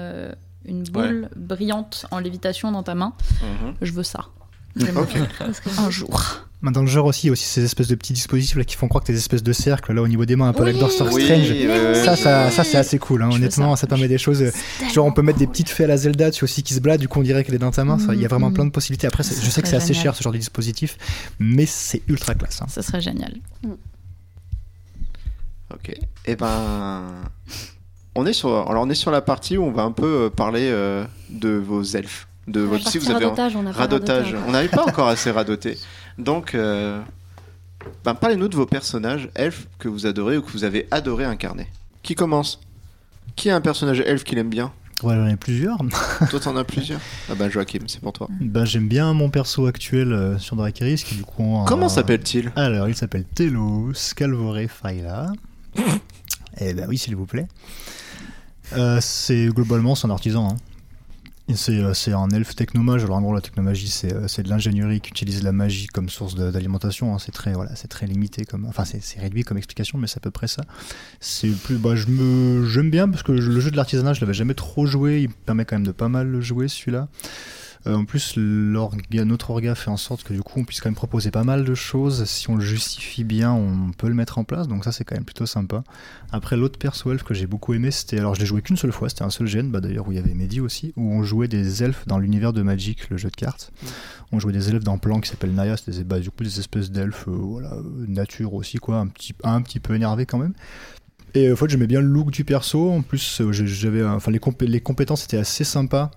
une 0.65 0.83
boule 0.83 1.29
brillante 1.35 2.07
en 2.09 2.17
lévitation 2.19 2.71
dans 2.71 2.83
ta 2.83 2.95
main. 2.95 3.13
Mhm. 3.41 3.75
Je 3.81 3.91
veux 3.91 4.03
ça. 4.03 4.25
J'aimerais 4.75 5.03
Ok. 5.03 5.17
Un 5.77 5.89
jour. 5.89 6.44
Dans 6.63 6.81
le 6.81 6.87
genre 6.87 7.05
aussi, 7.05 7.25
il 7.25 7.27
y 7.27 7.29
a 7.29 7.33
aussi 7.33 7.45
ces 7.45 7.63
espèces 7.63 7.87
de 7.89 7.93
petits 7.95 8.13
dispositifs 8.13 8.55
là, 8.57 8.63
qui 8.63 8.75
font 8.75 8.87
croire 8.87 9.03
que 9.03 9.07
t'es 9.07 9.13
des 9.13 9.19
espèces 9.19 9.43
de 9.43 9.53
cercles 9.53 9.93
là 9.93 10.01
au 10.01 10.07
niveau 10.07 10.25
des 10.25 10.35
mains, 10.35 10.47
un 10.47 10.53
peu 10.53 10.63
Oui. 10.63 10.71
like 10.71 10.79
Doctor 10.79 11.07
Oui, 11.13 11.23
Strange. 11.23 11.53
Ça, 12.03 12.15
ça, 12.15 12.49
ça 12.49 12.63
c'est 12.63 12.77
assez 12.77 12.97
cool. 12.97 13.21
hein. 13.21 13.29
Honnêtement, 13.31 13.75
ça. 13.75 13.81
ça. 13.81 13.87
permet 13.87 14.07
des 14.07 14.17
choses. 14.17 14.41
euh, 14.41 14.51
Genre, 14.91 15.05
on 15.05 15.11
peut 15.11 15.21
mettre 15.21 15.37
des 15.37 15.45
petites 15.45 15.69
fées 15.69 15.83
à 15.83 15.87
la 15.87 15.97
Zelda 15.97 16.31
dessus 16.31 16.43
aussi 16.43 16.63
qui 16.63 16.73
se 16.73 16.79
bladent, 16.79 16.99
du 17.01 17.07
coup, 17.07 17.19
on 17.19 17.23
dirait 17.23 17.43
qu'elle 17.43 17.53
est 17.55 17.59
dans 17.59 17.69
ta 17.71 17.83
main. 17.83 17.99
Ça, 17.99 18.15
Il 18.15 18.21
y 18.21 18.25
a 18.25 18.27
vraiment 18.29 18.47
Mhm. 18.49 18.53
plein 18.55 18.65
de 18.65 18.71
possibilités. 18.71 19.05
Après, 19.05 19.21
je 19.23 19.49
sais 19.49 19.61
que 19.61 19.67
c'est 19.67 19.75
assez 19.75 19.93
cher 19.93 20.15
ce 20.15 20.23
genre 20.23 20.33
de 20.33 20.39
dispositif, 20.39 20.97
mais 21.39 21.67
c'est 21.67 22.01
ultra 22.07 22.33
classe. 22.33 22.61
hein. 22.63 22.67
Ça 22.67 22.81
serait 22.81 23.01
génial. 23.01 23.35
Ok. 25.73 25.93
Et 26.25 26.35
ben, 26.35 27.01
on 28.15 28.25
est 28.25 28.33
sur, 28.33 28.69
alors 28.69 28.83
on 28.83 28.89
est 28.89 28.95
sur 28.95 29.11
la 29.11 29.21
partie 29.21 29.57
où 29.57 29.63
on 29.63 29.71
va 29.71 29.83
un 29.83 29.91
peu 29.91 30.05
euh, 30.25 30.29
parler 30.29 30.69
euh, 30.71 31.03
de 31.29 31.49
vos 31.49 31.83
elfes, 31.83 32.27
de 32.47 32.61
votre 32.61 32.87
si 32.89 32.97
vous 32.99 33.09
avez 33.11 33.25
un- 33.25 33.29
radotage, 33.29 33.55
on 33.55 33.63
n'a 33.63 33.71
pas 33.71 33.77
radotage. 33.79 34.35
On 34.47 34.51
n'avait 34.51 34.67
pas 34.69 34.83
encore 34.85 35.07
assez 35.07 35.31
radoté. 35.31 35.77
Donc, 36.17 36.53
euh, 36.55 37.01
ben, 38.03 38.13
parlez-nous 38.15 38.47
de 38.47 38.55
vos 38.55 38.65
personnages 38.65 39.29
elfes 39.35 39.67
que 39.79 39.87
vous 39.87 40.05
adorez 40.05 40.37
ou 40.37 40.41
que 40.41 40.51
vous 40.51 40.63
avez 40.63 40.87
adoré 40.91 41.25
incarner. 41.25 41.67
Qui 42.03 42.15
commence? 42.15 42.59
Qui 43.35 43.49
a 43.49 43.55
un 43.55 43.61
personnage 43.61 43.99
elfe 44.01 44.23
qu'il 44.23 44.37
aime 44.37 44.49
bien? 44.49 44.71
Ouais, 45.03 45.15
j'en 45.15 45.27
ai 45.27 45.35
plusieurs. 45.35 45.77
Toi, 46.29 46.39
t'en 46.39 46.55
as 46.55 46.63
plusieurs? 46.63 47.01
Ah 47.29 47.35
bah 47.35 47.49
Joachim, 47.49 47.79
c'est 47.87 47.99
pour 47.99 48.13
toi. 48.13 48.27
Bah, 48.39 48.63
J'aime 48.63 48.87
bien 48.87 49.11
mon 49.13 49.29
perso 49.29 49.65
actuel 49.65 50.13
euh, 50.13 50.37
sur 50.39 50.55
Dracarys 50.55 50.95
qui, 51.03 51.15
du 51.15 51.23
coup. 51.23 51.63
Comment 51.67 51.89
s'appelle-t-il? 51.89 52.51
Alors, 52.55 52.87
il 52.87 52.95
s'appelle 52.95 53.25
Telos 53.25 53.91
Calvore 54.15 54.57
Faila. 54.69 55.33
eh 56.59 56.73
ben 56.73 56.85
oui, 56.87 56.97
s'il 56.97 57.15
vous 57.15 57.25
plaît. 57.25 57.47
Euh, 58.77 58.99
c'est 59.01 59.47
globalement 59.47 59.95
c'est 59.95 60.07
un 60.07 60.11
artisan. 60.11 60.49
hein. 60.51 60.55
Euh, 61.49 61.93
c'est 61.93 62.11
un 62.11 62.29
elfe 62.29 62.55
technomage. 62.55 63.03
Alors 63.03 63.17
en 63.17 63.21
gros, 63.21 63.33
la 63.33 63.41
technomagie, 63.41 63.89
c'est 63.89 64.13
euh, 64.13 64.25
de 64.43 64.49
l'ingénierie 64.49 64.99
qui 64.99 65.11
utilise 65.11 65.43
la 65.43 65.51
magie 65.51 65.87
comme 65.87 66.09
source 66.09 66.35
d'alimentation. 66.35 67.13
hein. 67.13 67.19
C'est 67.19 67.31
très 67.31 67.53
voilà, 67.53 67.71
très 67.89 68.07
limité 68.07 68.45
comme, 68.45 68.65
enfin 68.65 68.83
c'est 68.85 69.19
réduit 69.19 69.43
comme 69.43 69.57
explication, 69.57 69.97
mais 69.97 70.07
c'est 70.07 70.17
à 70.17 70.21
peu 70.21 70.31
près 70.31 70.47
ça. 70.47 70.63
C'est 71.19 71.49
plus, 71.49 71.77
bah 71.77 71.95
je 71.95 72.07
me 72.07 72.65
j'aime 72.65 72.89
bien 72.89 73.07
parce 73.07 73.23
que 73.23 73.31
le 73.31 73.59
jeu 73.59 73.69
de 73.71 73.77
l'artisanat, 73.77 74.13
je 74.13 74.21
l'avais 74.21 74.33
jamais 74.33 74.55
trop 74.55 74.85
joué. 74.85 75.21
Il 75.21 75.29
me 75.29 75.33
permet 75.33 75.65
quand 75.65 75.75
même 75.75 75.85
de 75.85 75.91
pas 75.91 76.09
mal 76.09 76.27
le 76.27 76.41
jouer 76.41 76.67
celui-là. 76.67 77.07
Euh, 77.87 77.95
en 77.95 78.05
plus, 78.05 78.33
l'orga, 78.35 79.25
notre 79.25 79.51
orga 79.51 79.75
fait 79.75 79.91
en 79.91 79.97
sorte 79.97 80.23
que 80.23 80.33
du 80.33 80.41
coup, 80.41 80.59
on 80.59 80.63
puisse 80.63 80.81
quand 80.81 80.89
même 80.89 80.95
proposer 80.95 81.29
pas 81.29 81.43
mal 81.43 81.63
de 81.63 81.75
choses. 81.75 82.25
Si 82.25 82.49
on 82.49 82.55
le 82.55 82.61
justifie 82.61 83.23
bien, 83.23 83.51
on 83.51 83.91
peut 83.91 84.07
le 84.07 84.15
mettre 84.15 84.37
en 84.37 84.43
place. 84.43 84.67
Donc 84.67 84.83
ça, 84.83 84.91
c'est 84.91 85.03
quand 85.03 85.15
même 85.15 85.25
plutôt 85.25 85.45
sympa. 85.45 85.83
Après, 86.31 86.57
l'autre 86.57 86.79
perso 86.79 87.11
elfe 87.11 87.23
que 87.23 87.33
j'ai 87.33 87.45
beaucoup 87.45 87.73
aimé, 87.73 87.91
c'était... 87.91 88.17
Alors, 88.17 88.33
je 88.35 88.39
l'ai 88.39 88.45
joué 88.45 88.61
qu'une 88.61 88.77
seule 88.77 88.91
fois, 88.91 89.09
c'était 89.09 89.23
un 89.23 89.29
seul 89.29 89.47
gène, 89.47 89.69
bah, 89.69 89.81
d'ailleurs, 89.81 90.07
où 90.07 90.11
il 90.11 90.15
y 90.15 90.19
avait 90.19 90.33
Mehdi 90.33 90.61
aussi, 90.61 90.93
où 90.95 91.13
on 91.13 91.21
jouait 91.23 91.47
des 91.47 91.83
elfes 91.83 92.07
dans 92.07 92.17
l'univers 92.17 92.53
de 92.53 92.61
Magic, 92.63 93.09
le 93.09 93.17
jeu 93.17 93.29
de 93.29 93.35
cartes. 93.35 93.71
On 94.31 94.39
jouait 94.39 94.53
des 94.53 94.69
elfes 94.69 94.83
dans 94.83 94.97
Plan 94.97 95.19
qui 95.19 95.29
s'appelle 95.29 95.53
Naya, 95.53 95.77
c'était 95.77 96.03
bah, 96.03 96.19
du 96.19 96.31
coup 96.31 96.43
des 96.43 96.59
espèces 96.59 96.89
d'elfes, 96.89 97.27
euh, 97.27 97.31
voilà, 97.31 97.73
euh, 97.73 98.05
nature 98.07 98.53
aussi, 98.55 98.77
quoi, 98.77 98.97
un 98.97 99.07
petit, 99.07 99.33
un 99.43 99.61
petit 99.61 99.79
peu 99.79 99.93
énervé 99.93 100.25
quand 100.25 100.39
même. 100.39 100.53
Et 101.35 101.51
en 101.51 101.55
fait, 101.55 101.69
j'aimais 101.69 101.87
bien 101.87 102.01
le 102.01 102.07
look 102.07 102.31
du 102.31 102.45
perso. 102.45 102.89
En 102.89 103.01
plus, 103.01 103.41
j'avais, 103.51 104.03
enfin, 104.03 104.31
les, 104.31 104.39
compé- 104.39 104.67
les 104.67 104.79
compétences 104.79 105.25
étaient 105.25 105.37
assez 105.37 105.63
sympas 105.65 106.09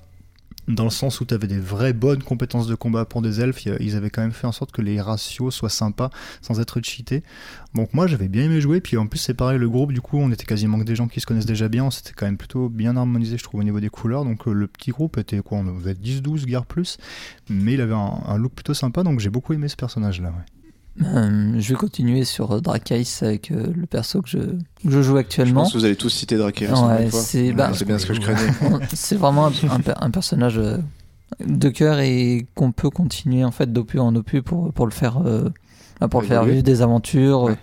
dans 0.69 0.85
le 0.85 0.91
sens 0.91 1.21
où 1.21 1.25
tu 1.25 1.35
avais 1.35 1.47
des 1.47 1.59
vraies 1.59 1.93
bonnes 1.93 2.23
compétences 2.23 2.67
de 2.67 2.75
combat 2.75 3.05
pour 3.05 3.23
des 3.23 3.41
elfes. 3.41 3.65
Ils 3.81 3.97
avaient 3.97 4.11
quand 4.11 4.23
même 4.23 4.33
fait 4.33 4.47
en 4.47 4.53
sorte 4.53 4.71
que 4.71 4.83
les 4.83 5.01
ratios 5.01 5.55
soient 5.55 5.71
sympas 5.71 6.11
sans 6.43 6.61
être 6.61 6.81
cheatés. 6.83 7.23
Donc 7.75 7.95
moi, 7.95 8.07
j'avais 8.07 8.29
bien 8.29 8.45
aimé 8.45 8.61
jouer. 8.61 8.81
Puis 8.81 8.97
en 8.97 9.07
plus, 9.07 9.19
c'est 9.19 9.35
pareil, 9.35 9.59
le 9.59 9.69
groupe, 9.69 9.93
du 9.93 10.01
coup, 10.01 10.19
on 10.19 10.31
était 10.31 10.45
quasiment 10.45 10.79
que 10.79 10.85
des 10.85 10.95
gens 10.95 11.09
qui 11.09 11.21
se 11.21 11.27
connaissent 11.27 11.47
déjà 11.47 11.69
bien. 11.69 11.91
C'était 11.91 12.13
quand 12.13 12.27
même 12.27 12.37
plutôt 12.37 12.69
bien 12.69 12.97
harmonisé, 12.97 13.39
je 13.39 13.45
trouve, 13.45 13.61
au 13.61 13.65
niveau 13.65 13.81
des 13.81 13.89
couleurs. 13.89 14.25
Donc 14.25 14.47
euh, 14.47 14.53
le 14.53 14.67
petit 14.67 14.91
groupe 14.91 15.17
était 15.19 15.41
quoi 15.41 15.59
On 15.59 15.87
être 15.87 16.01
10-12, 16.01 16.45
guère 16.45 16.67
plus. 16.67 16.99
Mais 17.49 17.75
il 17.75 17.81
avait 17.81 17.95
un, 17.95 18.37
look 18.37 18.53
plutôt 18.53 18.75
sympa. 18.75 19.03
Donc 19.03 19.21
j'ai 19.21 19.31
beaucoup 19.31 19.55
aimé 19.55 19.69
ce 19.69 19.77
personnage-là. 19.77 20.29
ouais. 20.29 20.58
Euh, 21.03 21.53
je 21.59 21.69
vais 21.69 21.75
continuer 21.77 22.25
sur 22.25 22.51
euh, 22.53 22.61
Dracaïs 22.61 23.23
avec 23.23 23.51
euh, 23.51 23.67
le 23.75 23.87
perso 23.87 24.21
que 24.23 24.29
je, 24.29 24.39
que 24.39 24.57
je 24.85 25.01
joue 25.03 25.15
Je 25.15 25.19
actuellement. 25.19 25.63
pense 25.63 25.73
que 25.73 25.79
vous 25.79 25.85
allez 25.85 25.97
tous 25.97 26.09
citer. 26.09 26.37
Ouais, 26.89 27.09
fois. 27.09 27.21
c'est- 27.21 27.53
bah, 27.53 27.71
c'est 27.75 27.85
bien 27.85 27.99
ce 27.99 28.07
que 28.07 28.15
je 28.15 28.21
craignais. 28.21 28.51
C'est 28.95 29.17
vraiment 29.17 29.47
un, 29.47 29.53
un 29.71 29.81
per- 29.81 29.95
un 30.01 30.11
personnage 30.11 30.61
de 31.45 31.69
cœur 31.69 32.01
et 32.01 32.47
qu'on 32.55 32.73
peut 32.73 32.91
continuer 32.91 33.45
en 33.45 33.51
fait 33.53 33.73
d'opus 33.73 34.01
en 34.01 34.15
opus 34.17 34.43
pour, 34.43 34.73
pour 34.73 34.87
le 34.87 34.93
faire 34.93 35.19
euh, 35.25 35.49
pour 36.11 36.21
le 36.23 36.27
faire 36.27 36.45
vivre 36.45 36.63
des 36.63 36.83
aventures. 36.83 37.43
Ouais. 37.45 37.57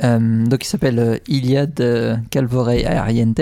Donc 0.00 0.64
il 0.64 0.66
s'appelle 0.68 1.20
Iliad 1.26 1.80
euh, 1.80 2.16
Calvore 2.30 2.68
Ariente. 2.68 3.40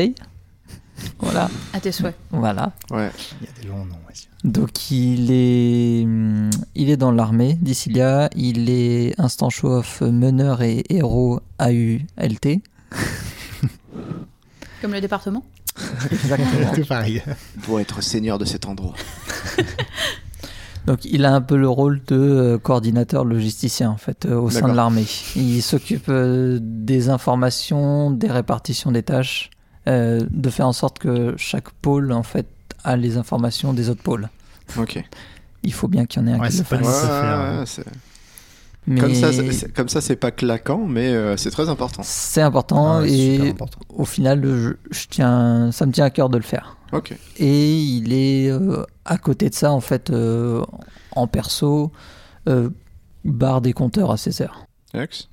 Voilà, 1.18 1.48
À 1.72 1.80
tes 1.80 1.92
souhaits. 1.92 2.14
voilà. 2.30 2.72
Ouais. 2.90 3.10
Il 3.40 3.46
y 3.46 3.50
a 3.50 3.62
des 3.62 3.68
longs 3.68 3.84
noms. 3.84 3.94
ouais. 4.08 4.14
Donc 4.44 4.90
il 4.90 5.30
est, 5.30 6.04
hum, 6.04 6.50
il 6.74 6.88
est 6.90 6.96
dans 6.96 7.10
l'armée 7.12 7.54
d'Issilia, 7.54 8.30
il 8.36 8.70
est 8.70 9.18
instant 9.20 9.50
show-off 9.50 10.00
meneur 10.02 10.62
et 10.62 10.84
héros 10.88 11.40
AULT. 11.58 12.60
Comme 14.82 14.92
le 14.92 15.00
département. 15.00 15.42
Exactement. 16.10 16.72
Tout 16.74 16.84
pareil. 16.86 17.22
Doit 17.66 17.80
être 17.82 18.02
seigneur 18.02 18.38
de 18.38 18.44
cet 18.44 18.66
endroit. 18.66 18.94
Donc 20.86 21.04
il 21.04 21.24
a 21.24 21.34
un 21.34 21.40
peu 21.40 21.56
le 21.56 21.68
rôle 21.68 22.00
de 22.06 22.14
euh, 22.16 22.58
coordinateur 22.58 23.24
logisticien 23.24 23.90
en 23.90 23.96
fait 23.96 24.24
euh, 24.26 24.38
au 24.38 24.50
sein 24.50 24.68
de 24.68 24.74
l'armée. 24.74 25.04
Il 25.34 25.60
s'occupe 25.60 26.06
euh, 26.08 26.58
des 26.62 27.08
informations, 27.08 28.12
des 28.12 28.30
répartitions 28.30 28.92
des 28.92 29.02
tâches, 29.02 29.50
euh, 29.88 30.20
de 30.30 30.50
faire 30.50 30.66
en 30.66 30.72
sorte 30.72 30.98
que 30.98 31.34
chaque 31.36 31.70
pôle 31.70 32.12
en 32.12 32.22
fait 32.22 32.46
a 32.84 32.96
les 32.96 33.16
informations 33.16 33.72
des 33.72 33.88
autres 33.90 34.02
pôles. 34.02 34.28
Ok. 34.78 35.02
Il 35.62 35.72
faut 35.72 35.88
bien 35.88 36.06
qu'il 36.06 36.22
y 36.22 36.24
en 36.24 36.28
ait 36.28 36.32
un 36.32 36.40
Ouais, 36.40 36.48
qui 36.48 36.58
le 36.58 36.64
fasse. 36.64 36.80
Ouais, 37.76 37.82
ouais, 37.84 37.92
Mais 38.88 39.00
Comme 39.00 39.14
ça, 39.14 39.32
c'est- 39.32 39.50
c'est- 39.52 39.72
comme 39.74 39.88
ça, 39.88 40.00
c'est 40.00 40.14
pas 40.14 40.30
claquant, 40.30 40.86
mais 40.86 41.08
euh, 41.12 41.36
c'est 41.36 41.50
très 41.50 41.68
important. 41.68 42.02
c'est 42.04 42.40
important 42.42 42.98
Ah 43.00 43.06
et 43.06 43.50
important. 43.50 43.80
au 43.88 44.04
final 44.04 44.40
je, 44.44 44.70
je 44.92 45.06
tiens, 45.10 45.72
ça 45.72 45.86
me 45.86 45.92
tient 45.92 46.04
à 46.04 46.10
cœur 46.10 46.28
de 46.28 46.36
le 46.36 46.44
faire. 46.44 46.76
Ok. 46.92 47.16
Et 47.38 47.74
il 47.82 48.12
est 48.12 48.48
euh, 48.48 48.84
à 49.04 49.18
côté 49.18 49.48
de 49.50 49.54
ça, 49.54 49.72
en 49.72 49.80
fait, 49.80 50.10
euh, 50.10 50.62
en 51.16 51.26
perso, 51.26 51.90
euh, 52.48 52.70
barre 53.24 53.60
des 53.60 53.72
compteurs 53.72 54.12
à 54.12 54.16
ses 54.16 54.40
heures. 54.40 54.66
Alex 54.94 55.28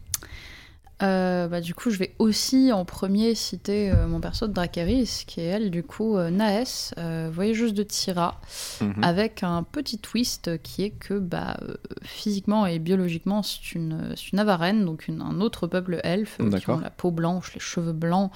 Euh, 1.03 1.47
bah, 1.47 1.59
du 1.59 1.73
coup, 1.75 1.89
je 1.89 1.97
vais 1.97 2.13
aussi 2.19 2.71
en 2.71 2.85
premier 2.85 3.35
citer 3.35 3.91
euh, 3.91 4.07
mon 4.07 4.21
perso 4.21 4.47
de 4.47 4.53
Dracarys, 4.53 5.23
qui 5.27 5.41
est 5.41 5.45
elle, 5.45 5.69
du 5.69 5.83
coup, 5.83 6.15
euh, 6.17 6.29
Naes, 6.29 6.93
euh, 6.97 7.29
voyageuse 7.33 7.73
de 7.73 7.83
Tyra, 7.83 8.39
Mhm. 8.81 9.03
avec 9.03 9.43
un 9.43 9.63
petit 9.63 9.97
twist 9.97 10.61
qui 10.63 10.83
est 10.83 10.89
que 10.91 11.15
bah, 11.19 11.57
physiquement 12.03 12.65
et 12.65 12.79
biologiquement, 12.79 13.43
c'est 13.43 13.73
une, 13.73 14.15
une 14.31 14.39
Avarenne, 14.39 14.85
donc 14.85 15.07
une- 15.07 15.21
un 15.21 15.41
autre 15.41 15.67
peuple 15.67 15.99
elfe, 16.03 16.37
qui 16.37 16.69
ont 16.69 16.79
la 16.79 16.89
peau 16.89 17.11
blanche, 17.11 17.53
les 17.53 17.59
cheveux 17.59 17.91
blancs, 17.93 18.31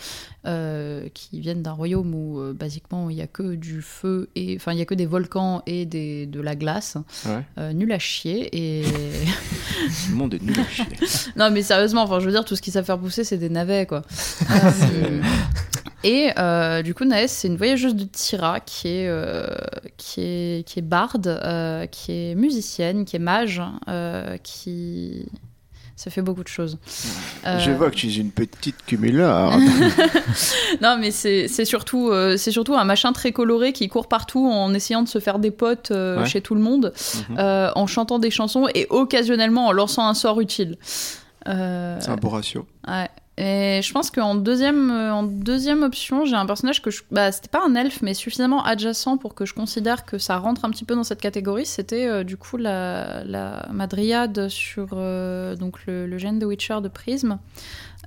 qui 1.14 1.40
viennent 1.40 1.62
d'un 1.64 1.72
royaume 1.74 2.14
où, 2.14 2.54
basiquement, 2.54 3.10
il 3.10 3.16
n'y 3.16 3.22
a 3.22 3.28
que 3.28 3.56
du 3.56 3.82
feu, 3.82 4.30
et 4.36 4.56
enfin, 4.58 4.74
il 4.74 4.80
y 4.80 4.82
a 4.82 4.86
que 4.86 4.94
des 4.96 5.06
volcans 5.06 5.62
et 5.68 5.86
des, 5.86 6.26
de 6.26 6.42
la 6.42 6.56
glace, 6.56 6.98
Ouais. 7.26 7.74
nul 7.74 7.92
à 7.92 8.00
chier, 8.00 8.50
et... 8.54 8.84
Le 10.10 10.16
monde 10.16 10.34
est 10.34 10.42
nul 10.42 10.60
à 10.60 10.64
chier. 10.68 10.86
Non, 11.36 11.50
mais 11.52 11.62
sérieusement, 11.62 12.02
enfin, 12.04 12.20
je 12.20 12.26
veux 12.26 12.32
dire, 12.32 12.44
tout 12.46 12.56
ce 12.58 12.62
qu'ils 12.62 12.74
savent 12.74 12.84
faire 12.86 13.00
pousser, 13.00 13.24
c'est 13.24 13.38
des 13.38 13.50
navets, 13.50 13.86
quoi. 13.86 14.02
Euh, 14.52 15.22
et 16.04 16.30
euh, 16.38 16.84
du 16.84 16.94
coup, 16.94 17.04
Naës, 17.06 17.30
c'est 17.32 17.48
une 17.48 17.58
voyageuse 17.58 17.96
de 17.96 18.04
Tyra 18.04 18.60
qui 18.60 18.88
est, 18.88 19.08
euh, 19.08 19.48
qui 19.98 20.22
est, 20.22 20.66
qui 20.68 20.80
est 20.80 20.84
barde, 20.84 21.40
qui 21.92 22.12
est 22.12 22.36
musicienne, 22.36 23.04
qui 23.06 23.16
est 23.16 23.20
mage, 23.20 23.62
qui. 24.44 25.26
Ça 25.96 26.12
fait 26.12 26.22
beaucoup 26.22 26.44
de 26.44 26.48
choses. 26.48 26.78
Je 27.44 27.72
vois 27.72 27.90
que 27.90 27.96
tu 27.96 28.08
es 28.08 28.16
une 28.18 28.30
petite 28.32 28.86
cumularde. 28.86 29.60
Non, 30.84 30.98
mais 31.00 31.10
c'est 31.10 31.48
surtout, 31.66 32.12
c'est 32.38 32.52
surtout 32.52 32.76
un 32.76 32.84
machin 32.84 33.12
très 33.14 33.32
coloré 33.32 33.74
qui 33.74 33.88
court 33.90 34.08
partout 34.08 34.48
en 34.48 34.74
essayant 34.76 35.02
de 35.02 35.08
se 35.08 35.18
faire 35.20 35.40
des 35.40 35.50
potes 35.52 35.90
Ouais. 35.92 36.26
chez 36.28 36.42
tout 36.42 36.54
le 36.54 36.62
monde, 36.62 36.94
Mhm. 37.32 37.72
en 37.76 37.88
chantant 37.88 38.20
des 38.20 38.30
chansons 38.30 38.68
et 38.76 38.86
occasionnellement 38.92 39.66
en 39.68 39.72
lançant 39.72 40.08
un 40.08 40.14
sort 40.14 40.40
utile. 40.40 40.78
Euh, 41.48 41.98
C'est 42.00 42.10
un 42.10 42.16
beau 42.18 42.30
ratio. 42.30 42.66
Ouais. 42.88 43.10
Et 43.40 43.82
je 43.84 43.94
pense 43.94 44.10
qu'en 44.10 44.34
deuxième, 44.34 44.90
euh, 44.90 45.14
en 45.14 45.22
deuxième 45.22 45.84
option, 45.84 46.26
j'ai 46.26 46.36
un 46.36 46.48
personnage 46.48 46.82
que 46.82 46.90
je. 46.90 47.04
Bah, 47.12 47.32
c'était 47.32 47.50
pas 47.50 47.62
un 47.64 47.76
elfe, 47.76 48.02
mais 48.02 48.16
suffisamment 48.16 48.64
adjacent 48.64 49.18
pour 49.18 49.36
que 49.36 49.46
je 49.46 49.54
considère 49.54 50.06
que 50.06 50.18
ça 50.18 50.38
rentre 50.38 50.66
un 50.66 50.72
petit 50.72 50.86
peu 50.86 50.96
dans 50.96 51.04
cette 51.04 51.22
catégorie. 51.22 51.68
C'était 51.68 52.08
euh, 52.08 52.24
du 52.24 52.36
coup 52.36 52.58
la, 52.58 53.24
la 53.26 53.68
madriade 53.72 54.48
sur 54.50 54.88
euh, 54.94 55.56
donc 55.56 55.86
le, 55.86 56.08
le 56.08 56.18
gène 56.18 56.40
de 56.40 56.48
Witcher 56.48 56.80
de 56.82 56.88
Prism, 56.88 57.38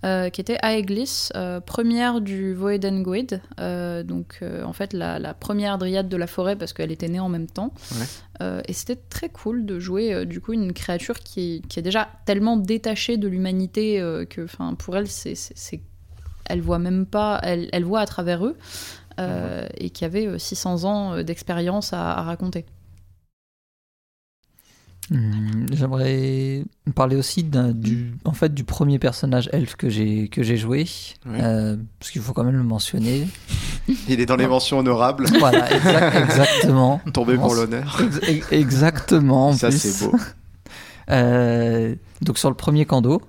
euh, 0.05 0.31
qui 0.31 0.41
était 0.41 0.59
Aeglis, 0.65 1.29
euh, 1.37 1.61
première 1.61 2.21
du 2.21 2.53
Voedenguid. 2.53 3.41
Euh, 3.61 4.03
donc 4.03 4.41
en 4.65 4.73
fait 4.73 4.93
la, 4.93 5.21
la 5.21 5.33
première 5.33 5.79
dryade 5.79 6.09
de 6.09 6.17
la 6.17 6.27
forêt 6.27 6.57
parce 6.57 6.73
qu'elle 6.73 6.91
était 6.91 7.09
née 7.09 7.21
en 7.21 7.29
même 7.29 7.47
temps. 7.47 7.73
Ouais. 7.93 8.07
Euh, 8.41 8.63
et 8.67 8.73
c'était 8.73 8.97
très 8.97 9.29
cool 9.29 9.67
de 9.67 9.79
jouer 9.79 10.15
euh, 10.15 10.25
du 10.25 10.41
coup 10.41 10.53
une 10.55 10.73
créature 10.73 11.19
qui 11.21 11.57
est, 11.57 11.67
qui 11.69 11.79
est 11.79 11.83
déjà 11.83 12.09
tellement 12.25 12.57
détachée 12.57 13.19
de 13.19 13.29
l'humanité 13.29 14.01
euh, 14.01 14.25
que 14.25 14.43
enfin 14.45 14.75
pour 14.75 14.97
elle 14.97 15.09
c'est, 15.09 15.35
c'est, 15.35 15.57
c'est- 15.57 15.81
elle 16.47 16.61
voit 16.63 16.79
même 16.79 17.07
pas 17.07 17.41
elle, 17.45 17.69
elle 17.73 17.85
voit 17.85 18.01
à 18.01 18.07
travers 18.07 18.45
eux 18.47 18.57
euh, 19.21 19.67
et 19.79 19.91
qui 19.91 20.05
avait 20.05 20.27
euh, 20.27 20.39
600 20.39 20.85
ans 20.85 21.15
euh, 21.15 21.23
d'expérience 21.25 21.93
à, 21.93 22.13
à 22.19 22.23
raconter. 22.23 22.67
Hum, 25.11 25.67
J'aimerais 25.73 26.65
parler 26.95 27.17
aussi 27.17 27.43
d'un- 27.43 27.73
du, 27.73 28.15
en 28.25 28.33
fait, 28.33 28.55
du 28.55 28.63
premier 28.65 28.99
personnage 29.01 29.49
elfe 29.53 29.75
que 29.75 29.89
j'ai 29.89 30.29
que 30.29 30.43
j'ai 30.45 30.57
joué, 30.57 30.87
Ouais. 31.27 31.43
euh, 31.43 31.77
parce 31.99 32.13
qu'il 32.13 32.23
faut 32.23 32.33
quand 32.33 32.45
même 32.45 32.57
le 32.57 32.63
mentionner. 32.63 33.27
Il 34.09 34.21
est 34.21 34.27
dans 34.27 34.37
les 34.37 34.47
mentions 34.47 34.79
honorables. 34.79 35.27
Voilà, 35.39 35.71
exact- 35.75 36.17
exactement. 36.25 37.01
Tombé 37.13 37.35
pour 37.37 37.55
l'honneur. 37.55 38.01
Ex- 38.05 38.29
ex- 38.29 38.53
exactement. 38.53 39.49
en 39.49 39.53
Ça, 39.53 39.71
c'est 39.71 40.05
beau. 40.07 40.15
Euh, 41.11 41.97
donc 42.23 42.39
sur 42.39 42.49
le 42.51 42.55
premier 42.55 42.85
Kando. 42.87 43.21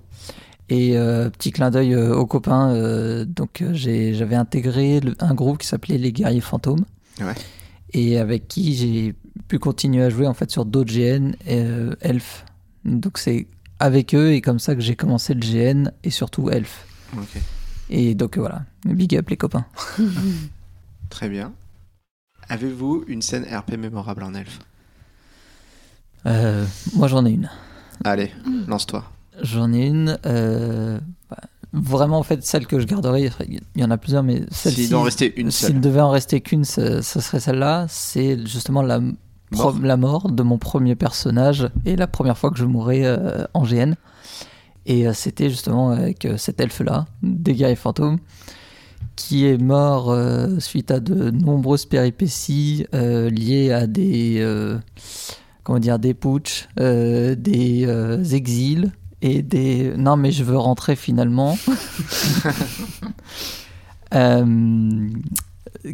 Et 0.69 0.95
euh, 0.98 1.30
petit 1.32 1.52
clin 1.52 1.69
d'œil 1.72 1.94
euh, 1.95 2.15
aux 2.15 2.26
copains, 2.28 3.26
donc 3.26 3.64
j'avais 3.73 4.36
intégré 4.36 4.99
le- 4.99 5.15
un 5.19 5.34
groupe 5.34 5.57
qui 5.57 5.68
s'appelait 5.68 5.98
les 5.98 6.11
Guerriers 6.14 6.40
Fantômes. 6.41 6.86
Ouais. 7.19 7.34
Et 7.94 8.19
avec 8.19 8.48
qui 8.48 8.76
j'ai 8.76 9.15
pu 9.48 9.60
continuer 9.60 10.03
à 10.03 10.10
jouer 10.10 10.28
en 10.28 10.34
fait 10.34 10.49
sur 10.52 10.64
d'autres 10.65 10.94
GN 10.94 11.32
euh, 11.49 11.94
Elf. 12.02 12.45
Donc 12.86 13.18
c'est 13.18 13.48
avec 13.80 14.14
eux 14.15 14.32
et 14.32 14.41
comme 14.41 14.60
ça 14.60 14.76
que 14.76 14.82
j'ai 14.82 14.95
commencé 14.95 15.34
le 15.34 15.40
GN 15.41 15.90
et 16.03 16.10
surtout 16.11 16.49
Elf. 16.52 16.86
Ok. 17.18 17.41
Et 17.93 18.15
donc 18.15 18.38
voilà, 18.38 18.63
big 18.85 19.15
up 19.18 19.30
les 19.30 19.38
copains. 19.38 19.65
Très 21.09 21.27
bien. 21.30 21.51
Avez-vous 22.47 23.03
une 23.07 23.22
scène 23.22 23.45
RP 23.53 23.77
mémorable 23.77 24.23
en 24.23 24.34
elfe? 24.34 24.59
Euh, 26.26 26.65
moi 26.95 27.07
j'en 27.07 27.26
ai 27.26 27.31
une. 27.31 27.49
Allez, 28.03 28.31
lance-toi. 28.68 29.03
J'en 29.41 29.73
ai 29.73 29.88
une. 29.88 30.18
euh, 30.26 30.99
bah, 31.30 31.38
vraiment, 31.73 32.19
en 32.19 32.23
fait, 32.23 32.43
celle 32.43 32.65
que 32.68 32.80
je 32.80 32.85
garderai, 32.85 33.30
il 33.47 33.61
y 33.76 33.84
en 33.84 33.91
a 33.91 33.97
plusieurs, 33.97 34.23
mais 34.23 34.43
celle-ci. 34.51 34.85
S'il 34.88 34.95
en 34.95 35.05
une 35.38 35.81
devait 35.81 36.01
en 36.01 36.09
rester 36.11 36.41
qu'une, 36.41 36.63
ce, 36.65 37.01
ce 37.01 37.19
serait 37.19 37.39
celle-là. 37.39 37.85
C'est 37.89 38.39
justement 38.47 38.81
la, 38.81 38.99
Mort. 39.51 39.77
la 39.81 39.97
mort 39.97 40.31
de 40.31 40.43
mon 40.43 40.57
premier 40.57 40.95
personnage 40.95 41.69
et 41.85 41.95
la 41.95 42.07
première 42.07 42.38
fois 42.38 42.51
que 42.51 42.57
je 42.57 42.65
mourrais 42.65 43.03
euh, 43.03 43.45
en 43.53 43.63
GN. 43.63 43.95
Et 44.85 45.07
euh, 45.07 45.13
c'était 45.13 45.49
justement 45.49 45.91
avec 45.91 46.25
euh, 46.25 46.37
cet 46.37 46.59
elfe-là, 46.59 47.05
des 47.21 47.53
guerriers 47.53 47.75
fantômes, 47.75 48.17
qui 49.15 49.45
est 49.45 49.57
mort 49.57 50.09
euh, 50.11 50.59
suite 50.59 50.89
à 50.91 50.99
de 50.99 51.29
nombreuses 51.31 51.85
péripéties 51.85 52.85
euh, 52.93 53.29
liées 53.29 53.71
à 53.71 53.85
des. 53.87 54.37
euh, 54.39 54.77
comment 55.63 55.79
dire, 55.79 55.99
des 55.99 56.13
putsch, 56.13 56.67
des 56.77 58.33
exils 58.33 58.91
et 59.21 59.43
des. 59.43 59.93
Non, 59.95 60.17
mais 60.17 60.31
je 60.31 60.43
veux 60.43 60.57
rentrer 60.57 60.95
finalement. 60.95 61.57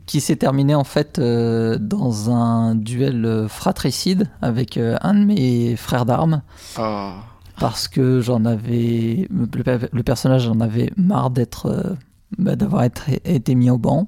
Qui 0.06 0.20
s'est 0.22 0.36
terminé 0.36 0.76
en 0.76 0.84
fait 0.84 1.20
dans 1.20 2.30
un 2.32 2.76
duel 2.76 3.46
fratricide 3.48 4.28
avec 4.42 4.78
un 4.78 5.14
de 5.14 5.24
mes 5.26 5.76
frères 5.76 6.06
d'armes 6.06 6.42
Oh. 6.80 7.12
Parce 7.60 7.88
que 7.88 8.22
j'en 8.22 8.46
avais 8.46 9.28
le, 9.30 9.46
pe- 9.48 9.90
le 9.92 10.04
personnage 10.04 10.48
en 10.48 10.60
avait 10.60 10.92
marre 10.98 11.30
d'être 11.32 11.66
euh, 11.68 11.96
bah, 12.38 12.56
d'avoir 12.56 12.84
été, 12.84 13.56
mis 13.56 13.70
au 13.70 13.78
banc 13.78 14.08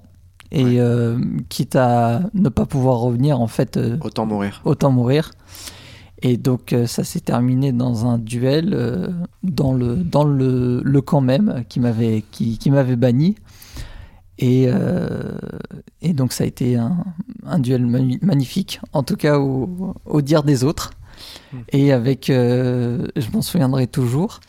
et 0.51 0.63
Ouais. 0.63 0.79
euh, 0.79 1.19
quitte 1.49 1.75
à 1.75 2.21
ne 2.33 2.49
pas 2.49 2.65
pouvoir 2.65 2.99
revenir 2.99 3.39
en 3.39 3.47
fait 3.47 3.77
euh, 3.77 3.97
Autant 4.01 4.25
mourir. 4.25 4.61
autant 4.65 4.91
mourir. 4.91 5.31
Et 6.21 6.35
donc 6.37 6.73
euh, 6.73 6.85
ça 6.85 7.03
s'est 7.03 7.21
terminé 7.21 7.71
dans 7.71 8.05
un 8.05 8.17
duel 8.17 8.75
dans 9.43 9.73
le 9.73 9.95
dans 9.95 10.25
le, 10.25 10.81
le 10.83 11.01
camp 11.01 11.21
même 11.21 11.63
qui 11.69 11.79
m'avait 11.79 12.23
qui, 12.31 12.57
qui 12.57 12.71
m'avait 12.71 12.97
banni. 12.97 13.35
Et, 14.41 14.69
et 16.01 16.13
donc 16.13 16.31
ça 16.31 16.45
a 16.45 16.47
été 16.47 16.77
un, 16.77 17.03
un 17.45 17.59
duel 17.59 17.85
magnifique, 18.21 18.79
en 18.93 19.03
tout 19.03 19.17
cas 19.17 19.37
au, 19.37 19.93
au 20.05 20.21
dire 20.21 20.43
des 20.43 20.63
autres. 20.63 20.91
Hmm. 21.53 21.59
Et 21.71 21.91
avec, 21.91 22.29
euh, 22.29 23.07
je 23.15 23.29
m'en 23.31 23.41
souviendrai 23.41 23.87
toujours, 23.87 24.39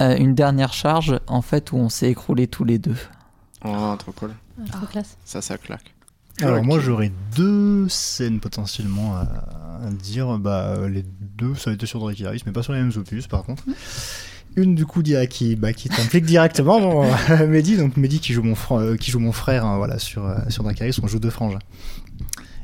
euh, 0.00 0.16
une 0.16 0.34
dernière 0.34 0.72
charge 0.72 1.18
en 1.26 1.42
fait 1.42 1.72
où 1.72 1.76
on 1.76 1.88
s'est 1.88 2.10
écroulés 2.10 2.46
tous 2.46 2.64
les 2.64 2.78
deux. 2.78 2.96
Oh, 3.64 3.94
trop 3.98 4.12
cool. 4.12 4.32
Ah, 4.60 4.70
trop 4.76 4.86
classe. 4.86 5.16
Ça, 5.24 5.42
ça 5.42 5.58
claque. 5.58 5.94
Alors 6.40 6.62
moi 6.62 6.78
j'aurais 6.78 7.10
deux 7.34 7.88
scènes 7.88 8.38
potentiellement 8.38 9.16
à, 9.16 9.22
à 9.86 9.90
dire. 9.90 10.38
Bah, 10.38 10.66
euh, 10.78 10.88
les 10.88 11.04
deux 11.20 11.56
ça 11.56 11.70
a 11.70 11.72
été 11.72 11.84
sur 11.84 11.98
Dracarys, 11.98 12.42
mais 12.46 12.52
pas 12.52 12.62
sur 12.62 12.72
les 12.72 12.78
mêmes 12.80 12.92
opus 12.96 13.26
par 13.26 13.42
contre. 13.42 13.64
Une 14.54 14.76
du 14.76 14.86
coup 14.86 15.02
qui, 15.02 15.56
bah, 15.56 15.72
qui 15.72 15.88
t'implique 15.88 16.24
directement, 16.24 16.80
bon, 16.80 17.04
Mehdi, 17.48 17.76
donc 17.76 17.96
Mehdi 17.96 18.20
qui 18.20 18.32
joue 18.32 18.42
mon, 18.44 18.54
fr- 18.54 18.96
qui 18.98 19.10
joue 19.10 19.18
mon 19.18 19.32
frère 19.32 19.64
hein, 19.64 19.78
voilà, 19.78 19.98
sur, 19.98 20.32
sur 20.48 20.62
Dracarys, 20.62 20.96
on 21.02 21.06
joue 21.08 21.18
deux 21.18 21.30
frangins. 21.30 21.58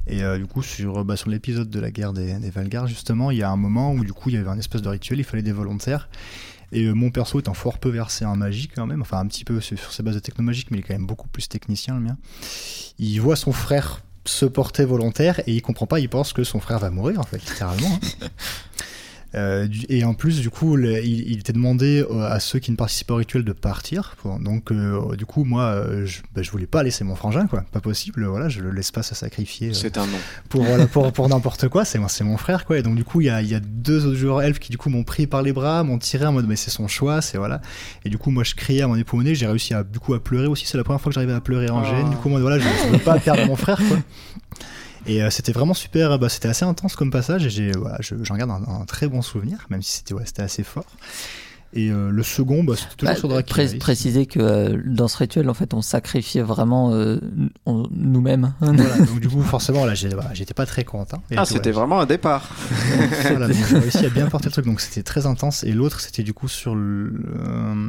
Et 0.06 0.22
euh, 0.22 0.38
du 0.38 0.46
coup 0.46 0.62
sur, 0.62 0.98
euh, 0.98 1.04
bah, 1.04 1.16
sur 1.16 1.30
l'épisode 1.30 1.70
de 1.70 1.80
la 1.80 1.90
guerre 1.90 2.12
des, 2.12 2.34
des 2.34 2.50
Valgar 2.50 2.86
justement, 2.86 3.30
il 3.30 3.38
y 3.38 3.42
a 3.42 3.50
un 3.50 3.56
moment 3.56 3.92
où 3.92 4.04
du 4.04 4.12
coup 4.12 4.28
il 4.28 4.34
y 4.34 4.38
avait 4.38 4.50
un 4.50 4.58
espèce 4.58 4.82
de 4.82 4.88
rituel, 4.88 5.18
il 5.18 5.24
fallait 5.24 5.42
des 5.42 5.52
volontaires. 5.52 6.08
Et 6.72 6.84
euh, 6.84 6.92
mon 6.92 7.10
perso 7.10 7.40
un 7.46 7.54
fort 7.54 7.78
peu 7.78 7.88
versé 7.88 8.24
en 8.24 8.36
magie 8.36 8.68
quand 8.68 8.86
même, 8.86 9.00
enfin 9.00 9.18
un 9.18 9.26
petit 9.26 9.44
peu 9.44 9.60
sur, 9.60 9.78
sur 9.78 9.92
ses 9.92 10.02
bases 10.02 10.14
de 10.14 10.20
technomagique, 10.20 10.70
mais 10.70 10.78
il 10.78 10.80
est 10.80 10.82
quand 10.82 10.94
même 10.94 11.06
beaucoup 11.06 11.28
plus 11.28 11.48
technicien 11.48 11.94
le 11.94 12.00
mien. 12.00 12.16
Il 12.98 13.18
voit 13.20 13.36
son 13.36 13.52
frère 13.52 14.02
se 14.26 14.46
porter 14.46 14.84
volontaire 14.84 15.40
et 15.46 15.52
il 15.52 15.62
comprend 15.62 15.86
pas, 15.86 16.00
il 16.00 16.08
pense 16.08 16.32
que 16.32 16.44
son 16.44 16.58
frère 16.60 16.78
va 16.78 16.90
mourir 16.90 17.20
en 17.20 17.24
fait, 17.24 17.38
littéralement. 17.38 17.98
hein. 18.22 18.28
Euh, 19.34 19.66
et 19.88 20.04
en 20.04 20.14
plus, 20.14 20.40
du 20.40 20.50
coup, 20.50 20.76
le- 20.76 21.02
il, 21.04 21.30
il 21.32 21.38
était 21.40 21.52
demandé 21.52 22.04
euh, 22.10 22.22
à 22.30 22.40
ceux 22.40 22.58
qui 22.58 22.70
ne 22.70 22.76
participent 22.76 23.08
pas 23.08 23.14
au 23.14 23.18
rituel 23.18 23.44
de 23.44 23.52
partir. 23.52 24.16
Donc, 24.40 24.70
euh, 24.70 25.16
du 25.16 25.26
coup, 25.26 25.44
moi, 25.44 25.82
je, 26.04 26.20
bah, 26.34 26.42
je 26.42 26.50
voulais 26.50 26.66
pas 26.66 26.82
laisser 26.82 27.04
mon 27.04 27.14
frangin, 27.16 27.46
quoi. 27.46 27.64
Pas 27.72 27.80
possible. 27.80 28.24
Voilà, 28.24 28.48
je 28.48 28.60
le 28.60 28.70
laisse 28.70 28.90
pas 28.90 29.02
se 29.02 29.14
sacrifier. 29.14 29.74
C'est 29.74 29.98
un 29.98 30.06
nom. 30.06 30.18
pour 30.48 30.62
voilà, 30.64 30.86
pour, 30.86 31.12
pour 31.12 31.28
n'importe 31.28 31.68
quoi 31.68 31.84
c'est 31.84 31.98
c'est 32.08 32.24
mon 32.24 32.36
frère 32.36 32.64
quoi 32.64 32.78
et 32.78 32.82
donc 32.82 32.94
du 32.96 33.04
coup 33.04 33.20
il 33.20 33.26
y 33.26 33.30
a, 33.30 33.40
il 33.42 33.48
y 33.48 33.54
a 33.54 33.60
deux 33.60 34.06
autres 34.06 34.16
joueurs 34.16 34.42
elfes 34.42 34.58
qui 34.58 34.70
du 34.70 34.76
coup 34.78 34.88
m'ont 34.90 35.04
pris 35.04 35.26
par 35.26 35.42
les 35.42 35.52
bras 35.52 35.82
m'ont 35.84 35.98
tiré 35.98 36.26
en 36.26 36.32
mode 36.32 36.46
mais 36.46 36.56
c'est 36.56 36.70
son 36.70 36.86
choix 36.86 37.20
c'est 37.22 37.38
voilà 37.38 37.60
et 38.04 38.10
du 38.10 38.18
coup 38.18 38.30
moi 38.30 38.44
je 38.44 38.54
criais 38.54 38.82
à 38.82 38.88
mon 38.88 38.96
époumonée 38.96 39.34
j'ai 39.34 39.46
réussi 39.46 39.72
à 39.74 39.82
du 39.82 39.98
coup 39.98 40.14
à 40.14 40.22
pleurer 40.22 40.46
aussi 40.46 40.66
c'est 40.66 40.76
la 40.76 40.84
première 40.84 41.00
fois 41.00 41.10
que 41.10 41.14
j'arrivais 41.14 41.32
à 41.32 41.40
pleurer 41.40 41.70
en 41.70 41.82
Oh. 41.82 41.84
gêne 41.86 42.10
du 42.10 42.16
coup 42.16 42.28
moi 42.28 42.40
voilà 42.40 42.58
je, 42.58 42.64
je 42.84 42.92
veux 42.92 42.98
pas 42.98 43.18
perdre 43.18 43.46
mon 43.46 43.56
frère 43.56 43.78
quoi 43.88 43.96
et 45.06 45.22
euh, 45.22 45.30
c'était 45.30 45.52
vraiment 45.52 45.74
super 45.74 46.18
bah, 46.18 46.28
c'était 46.28 46.48
assez 46.48 46.64
intense 46.64 46.96
comme 46.96 47.10
passage 47.10 47.46
et 47.46 47.50
j'ai 47.50 47.72
j'en 48.00 48.36
garde 48.36 48.50
un, 48.50 48.80
un 48.80 48.84
très 48.84 49.08
bon 49.08 49.22
souvenir 49.22 49.66
même 49.70 49.82
si 49.82 49.98
c'était 49.98 50.14
ouais, 50.14 50.24
c'était 50.26 50.42
assez 50.42 50.62
fort 50.62 50.86
et 51.74 51.90
euh, 51.90 52.10
le 52.10 52.22
second 52.22 52.64
bah, 52.64 52.74
c'était 52.76 52.94
toujours 52.96 53.14
Bah, 53.14 53.18
sur 53.18 53.28
pré- 53.28 53.42
Dracarys 53.66 53.78
préciser 53.78 54.26
que 54.26 54.38
euh, 54.40 54.80
dans 54.86 55.08
ce 55.08 55.18
rituel, 55.18 55.48
en 55.50 55.54
fait, 55.54 55.74
on 55.74 55.82
sacrifiait 55.82 56.42
vraiment 56.42 56.92
euh, 56.92 57.18
nous-mêmes. 57.66 58.54
voilà, 58.60 58.98
donc 58.98 59.20
du 59.20 59.28
coup 59.28 59.42
forcément 59.42 59.84
là 59.84 59.94
j'étais 59.94 60.54
pas 60.54 60.66
très 60.66 60.84
content 60.84 61.22
Et 61.30 61.36
Ah, 61.36 61.44
c'était 61.44 61.70
vraiment 61.72 62.00
un 62.00 62.06
départ. 62.06 62.48
Voilà, 63.28 63.50
j'ai 63.52 63.78
réussi 63.78 64.06
à 64.06 64.08
bien 64.10 64.26
porter 64.28 64.46
le 64.46 64.52
truc, 64.52 64.66
donc 64.66 64.80
c'était 64.80 65.02
très 65.02 65.26
intense. 65.26 65.64
Et 65.64 65.72
l'autre, 65.72 66.00
c'était 66.00 66.22
du 66.22 66.32
coup 66.34 66.48
sur 66.48 66.74
le, 66.74 67.12
euh, 67.38 67.88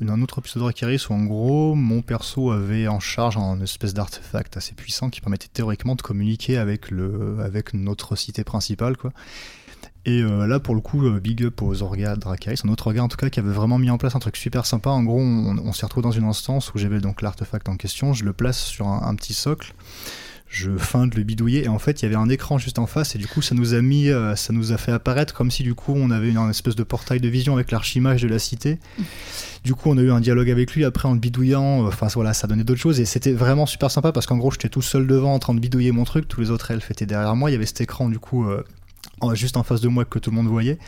un, 0.00 0.08
un 0.08 0.22
autre 0.22 0.38
épisode 0.38 0.62
de 0.62 0.64
Dracarys 0.68 1.02
où 1.08 1.12
en 1.12 1.24
gros, 1.24 1.74
mon 1.74 2.02
perso 2.02 2.50
avait 2.50 2.88
en 2.88 3.00
charge 3.00 3.36
un 3.36 3.60
espèce 3.60 3.94
d'artefact 3.94 4.56
assez 4.56 4.72
puissant 4.74 5.10
qui 5.10 5.20
permettait 5.20 5.48
théoriquement 5.52 5.94
de 5.94 6.02
communiquer 6.02 6.56
avec, 6.58 6.90
le, 6.90 7.36
avec 7.44 7.74
notre 7.74 8.16
cité 8.16 8.44
principale, 8.44 8.96
quoi. 8.96 9.12
Et 10.06 10.22
euh, 10.22 10.46
là, 10.46 10.60
pour 10.60 10.74
le 10.74 10.80
coup, 10.80 11.06
euh, 11.06 11.20
big 11.20 11.44
up 11.44 11.60
aux 11.60 11.82
orgas 11.82 12.14
de 12.14 12.20
Dracarys, 12.20 12.60
un 12.64 12.68
autre 12.70 12.86
orga 12.86 13.02
en 13.02 13.08
tout 13.08 13.18
cas 13.18 13.28
qui 13.28 13.38
avait 13.38 13.52
vraiment 13.52 13.78
mis 13.78 13.90
en 13.90 13.98
place 13.98 14.14
un 14.14 14.18
truc 14.18 14.36
super 14.36 14.64
sympa. 14.64 14.90
En 14.90 15.02
gros, 15.02 15.20
on, 15.20 15.58
on 15.58 15.72
s'est 15.72 15.84
retrouvé 15.84 16.02
dans 16.02 16.10
une 16.10 16.24
instance 16.24 16.72
où 16.74 16.78
j'avais 16.78 17.00
donc 17.00 17.20
l'artefact 17.20 17.68
en 17.68 17.76
question, 17.76 18.14
je 18.14 18.24
le 18.24 18.32
place 18.32 18.58
sur 18.58 18.88
un, 18.88 19.14
petit 19.14 19.34
socle. 19.34 19.74
Je 20.48 20.76
feinte 20.76 21.14
le 21.14 21.22
bidouiller. 21.22 21.66
Et 21.66 21.68
en 21.68 21.78
fait 21.78 22.00
il 22.00 22.06
y 22.06 22.08
avait 22.08 22.16
un 22.16 22.28
écran 22.28 22.58
juste 22.58 22.80
en 22.80 22.86
face. 22.86 23.14
Et 23.14 23.18
du 23.18 23.28
coup 23.28 23.40
ça 23.40 23.54
nous 23.54 23.74
a 23.74 23.82
mis 23.82 24.08
euh, 24.08 24.34
ça 24.34 24.52
nous 24.52 24.72
a 24.72 24.78
fait 24.78 24.90
apparaître 24.90 25.32
comme 25.32 25.48
si 25.48 25.62
du 25.62 25.74
coup 25.74 25.92
on 25.94 26.10
avait 26.10 26.30
une, 26.30 26.38
un 26.38 26.50
espèce 26.50 26.74
de 26.74 26.82
portail 26.82 27.20
de 27.20 27.28
vision 27.28 27.54
avec 27.54 27.70
l'archimage 27.70 28.22
de 28.22 28.26
la 28.26 28.40
cité. 28.40 28.80
Du 29.62 29.76
coup 29.76 29.90
on 29.90 29.98
a 29.98 30.00
eu 30.00 30.10
un 30.10 30.18
dialogue 30.18 30.50
avec 30.50 30.74
lui. 30.74 30.84
Après 30.84 31.06
en 31.06 31.12
le 31.12 31.20
bidouillant 31.20 31.86
enfin 31.86 32.08
voilà 32.14 32.34
ça 32.34 32.48
donnait 32.48 32.64
d'autres 32.64 32.80
choses. 32.80 32.98
Et 32.98 33.04
c'était 33.04 33.32
vraiment 33.32 33.66
super 33.66 33.92
sympa 33.92 34.10
parce 34.10 34.26
qu'en 34.26 34.38
gros 34.38 34.50
j'étais 34.50 34.70
tout 34.70 34.82
seul 34.82 35.06
devant 35.06 35.34
en 35.34 35.38
train 35.38 35.54
de 35.54 35.60
bidouiller 35.60 35.92
mon 35.92 36.02
truc. 36.02 36.26
Tous 36.26 36.40
les 36.40 36.50
autres 36.50 36.72
elfes 36.72 36.90
étaient 36.90 37.06
derrière 37.06 37.36
moi. 37.36 37.50
Il 37.50 37.52
y 37.52 37.56
avait 37.56 37.66
cet 37.66 37.82
écran 37.82 38.08
du 38.08 38.18
coup 38.18 38.50
juste 39.34 39.56
en 39.56 39.62
face 39.62 39.80
de 39.80 39.88
moi 39.88 40.04
que 40.04 40.18
tout 40.18 40.30
le 40.30 40.36
monde 40.36 40.46
voyait 40.48 40.78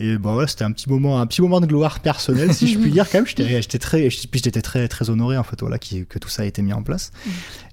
et 0.00 0.18
bon 0.18 0.32
voilà 0.32 0.48
c'était 0.48 0.64
un 0.64 0.72
petit 0.72 0.88
moment 0.90 1.20
un 1.20 1.26
petit 1.26 1.40
moment 1.40 1.60
de 1.60 1.66
gloire 1.66 2.00
personnelle 2.00 2.52
si 2.52 2.66
je 2.66 2.78
puis 2.80 2.90
dire 2.90 3.08
quand 3.08 3.18
même 3.18 3.26
j'étais 3.28 3.78
très 3.78 4.08
puis 4.08 4.40
j'étais 4.42 4.60
très 4.62 4.88
très 4.88 5.08
honoré 5.08 5.36
en 5.38 5.44
fait 5.44 5.60
voilà 5.60 5.78
qui- 5.78 6.04
que 6.04 6.18
tout 6.18 6.28
ça 6.28 6.42
a 6.42 6.46
été 6.46 6.62
mis 6.62 6.72
en 6.72 6.82
place 6.82 7.12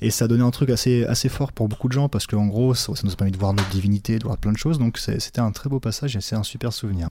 et 0.02 0.12
ça 0.12 0.26
a 0.26 0.28
donné 0.28 0.44
un 0.44 0.52
truc 0.52 0.70
assez, 0.70 1.04
assez 1.06 1.30
fort 1.30 1.52
pour 1.52 1.68
beaucoup 1.68 1.88
de 1.88 1.94
gens 1.94 2.10
parce 2.10 2.28
qu'en 2.28 2.46
gros, 2.46 2.74
ça, 2.76 2.94
ça 2.96 3.02
nous 3.06 3.12
a 3.14 3.16
permis 3.16 3.32
de 3.32 3.38
voir 3.38 3.54
notre 3.54 3.70
divinité, 3.70 4.20
de 4.20 4.24
voir 4.26 4.38
plein 4.38 4.52
de 4.52 4.58
choses. 4.58 4.78
Donc 4.80 4.98
c'était 5.00 5.40
un 5.42 5.52
très 5.52 5.70
beau 5.70 5.80
passage 5.80 6.16
et 6.16 6.22
c'est 6.22 6.36
un 6.36 6.44
super 6.44 6.74
souvenir. 6.74 7.08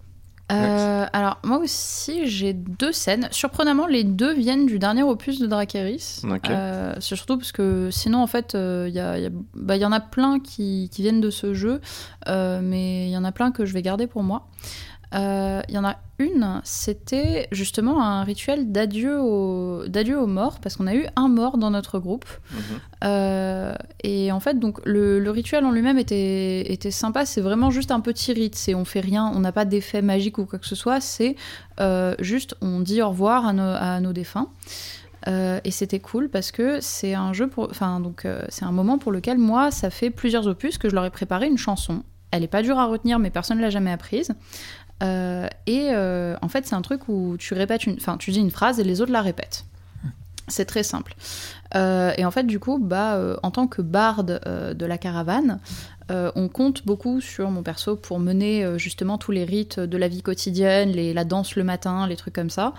Euh, 0.51 1.07
alors, 1.13 1.39
moi 1.45 1.59
aussi, 1.59 2.27
j'ai 2.27 2.53
deux 2.53 2.93
scènes. 2.93 3.29
Surprenamment, 3.31 3.87
les 3.87 4.05
deux 4.05 4.33
viennent 4.35 4.67
du 4.67 4.79
dernier 4.79 5.03
opus 5.03 5.39
de 5.39 5.47
Dracarys. 5.47 6.21
Euh, 6.53 6.95
c'est 7.01 7.17
surtout 7.17 7.37
parce 7.39 7.53
que 7.53 7.89
sinon, 7.91 8.23
en 8.23 8.27
fait, 8.27 8.55
euh, 8.55 8.87
il 8.89 8.95
y, 8.95 9.01
a- 9.01 9.17
il 9.19 9.23
y 9.25 9.27
a- 9.27 9.31
bah, 9.55 9.77
y 9.77 9.85
en 9.85 9.93
a 9.93 10.01
plein 10.01 10.41
qui, 10.41 10.89
qui 10.93 11.03
viennent 11.03 11.21
de 11.21 11.31
ce 11.31 11.55
jeu, 11.55 11.81
euh, 12.29 12.61
mais 12.63 13.07
il 13.07 13.11
y 13.11 13.17
en 13.17 13.25
a 13.25 13.33
plein 13.33 13.51
que 13.53 13.65
je 13.65 13.73
vais 13.75 13.83
garder 13.83 14.07
pour 14.07 14.23
moi. 14.23 14.49
Euh, 15.15 15.61
Il 15.69 15.75
y 15.75 15.79
en 15.79 15.85
a 15.85 15.97
une, 16.19 16.61
c'était 16.65 17.49
justement 17.51 18.03
un 18.03 18.23
rituel 18.25 18.71
d'adieu 18.71 19.21
aux, 19.21 19.87
d'adieu 19.89 20.21
aux 20.21 20.27
morts, 20.27 20.61
parce 20.61 20.77
qu'on 20.77 20.87
a 20.87 20.95
eu 20.95 21.07
un 21.17 21.29
mort 21.29 21.59
dans 21.59 21.71
notre 21.71 21.99
groupe. 21.99 22.27
Mhm. 22.53 22.61
Euh, 23.05 23.75
et 24.05 24.31
en 24.31 24.41
fait, 24.41 24.59
donc 24.59 24.81
le, 24.85 25.19
le 25.19 25.31
rituel 25.31 25.65
en 25.65 25.71
lui-même 25.71 25.99
était, 25.99 26.71
était 26.73 26.91
sympa. 26.91 27.25
C'est 27.27 27.41
vraiment 27.41 27.71
juste 27.71 27.91
un 27.91 28.01
petit 28.01 28.33
rite. 28.33 28.55
C'est 28.55 28.75
on 28.75 28.85
fait 28.85 29.01
rien, 29.01 29.31
on 29.35 29.41
n'a 29.41 29.53
pas 29.53 29.65
d'effet 29.65 30.03
magique 30.03 30.39
ou 30.39 30.47
quoi 30.47 30.59
que 30.59 30.67
ce 30.67 30.75
soit. 30.77 31.01
C'est 31.01 31.37
euh, 31.81 32.15
juste 32.19 32.55
on 32.61 32.81
dit 32.81 33.03
au 33.03 33.09
revoir 33.09 33.47
à 33.47 33.53
nos, 33.53 33.63
à 33.63 34.01
nos 34.01 34.13
défunts. 34.13 34.49
Euh, 35.29 35.61
et 35.65 35.71
c'était 35.71 36.01
cool 36.01 36.29
parce 36.31 36.51
que 36.51 36.81
c'est 36.81 37.15
un 37.15 37.33
jeu 37.35 37.47
pour, 37.47 37.69
enfin 37.71 38.01
donc 38.01 38.25
euh, 38.25 38.43
c'est 38.49 38.65
un 38.65 38.73
moment 38.73 38.97
pour 38.97 39.13
lequel 39.13 39.37
moi 39.37 39.71
ça 39.71 39.91
fait 39.91 40.09
plusieurs 40.09 40.47
opus 40.47 40.79
que 40.79 40.89
je 40.89 40.95
leur 40.95 41.05
ai 41.05 41.11
préparé 41.11 41.47
une 41.47 41.59
chanson. 41.59 42.05
Elle 42.31 42.45
est 42.45 42.49
pas 42.49 42.63
dure 42.63 42.79
à 42.79 42.87
retenir, 42.87 43.19
mais 43.19 43.29
personne 43.31 43.59
ne 43.59 43.63
l'a 43.63 43.71
jamais 43.71 43.91
apprise. 43.91 44.33
Euh, 45.03 45.49
et 45.67 45.89
euh, 45.91 46.37
en 46.43 46.49
fait, 46.49 46.67
c'est 46.67 46.75
un 46.75 46.83
truc 46.83 47.09
où 47.09 47.37
tu 47.39 47.55
répètes 47.55 47.87
une, 47.87 47.97
tu 48.19 48.31
dis 48.31 48.41
une 48.41 48.51
phrase 48.51 48.81
et 48.81 48.85
les 48.85 49.01
autres 49.01 49.13
la 49.13 49.23
répètent. 49.23 49.65
C'est 50.49 50.65
très 50.65 50.83
simple. 50.83 51.15
Euh, 51.77 52.13
et 52.19 52.25
en 52.25 52.33
fait, 52.33 52.45
du 52.45 52.59
coup, 52.59 52.79
bah, 52.81 53.21
en 53.45 53.51
tant 53.53 53.69
que 53.69 53.83
barde 53.83 54.41
de 54.75 54.87
la 54.87 54.99
caravane, 54.99 55.61
on 56.13 56.49
compte 56.49 56.85
beaucoup 56.85 57.21
sur 57.21 57.53
mon 57.53 57.63
perso 57.63 57.95
pour 57.95 58.19
mener 58.19 58.77
justement 58.77 59.17
tous 59.17 59.31
les 59.31 59.45
rites 59.45 59.79
de 59.79 59.97
la 59.97 60.09
vie 60.09 60.23
quotidienne, 60.23 60.91
la 60.91 61.25
danse 61.25 61.55
le 61.55 61.63
matin, 61.63 62.09
les 62.09 62.17
trucs 62.17 62.35
comme 62.35 62.51
ça. 62.51 62.75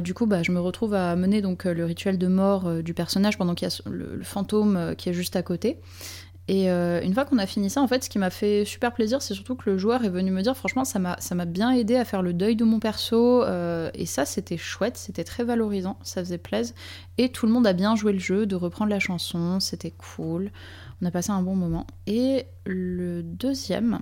Du 0.00 0.12
coup, 0.12 0.26
bah, 0.26 0.42
je 0.42 0.50
me 0.50 0.58
retrouve 0.58 0.94
à 0.94 1.14
mener 1.14 1.40
donc 1.40 1.66
le 1.66 1.84
rituel 1.84 2.18
de 2.18 2.26
mort 2.26 2.82
du 2.82 2.94
personnage 2.94 3.38
pendant 3.38 3.54
qu'il 3.54 3.68
y 3.68 3.70
a 3.70 3.78
le, 3.88 4.20
fantôme 4.24 4.96
qui 4.98 5.08
est 5.08 5.12
juste 5.12 5.36
à 5.36 5.42
côté. 5.42 5.78
Et 6.48 6.70
euh, 6.70 7.02
une 7.02 7.12
fois 7.12 7.26
qu'on 7.26 7.36
a 7.36 7.44
fini 7.44 7.68
ça, 7.68 7.82
en 7.82 7.86
fait, 7.86 8.02
ce 8.02 8.08
qui 8.08 8.18
m'a 8.18 8.30
fait 8.30 8.64
super 8.64 8.94
plaisir, 8.94 9.20
c'est 9.20 9.34
surtout 9.34 9.54
que 9.54 9.68
le 9.68 9.76
joueur 9.76 10.04
est 10.04 10.08
venu 10.08 10.30
me 10.30 10.40
dire, 10.40 10.56
franchement, 10.56 10.84
ça 10.84 10.98
m'a 10.98 11.44
bien 11.44 11.70
aidé 11.72 11.96
à 11.96 12.06
faire 12.06 12.22
le 12.22 12.32
deuil 12.32 12.56
de 12.56 12.64
mon 12.64 12.80
perso. 12.80 13.42
euh, 13.44 13.90
et 13.92 14.06
ça, 14.06 14.24
c'était 14.24 14.56
chouette, 14.56 14.96
c'était 14.96 15.24
très 15.24 15.44
valorisant, 15.44 15.98
ça 16.02 16.24
faisait 16.24 16.38
plaisir. 16.38 16.74
Et 17.18 17.28
tout 17.28 17.44
le 17.44 17.52
monde 17.52 17.66
a 17.66 17.74
bien 17.74 17.94
joué 17.96 18.14
le 18.14 18.18
jeu, 18.18 18.46
de 18.46 18.56
reprendre 18.56 18.90
la 18.90 18.98
chanson, 18.98 19.60
c'était 19.60 19.90
cool. 19.90 20.50
On 21.02 21.06
a 21.06 21.10
passé 21.10 21.30
un 21.30 21.42
bon 21.42 21.54
moment. 21.54 21.86
Et 22.06 22.46
le 22.64 23.22
deuxième, 23.22 24.00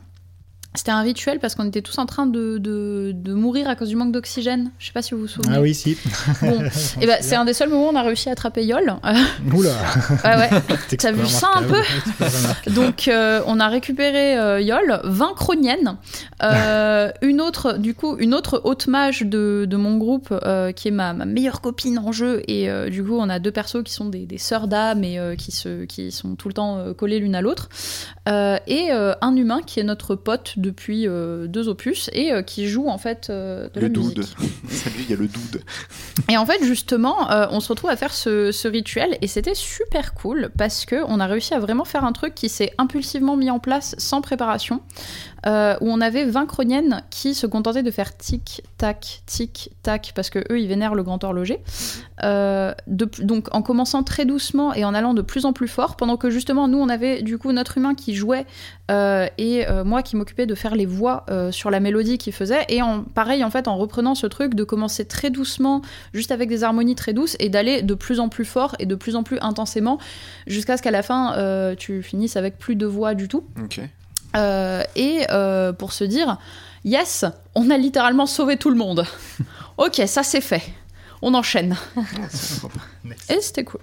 c'était 0.77 0.91
un 0.91 1.03
rituel 1.03 1.39
parce 1.39 1.55
qu'on 1.55 1.67
était 1.67 1.83
tous 1.83 1.99
en 1.99 2.07
train 2.07 2.27
de, 2.27 2.59
de, 2.59 3.13
de 3.15 3.35
mourir 3.35 3.69
à 3.69 3.77
cause 3.77 3.89
du 3.89 3.97
manque 3.97 4.13
d'oxygène. 4.13 4.71
Je 4.79 4.87
sais 4.87 4.93
pas 4.93 5.03
si 5.03 5.15
vous 5.15 5.21
vous 5.21 5.27
souvenez. 5.29 5.57
Ah 5.57 5.61
oui, 5.61 5.75
si. 5.75 5.97
Bon, 6.43 6.63
et 7.01 7.07
ben, 7.07 7.19
c'est 7.21 7.37
un 7.37 7.45
des 7.45 7.55
seuls 7.55 7.69
moments 7.69 7.87
où 7.87 7.93
on 7.93 7.97
a 7.97 8.03
réussi 8.03 8.29
à 8.29 8.33
attraper 8.33 8.65
Yol. 8.65 8.97
Oula. 9.55 9.71
ouais, 10.25 10.37
ouais. 10.37 10.51
T'as 10.99 11.13
vu 11.13 11.27
ça 11.27 11.49
un 11.55 11.63
peu 11.63 11.81
Donc, 12.71 13.09
euh, 13.09 13.41
on 13.47 13.61
a 13.61 13.69
récupéré 13.69 14.39
euh, 14.39 14.61
Yol, 14.61 15.01
20 15.05 15.35
chroniennes, 15.35 15.97
euh, 16.43 17.11
une 17.23 17.41
autre, 17.41 17.79
du 17.79 17.95
coup, 17.95 18.17
une 18.19 18.35
autre 18.35 18.61
haute 18.65 18.87
mage 18.87 19.23
de, 19.23 19.67
de 19.69 19.77
mon 19.77 19.97
groupe 19.97 20.29
euh, 20.31 20.73
qui 20.73 20.89
est 20.89 20.93
ma, 20.93 21.13
ma 21.13 21.25
meilleure 21.25 21.61
copine 21.61 21.99
en 21.99 22.13
jeu. 22.13 22.43
Et 22.49 22.69
du 22.91 23.03
coup, 23.05 23.17
on 23.19 23.29
a 23.29 23.39
deux 23.39 23.53
persos 23.53 23.83
qui 23.85 23.93
sont 23.93 24.07
des, 24.07 24.27
des 24.27 24.39
sœurs 24.39 24.69
d'âme 24.69 25.05
et 25.05 25.19
qui, 25.39 25.53
se, 25.53 25.85
qui 25.85 26.13
sont 26.13 26.37
tout 26.37 26.49
le 26.49 26.55
temps 26.55 26.93
collées 26.95 27.19
l'une 27.19 27.35
à 27.35 27.41
l'autre. 27.41 27.69
Et 28.27 28.91
un 28.91 29.37
humain 29.37 29.61
qui 29.65 29.81
est 29.81 29.85
notre 29.85 30.15
pote 30.15 30.55
depuis 30.67 31.07
euh, 31.07 31.47
deux 31.47 31.69
opus 31.69 32.11
et 32.13 32.33
euh, 32.33 32.43
qui 32.43 32.69
joue 32.69 32.89
en 32.89 32.99
fait 32.99 33.29
euh, 33.31 33.69
de 33.71 33.81
Le 33.81 33.89
la 33.89 33.99
musique. 33.99 34.17
dude. 34.17 34.27
Salut, 34.69 34.97
il 35.01 35.11
y 35.11 35.13
a 35.15 35.17
le 35.17 35.29
dude. 35.29 35.63
Et 36.29 36.37
en 36.37 36.45
fait, 36.45 36.63
justement, 36.65 37.29
on 37.51 37.61
se 37.61 37.69
retrouve 37.69 37.91
à 37.91 37.97
faire 37.97 38.13
ce, 38.13 38.51
ce 38.51 38.67
rituel 38.67 39.17
et 39.21 39.27
c'était 39.29 39.55
super 39.55 40.15
cool 40.15 40.51
parce 40.59 40.85
que 40.85 40.97
on 41.07 41.21
a 41.21 41.27
réussi 41.27 41.55
à 41.55 41.61
vraiment 41.61 41.85
faire 41.85 42.05
un 42.05 42.13
truc 42.13 42.35
qui 42.35 42.49
s'est 42.49 42.73
impulsivement 42.79 43.37
mis 43.37 43.51
en 43.51 43.61
place 43.61 43.95
sans 43.99 44.23
préparation. 44.23 44.81
Euh, 45.47 45.77
où 45.81 45.91
on 45.91 46.01
avait 46.01 46.25
20 46.25 46.47
chroniennes 46.47 47.03
qui 47.11 47.35
se 47.35 47.47
contentaient 47.47 47.83
de 47.85 47.91
faire 47.91 48.17
tic 48.17 48.63
tac 48.79 49.23
tic 49.27 49.71
tac 49.83 50.13
parce 50.15 50.29
que 50.31 50.41
eux 50.51 50.61
ils 50.61 50.67
vénèrent 50.69 50.95
le 50.95 51.03
grand 51.03 51.23
horloger. 51.25 51.61
Euh, 52.25 52.73
de- 52.87 53.09
donc 53.23 53.55
en 53.55 53.63
commençant 53.63 54.03
très 54.03 54.25
doucement 54.25 54.75
et 54.75 54.85
en 54.85 54.95
allant 54.95 55.15
de 55.15 55.23
plus 55.23 55.45
en 55.45 55.53
plus 55.53 55.69
fort, 55.69 55.97
pendant 55.97 56.17
que 56.17 56.31
justement 56.31 56.67
nous 56.69 56.79
on 56.79 56.89
avait 56.89 57.23
du 57.23 57.39
coup 57.39 57.53
notre 57.53 57.79
humain 57.79 57.95
qui 57.95 58.15
jouait 58.15 58.47
euh, 58.91 59.27
et 59.39 59.69
euh, 59.69 59.85
moi 59.85 60.03
qui 60.03 60.17
m'occupais 60.17 60.47
de 60.47 60.55
faire 60.55 60.75
les 60.75 60.87
voix 60.87 61.25
euh, 61.31 61.53
sur 61.53 61.71
la 61.71 61.79
mélodie 61.81 62.19
qu'il 62.19 62.33
faisait 62.33 62.65
et 62.69 62.83
en 62.83 63.03
pareil 63.05 63.45
en 63.45 63.51
fait 63.51 63.69
en 63.69 63.77
reprenant 63.77 64.15
ce 64.15 64.27
truc 64.27 64.55
de 64.55 64.65
commencer 64.65 65.05
très 65.05 65.31
doucement 65.31 65.83
juste 66.15 66.31
avec 66.33 66.49
des 66.49 66.65
harmonies 66.65 66.95
très 66.95 67.13
douces 67.13 67.37
et 67.39 67.49
d'aller 67.51 67.83
de 67.83 67.95
plus 67.95 68.19
en 68.21 68.29
plus 68.29 68.45
fort 68.45 68.75
et 68.79 68.87
de 68.87 68.95
plus 68.95 69.15
en 69.17 69.23
plus 69.23 69.39
intensément 69.43 69.99
jusqu'à 70.47 70.77
ce 70.77 70.83
qu'à 70.83 70.91
la 70.91 71.03
fin 71.03 71.35
euh, 71.37 71.75
tu 71.75 72.03
finisses 72.03 72.37
avec 72.37 72.59
plus 72.59 72.77
de 72.77 72.87
voix 72.87 73.15
du 73.15 73.29
tout 73.29 73.45
Ok. 73.63 73.81
Euh, 74.37 74.83
et 74.95 75.27
euh, 75.31 75.73
pour 75.73 75.93
se 75.93 76.05
dire 76.05 76.39
yes 76.85 77.25
on 77.55 77.71
a 77.71 77.79
littéralement 77.79 78.27
sauvé 78.27 78.57
tout 78.57 78.71
le 78.71 78.77
monde 78.77 79.07
ok 79.79 80.03
ça 80.07 80.23
c'est 80.23 80.41
fait 80.41 80.63
on 81.23 81.33
enchaîne 81.35 81.77
et 83.31 83.41
c'était 83.41 83.65
cool 83.65 83.81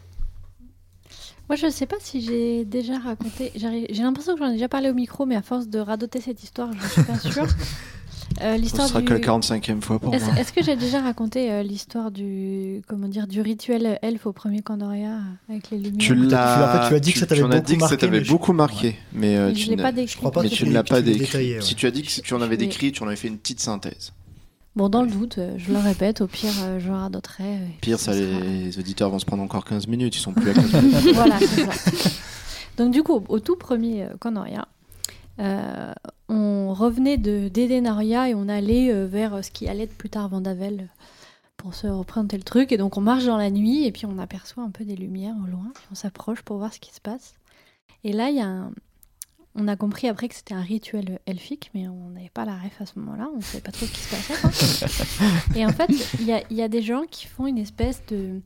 Moi, 1.50 1.56
je 1.56 1.70
sais 1.70 1.88
pas 1.88 1.96
si 2.00 2.22
j'ai 2.22 2.64
déjà 2.64 3.00
raconté. 3.00 3.52
J'ai 3.56 4.04
l'impression 4.04 4.34
que 4.36 4.40
j'en 4.40 4.50
ai 4.50 4.54
déjà 4.54 4.70
parlé 4.70 4.90
au 4.90 4.94
micro, 4.94 5.26
mais 5.26 5.36
à 5.36 5.42
force 5.42 5.68
de 5.68 5.80
radoter 5.80 6.22
cette 6.22 6.44
histoire, 6.44 6.70
je 6.80 6.88
suis 6.88 7.04
pas 7.04 7.20
sûre. 7.20 7.48
Euh, 8.42 8.56
Ce 8.56 8.62
l'histoire 8.62 8.88
sera 8.88 9.00
du... 9.00 9.06
que 9.06 9.14
la 9.14 9.20
45e 9.20 9.82
fois 9.82 10.00
pour 10.00 10.14
Est-ce 10.14 10.26
moi. 10.26 10.36
est-ce 10.38 10.52
que 10.54 10.64
j'ai 10.64 10.76
déjà 10.76 11.02
raconté 11.02 11.52
euh, 11.52 11.64
l'histoire 11.64 12.12
du 12.12 12.82
comment 12.88 13.08
dire 13.08 13.28
du 13.28 13.42
rituel 13.42 14.00
elfe 14.02 14.26
au 14.26 14.34
premier 14.34 14.62
Candoria 14.62 15.20
avec 15.50 15.70
les 15.72 15.78
lumières? 15.78 15.98
Tu 16.00 16.16
l'as. 16.16 16.78
en 16.80 16.82
fait, 16.84 16.90
tu 16.90 16.96
as 16.96 17.00
dit 17.00 17.14
que 17.14 17.20
ça 17.20 17.26
t'avait 17.28 17.42
tu 17.42 17.48
beaucoup 17.48 17.62
dit 17.66 17.74
que 17.74 17.80
ça 17.80 17.86
marqué, 17.90 17.98
t'avait 17.98 18.20
mais 18.20 18.24
je- 18.26 18.52
marqué, 18.54 18.96
euh, 19.24 19.52
tu 19.54 19.60
je 19.62 19.70
l'ai 19.70 19.76
n'as- 19.76 19.84
pas 19.84 19.92
décrit. 19.92 20.16
crois 20.18 20.32
pas 20.32 20.42
mais 20.44 20.50
que 20.50 20.54
tu 20.56 20.64
tu 20.64 20.70
ne 20.70 20.74
l'as 20.74 20.84
pas 20.84 20.98
tu 21.02 21.04
décrit. 21.04 21.20
détaillé, 21.26 21.56
ouais. 21.56 21.62
Si 21.62 21.76
tu 21.76 21.86
as 21.86 21.92
dit 21.92 22.02
que 22.04 22.10
tu 22.22 22.34
en 22.34 22.42
avais 22.42 22.56
Je 22.56 22.60
décrit, 22.60 22.92
tu 22.92 23.04
en 23.04 23.08
avais 23.08 23.16
fait 23.16 23.28
une 23.28 23.38
petite 23.38 23.60
synthèse. 23.60 24.14
Bon, 24.76 24.90
dans 24.90 25.04
le 25.04 25.10
doute, 25.12 25.40
je 25.58 25.72
le 25.72 25.78
répète, 25.78 26.22
au 26.22 26.28
pire, 26.28 26.50
je 26.80 26.90
radoterai. 26.90 27.44
et 27.44 27.58
puis 27.82 27.92
Pire, 27.92 28.00
ça, 28.00 28.14
les 28.14 28.78
auditeurs 28.80 29.12
vont 29.12 29.20
se 29.20 29.26
prendre 29.26 29.44
encore 29.44 29.66
15 29.66 29.86
minutes. 29.88 30.16
Ils 30.16 30.20
sont 30.20 30.34
plus 30.34 30.50
à 30.50 30.54
15 30.56 30.74
minutes. 30.82 31.14
voilà, 31.14 31.38
c'est 31.40 31.66
ça. 31.66 32.10
Donc 32.78 32.92
du 32.92 33.04
coup, 33.04 33.24
au 33.30 33.40
tout 33.40 33.56
premier 33.56 34.02
euh, 34.04 34.08
Candoria, 34.20 34.68
euh, 35.40 35.94
on 36.30 36.74
revenait 36.74 37.18
de 37.18 37.48
d'Edenaria 37.48 38.30
et 38.30 38.36
on 38.36 38.48
allait 38.48 38.92
euh, 38.92 39.08
vers 39.08 39.44
ce 39.44 39.52
qui 39.52 39.68
allait 39.68 39.84
être 39.84 39.98
plus 39.98 40.10
tard 40.10 40.30
Vendavel 40.30 40.82
euh, 40.82 41.04
pour 41.58 41.74
se 41.74 41.88
représenter 41.88 42.38
le 42.38 42.44
truc. 42.44 42.72
Et 42.72 42.78
donc 42.78 42.98
on 42.98 43.02
marche 43.02 43.26
dans 43.26 43.38
la 43.38 43.50
nuit 43.50 43.86
et 43.86 43.92
puis 43.92 44.06
on 44.06 44.18
aperçoit 44.18 44.64
un 44.64 44.72
peu 44.72 44.86
des 44.86 44.96
lumières 44.96 45.36
au 45.44 45.48
loin. 45.48 45.72
Puis 45.74 45.86
on 45.92 45.96
s'approche 45.96 46.42
pour 46.42 46.58
voir 46.58 46.74
ce 46.74 46.80
qui 46.80 46.94
se 46.94 47.02
passe. 47.02 47.36
Et 48.04 48.14
là, 48.14 48.30
il 48.30 48.38
y 48.38 48.42
a 48.42 48.48
un... 48.48 48.72
On 49.56 49.68
a 49.68 49.76
compris 49.76 50.08
après 50.08 50.28
que 50.30 50.34
c'était 50.34 50.56
un 50.56 50.64
rituel 50.64 51.20
elfique, 51.28 51.70
mais 51.76 51.88
on 51.88 52.10
n'avait 52.10 52.32
pas 52.34 52.44
la 52.44 52.58
ref 52.58 52.82
à 52.82 52.88
ce 52.88 52.98
moment-là, 52.98 53.30
on 53.32 53.38
ne 53.38 53.42
savait 53.44 53.62
pas 53.62 53.72
trop 53.72 53.86
ce 53.86 53.92
qui 53.92 54.00
se 54.00 54.10
passait. 54.10 54.34
quoi. 54.42 55.56
et 55.56 55.64
en 55.64 55.70
fait, 55.70 55.92
il 56.20 56.26
y 56.26 56.34
a, 56.34 56.42
il 56.50 56.58
y 56.58 56.64
a 56.64 56.68
des 56.68 56.82
gens 56.82 57.04
qui 57.08 57.28
font 57.28 57.46
une 57.46 57.60
espèce 57.60 58.02
de, 58.08 58.42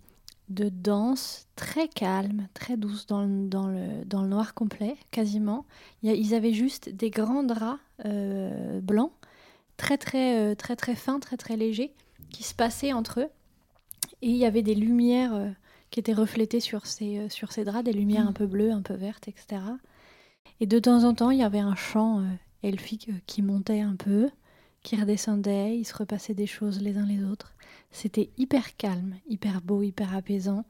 de 0.50 0.70
danse 0.70 1.48
très 1.56 1.88
calme, 1.88 2.48
très 2.54 2.78
douce 2.78 3.06
dans 3.06 3.24
le, 3.24 3.48
dans 3.48 3.68
le, 3.68 4.06
dans 4.06 4.22
le 4.22 4.30
noir 4.30 4.54
complet, 4.54 4.96
quasiment. 5.12 5.66
Ils 6.04 6.34
avaient 6.34 6.54
juste 6.54 6.90
des 6.90 7.10
grands 7.10 7.44
draps 7.44 7.80
euh, 8.06 8.80
blancs, 8.80 9.12
très 9.76 9.98
très, 9.98 10.40
euh, 10.40 10.56
très 10.56 10.76
très 10.76 10.96
fins, 10.96 11.20
très 11.20 11.38
très 11.38 11.58
légers, 11.58 11.94
qui 12.30 12.44
se 12.44 12.54
passaient 12.54 12.94
entre 12.94 13.22
eux. 13.22 13.30
Et 14.22 14.30
il 14.30 14.38
y 14.38 14.46
avait 14.46 14.64
des 14.64 14.76
lumières 14.76 15.36
euh, 15.36 15.50
qui 15.92 16.00
étaient 16.00 16.14
reflétées 16.14 16.62
sur 16.62 16.86
ces, 16.86 17.28
sur 17.30 17.52
ces 17.52 17.66
draps, 17.66 17.84
des 17.84 17.94
lumières 17.94 18.28
un 18.28 18.34
peu 18.34 18.48
bleues, 18.48 18.72
un 18.72 18.82
peu 18.82 18.94
vertes, 18.94 19.28
etc. 19.28 19.62
Et 20.60 20.66
de 20.66 20.80
temps 20.80 21.04
en 21.04 21.14
temps, 21.14 21.32
il 21.32 21.40
y 21.40 21.44
avait 21.44 21.60
un 21.60 21.76
chant 21.76 22.24
elfique 22.64 23.10
qui 23.26 23.42
montait 23.42 23.82
un 23.82 23.96
peu, 23.96 24.30
qui 24.82 24.96
redescendait, 24.96 25.78
il 25.78 25.86
se 25.86 25.96
repassait 25.96 26.34
des 26.34 26.48
choses 26.48 26.82
les 26.82 26.98
uns 26.98 27.06
les 27.06 27.24
autres. 27.24 27.54
C'était 27.98 28.30
hyper 28.38 28.78
calme, 28.78 29.16
hyper 29.28 29.60
beau, 29.62 29.82
hyper 29.82 30.16
apaisant. 30.16 30.66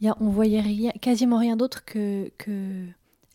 Y 0.00 0.08
a, 0.08 0.16
on 0.18 0.28
voyait 0.28 0.90
quasiment 1.00 1.38
rien 1.38 1.56
d'autre 1.56 1.84
que, 1.84 2.32
que 2.36 2.84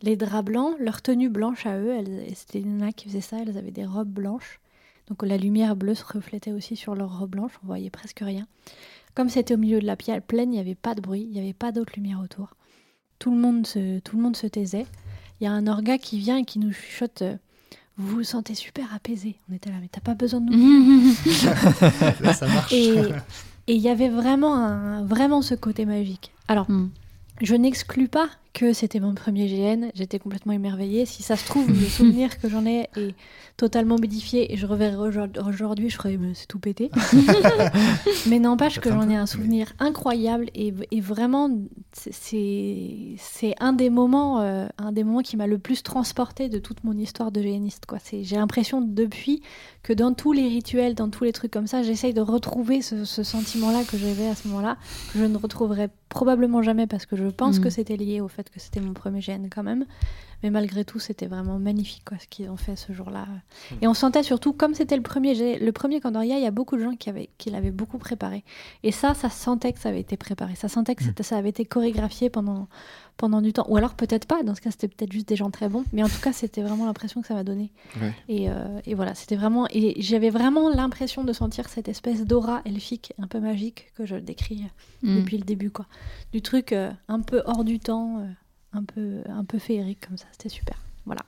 les 0.01 0.17
draps 0.17 0.43
blancs, 0.43 0.75
leur 0.77 1.01
tenue 1.01 1.29
blanche 1.29 1.65
à 1.65 1.79
eux. 1.79 2.03
C'était 2.35 2.59
les 2.59 2.65
nanas 2.65 2.91
qui 2.91 3.07
faisaient 3.07 3.21
ça, 3.21 3.37
elles 3.39 3.57
avaient 3.57 3.71
des 3.71 3.85
robes 3.85 4.09
blanches. 4.09 4.59
Donc 5.07 5.23
la 5.23 5.37
lumière 5.37 5.77
bleue 5.77 5.95
se 5.95 6.03
reflétait 6.03 6.51
aussi 6.51 6.75
sur 6.75 6.95
leurs 6.95 7.17
robes 7.17 7.29
blanches, 7.29 7.57
on 7.63 7.67
voyait 7.67 7.89
presque 7.89 8.19
rien. 8.19 8.45
Comme 9.15 9.29
c'était 9.29 9.53
au 9.53 9.57
milieu 9.57 9.79
de 9.79 9.87
la 9.87 9.95
plaine, 9.95 10.51
il 10.51 10.55
n'y 10.55 10.59
avait 10.59 10.75
pas 10.75 10.93
de 10.93 10.99
bruit, 10.99 11.21
il 11.21 11.31
n'y 11.31 11.39
avait 11.39 11.53
pas 11.53 11.71
d'autre 11.71 11.93
lumière 11.95 12.19
autour. 12.19 12.55
Tout 13.19 13.31
le 13.31 13.37
monde 13.37 13.65
se, 13.65 13.99
tout 13.99 14.17
le 14.17 14.21
monde 14.21 14.35
se 14.35 14.47
taisait. 14.47 14.85
Il 15.39 15.45
y 15.45 15.47
a 15.47 15.53
un 15.53 15.65
orga 15.65 15.97
qui 15.97 16.19
vient 16.19 16.39
et 16.39 16.43
qui 16.43 16.59
nous 16.59 16.73
chuchote 16.73 17.21
euh, 17.21 17.37
Vous 17.99 18.15
vous 18.15 18.23
sentez 18.23 18.55
super 18.55 18.85
apaisé. 18.95 19.35
On 19.51 19.55
était 19.55 19.69
là, 19.69 19.75
mais 19.81 19.89
t'as 19.91 19.99
pas 20.01 20.13
besoin 20.15 20.39
de 20.41 20.49
nous 20.55 21.13
Là, 22.21 22.33
ça 22.33 22.47
marche. 22.47 22.71
et 22.73 22.95
il 23.67 23.77
y 23.77 23.89
avait 23.89 24.09
vraiment, 24.09 24.55
un, 24.55 25.03
vraiment 25.03 25.41
ce 25.41 25.53
côté 25.53 25.85
magique. 25.85 26.31
Alors, 26.47 26.69
Mm. 26.71 26.89
je 27.41 27.55
n'exclus 27.55 28.07
pas 28.07 28.29
que 28.53 28.73
c'était 28.73 28.99
mon 28.99 29.13
premier 29.13 29.47
GN. 29.47 29.89
J'étais 29.93 30.17
complètement 30.19 30.53
émerveillée. 30.53 31.05
Si 31.05 31.21
ça 31.23 31.35
se 31.37 31.45
trouve, 31.45 31.67
le 31.67 31.75
souvenir 31.87 32.39
que 32.39 32.49
j'en 32.49 32.65
ai 32.65 32.89
est 32.97 33.13
totalement 33.57 33.95
modifié 33.99 34.51
et 34.53 34.57
je 34.57 34.65
reverrai 34.65 34.95
aujourd- 34.97 35.37
aujourd'hui, 35.47 35.89
je 35.89 35.95
ferais 35.95 36.17
mais 36.17 36.33
c'est 36.33 36.47
tout 36.47 36.59
pété. 36.59 36.89
Mais 38.27 38.39
n'empêche 38.39 38.79
que 38.79 38.89
j'en 38.89 39.09
ai 39.09 39.15
un 39.15 39.25
souvenir 39.25 39.73
incroyable 39.79 40.49
et, 40.55 40.73
et 40.91 41.01
vraiment, 41.01 41.49
c'est- 41.93 43.15
un 43.59 43.73
des 43.73 43.89
moments, 43.89 44.41
euh, 44.41 44.67
un 44.77 44.91
des 44.91 45.03
moments 45.03 45.21
qui 45.21 45.37
m'a 45.37 45.47
le 45.47 45.57
plus 45.59 45.83
transporté 45.83 46.49
de 46.49 46.59
toute 46.59 46.83
mon 46.83 46.93
histoire 46.97 47.31
de 47.31 47.41
GNiste. 47.41 47.85
J'ai 48.21 48.35
l'impression 48.35 48.81
depuis 48.81 49.41
que 49.83 49.93
dans 49.93 50.13
tous 50.13 50.31
les 50.33 50.47
rituels, 50.47 50.95
dans 50.95 51.09
tous 51.09 51.23
les 51.23 51.31
trucs 51.33 51.51
comme 51.51 51.67
ça, 51.67 51.83
j'essaye 51.83 52.13
de 52.13 52.21
retrouver 52.21 52.81
ce, 52.81 53.05
ce 53.05 53.23
sentiment-là 53.23 53.83
que 53.83 53.97
j'avais 53.97 54.27
à 54.27 54.35
ce 54.35 54.47
moment-là, 54.47 54.77
que 55.13 55.19
je 55.19 55.25
ne 55.25 55.37
retrouverai 55.37 55.89
probablement 56.09 56.61
jamais 56.61 56.87
parce 56.87 57.05
que 57.05 57.15
je 57.15 57.25
pense 57.25 57.57
Mhm. 57.57 57.63
que 57.63 57.69
c'était 57.69 57.97
lié 57.97 58.21
au 58.21 58.27
fait 58.27 58.38
que 58.47 58.59
c'était 58.59 58.79
mon 58.79 58.93
premier 58.93 59.19
GN 59.19 59.47
quand 59.49 59.63
même. 59.63 59.85
Mais 60.41 60.49
malgré 60.51 60.85
tout, 60.85 60.99
c'était 60.99 61.25
vraiment 61.27 61.59
magnifique 61.59 62.03
quoi, 62.05 62.17
ce 62.17 62.25
qu'ils 62.27 62.49
ont 62.49 62.55
fait 62.55 62.77
ce 62.77 62.93
jour-là. 62.93 63.27
Et 63.81 63.87
on 63.87 63.93
sentait 63.93 64.23
surtout, 64.23 64.53
comme 64.53 64.73
c'était 64.73 64.95
le 64.95 65.01
premier, 65.03 65.59
le 65.59 65.71
premier 65.73 65.99
Candoria, 65.99 66.37
il 66.37 66.43
y 66.43 66.47
a 66.47 66.51
beaucoup 66.51 66.77
de 66.77 66.83
gens 66.83 66.95
qui, 66.95 67.09
avaient, 67.09 67.29
qui 67.37 67.49
l'avaient 67.49 67.71
beaucoup 67.71 67.97
préparé. 67.97 68.45
Et 68.83 68.93
ça, 68.93 69.13
ça 69.13 69.29
sentait 69.29 69.73
que 69.73 69.79
ça 69.79 69.89
avait 69.89 69.99
été 69.99 70.15
préparé. 70.15 70.55
Ça 70.55 70.69
sentait 70.69 70.95
que 70.95 71.03
c'était- 71.03 71.23
ça 71.23 71.35
avait 71.35 71.49
été 71.49 71.65
chorégraphié 71.65 72.29
pendant, 72.29 72.69
pendant 73.19 73.41
du 73.41 73.53
temps. 73.53 73.65
Ou 73.69 73.77
alors 73.77 73.93
peut-être 73.93 74.25
pas, 74.25 74.41
dans 74.41 74.55
ce 74.55 74.61
cas, 74.61 74.71
c'était 74.71 74.87
peut-être 74.87 75.13
juste 75.13 75.29
des 75.29 75.35
gens 75.35 75.51
très 75.51 75.69
bons. 75.69 75.85
Mais 75.93 76.01
en 76.01 76.09
tout 76.09 76.19
cas, 76.21 76.33
c'était 76.33 76.63
vraiment 76.63 76.87
l'impression 76.87 77.21
que 77.21 77.27
ça 77.27 77.35
m'a 77.35 77.43
donné. 77.43 77.69
Ouais. 78.01 78.13
Et, 78.27 78.49
euh, 78.49 78.79
et 78.87 78.95
voilà, 78.95 79.13
c'était 79.13 79.35
vraiment. 79.35 79.67
Et 79.71 80.01
j'avais 80.01 80.31
vraiment 80.31 80.69
l'impression 80.69 81.23
de 81.23 81.33
sentir 81.33 81.69
cette 81.69 81.87
espèce 81.87 82.25
d'aura 82.25 82.61
elfique, 82.65 83.13
un 83.19 83.27
peu 83.27 83.39
magique, 83.39 83.91
que 83.95 84.05
je 84.07 84.15
décris 84.15 84.63
Mm. 85.01 85.17
depuis 85.21 85.37
le 85.37 85.43
début, 85.43 85.69
quoi. 85.71 85.85
Du 86.31 86.41
truc 86.41 86.73
euh, 86.73 86.91
un 87.07 87.21
peu 87.21 87.41
hors 87.45 87.63
du 87.63 87.79
temps, 87.79 88.19
euh, 88.19 88.27
un, 88.73 88.83
peu, 88.83 89.21
un 89.27 89.45
peu 89.45 89.59
féerique 89.59 90.05
comme 90.07 90.17
ça. 90.17 90.25
C'était 90.31 90.49
super. 90.49 90.77
Voilà. 91.05 91.21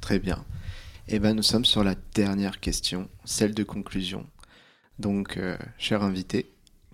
Très 0.00 0.18
bien. 0.18 0.44
Et 1.08 1.18
ben, 1.18 1.34
nous 1.34 1.42
sommes 1.42 1.64
sur 1.64 1.84
la 1.84 1.94
dernière 2.14 2.60
question, 2.60 3.08
celle 3.24 3.54
de 3.54 3.62
conclusion. 3.62 4.26
Donc, 4.98 5.36
euh, 5.36 5.56
cher 5.78 6.02
invité, 6.02 6.50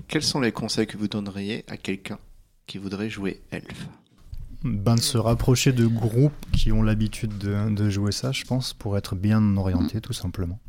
quels 0.08 0.22
sont 0.22 0.40
les 0.40 0.52
conseils 0.52 0.86
que 0.86 0.96
vous 0.96 1.08
donneriez 1.08 1.64
à 1.68 1.76
quelqu'un 1.76 2.18
qui 2.66 2.78
voudrait 2.78 3.10
jouer 3.10 3.42
elfe. 3.50 3.88
Ben, 4.64 4.94
de 4.94 5.00
se 5.00 5.18
rapprocher 5.18 5.72
de 5.72 5.86
groupes 5.86 6.32
qui 6.52 6.70
ont 6.70 6.82
l'habitude 6.82 7.36
de, 7.38 7.68
de 7.74 7.90
jouer 7.90 8.12
ça, 8.12 8.30
je 8.32 8.44
pense, 8.44 8.72
pour 8.74 8.96
être 8.96 9.16
bien 9.16 9.56
orienté, 9.56 10.00
tout 10.00 10.12
simplement. 10.12 10.60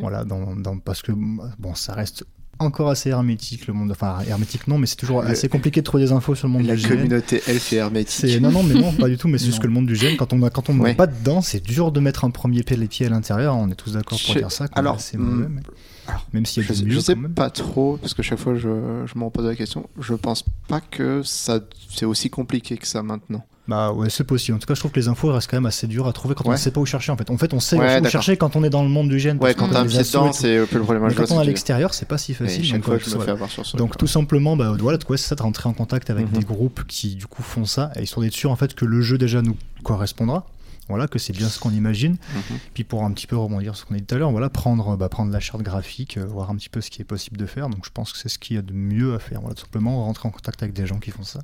Voilà, 0.00 0.24
dans, 0.24 0.54
dans- 0.54 0.78
parce 0.78 1.02
que 1.02 1.10
bon, 1.12 1.74
ça 1.74 1.94
reste 1.94 2.24
encore 2.58 2.90
assez 2.90 3.10
hermétique 3.10 3.66
le 3.66 3.74
monde. 3.74 3.90
Enfin, 3.90 4.18
hermétique 4.28 4.68
non, 4.68 4.78
mais 4.78 4.86
c'est 4.86 4.96
toujours 4.96 5.22
Le- 5.22 5.28
assez 5.28 5.48
compliqué 5.48 5.80
de 5.80 5.84
trouver 5.84 6.04
des 6.04 6.12
infos 6.12 6.34
sur 6.34 6.46
le 6.48 6.52
monde 6.52 6.66
La 6.66 6.76
du 6.76 6.82
GN. 6.82 6.88
communauté 6.88 7.36
elfe 7.46 7.48
et 7.48 7.58
C'est 7.58 7.76
hermétique. 7.76 8.40
non 8.40 8.50
non 8.52 8.62
mais 8.62 8.74
non 8.74 8.92
pas 8.92 9.08
du 9.08 9.16
tout 9.18 9.28
mais 9.28 9.38
c'est 9.38 9.46
juste 9.46 9.58
que 9.60 9.66
le 9.66 9.72
monde 9.72 9.86
du 9.86 9.94
GN 9.94 10.16
quand 10.16 10.32
on 10.32 10.42
a 10.42 10.50
quand 10.50 10.68
on 10.70 10.78
Ouais. 10.78 10.94
pas 10.94 11.06
dedans 11.06 11.40
c'est 11.42 11.60
dur 11.62 11.92
de 11.92 12.00
mettre 12.00 12.24
un 12.24 12.30
premier 12.30 12.62
pied 12.62 12.76
les 12.76 12.88
pieds 12.88 13.06
à 13.06 13.10
l'intérieur 13.10 13.56
on 13.56 13.68
est 13.70 13.74
tous 13.74 13.92
d'accord 13.94 14.18
pour 14.24 14.34
Je- 14.34 14.38
dire 14.38 14.52
ça 14.52 14.66
alors, 14.74 14.94
est 14.94 14.98
assez 14.98 15.16
hmm, 15.18 15.22
mauvais, 15.22 15.48
mais- 15.48 15.62
alors, 16.06 16.26
même 16.32 16.44
s'il 16.46 16.62
y 16.62 16.66
a 16.66 16.68
Je 16.68 16.82
des 16.84 17.00
sais, 17.00 17.14
je 17.20 17.26
pas 17.28 17.48
trop, 17.50 17.96
parce 17.96 18.12
que 18.14 18.22
chaque 18.22 18.38
fois 18.38 18.54
je, 18.54 19.04
je 19.06 19.18
m'en 19.18 19.30
pose 19.30 19.46
la 19.46 19.54
question. 19.56 19.88
Je 20.00 20.12
pense 20.14 20.44
pas 20.68 20.80
que 20.82 21.22
ça 21.24 21.60
c'est 21.94 22.04
aussi 22.04 22.28
compliqué 22.30 22.76
que 22.76 22.86
ça 22.86 23.02
maintenant. 23.02 23.44
Bah 23.66 23.92
ouais, 23.92 24.10
c'est 24.10 24.24
possible. 24.24 24.56
En 24.56 24.58
tout 24.60 24.66
cas, 24.66 24.74
je 24.74 24.80
trouve 24.80 24.90
que 24.92 25.00
les 25.00 25.08
infos 25.08 25.32
restent 25.32 25.50
quand 25.50 25.56
même 25.56 25.64
assez 25.64 25.86
dures 25.86 26.06
à 26.06 26.12
trouver 26.12 26.34
quand 26.34 26.46
on 26.46 26.52
ne 26.52 26.56
sait 26.56 26.70
pas 26.70 26.80
où 26.80 26.86
chercher. 26.86 27.12
En 27.12 27.16
fait, 27.16 27.30
en 27.30 27.38
fait, 27.38 27.54
on 27.54 27.60
sait 27.60 27.78
Ouais, 27.78 27.98
où 28.00 28.04
chercher 28.10 28.36
quand 28.36 28.56
on 28.56 28.62
est 28.64 28.68
dans 28.68 28.82
le 28.82 28.90
monde 28.90 29.08
du 29.08 29.18
gène. 29.18 29.38
Ouais, 29.42 29.54
quand 29.54 29.68
t'as 29.70 29.80
un 29.80 29.86
pied 29.86 30.02
dedans, 30.02 30.32
c'est 30.32 30.58
le 30.58 30.66
problème. 30.66 31.02
Mais 31.08 31.18
on 31.30 31.36
est 31.38 31.40
à 31.40 31.44
l'extérieur, 31.44 31.94
c'est 31.94 32.06
pas 32.06 32.18
si 32.18 32.34
facile. 32.34 32.70
donc, 32.70 32.84
fois, 32.84 32.98
je 32.98 33.04
me 33.06 33.10
voilà. 33.10 33.24
fais 33.24 33.30
avoir 33.30 33.50
sur 33.50 33.64
ce. 33.64 33.76
Donc 33.78 33.96
tout 33.96 34.06
simplement, 34.06 34.56
bah, 34.56 34.76
voilà, 34.78 34.98
de 34.98 35.04
quoi 35.04 35.16
c'est 35.16 35.28
ça 35.28 35.34
de 35.34 35.42
rentrer 35.42 35.68
en 35.68 35.72
contact 35.72 36.10
avec 36.10 36.26
Mhm. 36.30 36.38
des 36.38 36.44
groupes 36.44 36.84
qui 36.86 37.14
du 37.14 37.26
coup 37.26 37.42
font 37.42 37.64
ça, 37.64 37.90
et 37.96 38.02
histoire 38.02 38.22
d'être 38.22 38.34
sûr 38.34 38.50
en 38.50 38.56
fait 38.56 38.74
que 38.74 38.84
le 38.84 39.00
jeu 39.00 39.16
déjà 39.18 39.40
nous 39.40 39.56
correspondra. 39.82 40.46
Voilà, 40.90 41.08
que 41.08 41.18
c'est 41.18 41.32
bien 41.32 41.48
ce 41.48 41.58
qu'on 41.58 41.70
imagine. 41.70 42.12
Mhm. 42.34 42.58
Puis 42.74 42.84
pour 42.84 43.04
un 43.04 43.12
petit 43.12 43.26
peu 43.26 43.38
rebondir 43.38 43.74
sur 43.74 43.84
ce 43.86 43.88
qu'on 43.88 43.94
a 43.94 43.98
dit 43.98 44.04
tout 44.04 44.14
à 44.14 44.18
l'heure, 44.18 44.30
voilà, 44.32 44.50
prendre, 44.50 44.98
bah, 44.98 45.08
prendre 45.08 45.32
la 45.32 45.40
charte 45.40 45.62
graphique, 45.62 46.18
euh, 46.18 46.26
voir 46.26 46.50
un 46.50 46.56
petit 46.56 46.68
peu 46.68 46.82
ce 46.82 46.90
qui 46.90 47.00
est 47.00 47.06
possible 47.06 47.38
de 47.38 47.46
faire. 47.46 47.70
Donc 47.70 47.86
je 47.86 47.90
pense 47.90 48.12
que 48.12 48.18
c'est 48.18 48.28
ce 48.28 48.38
qu'il 48.38 48.56
y 48.56 48.58
a 48.58 48.62
de 48.62 48.74
mieux 48.74 49.14
à 49.14 49.18
faire. 49.18 49.40
Voilà, 49.40 49.54
tout 49.54 49.62
simplement 49.62 50.04
rentrer 50.04 50.28
en 50.28 50.30
contact 50.30 50.62
avec 50.62 50.74
des 50.74 50.86
gens 50.86 50.98
qui 50.98 51.10
font 51.10 51.22
ça. 51.22 51.40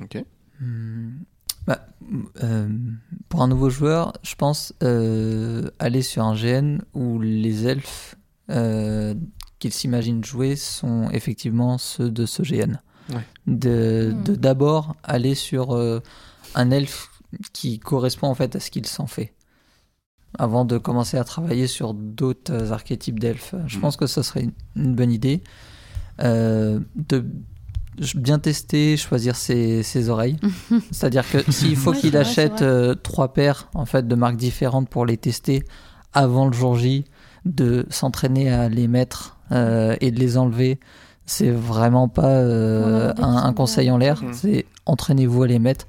Ok. 0.00 0.24
Hmm. 0.62 1.10
Bah, 1.66 1.86
euh, 2.42 2.68
pour 3.28 3.42
un 3.42 3.48
nouveau 3.48 3.70
joueur, 3.70 4.12
je 4.22 4.34
pense 4.34 4.72
euh, 4.82 5.70
aller 5.78 6.02
sur 6.02 6.24
un 6.24 6.34
GN 6.34 6.78
où 6.94 7.20
les 7.20 7.66
elfes 7.66 8.16
euh, 8.50 9.14
qu'ils 9.60 9.72
s'imaginent 9.72 10.24
jouer 10.24 10.56
sont 10.56 11.08
effectivement 11.10 11.78
ceux 11.78 12.10
de 12.10 12.26
ce 12.26 12.42
GN. 12.42 12.80
Ouais. 13.10 13.24
De 13.46 14.12
Hmm. 14.14 14.22
de 14.24 14.34
d'abord 14.36 14.96
aller 15.04 15.34
sur 15.34 15.72
euh, 15.74 16.00
un 16.54 16.70
elfe 16.70 17.10
qui 17.52 17.78
correspond 17.78 18.28
en 18.28 18.34
fait 18.34 18.56
à 18.56 18.60
ce 18.60 18.70
qu'il 18.70 18.86
s'en 18.86 19.06
fait. 19.06 19.34
Avant 20.38 20.64
de 20.64 20.78
commencer 20.78 21.16
à 21.16 21.24
travailler 21.24 21.66
sur 21.66 21.94
d'autres 21.94 22.72
archétypes 22.72 23.20
d'elfes. 23.20 23.54
Je 23.66 23.76
Mhm. 23.76 23.82
pense 23.82 23.96
que 23.96 24.06
ça 24.06 24.22
serait 24.22 24.42
une, 24.44 24.52
une 24.76 24.94
bonne 24.94 25.12
idée. 25.12 25.42
Euh, 26.20 26.80
de 26.96 27.24
bien 28.14 28.38
tester, 28.38 28.96
choisir 28.96 29.36
ses, 29.36 29.82
ses 29.82 30.08
oreilles. 30.08 30.38
C'est-à-dire 30.90 31.28
que 31.30 31.50
s'il 31.50 31.76
faut 31.76 31.90
Ouais, 31.92 31.98
qu'il 31.98 32.16
achète 32.16 32.60
vrai. 32.60 32.62
euh, 32.66 32.94
trois 32.94 33.32
paires 33.32 33.68
en 33.74 33.84
fait 33.84 34.06
de 34.08 34.14
marques 34.14 34.36
différentes 34.36 34.88
pour 34.88 35.06
les 35.06 35.16
tester 35.16 35.64
avant 36.12 36.46
le 36.46 36.52
jour 36.52 36.76
J, 36.76 37.04
de 37.44 37.86
s'entraîner 37.90 38.50
à 38.50 38.68
les 38.68 38.88
mettre 38.88 39.38
euh, 39.50 39.96
et 40.00 40.10
de 40.10 40.18
les 40.20 40.36
enlever, 40.38 40.78
c'est 41.26 41.50
vraiment 41.50 42.08
pas 42.08 42.28
euh, 42.28 43.12
un, 43.18 43.52
conseil 43.52 43.90
en 43.90 43.98
l'air. 43.98 44.22
Mhm. 44.22 44.32
C'est 44.32 44.66
entraînez-vous 44.86 45.42
à 45.42 45.46
les 45.46 45.58
mettre. 45.58 45.86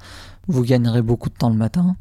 Vous 0.48 0.64
gagnerez 0.64 1.02
beaucoup 1.02 1.30
de 1.30 1.36
temps 1.36 1.50
le 1.50 1.56
matin. 1.56 1.96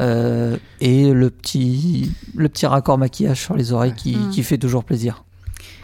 Euh, 0.00 0.56
et 0.80 1.12
le 1.12 1.28
petit, 1.30 2.12
le 2.34 2.48
petit 2.48 2.66
raccord 2.66 2.96
maquillage 2.96 3.40
sur 3.42 3.54
les 3.54 3.72
oreilles 3.72 3.94
qui, 3.94 4.16
qui 4.30 4.42
fait 4.42 4.56
toujours 4.56 4.84
plaisir. 4.84 5.24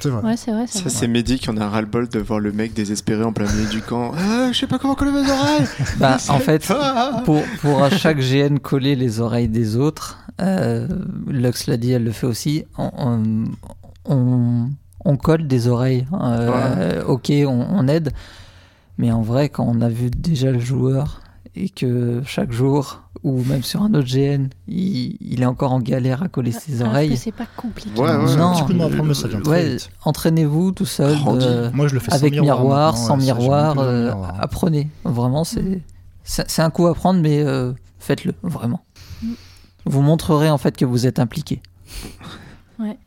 C'est 0.07 0.13
vrai. 0.13 0.23
Ouais, 0.31 0.37
c'est 0.37 0.53
vrai. 0.53 0.65
c'est 0.69 0.83
Ça, 0.85 0.91
c'est 0.91 1.09
Mehdi 1.09 1.39
qui 1.39 1.51
en 1.51 1.57
a 1.57 1.69
ras-le-bol 1.69 2.09
de 2.09 2.19
voir 2.21 2.39
le 2.41 2.53
mec 2.53 2.73
désespéré 2.75 3.25
en 3.25 3.33
plein 3.33 3.51
milieu 3.53 3.69
du 3.69 3.81
camp. 3.83 4.13
Ah, 4.19 4.51
je 4.53 4.59
sais 4.59 4.67
pas 4.67 4.79
comment 4.79 4.95
coller 4.95 5.13
mes 5.13 5.31
oreilles. 5.31 5.67
Bah, 5.99 6.17
en 6.29 6.39
fait, 6.39 6.67
Ah. 6.71 7.23
pour, 7.25 7.43
pour 7.61 7.83
à 7.83 7.91
chaque 7.91 8.19
GN 8.19 8.59
coller 8.59 8.95
les 8.97 9.21
oreilles 9.21 9.49
des 9.49 9.77
autres, 9.77 10.19
euh, 10.41 10.87
Lux 11.29 11.67
l'a 11.67 11.77
dit, 11.77 11.93
elle 11.93 12.05
le 12.05 12.13
fait 12.13 12.27
aussi, 12.27 12.65
on, 12.79 12.91
on, 12.99 13.45
on- 14.15 14.71
on 15.05 15.17
colle 15.17 15.47
des 15.47 15.69
oreilles. 15.69 16.07
euh, 16.13 17.03
Ok, 17.07 17.31
on, 17.31 17.67
on 17.71 17.87
aide. 17.89 18.11
Mais 18.99 19.13
en 19.13 19.23
vrai, 19.23 19.49
quand 19.49 19.65
on 19.69 19.81
a 19.81 19.89
vu 19.89 20.11
déjà 20.11 20.51
le 20.51 20.59
joueur 20.59 21.21
et 21.55 21.69
que 21.69 22.23
chaque 22.27 22.51
jour, 22.53 23.03
ou 23.27 23.43
même 23.45 23.63
sur 23.63 23.83
un 23.83 23.93
autre 23.95 24.07
GN, 24.09 24.49
il, 24.69 25.17
il 25.21 25.43
est 25.43 25.47
encore 25.47 25.73
en 25.73 25.81
galère 25.81 26.23
à 26.23 26.29
coller 26.29 26.53
ses 26.53 26.77
Alors 26.81 26.87
que 26.87 26.91
oreilles. 26.97 27.17
c'est 27.17 27.33
pas 27.33 27.47
compliqué. 27.57 27.91
Ouais, 28.01 28.09
ouais. 28.09 28.37
Non. 28.37 28.51
Un 28.51 28.55
petit 28.55 28.63
coup 28.65 28.73
de 28.73 28.79
main 28.79 28.87
à 28.87 28.89
prendre, 28.89 29.05
mais 29.05 29.15
ça 29.15 29.27
vient 29.29 29.41
très 29.41 29.51
Ouais, 29.51 29.69
vite. 29.75 29.91
entraînez-vous 30.05 30.73
tout 30.73 30.87
seul. 30.87 31.17
Grandis. 31.19 31.45
euh, 31.47 31.71
Moi, 31.75 31.89
je 31.89 31.95
le 31.95 32.01
fais 32.01 32.11
sans 32.13 32.17
avec 32.19 32.33
miroir, 32.41 32.97
sans 32.97 33.17
miroir, 33.17 33.75
dans 33.75 33.83
le 33.83 33.89
euh, 33.89 34.05
miroir. 34.11 34.35
apprenez. 34.41 34.89
Vraiment, 35.05 35.43
c'est 35.45 35.83
c'est 36.23 36.49
c'est 36.51 36.63
un 36.63 36.71
coup 36.71 36.87
à 36.87 36.95
prendre, 36.95 37.21
mais 37.21 37.41
euh, 37.43 37.73
faites-le 37.99 38.33
vraiment. 38.43 38.85
Mm. 39.23 39.33
Vous 39.87 40.03
montrerez 40.03 40.49
en 40.51 40.59
fait 40.59 40.77
que 40.77 40.85
vous 40.85 41.07
êtes 41.07 41.19
impliqué. 41.19 41.61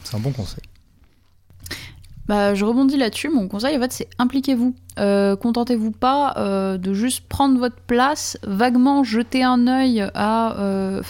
C'est 0.03 0.15
un 0.15 0.19
bon 0.19 0.31
conseil. 0.31 0.63
Bah, 2.29 2.53
je 2.53 2.63
rebondis 2.63 2.95
là-dessus. 2.95 3.29
Mon 3.29 3.47
conseil, 3.47 3.75
en 3.75 3.79
fait, 3.79 3.91
c'est 3.91 4.07
impliquez-vous. 4.19 4.75
Euh, 4.99 5.35
Contentez-vous 5.35 5.89
pas 5.89 6.35
euh, 6.37 6.77
de 6.77 6.93
juste 6.93 7.27
prendre 7.27 7.57
votre 7.57 7.77
place, 7.87 8.37
vaguement 8.43 9.03
jeter 9.03 9.43
un 9.43 9.65
œil 9.67 10.05
à, 10.13 10.55
euh, 10.59 11.01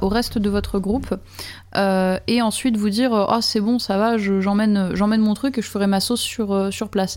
au 0.00 0.08
reste 0.08 0.38
de 0.38 0.48
votre 0.48 0.78
groupe, 0.78 1.14
euh, 1.76 2.18
et 2.28 2.40
ensuite 2.40 2.78
vous 2.78 2.88
dire 2.88 3.10
oh 3.12 3.40
c'est 3.42 3.60
bon, 3.60 3.78
ça 3.78 3.98
va, 3.98 4.16
je- 4.16 4.40
j'emmène, 4.40 4.90
j'emmène 4.94 5.20
mon 5.20 5.34
truc 5.34 5.58
et 5.58 5.62
je 5.62 5.68
ferai 5.68 5.86
ma 5.86 6.00
sauce 6.00 6.22
sur 6.22 6.72
sur 6.72 6.88
place. 6.88 7.16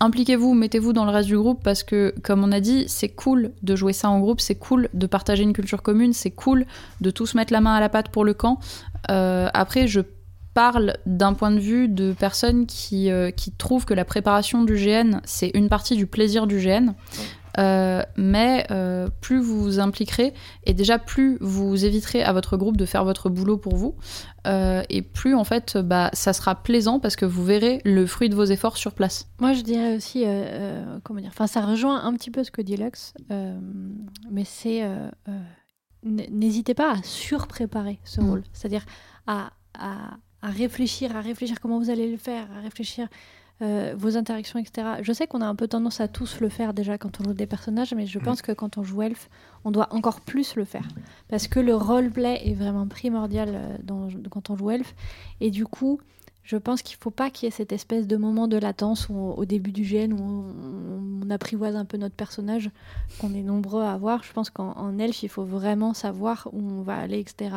Impliquez-vous, 0.00 0.54
mettez-vous 0.54 0.94
dans 0.94 1.04
le 1.04 1.10
reste 1.10 1.28
du 1.28 1.36
groupe 1.36 1.62
parce 1.62 1.82
que, 1.82 2.14
comme 2.22 2.42
on 2.42 2.52
a 2.52 2.60
dit, 2.60 2.84
c'est 2.88 3.10
cool 3.10 3.52
de 3.62 3.76
jouer 3.76 3.92
ça 3.92 4.08
en 4.08 4.18
groupe, 4.20 4.40
c'est 4.40 4.54
cool 4.54 4.88
de 4.94 5.06
partager 5.06 5.42
une 5.42 5.52
culture 5.52 5.82
commune, 5.82 6.14
c'est 6.14 6.30
cool 6.30 6.64
de 7.02 7.10
tous 7.10 7.34
mettre 7.34 7.52
la 7.52 7.60
main 7.60 7.74
à 7.74 7.80
la 7.80 7.90
pâte 7.90 8.08
pour 8.08 8.24
le 8.24 8.32
camp. 8.32 8.58
Après, 9.08 9.86
je 9.86 10.00
parle 10.54 10.94
d'un 11.04 11.34
point 11.34 11.50
de 11.50 11.58
vue 11.60 11.88
de 11.88 12.12
personnes 12.12 12.66
qui, 12.66 13.10
euh, 13.10 13.30
qui 13.30 13.52
trouvent 13.52 13.84
que 13.84 13.94
la 13.94 14.04
préparation 14.04 14.62
du 14.64 14.74
GN, 14.74 15.20
c'est 15.24 15.50
une 15.54 15.68
partie 15.68 15.96
du 15.96 16.06
plaisir 16.06 16.46
du 16.46 16.58
GN. 16.58 16.92
Euh, 17.56 18.02
mais 18.16 18.66
euh, 18.72 19.08
plus 19.20 19.38
vous 19.40 19.62
vous 19.62 19.78
impliquerez, 19.78 20.34
et 20.64 20.74
déjà 20.74 20.98
plus 20.98 21.38
vous 21.40 21.84
éviterez 21.84 22.20
à 22.20 22.32
votre 22.32 22.56
groupe 22.56 22.76
de 22.76 22.84
faire 22.84 23.04
votre 23.04 23.28
boulot 23.30 23.56
pour 23.58 23.76
vous, 23.76 23.94
euh, 24.48 24.82
et 24.90 25.02
plus 25.02 25.36
en 25.36 25.44
fait 25.44 25.76
bah, 25.78 26.10
ça 26.14 26.32
sera 26.32 26.56
plaisant 26.56 26.98
parce 26.98 27.14
que 27.14 27.24
vous 27.24 27.44
verrez 27.44 27.80
le 27.84 28.06
fruit 28.06 28.28
de 28.28 28.34
vos 28.34 28.42
efforts 28.44 28.76
sur 28.76 28.92
place. 28.92 29.28
Moi, 29.38 29.52
je 29.52 29.60
dirais 29.60 29.94
aussi, 29.94 30.24
euh, 30.24 30.28
euh, 30.28 30.98
comment 31.04 31.20
dire, 31.20 31.30
enfin, 31.32 31.46
ça 31.46 31.60
rejoint 31.60 32.02
un 32.02 32.12
petit 32.14 32.32
peu 32.32 32.42
ce 32.42 32.50
que 32.50 32.60
dit 32.60 32.76
Lux, 32.76 33.14
euh, 33.30 33.56
mais 34.32 34.42
c'est, 34.44 34.82
euh, 34.82 35.08
euh, 35.28 35.38
n'hésitez 36.02 36.74
pas 36.74 36.94
à 36.94 37.02
surpréparer 37.04 38.00
ce 38.02 38.20
Mm. 38.20 38.30
rôle, 38.30 38.42
c'est-à-dire 38.52 38.84
à, 39.28 39.52
à, 39.78 40.16
à 40.44 40.50
réfléchir, 40.50 41.16
à 41.16 41.22
réfléchir 41.22 41.58
comment 41.60 41.78
vous 41.78 41.90
allez 41.90 42.10
le 42.10 42.18
faire, 42.18 42.46
à 42.56 42.60
réfléchir 42.60 43.08
euh, 43.62 43.94
vos 43.96 44.16
interactions, 44.16 44.58
etc. 44.58 44.98
Je 45.00 45.12
sais 45.12 45.26
qu'on 45.26 45.40
a 45.40 45.46
un 45.46 45.54
peu 45.54 45.68
tendance 45.68 46.00
à 46.00 46.08
tous 46.08 46.40
le 46.40 46.50
faire 46.50 46.74
déjà 46.74 46.98
quand 46.98 47.20
on 47.20 47.24
joue 47.24 47.32
des 47.32 47.46
personnages, 47.46 47.94
mais 47.94 48.04
je 48.04 48.18
pense 48.18 48.42
que 48.42 48.52
quand 48.52 48.76
on 48.76 48.82
joue 48.82 49.02
elfe, 49.02 49.30
on 49.64 49.70
doit 49.70 49.88
encore 49.94 50.20
plus 50.20 50.56
le 50.56 50.64
faire, 50.64 50.86
parce 51.28 51.48
que 51.48 51.60
le 51.60 51.74
roleplay 51.74 52.42
est 52.44 52.54
vraiment 52.54 52.86
primordial 52.86 53.50
euh, 53.54 53.76
dans, 53.82 54.08
quand 54.28 54.50
on 54.50 54.56
joue 54.56 54.70
elfe, 54.70 54.94
et 55.40 55.50
du 55.50 55.64
coup, 55.64 55.98
je 56.44 56.56
pense 56.56 56.82
qu'il 56.82 56.96
faut 56.98 57.10
pas 57.10 57.30
qu'il 57.30 57.46
y 57.46 57.48
ait 57.48 57.50
cette 57.50 57.72
espèce 57.72 58.06
de 58.06 58.16
moment 58.16 58.48
de 58.48 58.58
latence 58.58 59.08
où, 59.08 59.14
au 59.14 59.44
début 59.44 59.72
du 59.72 59.82
GN 59.82 60.12
où 60.12 60.22
on, 60.22 61.24
on 61.24 61.30
apprivoise 61.30 61.74
un 61.76 61.84
peu 61.84 61.96
notre 61.96 62.14
personnage, 62.14 62.70
qu'on 63.18 63.34
est 63.34 63.42
nombreux 63.42 63.82
à 63.82 63.92
avoir. 63.92 64.22
Je 64.22 64.32
pense 64.32 64.50
qu'en 64.50 64.72
en 64.72 64.98
elfe, 64.98 65.22
il 65.22 65.28
faut 65.28 65.44
vraiment 65.44 65.94
savoir 65.94 66.48
où 66.52 66.60
on 66.60 66.82
va 66.82 66.96
aller, 66.96 67.18
etc. 67.18 67.54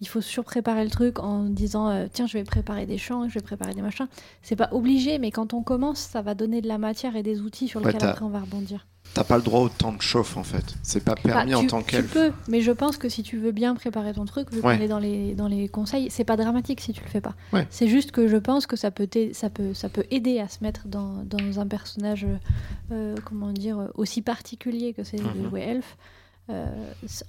Il 0.00 0.08
faut 0.08 0.20
surpréparer 0.20 0.84
le 0.84 0.90
truc 0.90 1.18
en 1.18 1.44
disant 1.44 1.88
euh, 1.88 2.06
tiens, 2.12 2.26
je 2.26 2.34
vais 2.34 2.44
préparer 2.44 2.86
des 2.86 2.98
champs, 2.98 3.28
je 3.28 3.34
vais 3.34 3.44
préparer 3.44 3.74
des 3.74 3.82
machins. 3.82 4.08
C'est 4.42 4.56
pas 4.56 4.68
obligé, 4.72 5.18
mais 5.18 5.30
quand 5.30 5.54
on 5.54 5.62
commence, 5.62 6.00
ça 6.00 6.22
va 6.22 6.34
donner 6.34 6.60
de 6.60 6.68
la 6.68 6.78
matière 6.78 7.16
et 7.16 7.22
des 7.22 7.40
outils 7.40 7.68
sur 7.68 7.80
lesquels 7.80 8.04
après 8.04 8.24
on 8.24 8.30
va 8.30 8.40
rebondir. 8.40 8.86
T'as 9.16 9.24
pas 9.24 9.36
le 9.38 9.42
droit 9.42 9.60
au 9.60 9.70
temps 9.70 9.92
de 9.94 10.02
chauffe 10.02 10.36
en 10.36 10.42
fait. 10.44 10.74
C'est 10.82 11.02
pas 11.02 11.14
permis 11.14 11.52
Bah, 11.52 11.56
en 11.58 11.62
tu, 11.62 11.66
tant 11.68 11.80
tu 11.82 11.92
qu'elfe. 11.92 12.12
peux, 12.12 12.32
mais 12.48 12.60
je 12.60 12.70
pense 12.70 12.98
que 12.98 13.08
si 13.08 13.22
tu 13.22 13.38
veux 13.38 13.50
bien 13.50 13.74
préparer 13.74 14.12
ton 14.12 14.26
truc, 14.26 14.52
vu 14.52 14.60
Ouais. 14.60 14.76
qu'on 14.76 14.82
est 14.84 14.88
dans 14.88 14.98
les, 14.98 15.34
dans 15.34 15.48
les 15.48 15.68
conseils, 15.68 16.08
c'est 16.10 16.24
pas 16.24 16.36
dramatique 16.36 16.82
si 16.82 16.92
tu 16.92 17.02
le 17.02 17.08
fais 17.08 17.22
pas. 17.22 17.34
Ouais. 17.54 17.66
C'est 17.70 17.88
juste 17.88 18.10
que 18.10 18.28
je 18.28 18.36
pense 18.36 18.66
que 18.66 18.76
ça 18.76 18.90
peut, 18.90 19.08
ça 19.32 19.48
peut, 19.48 19.72
ça 19.72 19.88
peut 19.88 20.04
aider 20.10 20.38
à 20.38 20.48
se 20.48 20.58
mettre 20.62 20.86
dans, 20.86 21.24
dans 21.24 21.58
un 21.60 21.66
personnage, 21.66 22.26
euh, 22.92 23.14
comment 23.24 23.52
dire, 23.52 23.88
aussi 23.94 24.20
particulier 24.20 24.92
que 24.92 25.02
c'est 25.02 25.16
de 25.16 25.22
Mhm. 25.22 25.48
jouer 25.48 25.60
elfe. 25.62 25.96
Euh, 26.50 26.66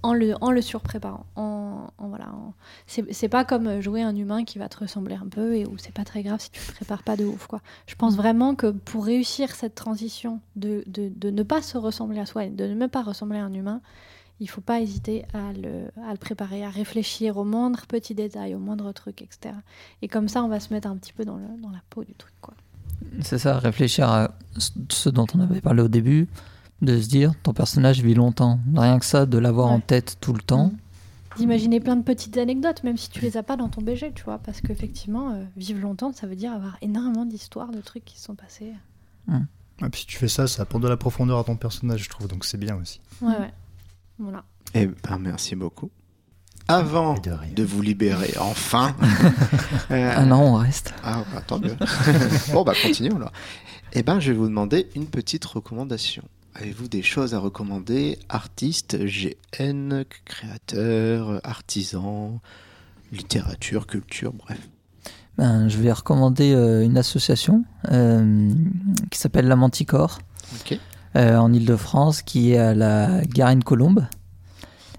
en, 0.03 0.13
le, 0.13 0.33
en 0.41 0.51
le 0.51 0.61
surpréparant. 0.61 1.25
En, 1.35 1.87
en- 1.97 2.07
voilà, 2.07 2.29
en- 2.33 2.53
c'est 2.87 3.29
pas 3.29 3.43
comme 3.45 3.81
jouer 3.81 4.01
un 4.01 4.15
humain 4.15 4.43
qui 4.43 4.59
va 4.59 4.69
te 4.69 4.77
ressembler 4.79 5.15
un 5.15 5.27
peu 5.27 5.55
et 5.55 5.65
où 5.65 5.77
c'est 5.77 5.93
pas 5.93 6.03
très 6.05 6.23
grave 6.23 6.39
si 6.39 6.51
tu 6.51 6.59
le 6.67 6.73
prépares 6.73 7.03
pas 7.03 7.15
de 7.17 7.25
ouf. 7.25 7.47
Quoi. 7.47 7.61
Je 7.87 7.95
pense 7.95 8.15
vraiment 8.15 8.55
que 8.55 8.67
pour 8.71 9.05
réussir 9.05 9.55
cette 9.55 9.75
transition 9.75 10.39
de, 10.55 10.83
de, 10.87 11.09
de 11.15 11.29
ne 11.31 11.43
pas 11.43 11.61
se 11.61 11.77
ressembler 11.77 12.19
à 12.19 12.25
soi 12.25 12.45
et 12.45 12.49
de 12.49 12.65
ne 12.67 12.75
même 12.75 12.89
pas 12.89 13.01
ressembler 13.03 13.39
à 13.39 13.45
un 13.45 13.53
humain, 13.53 13.81
il 14.39 14.47
faut 14.47 14.61
pas 14.61 14.79
hésiter 14.81 15.25
à 15.33 15.51
le, 15.53 15.85
à 16.07 16.11
le 16.11 16.17
préparer, 16.17 16.63
à 16.63 16.69
réfléchir 16.69 17.37
aux 17.37 17.43
moindres 17.43 17.87
petits 17.87 18.13
détails, 18.13 18.53
aux 18.53 18.59
moindres 18.59 18.93
trucs, 18.93 19.23
etc. 19.23 19.55
Et 20.03 20.07
comme 20.07 20.27
ça, 20.27 20.43
on 20.43 20.47
va 20.47 20.59
se 20.59 20.71
mettre 20.71 20.87
un 20.87 20.95
petit 20.95 21.11
peu 21.13 21.25
dans, 21.25 21.37
le, 21.37 21.45
dans 21.61 21.71
la 21.71 21.81
peau 21.89 22.03
du 22.03 22.13
truc. 22.13 22.33
Quoi. 22.39 22.53
C'est 23.21 23.39
ça, 23.39 23.57
réfléchir 23.57 24.07
à 24.09 24.29
ce 24.89 25.09
dont 25.09 25.25
on 25.33 25.39
avait 25.39 25.59
parlé 25.61 25.81
au 25.81 25.87
début, 25.87 26.27
de 26.81 26.99
se 26.99 27.07
dire 27.07 27.33
ton 27.43 27.53
personnage 27.53 28.01
vit 28.01 28.13
longtemps. 28.13 28.59
Rien 28.75 28.99
que 28.99 29.05
ça, 29.05 29.25
de 29.25 29.37
l'avoir 29.37 29.71
en 29.71 29.79
tête 29.79 30.17
tout 30.21 30.33
le 30.33 30.41
temps. 30.41 30.71
D'imaginer 31.37 31.79
plein 31.79 31.95
de 31.95 32.03
petites 32.03 32.37
anecdotes, 32.37 32.83
même 32.83 32.97
si 32.97 33.09
tu 33.09 33.21
les 33.21 33.37
as 33.37 33.43
pas 33.43 33.57
dans 33.57 33.69
ton 33.69 33.81
BG, 33.81 34.11
tu 34.15 34.23
vois, 34.23 34.39
parce 34.39 34.61
qu'effectivement, 34.61 35.31
euh, 35.31 35.43
vivre 35.55 35.79
longtemps, 35.79 36.11
ça 36.11 36.25
veut 36.25 36.35
dire 36.35 36.51
avoir 36.51 36.77
énormément 36.81 37.25
d'histoires, 37.25 37.69
de 37.69 37.79
trucs 37.79 38.05
qui 38.05 38.17
se 38.17 38.25
sont 38.25 38.35
passés. 38.35 38.73
Et 39.29 39.89
puis 39.89 40.01
si 40.01 40.07
tu 40.07 40.17
fais 40.17 40.27
ça, 40.27 40.47
ça 40.47 40.63
apporte 40.63 40.83
de 40.83 40.87
la 40.87 40.97
profondeur 40.97 41.37
à 41.37 41.43
ton 41.43 41.55
personnage, 41.55 42.03
je 42.03 42.09
trouve, 42.09 42.27
donc 42.27 42.45
c'est 42.45 42.57
bien 42.57 42.75
aussi. 42.75 42.99
Ouais, 43.21 43.37
ouais. 43.37 43.53
Voilà. 44.17 44.43
Eh 44.73 44.87
ben, 44.87 45.19
merci 45.19 45.55
beaucoup. 45.55 45.91
Avant 46.67 47.15
de 47.15 47.63
vous 47.63 47.81
libérer, 47.81 48.33
enfin. 48.39 48.95
euh, 49.91 50.13
Ah 50.15 50.25
non, 50.25 50.41
on 50.41 50.55
reste. 50.55 50.93
Ah, 51.03 51.23
bah, 51.33 51.41
tant 51.45 51.59
mieux. 51.59 51.77
bon, 52.51 52.63
bah, 52.63 52.73
continuons 52.81 53.15
alors. 53.15 53.31
Eh 53.93 54.03
ben, 54.03 54.19
je 54.19 54.31
vais 54.31 54.37
vous 54.37 54.47
demander 54.47 54.89
une 54.95 55.05
petite 55.05 55.45
recommandation. 55.45 56.23
Avez-vous 56.59 56.87
des 56.87 57.03
choses 57.03 57.35
à 57.35 57.39
recommander 57.39 58.17
Artistes, 58.29 58.97
GN, 58.97 60.03
créateurs, 60.25 61.39
artisans, 61.43 62.39
littérature, 63.11 63.85
culture, 63.85 64.33
bref? 64.33 64.57
Ben, 65.37 65.67
je 65.67 65.77
vais 65.77 65.91
recommander 65.91 66.53
euh, 66.53 66.83
une 66.83 66.97
association 66.97 67.63
euh, 67.91 68.49
qui 69.11 69.19
s'appelle 69.19 69.47
La 69.47 69.55
Manticore 69.55 70.17
euh, 71.15 71.37
en 71.37 71.53
Ile-de-France, 71.53 72.23
qui 72.23 72.53
est 72.53 72.57
à 72.57 72.73
la 72.73 73.21
Garenne 73.25 73.63
Colombe 73.63 74.07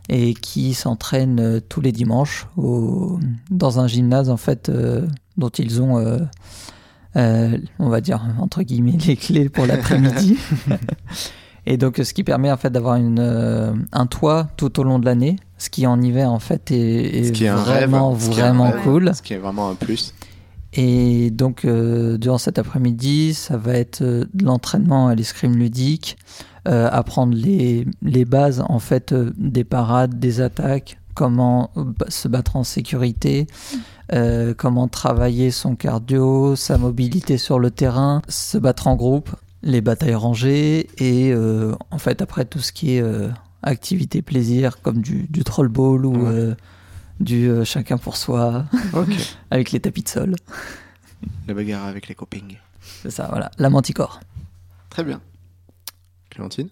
et 0.09 0.35
qui 0.35 0.75
s'entraîne 0.75 1.61
tous 1.69 1.81
les 1.81 1.91
dimanches 1.91 2.47
au, 2.57 3.19
dans 3.51 3.81
un 3.81 3.89
gymnase 3.89 4.31
en 4.31 4.37
fait 4.37 4.71
dont 5.37 5.51
ils 5.51 5.83
ont, 5.83 6.29
on 7.15 7.89
va 7.89 8.01
dire 8.01 8.23
entre 8.39 8.63
guillemets, 8.63 8.97
les 9.09 9.17
clés 9.17 9.49
pour 9.49 9.67
l'après-midi. 9.67 10.39
et 11.71 11.77
donc 11.77 12.01
ce 12.03 12.15
qui 12.15 12.25
permet 12.25 12.51
en 12.51 12.57
fait 12.57 12.71
d'avoir 12.71 12.97
une, 12.97 13.19
euh, 13.21 13.75
un 13.93 14.07
toit 14.07 14.49
tout 14.57 14.81
au 14.81 14.85
long 14.85 14.99
de 14.99 15.05
l'année, 15.05 15.37
ce 15.59 15.69
qui 15.69 15.87
en 15.87 16.01
hiver 16.01 16.33
en 16.33 16.39
fait 16.39 16.71
est, 16.71 17.19
est 17.19 17.25
Ce 17.25 17.33
qui 17.33 17.45
est 17.45 17.49
un 17.49 17.63
rêve, 17.63 17.91
vraiment 17.91 18.19
ce 18.19 18.31
qui 18.31 18.41
est 18.41 18.43
un 18.43 18.55
vraiment 18.55 18.73
cool. 18.83 19.15
Ce 19.15 19.21
qui 19.21 19.35
est 19.35 19.39
vraiment 19.39 19.69
un 19.69 19.75
plus. 19.75 20.15
Et 20.73 21.31
donc, 21.31 21.67
euh, 21.67 22.17
durant 22.17 22.39
cet 22.39 22.59
après-midi, 22.59 23.35
ça 23.35 23.59
va 23.59 23.75
être 23.75 24.01
euh, 24.01 24.25
de 24.33 24.45
l'entraînement 24.47 25.09
à 25.09 25.15
l'escrime 25.15 25.57
ludique, 25.57 26.17
euh, 26.67 26.89
apprendre 26.91 27.37
les, 27.37 27.87
les 28.01 28.25
bases 28.25 28.65
en 28.67 28.79
fait 28.79 29.15
des 29.15 29.65
parades, 29.65 30.19
des 30.19 30.41
attaques, 30.41 30.99
comment 31.13 31.71
se 32.09 32.29
battre 32.29 32.57
en 32.57 32.65
sécurité, 32.65 33.47
comment 34.57 34.89
travailler 34.89 35.51
son 35.51 35.75
cardio, 35.75 36.57
sa 36.57 36.79
mobilité 36.79 37.37
sur 37.37 37.59
le 37.59 37.71
terrain, 37.71 38.23
se 38.29 38.57
battre 38.57 38.87
en 38.87 38.97
groupe, 38.97 39.31
les 39.63 39.81
batailles 39.81 40.15
rangées 40.15 40.89
et 40.99 41.33
euh, 41.33 41.75
en 41.91 41.99
fait 41.99 42.23
après 42.23 42.45
tout 42.45 42.61
ce 42.61 42.73
qui 42.73 42.95
est 42.97 43.03
euh, 43.03 43.29
activité 43.63 44.23
plaisir 44.23 44.81
comme 44.83 45.01
du, 45.03 45.27
du 45.29 45.43
troll 45.45 45.69
ball 45.69 46.07
ou 46.07 46.17
Ouais. 46.27 46.29
euh, 46.35 46.55
du 47.21 47.51
chacun 47.65 47.99
pour 47.99 48.17
soi 48.17 48.67
avec 49.51 49.73
les 49.73 49.81
tapis 49.81 50.03
de 50.05 50.09
sol. 50.09 50.37
La 51.49 51.55
bagarre 51.55 51.87
avec 51.87 52.07
les 52.07 52.15
copings. 52.15 52.59
C'est 53.03 53.11
ça, 53.11 53.27
voilà. 53.29 53.51
La 53.59 53.71
manticore. 53.71 54.21
Très 54.89 55.03
bien. 55.03 55.21
Clémentine? 56.31 56.69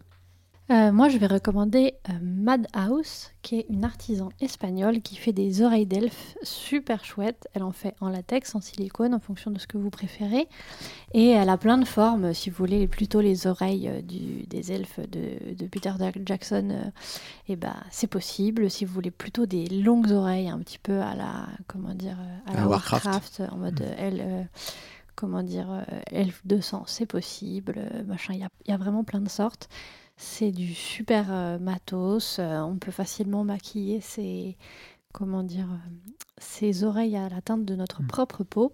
Euh, 0.68 0.90
moi, 0.90 1.08
je 1.08 1.16
vais 1.18 1.28
recommander 1.28 1.94
euh, 2.10 2.12
Madhouse, 2.20 3.30
qui 3.42 3.60
est 3.60 3.66
une 3.70 3.84
artisan 3.84 4.30
espagnole 4.40 5.00
qui 5.00 5.14
fait 5.14 5.32
des 5.32 5.62
oreilles 5.62 5.86
d'elfe 5.86 6.36
super 6.42 7.04
chouettes. 7.04 7.46
Elle 7.54 7.62
en 7.62 7.70
fait 7.70 7.94
en 8.00 8.08
latex, 8.08 8.52
en 8.56 8.60
silicone, 8.60 9.14
en 9.14 9.20
fonction 9.20 9.52
de 9.52 9.60
ce 9.60 9.68
que 9.68 9.78
vous 9.78 9.90
préférez. 9.90 10.48
Et 11.14 11.28
elle 11.28 11.50
a 11.50 11.56
plein 11.56 11.78
de 11.78 11.84
formes. 11.84 12.34
Si 12.34 12.50
vous 12.50 12.56
voulez 12.56 12.88
plutôt 12.88 13.20
les 13.20 13.46
oreilles 13.46 13.88
euh, 13.88 14.02
du- 14.02 14.44
des 14.48 14.72
elfes 14.72 14.98
de, 14.98 15.54
de 15.54 15.66
Peter 15.68 15.92
Jackson, 16.24 16.68
euh, 16.72 16.90
eh 17.48 17.54
ben, 17.54 17.76
c'est 17.92 18.08
possible. 18.08 18.68
Si 18.68 18.84
vous 18.84 18.92
voulez 18.92 19.12
plutôt 19.12 19.46
des 19.46 19.66
longues 19.68 20.10
oreilles, 20.10 20.48
un 20.48 20.58
petit 20.58 20.78
peu 20.80 21.00
à 21.00 21.14
la, 21.14 21.46
comment 21.68 21.94
dire, 21.94 22.18
à 22.46 22.54
la 22.54 22.62
À 22.64 22.66
Warcraft. 22.66 23.04
Warcraft, 23.04 23.42
en 23.52 23.56
mode 23.58 23.82
euh, 23.82 23.94
elle, 23.98 24.48
comment 25.14 25.44
dire, 25.44 25.68
elfe 26.10 26.40
de 26.44 26.60
sang, 26.60 26.82
c'est 26.88 27.06
possible. 27.06 27.78
machin, 28.08 28.34
il 28.34 28.40
y 28.40 28.44
a, 28.44 28.48
il 28.66 28.72
y 28.72 28.74
a 28.74 28.76
vraiment 28.78 29.04
plein 29.04 29.20
de 29.20 29.28
sortes. 29.28 29.68
C'est 30.16 30.50
du 30.50 30.72
super 30.74 31.26
euh, 31.30 31.58
matos. 31.58 32.38
euh, 32.38 32.58
on 32.60 32.76
peut 32.76 32.90
facilement 32.92 33.44
maquiller 33.44 34.00
ses, 34.00 34.56
comment 35.12 35.42
dire, 35.42 35.68
euh, 35.70 36.08
ses 36.38 36.84
oreilles 36.84 37.16
à 37.16 37.28
la 37.28 37.40
teinte 37.42 37.64
de 37.64 37.74
notre 37.76 38.02
Mm. 38.02 38.06
propre 38.06 38.44
peau. 38.44 38.72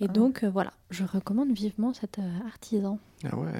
Et 0.00 0.06
Ah. 0.08 0.12
donc 0.12 0.42
euh, 0.42 0.50
voilà, 0.50 0.72
je 0.90 1.04
recommande 1.04 1.52
vivement 1.52 1.94
cet 1.94 2.18
euh, 2.18 2.38
artisan. 2.46 2.98
Ah 3.24 3.36
ouais. 3.38 3.52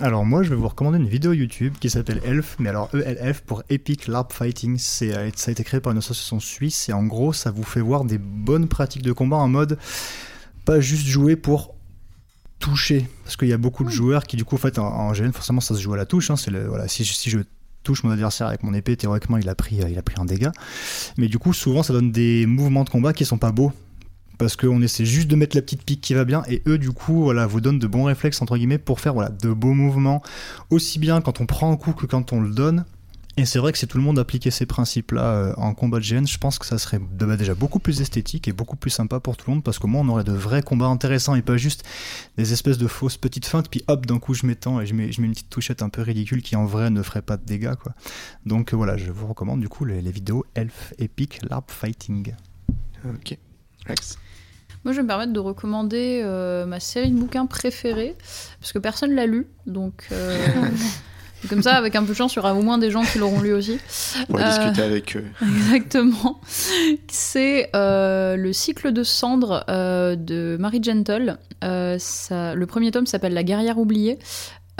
Alors 0.00 0.24
moi, 0.24 0.42
je 0.42 0.48
vais 0.50 0.56
vous 0.56 0.66
recommander 0.66 0.98
une 0.98 1.06
vidéo 1.08 1.32
YouTube 1.34 1.74
qui 1.78 1.88
s'appelle 1.90 2.20
Elf, 2.24 2.56
mais 2.58 2.70
alors 2.70 2.88
ELF 2.94 3.42
pour 3.42 3.62
Epic 3.68 4.08
LARP 4.08 4.32
Fighting. 4.32 4.78
C'est, 4.78 5.14
euh, 5.14 5.30
ça 5.36 5.50
a 5.50 5.52
été 5.52 5.62
créé 5.62 5.80
par 5.80 5.92
une 5.92 5.98
association 5.98 6.40
suisse 6.40 6.88
et 6.88 6.92
en 6.94 7.04
gros, 7.04 7.32
ça 7.34 7.50
vous 7.50 7.62
fait 7.62 7.80
voir 7.82 8.04
des 8.04 8.18
bonnes 8.18 8.66
pratiques 8.68 9.02
de 9.02 9.12
combat 9.12 9.36
en 9.36 9.48
mode 9.48 9.78
pas 10.64 10.80
juste 10.80 11.06
jouer 11.06 11.36
pour 11.36 11.73
toucher, 12.58 13.08
parce 13.24 13.36
qu'il 13.36 13.48
y 13.48 13.52
a 13.52 13.58
beaucoup 13.58 13.84
de 13.84 13.90
joueurs 13.90 14.24
qui 14.24 14.36
du 14.36 14.44
coup, 14.44 14.54
en 14.54 14.58
fait, 14.58 14.78
en, 14.78 14.86
en 14.86 15.12
GN, 15.12 15.32
forcément, 15.32 15.60
ça 15.60 15.74
se 15.74 15.80
joue 15.80 15.92
à 15.92 15.96
la 15.96 16.06
touche. 16.06 16.30
hein. 16.30 16.36
c'est 16.36 16.50
le, 16.50 16.66
voilà, 16.66 16.88
si, 16.88 17.04
si 17.04 17.30
je 17.30 17.40
touche 17.82 18.02
mon 18.02 18.10
adversaire 18.10 18.46
avec 18.46 18.62
mon 18.62 18.72
épée, 18.72 18.96
théoriquement, 18.96 19.36
il 19.36 19.48
a 19.48 19.54
pris, 19.54 19.82
euh, 19.82 19.88
il 19.90 19.98
a 19.98 20.02
pris 20.02 20.14
un 20.18 20.24
dégât. 20.24 20.52
Mais 21.18 21.28
du 21.28 21.38
coup, 21.38 21.52
souvent, 21.52 21.82
ça 21.82 21.92
donne 21.92 22.10
des 22.10 22.46
mouvements 22.46 22.84
de 22.84 22.90
combat 22.90 23.12
qui 23.12 23.24
sont 23.24 23.38
pas 23.38 23.52
beaux. 23.52 23.72
Parce 24.36 24.56
qu'on 24.56 24.82
essaie 24.82 25.04
juste 25.04 25.28
de 25.28 25.36
mettre 25.36 25.54
la 25.54 25.62
petite 25.62 25.84
pique 25.84 26.00
qui 26.00 26.12
va 26.12 26.24
bien, 26.24 26.42
et 26.48 26.60
eux, 26.66 26.76
du 26.76 26.90
coup, 26.90 27.22
voilà, 27.22 27.46
vous 27.46 27.60
donnent 27.60 27.78
de 27.78 27.86
bons 27.86 28.04
réflexes, 28.04 28.42
entre 28.42 28.56
guillemets, 28.56 28.78
pour 28.78 28.98
faire 28.98 29.14
voilà, 29.14 29.28
de 29.28 29.52
beaux 29.52 29.74
mouvements, 29.74 30.22
aussi 30.70 30.98
bien 30.98 31.20
quand 31.20 31.40
on 31.40 31.46
prend 31.46 31.70
un 31.70 31.76
coup 31.76 31.92
que 31.92 32.06
quand 32.06 32.32
on 32.32 32.40
le 32.40 32.50
donne. 32.50 32.84
Et 33.36 33.46
c'est 33.46 33.58
vrai 33.58 33.72
que 33.72 33.78
si 33.78 33.88
tout 33.88 33.98
le 33.98 34.04
monde 34.04 34.18
appliquait 34.18 34.52
ces 34.52 34.64
principes-là 34.64 35.22
euh, 35.22 35.54
en 35.56 35.74
combat 35.74 35.98
de 35.98 36.04
GN, 36.04 36.24
je 36.24 36.38
pense 36.38 36.58
que 36.58 36.66
ça 36.66 36.78
serait 36.78 37.00
déjà 37.36 37.54
beaucoup 37.54 37.80
plus 37.80 38.00
esthétique 38.00 38.46
et 38.46 38.52
beaucoup 38.52 38.76
plus 38.76 38.90
sympa 38.90 39.18
pour 39.18 39.36
tout 39.36 39.50
le 39.50 39.54
monde, 39.54 39.64
parce 39.64 39.80
qu'au 39.80 39.88
moins 39.88 40.02
on 40.02 40.08
aurait 40.10 40.24
de 40.24 40.32
vrais 40.32 40.62
combats 40.62 40.86
intéressants 40.86 41.34
et 41.34 41.42
pas 41.42 41.56
juste 41.56 41.82
des 42.36 42.52
espèces 42.52 42.78
de 42.78 42.86
fausses 42.86 43.16
petites 43.16 43.46
feintes, 43.46 43.68
puis 43.68 43.82
hop, 43.88 44.06
d'un 44.06 44.20
coup 44.20 44.34
je 44.34 44.46
m'étends 44.46 44.80
et 44.80 44.86
je 44.86 44.94
mets, 44.94 45.10
je 45.10 45.20
mets 45.20 45.26
une 45.26 45.32
petite 45.32 45.50
touchette 45.50 45.82
un 45.82 45.88
peu 45.88 46.02
ridicule 46.02 46.42
qui 46.42 46.54
en 46.54 46.64
vrai 46.64 46.90
ne 46.90 47.02
ferait 47.02 47.22
pas 47.22 47.36
de 47.36 47.44
dégâts. 47.44 47.74
Quoi. 47.74 47.92
Donc 48.46 48.72
euh, 48.72 48.76
voilà, 48.76 48.96
je 48.96 49.10
vous 49.10 49.26
recommande 49.26 49.60
du 49.60 49.68
coup 49.68 49.84
les, 49.84 50.00
les 50.00 50.12
vidéos 50.12 50.44
Elf 50.54 50.94
Epic 50.98 51.40
LARP 51.50 51.72
Fighting. 51.72 52.34
Ok. 53.04 53.36
Alex. 53.86 54.18
Moi, 54.84 54.92
je 54.92 54.98
vais 54.98 55.02
me 55.02 55.08
permettre 55.08 55.32
de 55.32 55.40
recommander 55.40 56.20
euh, 56.22 56.66
ma 56.66 56.78
série 56.78 57.10
de 57.10 57.18
bouquins 57.18 57.46
préférée, 57.46 58.16
parce 58.60 58.72
que 58.72 58.78
personne 58.78 59.12
l'a 59.14 59.26
lu, 59.26 59.46
donc 59.66 60.06
euh, 60.12 60.46
comme 61.48 61.62
ça, 61.62 61.74
avec 61.76 61.94
un 61.96 62.02
peu 62.02 62.10
de 62.10 62.14
chance, 62.14 62.34
il 62.34 62.36
y 62.36 62.38
aura 62.40 62.54
au 62.54 62.62
moins 62.62 62.78
des 62.78 62.90
gens 62.90 63.02
qui 63.02 63.18
l'auront 63.18 63.40
lu 63.40 63.52
aussi. 63.52 63.78
Pour 64.28 64.38
Euh, 64.40 64.44
discuter 64.48 64.82
avec 64.82 65.16
eux. 65.16 65.24
Exactement. 65.42 66.40
C'est 67.08 67.70
euh, 67.74 68.36
le 68.36 68.52
cycle 68.52 68.92
de 68.92 69.02
cendres 69.02 69.64
euh, 69.68 70.16
de 70.16 70.56
Mary 70.58 70.80
Gentle. 70.82 71.38
Euh, 71.62 71.96
ça- 71.98 72.54
le 72.54 72.66
premier 72.66 72.90
tome 72.90 73.06
s'appelle 73.06 73.34
La 73.34 73.42
guerrière 73.44 73.78
oubliée. 73.78 74.18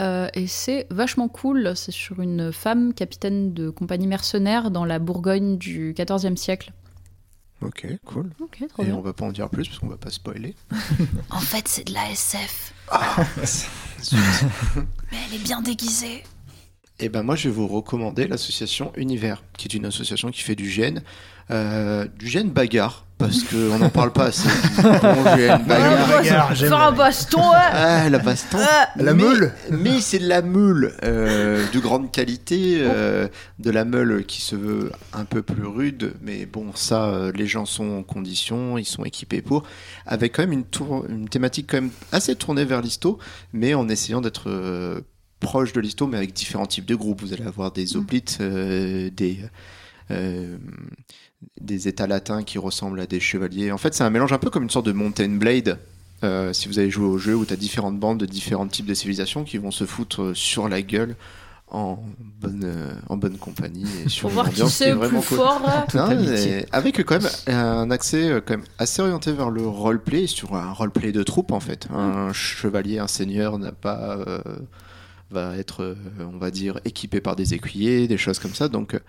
Euh, 0.01 0.27
et 0.33 0.47
c'est 0.47 0.87
vachement 0.89 1.27
cool. 1.29 1.71
C'est 1.75 1.91
sur 1.93 2.19
une 2.21 2.51
femme 2.51 2.93
capitaine 2.93 3.53
de 3.53 3.69
compagnie 3.69 4.07
mercenaire 4.07 4.69
dans 4.71 4.83
la 4.85 4.99
Bourgogne 4.99 5.57
du 5.57 5.95
XIVe 5.97 6.35
siècle. 6.35 6.73
Ok, 7.61 7.87
cool. 8.05 8.29
Trop 8.69 8.83
Et 8.83 8.85
bien. 8.87 8.95
on 8.95 9.01
va 9.01 9.13
pas 9.13 9.23
en 9.25 9.31
dire 9.31 9.49
plus 9.49 9.65
parce 9.67 9.79
qu'on 9.79 9.87
va 9.87 9.95
pas 9.97 10.09
spoiler. 10.09 10.53
En 11.29 11.39
fait, 11.39 11.67
c'est 11.69 11.85
de 11.87 11.93
la 11.93 12.11
SF. 12.11 12.73
Zut. 14.03 14.17
Mais 15.11 15.17
elle 15.29 15.35
est 15.39 15.43
bien 15.43 15.61
déguisée. 15.61 16.23
Et 16.99 17.09
ben 17.09 17.23
moi 17.23 17.35
je 17.35 17.49
vais 17.49 17.53
vous 17.55 17.67
recommander 17.67 18.25
l'association 18.27 18.93
Univers, 18.95 19.43
qui 19.57 19.67
est 19.67 19.73
une 19.73 19.85
association 19.85 20.31
qui 20.31 20.41
fait 20.41 20.55
du 20.55 20.69
gène, 20.69 21.01
euh, 21.51 22.05
du 22.17 22.27
gène 22.27 22.49
bagarre, 22.51 23.05
parce 23.17 23.43
qu'on 23.43 23.77
n'en 23.79 23.89
parle 23.89 24.13
pas 24.13 24.27
assez. 24.27 24.47
du 24.47 24.81
Bon 24.81 25.35
gène 25.35 25.65
bagarre. 25.65 26.55
j'aime 26.55 26.71
un 26.71 26.93
baston, 26.93 27.41
ouais. 27.41 27.57
Ah, 27.73 28.09
la 28.09 28.17
baston. 28.19 28.59
La 28.95 29.13
Mais- 29.13 29.23
meule 29.23 29.53
Mais 29.71 29.99
c'est 29.99 30.19
de 30.19 30.27
la 30.29 30.41
meule 30.41 30.95
euh, 31.03 31.65
de 31.73 31.79
grande 31.79 32.13
qualité, 32.13 32.77
euh, 32.79 33.27
de 33.59 33.71
la 33.71 33.83
meule 33.83 34.25
qui 34.25 34.39
se 34.41 34.55
veut 34.55 34.93
un 35.11 35.25
peu 35.25 35.41
plus 35.41 35.65
rude, 35.67 36.13
mais 36.21 36.45
bon, 36.45 36.67
ça, 36.75 37.07
euh, 37.09 37.31
les 37.35 37.45
gens 37.45 37.65
sont 37.65 37.89
en 37.97 38.03
condition, 38.03 38.77
ils 38.77 38.85
sont 38.85 39.03
équipés 39.03 39.41
pour, 39.41 39.63
avec 40.05 40.33
quand 40.37 40.43
même 40.43 40.53
une, 40.53 40.63
tour, 40.65 41.05
une 41.09 41.27
thématique 41.27 41.67
quand 41.71 41.77
même 41.81 41.91
assez 42.13 42.37
tournée 42.37 42.63
vers 42.63 42.81
l'histo, 42.81 43.19
mais 43.51 43.73
en 43.73 43.89
essayant 43.89 44.21
d'être 44.21 44.49
euh, 44.49 45.01
proche 45.39 45.73
de 45.73 45.81
l'histo, 45.81 46.07
mais 46.07 46.17
avec 46.17 46.33
différents 46.33 46.65
types 46.65 46.85
de 46.85 46.95
groupes. 46.95 47.21
Vous 47.21 47.33
allez 47.33 47.45
avoir 47.45 47.71
des 47.71 47.97
hoplites, 47.97 48.37
euh, 48.41 49.09
des... 49.15 49.39
euh, 50.11 50.57
des 51.61 51.87
états 51.87 52.07
latins 52.07 52.43
qui 52.43 52.57
ressemblent 52.57 52.99
à 52.99 53.05
des 53.05 53.19
chevaliers. 53.19 53.71
En 53.71 53.77
fait, 53.77 53.93
c'est 53.93 54.03
un 54.03 54.09
mélange 54.09 54.33
un 54.33 54.37
peu 54.39 54.49
comme 54.49 54.63
une 54.63 54.69
sorte 54.69 54.85
de 54.85 54.91
Mountain 54.91 55.29
Blade. 55.29 55.77
Euh, 56.23 56.53
si 56.53 56.67
vous 56.67 56.79
avez 56.79 56.89
joué 56.89 57.05
au 57.05 57.17
jeu 57.17 57.35
où 57.35 57.45
tu 57.45 57.53
as 57.53 57.57
différentes 57.57 57.99
bandes 57.99 58.19
de 58.19 58.25
différents 58.25 58.67
types 58.67 58.85
de 58.85 58.93
civilisations 58.93 59.43
qui 59.43 59.57
vont 59.57 59.69
se 59.71 59.85
foutre 59.85 60.31
sur 60.35 60.69
la 60.69 60.81
gueule 60.81 61.15
en 61.67 61.99
bonne, 62.41 62.63
euh, 62.63 62.93
en 63.09 63.17
bonne 63.17 63.37
compagnie 63.37 63.85
et 64.05 64.09
sur 64.09 64.21
Pour 64.21 64.31
voir 64.31 64.49
qui 64.49 64.67
c'est 64.69 64.93
le 64.93 64.99
plus 64.99 65.09
cool. 65.09 65.21
fort. 65.21 65.61
Non, 65.93 66.09
avec 66.71 67.03
quand 67.03 67.21
même 67.21 67.29
un 67.47 67.91
accès 67.91 68.41
quand 68.45 68.57
même 68.57 68.65
assez 68.79 69.01
orienté 69.01 69.33
vers 69.33 69.49
le 69.49 69.67
roleplay, 69.67 70.25
sur 70.25 70.55
un 70.55 70.71
roleplay 70.71 71.11
de 71.11 71.21
troupe 71.21 71.51
en 71.51 71.59
fait. 71.59 71.87
Un 71.93 72.31
chevalier, 72.33 72.97
un 72.99 73.07
seigneur 73.07 73.59
n'a 73.59 73.71
pas 73.73 74.17
euh, 74.27 74.39
va 75.35 75.55
être, 75.57 75.83
euh, 75.83 75.95
on 76.19 76.37
va 76.39 76.49
dire, 76.51 76.79
équipé 76.85 77.21
par 77.21 77.35
des 77.35 77.53
écuyers, 77.53 78.07
des 78.07 78.17
choses 78.17 78.39
comme 78.39 78.53
ça. 78.55 78.67
Donc 78.67 78.95
euh, 78.95 78.99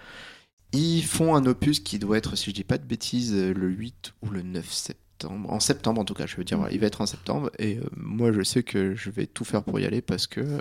ils 0.73 1.03
font 1.03 1.35
un 1.35 1.47
opus 1.47 1.81
qui 1.81 1.99
doit 1.99 2.19
être, 2.19 2.37
si 2.37 2.51
je 2.51 2.55
dis 2.55 2.65
pas 2.65 2.77
de 2.79 2.85
bêtises, 2.85 3.33
euh, 3.35 3.55
le 3.55 3.69
8 3.69 4.13
ou 4.23 4.31
le 4.31 4.43
9 4.43 4.71
septembre. 4.71 5.51
En 5.51 5.61
septembre 5.61 6.01
en 6.01 6.05
tout 6.05 6.13
cas, 6.15 6.27
je 6.27 6.37
veux 6.37 6.45
dire, 6.45 6.59
voilà, 6.59 6.75
il 6.75 6.81
va 6.81 6.87
être 6.89 7.01
en 7.01 7.07
septembre. 7.07 7.51
Et 7.59 7.79
euh, 7.79 7.83
moi 7.97 8.33
je 8.33 8.43
sais 8.43 8.63
que 8.63 8.95
je 8.95 9.09
vais 9.11 9.27
tout 9.27 9.45
faire 9.45 9.63
pour 9.63 9.81
y 9.81 9.87
aller 9.87 10.03
parce 10.03 10.27
que 10.27 10.41
euh, 10.41 10.59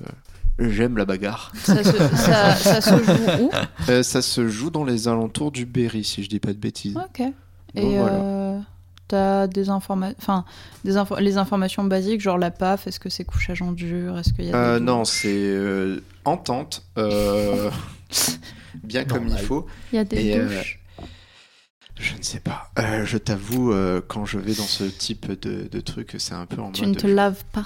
j'aime 0.60 0.96
la 0.98 1.04
bagarre. 1.06 1.52
Ça 1.58 1.84
se, 1.84 1.92
ça- 1.92 2.56
ça 2.56 2.82
se 2.82 3.04
joue 3.04 3.44
où? 3.44 3.50
Euh, 3.90 4.04
ça 4.04 4.22
se 4.22 4.48
joue 4.48 4.70
dans 4.70 4.86
les 4.86 5.08
alentours 5.10 5.52
du 5.52 5.66
Berry, 5.66 6.04
si 6.06 6.24
je 6.24 6.30
dis 6.30 6.40
pas 6.40 6.54
de 6.54 6.60
bêtises. 6.60 6.96
Ok. 6.96 7.20
Et 7.78 7.82
Bon, 7.82 7.98
voilà. 8.00 8.62
T'as 9.08 9.48
des 9.48 9.70
informations, 9.70 10.16
enfin 10.22 10.46
des 10.84 10.94
les 11.20 11.38
informations 11.38 11.84
basiques, 11.84 12.22
genre 12.22 12.38
la 12.38 12.52
PAF, 12.52 12.88
est-ce 12.88 13.00
que 13.00 13.10
c'est 13.10 13.24
couchage 13.24 13.62
en 13.62 13.72
dur, 13.72 14.18
est-ce 14.18 14.34
qu'il 14.34 14.46
y 14.46 14.52
a 14.52 14.56
Euh, 14.56 14.80
des 14.80 14.86
non, 14.86 15.06
c'est 15.06 15.28
euh, 15.34 16.02
entente, 16.26 16.84
euh, 16.98 17.70
bien 18.84 19.04
comme 19.06 19.28
il 19.28 19.38
faut. 19.38 19.66
il 19.92 19.96
y 19.98 20.00
a 20.00 20.04
des 20.06 20.26
Et, 20.26 20.40
euh, 20.40 20.48
douches. 20.48 20.80
Je 21.98 22.14
ne 22.18 22.22
sais 22.24 22.42
pas. 22.42 22.72
Euh, 22.78 23.06
je 23.06 23.18
t'avoue, 23.18 23.72
euh, 23.72 24.02
quand 24.06 24.26
je 24.26 24.38
vais 24.38 24.54
dans 24.54 24.64
ce 24.64 24.84
type 24.84 25.32
de, 25.42 25.68
de 25.70 25.80
truc, 25.80 26.16
c'est 26.18 26.34
un 26.34 26.46
peu 26.46 26.62
en 26.62 26.72
Tu 26.72 26.82
mode. 26.82 26.90
ne 26.96 27.00
te 27.00 27.08
laves 27.08 27.44
pas. 27.54 27.66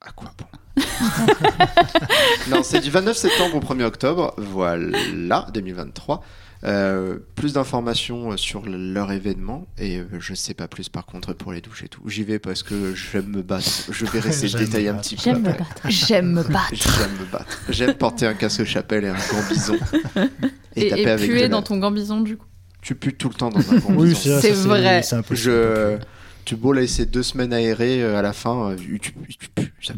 À 0.00 0.12
quoi 0.12 0.32
bon? 0.38 0.46
Non, 2.48 2.62
c'est 2.62 2.80
du 2.80 2.90
29 2.90 3.16
septembre 3.16 3.56
au 3.56 3.60
1er 3.60 3.84
octobre. 3.84 4.32
Voilà, 4.38 5.46
2023. 5.52 6.22
Euh, 6.64 7.18
plus 7.36 7.52
d'informations 7.52 8.32
euh, 8.32 8.36
sur 8.36 8.62
leur 8.66 9.12
événement 9.12 9.68
et 9.78 9.98
euh, 9.98 10.04
je 10.18 10.34
sais 10.34 10.54
pas 10.54 10.66
plus 10.66 10.88
par 10.88 11.06
contre 11.06 11.32
pour 11.32 11.52
les 11.52 11.60
douches 11.60 11.84
et 11.84 11.88
tout. 11.88 12.02
J'y 12.08 12.24
vais 12.24 12.40
parce 12.40 12.64
que 12.64 12.94
j'aime 12.96 13.28
me 13.28 13.42
battre. 13.42 13.64
Je 13.90 14.04
J'aime 14.12 14.22
me 14.24 14.58
détailler 14.58 14.88
un 14.88 14.94
battre. 14.94 15.08
petit 15.08 15.14
peu. 15.14 15.22
J'aime 15.22 15.42
me 15.42 15.52
battre. 15.52 15.82
J'aime 15.88 16.32
me 16.32 16.42
battre. 16.42 16.74
J'aime 16.74 17.12
me 17.20 17.24
battre. 17.30 17.60
J'aime 17.68 17.94
porter 17.94 18.26
un 18.26 18.34
casque 18.34 18.64
chapelle 18.64 19.04
et 19.04 19.08
un 19.08 19.14
gant 19.14 19.48
bison. 19.48 19.76
Et, 20.76 20.88
taper 20.90 21.02
et 21.02 21.08
avec 21.08 21.30
puer 21.30 21.42
la- 21.42 21.48
dans 21.48 21.62
ton 21.62 21.76
gambison 21.78 22.20
du 22.20 22.36
coup. 22.36 22.46
Tu 22.82 22.94
pues 22.94 23.12
tout 23.16 23.28
le 23.28 23.34
temps 23.34 23.50
dans 23.50 23.58
un 23.72 23.76
gant 23.78 23.94
Oui, 23.94 24.08
bison. 24.10 24.38
c'est 24.40 24.50
vrai. 24.52 25.02
C'est 25.02 25.16
un 25.16 25.22
peu 25.22 25.34
Je... 25.36 25.96
Tu 26.44 26.56
beau 26.56 26.72
laisser 26.72 27.04
deux 27.06 27.22
semaines 27.22 27.52
aérées 27.52 28.02
euh, 28.02 28.16
à 28.18 28.22
la 28.22 28.32
fin, 28.32 28.74
tu, 28.76 28.98
tu, 28.98 29.12
tu 29.38 29.48
pues, 29.54 29.70
ça. 29.82 29.92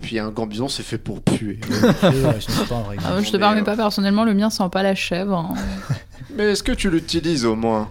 Puis 0.00 0.18
un 0.18 0.30
gant 0.30 0.46
bison, 0.46 0.68
c'est 0.68 0.82
fait 0.82 0.98
pour 0.98 1.22
puer. 1.22 1.60
Ah, 2.02 2.38
je 2.40 2.46
te 3.30 3.36
mais, 3.36 3.60
euh, 3.60 3.62
pas 3.64 3.76
personnellement, 3.76 4.24
le 4.24 4.34
mien 4.34 4.50
sent 4.50 4.68
pas 4.70 4.82
la 4.82 4.94
chèvre. 4.94 5.34
hein. 5.36 5.54
Mais 6.36 6.44
est-ce 6.52 6.62
que 6.62 6.72
tu 6.72 6.90
l'utilises 6.90 7.44
au 7.44 7.56
moins? 7.56 7.90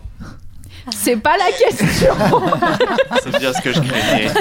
C'est 0.91 1.17
pas 1.17 1.35
la 1.37 1.51
question. 1.51 2.13
C'est 3.23 3.37
bien 3.37 3.53
ce 3.53 3.61
que 3.61 3.73
je 3.73 3.79
craignais. 3.79 4.31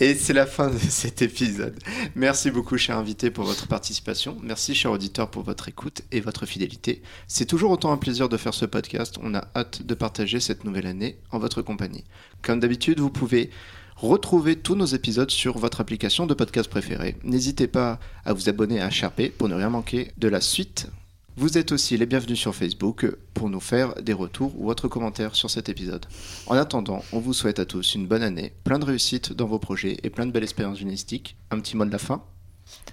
Et 0.00 0.14
c'est 0.14 0.32
la 0.32 0.46
fin 0.46 0.68
de 0.70 0.78
cet 0.78 1.22
épisode. 1.22 1.78
Merci 2.14 2.50
beaucoup, 2.50 2.76
cher 2.78 2.96
invité, 2.96 3.30
pour 3.30 3.44
votre 3.44 3.66
participation. 3.66 4.36
Merci, 4.42 4.74
cher 4.74 4.92
auditeur, 4.92 5.30
pour 5.30 5.42
votre 5.42 5.68
écoute 5.68 6.02
et 6.12 6.20
votre 6.20 6.46
fidélité. 6.46 7.02
C'est 7.26 7.46
toujours 7.46 7.70
autant 7.70 7.92
un 7.92 7.96
plaisir 7.96 8.28
de 8.28 8.36
faire 8.36 8.54
ce 8.54 8.66
podcast. 8.66 9.16
On 9.22 9.34
a 9.34 9.44
hâte 9.56 9.82
de 9.82 9.94
partager 9.94 10.38
cette 10.40 10.64
nouvelle 10.64 10.86
année 10.86 11.18
en 11.32 11.38
votre 11.38 11.62
compagnie. 11.62 12.04
Comme 12.42 12.60
d'habitude, 12.60 13.00
vous 13.00 13.10
pouvez 13.10 13.50
Retrouvez 13.96 14.56
tous 14.56 14.74
nos 14.74 14.84
épisodes 14.84 15.30
sur 15.30 15.56
votre 15.58 15.80
application 15.80 16.26
de 16.26 16.34
podcast 16.34 16.68
préférée. 16.68 17.16
N'hésitez 17.24 17.66
pas 17.66 17.98
à 18.26 18.34
vous 18.34 18.48
abonner 18.48 18.80
à 18.80 18.88
HRP 18.88 19.30
pour 19.36 19.48
ne 19.48 19.54
rien 19.54 19.70
manquer 19.70 20.12
de 20.18 20.28
la 20.28 20.42
suite. 20.42 20.88
Vous 21.38 21.56
êtes 21.58 21.72
aussi 21.72 21.96
les 21.96 22.06
bienvenus 22.06 22.38
sur 22.38 22.54
Facebook 22.54 23.06
pour 23.34 23.48
nous 23.50 23.60
faire 23.60 23.94
des 24.02 24.12
retours 24.12 24.52
ou 24.58 24.70
autres 24.70 24.88
commentaires 24.88 25.34
sur 25.34 25.50
cet 25.50 25.68
épisode. 25.68 26.04
En 26.46 26.54
attendant, 26.56 27.02
on 27.12 27.20
vous 27.20 27.32
souhaite 27.34 27.58
à 27.58 27.64
tous 27.66 27.94
une 27.94 28.06
bonne 28.06 28.22
année, 28.22 28.52
plein 28.64 28.78
de 28.78 28.84
réussite 28.84 29.32
dans 29.32 29.46
vos 29.46 29.58
projets 29.58 29.96
et 30.02 30.10
plein 30.10 30.26
de 30.26 30.30
belles 30.30 30.42
expériences 30.44 30.78
journalistiques. 30.78 31.36
Un 31.50 31.60
petit 31.60 31.76
mot 31.76 31.84
de 31.86 31.90
la 31.90 31.98
fin? 31.98 32.22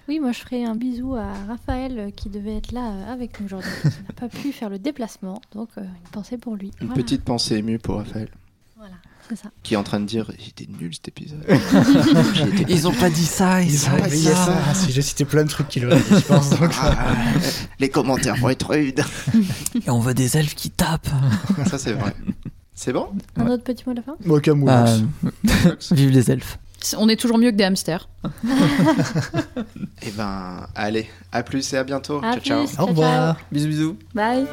Oui, 0.08 0.20
moi 0.20 0.32
je 0.34 0.40
ferai 0.40 0.64
un 0.66 0.76
bisou 0.76 1.16
à 1.16 1.34
Raphaël 1.48 1.98
euh, 2.00 2.12
qui 2.12 2.30
devait 2.30 2.58
être 2.58 2.72
là 2.74 2.92
euh, 2.92 3.12
avec 3.14 3.40
nous 3.40 3.48
aujourd'hui. 3.48 3.72
Il 3.86 3.90
n'a 4.08 4.14
pas 4.16 4.30
pu 4.30 4.52
faire 4.52 4.70
le 4.70 4.78
déplacement, 4.78 5.42
donc 5.54 5.70
euh, 5.78 5.82
une 5.82 6.12
pensée 6.12 6.38
pour 6.38 6.56
lui. 6.56 6.72
Une 6.80 6.88
Voilà. 6.88 7.02
petite 7.02 7.24
pensée 7.24 7.56
émue 7.56 7.80
pour 7.80 7.96
Raphaël, 7.96 8.30
Voilà, 8.78 8.96
ça. 9.36 9.50
qui 9.64 9.74
est 9.74 9.78
en 9.78 9.84
train 9.84 10.00
de 10.00 10.06
dire 10.06 10.32
Il 10.40 10.48
était 10.50 10.68
nul 10.80 10.94
cet 10.94 11.08
épisode. 11.10 11.44
Ils 12.70 12.88
ont 12.88 12.94
pas 12.94 13.10
dit 13.10 13.26
ça, 13.26 13.62
ils, 13.62 13.72
Ils 13.74 13.88
ont 13.90 13.98
pas 13.98 14.08
dit 14.08 14.24
ça. 14.24 14.36
ça. 14.36 14.58
Ah, 14.70 14.74
si 14.74 14.92
j'ai 14.92 15.02
cité 15.02 15.26
plein 15.26 15.44
de 15.44 15.50
trucs 15.50 15.68
qu'il 15.70 15.86
aurait 15.86 15.98
dit, 15.98 16.04
je 16.10 16.20
pense. 16.20 16.50
donc, 16.52 16.72
Ah, 16.82 16.96
les 17.80 17.90
commentaires 17.90 18.36
vont 18.38 18.50
être 18.50 18.70
rudes. 18.70 19.04
Et 19.86 19.90
on 19.90 20.00
veut 20.00 20.14
des 20.14 20.38
elfes 20.38 20.56
qui 20.56 20.70
tapent. 20.70 21.10
Ça, 21.70 21.78
c'est 21.78 21.94
vrai. 21.94 22.14
C'est 22.76 22.94
bon? 22.94 23.10
Un 23.38 23.48
autre 23.48 23.64
petit 23.64 23.84
mot 23.86 23.94
de 23.94 23.98
la 23.98 24.04
fin? 24.04 24.16
Moi, 24.26 24.42
Camus. 24.42 24.68
Euh, 24.70 24.98
vive 25.92 26.10
les 26.12 26.32
elfes. 26.32 26.58
On 26.98 27.08
est 27.08 27.16
toujours 27.16 27.38
mieux 27.38 27.52
que 27.52 27.56
des 27.56 27.64
hamsters. 27.64 28.10
Eh 30.02 30.12
ben, 30.12 30.68
allez, 30.76 31.08
à 31.32 31.42
plus 31.44 31.72
et 31.74 31.78
à 31.78 31.84
bientôt. 31.86 32.18
À 32.24 32.34
ciao, 32.34 32.42
ciao. 32.42 32.66
plus. 32.66 32.80
Au 32.80 32.86
revoir. 32.88 33.38
Bisous 33.52 33.68
bisous. 33.70 33.98
Bye 34.14 34.46